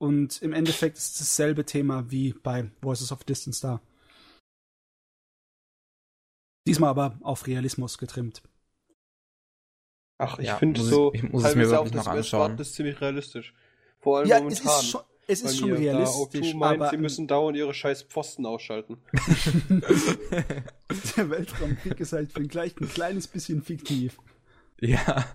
Und 0.02 0.42
im 0.42 0.54
Endeffekt 0.54 0.98
ist 0.98 1.12
es 1.12 1.18
dasselbe 1.20 1.66
Thema 1.66 2.10
wie 2.10 2.32
bei 2.32 2.72
Voices 2.82 3.12
of 3.12 3.26
Distance 3.26 3.62
da. 3.62 3.82
Diesmal 6.66 6.90
aber 6.92 7.18
auf 7.22 7.48
Realismus 7.48 7.98
getrimmt. 7.98 8.42
Ach, 10.18 10.38
ich 10.40 10.48
Ja, 10.48 10.58
finde 10.58 10.80
ich- 10.82 10.88
so, 10.88 11.14
ich 11.14 11.24
muss 11.24 11.44
es 11.44 11.56
mir 11.56 11.64
wirklich 11.70 11.78
auf 11.80 11.92
das 11.92 12.06
noch 12.06 12.12
anschauen. 12.14 12.58
Das 12.58 12.70
ist 12.70 12.76
ziemlich 12.76 13.00
realistisch. 13.02 13.54
Vor 14.00 14.20
allem 14.20 14.28
Ja, 14.30 14.38
es 14.38 14.42
momentan. 14.44 14.66
ist 14.80 14.86
schon, 14.90 15.02
es 15.30 15.42
ist 15.42 15.58
schon 15.60 15.72
realistisch, 15.74 16.16
O2 16.44 16.56
meint, 16.58 16.82
aber 16.82 16.90
sie 16.90 16.98
müssen 16.98 17.28
dauernd 17.28 17.56
ihre 17.58 17.74
scheiß 17.74 18.04
Pfosten 18.04 18.46
ausschalten. 18.46 18.98
der 21.18 21.30
Weltraumkrieg 21.30 22.00
ist 22.00 22.14
halt 22.14 22.32
vielleicht 22.34 22.82
ein 22.82 22.90
kleines 22.90 23.28
bisschen 23.28 23.62
fiktiv. 23.62 24.18
Ja. 24.82 25.26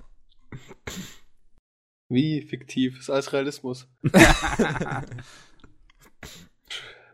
Wie 2.08 2.42
fiktiv, 2.42 2.98
ist 2.98 3.10
alles 3.10 3.32
Realismus. 3.32 3.88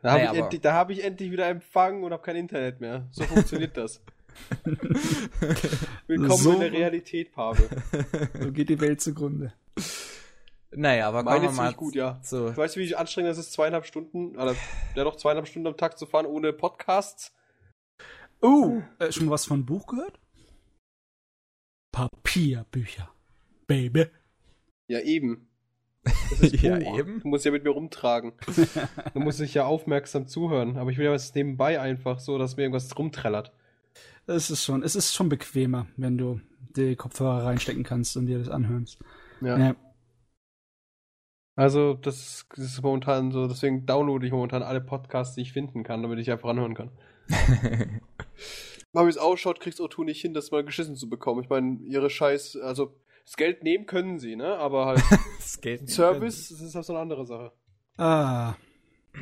Da 0.02 0.14
Naja, 0.14 0.28
habe 0.28 0.36
ich, 0.36 0.42
endlich- 0.44 0.60
da 0.62 0.72
hab 0.72 0.88
ich 0.90 1.04
endlich 1.04 1.30
wieder 1.30 1.46
Empfang 1.48 2.02
und 2.04 2.12
habe 2.12 2.22
kein 2.22 2.36
Internet 2.36 2.80
mehr. 2.80 3.06
So 3.10 3.22
funktioniert 3.24 3.76
das. 3.76 4.02
Willkommen 6.06 6.38
So- 6.42 6.52
in 6.52 6.60
der 6.60 6.72
Realität, 6.72 7.32
Pavel. 7.32 7.68
So 8.40 8.50
geht 8.50 8.70
die 8.70 8.80
Welt 8.80 9.02
zugrunde. 9.02 9.52
Naja, 10.72 11.08
aber 11.08 11.24
kommen 11.24 11.34
Meine 11.34 11.42
wir 11.42 11.50
ist 11.50 11.56
mal 11.56 11.62
ziemlich 11.64 11.76
gut, 11.76 11.94
ja. 11.94 12.20
zu. 12.22 12.50
Ich 12.50 12.56
weiß, 12.56 12.76
wie 12.76 12.94
anstrengend 12.94 13.32
es 13.32 13.38
ist, 13.38 13.52
zweieinhalb 13.52 13.86
Stunden, 13.86 14.36
oder 14.36 14.54
ja 14.94 15.04
doch 15.04 15.16
zweieinhalb 15.16 15.48
Stunden 15.48 15.66
am 15.66 15.76
Tag 15.76 15.98
zu 15.98 16.06
fahren 16.06 16.26
ohne 16.26 16.52
Podcasts. 16.52 17.34
Oh, 18.40 18.80
äh, 18.98 19.10
schon 19.12 19.28
was 19.30 19.44
von 19.44 19.66
Buch 19.66 19.86
gehört? 19.88 20.20
Papierbücher. 21.92 23.10
Baby. 23.66 24.06
Ja, 24.88 25.00
eben. 25.00 25.48
Das 26.04 26.40
ist 26.40 26.62
Ja, 26.62 26.78
Buch. 26.78 26.98
eben. 26.98 27.20
Du 27.20 27.28
musst 27.28 27.44
ja 27.44 27.50
mit 27.50 27.64
mir 27.64 27.70
rumtragen. 27.70 28.32
du 29.14 29.20
musst 29.20 29.40
dich 29.40 29.54
ja 29.54 29.64
aufmerksam 29.64 30.26
zuhören. 30.26 30.76
Aber 30.78 30.90
ich 30.90 30.98
will 30.98 31.04
ja 31.04 31.12
was 31.12 31.34
nebenbei 31.34 31.80
einfach 31.80 32.20
so, 32.20 32.38
dass 32.38 32.56
mir 32.56 32.62
irgendwas 32.62 32.96
rumträllert. 32.96 33.52
Es 34.26 34.50
ist 34.50 34.64
schon, 34.64 34.82
es 34.82 34.94
ist 34.94 35.14
schon 35.14 35.28
bequemer, 35.28 35.86
wenn 35.96 36.16
du 36.16 36.40
die 36.76 36.94
Kopfhörer 36.94 37.44
reinstecken 37.44 37.82
kannst 37.82 38.16
und 38.16 38.26
dir 38.26 38.38
das 38.38 38.48
anhörst. 38.48 38.98
Ja. 39.40 39.58
Ja. 39.58 39.76
Also, 41.60 41.92
das, 41.92 42.46
das 42.56 42.64
ist 42.64 42.82
momentan 42.82 43.32
so, 43.32 43.46
deswegen 43.46 43.84
downloade 43.84 44.24
ich 44.24 44.32
momentan 44.32 44.62
alle 44.62 44.80
Podcasts, 44.80 45.34
die 45.34 45.42
ich 45.42 45.52
finden 45.52 45.82
kann, 45.82 46.00
damit 46.00 46.18
ich 46.18 46.30
einfach 46.30 46.48
anhören 46.48 46.72
kann. 46.72 46.90
Aber 48.94 49.04
wie 49.04 49.10
es 49.10 49.18
ausschaut, 49.18 49.60
kriegst 49.60 49.78
O2 49.78 50.04
nicht 50.04 50.22
hin, 50.22 50.32
das 50.32 50.52
mal 50.52 50.64
geschissen 50.64 50.96
zu 50.96 51.10
bekommen. 51.10 51.42
Ich 51.42 51.50
meine, 51.50 51.78
ihre 51.82 52.08
Scheiß, 52.08 52.56
also 52.56 52.96
das 53.26 53.36
Geld 53.36 53.62
nehmen 53.62 53.84
können 53.84 54.18
sie, 54.18 54.36
ne? 54.36 54.56
Aber 54.56 54.86
halt. 54.86 55.00
Service, 55.86 56.48
das 56.48 56.62
ist 56.62 56.74
halt 56.74 56.86
so 56.86 56.94
eine 56.94 57.02
andere 57.02 57.26
Sache. 57.26 57.52
Ah. 57.98 58.54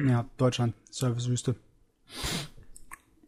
Ja, 0.07 0.25
Deutschland, 0.37 0.77
Servicewüste. 0.93 1.57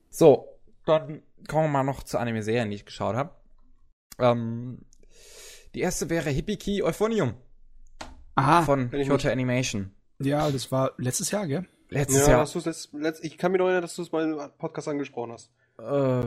So, 0.09 0.57
dann 0.87 1.25
kommen 1.49 1.65
wir 1.65 1.69
mal 1.69 1.83
noch 1.83 2.05
zu 2.05 2.17
Anime-Serien, 2.17 2.71
die 2.71 2.77
ich 2.77 2.87
geschaut 2.87 3.17
habe. 3.17 3.35
Ähm, 4.21 4.83
die 5.75 5.81
erste 5.81 6.11
wäre 6.11 6.31
Hibiki 6.31 6.85
Euphonium 6.85 7.35
Aha. 8.41 8.63
von 8.63 8.91
Kyoto 8.91 9.29
Animation. 9.29 9.91
ja, 10.19 10.51
das 10.51 10.71
war 10.73 10.93
letztes 10.99 11.31
Jahr, 11.31 11.47
gell? 11.47 11.67
Letztes 11.89 12.27
Ja, 12.27 12.33
Jahr. 12.45 12.49
letzt, 12.55 12.91
letzt, 12.93 13.25
ich 13.25 13.37
kann 13.39 13.53
mich 13.53 13.59
noch 13.59 13.67
erinnern, 13.67 13.83
dass 13.83 13.97
du 13.97 14.03
es 14.03 14.13
mal 14.13 14.25
im 14.25 14.39
Podcast 14.59 14.87
angesprochen 14.89 15.33
hast. 15.33 15.51
Äh, 15.79 16.21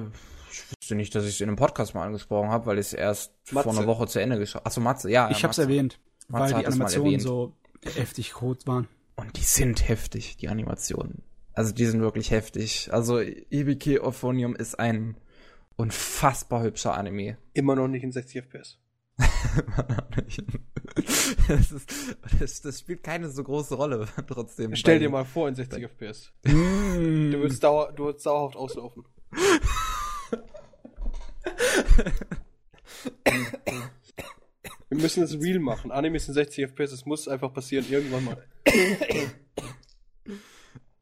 ich 0.52 0.64
wusste 0.81 0.95
nicht, 0.95 1.15
dass 1.15 1.23
ich 1.23 1.35
es 1.35 1.41
in 1.41 1.48
einem 1.49 1.56
Podcast 1.56 1.95
mal 1.95 2.06
angesprochen 2.06 2.49
habe, 2.49 2.65
weil 2.65 2.77
ich 2.80 2.88
es 2.88 2.94
erst 2.94 3.34
Matze. 3.52 3.69
vor 3.69 3.77
einer 3.77 3.88
Woche 3.88 4.07
zu 4.07 4.19
Ende 4.19 4.38
geschaut 4.40 4.65
Achso, 4.65 4.81
Matze, 4.81 5.10
ja. 5.10 5.30
ich 5.31 5.38
ja, 5.38 5.44
hab's 5.44 5.57
Matze. 5.57 5.61
erwähnt, 5.69 5.99
Matze 6.27 6.53
weil 6.56 6.61
die 6.61 6.68
es 6.68 6.73
Animationen 6.73 7.19
so 7.19 7.53
heftig 7.95 8.41
rot 8.41 8.68
waren. 8.68 8.88
Und 9.15 9.38
die 9.38 9.41
sind 9.44 9.88
heftig, 9.88 10.38
die 10.38 10.49
Animationen. 10.49 11.23
Also 11.53 11.72
die 11.73 11.85
sind 11.85 12.02
wirklich 12.02 12.31
heftig. 12.31 12.90
Also 12.91 13.19
Hibiki 13.19 13.99
Euphonium 13.99 14.56
ist 14.56 14.80
ein 14.80 15.15
unfassbar 15.76 16.64
hübscher 16.64 16.95
Anime. 16.95 17.38
Immer 17.53 17.76
noch 17.76 17.88
nicht 17.88 18.03
in 18.03 18.11
60 18.11 18.44
FPS. 18.44 18.80
das, 21.48 21.72
ist, 21.72 22.18
das, 22.40 22.61
das 22.61 22.80
spielt 22.80 23.03
keine 23.03 23.30
so 23.30 23.44
große 23.44 23.76
Rolle 23.76 24.07
trotzdem. 24.28 24.76
Stell 24.76 24.99
dir 24.99 25.10
mal 25.10 25.26
vor 25.26 25.48
in 25.48 25.56
60 25.56 25.84
FPS. 25.84 26.32
Mm. 26.44 27.32
Du 27.32 27.40
würdest, 27.40 27.64
dauer, 27.64 27.91
du 27.94 28.06
würdest 28.06 28.26
dauerhaft 28.26 28.56
auslaufen. 28.56 29.03
Wir 34.90 35.02
müssen 35.02 35.22
das 35.22 35.34
real 35.34 35.60
machen. 35.60 35.91
Animes 35.91 36.28
in 36.28 36.36
60 36.36 36.65
FPS, 36.70 36.91
das 36.91 37.06
muss 37.06 37.28
einfach 37.28 37.52
passieren, 37.52 37.86
irgendwann 37.90 38.26
mal. 38.26 38.44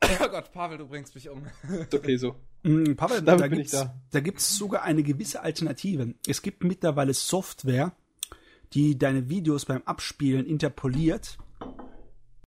Oh 0.04 0.28
Gott, 0.30 0.52
Pavel, 0.52 0.78
du 0.78 0.88
bringst 0.88 1.14
mich 1.16 1.30
um. 1.30 1.46
Ist 1.70 1.94
okay 1.94 2.18
so. 2.18 2.36
Mm, 2.64 2.94
Pavel, 2.94 3.22
Damit 3.22 3.42
da 3.42 3.48
bin 3.48 3.60
ich 3.60 3.72
da. 3.72 3.94
da 4.12 4.20
gibt's 4.20 4.56
sogar 4.56 4.84
eine 4.84 5.04
gewisse 5.04 5.42
Alternative. 5.42 6.14
Es 6.28 6.42
gibt 6.42 6.64
mittlerweile 6.64 7.14
Software, 7.14 7.94
die 8.74 8.98
deine 8.98 9.30
Videos 9.30 9.66
beim 9.66 9.82
Abspielen 9.86 10.46
interpoliert 10.46 11.38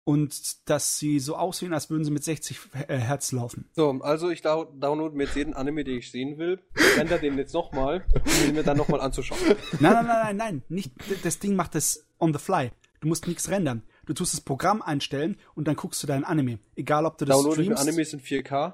und 0.06 0.70
dass 0.70 0.98
sie 0.98 1.20
so 1.20 1.36
aussehen, 1.36 1.74
als 1.74 1.90
würden 1.90 2.04
sie 2.04 2.12
mit 2.12 2.24
60 2.24 2.60
äh, 2.88 2.98
Hertz 2.98 3.32
laufen. 3.32 3.70
So, 3.74 3.90
also 4.02 4.30
ich 4.30 4.41
download 4.41 5.16
mir 5.16 5.24
jetzt 5.24 5.36
jeden 5.36 5.54
Anime, 5.54 5.84
den 5.84 6.00
ich 6.00 6.12
sehen 6.12 6.38
will, 6.38 6.62
render 6.98 7.18
den 7.18 7.38
jetzt 7.38 7.54
nochmal, 7.54 8.06
um 8.14 8.50
ihn 8.50 8.56
mir 8.56 8.64
dann 8.64 8.78
nochmal 8.78 9.02
anzuschauen. 9.02 9.40
Nein, 9.80 9.94
nein, 9.94 10.06
nein, 10.06 10.06
nein, 10.06 10.38
nein, 10.38 10.64
nicht, 10.70 10.91
das 11.24 11.40
Ding 11.40 11.56
macht 11.56 11.76
das 11.76 12.06
on 12.20 12.34
the 12.34 12.40
fly. 12.40 12.72
Du 13.00 13.08
musst 13.08 13.28
nichts 13.28 13.50
rendern. 13.50 13.84
Du 14.06 14.14
tust 14.14 14.34
das 14.34 14.41
Programm 14.41 14.82
einstellen 14.82 15.38
und 15.56 15.68
dann 15.68 15.76
guckst 15.76 16.02
du 16.04 16.08
deinen 16.08 16.24
Anime. 16.24 16.60
Egal, 16.76 17.06
ob 17.06 17.18
du 17.18 17.26
das 17.26 17.36
Download 17.36 17.62
streamst. 17.62 17.82
Animes 17.82 18.14
in 18.14 18.22
4K. 18.22 18.74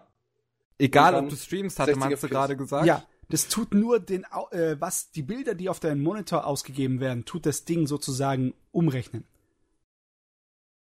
Egal, 0.77 1.15
ob 1.15 1.29
du 1.29 1.35
streamst, 1.35 1.79
hatte 1.79 1.93
60 1.93 1.99
Matze 1.99 2.27
FPS. 2.27 2.29
gerade 2.29 2.57
gesagt. 2.57 2.85
Ja, 2.85 3.03
das 3.29 3.47
tut 3.47 3.73
nur 3.73 3.99
den, 3.99 4.25
äh, 4.51 4.75
was 4.79 5.11
die 5.11 5.21
Bilder, 5.21 5.55
die 5.55 5.69
auf 5.69 5.79
deinen 5.79 6.01
Monitor 6.01 6.45
ausgegeben 6.45 6.99
werden, 6.99 7.25
tut 7.25 7.45
das 7.45 7.65
Ding 7.65 7.87
sozusagen 7.87 8.53
umrechnen. 8.71 9.23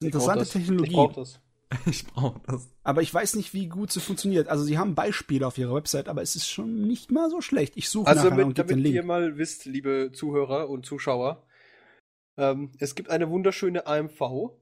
Ich 0.01 0.07
Interessante 0.07 0.41
das. 0.41 0.51
Technologie. 0.51 0.91
Ich 0.91 0.97
brauch 0.97 1.13
das. 1.13 1.41
Ich 1.87 2.07
brauche 2.07 2.41
das. 2.47 2.69
Aber 2.85 3.03
ich 3.03 3.13
weiß 3.13 3.35
nicht, 3.35 3.53
wie 3.53 3.69
gut 3.69 3.91
sie 3.91 4.01
funktioniert. 4.01 4.49
Also 4.49 4.63
sie 4.63 4.79
haben 4.79 4.95
Beispiele 4.95 5.45
auf 5.47 5.59
ihrer 5.59 5.75
Website, 5.75 6.09
aber 6.09 6.23
es 6.23 6.37
ist 6.37 6.49
schon 6.49 6.87
nicht 6.87 7.11
mal 7.11 7.29
so 7.29 7.41
schlecht. 7.41 7.77
Ich 7.77 7.89
suche 7.91 8.07
Also 8.07 8.31
nachher 8.31 8.47
und 8.47 8.57
damit, 8.57 8.57
gebe 8.57 8.69
den 8.69 8.79
damit 8.79 8.93
ihr 8.93 9.03
Link. 9.03 9.05
mal 9.05 9.37
wisst, 9.37 9.65
liebe 9.65 10.13
Zuhörer 10.13 10.69
und 10.71 10.87
Zuschauer, 10.87 11.45
ähm, 12.37 12.71
es 12.79 12.95
gibt 12.95 13.11
eine 13.11 13.31
wunderschöne 13.31 13.87
AMV, 13.87 14.53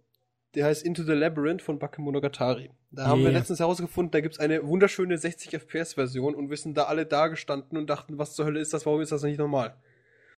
die 0.54 0.64
heißt 0.64 0.82
Into 0.82 1.02
the 1.02 1.12
Labyrinth 1.12 1.60
von 1.62 1.78
Bakemonogatari. 1.78 2.70
Da 2.94 3.06
haben 3.06 3.22
wir 3.22 3.30
letztens 3.30 3.60
herausgefunden, 3.60 4.10
da 4.10 4.20
gibt's 4.20 4.38
eine 4.38 4.66
wunderschöne 4.66 5.18
60 5.18 5.50
FPS 5.52 5.94
Version 5.94 6.34
und 6.34 6.50
wir 6.50 6.56
sind 6.56 6.76
da 6.76 6.84
alle 6.84 7.06
da 7.06 7.28
gestanden 7.28 7.78
und 7.78 7.88
dachten, 7.88 8.18
was 8.18 8.34
zur 8.34 8.46
Hölle 8.46 8.60
ist 8.60 8.72
das, 8.72 8.86
warum 8.86 9.00
ist 9.00 9.12
das 9.12 9.22
nicht 9.22 9.38
normal? 9.38 9.76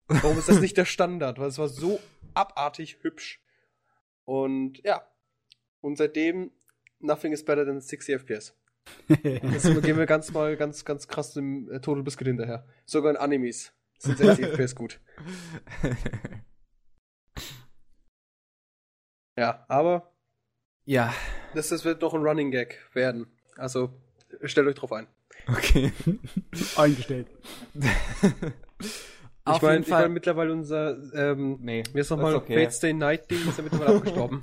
Warum 0.07 0.37
ist 0.37 0.49
das 0.49 0.61
nicht 0.61 0.77
der 0.77 0.85
Standard? 0.85 1.39
Weil 1.39 1.49
es 1.49 1.57
war 1.57 1.67
so 1.67 1.99
abartig 2.33 2.99
hübsch. 3.01 3.41
Und 4.25 4.81
ja, 4.83 5.01
und 5.81 5.97
seitdem 5.97 6.51
nothing 6.99 7.33
is 7.33 7.43
better 7.43 7.65
than 7.65 7.81
60 7.81 8.21
FPS. 8.21 8.55
Jetzt 9.07 9.63
gehen 9.83 9.97
wir 9.97 10.05
ganz 10.05 10.31
mal 10.31 10.55
ganz, 10.55 10.85
ganz 10.85 11.07
krass 11.07 11.33
dem 11.33 11.69
äh, 11.69 11.81
Total 11.81 12.03
Biscuit 12.03 12.27
hinterher. 12.27 12.65
Sogar 12.85 13.11
in 13.11 13.17
Animes 13.17 13.73
sind 13.97 14.17
60 14.17 14.45
FPS 14.45 14.75
gut. 14.75 14.99
Ja, 19.37 19.63
aber 19.67 20.11
ja, 20.85 21.13
das, 21.53 21.69
das 21.69 21.85
wird 21.85 22.01
noch 22.01 22.13
ein 22.13 22.21
Running 22.21 22.51
Gag 22.51 22.79
werden. 22.93 23.27
Also 23.57 23.89
stellt 24.43 24.67
euch 24.67 24.75
drauf 24.75 24.91
ein. 24.93 25.07
okay. 25.47 25.91
Eingestellt. 26.75 27.27
Auf 29.45 29.57
ich 29.57 29.61
meine, 29.61 29.73
jeden 29.75 29.83
ich 29.83 29.89
mein, 29.89 30.01
Fall. 30.01 30.09
mittlerweile 30.09 30.51
unser, 30.51 30.97
ähm, 31.13 31.59
nee, 31.61 31.83
wie 31.93 31.99
ist 32.01 32.09
nochmal 32.09 32.35
okay. 32.35 32.65
Fate 32.65 32.73
Stay 32.73 32.93
Night 32.93 33.31
Ding, 33.31 33.47
ist 33.47 33.57
ja 33.57 33.63
mittlerweile 33.63 33.95
abgestorben. 33.95 34.41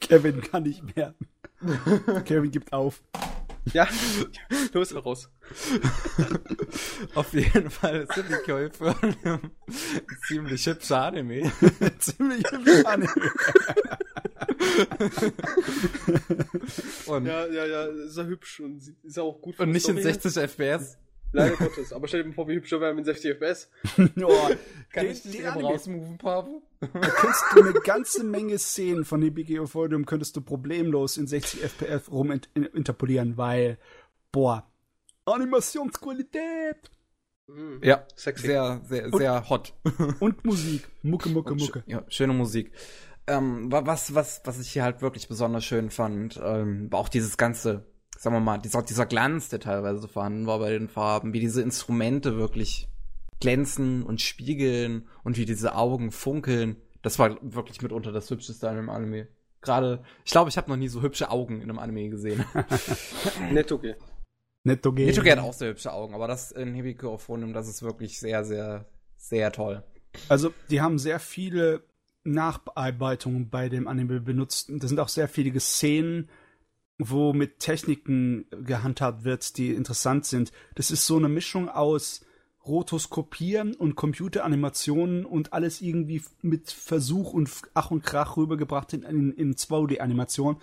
Kevin 0.00 0.40
kann 0.40 0.62
nicht 0.62 0.96
mehr. 0.96 1.14
Kevin 2.24 2.50
gibt 2.50 2.72
auf. 2.72 3.02
Ja, 3.72 3.86
los 4.72 4.94
raus. 4.94 5.28
Auf 7.14 7.32
jeden 7.34 7.68
Fall 7.68 8.06
Hibiki 8.14 8.70
für 8.70 8.94
ein 9.02 9.50
ziemlich 10.26 10.64
hübscher 10.66 11.02
Anime. 11.02 11.50
Ziemlich 11.98 12.44
hübsch 12.50 12.84
Anime. 12.84 13.32
Und, 17.06 17.26
Ja, 17.26 17.46
ja, 17.46 17.66
ja, 17.66 17.84
ist 17.86 18.16
ja 18.16 18.24
hübsch 18.24 18.60
und 18.60 18.82
ist 19.02 19.16
ja 19.16 19.22
auch 19.22 19.40
gut 19.40 19.56
für 19.56 19.62
und 19.62 19.70
nicht 19.70 19.88
in 19.88 19.98
Story. 19.98 20.12
60 20.14 20.36
FPS. 20.50 20.98
Leider 21.32 21.56
Gottes. 21.56 21.92
Aber 21.92 22.06
stell 22.08 22.22
dir 22.22 22.28
mal 22.28 22.34
vor, 22.34 22.48
wie 22.48 22.54
hübsch 22.54 22.70
wir 22.70 22.80
wären 22.80 22.98
in 22.98 23.04
60 23.04 23.32
FPS. 23.36 23.68
oh, 23.98 24.50
Kann 24.92 25.04
den, 25.04 25.12
ich 25.12 25.22
den 25.22 25.34
eben 25.34 25.46
rausmoven, 25.48 26.18
Pavel? 26.18 26.62
Da 26.80 26.86
könntest 26.88 27.44
du 27.54 27.62
eine 27.62 27.72
ganze 27.80 28.24
Menge 28.24 28.58
Szenen 28.58 29.04
von 29.04 29.22
Hibiki 29.22 29.58
Euphorium 29.58 30.06
könntest 30.06 30.36
du 30.36 30.40
problemlos 30.40 31.16
in 31.16 31.26
60 31.26 31.60
FPS 31.62 32.10
rum 32.10 32.30
int 32.30 32.48
in 32.54 32.64
interpolieren, 32.64 33.36
weil, 33.36 33.78
boah, 34.32 34.70
Animationsqualität 35.24 36.90
Ja, 37.82 38.06
Sexy. 38.14 38.46
sehr, 38.46 38.80
sehr, 38.84 39.10
sehr 39.10 39.48
hot. 39.50 39.74
und 40.20 40.44
Musik. 40.44 40.88
Mucke, 41.02 41.28
Mucke, 41.28 41.52
Und 41.52 41.60
sch- 41.60 41.66
Mucke. 41.66 41.82
Ja, 41.86 42.04
schöne 42.08 42.32
Musik. 42.34 42.70
Ähm, 43.26 43.70
wa- 43.72 43.86
was, 43.86 44.14
was, 44.14 44.42
was 44.44 44.60
ich 44.60 44.70
hier 44.70 44.84
halt 44.84 45.02
wirklich 45.02 45.28
besonders 45.28 45.64
schön 45.64 45.90
fand, 45.90 46.40
ähm, 46.42 46.90
war 46.92 47.00
auch 47.00 47.08
dieses 47.08 47.36
ganze, 47.36 47.84
sagen 48.16 48.36
wir 48.36 48.40
mal, 48.40 48.58
dieser, 48.58 48.82
dieser 48.82 49.06
Glanz, 49.06 49.48
der 49.48 49.60
teilweise 49.60 50.06
vorhanden 50.08 50.46
war 50.46 50.58
bei 50.60 50.70
den 50.70 50.88
Farben, 50.88 51.32
wie 51.32 51.40
diese 51.40 51.62
Instrumente 51.62 52.36
wirklich 52.36 52.88
glänzen 53.40 54.02
und 54.02 54.20
spiegeln 54.20 55.08
und 55.24 55.36
wie 55.36 55.44
diese 55.44 55.74
Augen 55.74 56.12
funkeln. 56.12 56.76
Das 57.02 57.18
war 57.18 57.36
wirklich 57.42 57.82
mitunter 57.82 58.12
das 58.12 58.30
Hübscheste 58.30 58.68
an 58.68 58.78
einem 58.78 58.90
Anime. 58.90 59.28
Gerade, 59.60 60.02
ich 60.24 60.30
glaube, 60.30 60.48
ich 60.48 60.56
habe 60.56 60.70
noch 60.70 60.76
nie 60.76 60.88
so 60.88 61.02
hübsche 61.02 61.30
Augen 61.30 61.56
in 61.60 61.68
einem 61.68 61.78
Anime 61.78 62.08
gesehen. 62.08 62.44
Netto 63.52 63.76
okay. 63.76 63.96
Netto 64.64 64.92
geht. 64.92 65.06
Nitoge 65.06 65.32
hat 65.32 65.38
auch 65.38 65.52
sehr 65.52 65.70
hübsche 65.70 65.92
Augen, 65.92 66.14
aber 66.14 66.26
das 66.26 66.50
in 66.52 66.74
Hibiko 66.74 67.14
auf 67.14 67.22
Phonium, 67.22 67.52
das 67.52 67.68
ist 67.68 67.82
wirklich 67.82 68.18
sehr, 68.18 68.44
sehr, 68.44 68.86
sehr 69.16 69.52
toll. 69.52 69.84
Also, 70.28 70.52
die 70.70 70.80
haben 70.80 70.98
sehr 70.98 71.20
viele 71.20 71.84
Nachbearbeitungen 72.26 73.48
bei 73.48 73.68
dem 73.68 73.88
Anime 73.88 74.20
benutzt. 74.20 74.70
Da 74.70 74.88
sind 74.88 75.00
auch 75.00 75.08
sehr 75.08 75.28
viele 75.28 75.58
Szenen, 75.60 76.28
wo 76.98 77.32
mit 77.32 77.58
Techniken 77.58 78.46
gehandhabt 78.64 79.24
wird, 79.24 79.56
die 79.58 79.70
interessant 79.70 80.26
sind. 80.26 80.52
Das 80.74 80.90
ist 80.90 81.06
so 81.06 81.16
eine 81.16 81.28
Mischung 81.28 81.68
aus 81.68 82.22
Rotoskopieren 82.66 83.74
und 83.74 83.94
Computeranimationen 83.94 85.24
und 85.24 85.52
alles 85.52 85.80
irgendwie 85.80 86.22
mit 86.42 86.70
Versuch 86.70 87.32
und 87.32 87.48
Ach 87.74 87.90
und 87.90 88.02
Krach 88.02 88.36
rübergebracht 88.36 88.92
in, 88.92 89.02
in, 89.02 89.32
in 89.32 89.54
2D-Animation. 89.54 90.56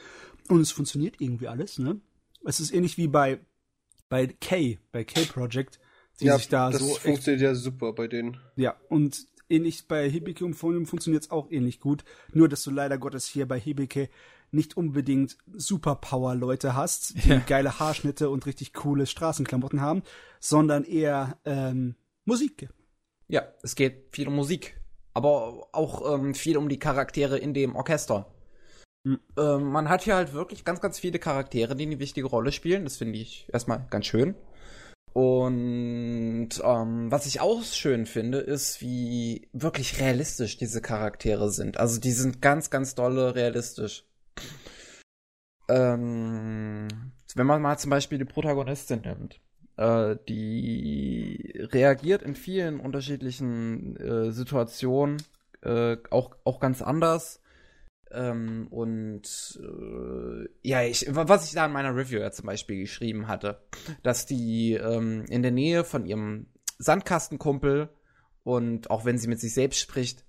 Und 0.49 0.61
es 0.61 0.72
funktioniert 0.72 1.15
irgendwie 1.19 1.48
alles, 1.48 1.80
ne? 1.80 2.02
Es 2.45 2.60
ist 2.60 2.73
ähnlich 2.73 2.98
wie 2.98 3.07
bei, 3.07 3.40
bei 4.10 4.27
K, 4.27 4.77
bei 4.91 5.06
K-Project, 5.06 5.80
die 6.19 6.30
sich 6.30 6.49
da 6.49 6.69
das 6.69 6.81
so 6.81 6.90
echt 6.90 6.99
funktioniert 6.99 7.41
ja 7.41 7.56
super 7.56 7.94
bei 7.94 8.07
denen. 8.07 8.38
ja, 8.57 8.76
und 8.90 9.26
ähnlich 9.49 9.88
bei 9.88 10.10
Hibike 10.10 10.45
und 10.45 10.53
Phonium 10.53 10.86
funktioniert 10.86 11.24
es 11.24 11.32
auch 11.32 11.52
ähnlich 11.52 11.80
gut. 11.80 12.03
Nur, 12.32 12.49
dass 12.49 12.64
du 12.64 12.72
leider 12.72 12.98
Gottes 12.98 13.28
hier 13.28 13.48
bei 13.48 13.60
Hibike 13.60 14.10
nicht 14.52 14.78
unbedingt 14.78 15.38
Superpower-Leute 15.53 16.76
hast, 16.76 17.24
die 17.24 17.30
Ja. 17.30 17.40
geile 17.40 17.80
Haarschnitte 17.80 18.30
und 18.30 18.45
richtig 18.45 18.74
coole 18.74 19.06
Straßenklamotten 19.07 19.82
haben, 19.82 20.03
sondern 20.40 20.84
eher 20.84 21.38
ähm, 21.45 21.95
Musik. 22.26 22.70
Ja, 23.28 23.44
es 23.64 23.76
geht 23.76 24.10
viel 24.11 24.28
um 24.28 24.36
Musik, 24.36 24.80
aber 25.14 25.68
auch 25.72 26.15
ähm, 26.15 26.36
viel 26.36 26.57
um 26.57 26.70
die 26.70 26.80
Charaktere 26.80 27.38
in 27.38 27.53
dem 27.53 27.76
Orchester. 27.76 28.32
Mhm. 29.03 29.20
Ähm, 29.38 29.72
man 29.72 29.90
hat 29.90 30.03
hier 30.03 30.15
halt 30.15 30.34
wirklich 30.34 30.64
ganz, 30.65 30.82
ganz 30.82 30.99
viele 30.99 31.20
Charaktere, 31.20 31.76
die 31.76 31.86
eine 31.86 31.99
wichtige 31.99 32.28
Rolle 32.28 32.52
spielen. 32.52 32.84
Das 32.84 32.98
finde 32.98 33.20
ich 33.20 33.49
erstmal 33.52 33.86
ganz 33.90 34.06
schön. 34.06 34.36
Und 35.14 36.49
ähm, 36.64 37.11
was 37.11 37.27
ich 37.27 37.40
auch 37.40 37.64
schön 37.64 38.07
finde, 38.07 38.40
ist, 38.40 38.81
wie 38.81 39.48
wirklich 39.53 39.99
realistisch 39.99 40.57
diese 40.57 40.81
Charaktere 40.81 41.52
sind. 41.52 41.77
Also 41.77 41.99
die 41.99 42.11
sind 42.11 42.41
ganz, 42.41 42.72
ganz 42.72 42.95
dolle 42.95 43.35
realistisch. 43.35 44.06
Ähm, 45.69 46.88
wenn 47.35 47.45
man 47.45 47.61
mal 47.61 47.77
zum 47.77 47.91
Beispiel 47.91 48.18
die 48.18 48.26
Protagonistin 48.26 49.02
nimmt. 49.02 49.40
Äh, 49.77 50.18
die 50.27 51.60
reagiert 51.72 52.23
in 52.23 52.35
vielen 52.35 52.80
unterschiedlichen 52.80 53.95
äh, 53.98 54.31
Situationen 54.31 55.18
äh, 55.61 55.98
auch, 56.10 56.35
auch 56.44 56.60
ganz 56.60 56.81
anders. 56.81 57.40
Ähm, 58.14 58.68
und 58.69 59.60
äh, 59.61 60.48
ja, 60.61 60.84
ich, 60.84 61.07
was 61.10 61.48
ich 61.48 61.53
da 61.53 61.65
in 61.65 61.72
meiner 61.72 61.95
Review 61.95 62.19
ja 62.19 62.31
zum 62.31 62.45
Beispiel 62.45 62.80
geschrieben 62.80 63.27
hatte, 63.27 63.61
dass 64.03 64.26
die 64.26 64.73
ähm, 64.73 65.26
in 65.30 65.41
der 65.41 65.52
Nähe 65.52 65.84
von 65.84 66.06
ihrem 66.06 66.48
Sandkastenkumpel 66.77 67.90
und 68.44 68.91
auch 68.91 69.06
wenn 69.06 69.18
sie 69.18 69.27
mit 69.27 69.40
sich 69.40 69.53
selbst 69.53 69.80
spricht, 69.80 70.26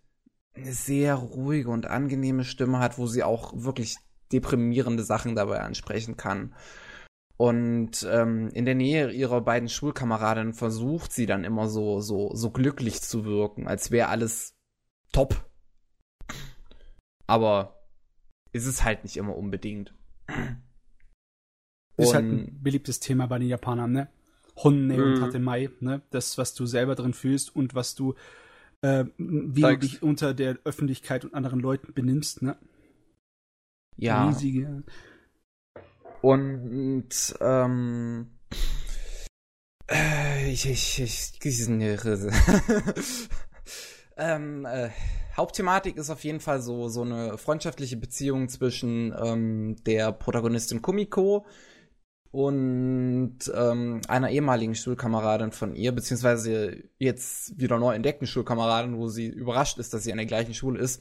eine 0.55 0.73
sehr 0.73 1.15
ruhige 1.15 1.71
und 1.71 1.87
angenehme 1.87 2.45
Stimme 2.45 2.79
hat, 2.79 2.97
wo 2.97 3.07
sie 3.07 3.23
auch 3.23 3.53
wirklich 3.55 3.97
deprimierende 4.33 5.03
Sachen 5.03 5.35
dabei 5.35 5.61
ansprechen 5.61 6.17
kann. 6.17 6.55
Und 7.37 8.07
ähm, 8.09 8.49
in 8.55 8.65
der 8.65 8.77
Nähe 8.77 9.11
ihrer 9.11 9.41
beiden 9.41 9.69
Schulkameradinnen 9.69 10.55
versucht 10.55 11.13
sie 11.13 11.27
dann 11.27 11.43
immer 11.43 11.69
so, 11.69 12.01
so, 12.01 12.33
so 12.35 12.51
glücklich 12.51 13.03
zu 13.03 13.25
wirken, 13.25 13.67
als 13.67 13.91
wäre 13.91 14.09
alles 14.09 14.55
top. 15.13 15.45
Aber 17.27 17.81
ist 18.53 18.67
es 18.67 18.85
halt 18.85 19.05
nicht 19.05 19.17
immer 19.17 19.37
unbedingt. 19.37 19.95
Ist 21.97 22.15
halt 22.15 22.25
ein 22.25 22.63
beliebtes 22.63 23.01
Thema 23.01 23.27
bei 23.27 23.39
den 23.39 23.49
Japanern, 23.49 23.93
ne? 23.93 24.09
Honne 24.57 25.05
und 25.05 25.21
Tatemai, 25.21 25.71
ne? 25.81 26.03
Das, 26.11 26.39
was 26.39 26.55
du 26.55 26.67
selber 26.67 26.95
drin 26.95 27.15
fühlst 27.15 27.55
und 27.55 27.75
was 27.75 27.95
du, 27.95 28.15
äh, 28.83 29.05
wie 29.17 29.61
Zeigst. 29.61 29.83
du 29.83 29.87
dich 29.89 30.03
unter 30.03 30.35
der 30.35 30.59
Öffentlichkeit 30.65 31.25
und 31.25 31.35
anderen 31.35 31.61
Leuten 31.61 31.93
benimmst, 31.93 32.43
ne? 32.43 32.57
Ja. 33.97 34.29
Riesige. 34.29 34.83
Und 36.21 37.35
ähm, 37.41 38.31
äh, 39.91 40.51
ich, 40.51 40.69
ich, 40.69 41.01
ich, 41.01 41.39
ähm, 44.17 44.65
äh, 44.65 44.91
Hauptthematik 45.37 45.97
ist 45.97 46.11
auf 46.11 46.23
jeden 46.25 46.41
Fall 46.41 46.61
so 46.61 46.89
so 46.89 47.03
eine 47.03 47.39
freundschaftliche 47.39 47.97
Beziehung 47.97 48.49
zwischen 48.49 49.15
ähm, 49.21 49.77
der 49.85 50.13
Protagonistin 50.13 50.81
Kumiko 50.83 51.45
und 52.31 53.39
ähm, 53.55 54.01
einer 54.09 54.31
ehemaligen 54.31 54.75
Schulkameradin 54.75 55.53
von 55.53 55.75
ihr, 55.75 55.93
beziehungsweise 55.93 56.83
jetzt 56.99 57.59
wieder 57.61 57.79
neu 57.79 57.95
entdeckten 57.95 58.27
Schulkameradin, 58.27 58.97
wo 58.97 59.09
sie 59.09 59.29
überrascht 59.29 59.79
ist, 59.79 59.95
dass 59.95 60.03
sie 60.05 60.11
an 60.13 60.19
der 60.19 60.27
gleichen 60.27 60.55
Schule 60.55 60.81
ist. 60.81 61.01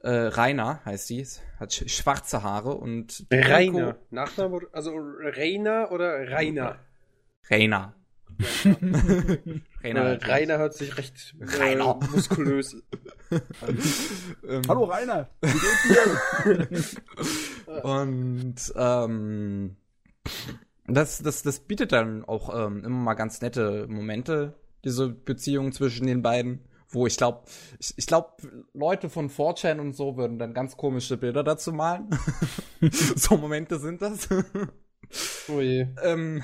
Äh, 0.00 0.10
Rainer 0.10 0.84
heißt 0.84 1.06
sie, 1.06 1.26
hat 1.58 1.72
sch 1.72 1.88
schwarze 1.88 2.42
Haare 2.42 2.74
und 2.74 3.26
Rainer. 3.32 3.96
Nachname, 4.10 4.56
oder- 4.56 4.68
also 4.72 4.92
Rainer 4.94 5.90
oder 5.90 6.30
Rainer? 6.30 6.78
Rainer. 7.48 7.94
Rainer, 9.82 10.04
Rainer. 10.12 10.28
Rainer 10.28 10.58
hört 10.58 10.74
sich 10.74 10.96
recht 10.96 11.34
äh, 11.40 11.76
muskulös. 12.10 12.76
Ähm, 14.46 14.62
Hallo 14.68 14.84
Rainer! 14.84 15.28
Wie 15.40 15.50
geht's 15.50 16.94
dir? 17.64 17.82
Und 17.84 18.72
ähm, 18.76 19.76
das, 20.86 21.18
das, 21.18 21.42
das 21.42 21.60
bietet 21.60 21.92
dann 21.92 22.24
auch 22.24 22.54
ähm, 22.54 22.84
immer 22.84 22.98
mal 22.98 23.14
ganz 23.14 23.40
nette 23.40 23.86
Momente, 23.88 24.54
diese 24.84 25.08
Beziehung 25.08 25.72
zwischen 25.72 26.06
den 26.06 26.22
beiden. 26.22 26.60
Wo 26.88 27.08
ich 27.08 27.16
glaube, 27.16 27.42
ich, 27.80 27.94
ich 27.96 28.06
glaube, 28.06 28.34
Leute 28.72 29.10
von 29.10 29.28
4chan 29.28 29.80
und 29.80 29.94
so 29.94 30.16
würden 30.16 30.38
dann 30.38 30.54
ganz 30.54 30.76
komische 30.76 31.16
Bilder 31.16 31.42
dazu 31.42 31.72
malen. 31.72 32.08
so 33.16 33.36
Momente 33.36 33.80
sind 33.80 34.00
das. 34.00 34.28
Oh 35.48 35.60
je. 35.60 35.88
ähm, 36.02 36.42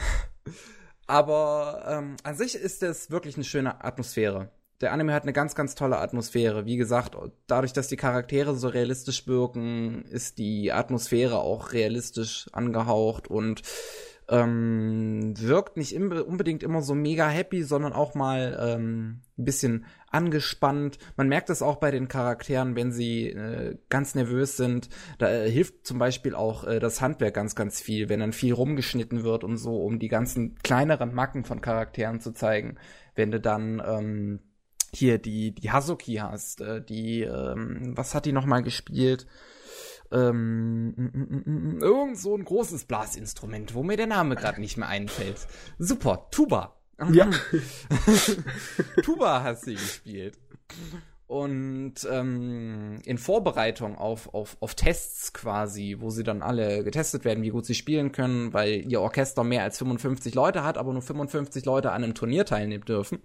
aber 1.10 1.84
ähm, 1.88 2.16
an 2.22 2.36
sich 2.36 2.54
ist 2.54 2.84
es 2.84 3.10
wirklich 3.10 3.34
eine 3.34 3.44
schöne 3.44 3.84
Atmosphäre. 3.84 4.50
Der 4.80 4.92
Anime 4.92 5.12
hat 5.12 5.24
eine 5.24 5.32
ganz, 5.32 5.56
ganz 5.56 5.74
tolle 5.74 5.98
Atmosphäre. 5.98 6.66
Wie 6.66 6.76
gesagt, 6.76 7.16
dadurch, 7.48 7.72
dass 7.72 7.88
die 7.88 7.96
Charaktere 7.96 8.54
so 8.54 8.68
realistisch 8.68 9.26
wirken, 9.26 10.04
ist 10.04 10.38
die 10.38 10.70
Atmosphäre 10.70 11.40
auch 11.40 11.72
realistisch 11.72 12.46
angehaucht 12.52 13.28
und 13.28 13.62
ähm, 14.28 15.34
wirkt 15.36 15.76
nicht 15.76 15.92
im, 15.94 16.12
unbedingt 16.12 16.62
immer 16.62 16.80
so 16.80 16.94
mega 16.94 17.28
happy, 17.28 17.64
sondern 17.64 17.92
auch 17.92 18.14
mal 18.14 18.56
ähm, 18.62 19.22
ein 19.36 19.44
bisschen 19.44 19.86
angespannt. 20.10 20.98
Man 21.16 21.28
merkt 21.28 21.50
es 21.50 21.62
auch 21.62 21.76
bei 21.76 21.90
den 21.90 22.08
Charakteren, 22.08 22.76
wenn 22.76 22.92
sie 22.92 23.28
äh, 23.28 23.76
ganz 23.88 24.14
nervös 24.14 24.56
sind. 24.56 24.88
Da 25.18 25.30
äh, 25.30 25.50
hilft 25.50 25.86
zum 25.86 25.98
Beispiel 25.98 26.34
auch 26.34 26.64
äh, 26.64 26.80
das 26.80 27.00
Handwerk 27.00 27.34
ganz, 27.34 27.54
ganz 27.54 27.80
viel, 27.80 28.08
wenn 28.08 28.20
dann 28.20 28.32
viel 28.32 28.52
rumgeschnitten 28.52 29.22
wird 29.22 29.44
und 29.44 29.56
so, 29.56 29.82
um 29.82 29.98
die 29.98 30.08
ganzen 30.08 30.56
kleineren 30.56 31.14
Macken 31.14 31.44
von 31.44 31.60
Charakteren 31.60 32.20
zu 32.20 32.32
zeigen. 32.32 32.76
Wenn 33.14 33.30
du 33.30 33.40
dann 33.40 33.82
ähm, 33.84 34.40
hier 34.92 35.18
die, 35.18 35.54
die 35.54 35.70
Hazuki 35.70 36.16
hast, 36.16 36.60
äh, 36.60 36.82
die, 36.82 37.22
ähm, 37.22 37.92
was 37.96 38.14
hat 38.14 38.26
die 38.26 38.32
nochmal 38.32 38.62
gespielt? 38.62 39.26
Ähm, 40.12 40.88
mm, 40.88 41.10
mm, 41.12 41.42
mm, 41.44 41.78
irgend 41.82 42.18
so 42.18 42.36
ein 42.36 42.44
großes 42.44 42.86
Blasinstrument, 42.86 43.74
wo 43.74 43.84
mir 43.84 43.96
der 43.96 44.08
Name 44.08 44.34
gerade 44.34 44.60
nicht 44.60 44.76
mehr 44.76 44.88
einfällt. 44.88 45.46
Super, 45.78 46.26
Tuba. 46.32 46.79
Ja. 47.12 47.30
Tuba 49.02 49.42
hast 49.42 49.64
sie 49.64 49.74
gespielt. 49.74 50.38
Und 51.30 51.94
ähm, 52.10 52.98
in 53.04 53.16
Vorbereitung 53.16 53.96
auf, 53.96 54.34
auf, 54.34 54.56
auf 54.58 54.74
Tests 54.74 55.32
quasi, 55.32 55.98
wo 56.00 56.10
sie 56.10 56.24
dann 56.24 56.42
alle 56.42 56.82
getestet 56.82 57.24
werden, 57.24 57.44
wie 57.44 57.50
gut 57.50 57.64
sie 57.66 57.76
spielen 57.76 58.10
können, 58.10 58.52
weil 58.52 58.84
ihr 58.90 59.00
Orchester 59.00 59.44
mehr 59.44 59.62
als 59.62 59.78
55 59.78 60.34
Leute 60.34 60.64
hat, 60.64 60.76
aber 60.76 60.92
nur 60.92 61.02
55 61.02 61.64
Leute 61.64 61.92
an 61.92 62.02
einem 62.02 62.14
Turnier 62.14 62.44
teilnehmen 62.46 62.84
dürfen, 62.84 63.20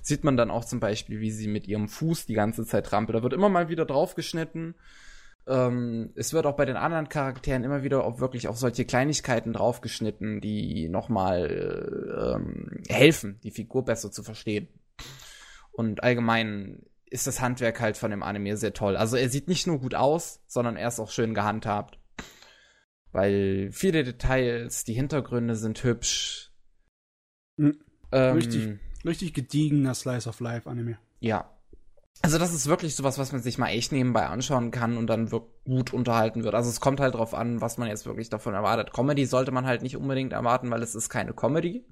sieht 0.00 0.22
man 0.22 0.36
dann 0.36 0.52
auch 0.52 0.64
zum 0.64 0.78
Beispiel, 0.78 1.18
wie 1.18 1.32
sie 1.32 1.48
mit 1.48 1.66
ihrem 1.66 1.88
Fuß 1.88 2.26
die 2.26 2.34
ganze 2.34 2.64
Zeit 2.64 2.86
trampelt. 2.86 3.18
Da 3.18 3.24
wird 3.24 3.32
immer 3.32 3.48
mal 3.48 3.68
wieder 3.68 3.84
draufgeschnitten. 3.84 4.76
Ähm, 5.46 6.12
es 6.14 6.32
wird 6.32 6.46
auch 6.46 6.56
bei 6.56 6.64
den 6.64 6.76
anderen 6.76 7.08
Charakteren 7.08 7.64
immer 7.64 7.82
wieder 7.82 8.04
auch 8.04 8.20
wirklich 8.20 8.48
auf 8.48 8.58
solche 8.58 8.84
Kleinigkeiten 8.84 9.52
draufgeschnitten, 9.52 10.40
die 10.40 10.88
nochmal 10.88 11.50
äh, 11.50 12.34
ähm, 12.34 12.82
helfen, 12.88 13.40
die 13.42 13.50
Figur 13.50 13.84
besser 13.84 14.10
zu 14.10 14.22
verstehen. 14.22 14.68
Und 15.72 16.02
allgemein 16.02 16.82
ist 17.06 17.26
das 17.26 17.40
Handwerk 17.40 17.80
halt 17.80 17.96
von 17.96 18.10
dem 18.10 18.22
Anime 18.22 18.56
sehr 18.56 18.72
toll. 18.72 18.96
Also 18.96 19.16
er 19.16 19.28
sieht 19.28 19.48
nicht 19.48 19.66
nur 19.66 19.80
gut 19.80 19.94
aus, 19.94 20.42
sondern 20.46 20.76
er 20.76 20.88
ist 20.88 21.00
auch 21.00 21.10
schön 21.10 21.34
gehandhabt. 21.34 21.98
Weil 23.12 23.70
viele 23.72 24.04
Details, 24.04 24.84
die 24.84 24.92
Hintergründe 24.92 25.56
sind 25.56 25.82
hübsch. 25.82 26.52
Mhm. 27.56 27.80
Ähm, 28.12 28.34
Richtig. 28.36 28.78
Richtig 29.04 29.34
gediegener 29.34 29.94
Slice 29.94 30.28
of 30.28 30.40
Life 30.40 30.68
Anime. 30.68 30.98
Ja. 31.20 31.50
Also 32.22 32.38
das 32.38 32.52
ist 32.52 32.66
wirklich 32.66 32.94
sowas, 32.94 33.18
was 33.18 33.32
man 33.32 33.40
sich 33.40 33.56
mal 33.56 33.68
echt 33.68 33.92
nebenbei 33.92 34.26
anschauen 34.26 34.70
kann 34.70 34.98
und 34.98 35.06
dann 35.06 35.30
wirklich 35.32 35.50
gut 35.64 35.92
unterhalten 35.94 36.44
wird. 36.44 36.54
Also 36.54 36.68
es 36.68 36.80
kommt 36.80 37.00
halt 37.00 37.14
drauf 37.14 37.32
an, 37.34 37.60
was 37.60 37.78
man 37.78 37.88
jetzt 37.88 38.04
wirklich 38.04 38.28
davon 38.28 38.52
erwartet. 38.54 38.92
Comedy 38.92 39.24
sollte 39.24 39.52
man 39.52 39.64
halt 39.64 39.82
nicht 39.82 39.96
unbedingt 39.96 40.32
erwarten, 40.32 40.70
weil 40.70 40.82
es 40.82 40.94
ist 40.94 41.08
keine 41.08 41.32
Comedy, 41.32 41.84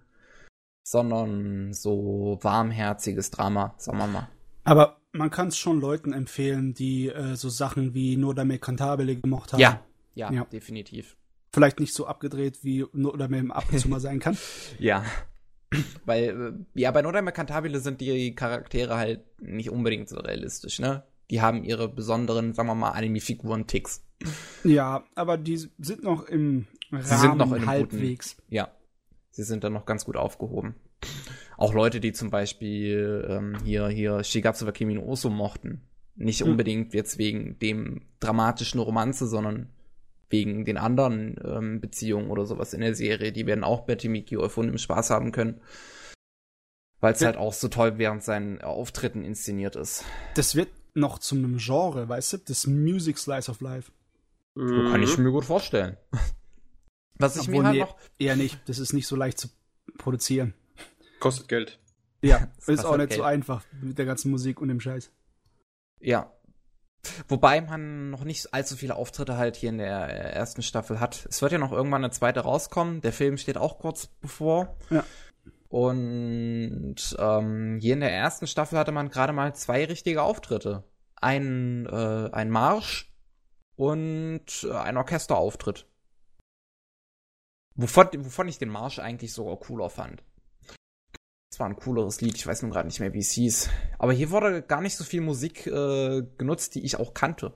sondern 0.82 1.72
so 1.72 2.38
warmherziges 2.42 3.30
Drama, 3.30 3.74
sagen 3.78 3.98
wir 3.98 4.06
mal. 4.06 4.28
Aber 4.64 5.00
man 5.12 5.30
kann 5.30 5.48
es 5.48 5.56
schon 5.56 5.80
Leuten 5.80 6.12
empfehlen, 6.12 6.74
die 6.74 7.08
äh, 7.08 7.34
so 7.34 7.48
Sachen 7.48 7.94
wie 7.94 8.16
Nodame 8.16 8.58
Cantabile 8.58 9.16
gemocht 9.16 9.52
haben. 9.54 9.60
Ja, 9.60 9.80
ja, 10.14 10.30
Ja. 10.30 10.44
definitiv. 10.44 11.16
Vielleicht 11.54 11.80
nicht 11.80 11.94
so 11.94 12.06
abgedreht, 12.06 12.58
wie 12.62 12.84
Nodame 12.92 13.46
ab 13.54 13.64
und 13.72 13.78
zu 13.78 13.88
mal 13.88 14.00
sein 14.00 14.18
kann. 14.20 14.36
Ja. 14.78 15.04
Weil, 16.04 16.64
äh, 16.74 16.80
ja, 16.80 16.90
bei 16.90 17.02
Nodame 17.02 17.32
Cantabile 17.32 17.80
sind 17.80 18.00
die 18.00 18.34
Charaktere 18.34 18.96
halt 18.96 19.20
nicht 19.40 19.70
unbedingt 19.70 20.08
so 20.08 20.16
realistisch, 20.16 20.78
ne? 20.78 21.02
Die 21.30 21.42
haben 21.42 21.62
ihre 21.62 21.88
besonderen, 21.88 22.54
sagen 22.54 22.68
wir 22.68 22.74
mal, 22.74 22.92
Anime-Figuren-Ticks. 22.92 24.02
Ja, 24.64 25.04
aber 25.14 25.36
die 25.36 25.56
sind 25.56 26.02
noch 26.02 26.24
im 26.24 26.66
Rahmen 26.90 27.02
Sie 27.04 27.16
sind 27.16 27.36
noch 27.36 27.52
in 27.52 27.66
halbwegs. 27.66 28.36
Ja. 28.48 28.70
Sie 29.30 29.42
sind 29.42 29.62
dann 29.62 29.74
noch 29.74 29.84
ganz 29.84 30.04
gut 30.06 30.16
aufgehoben. 30.16 30.74
Auch 31.58 31.74
Leute, 31.74 32.00
die 32.00 32.12
zum 32.12 32.30
Beispiel 32.30 33.26
ähm, 33.28 33.58
hier, 33.62 33.88
hier 33.88 34.24
Shigatsu 34.24 34.66
wa 34.66 34.72
Kimi 34.72 34.94
no 34.94 35.02
Oso 35.02 35.28
mochten. 35.28 35.82
Nicht 36.16 36.40
Hm. 36.40 36.52
unbedingt 36.52 36.94
jetzt 36.94 37.18
wegen 37.18 37.58
dem 37.58 38.02
dramatischen 38.20 38.80
Romanze, 38.80 39.26
sondern 39.28 39.68
wegen 40.30 40.64
den 40.64 40.76
anderen 40.76 41.36
ähm, 41.44 41.80
Beziehungen 41.80 42.30
oder 42.30 42.46
sowas 42.46 42.74
in 42.74 42.80
der 42.80 42.94
Serie. 42.94 43.32
Die 43.32 43.46
werden 43.46 43.64
auch 43.64 43.86
Timiki 43.86 44.36
Euphon 44.36 44.68
im 44.68 44.78
Spaß 44.78 45.10
haben 45.10 45.32
können. 45.32 45.60
Weil 47.00 47.14
es 47.14 47.20
Ja. 47.20 47.26
halt 47.26 47.36
auch 47.36 47.52
so 47.52 47.68
toll 47.68 47.98
während 47.98 48.22
seinen 48.22 48.60
Auftritten 48.60 49.24
inszeniert 49.24 49.76
ist. 49.76 50.04
Das 50.34 50.54
wird 50.54 50.68
noch 50.94 51.18
zu 51.18 51.36
einem 51.36 51.58
Genre, 51.58 52.08
weißt 52.08 52.32
du? 52.34 52.38
Das 52.38 52.66
Music 52.66 53.18
Slice 53.18 53.50
of 53.50 53.60
Life. 53.60 53.92
Mhm. 54.56 54.90
Kann 54.90 55.02
ich 55.02 55.16
mir 55.16 55.30
gut 55.30 55.44
vorstellen. 55.44 55.96
Was 57.20 57.36
ich 57.36 57.48
Obwohl, 57.48 57.62
mir 57.62 57.66
halt 57.68 57.74
nee, 57.76 57.80
noch 57.80 57.96
Eher 58.18 58.36
nicht. 58.36 58.60
Das 58.68 58.78
ist 58.78 58.92
nicht 58.92 59.06
so 59.06 59.16
leicht 59.16 59.38
zu 59.38 59.48
produzieren. 59.96 60.54
Kostet 61.20 61.48
Geld. 61.48 61.78
Ja, 62.22 62.48
ist 62.66 62.84
auch 62.84 62.96
nicht 62.96 63.12
so 63.12 63.18
Geld. 63.22 63.22
einfach 63.22 63.64
mit 63.80 63.98
der 63.98 64.06
ganzen 64.06 64.30
Musik 64.30 64.60
und 64.60 64.68
dem 64.68 64.80
Scheiß. 64.80 65.10
Ja. 66.00 66.32
Wobei 67.28 67.60
man 67.60 68.10
noch 68.10 68.24
nicht 68.24 68.52
allzu 68.52 68.76
viele 68.76 68.96
Auftritte 68.96 69.36
halt 69.36 69.56
hier 69.56 69.70
in 69.70 69.78
der 69.78 70.08
äh, 70.08 70.32
ersten 70.32 70.62
Staffel 70.62 71.00
hat. 71.00 71.26
Es 71.28 71.42
wird 71.42 71.52
ja 71.52 71.58
noch 71.58 71.72
irgendwann 71.72 72.04
eine 72.04 72.12
zweite 72.12 72.40
rauskommen. 72.40 73.00
Der 73.00 73.12
Film 73.12 73.36
steht 73.36 73.56
auch 73.56 73.78
kurz 73.78 74.06
bevor. 74.06 74.76
Ja. 74.90 75.04
Und 75.68 76.96
ähm, 77.18 77.78
hier 77.80 77.94
in 77.94 78.00
der 78.00 78.12
ersten 78.12 78.46
Staffel 78.46 78.78
hatte 78.78 78.92
man 78.92 79.10
gerade 79.10 79.32
mal 79.32 79.54
zwei 79.54 79.84
richtige 79.84 80.22
Auftritte. 80.22 80.84
Ein, 81.16 81.86
äh, 81.86 82.30
ein 82.32 82.50
Marsch 82.50 83.12
und 83.76 84.64
äh, 84.64 84.72
ein 84.72 84.96
Orchesterauftritt. 84.96 85.86
Wovon, 87.74 88.08
wovon 88.24 88.48
ich 88.48 88.58
den 88.58 88.70
Marsch 88.70 88.98
eigentlich 88.98 89.32
sogar 89.32 89.56
cooler 89.58 89.90
fand. 89.90 90.24
Das 91.50 91.60
war 91.60 91.66
ein 91.66 91.76
cooleres 91.76 92.20
Lied, 92.20 92.36
ich 92.36 92.46
weiß 92.46 92.62
nun 92.62 92.70
gerade 92.70 92.88
nicht 92.88 93.00
mehr, 93.00 93.14
wie 93.14 93.20
es 93.20 93.30
hieß. 93.30 93.70
Aber 93.98 94.12
hier 94.12 94.30
wurde 94.30 94.62
gar 94.62 94.80
nicht 94.80 94.96
so 94.96 95.04
viel 95.04 95.20
Musik 95.20 95.66
äh, 95.66 96.22
genutzt, 96.36 96.74
die 96.74 96.84
ich 96.84 96.96
auch 96.96 97.14
kannte. 97.14 97.54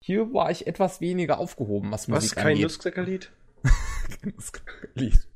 Hier 0.00 0.32
war 0.34 0.50
ich 0.50 0.66
etwas 0.66 1.00
weniger 1.00 1.38
aufgehoben, 1.38 1.90
was 1.90 2.08
Musik 2.08 2.32
Was? 2.32 2.34
Kein 2.36 2.46
angeht. 2.48 2.62
Nussknackerlied? 2.64 3.32
Lied. 4.94 5.28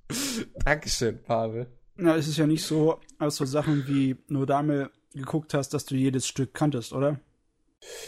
Dankeschön, 0.65 1.23
Pavel. 1.23 1.69
Na, 1.97 2.17
es 2.17 2.29
ist 2.29 2.37
ja 2.37 2.47
nicht 2.47 2.65
so, 2.65 3.01
als 3.19 3.37
so 3.37 3.45
Sachen 3.45 3.87
wie 3.87 4.17
nur 4.29 4.47
Dame 4.47 4.91
geguckt 5.15 5.55
hast, 5.55 5.71
dass 5.71 5.87
du 5.87 5.95
jedes 5.95 6.27
Stück 6.27 6.53
kanntest, 6.53 6.93
oder? 6.93 7.21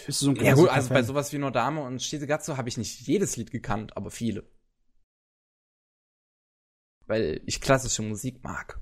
Bist 0.07 0.21
du 0.21 0.27
so 0.27 0.31
ein 0.33 0.37
Ja 0.37 0.55
gut, 0.55 0.69
also 0.69 0.91
bei 0.91 1.03
sowas 1.03 1.33
wie 1.33 1.39
Nodame 1.39 1.83
und 1.83 2.03
Shizugatsu 2.03 2.57
habe 2.57 2.69
ich 2.69 2.77
nicht 2.77 3.01
jedes 3.07 3.37
Lied 3.37 3.51
gekannt, 3.51 3.97
aber 3.97 4.11
viele. 4.11 4.45
Weil 7.07 7.41
ich 7.47 7.61
klassische 7.61 8.03
Musik 8.03 8.45
mag. 8.45 8.81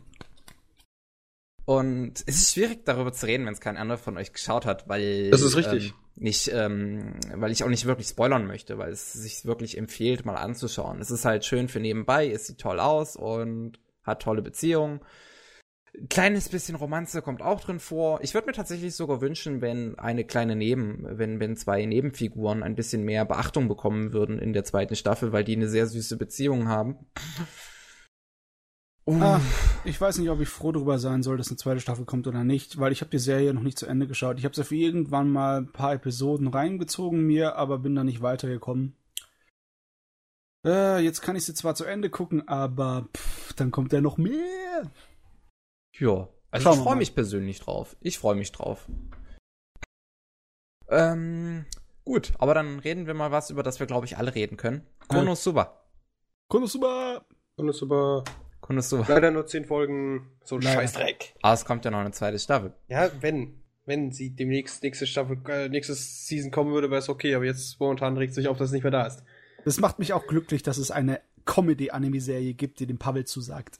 Und 1.66 2.24
es 2.26 2.38
ist 2.38 2.53
schwierig, 2.53 2.86
darüber 2.86 3.11
zu 3.14 3.28
reden, 3.28 3.45
wenn 3.45 3.53
es 3.53 3.61
kein 3.61 3.78
anderer 3.78 4.00
von 4.00 4.18
euch 4.18 4.34
geschaut 4.34 4.66
hat, 4.66 4.90
weil. 4.90 5.30
Das 5.30 5.42
ist 5.42 5.56
richtig. 5.56 5.90
Ähm, 5.90 5.94
nicht, 6.16 6.50
ähm, 6.52 7.14
weil 7.36 7.52
ich 7.52 7.64
auch 7.64 7.69
nicht 7.69 7.86
wirklich 7.86 8.08
spoilern 8.08 8.48
möchte, 8.48 8.78
weil 8.78 8.92
es 8.92 9.14
sich 9.14 9.45
wirklich 9.45 9.78
empfiehlt, 9.78 10.26
mal 10.26 10.36
anzuschauen. 10.36 11.00
Es 11.00 11.11
ist 11.11 11.26
halt 11.26 11.45
schön 11.45 11.69
für 11.69 11.80
nebenbei, 11.80 12.30
es 12.30 12.48
sieht 12.48 12.58
toll 12.58 12.80
aus 12.80 13.16
und 13.16 13.80
hat 14.03 14.24
tolle 14.24 14.42
Beziehungen. 14.42 15.00
Kleines 16.09 16.50
bisschen 16.50 16.76
Romanze 16.76 17.22
kommt 17.22 17.42
auch 17.42 17.61
drin 17.61 17.80
vor. 17.80 18.19
Ich 18.22 18.34
würde 18.34 18.48
mir 18.48 18.53
tatsächlich 18.53 18.95
sogar 18.95 19.22
wünschen, 19.22 19.61
wenn 19.61 19.98
eine 19.98 20.24
kleine 20.24 20.56
Neben, 20.56 21.06
wenn, 21.18 21.40
wenn 21.40 21.58
zwei 21.58 21.85
Nebenfiguren 21.85 22.64
ein 22.64 22.76
bisschen 22.76 23.03
mehr 23.03 23.26
Beachtung 23.26 23.68
bekommen 23.68 24.14
würden 24.14 24.38
in 24.38 24.53
der 24.53 24.64
zweiten 24.64 24.95
Staffel, 24.95 25.32
weil 25.32 25.43
die 25.43 25.56
eine 25.56 25.68
sehr 25.68 25.88
süße 25.88 26.18
Beziehung 26.18 26.68
haben. 26.68 26.98
Uh, 29.08 29.19
Ah, 29.22 29.42
ich 29.85 30.00
weiß 30.00 30.19
nicht, 30.19 30.30
ob 30.30 30.40
ich 30.40 30.50
froh 30.50 30.72
darüber 30.72 31.00
sein 31.00 31.24
soll, 31.24 31.38
dass 31.38 31.48
eine 31.48 31.58
zweite 31.58 31.80
Staffel 31.80 32.06
kommt 32.06 32.27
oder 32.27 32.43
nicht, 32.43 32.80
weil 32.80 32.92
ich 32.92 33.01
habe 33.01 33.09
die 33.09 33.18
Serie 33.18 33.56
noch 33.56 33.64
nicht 33.64 33.80
zu 33.80 33.88
Ende 33.88 34.06
geschaut. 34.06 34.38
Ich 34.38 34.45
habe 34.45 34.56
sie 34.56 34.64
für 34.64 34.76
irgendwann 34.76 35.32
mal 35.32 35.61
ein 35.61 35.72
paar 35.72 35.93
Episoden 35.93 36.48
reingezogen 36.48 37.26
mir, 37.26 37.56
aber 37.56 37.80
bin 37.80 37.95
da 37.95 38.03
nicht 38.03 38.22
weitergekommen. 38.22 38.95
Äh, 40.64 41.00
jetzt 41.03 41.22
kann 41.22 41.35
ich 41.35 41.45
sie 41.45 41.56
zwar 41.56 41.74
zu 41.74 41.85
Ende 41.85 42.11
gucken, 42.11 42.48
aber 42.48 43.08
pff, 43.18 43.53
dann 43.53 43.72
kommt 43.72 43.93
ja 43.93 44.01
noch 44.01 44.18
mehr. 44.18 44.92
Ja, 46.00 46.28
also 46.52 46.64
Schauen 46.64 46.78
ich 46.78 46.84
freue 46.84 46.95
mich 46.95 47.16
persönlich 47.16 47.60
drauf. 47.60 47.95
Ich 48.02 48.18
freue 48.18 48.36
mich 48.36 48.52
drauf. 48.52 48.88
Ähm, 50.90 51.66
gut, 52.06 52.34
aber 52.40 52.53
dann 52.53 52.80
reden 52.80 53.06
wir 53.06 53.14
mal 53.14 53.32
was, 53.32 53.50
über 53.50 53.64
das 53.64 53.80
wir, 53.80 53.88
glaube 53.88 54.06
ich, 54.06 54.18
alle 54.18 54.34
reden 54.34 54.58
können. 54.58 54.86
Konosuba. 55.08 55.84
Konosuba! 56.48 57.26
Aber 57.58 58.24
Konosuba. 58.61 59.06
leider 59.08 59.32
nur 59.32 59.45
zehn 59.45 59.66
Folgen. 59.66 60.32
So 60.44 60.56
ein. 60.56 60.61
Scheißdreck. 60.61 61.36
Aber 61.42 61.53
es 61.53 61.66
kommt 61.66 61.86
ja 61.86 61.92
noch 61.92 62.00
eine 62.00 62.11
zweite 62.11 62.40
Staffel. 62.40 62.74
Ja, 62.88 63.11
wenn. 63.22 63.56
Wenn 63.86 64.11
sie 64.11 64.30
demnächst 64.30 64.84
nächste 64.84 65.08
Staffel, 65.08 65.40
äh, 65.48 65.68
nächstes 65.68 66.28
Season 66.28 66.52
kommen 66.52 66.72
würde, 66.72 66.92
wäre 66.92 67.00
es 67.00 67.10
okay, 67.10 67.34
aber 67.34 67.45
jetzt 67.45 67.80
momentan 67.80 68.18
regt 68.18 68.36
sich 68.36 68.48
auf, 68.48 68.56
dass 68.56 68.68
es 68.68 68.72
nicht 68.72 68.84
mehr 68.84 68.92
da 68.92 69.08
ist. 69.08 69.24
Das 69.66 69.80
macht 69.80 69.98
mich 69.98 70.14
auch 70.14 70.28
glücklich, 70.28 70.61
dass 70.61 70.78
es 70.78 70.92
eine 70.92 71.22
Comedy-Anime-Serie 71.45 72.53
gibt, 72.53 72.80
die 72.82 72.86
dem 72.86 73.00
Pavel 73.00 73.26
zusagt. 73.26 73.80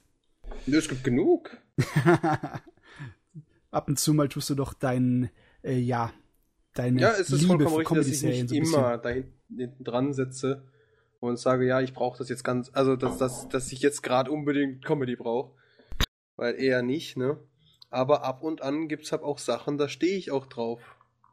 Es 0.78 0.88
gibt 0.88 1.04
genug. 1.04 1.58
Ab 3.72 3.88
und 3.88 4.00
zu 4.00 4.14
mal 4.14 4.30
tust 4.30 4.50
du 4.50 4.56
doch 4.56 4.74
dein, 4.74 5.30
äh, 5.64 5.78
ja, 5.78 6.12
deine 6.74 7.02
Ja, 7.02 7.12
es 7.12 7.30
ist 7.30 7.42
Liebe 7.42 7.68
vollkommen 7.68 8.02
richtig, 8.02 8.22
dass 8.22 8.32
ich 8.32 8.52
nicht 8.52 8.68
so 8.68 8.78
immer 8.78 8.98
da 8.98 9.10
hinten 9.10 9.84
dran 9.84 10.14
sitze 10.14 10.64
und 11.20 11.38
sage, 11.38 11.68
ja, 11.68 11.82
ich 11.82 11.94
brauche 11.94 12.18
das 12.18 12.30
jetzt 12.30 12.44
ganz, 12.44 12.72
also 12.74 12.96
dass, 12.96 13.18
dass, 13.18 13.48
dass 13.50 13.72
ich 13.72 13.82
jetzt 13.82 14.02
gerade 14.02 14.32
unbedingt 14.32 14.84
Comedy 14.86 15.16
brauche. 15.16 15.52
Weil 16.36 16.56
eher 16.56 16.82
nicht, 16.82 17.18
ne? 17.18 17.38
Aber 17.90 18.24
ab 18.24 18.44
und 18.44 18.62
an 18.62 18.88
gibt's 18.88 19.12
halt 19.12 19.24
auch 19.24 19.40
Sachen, 19.40 19.78
da 19.78 19.90
stehe 19.90 20.16
ich 20.16 20.32
auch 20.32 20.46
drauf. 20.46 20.80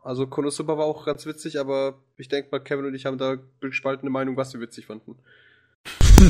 Also 0.02 0.26
Konosuba 0.26 0.78
war 0.78 0.84
auch 0.84 1.04
ganz 1.04 1.26
witzig, 1.26 1.60
aber 1.60 1.98
ich 2.16 2.28
denke 2.28 2.48
mal, 2.50 2.60
Kevin 2.60 2.86
und 2.86 2.94
ich 2.94 3.06
haben 3.06 3.18
da 3.18 3.36
gespaltene 3.60 4.10
Meinung, 4.10 4.36
was 4.36 4.52
wir 4.52 4.60
witzig 4.60 4.86
fanden. 4.86 5.16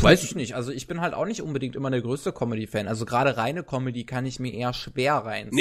Weiß 0.01 0.25
ich 0.25 0.35
nicht. 0.35 0.55
Also 0.55 0.73
ich 0.73 0.87
bin 0.87 1.01
halt 1.01 1.15
auch 1.15 1.27
nicht 1.27 1.43
unbedingt 1.43 1.77
immer 1.77 1.91
der 1.91 2.01
größte 2.03 2.33
Comedy-Fan. 2.33 2.89
Also 2.89 3.05
gerade 3.07 3.37
reine 3.37 3.63
Comedy 3.63 4.05
kann 4.05 4.27
ich 4.27 4.41
mir 4.41 4.53
eher 4.53 4.73
schwer 4.73 5.15
reinziehen. 5.15 5.57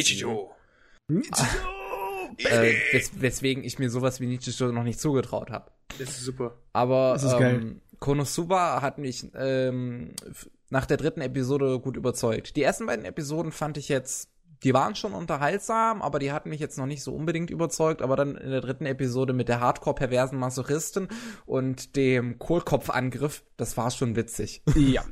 Äh, 2.38 2.74
wes 2.92 3.12
weswegen 3.22 3.64
ich 3.64 3.80
mir 3.80 3.90
sowas 3.90 4.20
wie 4.20 4.26
Nichijou 4.26 4.72
noch 4.72 4.84
nicht 4.84 5.00
zugetraut 5.00 5.52
habe. 5.52 5.72
Das 6.00 6.10
ist 6.10 6.24
super. 6.26 6.56
Aber 6.74 7.14
Das 7.14 7.24
ist 7.24 7.38
geil. 7.38 7.56
ähm, 7.62 7.82
Konosuba 8.00 8.82
hat 8.82 8.98
mich 8.98 9.26
ähm, 9.36 10.12
nach 10.70 10.86
der 10.86 10.98
dritten 10.98 11.22
Episode 11.22 11.80
gut 11.80 11.96
überzeugt. 11.96 12.56
Die 12.56 12.64
ersten 12.64 12.88
beiden 12.88 13.06
Episoden 13.06 13.52
fand 13.52 13.78
ich 13.78 13.88
jetzt, 13.88 14.30
die 14.66 14.74
waren 14.74 14.96
schon 14.96 15.14
unterhaltsam, 15.14 16.02
aber 16.02 16.18
die 16.18 16.32
hatten 16.32 16.50
mich 16.50 16.60
jetzt 16.60 16.80
noch 16.80 16.88
nicht 16.88 17.04
so 17.04 17.14
unbedingt 17.14 17.52
überzeugt. 17.52 18.02
Aber 18.02 18.16
dann 18.16 18.36
in 18.36 18.50
der 18.50 18.62
dritten 18.62 18.88
Episode 18.88 19.32
mit 19.32 19.48
der 19.48 19.60
Hardcore-perversen 19.60 20.40
Masochistin 20.40 21.08
und 21.46 21.96
dem 21.96 22.40
Kohlkopfangriff, 22.40 23.44
das 23.58 23.78
war 23.78 23.92
schon 23.92 24.16
witzig. 24.16 24.64
Ja. 24.76 25.04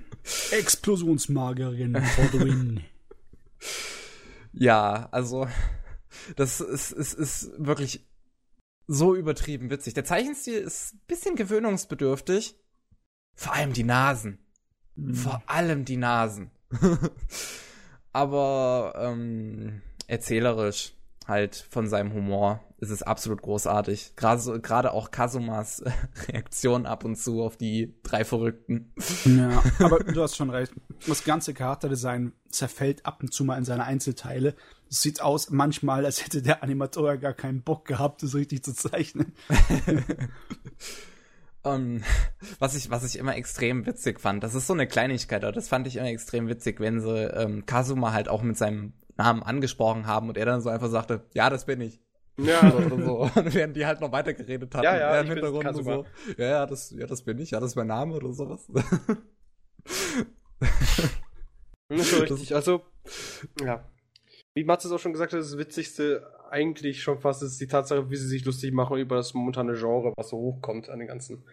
Explosionsmagerin 0.51 2.01
for 2.01 2.25
the 2.31 2.39
win. 2.39 2.83
Ja, 4.53 5.09
also 5.11 5.47
das 6.35 6.61
ist, 6.61 6.91
ist, 6.91 7.13
ist 7.13 7.51
wirklich 7.57 8.07
so 8.87 9.15
übertrieben 9.15 9.69
witzig. 9.69 9.93
Der 9.93 10.05
Zeichenstil 10.05 10.55
ist 10.55 10.95
ein 10.95 11.01
bisschen 11.07 11.35
gewöhnungsbedürftig. 11.35 12.55
Vor 13.35 13.53
allem 13.53 13.73
die 13.73 13.83
Nasen. 13.83 14.39
Vor 15.13 15.43
allem 15.45 15.85
die 15.85 15.97
Nasen. 15.97 16.51
Aber 18.13 18.93
ähm, 18.97 19.81
erzählerisch 20.07 20.93
halt 21.27 21.55
von 21.69 21.87
seinem 21.87 22.13
Humor 22.13 22.61
ist 22.77 22.89
es 22.89 23.01
absolut 23.01 23.41
großartig. 23.41 24.15
Gerade 24.15 24.59
gerade 24.59 24.91
auch 24.91 25.09
Kasumas 25.09 25.79
äh, 25.79 25.91
Reaktion 26.27 26.85
ab 26.85 27.05
und 27.05 27.15
zu 27.15 27.41
auf 27.41 27.57
die 27.57 27.95
drei 28.03 28.25
Verrückten. 28.25 28.93
Ja, 29.25 29.63
aber 29.79 29.99
du 29.99 30.21
hast 30.21 30.35
schon 30.35 30.49
recht. 30.49 30.73
Das 31.07 31.23
ganze 31.23 31.53
Charakterdesign 31.53 32.33
zerfällt 32.49 33.05
ab 33.05 33.21
und 33.21 33.33
zu 33.33 33.45
mal 33.45 33.57
in 33.57 33.65
seine 33.65 33.85
Einzelteile. 33.85 34.55
Es 34.89 35.01
sieht 35.01 35.21
aus 35.21 35.49
manchmal, 35.49 36.05
als 36.05 36.23
hätte 36.23 36.41
der 36.41 36.61
Animator 36.61 37.17
gar 37.17 37.33
keinen 37.33 37.63
Bock 37.63 37.85
gehabt, 37.85 38.21
das 38.21 38.35
richtig 38.35 38.63
zu 38.63 38.75
zeichnen. 38.75 39.33
Ähm, 41.65 42.03
was 42.59 42.75
ich, 42.75 42.89
was 42.89 43.03
ich 43.03 43.17
immer 43.17 43.35
extrem 43.35 43.85
witzig 43.85 44.19
fand, 44.19 44.43
das 44.43 44.55
ist 44.55 44.67
so 44.67 44.73
eine 44.73 44.87
Kleinigkeit, 44.87 45.43
aber 45.43 45.53
das 45.53 45.67
fand 45.67 45.87
ich 45.87 45.97
immer 45.97 46.07
extrem 46.09 46.47
witzig, 46.47 46.79
wenn 46.79 47.01
sie 47.01 47.23
ähm, 47.25 47.65
Kazuma 47.65 48.13
halt 48.13 48.29
auch 48.29 48.41
mit 48.41 48.57
seinem 48.57 48.93
Namen 49.15 49.43
angesprochen 49.43 50.07
haben 50.07 50.29
und 50.29 50.37
er 50.37 50.45
dann 50.45 50.61
so 50.61 50.69
einfach 50.69 50.89
sagte, 50.89 51.25
ja, 51.33 51.49
das 51.49 51.65
bin 51.65 51.81
ich. 51.81 52.01
Ja, 52.37 52.73
Oder 52.73 53.03
so. 53.03 53.29
Und 53.35 53.53
während 53.53 53.75
die 53.75 53.85
halt 53.85 54.01
noch 54.01 54.11
weitergeredet 54.11 54.73
hatten, 54.73 54.85
Ja, 54.85 54.97
ja, 54.97 55.21
im 55.21 55.27
Hintergrund 55.27 55.63
Kazuma. 55.63 55.93
so, 55.93 56.05
ja, 56.37 56.47
ja, 56.47 56.65
das, 56.65 56.91
ja, 56.91 57.05
das 57.05 57.21
bin 57.21 57.37
ich, 57.39 57.51
ja, 57.51 57.59
das 57.59 57.71
ist 57.71 57.75
mein 57.75 57.87
Name 57.87 58.15
oder 58.15 58.33
sowas. 58.33 58.67
Das 61.89 61.99
ist 61.99 62.09
schon 62.09 62.21
richtig. 62.21 62.55
Also, 62.55 62.81
ja. 63.63 63.83
Wie 64.55 64.63
Mats 64.63 64.85
es 64.85 64.91
auch 64.91 64.99
schon 64.99 65.13
gesagt 65.13 65.33
hat, 65.33 65.39
das 65.39 65.57
Witzigste 65.57 66.31
eigentlich 66.51 67.01
schon 67.01 67.19
fast 67.19 67.41
ist 67.41 67.59
die 67.59 67.67
Tatsache, 67.67 68.09
wie 68.11 68.15
sie 68.15 68.27
sich 68.27 68.45
lustig 68.45 68.71
machen 68.71 68.97
über 68.97 69.15
das 69.15 69.33
momentane 69.33 69.73
Genre, 69.73 70.13
was 70.15 70.29
so 70.29 70.37
hochkommt 70.37 70.89
an 70.89 70.99
den 70.99 71.07
ganzen. 71.07 71.43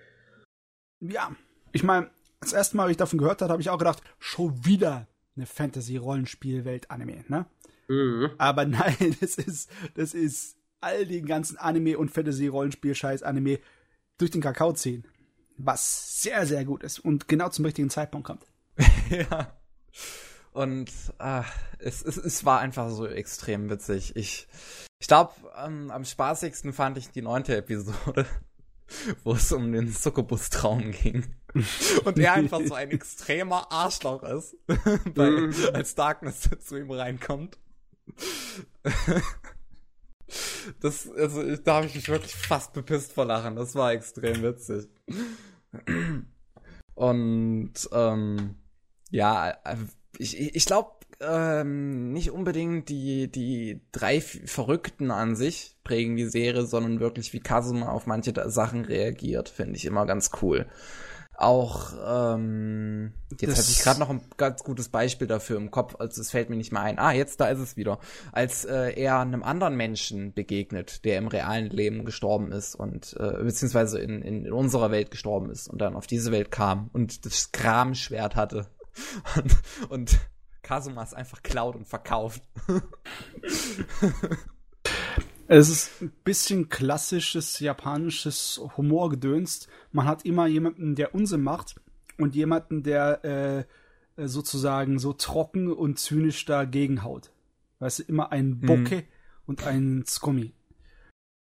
Ja, 1.01 1.35
ich 1.73 1.83
meine, 1.83 2.11
das 2.41 2.53
erste 2.53 2.77
Mal, 2.77 2.85
als 2.85 2.93
ich 2.93 2.97
davon 2.99 3.19
gehört 3.19 3.41
habe, 3.41 3.53
habe 3.53 3.63
ich 3.63 3.71
auch 3.71 3.79
gedacht, 3.79 4.03
schon 4.19 4.65
wieder 4.67 5.09
eine 5.37 5.47
Fantasy-Rollenspielwelt-Anime, 5.47 7.25
ne? 7.29 7.47
Mhm. 7.89 8.31
Aber 8.37 8.65
nein, 8.67 9.17
das 9.21 9.37
ist, 9.37 9.71
das 9.95 10.13
ist 10.13 10.59
all 10.81 11.07
den 11.07 11.27
ganzen 11.27 11.57
Anime- 11.57 11.97
und 11.97 12.11
Fantasy-Rollenspiel-Scheiß-Anime 12.11 13.59
durch 14.19 14.31
den 14.31 14.43
Kakao 14.43 14.73
ziehen. 14.73 15.05
Was 15.57 16.23
sehr, 16.23 16.47
sehr 16.47 16.65
gut 16.65 16.83
ist 16.83 16.99
und 16.99 17.29
genau 17.29 17.49
zum 17.49 17.65
richtigen 17.65 17.91
Zeitpunkt 17.91 18.27
kommt. 18.27 18.47
ja. 19.11 19.55
Und 20.53 20.91
ah, 21.19 21.45
es, 21.79 22.03
es, 22.03 22.17
es 22.17 22.45
war 22.45 22.61
einfach 22.61 22.91
so 22.91 23.07
extrem 23.07 23.71
witzig. 23.71 24.17
Ich, 24.17 24.49
ich 24.99 25.07
glaube, 25.09 25.33
ähm, 25.57 25.91
am 25.91 26.05
spaßigsten 26.05 26.73
fand 26.73 26.99
ich 26.99 27.11
die 27.11 27.23
neunte 27.23 27.57
Episode, 27.57 28.27
wo 29.25 29.33
es 29.35 29.53
um 29.53 29.71
den 29.73 29.93
Succubus-Traum 29.93 30.91
ging. 30.91 31.35
Und 32.05 32.19
er 32.19 32.35
einfach 32.35 32.61
so 32.67 32.75
ein 32.75 32.91
extremer 32.91 33.71
Arschloch 33.73 34.23
ist, 34.25 34.57
weil, 35.15 35.49
Mhm. 35.49 35.55
als 35.73 35.95
Darkness 35.95 36.49
zu 36.61 36.77
ihm 36.77 36.91
reinkommt. 36.91 37.59
Das, 40.81 41.09
also, 41.11 41.43
ich- 41.43 41.63
da 41.63 41.77
habe 41.77 41.87
ich 41.87 41.95
mich 41.95 42.09
wirklich 42.09 42.35
fast 42.35 42.73
bepisst 42.73 43.13
vor 43.13 43.25
Lachen. 43.25 43.57
Das 43.57 43.75
war 43.75 43.93
extrem 43.93 44.43
witzig. 44.43 44.89
Und 46.95 47.73
ähm, 47.93 48.57
ja, 49.11 49.51
äh, 49.65 49.77
ich, 50.19 50.55
ich 50.55 50.65
glaube 50.65 50.91
ähm, 51.21 52.13
nicht 52.13 52.31
unbedingt 52.31 52.89
die, 52.89 53.31
die 53.31 53.81
drei 53.93 54.21
Verrückten 54.21 55.11
an 55.11 55.37
sich 55.37 55.77
prägen 55.85 56.17
die 56.17 56.27
Serie, 56.27 56.65
sondern 56.65 57.01
wirklich 57.01 57.33
wie 57.33 57.41
Kazuma 57.41 57.91
auf 57.91 58.07
manche 58.07 58.33
Sachen 58.51 58.85
reagiert, 58.85 59.49
finde 59.49 59.77
ich 59.77 59.85
immer 59.85 60.07
ganz 60.07 60.31
cool. 60.41 60.67
Auch 61.37 61.95
ähm, 62.07 63.15
jetzt 63.41 63.57
hatte 63.57 63.71
ich 63.71 63.79
gerade 63.79 63.99
noch 63.99 64.11
ein 64.11 64.21
ganz 64.37 64.63
gutes 64.63 64.91
Beispiel 64.91 65.27
dafür 65.27 65.57
im 65.57 65.71
Kopf, 65.71 65.97
also 65.99 66.21
es 66.21 66.31
fällt 66.31 66.51
mir 66.51 66.57
nicht 66.57 66.71
mehr 66.71 66.83
ein. 66.83 66.99
Ah, 66.99 67.13
jetzt 67.13 67.41
da 67.41 67.49
ist 67.49 67.61
es 67.61 67.79
wieder. 67.79 67.99
Als 68.31 68.67
äh, 68.67 68.91
er 68.91 69.21
einem 69.21 69.43
anderen 69.43 69.75
Menschen 69.75 70.35
begegnet, 70.35 71.03
der 71.07 71.17
im 71.17 71.29
realen 71.29 71.71
Leben 71.71 72.05
gestorben 72.05 72.53
ist 72.53 72.75
und 72.75 73.17
äh, 73.19 73.43
beziehungsweise 73.43 74.01
in, 74.01 74.21
in, 74.21 74.45
in 74.45 74.53
unserer 74.53 74.91
Welt 74.91 75.11
gestorben 75.11 75.51
ist 75.51 75.69
und 75.69 75.81
dann 75.81 75.97
auf 75.97 76.07
diese 76.07 76.31
Welt 76.31 76.51
kam 76.51 76.91
und 76.93 77.25
das 77.25 77.53
Kramschwert 77.53 78.37
hatte 78.37 78.67
und, 79.37 79.57
und 79.91 80.19
Kazuma 80.63 81.03
es 81.03 81.15
einfach 81.15 81.43
klaut 81.43 81.77
und 81.77 81.87
verkauft. 81.87 82.43
Es 85.53 85.69
ist 85.69 86.01
ein 86.01 86.13
bisschen 86.23 86.69
klassisches 86.69 87.59
japanisches 87.59 88.61
Humorgedönst. 88.77 89.67
Man 89.91 90.07
hat 90.07 90.25
immer 90.25 90.47
jemanden, 90.47 90.95
der 90.95 91.13
Unsinn 91.13 91.43
macht 91.43 91.75
und 92.19 92.37
jemanden, 92.37 92.85
der 92.85 93.25
äh, 93.25 93.65
sozusagen 94.29 95.01
so 95.01 95.13
trocken 95.13 95.73
und 95.73 95.99
zynisch 95.99 96.45
dagegen 96.45 97.03
haut. 97.03 97.33
Weißt 97.81 97.99
du, 97.99 98.03
immer 98.05 98.31
ein 98.31 98.61
Bocke 98.61 98.97
mhm. 98.99 99.05
und 99.47 99.67
ein 99.67 100.05
Skomi. 100.07 100.53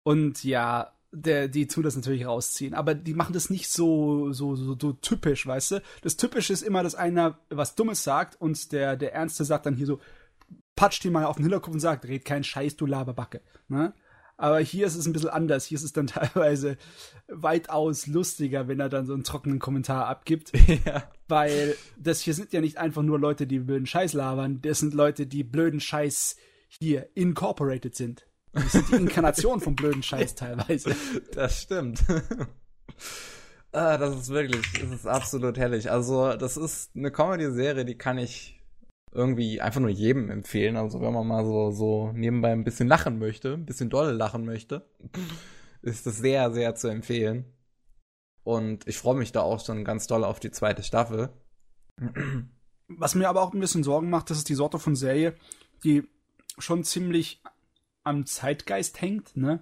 Und 0.05 0.45
ja, 0.45 0.93
der, 1.17 1.49
die 1.49 1.67
tun 1.67 1.83
das 1.83 1.97
natürlich 1.97 2.27
rausziehen. 2.27 2.75
Aber 2.75 2.95
die 2.95 3.15
machen 3.15 3.33
das 3.33 3.51
nicht 3.51 3.71
so, 3.71 4.33
so, 4.33 4.55
so, 4.55 4.77
so 4.79 4.93
typisch, 4.93 5.47
weißt 5.47 5.73
du? 5.73 5.83
Das 6.03 6.17
Typische 6.17 6.53
ist 6.53 6.63
immer, 6.63 6.83
dass 6.83 6.95
einer 6.95 7.39
was 7.49 7.75
Dummes 7.75 8.05
sagt 8.05 8.41
und 8.41 8.73
der, 8.73 8.97
der 8.97 9.15
Ernste 9.15 9.45
sagt 9.45 9.67
dann 9.67 9.77
hier 9.77 9.87
so, 9.87 10.01
patscht 10.75 11.05
ihn 11.05 11.13
mal 11.13 11.25
auf 11.25 11.37
den 11.37 11.45
Hinterkopf 11.45 11.73
und 11.73 11.81
sagt, 11.81 12.05
red 12.07 12.25
kein 12.25 12.45
Scheiß, 12.45 12.77
du 12.77 12.87
Laberbacke. 12.87 13.41
Ne? 13.69 13.95
Aber 14.37 14.61
hier 14.61 14.87
ist 14.87 14.95
es 14.95 15.07
ein 15.07 15.15
bisschen 15.15 15.31
anders. 15.31 15.65
Hier 15.65 15.77
ist 15.77 15.85
es 15.85 15.95
dann 15.95 16.07
teilweise 16.07 16.77
weitaus 17.29 18.07
lustiger, 18.07 18.69
wenn 18.69 18.81
er 18.81 18.91
dann 18.91 19.07
so 19.07 19.15
einen 19.15 19.25
trockenen 19.25 19.59
Kommentar 19.59 20.07
abgibt. 20.07 20.53
Ja. 20.85 21.11
Weil 21.29 21.75
das 21.99 22.21
hier 22.21 22.35
sind 22.35 22.53
ja 22.53 22.61
nicht 22.61 22.77
einfach 22.77 23.03
nur 23.03 23.19
Leute, 23.19 23.47
die 23.47 23.59
blöden 23.59 23.87
Scheiß 23.87 24.13
labern. 24.13 24.61
Das 24.63 24.79
sind 24.79 24.95
Leute, 24.95 25.27
die 25.27 25.43
blöden 25.43 25.81
Scheiß 25.81 26.37
hier 26.69 27.09
incorporated 27.15 27.95
sind. 27.97 28.27
Das 28.57 28.73
sind 28.73 28.91
die 28.91 28.95
Inkarnation 28.95 29.61
vom 29.61 29.77
blöden 29.77 30.03
Scheiß 30.03 30.35
teilweise. 30.35 30.97
Das 31.33 31.63
stimmt. 31.63 32.03
ah, 33.73 33.99
das 33.99 34.17
ist 34.17 34.29
wirklich, 34.31 34.67
das 34.81 34.91
ist 34.91 35.07
absolut 35.07 35.59
herrlich. 35.59 35.91
Also, 35.91 36.35
das 36.35 36.57
ist 36.57 36.97
eine 36.97 37.11
Comedy-Serie, 37.11 37.85
die 37.85 37.99
kann 37.99 38.19
ich 38.19 38.57
irgendwie 39.13 39.61
einfach 39.61 39.81
nur 39.81 39.91
jedem 39.91 40.31
empfehlen. 40.31 40.77
Also 40.77 41.01
wenn 41.01 41.13
man 41.13 41.27
mal 41.27 41.45
so, 41.45 41.71
so 41.71 42.13
nebenbei 42.13 42.53
ein 42.53 42.65
bisschen 42.65 42.89
lachen 42.89 43.19
möchte, 43.19 43.55
ein 43.55 43.65
bisschen 43.65 43.89
doll 43.89 44.13
lachen 44.13 44.45
möchte, 44.45 44.89
ist 45.83 46.07
das 46.07 46.19
sehr, 46.19 46.53
sehr 46.53 46.75
zu 46.75 46.89
empfehlen. 46.89 47.47
Und 48.45 48.87
ich 48.87 48.99
freue 48.99 49.17
mich 49.17 49.33
da 49.33 49.41
auch 49.41 49.65
schon 49.65 49.85
ganz 49.85 50.07
doll 50.07 50.23
auf 50.23 50.39
die 50.39 50.51
zweite 50.51 50.83
Staffel. 50.83 51.31
Was 52.89 53.15
mir 53.15 53.29
aber 53.29 53.43
auch 53.43 53.53
ein 53.53 53.61
bisschen 53.61 53.83
Sorgen 53.83 54.11
macht, 54.11 54.31
das 54.31 54.39
ist 54.39 54.49
die 54.49 54.55
Sorte 54.55 54.79
von 54.79 54.95
Serie, 54.95 55.35
die 55.83 56.05
schon 56.59 56.85
ziemlich 56.85 57.43
am 58.07 58.27
Zeitgeist 58.27 59.01
hängt, 59.01 59.37
ne? 59.37 59.61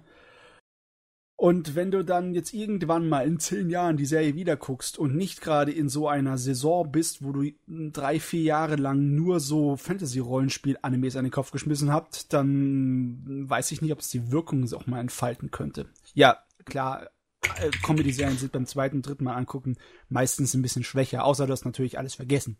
Und 1.37 1.75
wenn 1.75 1.91
du 1.91 2.05
dann 2.05 2.33
jetzt 2.33 2.53
irgendwann 2.53 3.09
mal 3.09 3.27
in 3.27 3.39
zehn 3.39 3.69
Jahren 3.69 3.97
die 3.97 4.05
Serie 4.05 4.35
wieder 4.35 4.55
guckst 4.55 4.97
und 4.97 5.15
nicht 5.15 5.41
gerade 5.41 5.71
in 5.73 5.89
so 5.89 6.07
einer 6.07 6.37
Saison 6.37 6.89
bist, 6.89 7.25
wo 7.25 7.33
du 7.33 7.51
drei, 7.67 8.21
vier 8.21 8.41
Jahre 8.41 8.77
lang 8.77 9.15
nur 9.15 9.41
so 9.41 9.75
Fantasy-Rollenspiel-Animes 9.75 11.17
an 11.17 11.25
den 11.25 11.31
Kopf 11.31 11.51
geschmissen 11.51 11.91
habt, 11.91 12.31
dann 12.31 13.49
weiß 13.49 13.73
ich 13.73 13.81
nicht, 13.81 13.91
ob 13.91 13.99
es 13.99 14.09
die 14.09 14.31
Wirkung 14.31 14.71
auch 14.73 14.87
mal 14.87 15.01
entfalten 15.01 15.51
könnte. 15.51 15.87
Ja, 16.13 16.37
klar, 16.63 17.09
äh, 17.57 17.69
Comedy-Serien 17.83 18.37
sind 18.37 18.53
beim 18.53 18.65
zweiten, 18.65 19.01
dritten 19.01 19.25
Mal 19.25 19.35
angucken 19.35 19.75
meistens 20.07 20.53
ein 20.53 20.61
bisschen 20.61 20.85
schwächer, 20.85 21.25
außer 21.25 21.47
du 21.47 21.51
hast 21.51 21.65
natürlich 21.65 21.97
alles 21.97 22.15
vergessen. 22.15 22.57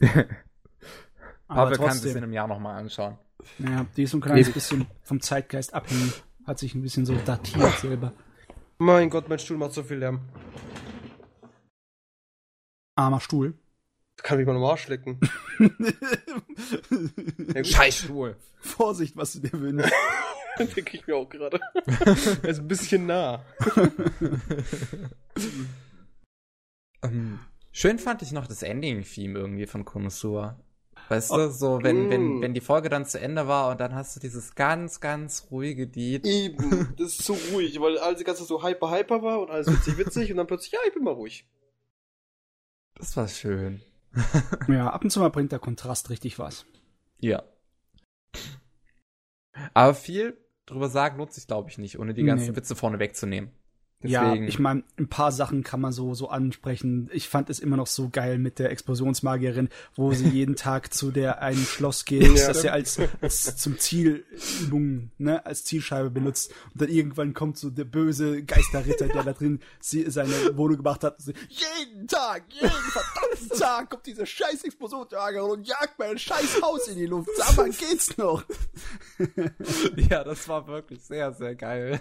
Aber 1.48 1.70
Pavel 1.70 1.78
kann 1.78 1.96
sich 1.96 2.10
in 2.10 2.18
einem 2.18 2.32
Jahr 2.32 2.48
nochmal 2.48 2.80
anschauen. 2.80 3.18
Naja, 3.58 3.86
die 3.96 4.04
ist 4.04 4.10
so 4.10 4.18
ein 4.18 4.20
kleines 4.20 4.52
bisschen 4.52 4.86
vom 5.02 5.20
Zeitgeist 5.20 5.74
abhängig 5.74 6.22
hat 6.46 6.58
sich 6.58 6.74
ein 6.74 6.82
bisschen 6.82 7.04
so 7.04 7.14
datiert 7.16 7.78
selber. 7.80 8.12
Mein 8.78 9.10
Gott, 9.10 9.28
mein 9.28 9.38
Stuhl 9.38 9.56
macht 9.56 9.72
so 9.72 9.82
viel 9.82 9.98
Lärm. 9.98 10.20
Armer 12.94 13.20
Stuhl. 13.20 13.54
Kann 14.18 14.38
mich 14.38 14.46
mal 14.46 14.54
nochmal 14.54 14.72
Arsch 14.72 14.88
lecken. 14.88 15.20
Scheiß 17.64 17.98
Stuhl. 17.98 18.36
Vorsicht, 18.60 19.16
was 19.16 19.32
du 19.32 19.40
dir 19.40 19.52
wünschst. 19.52 19.92
Denke 20.58 20.96
ich 20.96 21.06
mir 21.06 21.16
auch 21.16 21.28
gerade. 21.28 21.60
er 21.84 22.48
ist 22.48 22.60
ein 22.60 22.68
bisschen 22.68 23.06
nah. 23.06 23.44
ähm, 27.02 27.40
schön 27.72 27.98
fand 27.98 28.22
ich 28.22 28.32
noch 28.32 28.46
das 28.46 28.62
Ending-Theme 28.62 29.38
irgendwie 29.38 29.66
von 29.66 29.84
Konosuba. 29.84 30.58
Weißt 31.08 31.30
oh, 31.30 31.36
du, 31.36 31.50
so 31.50 31.82
wenn, 31.82 32.08
mm. 32.08 32.10
wenn, 32.10 32.42
wenn 32.42 32.54
die 32.54 32.60
Folge 32.60 32.88
dann 32.88 33.06
zu 33.06 33.20
Ende 33.20 33.46
war 33.46 33.70
und 33.70 33.80
dann 33.80 33.94
hast 33.94 34.16
du 34.16 34.20
dieses 34.20 34.54
ganz, 34.54 35.00
ganz 35.00 35.48
ruhige 35.50 35.84
Lied. 35.84 36.26
Eben, 36.26 36.94
das 36.98 37.12
ist 37.12 37.24
zu 37.24 37.34
ruhig, 37.52 37.80
weil 37.80 37.98
alles 37.98 38.24
ganze 38.24 38.44
so 38.44 38.64
hyper, 38.64 38.90
hyper 38.90 39.22
war 39.22 39.40
und 39.40 39.50
alles 39.50 39.68
witzig, 39.68 39.98
witzig 39.98 40.30
und 40.30 40.38
dann 40.38 40.46
plötzlich, 40.46 40.72
ja, 40.72 40.80
ich 40.86 40.94
bin 40.94 41.04
mal 41.04 41.14
ruhig. 41.14 41.48
Das 42.94 43.16
war 43.16 43.28
schön. 43.28 43.82
ja, 44.68 44.90
ab 44.90 45.04
und 45.04 45.10
zu 45.10 45.20
mal 45.20 45.30
bringt 45.30 45.52
der 45.52 45.58
Kontrast 45.58 46.10
richtig 46.10 46.38
was. 46.38 46.66
Ja. 47.20 47.42
Aber 49.74 49.94
viel 49.94 50.36
drüber 50.66 50.88
sagen 50.88 51.18
lohnt 51.18 51.32
sich, 51.32 51.46
glaube 51.46 51.70
ich, 51.70 51.78
nicht, 51.78 51.98
ohne 51.98 52.14
die 52.14 52.24
ganzen 52.24 52.50
nee. 52.50 52.56
Witze 52.56 52.74
vorne 52.74 52.98
wegzunehmen. 52.98 53.50
Deswegen. 54.06 54.42
Ja, 54.42 54.48
ich 54.48 54.58
meine, 54.58 54.82
ein 54.98 55.08
paar 55.08 55.32
Sachen 55.32 55.62
kann 55.62 55.80
man 55.80 55.92
so, 55.92 56.14
so 56.14 56.28
ansprechen. 56.28 57.10
Ich 57.12 57.28
fand 57.28 57.50
es 57.50 57.58
immer 57.58 57.76
noch 57.76 57.86
so 57.86 58.08
geil 58.10 58.38
mit 58.38 58.58
der 58.58 58.70
Explosionsmagierin, 58.70 59.68
wo 59.94 60.12
sie 60.12 60.28
jeden 60.36 60.56
Tag 60.56 60.92
zu 60.92 61.10
der 61.10 61.42
einen 61.42 61.64
Schloss 61.64 62.04
geht, 62.04 62.36
ja, 62.36 62.48
dass 62.48 62.62
sie 62.62 62.70
als, 62.70 62.98
als 63.20 63.56
zum 63.56 63.78
Zielübung, 63.78 65.10
ne, 65.18 65.44
als 65.44 65.64
Zielscheibe 65.64 66.10
benutzt. 66.10 66.52
Und 66.72 66.82
dann 66.82 66.88
irgendwann 66.88 67.34
kommt 67.34 67.58
so 67.58 67.70
der 67.70 67.84
böse 67.84 68.42
Geisterritter, 68.42 69.08
der 69.08 69.24
da 69.24 69.32
drin 69.32 69.60
sie, 69.80 70.10
seine 70.10 70.56
Wohnung 70.56 70.78
gemacht 70.78 71.04
hat. 71.04 71.20
So, 71.20 71.32
jeden 71.48 72.06
Tag, 72.08 72.44
jeden 72.50 72.70
verdammten 72.70 73.48
Tag 73.58 73.90
kommt 73.90 74.06
diese 74.06 74.26
scheiß 74.26 74.64
Explosionsmagerin 74.64 75.50
und 75.50 75.66
jagt 75.66 75.98
mein 75.98 76.18
scheiß 76.18 76.60
Haus 76.62 76.88
in 76.88 76.96
die 76.96 77.06
Luft. 77.06 77.30
Sag 77.36 77.56
mal, 77.56 77.70
geht's 77.70 78.16
noch? 78.16 78.44
ja, 80.10 80.24
das 80.24 80.48
war 80.48 80.66
wirklich 80.66 81.02
sehr, 81.02 81.32
sehr 81.32 81.54
geil. 81.54 82.00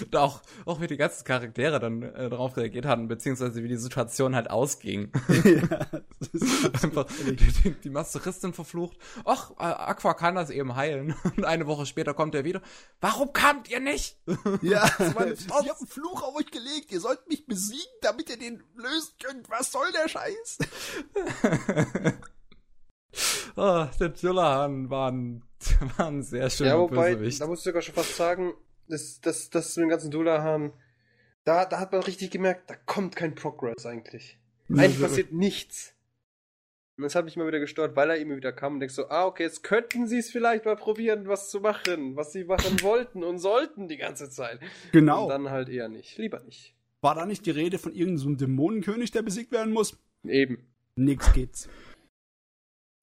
Und 0.00 0.16
auch, 0.16 0.42
auch 0.64 0.80
wie 0.80 0.86
die 0.86 0.96
ganzen 0.96 1.24
Charaktere 1.24 1.80
dann 1.80 2.02
äh, 2.02 2.30
darauf 2.30 2.56
reagiert 2.56 2.86
hatten, 2.86 3.08
beziehungsweise 3.08 3.62
wie 3.62 3.68
die 3.68 3.76
Situation 3.76 4.34
halt 4.34 4.50
ausging. 4.50 5.10
Ja, 5.44 5.78
Einfach 6.82 7.06
die, 7.26 7.74
die 7.82 7.90
Masteristin 7.90 8.52
verflucht. 8.52 8.96
Ach, 9.24 9.50
äh, 9.52 9.64
Aqua 9.64 10.14
kann 10.14 10.34
das 10.34 10.50
eben 10.50 10.74
heilen. 10.74 11.14
Und 11.36 11.44
eine 11.44 11.66
Woche 11.66 11.86
später 11.86 12.14
kommt 12.14 12.34
er 12.34 12.44
wieder. 12.44 12.62
Warum 13.00 13.32
kamt 13.32 13.70
ihr 13.70 13.80
nicht? 13.80 14.18
Ja, 14.62 14.84
ich 14.86 15.00
habe 15.00 15.26
einen 15.26 15.86
Fluch 15.86 16.22
auf 16.22 16.36
euch 16.36 16.50
gelegt. 16.50 16.92
Ihr 16.92 17.00
sollt 17.00 17.28
mich 17.28 17.46
besiegen, 17.46 17.92
damit 18.02 18.30
ihr 18.30 18.38
den 18.38 18.62
lösen 18.76 19.12
könnt. 19.22 19.50
Was 19.50 19.72
soll 19.72 19.86
der 19.92 20.08
Scheiß? 20.08 20.58
oh, 23.56 23.86
der 23.98 24.12
Jillahan 24.14 24.90
war 24.90 25.10
ein, 25.10 25.44
war 25.96 26.06
ein 26.06 26.22
sehr 26.22 26.50
schöner 26.50 26.70
ja, 26.70 26.78
wobei, 26.78 27.14
Bösewicht. 27.14 27.40
Da 27.40 27.46
muss 27.46 27.58
ich 27.60 27.64
sogar 27.64 27.82
schon 27.82 27.94
fast 27.94 28.16
sagen, 28.16 28.54
das, 28.88 29.20
das, 29.20 29.50
das 29.50 29.76
mit 29.76 29.84
dem 29.84 29.90
ganzen 29.90 30.10
Dulahan, 30.10 30.72
da, 31.44 31.64
da 31.64 31.78
hat 31.78 31.92
man 31.92 32.02
richtig 32.02 32.30
gemerkt, 32.30 32.70
da 32.70 32.74
kommt 32.74 33.16
kein 33.16 33.34
Progress 33.34 33.86
eigentlich. 33.86 34.38
Eigentlich 34.68 35.00
passiert 35.00 35.32
nichts. 35.32 35.94
Und 36.96 37.02
das 37.02 37.16
hat 37.16 37.24
mich 37.24 37.36
mal 37.36 37.46
wieder 37.46 37.58
gestört, 37.58 37.96
weil 37.96 38.10
er 38.10 38.16
immer 38.18 38.36
wieder 38.36 38.52
kam 38.52 38.74
und 38.74 38.80
denkst 38.80 38.94
so, 38.94 39.08
ah, 39.08 39.26
okay, 39.26 39.42
jetzt 39.42 39.64
könnten 39.64 40.06
sie 40.06 40.18
es 40.18 40.30
vielleicht 40.30 40.64
mal 40.64 40.76
probieren, 40.76 41.26
was 41.26 41.50
zu 41.50 41.60
machen, 41.60 42.14
was 42.14 42.32
sie 42.32 42.44
machen 42.44 42.80
wollten 42.82 43.24
und 43.24 43.38
sollten 43.38 43.88
die 43.88 43.96
ganze 43.96 44.30
Zeit. 44.30 44.60
Genau. 44.92 45.24
Und 45.24 45.28
dann 45.30 45.50
halt 45.50 45.68
eher 45.68 45.88
nicht. 45.88 46.16
Lieber 46.18 46.40
nicht. 46.44 46.74
War 47.00 47.16
da 47.16 47.26
nicht 47.26 47.44
die 47.46 47.50
Rede 47.50 47.78
von 47.78 47.92
irgendeinem 47.92 48.38
so 48.38 48.46
Dämonenkönig, 48.46 49.10
der 49.10 49.22
besiegt 49.22 49.50
werden 49.50 49.72
muss? 49.72 49.98
Eben. 50.24 50.72
Nix 50.94 51.32
geht's. 51.32 51.68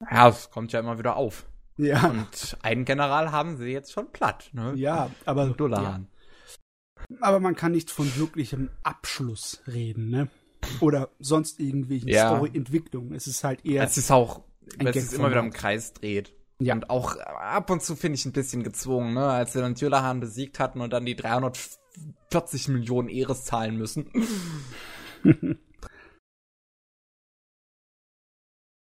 Ja, 0.10 0.30
es 0.30 0.50
kommt 0.50 0.72
ja 0.72 0.80
immer 0.80 0.98
wieder 0.98 1.18
auf. 1.18 1.46
Ja. 1.78 2.10
Und 2.10 2.58
einen 2.62 2.86
General 2.86 3.32
haben 3.32 3.58
sie 3.58 3.68
jetzt 3.68 3.92
schon 3.92 4.12
platt, 4.12 4.50
ne? 4.54 4.74
Ja, 4.76 5.10
aber. 5.26 5.48
Dollar. 5.48 5.82
Ja. 5.84 6.02
Aber 7.20 7.40
man 7.40 7.56
kann 7.56 7.72
nicht 7.72 7.90
von 7.90 8.16
wirklichem 8.16 8.70
Abschluss 8.84 9.62
reden, 9.68 10.10
ne? 10.10 10.28
Oder 10.80 11.10
sonst 11.20 11.60
irgendwelchen 11.60 12.10
ja. 12.10 12.30
Story-Entwicklungen. 12.30 13.14
Es 13.14 13.28
ist 13.28 13.44
halt 13.44 13.66
eher. 13.66 13.84
Es 13.84 13.98
ist 13.98 14.12
auch, 14.12 14.44
weil 14.78 14.96
es 14.96 15.10
sich 15.10 15.20
immer 15.20 15.32
wieder 15.32 15.40
im 15.40 15.52
Kreis 15.52 15.94
dreht. 15.94 16.34
Ja. 16.60 16.76
Und 16.76 16.92
auch 16.92 17.18
ab 17.18 17.72
und 17.72 17.82
zu 17.82 17.96
finde 17.96 18.18
ich 18.18 18.26
ein 18.26 18.34
bisschen 18.34 18.64
gezwungen, 18.64 19.16
ne? 19.16 19.26
Als 19.26 19.56
wir 19.56 19.62
dann 19.62 19.76
Tyrlahan 19.76 20.20
besiegt 20.20 20.60
hatten 20.60 20.82
und 20.82 20.94
dann 20.94 21.06
die 21.06 21.16
340 21.16 22.68
Millionen 22.68 23.10
Eres 23.10 23.44
zahlen 23.46 23.78
müssen. 23.78 24.12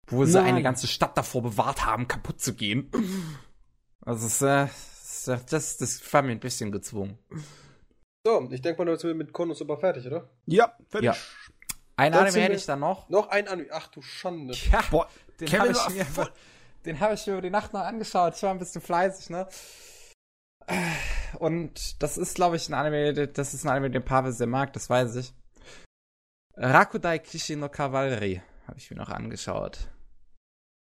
Wo 0.07 0.25
sie 0.25 0.41
eine 0.41 0.63
ganze 0.63 0.87
Stadt 0.87 1.17
davor 1.17 1.43
bewahrt 1.43 1.87
haben, 1.87 2.09
kaputt 2.09 2.41
zu 2.41 2.55
gehen. 2.55 2.91
Also, 4.01 4.47
äh, 4.47 4.69
das, 5.27 5.47
das, 5.47 5.77
das 5.79 6.01
fand 6.01 6.27
mir 6.27 6.33
ein 6.33 6.41
bisschen 6.41 6.71
gezwungen. 6.71 7.19
So, 8.27 8.49
ich 8.51 8.63
denke 8.63 8.85
mal, 8.85 8.91
jetzt 8.91 9.03
sind 9.03 9.11
wir 9.11 9.15
mit 9.15 9.33
Konos 9.33 9.59
super 9.59 9.77
fertig, 9.77 10.07
oder? 10.07 10.29
Ja, 10.47 10.77
fertig. 10.89 11.07
Ja. 11.07 11.17
Ein 11.97 12.13
Dann 12.13 12.27
Anime 12.27 12.43
hätte 12.43 12.57
ich 12.57 12.67
dann 12.67 12.81
noch. 12.81 13.09
Noch 13.09 13.29
ein 13.29 13.47
Anime. 13.49 13.69
Ach 13.73 13.89
du 13.89 14.03
Schande. 14.03 14.55
Ja, 14.71 14.83
Boah, 14.91 15.09
den 15.41 15.59
habe 15.59 15.71
ich, 15.71 15.77
war 15.77 15.91
mir 15.91 16.33
den 16.85 17.01
hab 17.01 17.13
ich 17.13 17.27
mir 17.27 17.35
über 17.35 17.43
die 17.43 17.51
Nacht 17.51 17.73
noch 17.73 17.81
angeschaut. 17.81 18.35
Ich 18.37 18.43
war 18.43 18.51
ein 18.51 18.59
bisschen 18.59 18.81
fleißig, 18.81 19.31
ne? 19.31 19.49
Und 21.39 22.03
das 22.03 22.17
ist, 22.17 22.35
glaube 22.35 22.57
ich, 22.57 22.69
ein 22.69 22.75
Anime, 22.75 23.29
das 23.29 23.55
ist 23.55 23.65
ein 23.65 23.69
Anime, 23.69 23.91
den 23.91 24.05
Pavel 24.05 24.33
sehr 24.33 24.47
mag, 24.47 24.73
das 24.73 24.89
weiß 24.89 25.17
ich. 25.17 25.35
Rakudai 26.57 27.19
Kishi 27.19 27.57
no 27.57 27.69
Cavalry 27.69 28.41
habe 28.67 28.79
ich 28.79 28.91
mir 28.91 28.97
noch 28.97 29.11
angeschaut. 29.11 29.91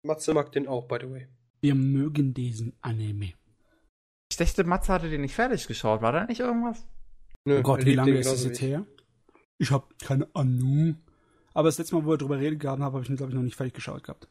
Matze 0.02 0.32
mag 0.34 0.52
den 0.52 0.66
auch, 0.66 0.86
by 0.88 0.98
the 1.00 1.10
way. 1.10 1.28
Wir 1.60 1.74
mögen 1.74 2.32
diesen 2.34 2.72
Anime. 2.80 3.32
Ich 4.30 4.36
dachte, 4.36 4.64
Matze 4.64 4.92
hatte 4.92 5.10
den 5.10 5.20
nicht 5.22 5.34
fertig 5.34 5.66
geschaut. 5.66 6.00
War 6.02 6.12
da 6.12 6.24
nicht 6.24 6.40
irgendwas? 6.40 6.86
Nö, 7.44 7.58
Oh 7.58 7.62
Gott, 7.62 7.84
wie 7.84 7.94
lange 7.94 8.12
ist 8.18 8.30
das 8.30 8.44
jetzt 8.44 8.60
her? 8.60 8.86
Ich 9.58 9.70
habe 9.70 9.86
keine 10.02 10.28
Ahnung. 10.34 10.96
Aber 11.52 11.68
das 11.68 11.78
letzte 11.78 11.96
Mal, 11.96 12.04
wo 12.06 12.10
wir 12.10 12.16
drüber 12.18 12.38
reden 12.38 12.58
gehabt 12.58 12.80
haben, 12.80 12.94
habe 12.94 13.02
ich 13.02 13.10
ihn, 13.10 13.16
glaube 13.16 13.32
ich, 13.32 13.36
noch 13.36 13.42
nicht 13.42 13.56
fertig 13.56 13.74
geschaut 13.74 14.04
gehabt. 14.04 14.28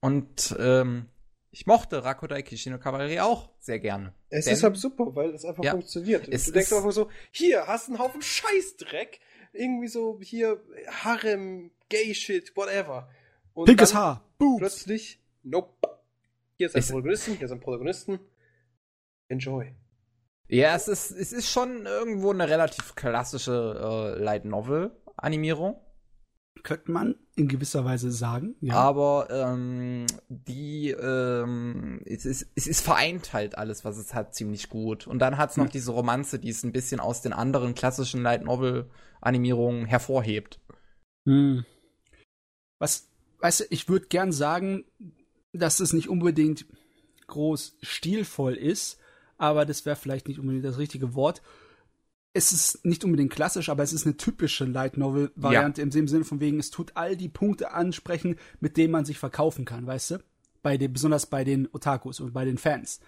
Und 0.00 0.54
ähm, 0.58 1.06
ich 1.50 1.66
mochte 1.66 2.04
Rakudai 2.04 2.42
Kishi 2.42 2.70
no 2.70 2.78
Cavalry 2.78 3.18
auch 3.20 3.50
sehr 3.58 3.80
gerne. 3.80 4.14
Es 4.30 4.44
Denn- 4.44 4.54
ist 4.54 4.62
halt 4.62 4.76
super, 4.76 5.14
weil 5.14 5.30
es 5.30 5.44
einfach 5.44 5.64
Ja, 5.64 5.72
funktioniert. 5.72 6.28
es 6.28 6.44
du 6.46 6.52
denkst 6.52 6.70
ist- 6.70 6.76
einfach 6.76 6.92
so, 6.92 7.10
hier, 7.32 7.66
hast 7.66 7.88
einen 7.88 7.98
Haufen 7.98 8.22
Scheißdreck. 8.22 9.20
Irgendwie 9.52 9.88
so, 9.88 10.20
hier, 10.22 10.62
Harem, 11.02 11.70
Gay-Shit, 11.88 12.54
whatever. 12.56 13.08
Und 13.56 13.64
Pinkes 13.64 13.94
Haar. 13.94 14.22
Boobs. 14.38 14.58
Plötzlich, 14.58 15.18
nope. 15.42 15.88
Hier 16.58 16.66
ist 16.66 16.76
ein 16.76 16.82
Protagonisten, 16.82 17.36
hier 17.36 17.46
ist 17.46 17.52
ein 17.52 17.60
Protagonisten. 17.60 18.20
Enjoy. 19.28 19.74
Ja, 20.48 20.76
es 20.76 20.88
ist, 20.88 21.10
es 21.10 21.32
ist 21.32 21.50
schon 21.50 21.86
irgendwo 21.86 22.30
eine 22.30 22.48
relativ 22.48 22.94
klassische 22.94 24.14
äh, 24.16 24.22
Light 24.22 24.44
Novel 24.44 24.92
Animierung. 25.16 25.80
Könnte 26.62 26.90
man 26.90 27.14
in 27.34 27.48
gewisser 27.48 27.84
Weise 27.84 28.12
sagen. 28.12 28.56
Ja. 28.60 28.74
Aber 28.74 29.28
ähm, 29.30 30.06
die, 30.28 30.90
ähm, 30.90 32.02
es, 32.04 32.26
ist, 32.26 32.50
es 32.54 32.66
ist 32.66 32.82
vereint 32.82 33.32
halt 33.32 33.56
alles, 33.56 33.84
was 33.84 33.96
es 33.96 34.12
hat, 34.12 34.34
ziemlich 34.34 34.68
gut. 34.68 35.06
Und 35.06 35.18
dann 35.20 35.38
hat 35.38 35.50
es 35.50 35.56
noch 35.56 35.64
Hm. 35.66 35.72
diese 35.72 35.92
Romanze, 35.92 36.38
die 36.38 36.50
es 36.50 36.62
ein 36.62 36.72
bisschen 36.72 37.00
aus 37.00 37.22
den 37.22 37.32
anderen 37.32 37.74
klassischen 37.74 38.22
Light 38.22 38.44
Novel 38.44 38.90
Animierungen 39.22 39.86
hervorhebt. 39.86 40.60
Hm. 41.26 41.64
Was, 42.78 43.08
weißt 43.46 43.60
du, 43.60 43.64
ich 43.70 43.88
würde 43.88 44.06
gern 44.08 44.32
sagen, 44.32 44.84
dass 45.52 45.78
es 45.78 45.92
nicht 45.92 46.08
unbedingt 46.08 46.66
groß 47.28 47.76
stilvoll 47.80 48.54
ist, 48.54 48.98
aber 49.38 49.64
das 49.64 49.86
wäre 49.86 49.94
vielleicht 49.94 50.26
nicht 50.26 50.40
unbedingt 50.40 50.64
das 50.64 50.78
richtige 50.78 51.14
Wort. 51.14 51.42
Es 52.32 52.50
ist 52.50 52.84
nicht 52.84 53.04
unbedingt 53.04 53.32
klassisch, 53.32 53.68
aber 53.68 53.84
es 53.84 53.92
ist 53.92 54.04
eine 54.04 54.16
typische 54.16 54.64
Light 54.64 54.96
Novel 54.96 55.30
Variante 55.36 55.80
im 55.80 56.08
Sinne 56.08 56.24
von 56.24 56.40
wegen, 56.40 56.58
es 56.58 56.72
tut 56.72 56.96
all 56.96 57.16
die 57.16 57.28
Punkte 57.28 57.70
ansprechen, 57.70 58.34
mit 58.58 58.76
denen 58.76 58.90
man 58.90 59.04
sich 59.04 59.16
verkaufen 59.18 59.64
kann, 59.64 59.86
weißt 59.86 60.10
du? 60.10 60.18
Bei 60.62 60.76
den, 60.76 60.92
besonders 60.92 61.26
bei 61.26 61.44
den 61.44 61.68
Otakus 61.72 62.18
und 62.18 62.32
bei 62.32 62.44
den 62.44 62.58
Fans. 62.58 62.98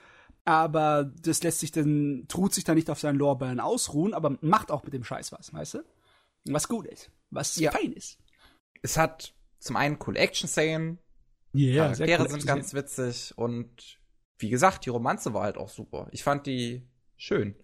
Aber 0.44 1.12
das 1.20 1.42
lässt 1.42 1.58
sich 1.58 1.72
dann, 1.72 2.26
tut 2.28 2.54
sich 2.54 2.62
dann 2.62 2.76
nicht 2.76 2.90
auf 2.90 3.00
seinen 3.00 3.18
Lorbeeren 3.18 3.58
ausruhen, 3.58 4.14
aber 4.14 4.38
macht 4.40 4.70
auch 4.70 4.84
mit 4.84 4.94
dem 4.94 5.02
Scheiß 5.02 5.32
was, 5.32 5.52
weißt 5.52 5.74
du? 5.74 5.84
Was 6.44 6.68
gut 6.68 6.86
ist, 6.86 7.10
was 7.30 7.56
Ja. 7.56 7.72
fein 7.72 7.92
ist. 7.92 8.18
Es 8.82 8.96
hat 8.96 9.34
zum 9.58 9.76
einen 9.76 9.98
coole 9.98 10.18
Action-Szenen, 10.18 10.98
Ja, 11.52 11.92
Charaktere 11.92 12.28
sind 12.28 12.46
ganz 12.46 12.74
witzig 12.74 13.32
und 13.36 13.98
wie 14.38 14.50
gesagt, 14.50 14.86
die 14.86 14.90
Romanze 14.90 15.34
war 15.34 15.42
halt 15.42 15.56
auch 15.56 15.68
super. 15.68 16.08
Ich 16.12 16.22
fand 16.22 16.46
die 16.46 16.86
schön. 17.16 17.56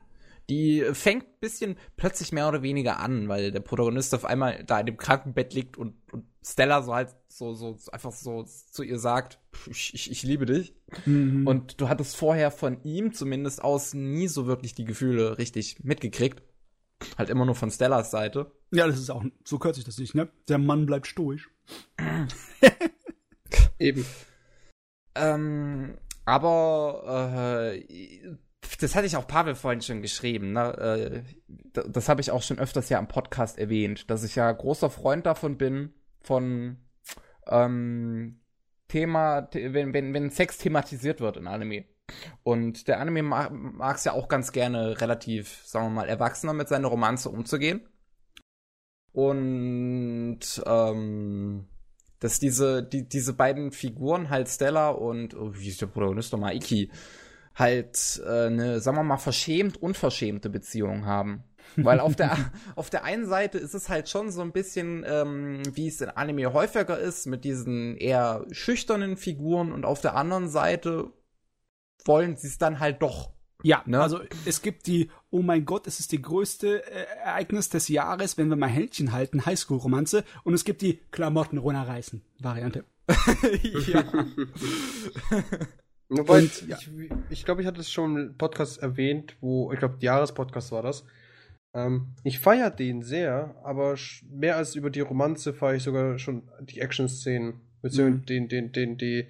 Die 0.51 0.85
fängt 0.93 1.25
ein 1.25 1.41
bisschen 1.41 1.77
plötzlich 1.97 2.33
mehr 2.33 2.49
oder 2.49 2.63
weniger 2.63 3.01
an, 3.01 3.29
weil 3.29 3.51
der 3.51 3.61
Protagonist 3.61 4.15
auf 4.15 4.27
einmal 4.27 4.63
da 4.65 4.81
in 4.81 4.87
dem 4.87 4.99
Krankenbett 4.99 5.55
liegt 5.55 5.79
und, 5.79 5.95
und 6.13 6.27
Stella 6.45 6.83
so 6.83 6.95
halt 6.95 7.15
so, 7.29 7.55
so 7.55 7.79
einfach 7.93 8.13
so 8.13 8.43
zu 8.43 8.83
ihr 8.83 8.99
sagt, 8.99 9.39
ich, 9.71 9.95
ich, 9.95 10.11
ich 10.11 10.23
liebe 10.23 10.45
dich. 10.45 10.75
Mhm. 11.07 11.47
Und 11.47 11.81
du 11.81 11.89
hattest 11.89 12.17
vorher 12.17 12.51
von 12.51 12.83
ihm 12.85 13.15
zumindest 13.15 13.65
aus 13.65 13.95
nie 13.95 14.29
so 14.29 14.47
wirklich 14.47 14.75
die 14.75 14.85
Gefühle 14.85 15.39
richtig 15.39 15.83
mitgekriegt. 15.83 16.43
Halt 17.19 17.31
immer 17.31 17.45
nur 17.45 17.55
von 17.55 17.71
Stellas 17.71 18.11
Seite. 18.11 18.51
ja, 18.73 18.87
das 18.87 18.99
ist 18.99 19.11
auch, 19.11 19.25
so 19.45 19.59
hört 19.63 19.75
sich 19.75 19.85
das 19.85 19.99
nicht, 19.99 20.15
ne? 20.15 20.29
Der 20.49 20.59
Mann 20.59 20.87
bleibt 20.87 21.07
stoisch. 21.07 21.51
Eben. 23.79 24.05
Ähm, 25.15 25.97
aber 26.25 27.73
äh, 27.75 28.37
das 28.81 28.95
hatte 28.95 29.07
ich 29.07 29.17
auch 29.17 29.27
Pavel 29.27 29.55
vorhin 29.55 29.83
schon 29.83 30.03
geschrieben. 30.03 30.53
Ne? 30.53 31.25
Äh, 31.47 31.83
das 31.89 32.09
habe 32.09 32.21
ich 32.21 32.31
auch 32.31 32.43
schon 32.43 32.59
öfters 32.59 32.89
ja 32.89 32.99
im 32.99 33.09
Podcast 33.09 33.59
erwähnt, 33.59 34.11
dass 34.11 34.25
ich 34.25 34.35
ja 34.37 34.51
großer 34.51 34.91
Freund 34.91 35.27
davon 35.27 35.57
bin, 35.59 35.93
von 36.21 36.79
ähm, 37.47 38.41
Thema, 38.89 39.49
the- 39.53 39.73
wenn, 39.75 39.93
wenn, 39.93 40.15
wenn 40.15 40.31
Sex 40.31 40.59
thematisiert 40.59 41.21
wird 41.21 41.37
in 41.37 41.47
Anime. 41.47 41.85
Und 42.43 42.89
der 42.89 43.01
Anime 43.01 43.23
mag 43.23 43.97
es 43.97 44.05
ja 44.05 44.13
auch 44.13 44.29
ganz 44.29 44.53
gerne 44.53 45.01
relativ, 45.01 45.63
sagen 45.65 45.87
wir 45.87 45.91
mal, 45.91 46.09
erwachsener 46.09 46.53
mit 46.53 46.69
seiner 46.69 46.89
Romanze 46.89 47.31
umzugehen. 47.31 47.89
Und 49.13 50.41
ähm, 50.67 51.69
dass 52.19 52.39
diese, 52.39 52.83
die, 52.83 53.09
diese 53.09 53.33
beiden 53.33 53.71
Figuren 53.71 54.31
halt 54.31 54.49
Stella 54.49 54.91
und, 54.91 55.35
oh, 55.35 55.53
wie 55.55 55.69
ist 55.69 55.81
der 55.81 55.87
Protagonist 55.87 56.33
nochmal, 56.33 56.57
Iki, 56.57 56.91
halt 57.55 58.23
äh, 58.27 58.47
eine, 58.47 58.81
sagen 58.81 58.97
wir 58.97 59.05
mal, 59.05 59.17
verschämt 59.17 59.77
unverschämte 59.77 60.51
Beziehung 60.51 61.07
haben. 61.07 61.45
Weil 61.77 62.01
auf 62.01 62.17
der, 62.17 62.37
auf 62.77 62.91
der 62.91 63.05
einen 63.05 63.27
Seite 63.27 63.59
ist 63.59 63.75
es 63.75 63.89
halt 63.89 64.09
schon 64.09 64.31
so 64.31 64.43
ein 64.43 64.53
bisschen, 64.53 65.05
ähm, 65.07 65.63
wie 65.73 65.89
es 65.89 66.01
in 66.01 66.11
Anime 66.11 66.53
häufiger 66.53 66.99
ist, 66.99 67.27
mit 67.27 67.45
diesen 67.45 67.97
eher 67.97 68.45
schüchternen 68.51 69.17
Figuren 69.17 69.73
und 69.73 69.85
auf 69.85 70.01
der 70.01 70.17
anderen 70.17 70.49
Seite 70.49 71.13
wollen 72.05 72.37
sie 72.37 72.49
es 72.49 72.59
dann 72.59 72.81
halt 72.81 73.03
doch. 73.03 73.33
Ja, 73.63 73.83
Ne? 73.87 73.99
also 73.99 74.21
es 74.45 74.61
gibt 74.61 74.87
die, 74.87 75.11
oh 75.31 75.41
mein 75.41 75.65
Gott, 75.65 75.87
es 75.87 75.99
ist 75.99 76.13
die 76.13 76.21
größte 76.21 76.85
äh, 76.87 77.07
Ereignis 77.25 77.71
des 77.71 77.89
Jahres, 77.89 78.37
wenn 78.37 78.49
wir 78.51 78.57
mal 78.57 78.69
Händchen 78.69 79.13
halten, 79.13 79.47
Highschool-Romanze. 79.47 80.25
Und 80.43 80.53
es 80.53 80.65
gibt 80.65 80.83
die 80.83 81.01
Klamotten 81.13 81.57
runterreißen 81.57 82.21
Variante. 82.41 82.85
ja. 83.87 84.05
Wobei, 86.11 86.41
Und, 86.43 86.69
ja. 86.69 86.77
ich, 86.79 86.91
ich 87.31 87.45
glaube, 87.45 87.63
ich 87.63 87.67
hatte 87.67 87.81
es 87.81 87.91
schon 87.91 88.17
im 88.17 88.37
Podcast 88.37 88.79
erwähnt, 88.83 89.37
wo, 89.41 89.73
ich 89.73 89.79
glaube, 89.79 89.97
Jahrespodcast 90.01 90.71
war 90.73 90.83
das. 90.83 91.05
Ähm, 91.73 92.15
ich 92.23 92.39
feiere 92.41 92.71
den 92.71 93.03
sehr, 93.03 93.57
aber 93.65 93.97
mehr 94.31 94.57
als 94.57 94.75
über 94.77 94.91
die 94.91 95.01
Romanze 95.01 95.55
feiere 95.55 95.77
ich 95.77 95.83
sogar 95.83 96.19
schon 96.19 96.43
die 96.61 96.81
Action-Szenen, 96.81 97.61
beziehungsweise 97.81 98.19
Mhm. 98.21 98.27
den, 98.27 98.49
den, 98.49 98.73
den, 98.73 98.99
die, 98.99 99.29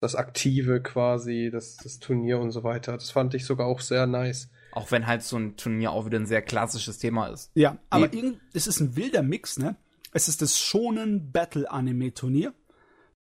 das 0.00 0.14
Aktive 0.14 0.80
quasi, 0.82 1.50
das, 1.52 1.76
das 1.76 1.98
Turnier 1.98 2.38
und 2.38 2.50
so 2.52 2.62
weiter. 2.62 2.92
Das 2.92 3.10
fand 3.10 3.34
ich 3.34 3.44
sogar 3.44 3.66
auch 3.66 3.80
sehr 3.80 4.06
nice. 4.06 4.50
Auch 4.72 4.90
wenn 4.92 5.06
halt 5.06 5.22
so 5.22 5.36
ein 5.36 5.56
Turnier 5.56 5.90
auch 5.92 6.06
wieder 6.06 6.18
ein 6.18 6.26
sehr 6.26 6.42
klassisches 6.42 6.98
Thema 6.98 7.28
ist. 7.28 7.50
Ja, 7.54 7.78
aber 7.90 8.08
Nee. 8.08 8.34
es 8.52 8.66
ist 8.66 8.80
ein 8.80 8.96
wilder 8.96 9.22
Mix, 9.22 9.58
ne? 9.58 9.76
Es 10.12 10.28
ist 10.28 10.40
das 10.40 10.58
Shonen 10.58 11.32
Battle 11.32 11.70
Anime 11.70 12.14
Turnier. 12.14 12.54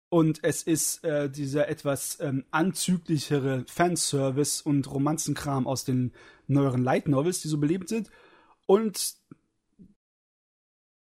Und 0.09 0.41
es 0.45 0.63
ist 0.63 1.03
äh, 1.05 1.29
dieser 1.29 1.69
etwas 1.69 2.19
ähm, 2.21 2.45
anzüglichere 2.51 3.65
Fanservice 3.67 4.63
und 4.63 4.91
Romanzenkram 4.91 5.67
aus 5.67 5.85
den 5.85 6.13
neueren 6.47 6.85
Light 6.85 7.09
Novels, 7.09 7.41
die 7.41 7.49
so 7.49 7.59
beliebt 7.59 7.89
sind. 7.89 8.11
Und 8.67 9.15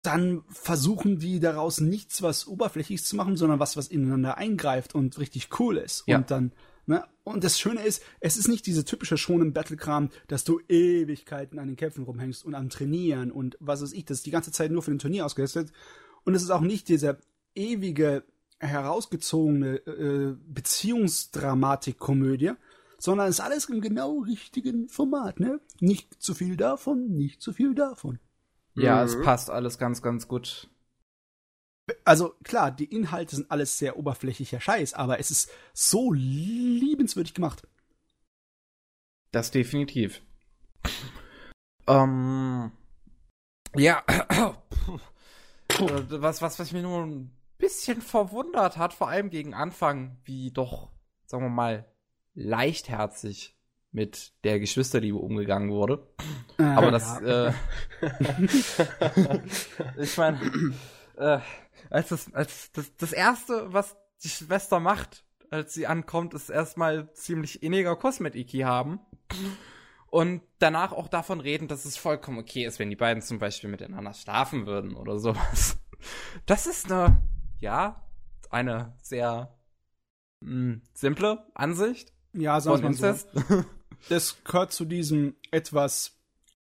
dann 0.09 0.43
versuchen 0.47 1.19
die 1.19 1.39
daraus 1.39 1.79
nichts, 1.79 2.23
was 2.23 2.47
oberflächlich 2.47 3.03
zu 3.03 3.15
machen, 3.15 3.37
sondern 3.37 3.59
was, 3.59 3.77
was 3.77 3.87
ineinander 3.87 4.37
eingreift 4.37 4.95
und 4.95 5.19
richtig 5.19 5.59
cool 5.59 5.77
ist. 5.77 6.03
Ja. 6.07 6.17
Und 6.17 6.31
dann, 6.31 6.51
ne? 6.87 7.05
Und 7.23 7.43
das 7.43 7.59
Schöne 7.59 7.83
ist, 7.83 8.01
es 8.19 8.35
ist 8.35 8.47
nicht 8.47 8.65
diese 8.65 8.85
typische 8.85 9.17
schonen 9.17 9.53
Battle-Kram, 9.53 10.09
dass 10.27 10.43
du 10.43 10.59
Ewigkeiten 10.67 11.59
an 11.59 11.67
den 11.67 11.75
Kämpfen 11.75 12.05
rumhängst 12.05 12.43
und 12.43 12.55
am 12.55 12.69
Trainieren 12.69 13.31
und 13.31 13.55
was 13.59 13.83
weiß 13.83 13.93
ich, 13.93 14.05
das 14.05 14.17
ist 14.17 14.25
die 14.25 14.31
ganze 14.31 14.51
Zeit 14.51 14.71
nur 14.71 14.81
für 14.81 14.89
den 14.89 14.97
Turnier 14.97 15.27
ausgesetzt. 15.27 15.71
Und 16.23 16.33
es 16.33 16.41
ist 16.41 16.49
auch 16.49 16.61
nicht 16.61 16.89
diese 16.89 17.19
ewige, 17.53 18.23
herausgezogene 18.59 19.75
äh, 19.87 20.35
Beziehungsdramatik-Komödie, 20.47 22.53
sondern 22.97 23.27
es 23.27 23.35
ist 23.35 23.45
alles 23.45 23.65
im 23.65 23.79
genau 23.79 24.19
richtigen 24.19 24.89
Format, 24.89 25.39
ne? 25.39 25.61
Nicht 25.79 26.21
zu 26.21 26.33
viel 26.33 26.57
davon, 26.57 27.13
nicht 27.13 27.41
zu 27.41 27.53
viel 27.53 27.73
davon. 27.73 28.19
Ja, 28.79 28.99
Mhm. 28.99 29.05
es 29.05 29.21
passt 29.21 29.49
alles 29.49 29.77
ganz, 29.77 30.01
ganz 30.01 30.27
gut. 30.27 30.69
Also 32.05 32.35
klar, 32.43 32.71
die 32.71 32.85
Inhalte 32.85 33.35
sind 33.35 33.49
alles 33.49 33.77
sehr 33.79 33.97
oberflächlicher 33.97 34.61
Scheiß, 34.61 34.93
aber 34.93 35.19
es 35.19 35.31
ist 35.31 35.51
so 35.73 36.11
liebenswürdig 36.13 37.33
gemacht. 37.33 37.67
Das 39.31 39.51
definitiv. 39.51 40.21
Ähm, 41.87 42.71
Ja, 43.75 44.03
was, 45.79 46.41
was, 46.41 46.59
was 46.59 46.71
mich 46.71 46.81
nur 46.83 47.03
ein 47.03 47.31
bisschen 47.57 48.01
verwundert 48.01 48.77
hat, 48.77 48.93
vor 48.93 49.09
allem 49.09 49.29
gegen 49.29 49.53
Anfang, 49.53 50.17
wie 50.23 50.51
doch, 50.51 50.91
sagen 51.25 51.43
wir 51.43 51.49
mal, 51.49 51.85
leichtherzig 52.33 53.55
mit 53.91 54.33
der 54.43 54.59
Geschwisterliebe 54.59 55.17
umgegangen 55.17 55.71
wurde. 55.71 56.07
Ah, 56.57 56.75
Aber 56.75 56.91
das, 56.91 57.19
ja. 57.21 57.47
äh, 57.47 57.53
ich 59.97 60.17
meine, 60.17 60.39
äh, 61.17 61.39
als 61.89 62.09
das, 62.09 62.33
als 62.33 62.71
das, 62.71 62.95
das 62.97 63.13
erste, 63.13 63.73
was 63.73 63.97
die 64.23 64.29
Schwester 64.29 64.79
macht, 64.79 65.23
als 65.49 65.73
sie 65.73 65.87
ankommt, 65.87 66.33
ist 66.33 66.49
erstmal 66.49 67.11
ziemlich 67.13 67.63
inniger 67.63 67.95
Kuss 67.95 68.19
mit 68.19 68.35
Iki 68.35 68.59
haben. 68.59 68.99
Und 70.07 70.41
danach 70.59 70.91
auch 70.91 71.07
davon 71.07 71.39
reden, 71.39 71.67
dass 71.67 71.85
es 71.85 71.97
vollkommen 71.97 72.39
okay 72.39 72.65
ist, 72.65 72.79
wenn 72.79 72.89
die 72.89 72.95
beiden 72.95 73.21
zum 73.21 73.39
Beispiel 73.39 73.69
miteinander 73.69 74.13
schlafen 74.13 74.65
würden 74.65 74.95
oder 74.95 75.19
sowas. 75.19 75.77
Das 76.45 76.65
ist 76.67 76.91
eine, 76.91 77.21
ja, 77.59 78.07
eine 78.49 78.93
sehr 79.01 79.57
mh, 80.41 80.81
simple 80.93 81.45
Ansicht 81.53 82.13
ja, 82.33 82.59
sagen 82.61 82.83
wir 82.83 82.89
mal 82.89 83.15
so. 83.15 83.63
Das 84.07 84.37
gehört 84.43 84.71
zu 84.71 84.85
diesem 84.85 85.35
etwas 85.51 86.13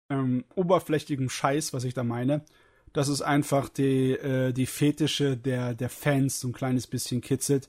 ähm, 0.09 0.45
oberflächlichen 0.55 1.29
Scheiß, 1.29 1.73
was 1.73 1.83
ich 1.83 1.93
da 1.93 2.03
meine. 2.03 2.45
Das 2.93 3.07
ist 3.09 3.21
einfach 3.21 3.67
die, 3.69 4.11
äh, 4.11 4.53
die 4.53 4.67
Fetische 4.67 5.35
der, 5.35 5.73
der 5.73 5.89
Fans 5.89 6.39
so 6.39 6.47
ein 6.47 6.53
kleines 6.53 6.87
bisschen 6.87 7.21
kitzelt. 7.21 7.67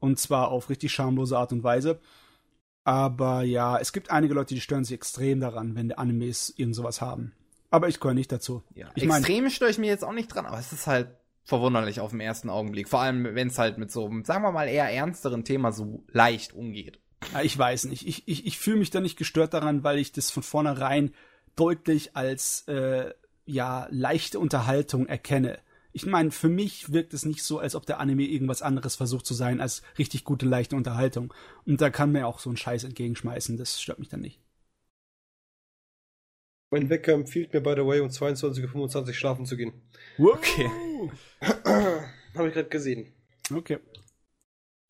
Und 0.00 0.18
zwar 0.18 0.48
auf 0.50 0.68
richtig 0.68 0.92
schamlose 0.92 1.38
Art 1.38 1.52
und 1.52 1.62
Weise. 1.62 2.00
Aber 2.84 3.42
ja, 3.42 3.78
es 3.78 3.92
gibt 3.92 4.10
einige 4.10 4.34
Leute, 4.34 4.54
die 4.54 4.60
stören 4.60 4.84
sich 4.84 4.94
extrem 4.94 5.40
daran, 5.40 5.74
wenn 5.74 5.88
die 5.88 5.98
Animes 5.98 6.52
irgend 6.56 6.76
sowas 6.76 7.00
haben. 7.00 7.32
Aber 7.70 7.88
ich 7.88 7.98
gehöre 7.98 8.14
nicht 8.14 8.30
dazu. 8.30 8.62
Ja, 8.74 8.90
Ich 8.94 9.06
mein- 9.06 9.18
extrem 9.22 9.50
störe 9.50 9.70
ich 9.70 9.78
mir 9.78 9.86
jetzt 9.88 10.04
auch 10.04 10.12
nicht 10.12 10.28
dran, 10.28 10.46
aber 10.46 10.58
es 10.58 10.72
ist 10.72 10.86
halt 10.86 11.08
verwunderlich 11.44 12.00
auf 12.00 12.10
den 12.10 12.20
ersten 12.20 12.48
Augenblick. 12.50 12.88
Vor 12.88 13.00
allem, 13.00 13.24
wenn 13.34 13.48
es 13.48 13.58
halt 13.58 13.78
mit 13.78 13.90
so 13.90 14.06
einem, 14.06 14.24
sagen 14.24 14.42
wir 14.44 14.52
mal, 14.52 14.68
eher 14.68 14.88
ernsteren 14.90 15.44
Thema 15.44 15.72
so 15.72 16.04
leicht 16.12 16.52
umgeht. 16.52 17.00
Ja, 17.32 17.42
ich 17.42 17.56
weiß 17.56 17.86
nicht. 17.86 18.06
Ich, 18.06 18.28
ich, 18.28 18.46
ich 18.46 18.58
fühle 18.58 18.78
mich 18.78 18.90
da 18.90 19.00
nicht 19.00 19.16
gestört 19.16 19.54
daran, 19.54 19.84
weil 19.84 19.98
ich 19.98 20.12
das 20.12 20.30
von 20.30 20.42
vornherein 20.42 21.12
deutlich 21.56 22.14
als 22.14 22.66
äh, 22.68 23.12
ja 23.46 23.88
leichte 23.90 24.38
Unterhaltung 24.38 25.06
erkenne. 25.06 25.58
Ich 25.92 26.04
meine, 26.04 26.30
für 26.30 26.50
mich 26.50 26.92
wirkt 26.92 27.14
es 27.14 27.24
nicht 27.24 27.42
so, 27.42 27.58
als 27.58 27.74
ob 27.74 27.86
der 27.86 28.00
Anime 28.00 28.24
irgendwas 28.24 28.60
anderes 28.60 28.96
versucht 28.96 29.24
zu 29.24 29.32
sein 29.32 29.62
als 29.62 29.82
richtig 29.98 30.24
gute 30.24 30.44
leichte 30.44 30.76
Unterhaltung. 30.76 31.32
Und 31.64 31.80
da 31.80 31.88
kann 31.88 32.12
mir 32.12 32.26
auch 32.26 32.38
so 32.38 32.50
ein 32.50 32.58
Scheiß 32.58 32.84
entgegenschmeißen. 32.84 33.56
Das 33.56 33.80
stört 33.80 33.98
mich 33.98 34.10
dann 34.10 34.20
nicht. 34.20 34.38
Mein 36.70 36.90
Wecker 36.90 37.12
empfiehlt 37.12 37.54
mir, 37.54 37.62
by 37.62 37.74
the 37.76 37.86
way, 37.86 38.00
um 38.00 38.08
22.25 38.08 39.06
Uhr 39.06 39.14
schlafen 39.14 39.46
zu 39.46 39.56
gehen. 39.56 39.72
Okay. 40.18 40.68
Habe 42.34 42.48
ich 42.48 42.54
gerade 42.54 42.68
gesehen. 42.68 43.12
Okay. 43.50 43.78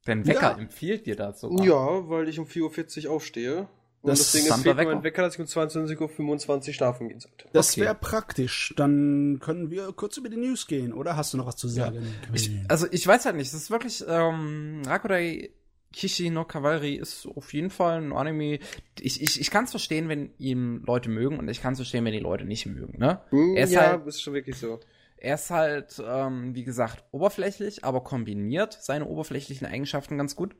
Dein 0.06 0.26
Wecker 0.26 0.52
Ja. 0.52 0.58
empfiehlt 0.58 1.06
dir 1.06 1.16
das 1.16 1.36
Ah. 1.36 1.48
sogar. 1.48 1.66
Ja, 1.66 2.08
weil 2.08 2.28
ich 2.28 2.38
um 2.38 2.46
4.40 2.46 3.06
Uhr 3.06 3.12
aufstehe. 3.12 3.68
Und 4.02 4.10
Das 4.10 4.18
deswegen 4.32 4.54
empfiehlt 4.54 4.76
Wecker. 4.76 4.94
mein 4.94 5.02
Wecker, 5.02 5.22
dass 5.22 5.34
ich 5.34 5.40
um 5.40 5.46
22.25 5.46 6.68
Uhr 6.68 6.74
schlafen 6.74 7.08
gehen 7.08 7.18
sollte. 7.18 7.48
Das 7.52 7.72
Okay. 7.72 7.80
wäre 7.82 7.94
praktisch. 7.96 8.72
Dann 8.76 9.38
können 9.40 9.70
wir 9.70 9.92
kurz 9.92 10.16
über 10.16 10.28
die 10.28 10.36
News 10.36 10.66
gehen, 10.68 10.92
oder? 10.92 11.16
Hast 11.16 11.32
du 11.34 11.38
noch 11.38 11.46
was 11.46 11.56
zu 11.56 11.66
sagen? 11.66 12.06
Ich, 12.32 12.50
also 12.68 12.86
ich 12.90 13.04
weiß 13.06 13.24
halt 13.26 13.34
nicht, 13.36 13.52
das 13.52 13.60
ist 13.62 13.70
wirklich, 13.70 14.04
ähm, 14.06 14.82
Rakurai 14.86 15.50
Kishi 15.92 16.28
no 16.30 16.44
Cavalry 16.44 16.94
ist 16.96 17.26
auf 17.26 17.52
jeden 17.54 17.70
Fall 17.70 18.02
ein 18.02 18.12
Anime. 18.12 18.58
Ich, 19.00 19.22
ich, 19.22 19.40
ich 19.40 19.50
kann 19.50 19.64
es 19.64 19.70
verstehen, 19.70 20.08
wenn 20.10 20.30
ihm 20.38 20.82
Leute 20.86 21.08
mögen 21.08 21.38
und 21.38 21.48
ich 21.48 21.62
kann 21.62 21.72
es 21.72 21.78
verstehen, 21.78 22.04
wenn 22.04 22.12
die 22.12 22.18
Leute 22.20 22.44
nicht 22.44 22.66
mögen, 22.66 22.98
ne? 22.98 23.20
Hm, 23.30 23.56
Er 23.56 23.64
ist 23.64 23.72
ja, 23.72 23.80
halt- 23.92 24.06
ist 24.06 24.20
schon 24.20 24.34
wirklich 24.34 24.56
so. 24.56 24.78
Er 25.18 25.34
ist 25.36 25.50
halt, 25.50 26.02
ähm, 26.04 26.54
wie 26.54 26.64
gesagt, 26.64 27.04
oberflächlich, 27.10 27.84
aber 27.84 28.02
kombiniert 28.02 28.78
seine 28.80 29.06
oberflächlichen 29.06 29.66
Eigenschaften 29.66 30.18
ganz 30.18 30.36
gut. 30.36 30.56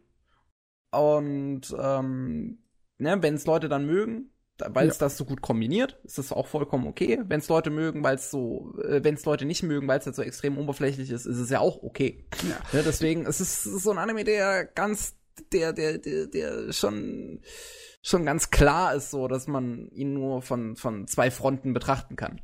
Und 0.90 1.62
ähm, 1.78 2.58
ne, 2.98 3.22
wenn 3.22 3.34
es 3.34 3.46
Leute 3.46 3.68
dann 3.68 3.86
mögen, 3.86 4.30
weil 4.58 4.88
es 4.88 4.98
das 4.98 5.18
so 5.18 5.24
gut 5.24 5.42
kombiniert, 5.42 5.98
ist 6.04 6.18
das 6.18 6.32
auch 6.32 6.46
vollkommen 6.46 6.86
okay. 6.86 7.20
Wenn 7.26 7.40
es 7.40 7.48
Leute 7.48 7.70
mögen, 7.70 8.02
weil 8.02 8.14
es 8.16 8.30
so, 8.30 8.74
äh, 8.82 9.04
wenn 9.04 9.14
es 9.14 9.24
Leute 9.24 9.44
nicht 9.44 9.62
mögen, 9.62 9.86
weil 9.86 9.98
es 9.98 10.06
halt 10.06 10.16
so 10.16 10.22
extrem 10.22 10.56
oberflächlich 10.56 11.10
ist, 11.10 11.26
ist 11.26 11.38
es 11.38 11.50
ja 11.50 11.60
auch 11.60 11.82
okay. 11.82 12.26
Ja. 12.48 12.56
Ne, 12.72 12.82
deswegen, 12.84 13.26
es 13.26 13.40
ist, 13.40 13.66
es 13.66 13.74
ist 13.74 13.82
so 13.82 13.90
ein 13.90 13.98
Anime, 13.98 14.24
der 14.24 14.64
ganz, 14.64 15.14
der, 15.52 15.72
der, 15.72 15.98
der, 15.98 16.26
der 16.26 16.72
schon, 16.72 17.40
schon 18.02 18.24
ganz 18.24 18.50
klar 18.50 18.94
ist, 18.94 19.10
so, 19.10 19.28
dass 19.28 19.46
man 19.46 19.88
ihn 19.90 20.14
nur 20.14 20.42
von, 20.42 20.76
von 20.76 21.06
zwei 21.06 21.30
Fronten 21.30 21.72
betrachten 21.72 22.16
kann. 22.16 22.40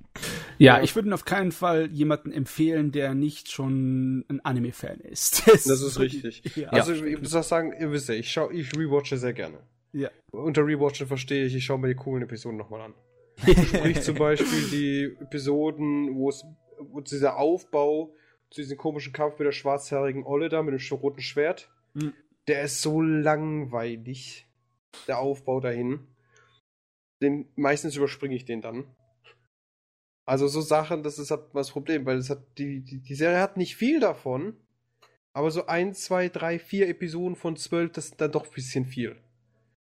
Ja, 0.63 0.77
Ja. 0.79 0.83
ich 0.83 0.95
würde 0.95 1.13
auf 1.15 1.25
keinen 1.25 1.53
Fall 1.53 1.91
jemanden 1.93 2.31
empfehlen, 2.33 2.93
der 2.93 3.15
nicht 3.15 3.51
schon 3.51 4.25
ein 4.29 4.41
Anime-Fan 4.45 5.01
ist. 5.01 5.43
Das 5.47 5.67
ist 5.67 5.99
richtig. 5.99 6.43
Ja. 6.57 6.69
Also 6.71 6.93
ich 6.93 7.19
muss 7.19 7.35
auch 7.35 7.43
sagen, 7.43 7.73
ihr 7.79 7.91
wisst 7.93 8.09
ja, 8.09 8.15
ich, 8.15 8.31
schau, 8.31 8.51
ich 8.51 8.77
rewatche 8.77 9.17
sehr 9.17 9.33
gerne. 9.33 9.59
Ja. 9.93 10.09
Unter 10.31 10.67
Rewatchen 10.67 11.07
verstehe 11.07 11.45
ich, 11.45 11.55
ich 11.55 11.65
schaue 11.65 11.79
mir 11.79 11.89
die 11.89 11.95
coolen 11.95 12.23
Episoden 12.23 12.57
nochmal 12.57 12.81
an. 12.83 12.95
Sprich 13.39 14.01
zum 14.03 14.15
Beispiel 14.17 14.69
die 14.71 15.17
Episoden, 15.23 16.15
wo 16.15 16.29
es 16.31 16.45
wo 16.79 17.01
dieser 17.01 17.37
Aufbau 17.39 18.15
zu 18.51 18.61
diesem 18.61 18.77
komischen 18.79 19.13
Kampf 19.13 19.39
mit 19.39 19.47
der 19.47 19.53
schwarzhaarigen 19.53 20.25
Olle 20.25 20.49
da, 20.49 20.63
mit 20.63 20.75
dem 20.79 20.97
roten 20.99 21.21
Schwert, 21.23 21.71
Mhm. 21.95 22.15
der 22.49 22.63
ist 22.63 22.81
so 22.83 23.01
langweilig, 23.03 24.47
der 25.07 25.19
Aufbau 25.19 25.61
dahin. 25.61 26.01
Den, 27.23 27.49
meistens 27.57 27.97
überspringe 27.97 28.35
ich 28.35 28.45
den 28.47 28.61
dann. 28.63 28.85
Also 30.25 30.47
so 30.49 30.61
Sachen, 30.61 31.03
das 31.03 31.19
ist 31.19 31.31
halt 31.31 31.43
das 31.55 31.71
Problem, 31.71 32.07
weil 32.07 32.19
es 32.19 32.31
hat 32.31 32.43
die, 32.59 32.81
die, 32.81 32.99
die 33.01 33.15
Serie 33.15 33.41
hat 33.41 33.57
nicht 33.57 33.77
viel 33.77 33.99
davon, 34.01 34.57
aber 35.35 35.51
so 35.51 35.67
ein, 35.67 35.95
zwei, 35.95 36.29
drei, 36.29 36.59
vier 36.59 36.89
Episoden 36.89 37.35
von 37.37 37.57
zwölf, 37.57 37.93
das 37.93 38.07
ist 38.07 38.21
dann 38.21 38.31
doch 38.33 38.47
ein 38.47 38.53
bisschen 38.55 38.85
viel. 38.85 39.17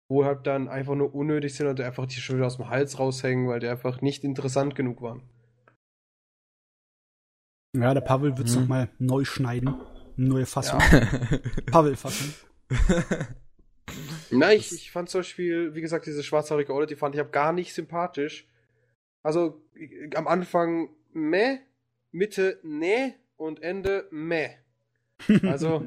Wo 0.08 0.26
halt 0.26 0.48
dann 0.48 0.68
einfach 0.69 0.95
nur 0.95 1.14
unnötig 1.14 1.53
sind 1.53 1.68
und 1.68 1.80
einfach 1.82 2.06
die 2.08 2.16
schon 2.16 2.38
wieder 2.38 2.48
aus 2.48 2.58
dem 2.58 2.69
Hals 2.69 2.98
raushängen, 3.00 3.48
weil 3.48 3.59
die 3.59 3.68
einfach 3.68 4.01
nicht 4.01 4.24
interessant 4.24 4.76
genug 4.76 5.01
waren. 5.01 5.22
Ja, 7.76 7.93
der 7.93 8.01
Pavel 8.01 8.38
wird's 8.38 8.56
Mhm. 8.56 8.61
noch 8.61 8.68
mal 8.68 8.90
neu 8.98 9.26
schneiden. 9.26 9.76
Neue 10.16 10.45
Fassung. 10.45 10.80
Ja. 10.80 11.40
Pavel-Fassung. 11.72 12.34
Nein, 14.32 14.58
ich, 14.58 14.72
ich 14.74 14.92
fand 14.92 15.09
zum 15.09 15.19
Beispiel, 15.19 15.74
wie 15.76 15.82
gesagt, 15.82 16.06
diese 16.06 16.24
schwarzhaarige 16.24 16.74
Olle, 16.74 16.88
die 16.88 16.95
fand 16.95 17.16
ich 17.16 17.22
hab 17.22 17.32
gar 17.32 17.53
nicht 17.53 17.74
sympathisch. 17.74 18.49
Also 19.23 19.61
am 20.15 20.27
Anfang 20.27 20.89
meh, 21.11 21.57
Mitte 22.11 22.59
nee 22.64 23.14
und 23.38 23.61
Ende 23.61 24.07
meh. 24.11 24.49
Also 25.43 25.83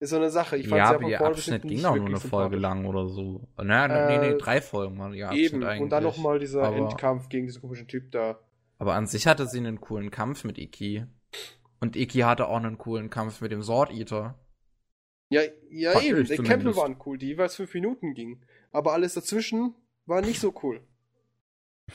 ist 0.00 0.10
so 0.10 0.16
eine 0.16 0.30
Sache. 0.30 0.56
Ich 0.56 0.68
fand 0.68 0.78
ja, 0.78 0.94
aber 0.94 1.08
ihr 1.08 1.20
Abschnitt 1.20 1.62
ging 1.62 1.84
auch 1.84 1.96
nur 1.96 2.06
eine 2.06 2.20
Folge 2.20 2.56
lang 2.56 2.86
oder 2.86 3.08
so. 3.08 3.48
Naja, 3.56 4.06
nee, 4.08 4.14
Äh, 4.28 4.30
nee, 4.32 4.38
drei 4.38 4.60
Folgen 4.60 4.98
waren 4.98 5.12
die 5.12 5.24
Abschnitt 5.24 5.52
Eben, 5.52 5.64
eigentlich. 5.64 5.82
und 5.82 5.90
dann 5.90 6.04
nochmal 6.04 6.38
dieser 6.38 6.62
Aber- 6.62 6.76
Endkampf 6.76 7.28
gegen 7.28 7.46
diesen 7.46 7.60
komischen 7.62 7.88
Typ 7.88 8.10
da. 8.12 8.38
Aber 8.78 8.94
an 8.94 9.06
sich 9.06 9.26
hatte 9.26 9.46
sie 9.48 9.58
einen 9.58 9.80
coolen 9.80 10.10
Kampf 10.10 10.44
mit 10.44 10.56
Iki. 10.56 11.04
Und 11.80 11.96
Iki 11.96 12.20
hatte 12.20 12.46
auch 12.48 12.56
einen 12.56 12.78
coolen 12.78 13.10
Kampf 13.10 13.40
mit 13.40 13.50
dem 13.50 13.62
Sword 13.62 13.92
Eater. 13.92 14.38
Ja, 15.30 15.42
ja 15.70 15.92
Fand 15.92 16.04
eben, 16.06 16.24
die. 16.24 16.36
Kämpfe 16.38 16.76
waren 16.76 16.96
cool, 17.04 17.18
die 17.18 17.26
jeweils 17.26 17.56
fünf 17.56 17.74
Minuten 17.74 18.14
gingen. 18.14 18.44
Aber 18.70 18.92
alles 18.92 19.14
dazwischen 19.14 19.74
war 20.06 20.20
nicht 20.22 20.40
so 20.40 20.54
cool. 20.62 20.80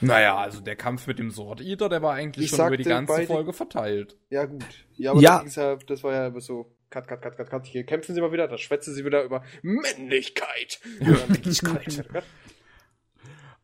Naja, 0.02 0.38
also 0.38 0.60
der 0.62 0.76
Kampf 0.76 1.08
mit 1.08 1.20
dem 1.20 1.32
Sword 1.32 1.62
Eater, 1.62 1.88
der 1.90 2.02
war 2.02 2.14
eigentlich 2.14 2.46
Ich 2.46 2.52
schon 2.58 2.68
über 2.68 2.78
die 2.78 2.84
ganze 2.84 3.14
beide- 3.14 3.28
Folge 3.28 3.54
verteilt. 3.54 4.18
Ja, 4.30 4.46
gut. 4.46 4.66
Ja, 4.96 5.12
aber 5.12 5.22
Ja. 5.22 5.36
Da 5.38 5.42
ging's 5.42 5.56
ja, 5.56 5.76
das 5.76 6.04
war 6.04 6.14
ja 6.14 6.40
so, 6.40 6.76
cut, 6.90 7.08
cut, 7.08 7.22
cut, 7.22 7.38
cut, 7.38 7.50
cut. 7.50 7.66
Hier 7.66 7.84
kämpfen 7.86 8.14
sie 8.16 8.22
mal 8.22 8.32
wieder, 8.32 8.48
da 8.48 8.58
schwätzen 8.58 8.94
sie 8.94 9.06
wieder 9.06 9.24
über 9.24 9.44
Männlichkeit. 9.62 10.80
Männlichkeit. 11.00 12.04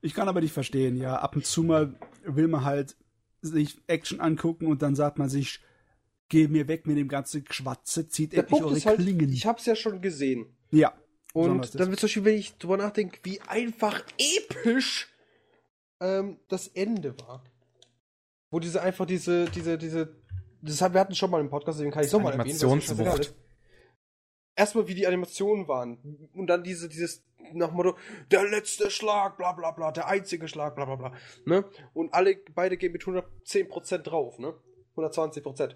Ich 0.01 0.13
kann 0.13 0.29
aber 0.29 0.39
nicht 0.39 0.53
verstehen, 0.53 0.95
ja. 0.95 1.17
Ab 1.17 1.35
und 1.35 1.45
zu 1.45 1.61
mal 1.61 1.93
will 2.23 2.47
man 2.47 2.63
halt 2.63 2.95
sich 3.41 3.77
Action 3.87 4.21
angucken 4.21 4.67
und 4.67 4.81
dann 4.81 4.95
sagt 4.95 5.17
man 5.17 5.27
sich, 5.27 5.59
geh 6.29 6.47
mir 6.47 6.69
weg 6.69 6.87
mit 6.87 6.95
dem 6.97 7.09
ganzen 7.09 7.43
Geschwatze, 7.43 8.07
zieht 8.07 8.31
Der 8.31 8.39
endlich 8.39 8.49
Punkt 8.51 8.65
eure 8.67 8.77
ist 8.77 8.85
halt, 8.85 8.99
Klingen. 8.99 9.29
ich 9.31 9.45
hab's 9.45 9.65
ja 9.65 9.75
schon 9.75 10.01
gesehen. 10.01 10.55
ja. 10.71 10.93
Und 11.31 11.59
das. 11.59 11.71
dann 11.71 11.89
wird 11.89 11.99
zum 11.99 12.07
Beispiel, 12.07 12.25
wenn 12.25 12.37
ich 12.37 12.57
drüber 12.57 12.77
nachdenke, 12.77 13.19
wie 13.23 13.39
einfach 13.41 14.01
episch 14.17 15.08
ähm, 15.99 16.39
das 16.47 16.67
Ende 16.67 17.19
war. 17.19 17.43
Wo 18.51 18.59
diese 18.59 18.81
einfach 18.81 19.05
diese, 19.05 19.45
diese, 19.45 19.77
diese, 19.77 20.15
das 20.61 20.81
haben 20.81 20.93
wir 20.93 21.01
hatten 21.01 21.15
schon 21.15 21.29
mal 21.29 21.41
im 21.41 21.49
Podcast, 21.49 21.79
deswegen 21.79 21.91
kann 21.91 22.03
ich 22.03 22.11
erwähnen. 22.11 22.27
es 22.27 22.63
Animationswucht. 22.63 23.19
ist. 23.19 23.35
Erstmal, 24.55 24.87
wie 24.87 24.95
die 24.95 25.07
Animationen 25.07 25.67
waren. 25.67 26.29
Und 26.33 26.47
dann 26.47 26.63
diese, 26.63 26.89
dieses, 26.89 27.23
nach 27.53 27.67
dem 27.67 27.77
Motto, 27.77 27.97
der 28.31 28.43
letzte 28.49 28.91
Schlag, 28.91 29.37
bla 29.37 29.53
bla 29.53 29.71
bla, 29.71 29.91
der 29.91 30.07
einzige 30.07 30.47
Schlag, 30.47 30.75
bla 30.75 30.85
bla 30.85 30.95
bla. 30.95 31.13
Ne? 31.45 31.63
Und 31.93 32.13
alle, 32.13 32.37
beide 32.53 32.75
gehen 32.77 32.91
mit 32.91 33.03
110% 33.03 33.99
drauf, 33.99 34.39
ne? 34.39 34.53
120%. 34.95 35.75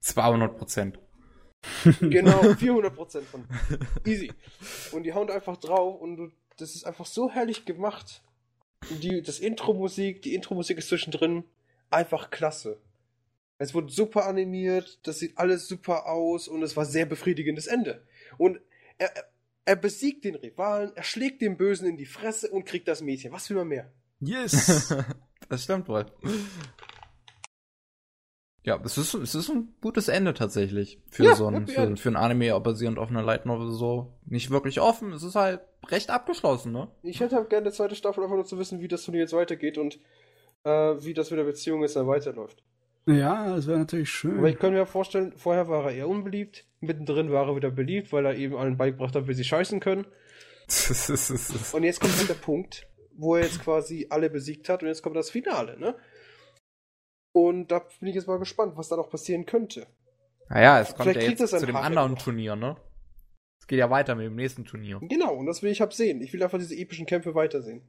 200 0.00 0.56
Prozent. 0.56 0.98
Genau, 2.00 2.40
400% 2.42 3.22
von. 3.22 3.46
Easy. 4.04 4.32
Und 4.92 5.04
die 5.04 5.14
hauen 5.14 5.30
einfach 5.30 5.56
drauf 5.56 6.00
und 6.00 6.16
du, 6.16 6.30
das 6.56 6.74
ist 6.74 6.84
einfach 6.84 7.06
so 7.06 7.30
herrlich 7.30 7.64
gemacht. 7.64 8.22
Die, 9.02 9.22
das 9.22 9.38
Intro-Musik, 9.40 10.22
die 10.22 10.34
Intro-Musik 10.34 10.78
ist 10.78 10.88
zwischendrin 10.88 11.44
einfach 11.90 12.30
klasse. 12.30 12.78
Es 13.58 13.74
wurde 13.74 13.90
super 13.90 14.26
animiert, 14.26 15.00
das 15.02 15.18
sieht 15.18 15.36
alles 15.36 15.66
super 15.66 16.06
aus 16.06 16.46
und 16.46 16.62
es 16.62 16.76
war 16.76 16.84
sehr 16.84 17.06
befriedigendes 17.06 17.66
Ende. 17.66 18.02
Und 18.36 18.60
er, 18.98 19.10
er 19.64 19.76
besiegt 19.76 20.24
den 20.24 20.36
Rivalen, 20.36 20.92
er 20.94 21.02
schlägt 21.02 21.42
den 21.42 21.56
Bösen 21.56 21.88
in 21.88 21.96
die 21.96 22.06
Fresse 22.06 22.50
und 22.50 22.64
kriegt 22.64 22.86
das 22.86 23.02
Mädchen. 23.02 23.32
Was 23.32 23.50
will 23.50 23.56
man 23.56 23.68
mehr? 23.68 23.92
Yes! 24.20 24.94
das 25.48 25.64
stimmt 25.64 25.88
wohl. 25.88 26.06
Ja, 28.64 28.80
es 28.84 28.98
ist, 28.98 29.14
es 29.14 29.34
ist 29.34 29.48
ein 29.48 29.74
gutes 29.80 30.08
Ende 30.08 30.34
tatsächlich 30.34 31.00
für 31.10 31.24
Ja, 31.24 31.34
so 31.34 31.46
ein, 31.46 31.66
für, 31.66 31.96
für 31.96 32.08
ein 32.10 32.16
Anime 32.16 32.58
basierend 32.60 32.98
auf 32.98 33.08
einer 33.08 33.22
Light 33.22 33.46
Novel 33.46 33.70
so 33.70 34.18
nicht 34.26 34.50
wirklich 34.50 34.80
offen. 34.80 35.12
Es 35.12 35.22
ist 35.22 35.34
halt 35.34 35.60
recht 35.86 36.10
abgeschlossen, 36.10 36.72
ne? 36.72 36.88
Ich 37.02 37.20
hätte 37.20 37.36
halt 37.36 37.50
gerne 37.50 37.66
eine 37.66 37.72
zweite 37.72 37.94
Staffel, 37.94 38.22
einfach 38.22 38.36
nur 38.36 38.44
zu 38.44 38.58
wissen, 38.58 38.80
wie 38.80 38.88
das 38.88 39.04
Turnier 39.04 39.22
jetzt 39.22 39.32
weitergeht 39.32 39.78
und 39.78 39.98
äh, 40.64 40.70
wie 40.70 41.14
das 41.14 41.30
mit 41.30 41.38
der 41.38 41.44
Beziehung 41.44 41.82
jetzt 41.82 41.96
dann 41.96 42.06
weiterläuft. 42.06 42.62
ja, 43.06 43.48
das 43.54 43.66
wäre 43.66 43.78
natürlich 43.78 44.10
schön. 44.10 44.38
Aber 44.38 44.48
ich 44.48 44.58
könnte 44.58 44.78
mir 44.78 44.86
vorstellen, 44.86 45.32
vorher 45.36 45.68
war 45.68 45.84
er 45.86 45.92
eher 45.92 46.08
unbeliebt, 46.08 46.66
mittendrin 46.80 47.30
war 47.32 47.48
er 47.48 47.56
wieder 47.56 47.70
beliebt, 47.70 48.12
weil 48.12 48.26
er 48.26 48.34
eben 48.34 48.56
allen 48.56 48.76
beigebracht 48.76 49.14
hat, 49.14 49.28
wie 49.28 49.34
sie 49.34 49.44
scheißen 49.44 49.80
können. 49.80 50.06
Und 51.72 51.84
jetzt 51.84 52.00
kommt 52.00 52.16
halt 52.18 52.28
der 52.28 52.34
Punkt, 52.34 52.86
wo 53.16 53.36
er 53.36 53.44
jetzt 53.44 53.62
quasi 53.62 54.06
alle 54.10 54.28
besiegt 54.28 54.68
hat 54.68 54.82
und 54.82 54.88
jetzt 54.88 55.02
kommt 55.02 55.16
das 55.16 55.30
Finale, 55.30 55.78
ne? 55.78 55.96
Und 57.32 57.68
da 57.70 57.78
bin 58.00 58.08
ich 58.08 58.14
jetzt 58.14 58.28
mal 58.28 58.38
gespannt, 58.38 58.76
was 58.76 58.88
da 58.88 58.96
noch 58.96 59.08
passieren 59.10 59.46
könnte. 59.46 59.86
naja, 60.50 60.80
es 60.80 60.88
kommt 60.88 61.02
Vielleicht 61.02 61.20
ja 61.20 61.26
kriegt 61.26 61.40
jetzt 61.40 61.58
zu 61.58 61.66
dem 61.66 61.76
anderen 61.76 62.12
noch. 62.12 62.22
Turnier, 62.22 62.54
ne? 62.56 62.76
Geht 63.68 63.78
ja 63.78 63.90
weiter 63.90 64.14
mit 64.14 64.26
dem 64.26 64.34
nächsten 64.34 64.64
Turnier. 64.64 64.98
Genau, 65.02 65.34
und 65.34 65.46
das 65.46 65.62
will 65.62 65.70
ich 65.70 65.80
hab 65.80 65.92
sehen. 65.92 66.22
Ich 66.22 66.32
will 66.32 66.42
einfach 66.42 66.58
diese 66.58 66.74
epischen 66.74 67.06
Kämpfe 67.06 67.34
weitersehen. 67.34 67.82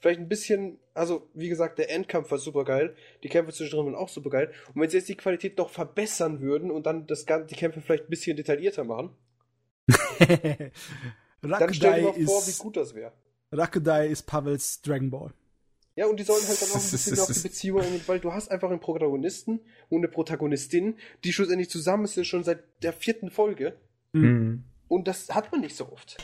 Vielleicht 0.00 0.20
ein 0.20 0.28
bisschen, 0.28 0.78
also 0.94 1.28
wie 1.34 1.48
gesagt, 1.48 1.78
der 1.78 1.90
Endkampf 1.90 2.30
war 2.30 2.38
super 2.38 2.64
geil, 2.64 2.94
die 3.22 3.28
Kämpfe 3.28 3.52
zwischendrin 3.52 3.86
waren 3.86 3.94
auch 3.94 4.08
super 4.08 4.30
geil. 4.30 4.52
Und 4.74 4.80
wenn 4.80 4.88
sie 4.88 4.98
jetzt 4.98 5.08
die 5.08 5.16
Qualität 5.16 5.58
noch 5.58 5.70
verbessern 5.70 6.40
würden 6.40 6.70
und 6.70 6.86
dann 6.86 7.06
das 7.06 7.26
Ganze, 7.26 7.48
die 7.48 7.56
Kämpfe 7.56 7.80
vielleicht 7.80 8.04
ein 8.04 8.10
bisschen 8.10 8.36
detaillierter 8.36 8.84
machen, 8.84 9.10
dann 11.40 11.74
stell 11.74 12.00
dir 12.00 12.02
mal 12.02 12.12
vor, 12.12 12.46
wie 12.46 12.50
ist, 12.50 12.58
gut 12.58 12.76
das 12.76 12.94
wäre. 12.94 13.12
Rakudai 13.50 14.08
ist 14.08 14.22
Pavels 14.24 14.82
Dragon 14.82 15.10
Ball. 15.10 15.32
Ja, 15.96 16.06
und 16.06 16.20
die 16.20 16.24
sollen 16.24 16.46
halt 16.46 16.60
dann 16.62 16.70
auch 16.70 16.74
ein 16.84 16.90
bisschen 16.90 17.18
auf 17.18 17.32
die 17.32 17.40
Beziehung 17.40 17.80
eingehen, 17.80 18.02
weil 18.06 18.20
du 18.20 18.32
hast 18.32 18.50
einfach 18.50 18.70
einen 18.70 18.80
Protagonisten 18.80 19.60
und 19.88 19.98
eine 19.98 20.08
Protagonistin, 20.08 20.96
die 21.24 21.32
schlussendlich 21.32 21.70
zusammen 21.70 22.06
sind 22.06 22.26
schon 22.26 22.44
seit 22.44 22.62
der 22.82 22.92
vierten 22.92 23.30
Folge. 23.30 23.74
Mhm. 24.12 24.64
Und 24.94 25.08
das 25.08 25.28
hat 25.28 25.50
man 25.50 25.60
nicht 25.60 25.74
so 25.74 25.90
oft. 25.90 26.22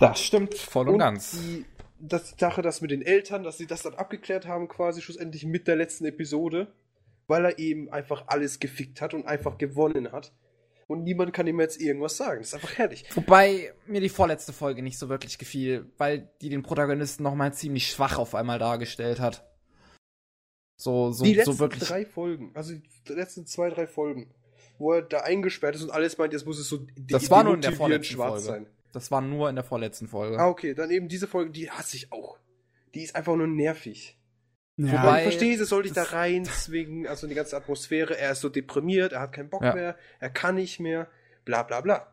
Das 0.00 0.20
stimmt 0.20 0.54
voll 0.54 0.88
und, 0.88 0.94
und 0.94 0.98
ganz. 0.98 1.30
Die, 1.30 1.64
das 2.00 2.34
die 2.34 2.40
Sache, 2.40 2.62
das 2.62 2.80
mit 2.80 2.90
den 2.90 3.00
Eltern, 3.00 3.44
dass 3.44 3.58
sie 3.58 3.66
das 3.66 3.82
dann 3.82 3.94
abgeklärt 3.94 4.48
haben, 4.48 4.66
quasi 4.66 5.00
schlussendlich 5.00 5.46
mit 5.46 5.68
der 5.68 5.76
letzten 5.76 6.04
Episode, 6.04 6.74
weil 7.28 7.44
er 7.44 7.58
eben 7.60 7.92
einfach 7.92 8.24
alles 8.26 8.58
gefickt 8.58 9.00
hat 9.00 9.14
und 9.14 9.26
einfach 9.26 9.56
gewonnen 9.56 10.10
hat. 10.10 10.32
Und 10.88 11.04
niemand 11.04 11.32
kann 11.32 11.46
ihm 11.46 11.60
jetzt 11.60 11.80
irgendwas 11.80 12.16
sagen. 12.16 12.40
Das 12.40 12.48
ist 12.48 12.54
einfach 12.54 12.76
herrlich. 12.76 13.04
Wobei 13.14 13.72
mir 13.86 14.00
die 14.00 14.08
vorletzte 14.08 14.52
Folge 14.52 14.82
nicht 14.82 14.98
so 14.98 15.08
wirklich 15.08 15.38
gefiel, 15.38 15.92
weil 15.96 16.28
die 16.42 16.48
den 16.48 16.64
Protagonisten 16.64 17.22
nochmal 17.22 17.54
ziemlich 17.54 17.88
schwach 17.88 18.18
auf 18.18 18.34
einmal 18.34 18.58
dargestellt 18.58 19.20
hat. 19.20 19.48
So, 20.76 21.12
so, 21.12 21.22
die 21.22 21.34
letzten 21.34 21.52
so 21.52 21.58
wirklich. 21.60 21.88
drei 21.88 22.04
Folgen, 22.04 22.50
also 22.54 22.74
die 22.74 23.12
letzten 23.12 23.46
zwei, 23.46 23.70
drei 23.70 23.86
Folgen, 23.86 24.34
wo 24.78 24.92
er 24.92 25.02
da 25.02 25.20
eingesperrt 25.20 25.74
ist 25.76 25.82
und 25.82 25.90
alles 25.90 26.18
meint, 26.18 26.32
jetzt 26.32 26.46
muss 26.46 26.58
es 26.58 26.68
so 26.68 26.86
Das 26.96 27.30
war 27.30 27.44
nur 27.44 27.54
in 27.54 27.60
der 27.60 27.72
vorletzten 27.72 28.14
schwarz 28.14 28.44
Folge. 28.44 28.64
sein. 28.64 28.66
Das 28.92 29.10
war 29.10 29.20
nur 29.20 29.48
in 29.48 29.56
der 29.56 29.64
vorletzten 29.64 30.06
Folge. 30.08 30.38
Ah, 30.38 30.48
okay, 30.48 30.74
dann 30.74 30.90
eben 30.90 31.08
diese 31.08 31.26
Folge, 31.26 31.50
die 31.50 31.70
hasse 31.70 31.96
ich 31.96 32.12
auch. 32.12 32.38
Die 32.94 33.02
ist 33.02 33.16
einfach 33.16 33.34
nur 33.36 33.46
nervig. 33.48 34.16
Ja, 34.76 35.02
Wobei 35.02 35.18
ich 35.18 35.22
verstehe, 35.24 35.56
sie 35.58 35.64
soll 35.64 35.84
dich 35.84 35.92
da 35.92 36.02
das- 36.02 36.12
reinzwingen, 36.12 37.06
also 37.06 37.26
die 37.26 37.34
ganze 37.34 37.56
Atmosphäre, 37.56 38.16
er 38.18 38.32
ist 38.32 38.40
so 38.40 38.48
deprimiert, 38.48 39.12
er 39.12 39.20
hat 39.20 39.32
keinen 39.32 39.48
Bock 39.50 39.62
Ja. 39.62 39.74
mehr, 39.74 39.96
er 40.20 40.30
kann 40.30 40.56
nicht 40.56 40.80
mehr, 40.80 41.08
bla 41.44 41.62
bla 41.62 41.80
bla. 41.80 42.12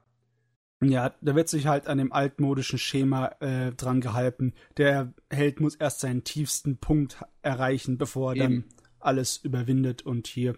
ja, 0.83 1.13
da 1.21 1.35
wird 1.35 1.47
sich 1.49 1.67
halt 1.67 1.85
an 1.87 1.99
dem 1.99 2.11
altmodischen 2.11 2.79
Schema 2.79 3.27
äh, 3.39 3.71
dran 3.73 4.01
gehalten. 4.01 4.53
Der 4.77 5.13
Held 5.29 5.59
muss 5.59 5.75
erst 5.75 5.99
seinen 5.99 6.23
tiefsten 6.23 6.77
Punkt 6.77 7.23
erreichen, 7.43 7.99
bevor 7.99 8.31
er 8.33 8.37
dann 8.39 8.51
Eben. 8.51 8.69
alles 8.99 9.37
überwindet 9.37 10.01
und 10.03 10.25
hier 10.25 10.55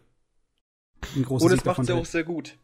ein 1.16 1.24
großes 1.24 1.52
Und 1.52 1.58
es 1.58 1.66
macht 1.66 1.86
sie 1.86 1.94
auch 1.94 2.06
sehr 2.06 2.24
gut. 2.24 2.58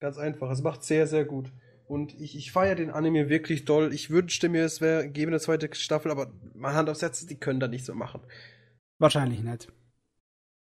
Ganz 0.00 0.18
einfach, 0.18 0.50
es 0.50 0.62
macht 0.62 0.84
sehr, 0.84 1.06
sehr 1.06 1.24
gut. 1.24 1.52
Und 1.88 2.20
ich, 2.20 2.36
ich 2.36 2.52
feiere 2.52 2.74
den 2.74 2.90
Anime 2.90 3.28
wirklich 3.28 3.64
doll. 3.64 3.94
Ich 3.94 4.10
wünschte 4.10 4.48
mir, 4.48 4.64
es 4.64 4.80
wäre 4.80 5.08
gäbe 5.08 5.30
eine 5.30 5.40
zweite 5.40 5.72
Staffel, 5.74 6.10
aber 6.10 6.32
mal 6.54 6.74
Hand 6.74 6.90
aufs 6.90 7.02
Herz, 7.02 7.24
die 7.26 7.36
können 7.36 7.60
da 7.60 7.68
nicht 7.68 7.84
so 7.84 7.94
machen. 7.94 8.20
Wahrscheinlich 8.98 9.40
nicht. 9.40 9.68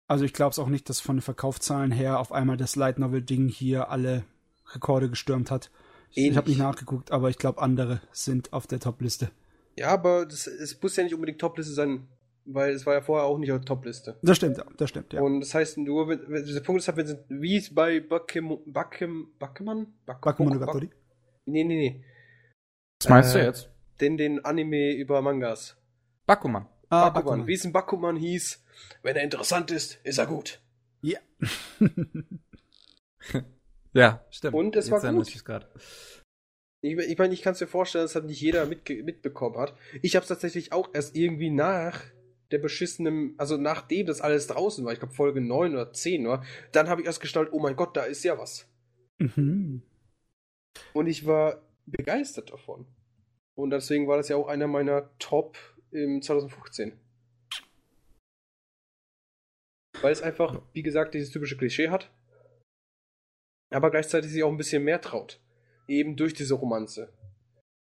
Also 0.06 0.24
ich 0.24 0.32
glaube 0.32 0.52
es 0.52 0.58
auch 0.58 0.68
nicht, 0.68 0.88
dass 0.88 1.00
von 1.00 1.16
den 1.16 1.22
Verkaufszahlen 1.22 1.90
her 1.90 2.18
auf 2.18 2.32
einmal 2.32 2.56
das 2.56 2.76
Light 2.76 2.98
Novel 2.98 3.22
Ding 3.22 3.48
hier 3.48 3.90
alle 3.90 4.24
Rekorde 4.72 5.10
gestürmt 5.10 5.50
hat. 5.50 5.70
Ich, 6.10 6.18
Eh 6.18 6.28
ich 6.30 6.36
habe 6.36 6.48
nicht 6.48 6.58
nicht. 6.58 6.66
nachgeguckt, 6.66 7.10
aber 7.10 7.28
ich 7.28 7.38
glaube 7.38 7.60
andere 7.60 8.00
sind 8.12 8.52
auf 8.52 8.66
der 8.66 8.80
Topliste. 8.80 9.30
Ja, 9.76 9.88
aber 9.88 10.24
das, 10.24 10.46
es 10.46 10.80
muss 10.80 10.96
ja 10.96 11.04
nicht 11.04 11.14
unbedingt 11.14 11.40
Topliste 11.40 11.72
sein, 11.72 12.08
weil 12.50 12.72
es 12.72 12.86
war 12.86 12.94
ja 12.94 13.00
vorher 13.02 13.26
auch 13.26 13.38
nicht 13.38 13.52
auf 13.52 13.58
der 13.58 13.66
Topliste. 13.66 14.18
Das 14.22 14.36
stimmt, 14.36 14.56
ja, 14.58 14.64
das 14.76 14.88
stimmt, 14.90 15.12
ja. 15.12 15.20
Und 15.20 15.40
das 15.40 15.54
heißt 15.54 15.78
nur, 15.78 16.08
wenn, 16.08 16.20
wenn, 16.28 16.44
der 16.46 16.60
Punkt 16.60 16.80
ist 16.82 16.88
halt, 16.88 16.96
wenn 16.96 17.06
sie, 17.06 17.18
wie 17.28 17.56
es 17.56 17.74
bei 17.74 18.00
Bakem, 18.00 18.58
Bakem, 18.66 19.32
Bakeman? 19.38 19.86
Bak- 20.06 20.20
Bakemonogatari? 20.22 20.90
Nee, 21.46 21.64
nee, 21.64 21.76
nee. 21.76 22.04
Was 23.02 23.08
meinst 23.10 23.34
du 23.34 23.38
Äh, 23.38 23.44
jetzt? 23.44 23.70
Den, 24.00 24.16
den 24.16 24.44
Anime 24.44 24.92
über 24.94 25.22
Mangas. 25.22 25.76
Bakuman. 26.26 26.66
Ah, 26.90 27.10
Bakuman. 27.10 27.14
Bakuman. 27.24 27.46
Wie 27.46 27.54
es 27.54 27.64
in 27.64 27.72
Bakuman 27.72 28.16
hieß, 28.16 28.64
wenn 29.02 29.16
er 29.16 29.22
interessant 29.24 29.70
ist, 29.70 29.98
ist 30.04 30.18
er 30.18 30.26
gut. 30.26 30.60
Ja. 31.02 31.18
Ja, 33.94 34.24
stimmt. 34.30 34.54
Und 34.54 34.76
es 34.76 34.88
Jetzt 34.88 35.02
war 35.02 35.12
gut. 35.12 35.28
ich 35.28 35.44
grad. 35.44 35.68
Ich, 36.82 36.96
ich 36.96 37.18
meine, 37.18 37.34
ich 37.34 37.42
kann 37.42 37.52
es 37.54 37.58
dir 37.58 37.66
vorstellen, 37.66 38.04
dass 38.04 38.14
halt 38.14 38.26
nicht 38.26 38.40
jeder 38.40 38.66
mitge 38.66 39.02
mitbekommen 39.02 39.56
hat. 39.58 39.74
Ich 40.02 40.14
habe 40.14 40.22
es 40.22 40.28
tatsächlich 40.28 40.72
auch 40.72 40.90
erst 40.94 41.16
irgendwie 41.16 41.50
nach 41.50 42.00
der 42.50 42.58
beschissenen, 42.58 43.34
also 43.38 43.56
nachdem 43.56 44.06
das 44.06 44.20
alles 44.20 44.46
draußen 44.46 44.84
war, 44.84 44.92
ich 44.92 44.98
glaube 44.98 45.14
Folge 45.14 45.40
9 45.40 45.72
oder 45.72 45.92
10 45.92 46.22
nur, 46.22 46.44
dann 46.72 46.88
habe 46.88 47.00
ich 47.00 47.06
erst 47.06 47.20
gestaltet, 47.20 47.52
oh 47.52 47.60
mein 47.60 47.76
Gott, 47.76 47.96
da 47.96 48.04
ist 48.04 48.24
ja 48.24 48.38
was. 48.38 48.66
Mhm. 49.18 49.82
Und 50.92 51.06
ich 51.06 51.26
war 51.26 51.62
begeistert 51.86 52.50
davon. 52.50 52.86
Und 53.54 53.70
deswegen 53.70 54.06
war 54.06 54.16
das 54.16 54.28
ja 54.28 54.36
auch 54.36 54.48
einer 54.48 54.68
meiner 54.68 55.10
Top 55.18 55.58
im 55.90 56.22
2015. 56.22 56.98
Weil 60.00 60.12
es 60.12 60.22
einfach, 60.22 60.62
wie 60.72 60.82
gesagt, 60.82 61.14
dieses 61.14 61.30
typische 61.30 61.56
Klischee 61.56 61.88
hat, 61.88 62.10
aber 63.70 63.90
gleichzeitig 63.90 64.30
sich 64.30 64.42
auch 64.42 64.50
ein 64.50 64.56
bisschen 64.56 64.84
mehr 64.84 65.00
traut. 65.00 65.40
Eben 65.88 66.16
durch 66.16 66.34
diese 66.34 66.54
Romanze. 66.54 67.12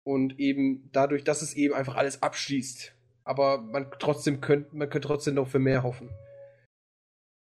Und 0.07 0.39
eben 0.39 0.91
dadurch, 0.93 1.25
dass 1.25 1.41
es 1.41 1.55
eben 1.55 1.75
einfach 1.75 1.95
alles 1.95 2.23
abschließt. 2.23 2.94
Aber 3.27 3.61
man 3.63 3.91
trotzdem 3.99 4.41
könnte, 4.41 4.77
man 4.77 4.91
könnte 4.91 5.09
trotzdem 5.09 5.35
noch 5.35 5.49
für 5.49 5.59
mehr 5.59 5.83
hoffen. 5.83 6.11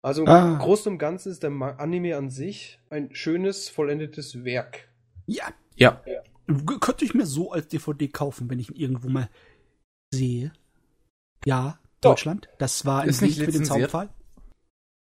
Also 0.03 0.23
im 0.23 0.27
Ah. 0.29 0.57
Großen 0.57 0.91
und 0.91 0.97
Ganzen 0.99 1.31
ist 1.31 1.43
der 1.43 1.51
Anime 1.79 2.15
an 2.17 2.29
sich 2.29 2.79
ein 2.89 3.13
schönes, 3.13 3.69
vollendetes 3.69 4.43
Werk. 4.43 4.89
Ja, 5.25 5.53
Ja. 5.75 6.01
G- 6.47 6.77
könnte 6.79 7.03
ich 7.03 7.13
mir 7.13 7.25
so 7.25 7.51
als 7.51 7.67
DVD 7.67 8.07
kaufen, 8.07 8.49
wenn 8.49 8.59
ich 8.59 8.69
ihn 8.69 8.75
irgendwo 8.75 9.09
mal 9.09 9.29
sehe. 10.13 10.53
Ja, 11.45 11.79
Doch. 12.01 12.11
Deutschland. 12.11 12.47
Das 12.57 12.85
war 12.85 13.03
im 13.03 13.09
Ist 13.09 13.21
nicht 13.21 13.37
Krieg 13.37 13.47
mit 13.47 13.55
dem 13.55 13.61
lizenziert. 13.61 13.91
Zaunpfahl. 13.91 14.09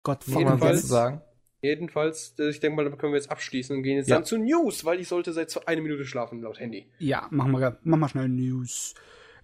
Gott 0.05 0.25
Kann 0.25 0.35
man 0.35 0.43
Jedenfalls- 0.45 0.83
so 0.83 0.87
sagen. 0.89 1.23
Jedenfalls, 1.63 2.35
äh, 2.39 2.49
ich 2.51 2.61
denke 2.61 2.77
mal, 2.77 2.89
da 2.91 2.97
können 2.97 3.13
wir 3.13 3.19
jetzt 3.19 3.31
abschließen 3.31 3.75
und 3.77 3.83
gehen 3.83 3.97
jetzt 3.97 4.09
Ja. 4.09 4.17
dann 4.17 4.25
zu 4.25 4.37
News, 4.39 4.85
weil 4.85 5.01
ich 5.01 5.09
sollte 5.09 5.33
seit 5.33 5.51
so 5.51 5.65
eine 5.65 5.81
Minute 5.81 6.05
schlafen, 6.05 6.43
laut 6.43 6.61
Handy. 6.61 6.87
Ja, 6.99 7.27
machen 7.31 7.53
wir, 7.53 7.79
machen 7.83 8.01
wir 8.01 8.09
schnell 8.09 8.29
News. 8.29 8.95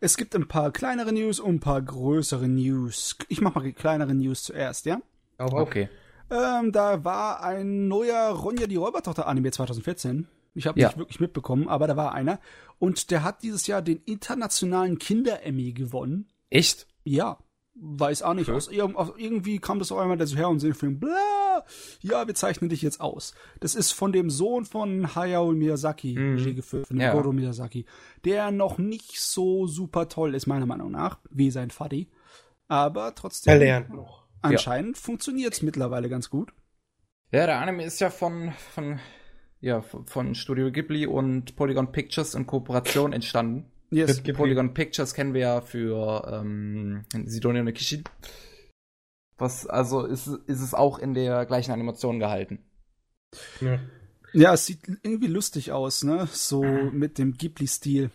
Es 0.05 0.16
gibt 0.16 0.34
ein 0.34 0.48
paar 0.48 0.72
kleinere 0.72 1.12
News 1.12 1.39
und 1.39 1.55
ein 1.55 1.60
paar 1.60 1.81
größere 1.81 2.48
News. 2.48 3.16
Ich 3.28 3.40
mach 3.40 3.55
mal 3.55 3.62
die 3.62 3.72
kleinere 3.72 4.12
News 4.16 4.42
zuerst, 4.42 4.84
ja? 4.84 5.00
Auf. 5.39 5.52
Okay. 5.52 5.89
Ähm, 6.28 6.72
da 6.72 7.05
war 7.05 7.40
ein 7.44 7.86
neuer 7.86 8.31
Ronja 8.31 8.66
die 8.66 8.74
Räubertochter-Anime 8.74 9.52
2014. 9.52 10.26
Ich 10.55 10.66
habe 10.66 10.81
Ja. 10.81 10.89
nicht 10.89 10.98
wirklich 10.98 11.20
mitbekommen, 11.20 11.68
aber 11.68 11.86
da 11.86 11.97
war 11.97 12.14
einer. 12.14 12.40
Und 12.81 13.12
der 13.12 13.22
hat 13.22 13.44
dieses 13.44 13.68
Jahr 13.68 13.81
den 13.81 13.98
internationalen 14.05 14.98
Kinder-Emmy 14.98 15.72
gewonnen. 15.72 16.26
Echt? 16.50 16.89
Ja, 17.05 17.39
weiß 17.75 18.23
auch 18.23 18.34
nicht. 18.34 18.49
Okay. 18.49 18.57
Aus, 18.57 18.68
aus, 18.97 19.12
irgendwie 19.17 19.59
kam 19.59 19.78
das 19.78 19.91
auf 19.92 19.99
einmal 19.99 20.25
so 20.26 20.36
her 20.36 20.49
und 20.49 20.60
so 20.60 20.73
Film, 20.73 21.01
bla, 21.01 21.65
ja, 22.01 22.26
wir 22.26 22.34
zeichnen 22.34 22.68
dich 22.70 22.83
jetzt 22.83 23.01
aus. 23.01 23.34
Das 23.60 23.75
ist 23.75 23.92
von 23.92 24.12
dem 24.12 24.31
Sohn 24.31 24.65
von 24.65 25.15
Hayao 25.15 25.52
Miyazaki, 25.52 26.15
Mhm. 26.18 26.36
Regie 26.36 26.55
geführt, 26.55 26.86
von 26.89 27.01
Ja. 27.01 27.12
Goro 27.12 27.33
Miyazaki, 27.33 27.86
der 28.25 28.51
noch 28.51 28.78
nicht 28.78 29.20
so 29.20 29.67
super 29.67 30.09
toll 30.09 30.34
ist, 30.34 30.47
meiner 30.47 30.67
Meinung 30.67 30.91
nach, 30.91 31.18
wie 31.31 31.51
sein 31.51 31.70
Vati. 31.70 32.09
Aber 32.68 33.15
trotzdem, 33.15 33.52
Er 33.52 33.59
lernt 33.59 33.91
noch. 33.94 34.26
anscheinend 34.42 34.99
funktioniert's 34.99 35.62
mittlerweile 35.62 36.09
ganz 36.09 36.31
gut. 36.31 36.52
Ja, 37.31 37.47
der 37.47 37.60
Anime 37.60 37.84
ist 37.84 38.01
ja 38.01 38.10
von, 38.10 38.52
von, 38.75 39.01
ja, 39.60 39.81
von 39.81 40.34
Studio 40.34 40.70
Ghibli 40.70 41.07
und 41.07 41.57
Polygon 41.57 41.91
Pictures 41.92 42.34
in 42.34 42.47
Kooperation 42.47 43.12
entstanden. 43.15 43.72
Yes. 43.92 44.22
Polygon 44.22 44.72
Pictures 44.72 45.12
kennen 45.12 45.34
wir 45.34 45.40
ja 45.42 45.60
für 45.60 46.26
ähm, 46.32 47.04
Sidonia 47.26 47.62
no 47.62 47.72
Kishi. 47.72 48.02
Was, 49.36 49.66
also 49.66 50.04
ist, 50.06 50.26
ist 50.26 50.62
es 50.62 50.72
auch 50.72 50.98
in 50.98 51.14
der 51.14 51.44
gleichen 51.44 51.72
Animation 51.72 52.18
gehalten. 52.18 52.64
Ja. 53.60 53.78
ja, 54.32 54.54
es 54.54 54.66
sieht 54.66 54.80
irgendwie 55.02 55.26
lustig 55.26 55.72
aus, 55.72 56.04
ne? 56.04 56.26
So 56.32 56.62
mit 56.62 57.18
dem 57.18 57.34
Ghibli-Stil. 57.34 58.10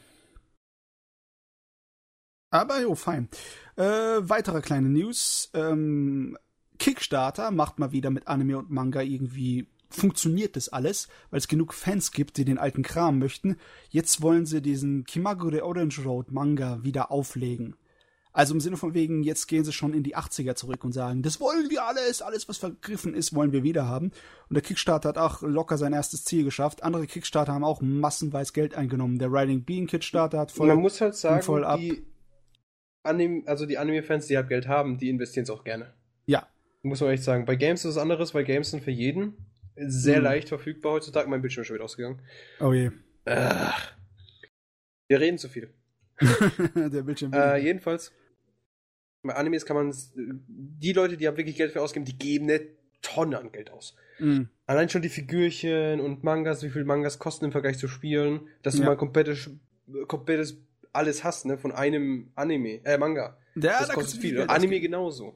Aber 2.50 2.82
jo, 2.82 2.96
fein. 2.96 3.30
Äh, 3.76 3.84
weitere 3.84 4.62
kleine 4.62 4.90
News. 4.90 5.52
Ähm, 5.54 6.38
Kickstarter 6.80 7.52
macht 7.52 7.78
mal 7.78 7.92
wieder 7.92 8.10
mit 8.10 8.28
Anime 8.28 8.58
und 8.58 8.72
Manga 8.72 9.02
irgendwie 9.02 9.68
funktioniert 9.90 10.56
das 10.56 10.70
alles, 10.70 11.08
weil 11.30 11.40
es 11.40 11.48
genug 11.48 11.74
Fans 11.74 12.12
gibt, 12.12 12.38
die 12.38 12.46
den 12.46 12.58
alten 12.58 12.84
Kram 12.84 13.20
möchten. 13.20 13.58
Jetzt 13.90 14.22
wollen 14.22 14.46
sie 14.46 14.62
diesen 14.62 15.06
Kimagure 15.06 15.64
Orange 15.64 16.04
Road 16.04 16.32
Manga 16.32 16.84
wieder 16.84 17.12
auflegen. 17.12 17.76
Also 18.38 18.54
im 18.54 18.60
Sinne 18.60 18.78
von 18.78 18.94
wegen, 18.94 19.24
jetzt 19.24 19.48
gehen 19.48 19.64
sie 19.64 19.74
schon 19.74 19.96
in 19.96 20.04
die 20.04 20.16
80er 20.16 20.54
zurück 20.54 20.84
und 20.84 20.92
sagen, 20.92 21.24
das 21.24 21.40
wollen 21.40 21.72
wir 21.72 21.84
alles, 21.84 22.22
alles 22.22 22.48
was 22.48 22.60
vergriffen 22.60 23.16
ist, 23.16 23.34
wollen 23.34 23.52
wir 23.52 23.64
wieder 23.64 23.88
haben. 23.88 24.12
Und 24.48 24.54
der 24.54 24.62
Kickstarter 24.62 25.10
hat 25.10 25.18
auch 25.18 25.42
locker 25.42 25.80
sein 25.80 25.92
erstes 25.92 26.24
Ziel 26.24 26.44
geschafft. 26.44 26.84
Andere 26.84 27.08
Kickstarter 27.08 27.54
haben 27.54 27.64
auch 27.64 27.82
massenweise 27.82 28.54
Geld 28.54 28.76
eingenommen. 28.76 29.18
Der 29.18 29.32
Riding 29.32 29.64
Bean 29.64 29.88
Kickstarter 29.88 30.38
hat 30.38 30.52
voll. 30.52 30.68
Man 30.68 30.82
muss 30.82 31.02
halt 31.02 31.16
sagen, 31.16 31.42
voll 31.42 31.64
ab. 31.64 31.80
die 31.80 32.06
Anime, 33.02 33.42
also 33.48 33.66
die 33.66 33.80
Anime-Fans, 33.80 34.28
die 34.28 34.38
halt 34.38 34.50
Geld 34.50 34.68
haben, 34.68 35.00
die 35.00 35.10
investieren 35.10 35.46
es 35.46 35.50
auch 35.50 35.64
gerne. 35.64 35.94
Ja. 36.28 36.46
Muss 36.84 37.02
man 37.02 37.10
echt 37.10 37.24
sagen. 37.24 37.46
Bei 37.46 37.56
Games 37.56 37.86
ist 37.86 37.92
es 37.92 37.98
anderes, 37.98 38.36
weil 38.36 38.44
Games 38.44 38.70
sind 38.70 38.84
für 38.84 38.92
jeden 38.92 39.47
sehr 39.78 40.18
hm. 40.18 40.24
leicht 40.24 40.50
verfügbar 40.50 40.94
heutzutage. 40.94 41.30
Mein 41.30 41.42
Bildschirm 41.42 41.62
ist 41.62 41.68
schon 41.68 41.76
wieder 41.76 41.86
ausgegangen. 41.86 42.22
Oh 42.60 42.74
je. 42.74 42.92
Ach. 43.26 43.94
Wir 45.08 45.20
reden 45.20 45.38
zu 45.38 45.50
viel. 45.50 45.74
Der 46.76 47.04
Bildschirm. 47.04 47.32
Äh, 47.34 47.58
jedenfalls, 47.58 48.12
bei 49.24 49.36
Animes 49.36 49.66
kann 49.66 49.76
man, 49.76 49.94
die 50.16 50.94
Leute, 50.94 51.18
die 51.18 51.26
ja 51.26 51.38
wirklich 51.38 51.56
Geld 51.56 51.72
für 51.72 51.82
ausgeben, 51.82 52.06
die 52.06 52.18
geben 52.18 52.50
eine 52.50 52.62
Tonne 53.02 53.38
an 53.38 53.52
Geld 53.52 53.70
aus. 53.70 53.96
Mhm. 54.20 54.50
Allein 54.66 54.90
schon 54.90 55.02
die 55.02 55.10
Figürchen 55.10 56.00
und 56.00 56.24
Mangas, 56.24 56.64
wie 56.64 56.70
viel 56.70 56.84
Mangas 56.84 57.20
kosten 57.20 57.46
im 57.46 57.52
Vergleich 57.52 57.78
zu 57.78 57.88
Spielen, 57.88 58.48
dass 58.64 58.76
ja. 58.76 58.82
du 58.82 58.86
mal 58.88 58.98
komplettes, 58.98 59.50
komplettes 60.08 60.58
alles 60.94 61.24
hast, 61.24 61.46
ne, 61.46 61.58
von 61.58 61.72
einem 61.72 62.32
Anime, 62.36 62.82
äh, 62.84 62.98
Manga. 62.98 63.38
Ja, 63.56 63.80
das 63.80 63.88
da 63.90 63.94
kostet 63.94 64.22
viel. 64.22 64.42
Anime 64.42 64.80
genauso. 64.80 65.36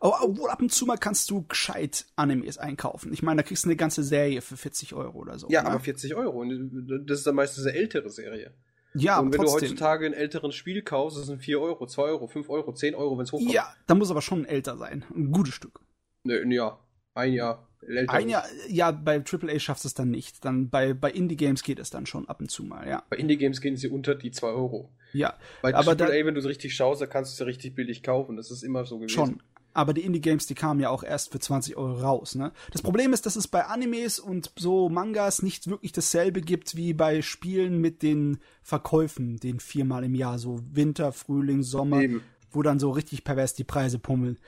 Obwohl 0.00 0.50
ab 0.50 0.60
und 0.60 0.72
zu 0.72 0.86
mal 0.86 0.96
kannst 0.96 1.30
du 1.30 1.44
gescheit 1.46 2.06
Animes 2.16 2.58
einkaufen. 2.58 3.12
Ich 3.12 3.22
meine, 3.22 3.42
da 3.42 3.46
kriegst 3.46 3.64
du 3.64 3.68
eine 3.68 3.76
ganze 3.76 4.02
Serie 4.02 4.40
für 4.42 4.56
40 4.56 4.94
Euro 4.94 5.18
oder 5.18 5.38
so. 5.38 5.48
Ja, 5.48 5.62
ne? 5.62 5.70
aber 5.70 5.80
40 5.80 6.14
Euro. 6.14 6.40
Und 6.40 7.04
das 7.06 7.18
ist 7.18 7.26
dann 7.26 7.34
meistens 7.34 7.66
eine 7.66 7.76
ältere 7.76 8.10
Serie. 8.10 8.52
Ja, 8.94 9.18
Und 9.18 9.32
wenn 9.32 9.40
trotzdem. 9.40 9.60
du 9.60 9.66
heutzutage 9.66 10.06
ein 10.06 10.12
älteres 10.12 10.54
Spiel 10.54 10.82
kaufst, 10.82 11.18
das 11.18 11.26
sind 11.26 11.42
4 11.42 11.60
Euro, 11.60 11.86
2 11.86 12.02
Euro, 12.02 12.26
5 12.28 12.48
Euro, 12.48 12.72
10 12.72 12.94
Euro, 12.94 13.18
wenn 13.18 13.24
es 13.24 13.32
hochkommt. 13.32 13.52
Ja, 13.52 13.74
da 13.86 13.94
muss 13.94 14.10
aber 14.10 14.22
schon 14.22 14.44
älter 14.44 14.76
sein. 14.76 15.04
Ein 15.14 15.32
gutes 15.32 15.54
Stück. 15.54 15.80
Ne, 16.22 16.40
ein 16.40 16.50
Jahr. 16.52 16.80
Ein 17.14 17.32
Jahr. 17.32 17.68
Älter 17.86 18.12
ein 18.12 18.28
Jahr, 18.28 18.44
ja, 18.68 18.92
bei 18.92 19.22
AAA 19.22 19.58
schaffst 19.58 19.84
du 19.84 19.88
es 19.88 19.94
dann 19.94 20.10
nicht. 20.10 20.44
Dann 20.44 20.70
bei, 20.70 20.94
bei 20.94 21.10
Indie-Games 21.10 21.62
geht 21.62 21.78
es 21.78 21.90
dann 21.90 22.06
schon 22.06 22.28
ab 22.28 22.40
und 22.40 22.50
zu 22.50 22.62
mal, 22.62 22.88
ja. 22.88 23.02
Bei 23.10 23.16
Indie-Games 23.16 23.60
gehen 23.60 23.76
sie 23.76 23.88
unter 23.88 24.14
die 24.14 24.30
2 24.30 24.46
Euro. 24.46 24.90
Ja. 25.12 25.34
Bei 25.60 25.74
aber 25.74 25.92
AAA, 25.92 25.94
da, 25.94 26.08
wenn 26.08 26.34
du 26.34 26.40
es 26.40 26.46
richtig 26.46 26.74
schaust, 26.74 27.00
da 27.00 27.06
kannst 27.06 27.32
du 27.32 27.34
es 27.34 27.38
ja 27.40 27.46
richtig 27.46 27.74
billig 27.74 28.02
kaufen. 28.02 28.36
Das 28.36 28.50
ist 28.50 28.62
immer 28.62 28.84
so 28.84 28.98
gewesen. 28.98 29.14
Schon 29.14 29.42
aber 29.74 29.92
die 29.92 30.02
Indie-Games, 30.02 30.46
die 30.46 30.54
kamen 30.54 30.80
ja 30.80 30.88
auch 30.88 31.02
erst 31.02 31.32
für 31.32 31.40
20 31.40 31.76
Euro 31.76 32.00
raus. 32.00 32.36
Ne? 32.36 32.52
Das 32.70 32.80
Problem 32.80 33.12
ist, 33.12 33.26
dass 33.26 33.34
es 33.34 33.48
bei 33.48 33.66
Animes 33.66 34.20
und 34.20 34.52
so 34.56 34.88
Mangas 34.88 35.42
nicht 35.42 35.66
wirklich 35.66 35.90
dasselbe 35.90 36.40
gibt 36.40 36.76
wie 36.76 36.94
bei 36.94 37.22
Spielen 37.22 37.80
mit 37.80 38.02
den 38.02 38.38
Verkäufen, 38.62 39.36
den 39.38 39.58
viermal 39.58 40.04
im 40.04 40.14
Jahr, 40.14 40.38
so 40.38 40.60
Winter, 40.70 41.12
Frühling, 41.12 41.64
Sommer, 41.64 42.02
Eben. 42.02 42.22
wo 42.52 42.62
dann 42.62 42.78
so 42.78 42.92
richtig 42.92 43.24
pervers 43.24 43.54
die 43.54 43.64
Preise 43.64 43.98
pummeln. 43.98 44.38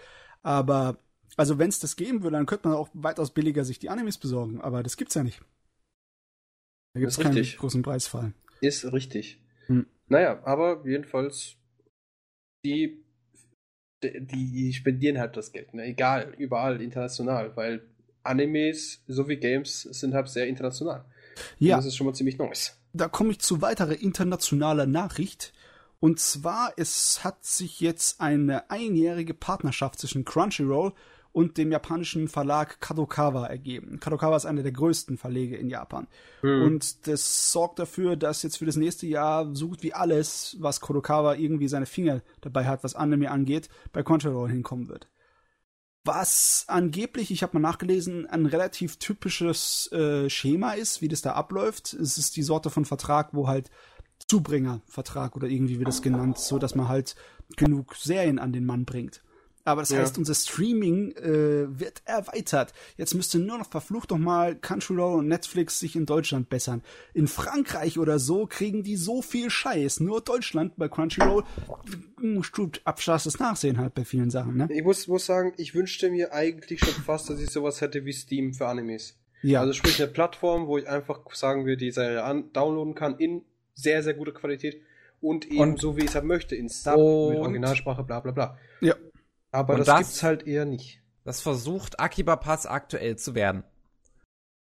Aber, 0.43 0.99
also 1.37 1.59
wenn 1.59 1.71
es 1.71 1.81
das 1.81 1.97
geben 1.97 2.23
würde, 2.23 2.37
dann 2.37 2.47
könnte 2.47 2.69
man 2.69 2.77
auch 2.77 2.89
weitaus 2.95 3.33
billiger 3.33 3.65
sich 3.65 3.81
die 3.81 3.91
Animes 3.91 4.19
besorgen, 4.19 4.61
aber 4.61 4.85
das 4.85 4.97
gibt's 4.97 5.17
ja 5.17 5.25
nicht. 5.25 5.41
Da 6.95 7.01
gibt 7.01 7.11
es 7.11 7.19
keinen 7.19 7.35
richtig. 7.35 7.59
großen 7.59 7.83
Preisfall. 7.83 8.33
Ist 8.61 8.91
richtig. 8.93 9.43
Hm. 9.67 9.87
Naja, 10.07 10.41
aber 10.45 10.87
jedenfalls, 10.87 11.57
die 12.65 13.05
die 14.03 14.73
spendieren 14.73 15.19
halt 15.19 15.37
das 15.37 15.53
Geld, 15.53 15.75
ne? 15.75 15.85
egal, 15.85 16.35
überall, 16.39 16.81
international, 16.81 17.57
weil 17.57 17.83
Animes 18.23 19.03
sowie 19.07 19.37
Games 19.37 19.83
sind 19.83 20.15
halt 20.15 20.29
sehr 20.29 20.47
international. 20.47 21.05
Ja. 21.59 21.77
Und 21.77 21.79
das 21.81 21.87
ist 21.87 21.97
schon 21.97 22.07
mal 22.07 22.15
ziemlich 22.15 22.39
Neues. 22.39 22.79
Da 22.93 23.09
komme 23.09 23.33
ich 23.33 23.41
zu 23.41 23.63
weiterer 23.63 24.01
internationaler 24.01 24.87
Nachricht. 24.87 25.53
Und 26.01 26.21
zwar, 26.21 26.73
es 26.77 27.25
hat 27.25 27.45
sich 27.45 27.81
jetzt 27.81 28.21
eine 28.21 28.71
einjährige 28.71 29.35
Partnerschaft 29.35 29.99
zwischen 29.99 30.25
Crunchyroll 30.25 30.93
und 31.37 31.59
dem 31.59 31.71
japanischen 31.71 32.29
Verlag 32.29 32.81
Kadokawa 32.81 33.45
ergeben. 33.45 34.01
Kadokawa 34.01 34.37
ist 34.37 34.47
einer 34.47 34.63
der 34.63 34.73
größten 34.73 35.19
Verlege 35.19 35.57
in 35.57 35.69
Japan. 35.69 36.07
Mhm. 36.41 36.63
Und 36.63 37.07
das 37.07 37.53
sorgt 37.53 37.79
dafür, 37.79 38.17
dass 38.17 38.43
jetzt 38.43 38.57
für 38.57 38.65
das 38.65 38.77
nächste 38.77 39.07
Jahr 39.07 39.55
so 39.55 39.69
gut 39.69 39.83
wie 39.83 39.93
alles, 39.93 40.57
was 40.61 40.81
Kadokawa 40.81 41.35
irgendwie 41.35 41.69
seine 41.69 41.85
Finger 41.85 42.23
dabei 42.41 42.65
hat, 42.65 42.83
was 42.85 42.95
Anime 42.95 43.31
angeht, 43.31 43.69
bei 43.93 44.03
Crunchyroll 44.03 44.49
hinkommen 44.49 44.89
wird. 44.89 45.11
Was 46.07 46.65
angeblich, 46.69 47.31
ich 47.31 47.43
habe 47.43 47.61
mal 47.61 47.69
nachgelesen, 47.69 48.27
ein 48.27 48.47
relativ 48.47 48.97
typisches 48.97 49.93
äh, 49.93 50.31
Schema 50.31 50.73
ist, 50.73 51.03
wie 51.03 51.09
das 51.09 51.21
da 51.21 51.33
abläuft. 51.33 51.93
Es 51.93 52.17
ist 52.17 52.37
die 52.37 52.45
Sorte 52.45 52.71
von 52.71 52.87
Vertrag, 52.87 53.35
wo 53.35 53.47
halt 53.47 53.71
Zubringervertrag 54.27 55.37
oder 55.37 55.49
irgendwie 55.49 55.79
wird 55.81 55.89
das 55.89 56.01
genannt, 56.01 56.39
so 56.39 56.59
dass 56.59 56.75
man 56.75 56.89
halt 56.89 57.15
genug 57.57 57.95
Serien 57.95 58.39
an 58.39 58.55
den 58.55 58.65
Mann 58.65 58.87
bringt. 58.87 59.21
Aber 59.67 59.83
das 59.83 59.91
ja. 59.91 59.99
heißt, 59.99 60.17
unser 60.17 60.37
Streaming 60.37 61.11
äh, 61.17 61.67
wird 61.81 62.01
erweitert. 62.05 62.73
Jetzt 62.97 63.15
müsste 63.15 63.41
nur 63.41 63.59
noch 63.59 63.69
verflucht 63.69 64.13
noch 64.13 64.19
mal 64.19 64.55
Crunchyroll 64.55 65.19
und 65.19 65.27
Netflix 65.27 65.81
sich 65.81 65.97
in 65.97 66.07
Deutschland 66.07 66.49
bessern. 66.49 66.83
In 67.15 67.27
Frankreich 67.27 67.99
oder 67.99 68.21
so 68.21 68.47
kriegen 68.47 68.85
die 68.85 68.95
so 68.95 69.23
viel 69.23 69.51
Scheiß. 69.51 69.99
Nur 69.99 70.21
Deutschland 70.21 70.77
bei 70.77 70.87
Crunchyroll 70.89 71.43
musst 72.23 72.57
du 72.57 72.71
abschasses 72.85 73.41
Nachsehen 73.41 73.79
halt 73.79 73.93
bei 73.95 74.05
vielen 74.05 74.31
Sachen. 74.31 74.57
Ne? 74.57 74.69
Ich 74.71 74.85
muss, 74.85 75.09
muss 75.09 75.27
sagen, 75.27 75.53
ich 75.57 75.75
wünschte 75.75 76.11
mir 76.11 76.33
eigentlich 76.33 76.79
schon 76.79 76.95
fast, 77.03 77.29
dass 77.29 77.41
ich 77.41 77.51
sowas 77.51 77.81
hätte 77.81 78.05
wie 78.05 78.13
Steam 78.13 78.55
für 78.55 78.69
Animes. 78.69 79.19
Ja. 79.43 79.63
Also 79.63 79.73
sprich 79.73 80.01
eine 80.01 80.13
Plattform, 80.13 80.69
wo 80.69 80.79
ich 80.79 80.89
einfach 80.89 81.23
sagen 81.35 81.67
wir 81.67 81.77
die 81.77 81.91
Serie 81.91 82.23
an, 82.23 82.53
downloaden 82.53 82.95
kann 82.95 83.19
in 83.19 83.43
sehr, 83.75 84.05
sehr 84.05 84.15
guter 84.15 84.33
Qualität 84.33 84.81
und 85.21 85.45
eben 85.51 85.59
und 85.59 85.81
so 85.81 85.97
wie 85.97 86.03
ich 86.03 86.11
es 86.11 86.15
halt 86.15 86.25
möchte, 86.25 86.55
in 86.55 86.69
Sub, 86.69 86.95
mit 86.95 87.39
Originalsprache, 87.39 88.05
bla 88.05 88.21
bla 88.21 88.31
bla. 88.31 88.59
Ja. 88.81 88.95
Aber 89.57 89.77
das, 89.77 89.87
das, 89.87 89.99
gibt's 89.99 90.23
halt 90.23 90.47
eher 90.47 90.67
nicht. 90.67 91.01
Das 91.25 91.41
versucht 91.41 91.99
Akiba 91.99 92.37
Pass 92.37 92.67
aktuell 92.67 93.17
zu 93.17 93.35
werden. 93.35 93.65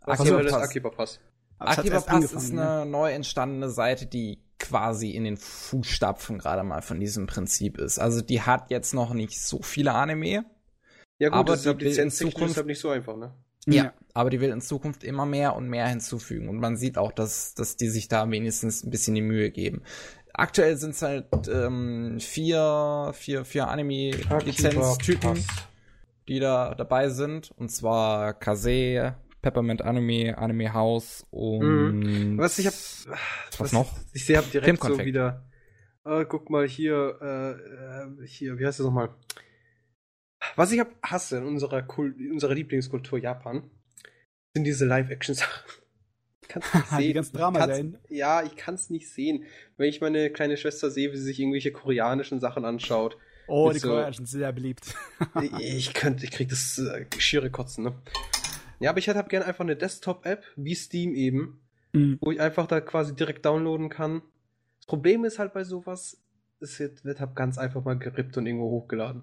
Was 0.04 0.20
Akiba 0.20 0.40
ist 0.40 0.52
Akiba 0.52 0.90
Pass? 0.90 1.18
Akiba 1.58 2.00
Pass 2.00 2.32
ist 2.32 2.50
eine 2.50 2.84
ne? 2.84 2.86
neu 2.86 3.10
entstandene 3.10 3.70
Seite, 3.70 4.04
die 4.04 4.38
quasi 4.58 5.12
in 5.12 5.24
den 5.24 5.38
Fußstapfen 5.38 6.38
gerade 6.38 6.62
mal 6.62 6.82
von 6.82 7.00
diesem 7.00 7.26
Prinzip 7.26 7.78
ist. 7.78 7.98
Also 7.98 8.20
die 8.20 8.42
hat 8.42 8.70
jetzt 8.70 8.92
noch 8.92 9.14
nicht 9.14 9.40
so 9.40 9.62
viele 9.62 9.92
Anime. 9.92 10.44
Ja 11.18 11.30
gut, 11.30 11.38
aber 11.38 11.52
das 11.52 11.64
ist 11.64 11.80
Lizenz 11.80 12.18
Zukunft 12.18 12.56
halt 12.56 12.66
nicht 12.66 12.80
so 12.80 12.90
einfach, 12.90 13.16
ne? 13.16 13.32
Ja, 13.66 13.84
ja, 13.84 13.92
aber 14.12 14.28
die 14.28 14.40
will 14.40 14.50
in 14.50 14.60
Zukunft 14.60 15.04
immer 15.04 15.24
mehr 15.24 15.56
und 15.56 15.68
mehr 15.68 15.86
hinzufügen. 15.86 16.48
Und 16.48 16.58
man 16.58 16.76
sieht 16.76 16.98
auch, 16.98 17.12
dass, 17.12 17.54
dass 17.54 17.76
die 17.76 17.88
sich 17.88 18.08
da 18.08 18.28
wenigstens 18.28 18.84
ein 18.84 18.90
bisschen 18.90 19.14
die 19.14 19.22
Mühe 19.22 19.50
geben. 19.50 19.82
Aktuell 20.34 20.76
sind 20.76 20.90
es 20.90 21.02
halt 21.02 21.26
ähm, 21.48 22.18
vier, 22.18 23.12
vier, 23.14 23.44
vier 23.44 23.68
Anime-Lizenztypen, 23.68 25.44
die 26.28 26.40
da 26.40 26.74
dabei 26.74 27.10
sind. 27.10 27.50
Und 27.56 27.70
zwar 27.70 28.32
Kase, 28.34 29.14
Peppermint 29.42 29.82
Anime, 29.82 30.38
Anime 30.38 30.72
House 30.72 31.26
und. 31.30 32.00
Mhm. 32.00 32.38
Was 32.38 32.58
ich 32.58 32.66
hab. 32.66 32.74
Was, 32.74 33.60
was 33.60 33.72
noch? 33.72 33.92
Ich 34.14 34.24
sehe, 34.24 34.38
hab 34.38 34.50
direkt 34.50 34.82
so 34.82 34.98
wieder. 35.04 35.44
Äh, 36.04 36.24
guck 36.24 36.50
mal 36.50 36.66
hier, 36.66 37.18
äh, 37.20 38.26
hier, 38.26 38.58
wie 38.58 38.66
heißt 38.66 38.80
das 38.80 38.86
nochmal? 38.86 39.14
Was 40.56 40.72
ich 40.72 40.80
hab, 40.80 40.90
hasse 41.02 41.38
in 41.38 41.44
unserer, 41.44 41.82
Kult, 41.82 42.16
unserer 42.16 42.54
Lieblingskultur 42.54 43.18
Japan, 43.18 43.70
sind 44.54 44.64
diese 44.64 44.86
Live-Action-Sachen 44.86 45.81
kann's 46.52 46.74
nicht 46.74 46.86
sehen. 46.88 46.98
Die 47.00 47.12
ganzen 47.12 47.36
Drama 47.36 47.66
sein. 47.66 47.98
Ja, 48.08 48.42
ich 48.42 48.56
kann 48.56 48.74
es 48.74 48.90
nicht 48.90 49.10
sehen. 49.10 49.44
Wenn 49.76 49.88
ich 49.88 50.00
meine 50.00 50.30
kleine 50.30 50.56
Schwester 50.56 50.90
sehe, 50.90 51.12
wie 51.12 51.16
sie 51.16 51.24
sich 51.24 51.40
irgendwelche 51.40 51.72
koreanischen 51.72 52.40
Sachen 52.40 52.64
anschaut. 52.64 53.16
Oh, 53.48 53.70
die 53.72 53.78
so, 53.78 53.88
koreanischen 53.88 54.26
sind 54.26 54.40
sehr 54.40 54.52
beliebt. 54.52 54.94
ich 55.58 55.94
könnte, 55.94 56.24
ich 56.24 56.30
krieg 56.30 56.48
das 56.48 56.78
äh, 56.78 57.06
schiere 57.18 57.50
Kotzen, 57.50 57.84
ne? 57.84 57.94
Ja, 58.80 58.90
aber 58.90 58.98
ich 58.98 59.06
hätte 59.06 59.18
halt 59.18 59.28
gerne 59.28 59.46
einfach 59.46 59.64
eine 59.64 59.76
Desktop-App, 59.76 60.44
wie 60.56 60.74
Steam 60.74 61.14
eben, 61.14 61.60
mhm. 61.92 62.18
wo 62.20 62.32
ich 62.32 62.40
einfach 62.40 62.66
da 62.66 62.80
quasi 62.80 63.14
direkt 63.14 63.44
downloaden 63.46 63.88
kann. 63.88 64.22
Das 64.78 64.86
Problem 64.86 65.24
ist 65.24 65.38
halt 65.38 65.52
bei 65.52 65.62
sowas, 65.64 66.20
es 66.60 66.78
wird, 66.80 67.04
wird 67.04 67.20
halt 67.20 67.36
ganz 67.36 67.58
einfach 67.58 67.84
mal 67.84 67.98
gerippt 67.98 68.36
und 68.36 68.46
irgendwo 68.46 68.70
hochgeladen. 68.70 69.22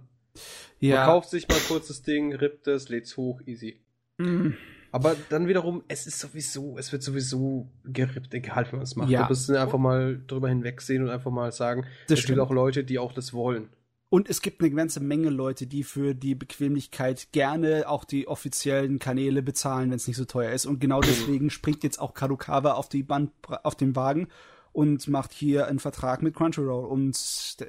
Ja. 0.80 0.98
Man 0.98 1.06
kauft 1.08 1.30
sich 1.30 1.48
mal 1.48 1.60
kurz 1.68 1.88
das 1.88 2.02
Ding, 2.02 2.34
rippt 2.34 2.68
es, 2.68 2.90
lädt's 2.90 3.18
hoch, 3.18 3.42
easy. 3.46 3.82
Mhm. 4.18 4.56
Aber 4.92 5.16
dann 5.30 5.48
wiederum, 5.48 5.84
es 5.88 6.08
ist 6.08 6.20
sowieso, 6.20 6.78
es 6.78 6.92
wird 6.92 7.04
sowieso 7.04 7.70
gerippt, 7.86 8.34
egal 8.34 8.68
wie 8.72 8.76
man 8.76 8.84
es 8.84 8.96
macht. 8.96 9.10
Ja. 9.10 9.28
Müssen 9.28 9.54
wir 9.54 9.62
einfach 9.62 9.78
mal 9.78 10.22
drüber 10.28 10.50
hinwegsehen 10.50 11.04
und 11.04 11.10
einfach 11.10 11.32
mal 11.32 11.52
sagen, 11.52 11.86
das 12.08 12.20
es 12.20 12.26
gibt 12.26 12.40
auch 12.40 12.52
Leute, 12.52 12.84
die 12.84 13.00
auch 13.00 13.14
das 13.14 13.34
wollen. 13.34 13.70
Und 14.12 14.28
es 14.28 14.42
gibt 14.42 14.62
eine 14.62 14.72
ganze 14.72 15.00
Menge 15.00 15.30
Leute, 15.30 15.68
die 15.68 15.84
für 15.84 16.16
die 16.16 16.34
Bequemlichkeit 16.34 17.32
gerne 17.32 17.88
auch 17.88 18.04
die 18.04 18.28
offiziellen 18.28 18.98
Kanäle 18.98 19.44
bezahlen, 19.44 19.92
wenn 19.92 19.98
es 19.98 20.08
nicht 20.08 20.18
so 20.18 20.26
teuer 20.26 20.52
ist. 20.52 20.66
Und 20.66 20.80
genau 20.80 21.00
deswegen 21.02 21.50
springt 21.52 21.84
jetzt 21.84 22.00
auch 22.00 22.16
Kadokawa 22.16 22.74
auf 22.74 22.90
die 22.90 23.04
Band, 23.04 23.32
auf 23.64 23.76
den 23.76 23.96
Wagen 23.96 24.28
und 24.72 25.08
macht 25.08 25.32
hier 25.32 25.68
einen 25.68 25.78
Vertrag 25.78 26.24
mit 26.24 26.36
Crunchyroll. 26.36 26.86
Und 26.86 27.16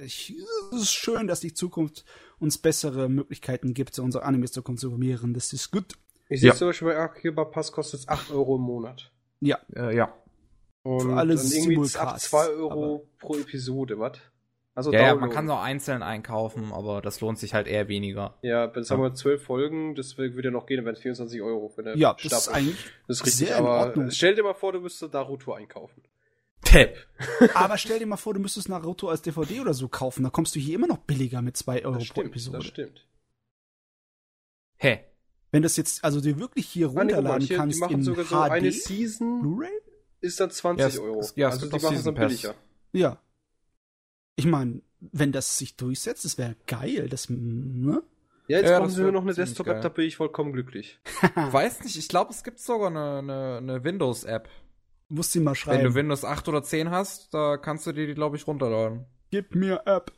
ich, 0.03 0.35
es 0.73 0.83
ist 0.83 0.93
schön, 0.93 1.27
dass 1.27 1.41
die 1.41 1.53
Zukunft 1.53 2.07
uns 2.39 2.57
bessere 2.57 3.11
Möglichkeiten 3.11 3.75
gibt, 3.75 3.99
unsere 3.99 4.25
Animes 4.25 4.53
zu 4.53 4.63
konsumieren. 4.63 5.35
Das 5.35 5.53
ist 5.53 5.71
gut. 5.71 5.95
Ich 6.31 6.41
sehe 6.41 6.51
Ja. 6.51 6.55
zum 6.57 6.69
Beispiel 6.69 6.89
bei 6.89 6.97
Akiba 6.99 7.45
Pass 7.45 7.71
kostet 7.73 8.01
es 8.01 8.09
8 8.09 8.31
Euro 8.31 8.57
im 8.57 8.63
Monat. 8.63 9.13
Ja, 9.41 9.59
Äh, 9.75 9.95
ja. 9.95 10.15
Und 10.83 11.03
Für 11.03 11.17
alle 11.17 11.35
dann 11.35 11.45
irgendwie 11.45 11.77
ab 11.77 11.85
Simulcasts, 11.87 12.31
2 12.31 12.47
Euro 12.49 13.07
pro 13.19 13.37
Episode, 13.37 13.99
was? 13.99 14.19
Also 14.75 14.93
Ja, 14.93 15.01
ja, 15.09 15.15
man 15.17 15.29
kann 15.29 15.45
es 15.47 15.51
auch 15.51 15.61
einzeln 15.63 16.03
einkaufen, 16.03 16.73
aber 16.73 17.03
das 17.03 17.21
lohnt 17.21 17.39
sich 17.39 17.53
halt 17.53 17.67
eher 17.67 17.89
weniger. 17.89 18.39
Ja, 18.43 18.73
jetzt 18.75 18.91
haben 18.91 19.03
wir 19.03 19.13
12 19.13 19.43
Folgen, 19.43 19.95
das 19.95 20.17
würde 20.17 20.43
ja 20.45 20.51
noch 20.51 20.65
gehen, 20.67 20.77
dann 20.79 20.87
wären 20.87 20.95
es 20.95 21.01
24 21.03 21.43
Euro 21.43 21.69
für 21.69 21.83
eine 21.83 21.97
ja, 21.97 22.15
das 22.15 22.25
ist 22.25 22.43
Staffel. 22.45 22.55
eigentlich. 22.55 22.85
Das 23.09 23.17
ist 23.19 23.27
richtig, 23.27 23.49
sehr 23.49 23.59
in 23.59 23.65
aber 23.65 23.81
Ordnung. 23.89 24.11
stell 24.11 24.35
dir 24.37 24.43
mal 24.45 24.55
vor, 24.55 24.73
du 24.73 24.81
müsstest 24.81 25.13
Naruto 25.13 25.53
einkaufen. 25.53 26.03
Tap. 26.63 26.95
Aber 27.55 27.79
stell 27.79 27.99
dir 27.99 28.07
mal 28.07 28.19
vor, 28.19 28.35
du 28.35 28.41
müsstest 28.41 28.69
Naruto 28.69 29.09
als 29.09 29.23
DVD 29.23 29.61
oder 29.61 29.73
so 29.73 29.89
kaufen. 29.89 30.23
Da 30.25 30.31
kommst 30.31 30.55
du 30.55 30.61
hier 30.61 30.75
immer 30.75 30.87
noch 30.87 30.99
billiger 30.99 31.41
mit 31.41 31.57
2 31.57 31.85
Euro 31.87 31.95
Das 31.95 32.09
pro 32.09 32.13
stimmt, 32.21 32.27
Episode. 32.29 32.59
das 32.59 32.67
stimmt. 32.67 33.07
Hä? 34.77 35.05
Wenn 35.53 35.63
das 35.63 35.77
jetzt, 35.77 36.05
also 36.05 36.21
dir 36.21 36.39
wirklich 36.39 36.67
hier 36.67 36.87
runterladen 36.89 37.47
hier, 37.47 37.57
kannst 37.57 37.77
die 37.77 37.81
machen 37.81 37.95
in 37.97 38.03
sogar 38.05 38.25
so 38.25 38.37
HD, 38.37 38.51
eine 38.51 38.73
Season 38.73 39.41
Blu-ray? 39.41 39.71
ist 40.21 40.39
dann 40.39 40.51
20 40.51 40.81
Ja, 40.83 40.89
es- 40.89 40.99
Euro. 40.99 41.21
ja, 41.35 41.49
es 41.49 41.55
also 41.55 41.69
gibt 41.71 41.81
die 41.83 41.85
machen 41.87 41.95
es 41.97 42.01
Season 42.03 42.15
dann 42.15 42.29
billiger. 42.29 42.55
Ja. 42.93 43.19
Ich 44.37 44.47
meine, 44.47 44.83
wenn 45.01 45.33
das 45.33 45.59
sich 45.59 45.77
durchsetzt, 45.77 46.25
das 46.25 46.39
wäre 46.39 46.57
geil. 46.67 47.09
Das, 47.09 47.29
ne? 47.31 48.03
Ja, 48.49 48.59
jetzt 48.59 48.71
Ja, 48.71 48.79
brauchen 48.81 48.91
sie 48.91 49.03
nur 49.03 49.13
noch 49.13 49.23
eine 49.23 49.35
Desktop-App, 49.35 49.81
da 49.83 49.89
bin 49.89 50.07
ich 50.07 50.17
vollkommen 50.17 50.53
glücklich. 50.53 50.99
Ich 51.23 51.23
weiß 51.53 51.85
nicht, 51.85 51.97
ich 51.97 52.09
glaube, 52.09 52.33
es 52.33 52.43
gibt 52.43 52.59
sogar 52.59 52.89
eine, 52.89 53.19
eine, 53.19 53.57
eine 53.59 53.85
Windows-App. 53.85 54.49
Musst 55.09 55.35
du 55.35 55.41
mal 55.41 55.51
Wenn 55.51 55.57
schreiben. 55.57 55.85
du 55.85 55.95
Windows 55.95 56.25
8 56.25 56.49
oder 56.49 56.63
10 56.63 56.91
hast, 56.91 57.35
da 57.35 57.57
kannst 57.57 57.87
du 57.87 57.93
dir 57.93 58.07
die, 58.07 58.15
glaube 58.15 58.37
ich, 58.37 58.47
runterladen. 58.47 59.07
Gib 59.31 59.55
mir 59.55 59.83
App. 59.87 60.13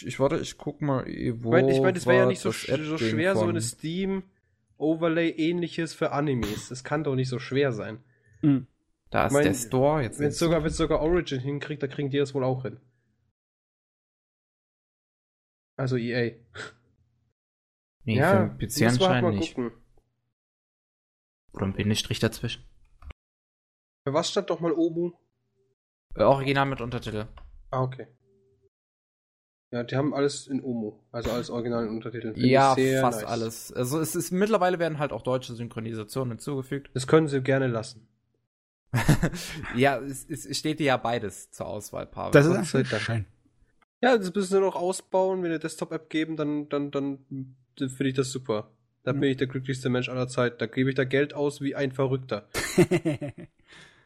Ich, 0.00 0.06
ich 0.06 0.18
warte, 0.20 0.38
ich 0.38 0.56
guck 0.56 0.80
mal, 0.80 1.04
wo 1.04 1.08
Ich 1.08 1.42
meine, 1.62 1.72
ich 1.72 1.80
mein, 1.80 1.92
das 1.94 2.06
wäre 2.06 2.18
ja 2.18 2.26
nicht 2.26 2.40
so, 2.40 2.50
so 2.52 2.96
schwer, 2.98 3.34
so 3.34 3.40
von- 3.40 3.50
eine 3.50 3.60
Steam-Overlay-ähnliches 3.60 5.92
für 5.94 6.12
Animes. 6.12 6.68
Das 6.70 6.82
kann 6.84 7.04
doch 7.04 7.14
nicht 7.14 7.28
so 7.28 7.38
schwer 7.38 7.72
sein. 7.72 8.02
Hm. 8.40 8.66
Da 9.10 9.26
ist 9.26 9.32
mein, 9.32 9.44
der 9.44 9.54
Store 9.54 10.02
jetzt. 10.02 10.18
Wenn 10.18 10.28
es 10.28 10.38
sogar, 10.38 10.64
wenn's 10.64 10.76
sogar 10.78 11.00
Origin 11.00 11.40
hinkriegt, 11.40 11.82
dann 11.82 11.90
kriegen 11.90 12.08
die 12.10 12.16
das 12.18 12.32
wohl 12.34 12.44
auch 12.44 12.62
hin. 12.62 12.78
Also 15.76 15.96
EA. 15.96 16.32
Nee, 18.04 18.16
ja, 18.16 18.48
für 18.48 18.54
PC 18.66 18.80
halt 18.82 18.92
anscheinend 18.92 19.22
mal 19.22 19.32
nicht. 19.34 19.54
gucken. 19.54 19.72
Oder 21.52 21.66
ein 21.66 21.72
Bindestrich 21.74 22.20
dazwischen. 22.20 22.64
Für 24.06 24.14
was 24.14 24.30
stand 24.30 24.48
doch 24.50 24.60
mal 24.60 24.72
Omu? 24.72 25.12
Äh, 26.14 26.22
Original 26.22 26.66
mit 26.66 26.80
Untertitel. 26.80 27.26
Ah, 27.70 27.82
okay. 27.82 28.06
Ja, 29.72 29.84
die 29.84 29.94
haben 29.94 30.12
alles 30.12 30.48
in 30.48 30.62
Omu. 30.62 30.94
Also 31.12 31.30
alles 31.30 31.48
original 31.48 31.84
in 31.86 31.90
Untertiteln. 31.90 32.34
Finde 32.34 32.48
Ja, 32.48 32.74
fast 33.00 33.20
nice. 33.20 33.30
alles. 33.30 33.72
Also 33.72 34.00
es 34.00 34.16
ist 34.16 34.32
mittlerweile 34.32 34.78
werden 34.78 34.98
halt 34.98 35.12
auch 35.12 35.22
deutsche 35.22 35.54
Synchronisationen 35.54 36.32
hinzugefügt. 36.32 36.90
Das 36.94 37.06
können 37.06 37.28
sie 37.28 37.40
gerne 37.40 37.68
lassen. 37.68 38.08
ja, 39.76 39.98
es, 39.98 40.28
es 40.28 40.58
steht 40.58 40.80
dir 40.80 40.86
ja 40.86 40.96
beides 40.96 41.52
zur 41.52 41.66
Auswahl, 41.66 42.06
Pavel. 42.06 42.32
Das 42.32 42.46
ist 42.46 42.74
Dank. 42.74 43.02
Schein. 43.02 43.26
Ja, 44.02 44.16
das 44.16 44.34
müssen 44.34 44.54
sie 44.54 44.60
noch 44.60 44.74
ausbauen. 44.74 45.42
Wenn 45.42 45.52
wir 45.52 45.58
Desktop-App 45.60 46.10
geben, 46.10 46.36
dann, 46.36 46.68
dann, 46.68 46.90
dann, 46.90 47.18
dann 47.76 47.88
finde 47.88 48.08
ich 48.08 48.14
das 48.14 48.32
super. 48.32 48.72
Da 49.04 49.12
bin 49.12 49.30
ich 49.30 49.36
der 49.36 49.46
glücklichste 49.46 49.88
Mensch 49.88 50.08
aller 50.08 50.28
Zeit. 50.28 50.60
Da 50.60 50.66
gebe 50.66 50.90
ich 50.90 50.96
da 50.96 51.04
Geld 51.04 51.32
aus 51.32 51.60
wie 51.60 51.74
ein 51.74 51.92
Verrückter. 51.92 52.48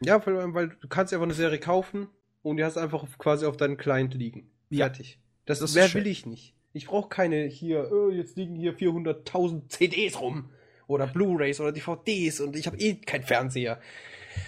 Ja, 0.01 0.19
allem, 0.19 0.53
weil 0.53 0.69
du 0.69 0.87
kannst 0.87 1.13
einfach 1.13 1.23
eine 1.23 1.33
Serie 1.33 1.57
kaufen 1.57 2.07
und 2.41 2.57
die 2.57 2.65
hast 2.65 2.77
einfach 2.77 3.05
quasi 3.17 3.45
auf 3.45 3.57
deinem 3.57 3.77
Client 3.77 4.13
liegen. 4.13 4.51
Ja. 4.69 4.85
Fertig. 4.87 5.19
Das, 5.45 5.59
Das 5.59 5.69
ist 5.71 5.75
mehr 5.75 5.93
will 5.93 6.07
ich 6.07 6.25
nicht. 6.25 6.53
Ich 6.73 6.87
brauche 6.87 7.07
keine 7.09 7.45
hier, 7.45 7.89
oh, 7.91 8.09
jetzt 8.09 8.35
liegen 8.35 8.55
hier 8.55 8.75
400.000 8.77 9.69
CDs 9.69 10.19
rum. 10.19 10.49
Oder 10.87 11.07
Blu-Rays 11.07 11.59
oder 11.61 11.71
DVDs 11.71 12.39
und 12.41 12.55
ich 12.55 12.67
habe 12.67 12.77
eh 12.77 12.95
keinen 12.95 13.23
Fernseher. 13.23 13.79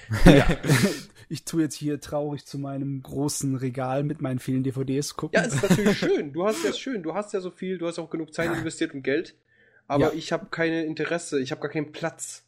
ich 1.30 1.44
tue 1.46 1.64
jetzt 1.64 1.76
hier 1.76 2.00
traurig 2.00 2.46
zu 2.46 2.60
meinem 2.60 3.02
großen 3.02 3.56
Regal 3.56 4.04
mit 4.04 4.22
meinen 4.22 4.40
vielen 4.40 4.64
DVDs 4.64 5.16
gucken. 5.16 5.40
Ja, 5.40 5.46
ist 5.48 5.62
natürlich 5.62 5.98
schön. 6.00 6.34
Du 6.34 6.46
hast 6.46 6.64
ja 6.64 6.74
schön. 6.74 7.04
Du 7.04 7.14
hast 7.14 7.34
ja 7.34 7.42
so 7.42 7.50
viel, 7.52 7.78
du 7.78 7.88
hast 7.88 8.00
auch 8.00 8.10
genug 8.10 8.34
Zeit 8.34 8.52
investiert 8.56 8.94
und 8.94 9.04
Geld. 9.04 9.36
Aber 9.88 10.06
Ja. 10.08 10.14
ich 10.14 10.32
habe 10.32 10.48
keine 10.52 10.84
Interesse, 10.86 11.40
ich 11.42 11.52
habe 11.52 11.62
gar 11.62 11.72
keinen 11.72 11.92
Platz 11.92 12.44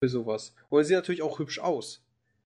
für 0.00 0.08
sowas. 0.08 0.54
Und 0.68 0.82
sie 0.82 0.88
sehen 0.88 0.96
natürlich 0.96 1.22
auch 1.22 1.38
hübsch 1.38 1.60
aus. 1.60 2.04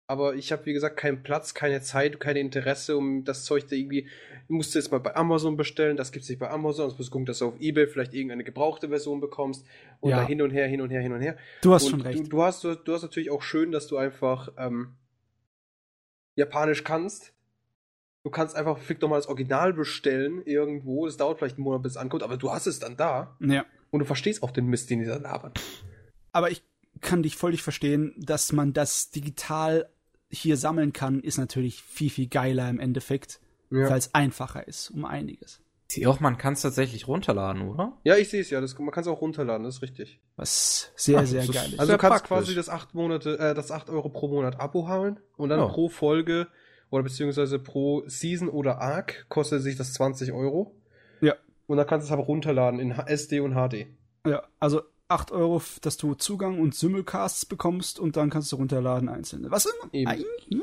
Aber 0.10 0.36
ich 0.36 0.54
habe, 0.54 0.66
wie 0.66 0.72
gesagt, 0.72 0.96
keinen 0.96 1.22
Platz, 1.22 1.54
keine 1.54 1.82
Zeit, 1.82 2.22
keine 2.22 2.40
Interesse, 2.40 2.96
um 2.96 3.26
das 3.26 3.44
Zeug 3.44 3.68
da 3.68 3.76
irgendwie. 3.76 4.08
Du 4.48 4.54
musst 4.54 4.74
jetzt 4.74 4.90
mal 4.90 5.00
bei 5.00 5.14
Amazon 5.18 5.58
bestellen, 5.58 5.98
das 5.98 6.14
gibt's 6.14 6.30
nicht 6.30 6.40
bei 6.40 6.50
Amazon, 6.50 6.88
sonst 6.88 6.98
musst 6.98 7.10
du 7.10 7.12
gucken, 7.12 7.26
dass 7.26 7.40
du 7.40 7.48
auf 7.48 7.60
Ebay 7.60 7.88
vielleicht 7.88 8.14
irgendeine 8.14 8.46
gebrauchte 8.46 8.88
Version 8.88 9.20
bekommst. 9.20 9.66
Und 10.00 10.12
Ja. 10.12 10.22
da 10.22 10.26
hin 10.26 10.42
und 10.42 10.52
her, 10.52 10.66
hin 10.68 10.80
und 10.80 10.92
her, 10.92 11.02
hin 11.02 11.12
und 11.12 11.20
her. 11.20 11.36
du 11.62 11.74
hast 11.74 11.84
und 11.84 11.90
schon 11.92 12.02
recht. 12.02 12.20
Du, 12.20 12.24
du, 12.24 12.42
hast, 12.42 12.64
du, 12.64 12.76
du 12.76 12.94
hast 12.94 13.02
natürlich 13.02 13.30
auch 13.32 13.42
schön, 13.42 13.74
dass 13.74 13.88
du 13.88 13.98
einfach 13.98 14.50
ähm, 14.58 14.96
Japanisch 16.38 16.86
kannst. 16.86 17.34
Du 18.24 18.32
kannst 18.32 18.56
einfach 18.56 18.78
fick 18.78 19.02
doch 19.02 19.10
mal 19.10 19.18
das 19.18 19.28
Original 19.28 19.74
bestellen 19.74 20.42
irgendwo. 20.46 21.06
Das 21.06 21.18
dauert 21.18 21.40
vielleicht 21.40 21.58
einen 21.58 21.64
Monat, 21.66 21.82
bis 21.84 21.94
es 21.94 21.98
ankommt, 21.98 22.24
aber 22.24 22.38
du 22.38 22.52
hast 22.52 22.66
es 22.68 22.80
dann 22.80 22.96
da 22.96 23.36
ja. 23.42 23.66
und 23.90 24.00
du 24.00 24.06
verstehst 24.06 24.42
auch 24.42 24.52
den 24.52 24.68
Mist, 24.68 24.90
den 24.90 25.00
die 25.00 25.06
da 25.06 25.18
labern. 25.18 25.54
Aber 26.32 26.50
ich 26.50 26.64
kann 27.02 27.24
dich 27.24 27.36
völlig 27.36 27.62
verstehen, 27.62 28.14
dass 28.18 28.52
man 28.54 28.74
das 28.74 29.12
digital 29.12 29.90
hier 30.30 30.58
sammeln 30.58 30.94
kann, 30.94 31.20
ist 31.22 31.38
natürlich 31.38 31.82
viel, 31.82 32.10
viel 32.10 32.28
geiler 32.28 32.70
im 32.70 32.80
Endeffekt, 32.80 33.40
Ja, 33.70 33.90
weil 33.90 33.98
es 33.98 34.14
einfacher 34.14 34.68
ist, 34.68 34.90
um 34.92 35.06
einiges. 35.06 35.62
Sie 35.90 36.06
auch, 36.06 36.20
man 36.20 36.38
kann 36.38 36.52
es 36.54 36.62
tatsächlich 36.62 37.08
runterladen, 37.08 37.62
oder? 37.70 37.94
ja 38.04 38.18
ich 38.18 38.28
sehe 38.30 38.42
es 38.42 38.50
ja. 38.50 38.60
Das, 38.60 38.78
man 38.78 38.92
kann 38.92 39.04
es 39.04 39.08
auch 39.08 39.22
runterladen, 39.22 39.64
das 39.64 39.76
ist 39.78 39.82
richtig. 39.82 40.20
Was 40.36 40.92
sehr, 40.98 41.20
Ach, 41.20 41.26
sehr 41.26 41.44
ist- 41.44 41.54
geil 41.54 41.70
ist. 41.74 41.80
Also 41.80 41.94
du 41.94 41.98
kannst 41.98 42.26
praktisch. 42.26 42.46
quasi 42.48 42.56
das 42.56 42.68
8 42.68 42.94
Monate, 42.94 43.40
äh, 43.40 43.54
das 43.54 43.72
8 43.72 43.90
Euro 43.90 44.10
pro 44.10 44.28
Monat 44.28 44.60
Abo 44.60 44.90
holen 44.90 45.18
und 45.38 45.48
dann 45.48 45.60
Ja. 45.60 45.68
pro 45.68 45.88
Folge 45.88 46.48
oder 46.90 47.04
beziehungsweise 47.04 47.58
pro 47.60 48.04
Season 48.08 48.50
oder 48.50 48.80
Arc 48.82 49.28
kostet 49.30 49.62
sich 49.62 49.78
das 49.78 49.94
20 49.94 50.34
Euro. 50.34 50.76
Ja. 51.22 51.36
Und 51.68 51.78
dann 51.78 51.88
kannst 51.88 52.06
du 52.06 52.10
es 52.10 52.12
aber 52.14 52.24
runterladen 52.24 52.80
in 52.82 52.92
SD 52.92 53.40
und 53.40 53.54
HD. 53.54 53.88
Ja, 54.26 54.44
also 54.60 54.82
8 55.10 55.32
Euro, 55.32 55.62
dass 55.82 55.98
du 55.98 56.14
Zugang 56.16 56.60
und 56.60 56.76
Simulcasts 56.76 57.46
bekommst 57.46 58.00
und 58.00 58.18
dann 58.18 58.30
kannst 58.30 58.52
du 58.52 58.58
runterladen 58.58 59.08
einzelne. 59.10 59.50
Was 59.52 59.66
immer. 59.66 60.10
Eigentlich, 60.10 60.62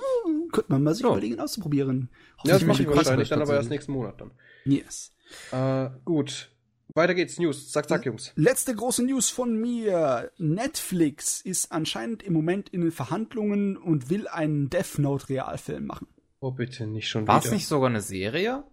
könnte 0.53 0.71
man 0.73 0.83
mal 0.83 0.95
sich 0.95 1.03
Ja. 1.05 1.11
überlegen 1.11 1.41
auszuprobieren. 1.41 2.11
Ja, 2.45 2.55
das 2.55 2.65
mache 2.65 2.83
ich 2.83 2.89
wahrscheinlich 2.89 3.29
dann 3.31 3.41
aber 3.43 3.55
erst 3.55 3.71
nächsten 3.71 3.93
Monat 3.93 4.21
dann. 4.21 4.31
Yes. 4.65 5.13
Äh, 5.53 5.89
gut. 6.05 6.51
Weiter 6.95 7.15
geht's. 7.15 7.39
News. 7.39 7.73
Zack, 7.73 7.89
zack, 7.89 8.05
Jungs. 8.07 8.33
Letzte 8.37 8.75
große 8.75 9.03
News 9.05 9.31
von 9.31 9.59
mir. 9.61 10.31
Netflix 10.39 11.41
ist 11.41 11.73
anscheinend 11.73 12.23
im 12.23 12.33
Moment 12.35 12.69
in 12.69 12.83
den 12.83 12.93
Verhandlungen 12.93 13.77
und 13.77 14.11
will 14.11 14.29
einen 14.29 14.69
Death 14.71 14.99
Note 14.99 15.29
Realfilm 15.31 15.87
machen. 15.87 16.07
Oh, 16.41 16.51
bitte, 16.51 16.87
nicht 16.87 17.09
schon 17.09 17.27
War 17.27 17.37
wieder. 17.41 17.47
es 17.47 17.53
nicht 17.53 17.67
sogar 17.67 17.89
eine 17.89 18.03
Serie? 18.03 18.65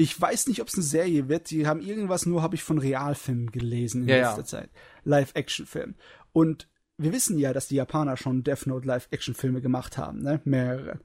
Ich 0.00 0.18
weiß 0.18 0.46
nicht, 0.46 0.62
ob 0.62 0.68
es 0.68 0.74
eine 0.76 0.82
Serie 0.82 1.28
wird. 1.28 1.50
Die 1.50 1.66
haben 1.66 1.82
irgendwas 1.82 2.24
nur, 2.24 2.40
habe 2.40 2.54
ich 2.54 2.62
von 2.62 2.78
Realfilmen 2.78 3.50
gelesen 3.50 4.04
in 4.04 4.08
Ja, 4.08 4.34
letzter 4.34 4.38
ja. 4.38 4.44
Zeit. 4.46 4.70
Live-Action-Film. 5.04 5.94
Und 6.32 6.68
wir 6.96 7.12
wissen 7.12 7.36
ja, 7.38 7.52
dass 7.52 7.68
die 7.68 7.74
Japaner 7.74 8.16
schon 8.16 8.42
Death 8.42 8.66
Note 8.66 8.86
Live-Action-Filme 8.86 9.60
gemacht 9.60 9.98
haben, 9.98 10.22
ne? 10.22 10.40
Mehrere. 10.44 11.00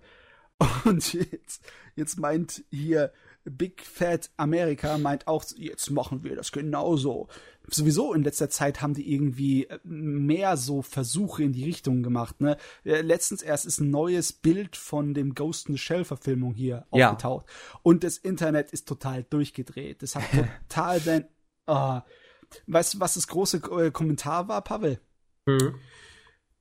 Und 0.86 1.12
jetzt, 1.12 1.70
jetzt 1.98 2.18
meint 2.20 2.64
hier 2.72 3.12
Big 3.44 3.82
Fat 3.86 4.32
America 4.38 4.98
meint 4.98 5.28
auch, 5.28 5.44
jetzt 5.58 5.92
machen 5.92 6.24
wir 6.24 6.38
das 6.38 6.54
genauso. 6.54 7.28
Sowieso 7.70 8.14
in 8.14 8.24
letzter 8.24 8.50
Zeit 8.50 8.82
haben 8.82 8.94
die 8.94 9.12
irgendwie 9.14 9.66
äh, 9.66 9.80
mehr 9.84 10.58
so 10.58 10.82
Versuche 10.82 11.44
in 11.44 11.54
die 11.54 11.64
Richtung 11.64 12.04
gemacht. 12.04 12.42
Ne? 12.42 12.58
Äh, 12.84 13.02
Letztens 13.02 13.42
erst 13.42 13.66
ist 13.66 13.80
ein 13.80 13.90
neues 13.90 14.34
Bild 14.34 14.76
von 14.76 15.14
dem 15.14 15.34
Ghost 15.36 15.68
in 15.70 15.76
the 15.76 15.80
Shell 15.80 16.06
Verfilmung 16.06 16.54
hier 16.54 16.86
Ja. 16.94 17.10
aufgetaucht. 17.12 17.46
Und 17.84 18.04
das 18.04 18.18
Internet 18.18 18.72
ist 18.72 18.88
total 18.88 19.24
durchgedreht. 19.24 20.02
Das 20.04 20.16
hat 20.16 20.24
total 20.70 21.00
den. 21.02 21.26
Ah. 21.66 22.04
Weißt 22.68 22.94
du, 22.94 23.00
was 23.00 23.16
das 23.16 23.28
große 23.28 23.58
äh, 23.58 23.92
Kommentar 23.92 24.48
war, 24.48 24.62
Pavel? 24.62 25.00
Hm. 25.48 25.76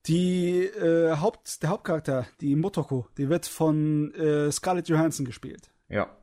Die 0.07 0.59
äh, 0.65 1.17
Haupt, 1.17 1.63
der 1.63 1.69
Hauptcharakter, 1.69 2.27
die 2.39 2.55
Motoko, 2.55 3.07
die 3.17 3.29
wird 3.29 3.47
von 3.47 4.13
äh, 4.13 4.51
Scarlett 4.51 4.87
Johansson 4.87 5.25
gespielt. 5.25 5.71
Ja. 5.89 6.15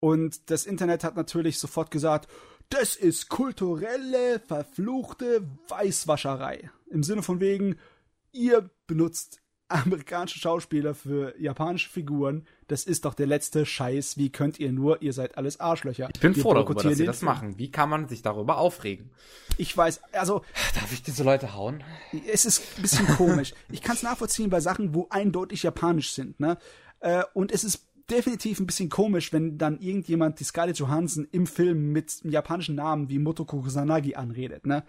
Und 0.00 0.50
das 0.50 0.66
Internet 0.66 1.04
hat 1.04 1.14
natürlich 1.16 1.58
sofort 1.60 1.92
gesagt, 1.92 2.28
das 2.72 2.96
ist 2.96 3.28
kulturelle, 3.28 4.40
verfluchte 4.40 5.46
Weißwascherei. 5.68 6.70
Im 6.90 7.02
Sinne 7.02 7.22
von 7.22 7.38
wegen, 7.38 7.76
ihr 8.32 8.70
benutzt 8.86 9.40
amerikanische 9.68 10.38
Schauspieler 10.38 10.94
für 10.94 11.34
japanische 11.40 11.88
Figuren, 11.88 12.46
das 12.68 12.84
ist 12.84 13.04
doch 13.04 13.14
der 13.14 13.26
letzte 13.26 13.64
Scheiß. 13.66 14.16
Wie 14.16 14.30
könnt 14.30 14.58
ihr 14.58 14.72
nur? 14.72 15.02
Ihr 15.02 15.12
seid 15.12 15.36
alles 15.36 15.60
Arschlöcher. 15.60 16.08
Ich 16.14 16.20
bin 16.20 16.34
Wir 16.34 16.42
froh 16.42 16.54
darüber, 16.54 16.82
dass 16.82 16.96
sie 16.96 17.04
das 17.06 17.22
machen. 17.22 17.58
Wie 17.58 17.70
kann 17.70 17.88
man 17.88 18.08
sich 18.08 18.22
darüber 18.22 18.58
aufregen? 18.58 19.10
Ich 19.58 19.76
weiß, 19.76 20.00
also 20.12 20.42
Darf 20.74 20.92
ich 20.92 21.02
diese 21.02 21.24
Leute 21.24 21.54
hauen? 21.54 21.84
es 22.30 22.44
ist 22.44 22.62
ein 22.76 22.82
bisschen 22.82 23.06
komisch. 23.08 23.54
Ich 23.70 23.82
kann 23.82 23.96
es 23.96 24.02
nachvollziehen 24.02 24.50
bei 24.50 24.60
Sachen, 24.60 24.94
wo 24.94 25.06
eindeutig 25.10 25.62
japanisch 25.62 26.12
sind, 26.12 26.40
ne? 26.40 26.58
Äh, 27.00 27.24
und 27.34 27.50
es 27.52 27.64
ist 27.64 27.86
definitiv 28.10 28.60
ein 28.60 28.66
bisschen 28.66 28.88
komisch, 28.88 29.32
wenn 29.32 29.58
dann 29.58 29.80
irgendjemand 29.80 30.40
die 30.40 30.44
Scarlett 30.44 30.78
Johansson 30.78 31.26
im 31.30 31.46
Film 31.46 31.92
mit 31.92 32.20
einem 32.22 32.32
japanischen 32.32 32.74
Namen 32.74 33.08
wie 33.08 33.18
Motoko 33.18 33.60
Kusanagi 33.60 34.14
anredet, 34.14 34.66
ne? 34.66 34.84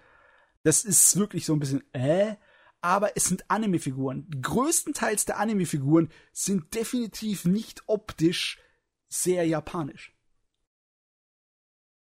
Das 0.64 0.86
ist 0.86 1.18
wirklich 1.18 1.46
so 1.46 1.54
ein 1.54 1.60
bisschen, 1.60 1.84
äh? 1.94 2.36
Aber 2.82 3.16
es 3.16 3.26
sind 3.26 3.50
Anime-Figuren. 3.50 4.28
Größtenteils 4.42 5.26
der 5.26 5.40
Anime-Figuren 5.40 6.10
sind 6.34 6.76
definitiv 6.76 7.46
nicht 7.46 7.84
optisch 7.88 8.60
sehr 9.08 9.46
japanisch. 9.46 10.14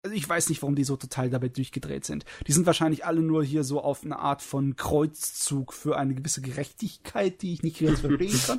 Also 0.03 0.15
ich 0.15 0.29
weiß 0.29 0.49
nicht, 0.49 0.63
warum 0.63 0.77
die 0.77 0.85
so 0.85 0.97
total 0.97 1.29
dabei 1.29 1.49
durchgedreht 1.49 2.05
sind. 2.05 2.25
Die 2.47 2.53
sind 2.53 2.67
wahrscheinlich 2.67 3.05
alle 3.05 3.21
nur 3.21 3.43
hier 3.43 3.65
so 3.65 3.81
auf 3.83 4.05
eine 4.05 4.19
Art 4.19 4.43
von 4.43 4.77
Kreuzzug 4.77 5.73
für 5.73 5.97
eine 5.97 6.15
gewisse 6.15 6.41
Gerechtigkeit, 6.41 7.43
die 7.43 7.53
ich 7.53 7.63
nicht 7.63 7.81
ganz 7.81 8.01
verstehen 8.01 8.41
kann. 8.47 8.59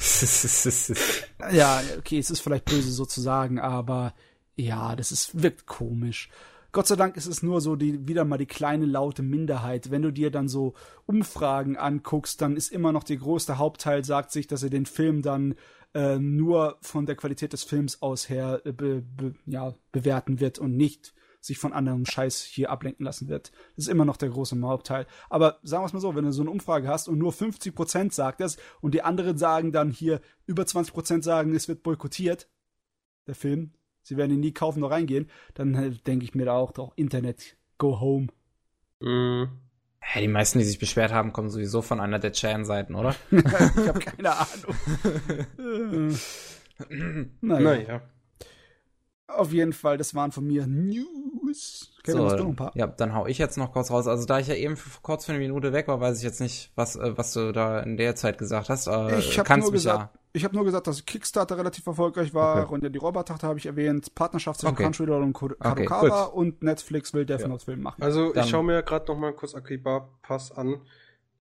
Ja, 1.56 1.82
okay, 1.98 2.20
es 2.20 2.30
ist 2.30 2.42
vielleicht 2.42 2.66
böse 2.66 2.92
so 2.92 3.06
zu 3.06 3.22
sagen, 3.22 3.60
aber 3.60 4.14
ja, 4.58 4.96
das 4.98 5.14
ist, 5.14 5.42
wirkt 5.42 5.66
komisch. 5.66 6.30
Gott 6.72 6.88
sei 6.88 6.96
Dank 6.96 7.18
ist 7.18 7.26
es 7.26 7.42
nur 7.42 7.62
so 7.62 7.76
die, 7.76 8.08
wieder 8.08 8.26
mal 8.26 8.38
die 8.38 8.46
kleine 8.46 8.86
laute 8.86 9.24
Minderheit. 9.24 9.90
Wenn 9.90 10.04
du 10.04 10.12
dir 10.12 10.30
dann 10.30 10.48
so 10.48 10.74
Umfragen 11.06 11.78
anguckst, 11.78 12.42
dann 12.42 12.56
ist 12.56 12.72
immer 12.72 12.92
noch 12.92 13.04
der 13.04 13.18
größte 13.18 13.58
Hauptteil 13.58 14.04
sagt 14.04 14.32
sich, 14.32 14.46
dass 14.46 14.62
er 14.62 14.70
den 14.70 14.86
Film 14.86 15.22
dann 15.22 15.56
äh, 15.96 16.20
nur 16.20 16.78
von 16.82 17.06
der 17.08 17.16
Qualität 17.16 17.54
des 17.54 17.64
Films 17.64 18.02
aus 18.02 18.30
her 18.30 18.62
äh, 18.66 18.72
be, 18.72 19.02
be, 19.02 19.34
ja, 19.48 19.74
bewerten 19.92 20.40
wird 20.40 20.60
und 20.60 20.78
nicht 20.78 21.14
sich 21.42 21.58
von 21.58 21.74
anderem 21.74 22.06
Scheiß 22.06 22.42
hier 22.42 22.70
ablenken 22.70 23.06
lassen 23.06 23.30
wird. 23.30 23.52
Das 23.76 23.86
ist 23.86 23.92
immer 23.92 24.06
noch 24.06 24.18
der 24.18 24.30
große 24.30 24.60
Hauptteil. 24.62 25.08
Aber 25.30 25.60
sagen 25.64 25.84
wir 25.84 25.88
es 25.88 25.94
mal 25.94 26.00
so, 26.00 26.16
wenn 26.16 26.26
du 26.26 26.34
so 26.34 26.42
eine 26.42 26.52
Umfrage 26.52 26.88
hast 26.88 27.08
und 27.08 27.18
nur 27.18 27.32
50% 27.32 28.14
sagt 28.14 28.42
das 28.42 28.58
und 28.82 28.94
die 28.94 29.02
anderen 29.02 29.38
sagen 29.38 29.72
dann 29.72 29.92
hier, 29.92 30.22
über 30.46 30.64
20% 30.64 31.24
sagen, 31.24 31.54
es 31.56 31.68
wird 31.68 31.84
boykottiert, 31.84 32.50
der 33.28 33.36
Film, 33.36 33.72
sie 34.02 34.18
werden 34.18 34.32
ihn 34.32 34.40
nie 34.42 34.54
kaufen 34.54 34.82
noch 34.82 34.92
reingehen, 34.92 35.30
dann 35.54 35.76
äh, 35.76 35.92
denke 35.92 36.26
ich 36.26 36.36
mir 36.36 36.46
da 36.46 36.54
auch 36.54 36.72
doch 36.72 36.94
Internet, 36.96 37.58
go 37.78 38.00
home. 38.00 38.28
Mm. 39.00 39.46
Ja, 40.16 40.22
die 40.22 40.28
meisten, 40.28 40.60
die 40.60 40.66
sich 40.66 40.80
beschwert 40.80 41.12
haben, 41.12 41.34
kommen 41.34 41.50
sowieso 41.50 41.82
von 41.82 42.00
einer 42.00 42.20
der 42.20 42.32
Chan-Seiten, 42.32 42.96
oder? 42.96 43.16
ich 43.32 43.44
habe 43.46 44.00
keine 44.00 44.32
Ahnung. 44.38 46.16
Naja. 47.42 47.60
Naja. 47.60 48.02
Auf 49.28 49.52
jeden 49.52 49.74
Fall, 49.74 49.98
das 49.98 50.16
waren 50.16 50.32
von 50.32 50.48
mir 50.48 50.66
News. 50.66 51.08
Kevin, 52.04 52.22
hast 52.24 52.34
du 52.34 52.44
noch 52.44 52.50
ein 52.50 52.56
paar? 52.56 52.72
ja, 52.76 52.88
dann 52.88 53.14
hau 53.14 53.28
ich 53.28 53.38
jetzt 53.38 53.58
noch 53.58 53.72
kurz 53.74 53.92
raus. 53.92 54.08
Also 54.08 54.26
da 54.26 54.40
ich 54.40 54.48
ja 54.48 54.56
eben 54.56 54.78
für, 54.78 55.00
kurz 55.02 55.26
für 55.26 55.32
eine 55.34 55.40
Minute 55.40 55.74
weg 55.74 55.88
war, 55.88 56.00
weiß 56.00 56.18
ich 56.18 56.24
jetzt 56.24 56.40
nicht, 56.42 56.72
was, 56.76 56.96
äh, 56.96 57.18
was 57.18 57.34
du 57.34 57.52
da 57.52 57.80
in 57.80 57.98
der 57.98 58.16
Zeit 58.16 58.38
gesagt 58.38 58.70
hast. 58.70 58.88
Äh, 58.88 59.20
Ich 59.20 59.38
habe 59.38 59.48
kannst 59.48 59.72
nur 59.72 60.10
ich 60.32 60.44
habe 60.44 60.56
nur 60.56 60.64
gesagt, 60.64 60.86
dass 60.86 61.06
Kickstarter 61.06 61.58
relativ 61.58 61.86
erfolgreich 61.88 62.34
war 62.36 62.64
Okay. 62.64 62.74
und 62.74 62.84
ja, 62.84 62.90
die 62.90 63.00
Roboter 63.00 63.36
habe 63.42 63.58
ich 63.58 63.66
erwähnt, 63.66 64.14
Partnerschaft 64.14 64.60
zwischen 64.60 64.74
Okay. 64.76 64.84
Crunchyroll 64.84 65.24
und 65.24 65.36
Okay, 65.36 65.56
Kadokawa 65.60 66.26
gut. 66.26 66.34
und 66.36 66.62
Netflix 66.64 67.14
will 67.16 67.26
Death 67.26 67.48
Note 67.48 67.66
Film 67.66 67.82
machen. 67.82 68.02
Also, 68.04 68.32
Dann- 68.32 68.44
ich 68.44 68.50
schaue 68.50 68.64
mir 68.64 68.84
gerade 68.84 69.12
noch 69.12 69.18
mal 69.18 69.34
kurz 69.34 69.56
Akiba 69.56 70.08
Pass 70.22 70.52
an. 70.52 70.82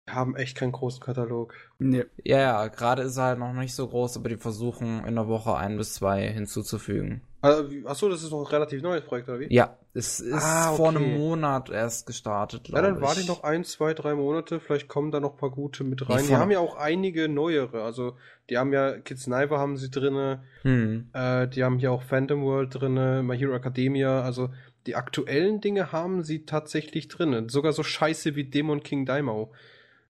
Wir 0.05 0.13
haben 0.13 0.35
echt 0.35 0.55
keinen 0.55 0.71
großen 0.71 0.99
Katalog. 1.01 1.55
nee. 1.79 2.05
Ja, 2.23 2.37
ja, 2.37 2.67
gerade 2.67 3.01
ist 3.01 3.17
er 3.17 3.23
halt 3.23 3.39
noch 3.39 3.53
nicht 3.53 3.73
so 3.73 3.87
groß, 3.87 4.17
aber 4.17 4.29
die 4.29 4.37
versuchen 4.37 5.03
in 5.03 5.15
der 5.15 5.27
Woche 5.27 5.55
ein 5.55 5.77
bis 5.77 5.95
zwei 5.95 6.27
hinzuzufügen. 6.31 7.21
Also, 7.45 7.69
achso, 7.85 8.09
das 8.09 8.23
ist 8.23 8.31
noch 8.31 8.39
ein 8.41 8.47
relativ 8.47 8.81
neues 8.81 9.03
Projekt, 9.03 9.29
oder 9.29 9.39
wie? 9.39 9.53
Ja, 9.53 9.77
es 9.93 10.19
ist 10.19 10.33
Ah, 10.43 10.73
vor 10.73 10.89
okay. 10.89 10.97
einem 10.97 11.17
Monat 11.17 11.69
erst 11.69 12.05
gestartet, 12.07 12.67
Ja, 12.67 12.73
glaube 12.79 12.87
dann 12.87 12.95
ich. 12.97 13.01
warte 13.01 13.19
ich 13.21 13.27
noch 13.27 13.43
ein, 13.43 13.63
zwei, 13.63 13.93
drei 13.93 14.13
Monate. 14.15 14.59
Vielleicht 14.59 14.87
kommen 14.87 15.11
da 15.11 15.19
noch 15.19 15.31
ein 15.33 15.37
paar 15.37 15.51
gute 15.51 15.83
mit 15.83 16.07
rein. 16.09 16.17
Nee, 16.17 16.21
die 16.23 16.27
vor- 16.29 16.39
haben 16.39 16.51
ja 16.51 16.59
auch 16.59 16.75
einige 16.75 17.29
neuere. 17.29 17.83
Also, 17.83 18.15
die 18.49 18.57
haben 18.57 18.73
ja 18.73 18.97
Kids 18.99 19.23
Sniper 19.23 19.57
haben 19.59 19.77
sie 19.77 19.89
drinne. 19.89 20.43
Hm. 20.63 21.09
Äh, 21.13 21.47
die 21.47 21.63
haben 21.63 21.79
hier 21.79 21.91
auch 21.91 22.03
Phantom 22.03 22.43
World 22.43 22.69
drinne, 22.79 23.23
My 23.23 23.37
Hero 23.37 23.53
Academia. 23.55 24.21
Also, 24.21 24.49
die 24.87 24.95
aktuellen 24.95 25.61
Dinge 25.61 25.91
haben 25.91 26.23
sie 26.23 26.45
tatsächlich 26.45 27.07
drinne. 27.07 27.49
Sogar 27.49 27.73
so 27.73 27.81
scheiße 27.83 28.35
wie 28.35 28.43
Demon 28.43 28.83
King 28.83 29.05
Daimao 29.05 29.51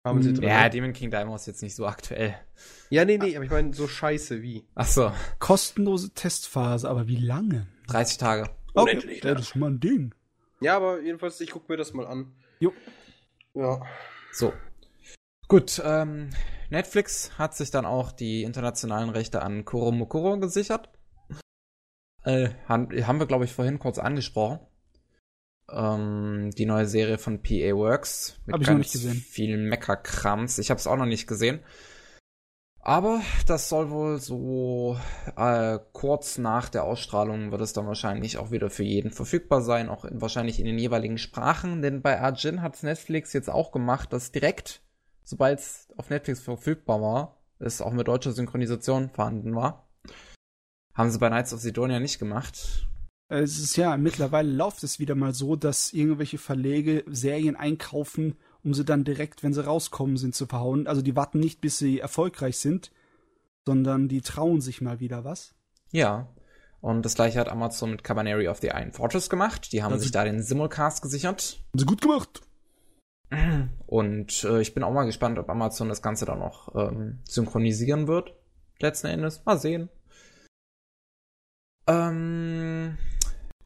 haben 0.05 0.21
sie 0.21 0.29
Hm. 0.29 0.35
drinne. 0.35 0.47
Ja, 0.51 0.69
Demon 0.69 0.93
King 0.93 1.11
Daimon 1.11 1.35
ist 1.35 1.47
jetzt 1.47 1.61
nicht 1.61 1.75
so 1.75 1.85
aktuell. 1.85 2.35
ja, 2.89 3.05
nee, 3.05 3.17
nee, 3.17 3.35
aber 3.35 3.45
ich 3.45 3.51
meine, 3.51 3.73
so 3.73 3.87
scheiße 3.87 4.41
wie. 4.41 4.65
Ach 4.75 4.87
so, 4.87 5.11
Kostenlose 5.39 6.11
Testphase, 6.13 6.89
aber 6.89 7.07
wie 7.07 7.17
lange? 7.17 7.67
30 7.87 8.17
Tage. 8.17 8.49
Okay, 8.73 8.95
ja, 8.95 9.23
lang. 9.25 9.35
das 9.35 9.41
ist 9.41 9.47
schon 9.49 9.61
mal 9.61 9.69
ein 9.71 9.79
Ding. 9.79 10.13
Ja, 10.61 10.77
aber 10.77 11.01
jedenfalls, 11.01 11.39
ich 11.41 11.51
gucke 11.51 11.71
mir 11.71 11.77
das 11.77 11.93
mal 11.93 12.05
an. 12.07 12.33
Jo. 12.59 12.73
Ja. 13.53 13.81
So. 14.31 14.53
Gut, 15.47 15.81
ähm, 15.83 16.29
Netflix 16.69 17.37
hat 17.37 17.55
sich 17.55 17.71
dann 17.71 17.85
auch 17.85 18.11
die 18.13 18.43
internationalen 18.43 19.09
Rechte 19.09 19.41
an 19.41 19.65
Kuromukuro 19.65 20.39
gesichert. 20.39 20.89
Äh, 22.23 22.49
han- 22.69 22.89
haben 23.07 23.19
wir, 23.19 23.25
glaube 23.25 23.45
ich, 23.45 23.51
vorhin 23.53 23.79
kurz 23.79 23.97
angesprochen. 23.97 24.59
Ähm, 25.73 26.51
die 26.57 26.65
neue 26.65 26.87
Serie 26.87 27.17
von 27.17 27.41
PA 27.41 27.75
Works. 27.75 28.39
Mit 28.45 28.53
Hab 28.53 28.61
ich 28.61 28.67
noch 28.67 28.77
nicht 28.77 28.91
gesehen. 28.91 29.15
Viel 29.15 29.57
Meckerkrams. 29.57 30.57
Ich 30.59 30.69
habe 30.69 30.79
es 30.79 30.87
auch 30.87 30.97
noch 30.97 31.05
nicht 31.05 31.27
gesehen. 31.27 31.61
Aber 32.83 33.21
das 33.45 33.69
soll 33.69 33.91
wohl 33.91 34.19
so 34.19 34.97
äh, 35.35 35.77
kurz 35.93 36.39
nach 36.39 36.67
der 36.67 36.83
Ausstrahlung 36.83 37.51
wird 37.51 37.61
es 37.61 37.73
dann 37.73 37.85
wahrscheinlich 37.85 38.39
auch 38.39 38.49
wieder 38.49 38.71
für 38.71 38.83
jeden 38.83 39.11
verfügbar 39.11 39.61
sein, 39.61 39.87
auch 39.87 40.03
in, 40.03 40.19
wahrscheinlich 40.19 40.59
in 40.59 40.65
den 40.65 40.79
jeweiligen 40.79 41.19
Sprachen. 41.19 41.83
Denn 41.83 42.01
bei 42.01 42.19
Arjin 42.19 42.63
hat 42.63 42.81
Netflix 42.81 43.33
jetzt 43.33 43.51
auch 43.51 43.71
gemacht, 43.71 44.11
dass 44.13 44.31
direkt, 44.31 44.81
sobald 45.23 45.59
es 45.59 45.89
auf 45.95 46.09
Netflix 46.09 46.39
verfügbar 46.39 47.01
war, 47.01 47.37
es 47.59 47.81
auch 47.81 47.93
mit 47.93 48.07
deutscher 48.07 48.31
Synchronisation 48.31 49.09
vorhanden 49.11 49.55
war. 49.55 49.87
Haben 50.95 51.11
sie 51.11 51.19
bei 51.19 51.27
Knights 51.27 51.53
of 51.53 51.59
Sidonia 51.59 51.99
nicht 51.99 52.17
gemacht. 52.17 52.87
Es 53.33 53.59
ist 53.59 53.77
ja, 53.77 53.95
mittlerweile 53.95 54.51
läuft 54.51 54.83
es 54.83 54.99
wieder 54.99 55.15
mal 55.15 55.33
so, 55.33 55.55
dass 55.55 55.93
irgendwelche 55.93 56.37
Verlege 56.37 57.05
Serien 57.07 57.55
einkaufen, 57.55 58.35
um 58.61 58.73
sie 58.73 58.83
dann 58.83 59.05
direkt, 59.05 59.41
wenn 59.41 59.53
sie 59.53 59.63
rauskommen 59.65 60.17
sind, 60.17 60.35
zu 60.35 60.47
verhauen. 60.47 60.85
Also 60.85 61.01
die 61.01 61.15
warten 61.15 61.39
nicht, 61.39 61.61
bis 61.61 61.77
sie 61.77 61.99
erfolgreich 61.99 62.57
sind, 62.57 62.91
sondern 63.65 64.09
die 64.09 64.19
trauen 64.21 64.59
sich 64.59 64.81
mal 64.81 64.99
wieder 64.99 65.23
was. 65.23 65.55
Ja. 65.91 66.27
Und 66.81 67.03
das 67.05 67.15
gleiche 67.15 67.39
hat 67.39 67.47
Amazon 67.47 67.91
mit 67.91 68.03
Cabaneri 68.03 68.49
of 68.49 68.59
the 68.59 68.67
Iron 68.67 68.91
Fortress 68.91 69.29
gemacht. 69.29 69.71
Die 69.71 69.81
haben 69.81 69.93
Also- 69.93 70.03
sich 70.03 70.11
da 70.11 70.25
den 70.25 70.43
Simulcast 70.43 71.01
gesichert. 71.01 71.61
Haben 71.71 71.79
sie 71.79 71.85
gut 71.85 72.01
gemacht. 72.01 72.41
Und 73.87 74.43
äh, 74.43 74.59
ich 74.59 74.73
bin 74.73 74.83
auch 74.83 74.91
mal 74.91 75.05
gespannt, 75.05 75.39
ob 75.39 75.49
Amazon 75.49 75.87
das 75.87 76.01
Ganze 76.01 76.25
dann 76.25 76.39
noch 76.39 76.75
ähm, 76.75 77.19
synchronisieren 77.23 78.07
wird. 78.09 78.33
Letzten 78.79 79.07
Endes. 79.07 79.45
Mal 79.45 79.57
sehen. 79.57 79.87
Ähm, 81.87 82.97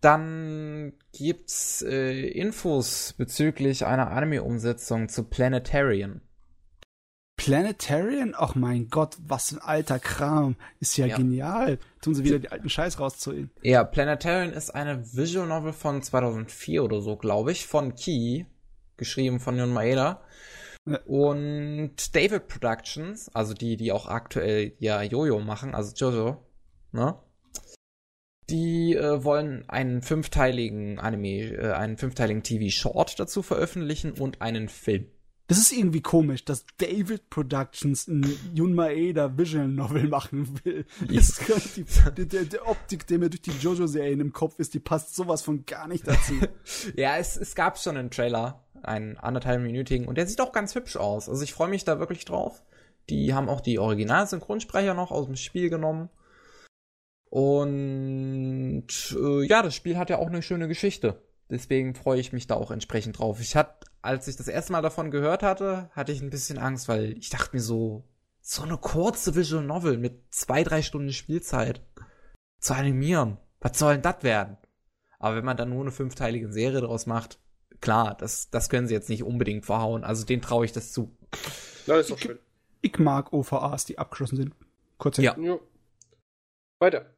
dann 0.06 0.94
gibt's 1.14 1.82
äh, 1.82 2.28
Infos 2.28 3.14
bezüglich 3.18 3.86
einer 3.86 4.12
Anime-Umsetzung 4.12 5.10
zu 5.10 5.24
Planetarian. 5.24 6.22
Planetarian? 7.38 8.34
Ach 8.38 8.56
mein 8.56 8.90
Gott, 8.90 9.18
was 9.20 9.52
ein 9.52 9.60
alter 9.60 10.00
Kram. 10.00 10.56
Ist 10.80 10.98
ja, 10.98 11.08
Ja. 11.08 11.18
genial. 11.18 11.80
Tun 12.02 12.16
sie 12.16 12.24
wieder 12.24 12.40
die 12.40 12.50
alten 12.50 12.70
Scheiß 12.70 13.00
rauszuholen. 13.00 13.50
Ja, 13.62 13.84
Planetarian 13.84 14.54
ist 14.54 14.70
eine 14.70 15.04
Visual 15.14 15.48
Novel 15.48 15.74
von 15.74 16.02
2004 16.02 16.84
oder 16.84 17.02
so, 17.02 17.18
glaube 17.18 17.52
ich, 17.52 17.66
von 17.66 17.96
Key, 17.96 18.46
geschrieben 18.98 19.40
von 19.40 19.58
Jon 19.58 19.74
Maeda. 19.74 20.22
Ja. 20.88 21.00
Und 21.08 22.16
David 22.16 22.48
Productions, 22.48 23.34
also 23.34 23.56
die, 23.56 23.76
die 23.76 23.92
auch 23.92 24.08
aktuell 24.08 24.74
ja 24.80 25.02
Jojo 25.02 25.40
machen, 25.40 25.74
also 25.74 25.94
Jojo, 25.96 26.46
ne? 26.92 27.16
Die 28.50 28.96
äh, 28.96 29.24
wollen 29.24 29.68
einen 29.68 30.02
fünfteiligen 30.02 31.00
Anime, 31.00 31.54
äh, 31.54 31.72
einen 31.74 31.98
fünfteiligen 31.98 32.44
TV-Short 32.44 33.20
dazu 33.20 33.42
veröffentlichen 33.42 34.12
und 34.12 34.42
einen 34.42 34.70
Film. 34.70 35.08
Das 35.48 35.60
ist 35.60 35.74
irgendwie 35.74 36.02
komisch, 36.02 36.44
dass 36.44 36.66
David 36.78 37.30
Productions 37.30 38.08
ein 38.08 38.26
Jun 38.56 38.74
Maeda 38.74 39.38
Visual 39.38 39.68
Novel 39.68 40.08
machen 40.08 40.60
will. 40.64 40.86
Ist 41.08 41.40
die, 41.76 41.86
die, 42.18 42.28
der, 42.28 42.46
der 42.46 42.68
Optik, 42.68 43.06
der 43.06 43.20
mir 43.20 43.30
durch 43.30 43.44
die 43.44 43.52
Jojo-Serien 43.52 44.20
im 44.22 44.34
Kopf 44.34 44.58
ist, 44.58 44.74
die 44.74 44.80
passt 44.80 45.16
sowas 45.16 45.44
von 45.44 45.66
gar 45.66 45.88
nicht 45.88 46.08
dazu. 46.08 46.34
Ja, 46.96 47.18
es, 47.18 47.38
es 47.38 47.54
gab 47.54 47.78
schon 47.78 47.96
einen 47.96 48.10
Trailer, 48.10 48.64
einen 48.82 49.18
anderthalbminütigen, 49.18 50.08
und 50.08 50.18
der 50.18 50.26
sieht 50.26 50.42
auch 50.42 50.52
ganz 50.52 50.74
hübsch 50.74 50.98
aus. 50.98 51.30
Also 51.30 51.44
ich 51.44 51.54
freue 51.54 51.70
mich 51.70 51.84
da 51.84 52.00
wirklich 52.00 52.26
drauf. 52.26 52.64
Die 53.10 53.34
haben 53.34 53.50
auch 53.50 53.62
die 53.62 53.78
Original-Synchronsprecher 53.78 54.96
noch 54.96 55.12
aus 55.12 55.28
dem 55.28 55.36
Spiel 55.36 55.70
genommen. 55.70 56.10
Und 57.30 58.88
äh, 59.18 59.46
ja, 59.46 59.62
das 59.62 59.76
Spiel 59.76 59.98
hat 59.98 60.10
ja 60.10 60.18
auch 60.18 60.28
eine 60.28 60.42
schöne 60.42 60.68
Geschichte. 60.68 61.22
Deswegen 61.50 61.94
freue 61.94 62.20
ich 62.20 62.34
mich 62.34 62.48
da 62.48 62.56
auch 62.56 62.72
entsprechend 62.72 63.20
drauf. 63.20 63.40
Ich 63.40 63.56
hatte, 63.56 63.88
als 64.02 64.28
ich 64.28 64.36
das 64.36 64.48
erste 64.48 64.72
Mal 64.72 64.82
davon 64.82 65.12
gehört 65.12 65.44
hatte, 65.44 65.90
hatte 65.92 66.12
ich 66.12 66.22
ein 66.22 66.30
bisschen 66.30 66.58
Angst, 66.58 66.88
weil 66.88 67.18
ich 67.18 67.30
dachte 67.30 67.56
mir 67.56 67.62
so, 67.62 68.04
so 68.42 68.64
eine 68.64 68.78
kurze 68.78 69.36
Visual 69.36 69.64
Novel 69.64 69.98
mit 69.98 70.34
zwei, 70.34 70.64
drei 70.64 70.82
Stunden 70.82 71.14
Spielzeit 71.14 71.82
zu 72.60 72.74
animieren. 72.74 73.38
Was 73.60 73.78
soll 73.78 73.94
denn 73.94 74.02
das 74.02 74.24
werden? 74.24 74.58
Aber 75.20 75.38
wenn 75.38 75.46
man 75.46 75.58
dann 75.58 75.70
nur 75.70 75.82
eine 75.82 75.92
fünfteilige 75.92 76.52
Serie 76.52 76.82
daraus 76.82 77.06
macht, 77.06 77.40
klar, 77.82 78.16
das, 78.16 78.50
das 78.50 78.70
können 78.70 78.88
sie 78.88 78.94
jetzt 78.94 79.10
nicht 79.10 79.24
unbedingt 79.24 79.66
verhauen. 79.66 80.04
Also 80.04 80.26
den 80.26 80.42
traue 80.42 80.66
ich 80.66 80.72
das 80.72 80.92
zu. 80.92 81.16
Ja, 81.88 81.98
ist 81.98 82.12
doch 82.12 82.18
schön. 82.18 82.40
Ich 82.82 82.98
mag 83.00 83.34
OVAs, 83.34 83.86
die 83.86 83.98
abgeschlossen 83.98 84.36
sind. 84.38 84.56
Kurz 84.98 85.18
Ja. 85.18 85.36
Ja. 85.40 85.58
Weiter. 86.80 87.15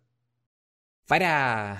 Weiter. 1.08 1.78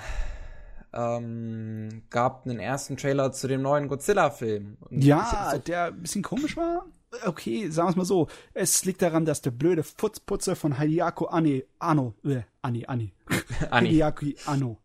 Ähm, 0.92 2.02
gab 2.10 2.46
einen 2.46 2.58
ersten 2.60 2.96
Trailer 2.96 3.30
zu 3.32 3.46
dem 3.46 3.62
neuen 3.62 3.88
Godzilla-Film. 3.88 4.78
Ja, 4.90 5.50
so- 5.52 5.58
der 5.58 5.84
ein 5.86 6.00
bisschen 6.02 6.22
komisch 6.22 6.56
war. 6.56 6.86
Okay, 7.24 7.70
sagen 7.70 7.86
wir 7.88 7.90
es 7.90 7.96
mal 7.96 8.04
so. 8.04 8.28
Es 8.54 8.84
liegt 8.84 9.00
daran, 9.00 9.24
dass 9.24 9.40
der 9.40 9.50
blöde 9.50 9.82
Futzputzer 9.82 10.56
von 10.56 10.78
Hideaki 10.78 11.24
Anne, 11.28 11.64
Anno, 11.78 12.14
äh, 12.24 12.42
Anni, 12.62 12.84
Anni, 12.86 13.12
Anni. 13.70 13.90
Hideaki 13.90 14.36
Anno 14.46 14.78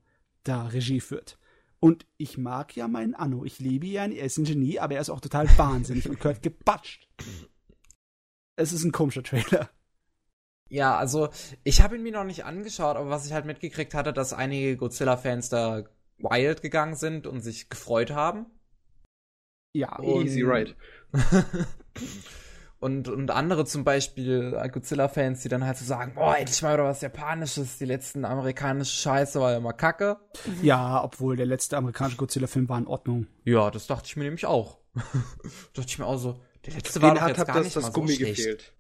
da 0.44 0.68
Regie 0.68 1.00
führt. 1.02 1.38
Und 1.80 2.06
ich 2.18 2.38
mag 2.38 2.76
ja 2.78 2.88
meinen 2.88 3.14
Anno. 3.14 3.44
Ich 3.44 3.60
liebe 3.60 3.86
ihn, 3.88 4.12
er 4.14 4.24
ist 4.26 4.38
ein 4.38 4.46
Genie, 4.46 4.80
aber 4.80 4.96
er 4.96 5.02
ist 5.02 5.10
auch 5.10 5.20
total 5.20 5.48
wahnsinnig 5.58 6.08
und 6.10 6.20
gehört 6.20 6.42
gebatscht. 6.42 7.08
Es 8.56 8.72
ist 8.72 8.84
ein 8.86 8.92
komischer 8.94 9.24
Trailer. 9.24 9.70
Ja, 10.74 10.98
also 10.98 11.30
ich 11.64 11.82
habe 11.84 11.96
ihn 11.98 12.02
mir 12.02 12.12
noch 12.14 12.24
nicht 12.24 12.46
angeschaut, 12.46 12.96
aber 12.98 13.12
was 13.12 13.28
ich 13.28 13.34
halt 13.34 13.46
mitgekriegt 13.46 13.94
hatte, 13.94 14.12
dass 14.12 14.34
einige 14.34 14.76
Godzilla-Fans 14.76 15.50
da 15.50 15.84
wild 16.18 16.64
gegangen 16.64 16.96
sind 16.96 17.28
und 17.28 17.42
sich 17.42 17.70
gefreut 17.70 18.10
haben. 18.10 18.48
Ja, 19.76 19.96
Und- 19.98 20.26
Easy 20.26 20.42
right. 20.42 20.76
und, 22.80 23.08
und 23.08 23.30
andere 23.32 23.66
zum 23.66 23.84
Beispiel 23.84 24.58
äh, 24.60 24.68
Godzilla-Fans, 24.68 25.42
die 25.44 25.50
dann 25.50 25.64
halt 25.64 25.78
so 25.78 25.86
sagen, 25.86 26.14
boah, 26.16 26.36
endlich 26.38 26.62
mal 26.64 26.74
wieder 26.74 26.86
was 26.86 27.02
Japanisches, 27.02 27.78
die 27.78 27.86
letzten 27.86 28.26
amerikanische 28.26 28.96
Scheiße 28.96 29.40
war 29.40 29.52
ja 29.52 29.58
immer 29.58 29.74
kacke. 29.74 30.18
ja, 30.64 31.04
obwohl 31.04 31.36
der 31.38 31.46
letzte 31.46 31.78
amerikanische 31.78 32.18
Godzilla-Film 32.18 32.68
war 32.68 32.80
in 32.80 32.88
Ordnung. 32.88 33.28
Ja, 33.46 33.70
das 33.72 33.86
dachte 33.88 34.08
ich 34.08 34.16
mir 34.16 34.24
nämlich 34.24 34.48
auch. 34.48 34.80
dachte 35.74 35.88
ich 35.88 36.00
mir 36.00 36.06
auch 36.08 36.18
so, 36.18 36.42
der 36.66 36.74
letzte 36.74 37.02
war 37.02 37.12
Den 37.12 37.16
doch 37.16 37.22
hat, 37.22 37.30
jetzt 37.30 37.40
hat 37.40 37.48
gar 37.48 37.56
das, 37.58 37.66
nicht 37.66 37.76
das 37.76 37.84
mal 37.84 37.92
Gummi 37.92 38.08
so 38.10 38.16
schlecht. 38.16 38.36
gefehlt. 38.38 38.74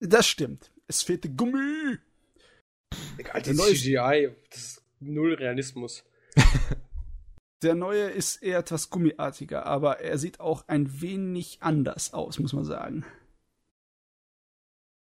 Das 0.00 0.26
stimmt. 0.26 0.70
Es 0.86 1.02
fehlte 1.02 1.28
Gummi. 1.30 1.98
Egal, 3.18 3.42
Der 3.42 3.52
dieses 3.52 3.58
neue- 3.58 3.74
CGI, 3.74 4.36
das 4.50 4.58
ist 4.60 4.82
null 5.00 5.34
Realismus. 5.34 6.04
Der 7.62 7.74
neue 7.74 8.04
ist 8.10 8.36
eher 8.42 8.58
etwas 8.60 8.88
gummiartiger, 8.88 9.66
aber 9.66 9.98
er 9.98 10.16
sieht 10.18 10.38
auch 10.38 10.68
ein 10.68 11.00
wenig 11.00 11.58
anders 11.60 12.14
aus, 12.14 12.38
muss 12.38 12.52
man 12.52 12.64
sagen. 12.64 13.04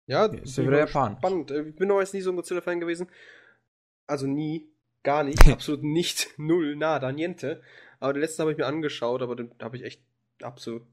Ja, 0.06 0.26
ist 0.26 0.56
ja 0.56 0.62
bin 0.62 0.70
wieder 0.72 0.86
Japan. 0.86 1.16
Spannend. 1.18 1.50
Äh, 1.50 1.68
Ich 1.68 1.76
bin 1.76 1.90
aber 1.90 2.00
jetzt 2.00 2.14
nie 2.14 2.20
so 2.22 2.30
ein 2.30 2.36
Godzilla-Fan 2.36 2.80
gewesen. 2.80 3.08
Also 4.06 4.26
nie. 4.26 4.70
Gar 5.02 5.24
nicht. 5.24 5.46
absolut 5.52 5.82
nicht. 5.82 6.30
Null. 6.38 6.76
Nada. 6.76 7.12
Niente. 7.12 7.62
Aber 8.00 8.12
den 8.14 8.22
letzten 8.22 8.40
habe 8.42 8.52
ich 8.52 8.58
mir 8.58 8.66
angeschaut, 8.66 9.20
aber 9.20 9.36
den 9.36 9.54
habe 9.60 9.76
ich 9.76 9.82
echt 9.84 10.00
absolut 10.40 10.86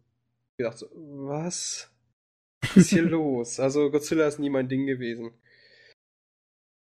gedacht, 0.57 0.77
so, 0.77 0.87
was 0.93 1.89
ist 2.75 2.89
hier 2.89 3.03
los? 3.03 3.59
Also 3.59 3.89
Godzilla 3.91 4.27
ist 4.27 4.39
nie 4.39 4.49
mein 4.49 4.67
Ding 4.69 4.85
gewesen. 4.85 5.31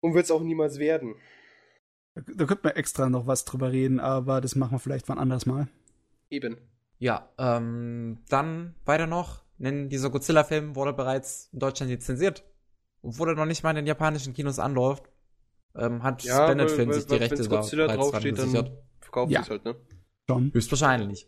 Und 0.02 0.14
wird 0.14 0.26
es 0.26 0.32
auch 0.32 0.42
niemals 0.42 0.80
werden. 0.80 1.16
Da, 2.16 2.22
da 2.36 2.46
könnte 2.46 2.62
man 2.64 2.76
extra 2.76 3.10
noch 3.10 3.28
was 3.28 3.46
drüber 3.46 3.72
reden, 3.72 4.00
aber 4.00 4.42
das 4.42 4.56
machen 4.56 4.72
wir 4.74 4.80
vielleicht 4.80 5.10
wann 5.10 5.20
anders 5.20 5.46
mal. 5.46 5.68
Eben. 6.30 6.58
Ja, 7.00 7.30
ähm, 7.38 8.20
dann 8.30 8.76
weiter 8.86 9.08
noch, 9.08 9.44
denn 9.58 9.90
dieser 9.90 10.10
Godzilla-Film 10.10 10.76
wurde 10.76 10.94
bereits 10.94 11.50
in 11.54 11.60
Deutschland 11.60 11.92
lizenziert. 11.92 12.44
Obwohl 13.02 13.30
er 13.30 13.36
noch 13.36 13.46
nicht 13.46 13.64
mal 13.64 13.70
in 13.72 13.78
den 13.78 13.88
japanischen 13.88 14.34
Kinos 14.34 14.60
anläuft, 14.60 15.04
ähm, 15.76 16.04
hat 16.04 16.24
Ja, 16.24 16.48
weil- 16.50 16.68
Film 16.70 16.92
sich 16.92 17.06
die 17.06 17.12
weil- 17.12 17.18
Rechte 17.20 17.38
wenn's 17.38 17.48
da 17.50 17.56
Godzilla 17.58 17.88
draufsteht, 17.88 18.38
dann-. 18.38 18.78
Verkauft 19.00 19.32
Ja. 19.32 19.42
es 19.42 19.50
halt, 19.50 19.64
ne? 19.66 19.76
Schon. 20.30 20.54
Höchstwahrscheinlich. 20.54 21.28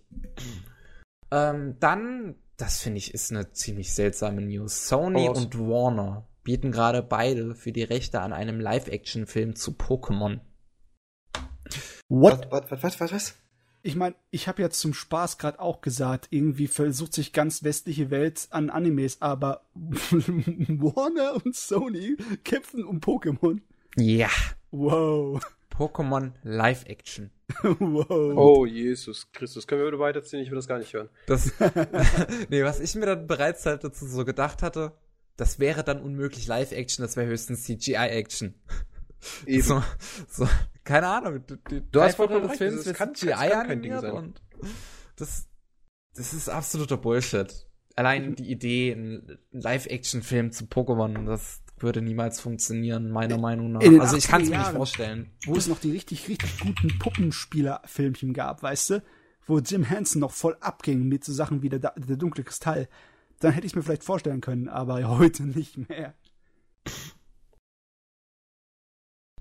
ähm, 1.31 1.77
dann, 1.79 2.35
das 2.61 2.79
finde 2.79 2.99
ich 2.99 3.13
ist 3.13 3.31
eine 3.31 3.51
ziemlich 3.51 3.93
seltsame 3.93 4.41
News. 4.41 4.87
Sony 4.87 5.27
raus. 5.27 5.37
und 5.37 5.57
Warner 5.59 6.27
bieten 6.43 6.71
gerade 6.71 7.01
beide 7.01 7.55
für 7.55 7.71
die 7.71 7.83
Rechte 7.83 8.21
an 8.21 8.33
einem 8.33 8.59
Live-Action-Film 8.59 9.55
zu 9.55 9.71
Pokémon. 9.71 10.39
What? 12.07 12.47
Was, 12.51 12.71
was, 12.71 12.83
was, 12.83 12.99
was, 12.99 13.11
was? 13.11 13.35
Ich 13.83 13.95
meine, 13.95 14.15
ich 14.29 14.47
habe 14.47 14.61
jetzt 14.61 14.79
zum 14.79 14.93
Spaß 14.93 15.39
gerade 15.39 15.59
auch 15.59 15.81
gesagt, 15.81 16.27
irgendwie 16.29 16.67
versucht 16.67 17.13
sich 17.13 17.33
ganz 17.33 17.63
westliche 17.63 18.11
Welt 18.11 18.47
an 18.51 18.69
Animes, 18.69 19.21
aber 19.21 19.65
Warner 19.73 21.43
und 21.43 21.55
Sony 21.55 22.15
kämpfen 22.43 22.85
um 22.85 22.99
Pokémon. 22.99 23.59
Ja, 23.97 24.29
Wow. 24.71 25.41
Pokémon 25.69 26.31
Live-Action. 26.43 27.31
wow. 27.79 28.07
Oh, 28.37 28.65
Jesus 28.65 29.31
Christus. 29.31 29.67
Können 29.67 29.81
wir 29.81 29.85
bitte 29.91 29.99
weiterziehen? 29.99 30.41
Ich 30.41 30.49
will 30.49 30.55
das 30.55 30.67
gar 30.67 30.77
nicht 30.79 30.93
hören. 30.93 31.09
Das, 31.27 31.51
nee, 32.49 32.63
was 32.63 32.79
ich 32.79 32.93
mir 32.95 33.05
dann 33.05 33.27
bereits 33.27 33.65
halt 33.65 33.83
dazu 33.83 34.05
so 34.07 34.25
gedacht 34.25 34.61
hatte, 34.63 34.93
das 35.37 35.59
wäre 35.59 35.83
dann 35.83 36.01
unmöglich 36.01 36.47
Live-Action, 36.47 37.03
das 37.03 37.15
wäre 37.15 37.27
höchstens 37.27 37.63
CGI-Action. 37.63 38.53
Eben. 39.45 39.61
So, 39.63 39.83
so, 40.29 40.47
keine 40.83 41.07
Ahnung. 41.07 41.45
Die, 41.47 41.57
die 41.69 41.91
Du 41.91 42.01
hast 42.01 42.15
vollkommen 42.15 42.45
recht, 42.45 42.57
Films 42.57 42.83
das 42.83 42.93
kann- 42.97 43.13
CGI 43.15 43.27
das 43.29 43.49
kann 43.51 43.67
kein 43.67 43.81
Ding 43.81 43.99
sein. 43.99 44.11
und 44.11 44.41
das, 45.15 45.47
das 46.15 46.33
ist 46.33 46.49
absoluter 46.49 46.97
Bullshit. 46.97 47.67
Allein 47.95 48.35
die 48.35 48.49
Idee, 48.49 48.93
einen 48.93 49.37
Live-Action-Film 49.51 50.51
zu 50.51 50.65
Pokémon, 50.65 51.25
das 51.25 51.61
würde 51.83 52.01
niemals 52.01 52.39
funktionieren, 52.39 53.11
meiner 53.11 53.37
Meinung 53.37 53.73
nach. 53.73 53.81
in 53.81 53.93
den 53.93 54.01
Also 54.01 54.17
ich 54.17 54.27
kann 54.27 54.41
es 54.41 54.49
mir 54.49 54.57
80er 54.57 54.59
nicht 54.59 54.75
vorstellen. 54.75 55.29
Wo 55.45 55.55
es 55.55 55.67
noch 55.67 55.79
die 55.79 55.91
richtig, 55.91 56.27
richtig 56.27 56.59
guten 56.59 56.97
Puppenspieler-Filmchen 56.99 58.33
gab, 58.33 58.63
weißt 58.63 58.89
du? 58.91 59.03
Wo 59.45 59.59
Jim 59.59 59.83
Henson 59.83 60.21
noch 60.21 60.31
voll 60.31 60.57
abging 60.59 61.07
mit 61.07 61.23
so 61.23 61.33
Sachen 61.33 61.61
wie 61.61 61.69
der, 61.69 61.79
der 61.79 62.17
dunkle 62.17 62.43
Kristall. 62.43 62.87
Dann 63.39 63.53
hätte 63.53 63.65
ich 63.65 63.73
es 63.73 63.75
mir 63.75 63.83
vielleicht 63.83 64.03
vorstellen 64.03 64.41
können, 64.41 64.69
aber 64.69 65.03
heute 65.19 65.43
nicht 65.43 65.89
mehr. 65.89 66.13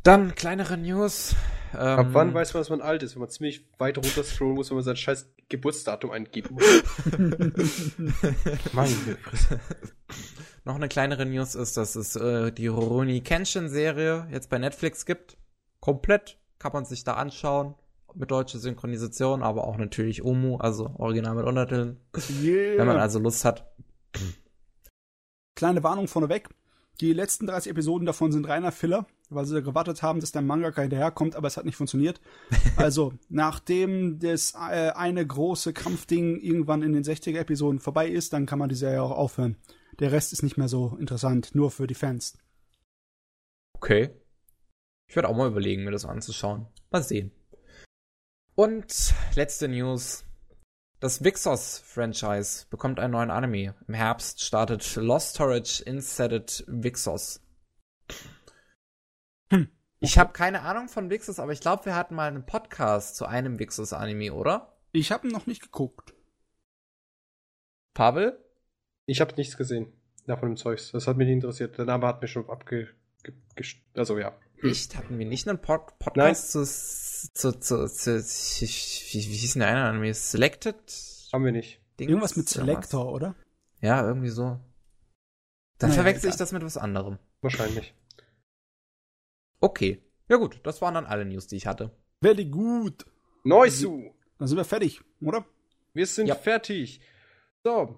Dann 0.02 0.35
kleinere 0.35 0.78
News. 0.78 1.35
Ähm, 1.74 1.81
Ab 1.81 2.07
wann 2.12 2.34
weiß 2.34 2.55
man, 2.55 2.60
dass 2.60 2.70
man 2.70 2.81
alt 2.81 3.02
ist? 3.02 3.15
Wenn 3.15 3.20
man 3.20 3.31
ziemlich 3.31 3.66
weit 3.78 3.99
runter 3.99 4.24
scrollen 4.24 4.55
muss, 4.55 4.70
wenn 4.70 4.76
man 4.76 4.84
sein 4.84 4.97
scheiß 4.97 5.31
Geburtsdatum 5.49 6.10
eingeben 6.10 6.55
muss. 6.55 6.65
Meine 8.73 8.89
Fresse. 8.89 9.60
Noch 10.65 10.76
eine 10.76 10.89
kleinere 10.89 11.26
News 11.26 11.55
ist, 11.55 11.76
dass 11.76 11.97
es 11.97 12.16
äh, 12.16 12.52
die 12.52 12.66
Rurouni 12.66 13.20
Kenshin 13.23 13.68
Serie 13.68 14.26
jetzt 14.31 14.50
bei 14.50 14.58
Netflix 14.58 15.07
gibt. 15.07 15.39
Komplett 15.81 16.39
kann 16.58 16.73
man 16.73 16.84
sich 16.84 17.05
da 17.05 17.15
anschauen. 17.15 17.74
Mit 18.15 18.31
deutscher 18.31 18.58
Synchronisation, 18.58 19.42
aber 19.42 19.68
auch 19.68 19.76
natürlich 19.76 20.24
Omu, 20.24 20.57
also 20.57 20.94
original 20.99 21.36
mit 21.36 21.47
Untertiteln. 21.47 22.00
Yeah. 22.42 22.78
Wenn 22.78 22.89
man 22.89 22.97
also 22.97 23.20
Lust 23.20 23.44
hat. 23.44 23.70
Kleine 25.55 25.84
Warnung 25.84 26.08
vorneweg. 26.08 26.49
Die 27.00 27.14
letzten 27.14 27.46
30 27.46 27.72
Episoden 27.72 28.04
davon 28.04 28.30
sind 28.30 28.46
reiner 28.46 28.72
Filler, 28.72 29.06
weil 29.30 29.46
sie 29.46 29.62
gewartet 29.62 30.02
haben, 30.02 30.20
dass 30.20 30.32
der 30.32 30.42
Mangaka 30.42 30.82
hinterherkommt, 30.82 31.34
aber 31.34 31.48
es 31.48 31.56
hat 31.56 31.64
nicht 31.64 31.76
funktioniert. 31.76 32.20
Also, 32.76 33.14
nachdem 33.28 34.18
das 34.18 34.54
äh, 34.54 34.90
eine 34.94 35.26
große 35.26 35.72
Kampfding 35.72 36.38
irgendwann 36.38 36.82
in 36.82 36.92
den 36.92 37.04
60er 37.04 37.38
Episoden 37.38 37.80
vorbei 37.80 38.08
ist, 38.08 38.32
dann 38.32 38.46
kann 38.46 38.58
man 38.58 38.68
die 38.68 38.74
Serie 38.74 39.02
auch 39.02 39.10
aufhören. 39.10 39.56
Der 39.98 40.12
Rest 40.12 40.32
ist 40.32 40.42
nicht 40.42 40.56
mehr 40.56 40.68
so 40.68 40.96
interessant, 40.98 41.54
nur 41.54 41.70
für 41.70 41.86
die 41.86 41.94
Fans. 41.94 42.38
Okay. 43.74 44.10
Ich 45.08 45.16
werde 45.16 45.28
auch 45.28 45.36
mal 45.36 45.48
überlegen, 45.48 45.84
mir 45.84 45.90
das 45.90 46.04
anzuschauen. 46.04 46.66
Mal 46.90 47.02
sehen. 47.02 47.32
Und 48.54 49.14
letzte 49.34 49.68
News. 49.68 50.24
Das 51.00 51.24
Vixos-Franchise 51.24 52.66
bekommt 52.68 53.00
einen 53.00 53.12
neuen 53.12 53.30
Anime. 53.30 53.74
Im 53.88 53.94
Herbst 53.94 54.42
startet 54.42 54.96
Lost 54.96 55.30
Storage 55.30 55.82
Insetted 55.82 56.62
Vixos. 56.68 57.40
Hm. 59.48 59.70
Ich 60.00 60.18
habe 60.18 60.34
keine 60.34 60.60
Ahnung 60.60 60.88
von 60.88 61.08
Vixos, 61.08 61.40
aber 61.40 61.52
ich 61.52 61.60
glaube, 61.60 61.86
wir 61.86 61.94
hatten 61.94 62.14
mal 62.14 62.28
einen 62.28 62.44
Podcast 62.44 63.16
zu 63.16 63.24
einem 63.24 63.58
Vixos-Anime, 63.58 64.34
oder? 64.34 64.76
Ich 64.92 65.10
habe 65.10 65.26
noch 65.28 65.46
nicht 65.46 65.62
geguckt. 65.62 66.12
Pavel? 67.94 68.38
Ich 69.06 69.22
habe 69.22 69.34
nichts 69.36 69.56
gesehen 69.56 69.94
davon 70.26 70.50
dem 70.50 70.56
Zeugs. 70.58 70.92
Das 70.92 71.06
hat 71.06 71.16
mich 71.16 71.26
nicht 71.26 71.36
interessiert. 71.36 71.78
Der 71.78 71.86
Name 71.86 72.06
hat 72.06 72.20
mir 72.20 72.28
schon 72.28 72.48
abge... 72.50 72.88
Also 73.94 74.18
ja. 74.18 74.38
Echt? 74.62 74.98
Hatten 74.98 75.18
wir 75.18 75.26
nicht 75.26 75.48
einen 75.48 75.62
Pod 75.62 75.98
Podcast 75.98 76.52
zu, 76.52 76.64
zu, 77.32 77.58
zu, 77.58 77.86
zu, 77.89 78.18
wie, 78.20 79.12
wie 79.12 79.36
hieß 79.36 79.55
denn 79.55 79.60
der 79.60 79.68
eine 79.68 79.84
Anime? 79.84 80.12
Selected? 80.15 80.76
Haben 81.32 81.44
wir 81.44 81.52
nicht. 81.52 81.81
Dings 81.99 82.08
Irgendwas 82.10 82.36
mit? 82.36 82.49
Selector, 82.49 83.12
oder? 83.12 83.34
Ja, 83.81 84.07
irgendwie 84.07 84.28
so. 84.31 84.58
Dann 85.78 85.90
Naja, 85.90 86.02
verwechsel 86.02 86.31
ich 86.31 86.36
das 86.36 86.52
mit 86.52 86.62
was 86.65 86.76
anderem. 86.76 87.18
Wahrscheinlich. 87.40 87.94
Okay. 89.60 90.02
Ja 90.28 90.36
gut, 90.36 90.60
das 90.62 90.81
waren 90.81 90.94
dann 90.94 91.07
alle 91.07 91.24
News, 91.24 91.47
die 91.47 91.57
ich 91.57 91.66
hatte. 91.66 91.90
Very 92.23 92.44
gut. 92.44 93.05
Noisu! 93.44 94.12
Dann 94.39 94.49
sind 94.49 94.57
wir 94.57 94.65
fertig, 94.65 95.00
oder? 95.20 95.44
Wir 95.92 96.07
sind 96.07 96.26
Ja. 96.26 96.34
fertig. 96.34 97.00
So. 97.65 97.97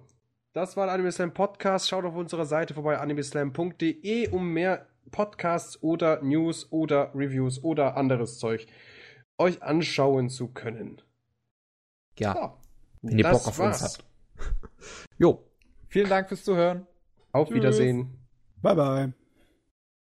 das 0.53 0.75
war 0.77 0.85
der 0.85 0.93
Anime 0.93 1.11
Slam 1.11 1.33
Podcast. 1.33 1.89
Schaut 1.89 2.05
auf 2.05 2.15
unserer 2.15 2.45
Seite 2.45 2.73
vorbei, 2.73 2.97
animeslam.de, 2.99 4.29
um 4.29 4.49
mehr 4.51 4.87
Podcasts 5.11 5.81
oder 5.81 6.21
News 6.21 6.71
oder 6.71 7.11
Reviews 7.15 7.63
oder 7.63 7.97
anderes 7.97 8.39
Zeug 8.39 8.67
euch 9.37 9.61
anschauen 9.63 10.29
zu 10.29 10.47
können. 10.47 11.01
Ja. 12.17 12.33
So, 12.33 12.53
wenn 13.01 13.17
ihr 13.17 13.29
Bock 13.29 13.47
auf 13.47 13.59
war's. 13.59 13.81
uns 13.81 13.97
habt. 13.97 14.05
Jo. 15.17 15.43
Vielen 15.87 16.09
Dank 16.09 16.27
fürs 16.27 16.43
Zuhören. 16.43 16.87
Auf 17.31 17.47
Tschüss. 17.47 17.57
Wiedersehen. 17.57 18.17
Bye 18.61 18.75
bye. 18.75 19.13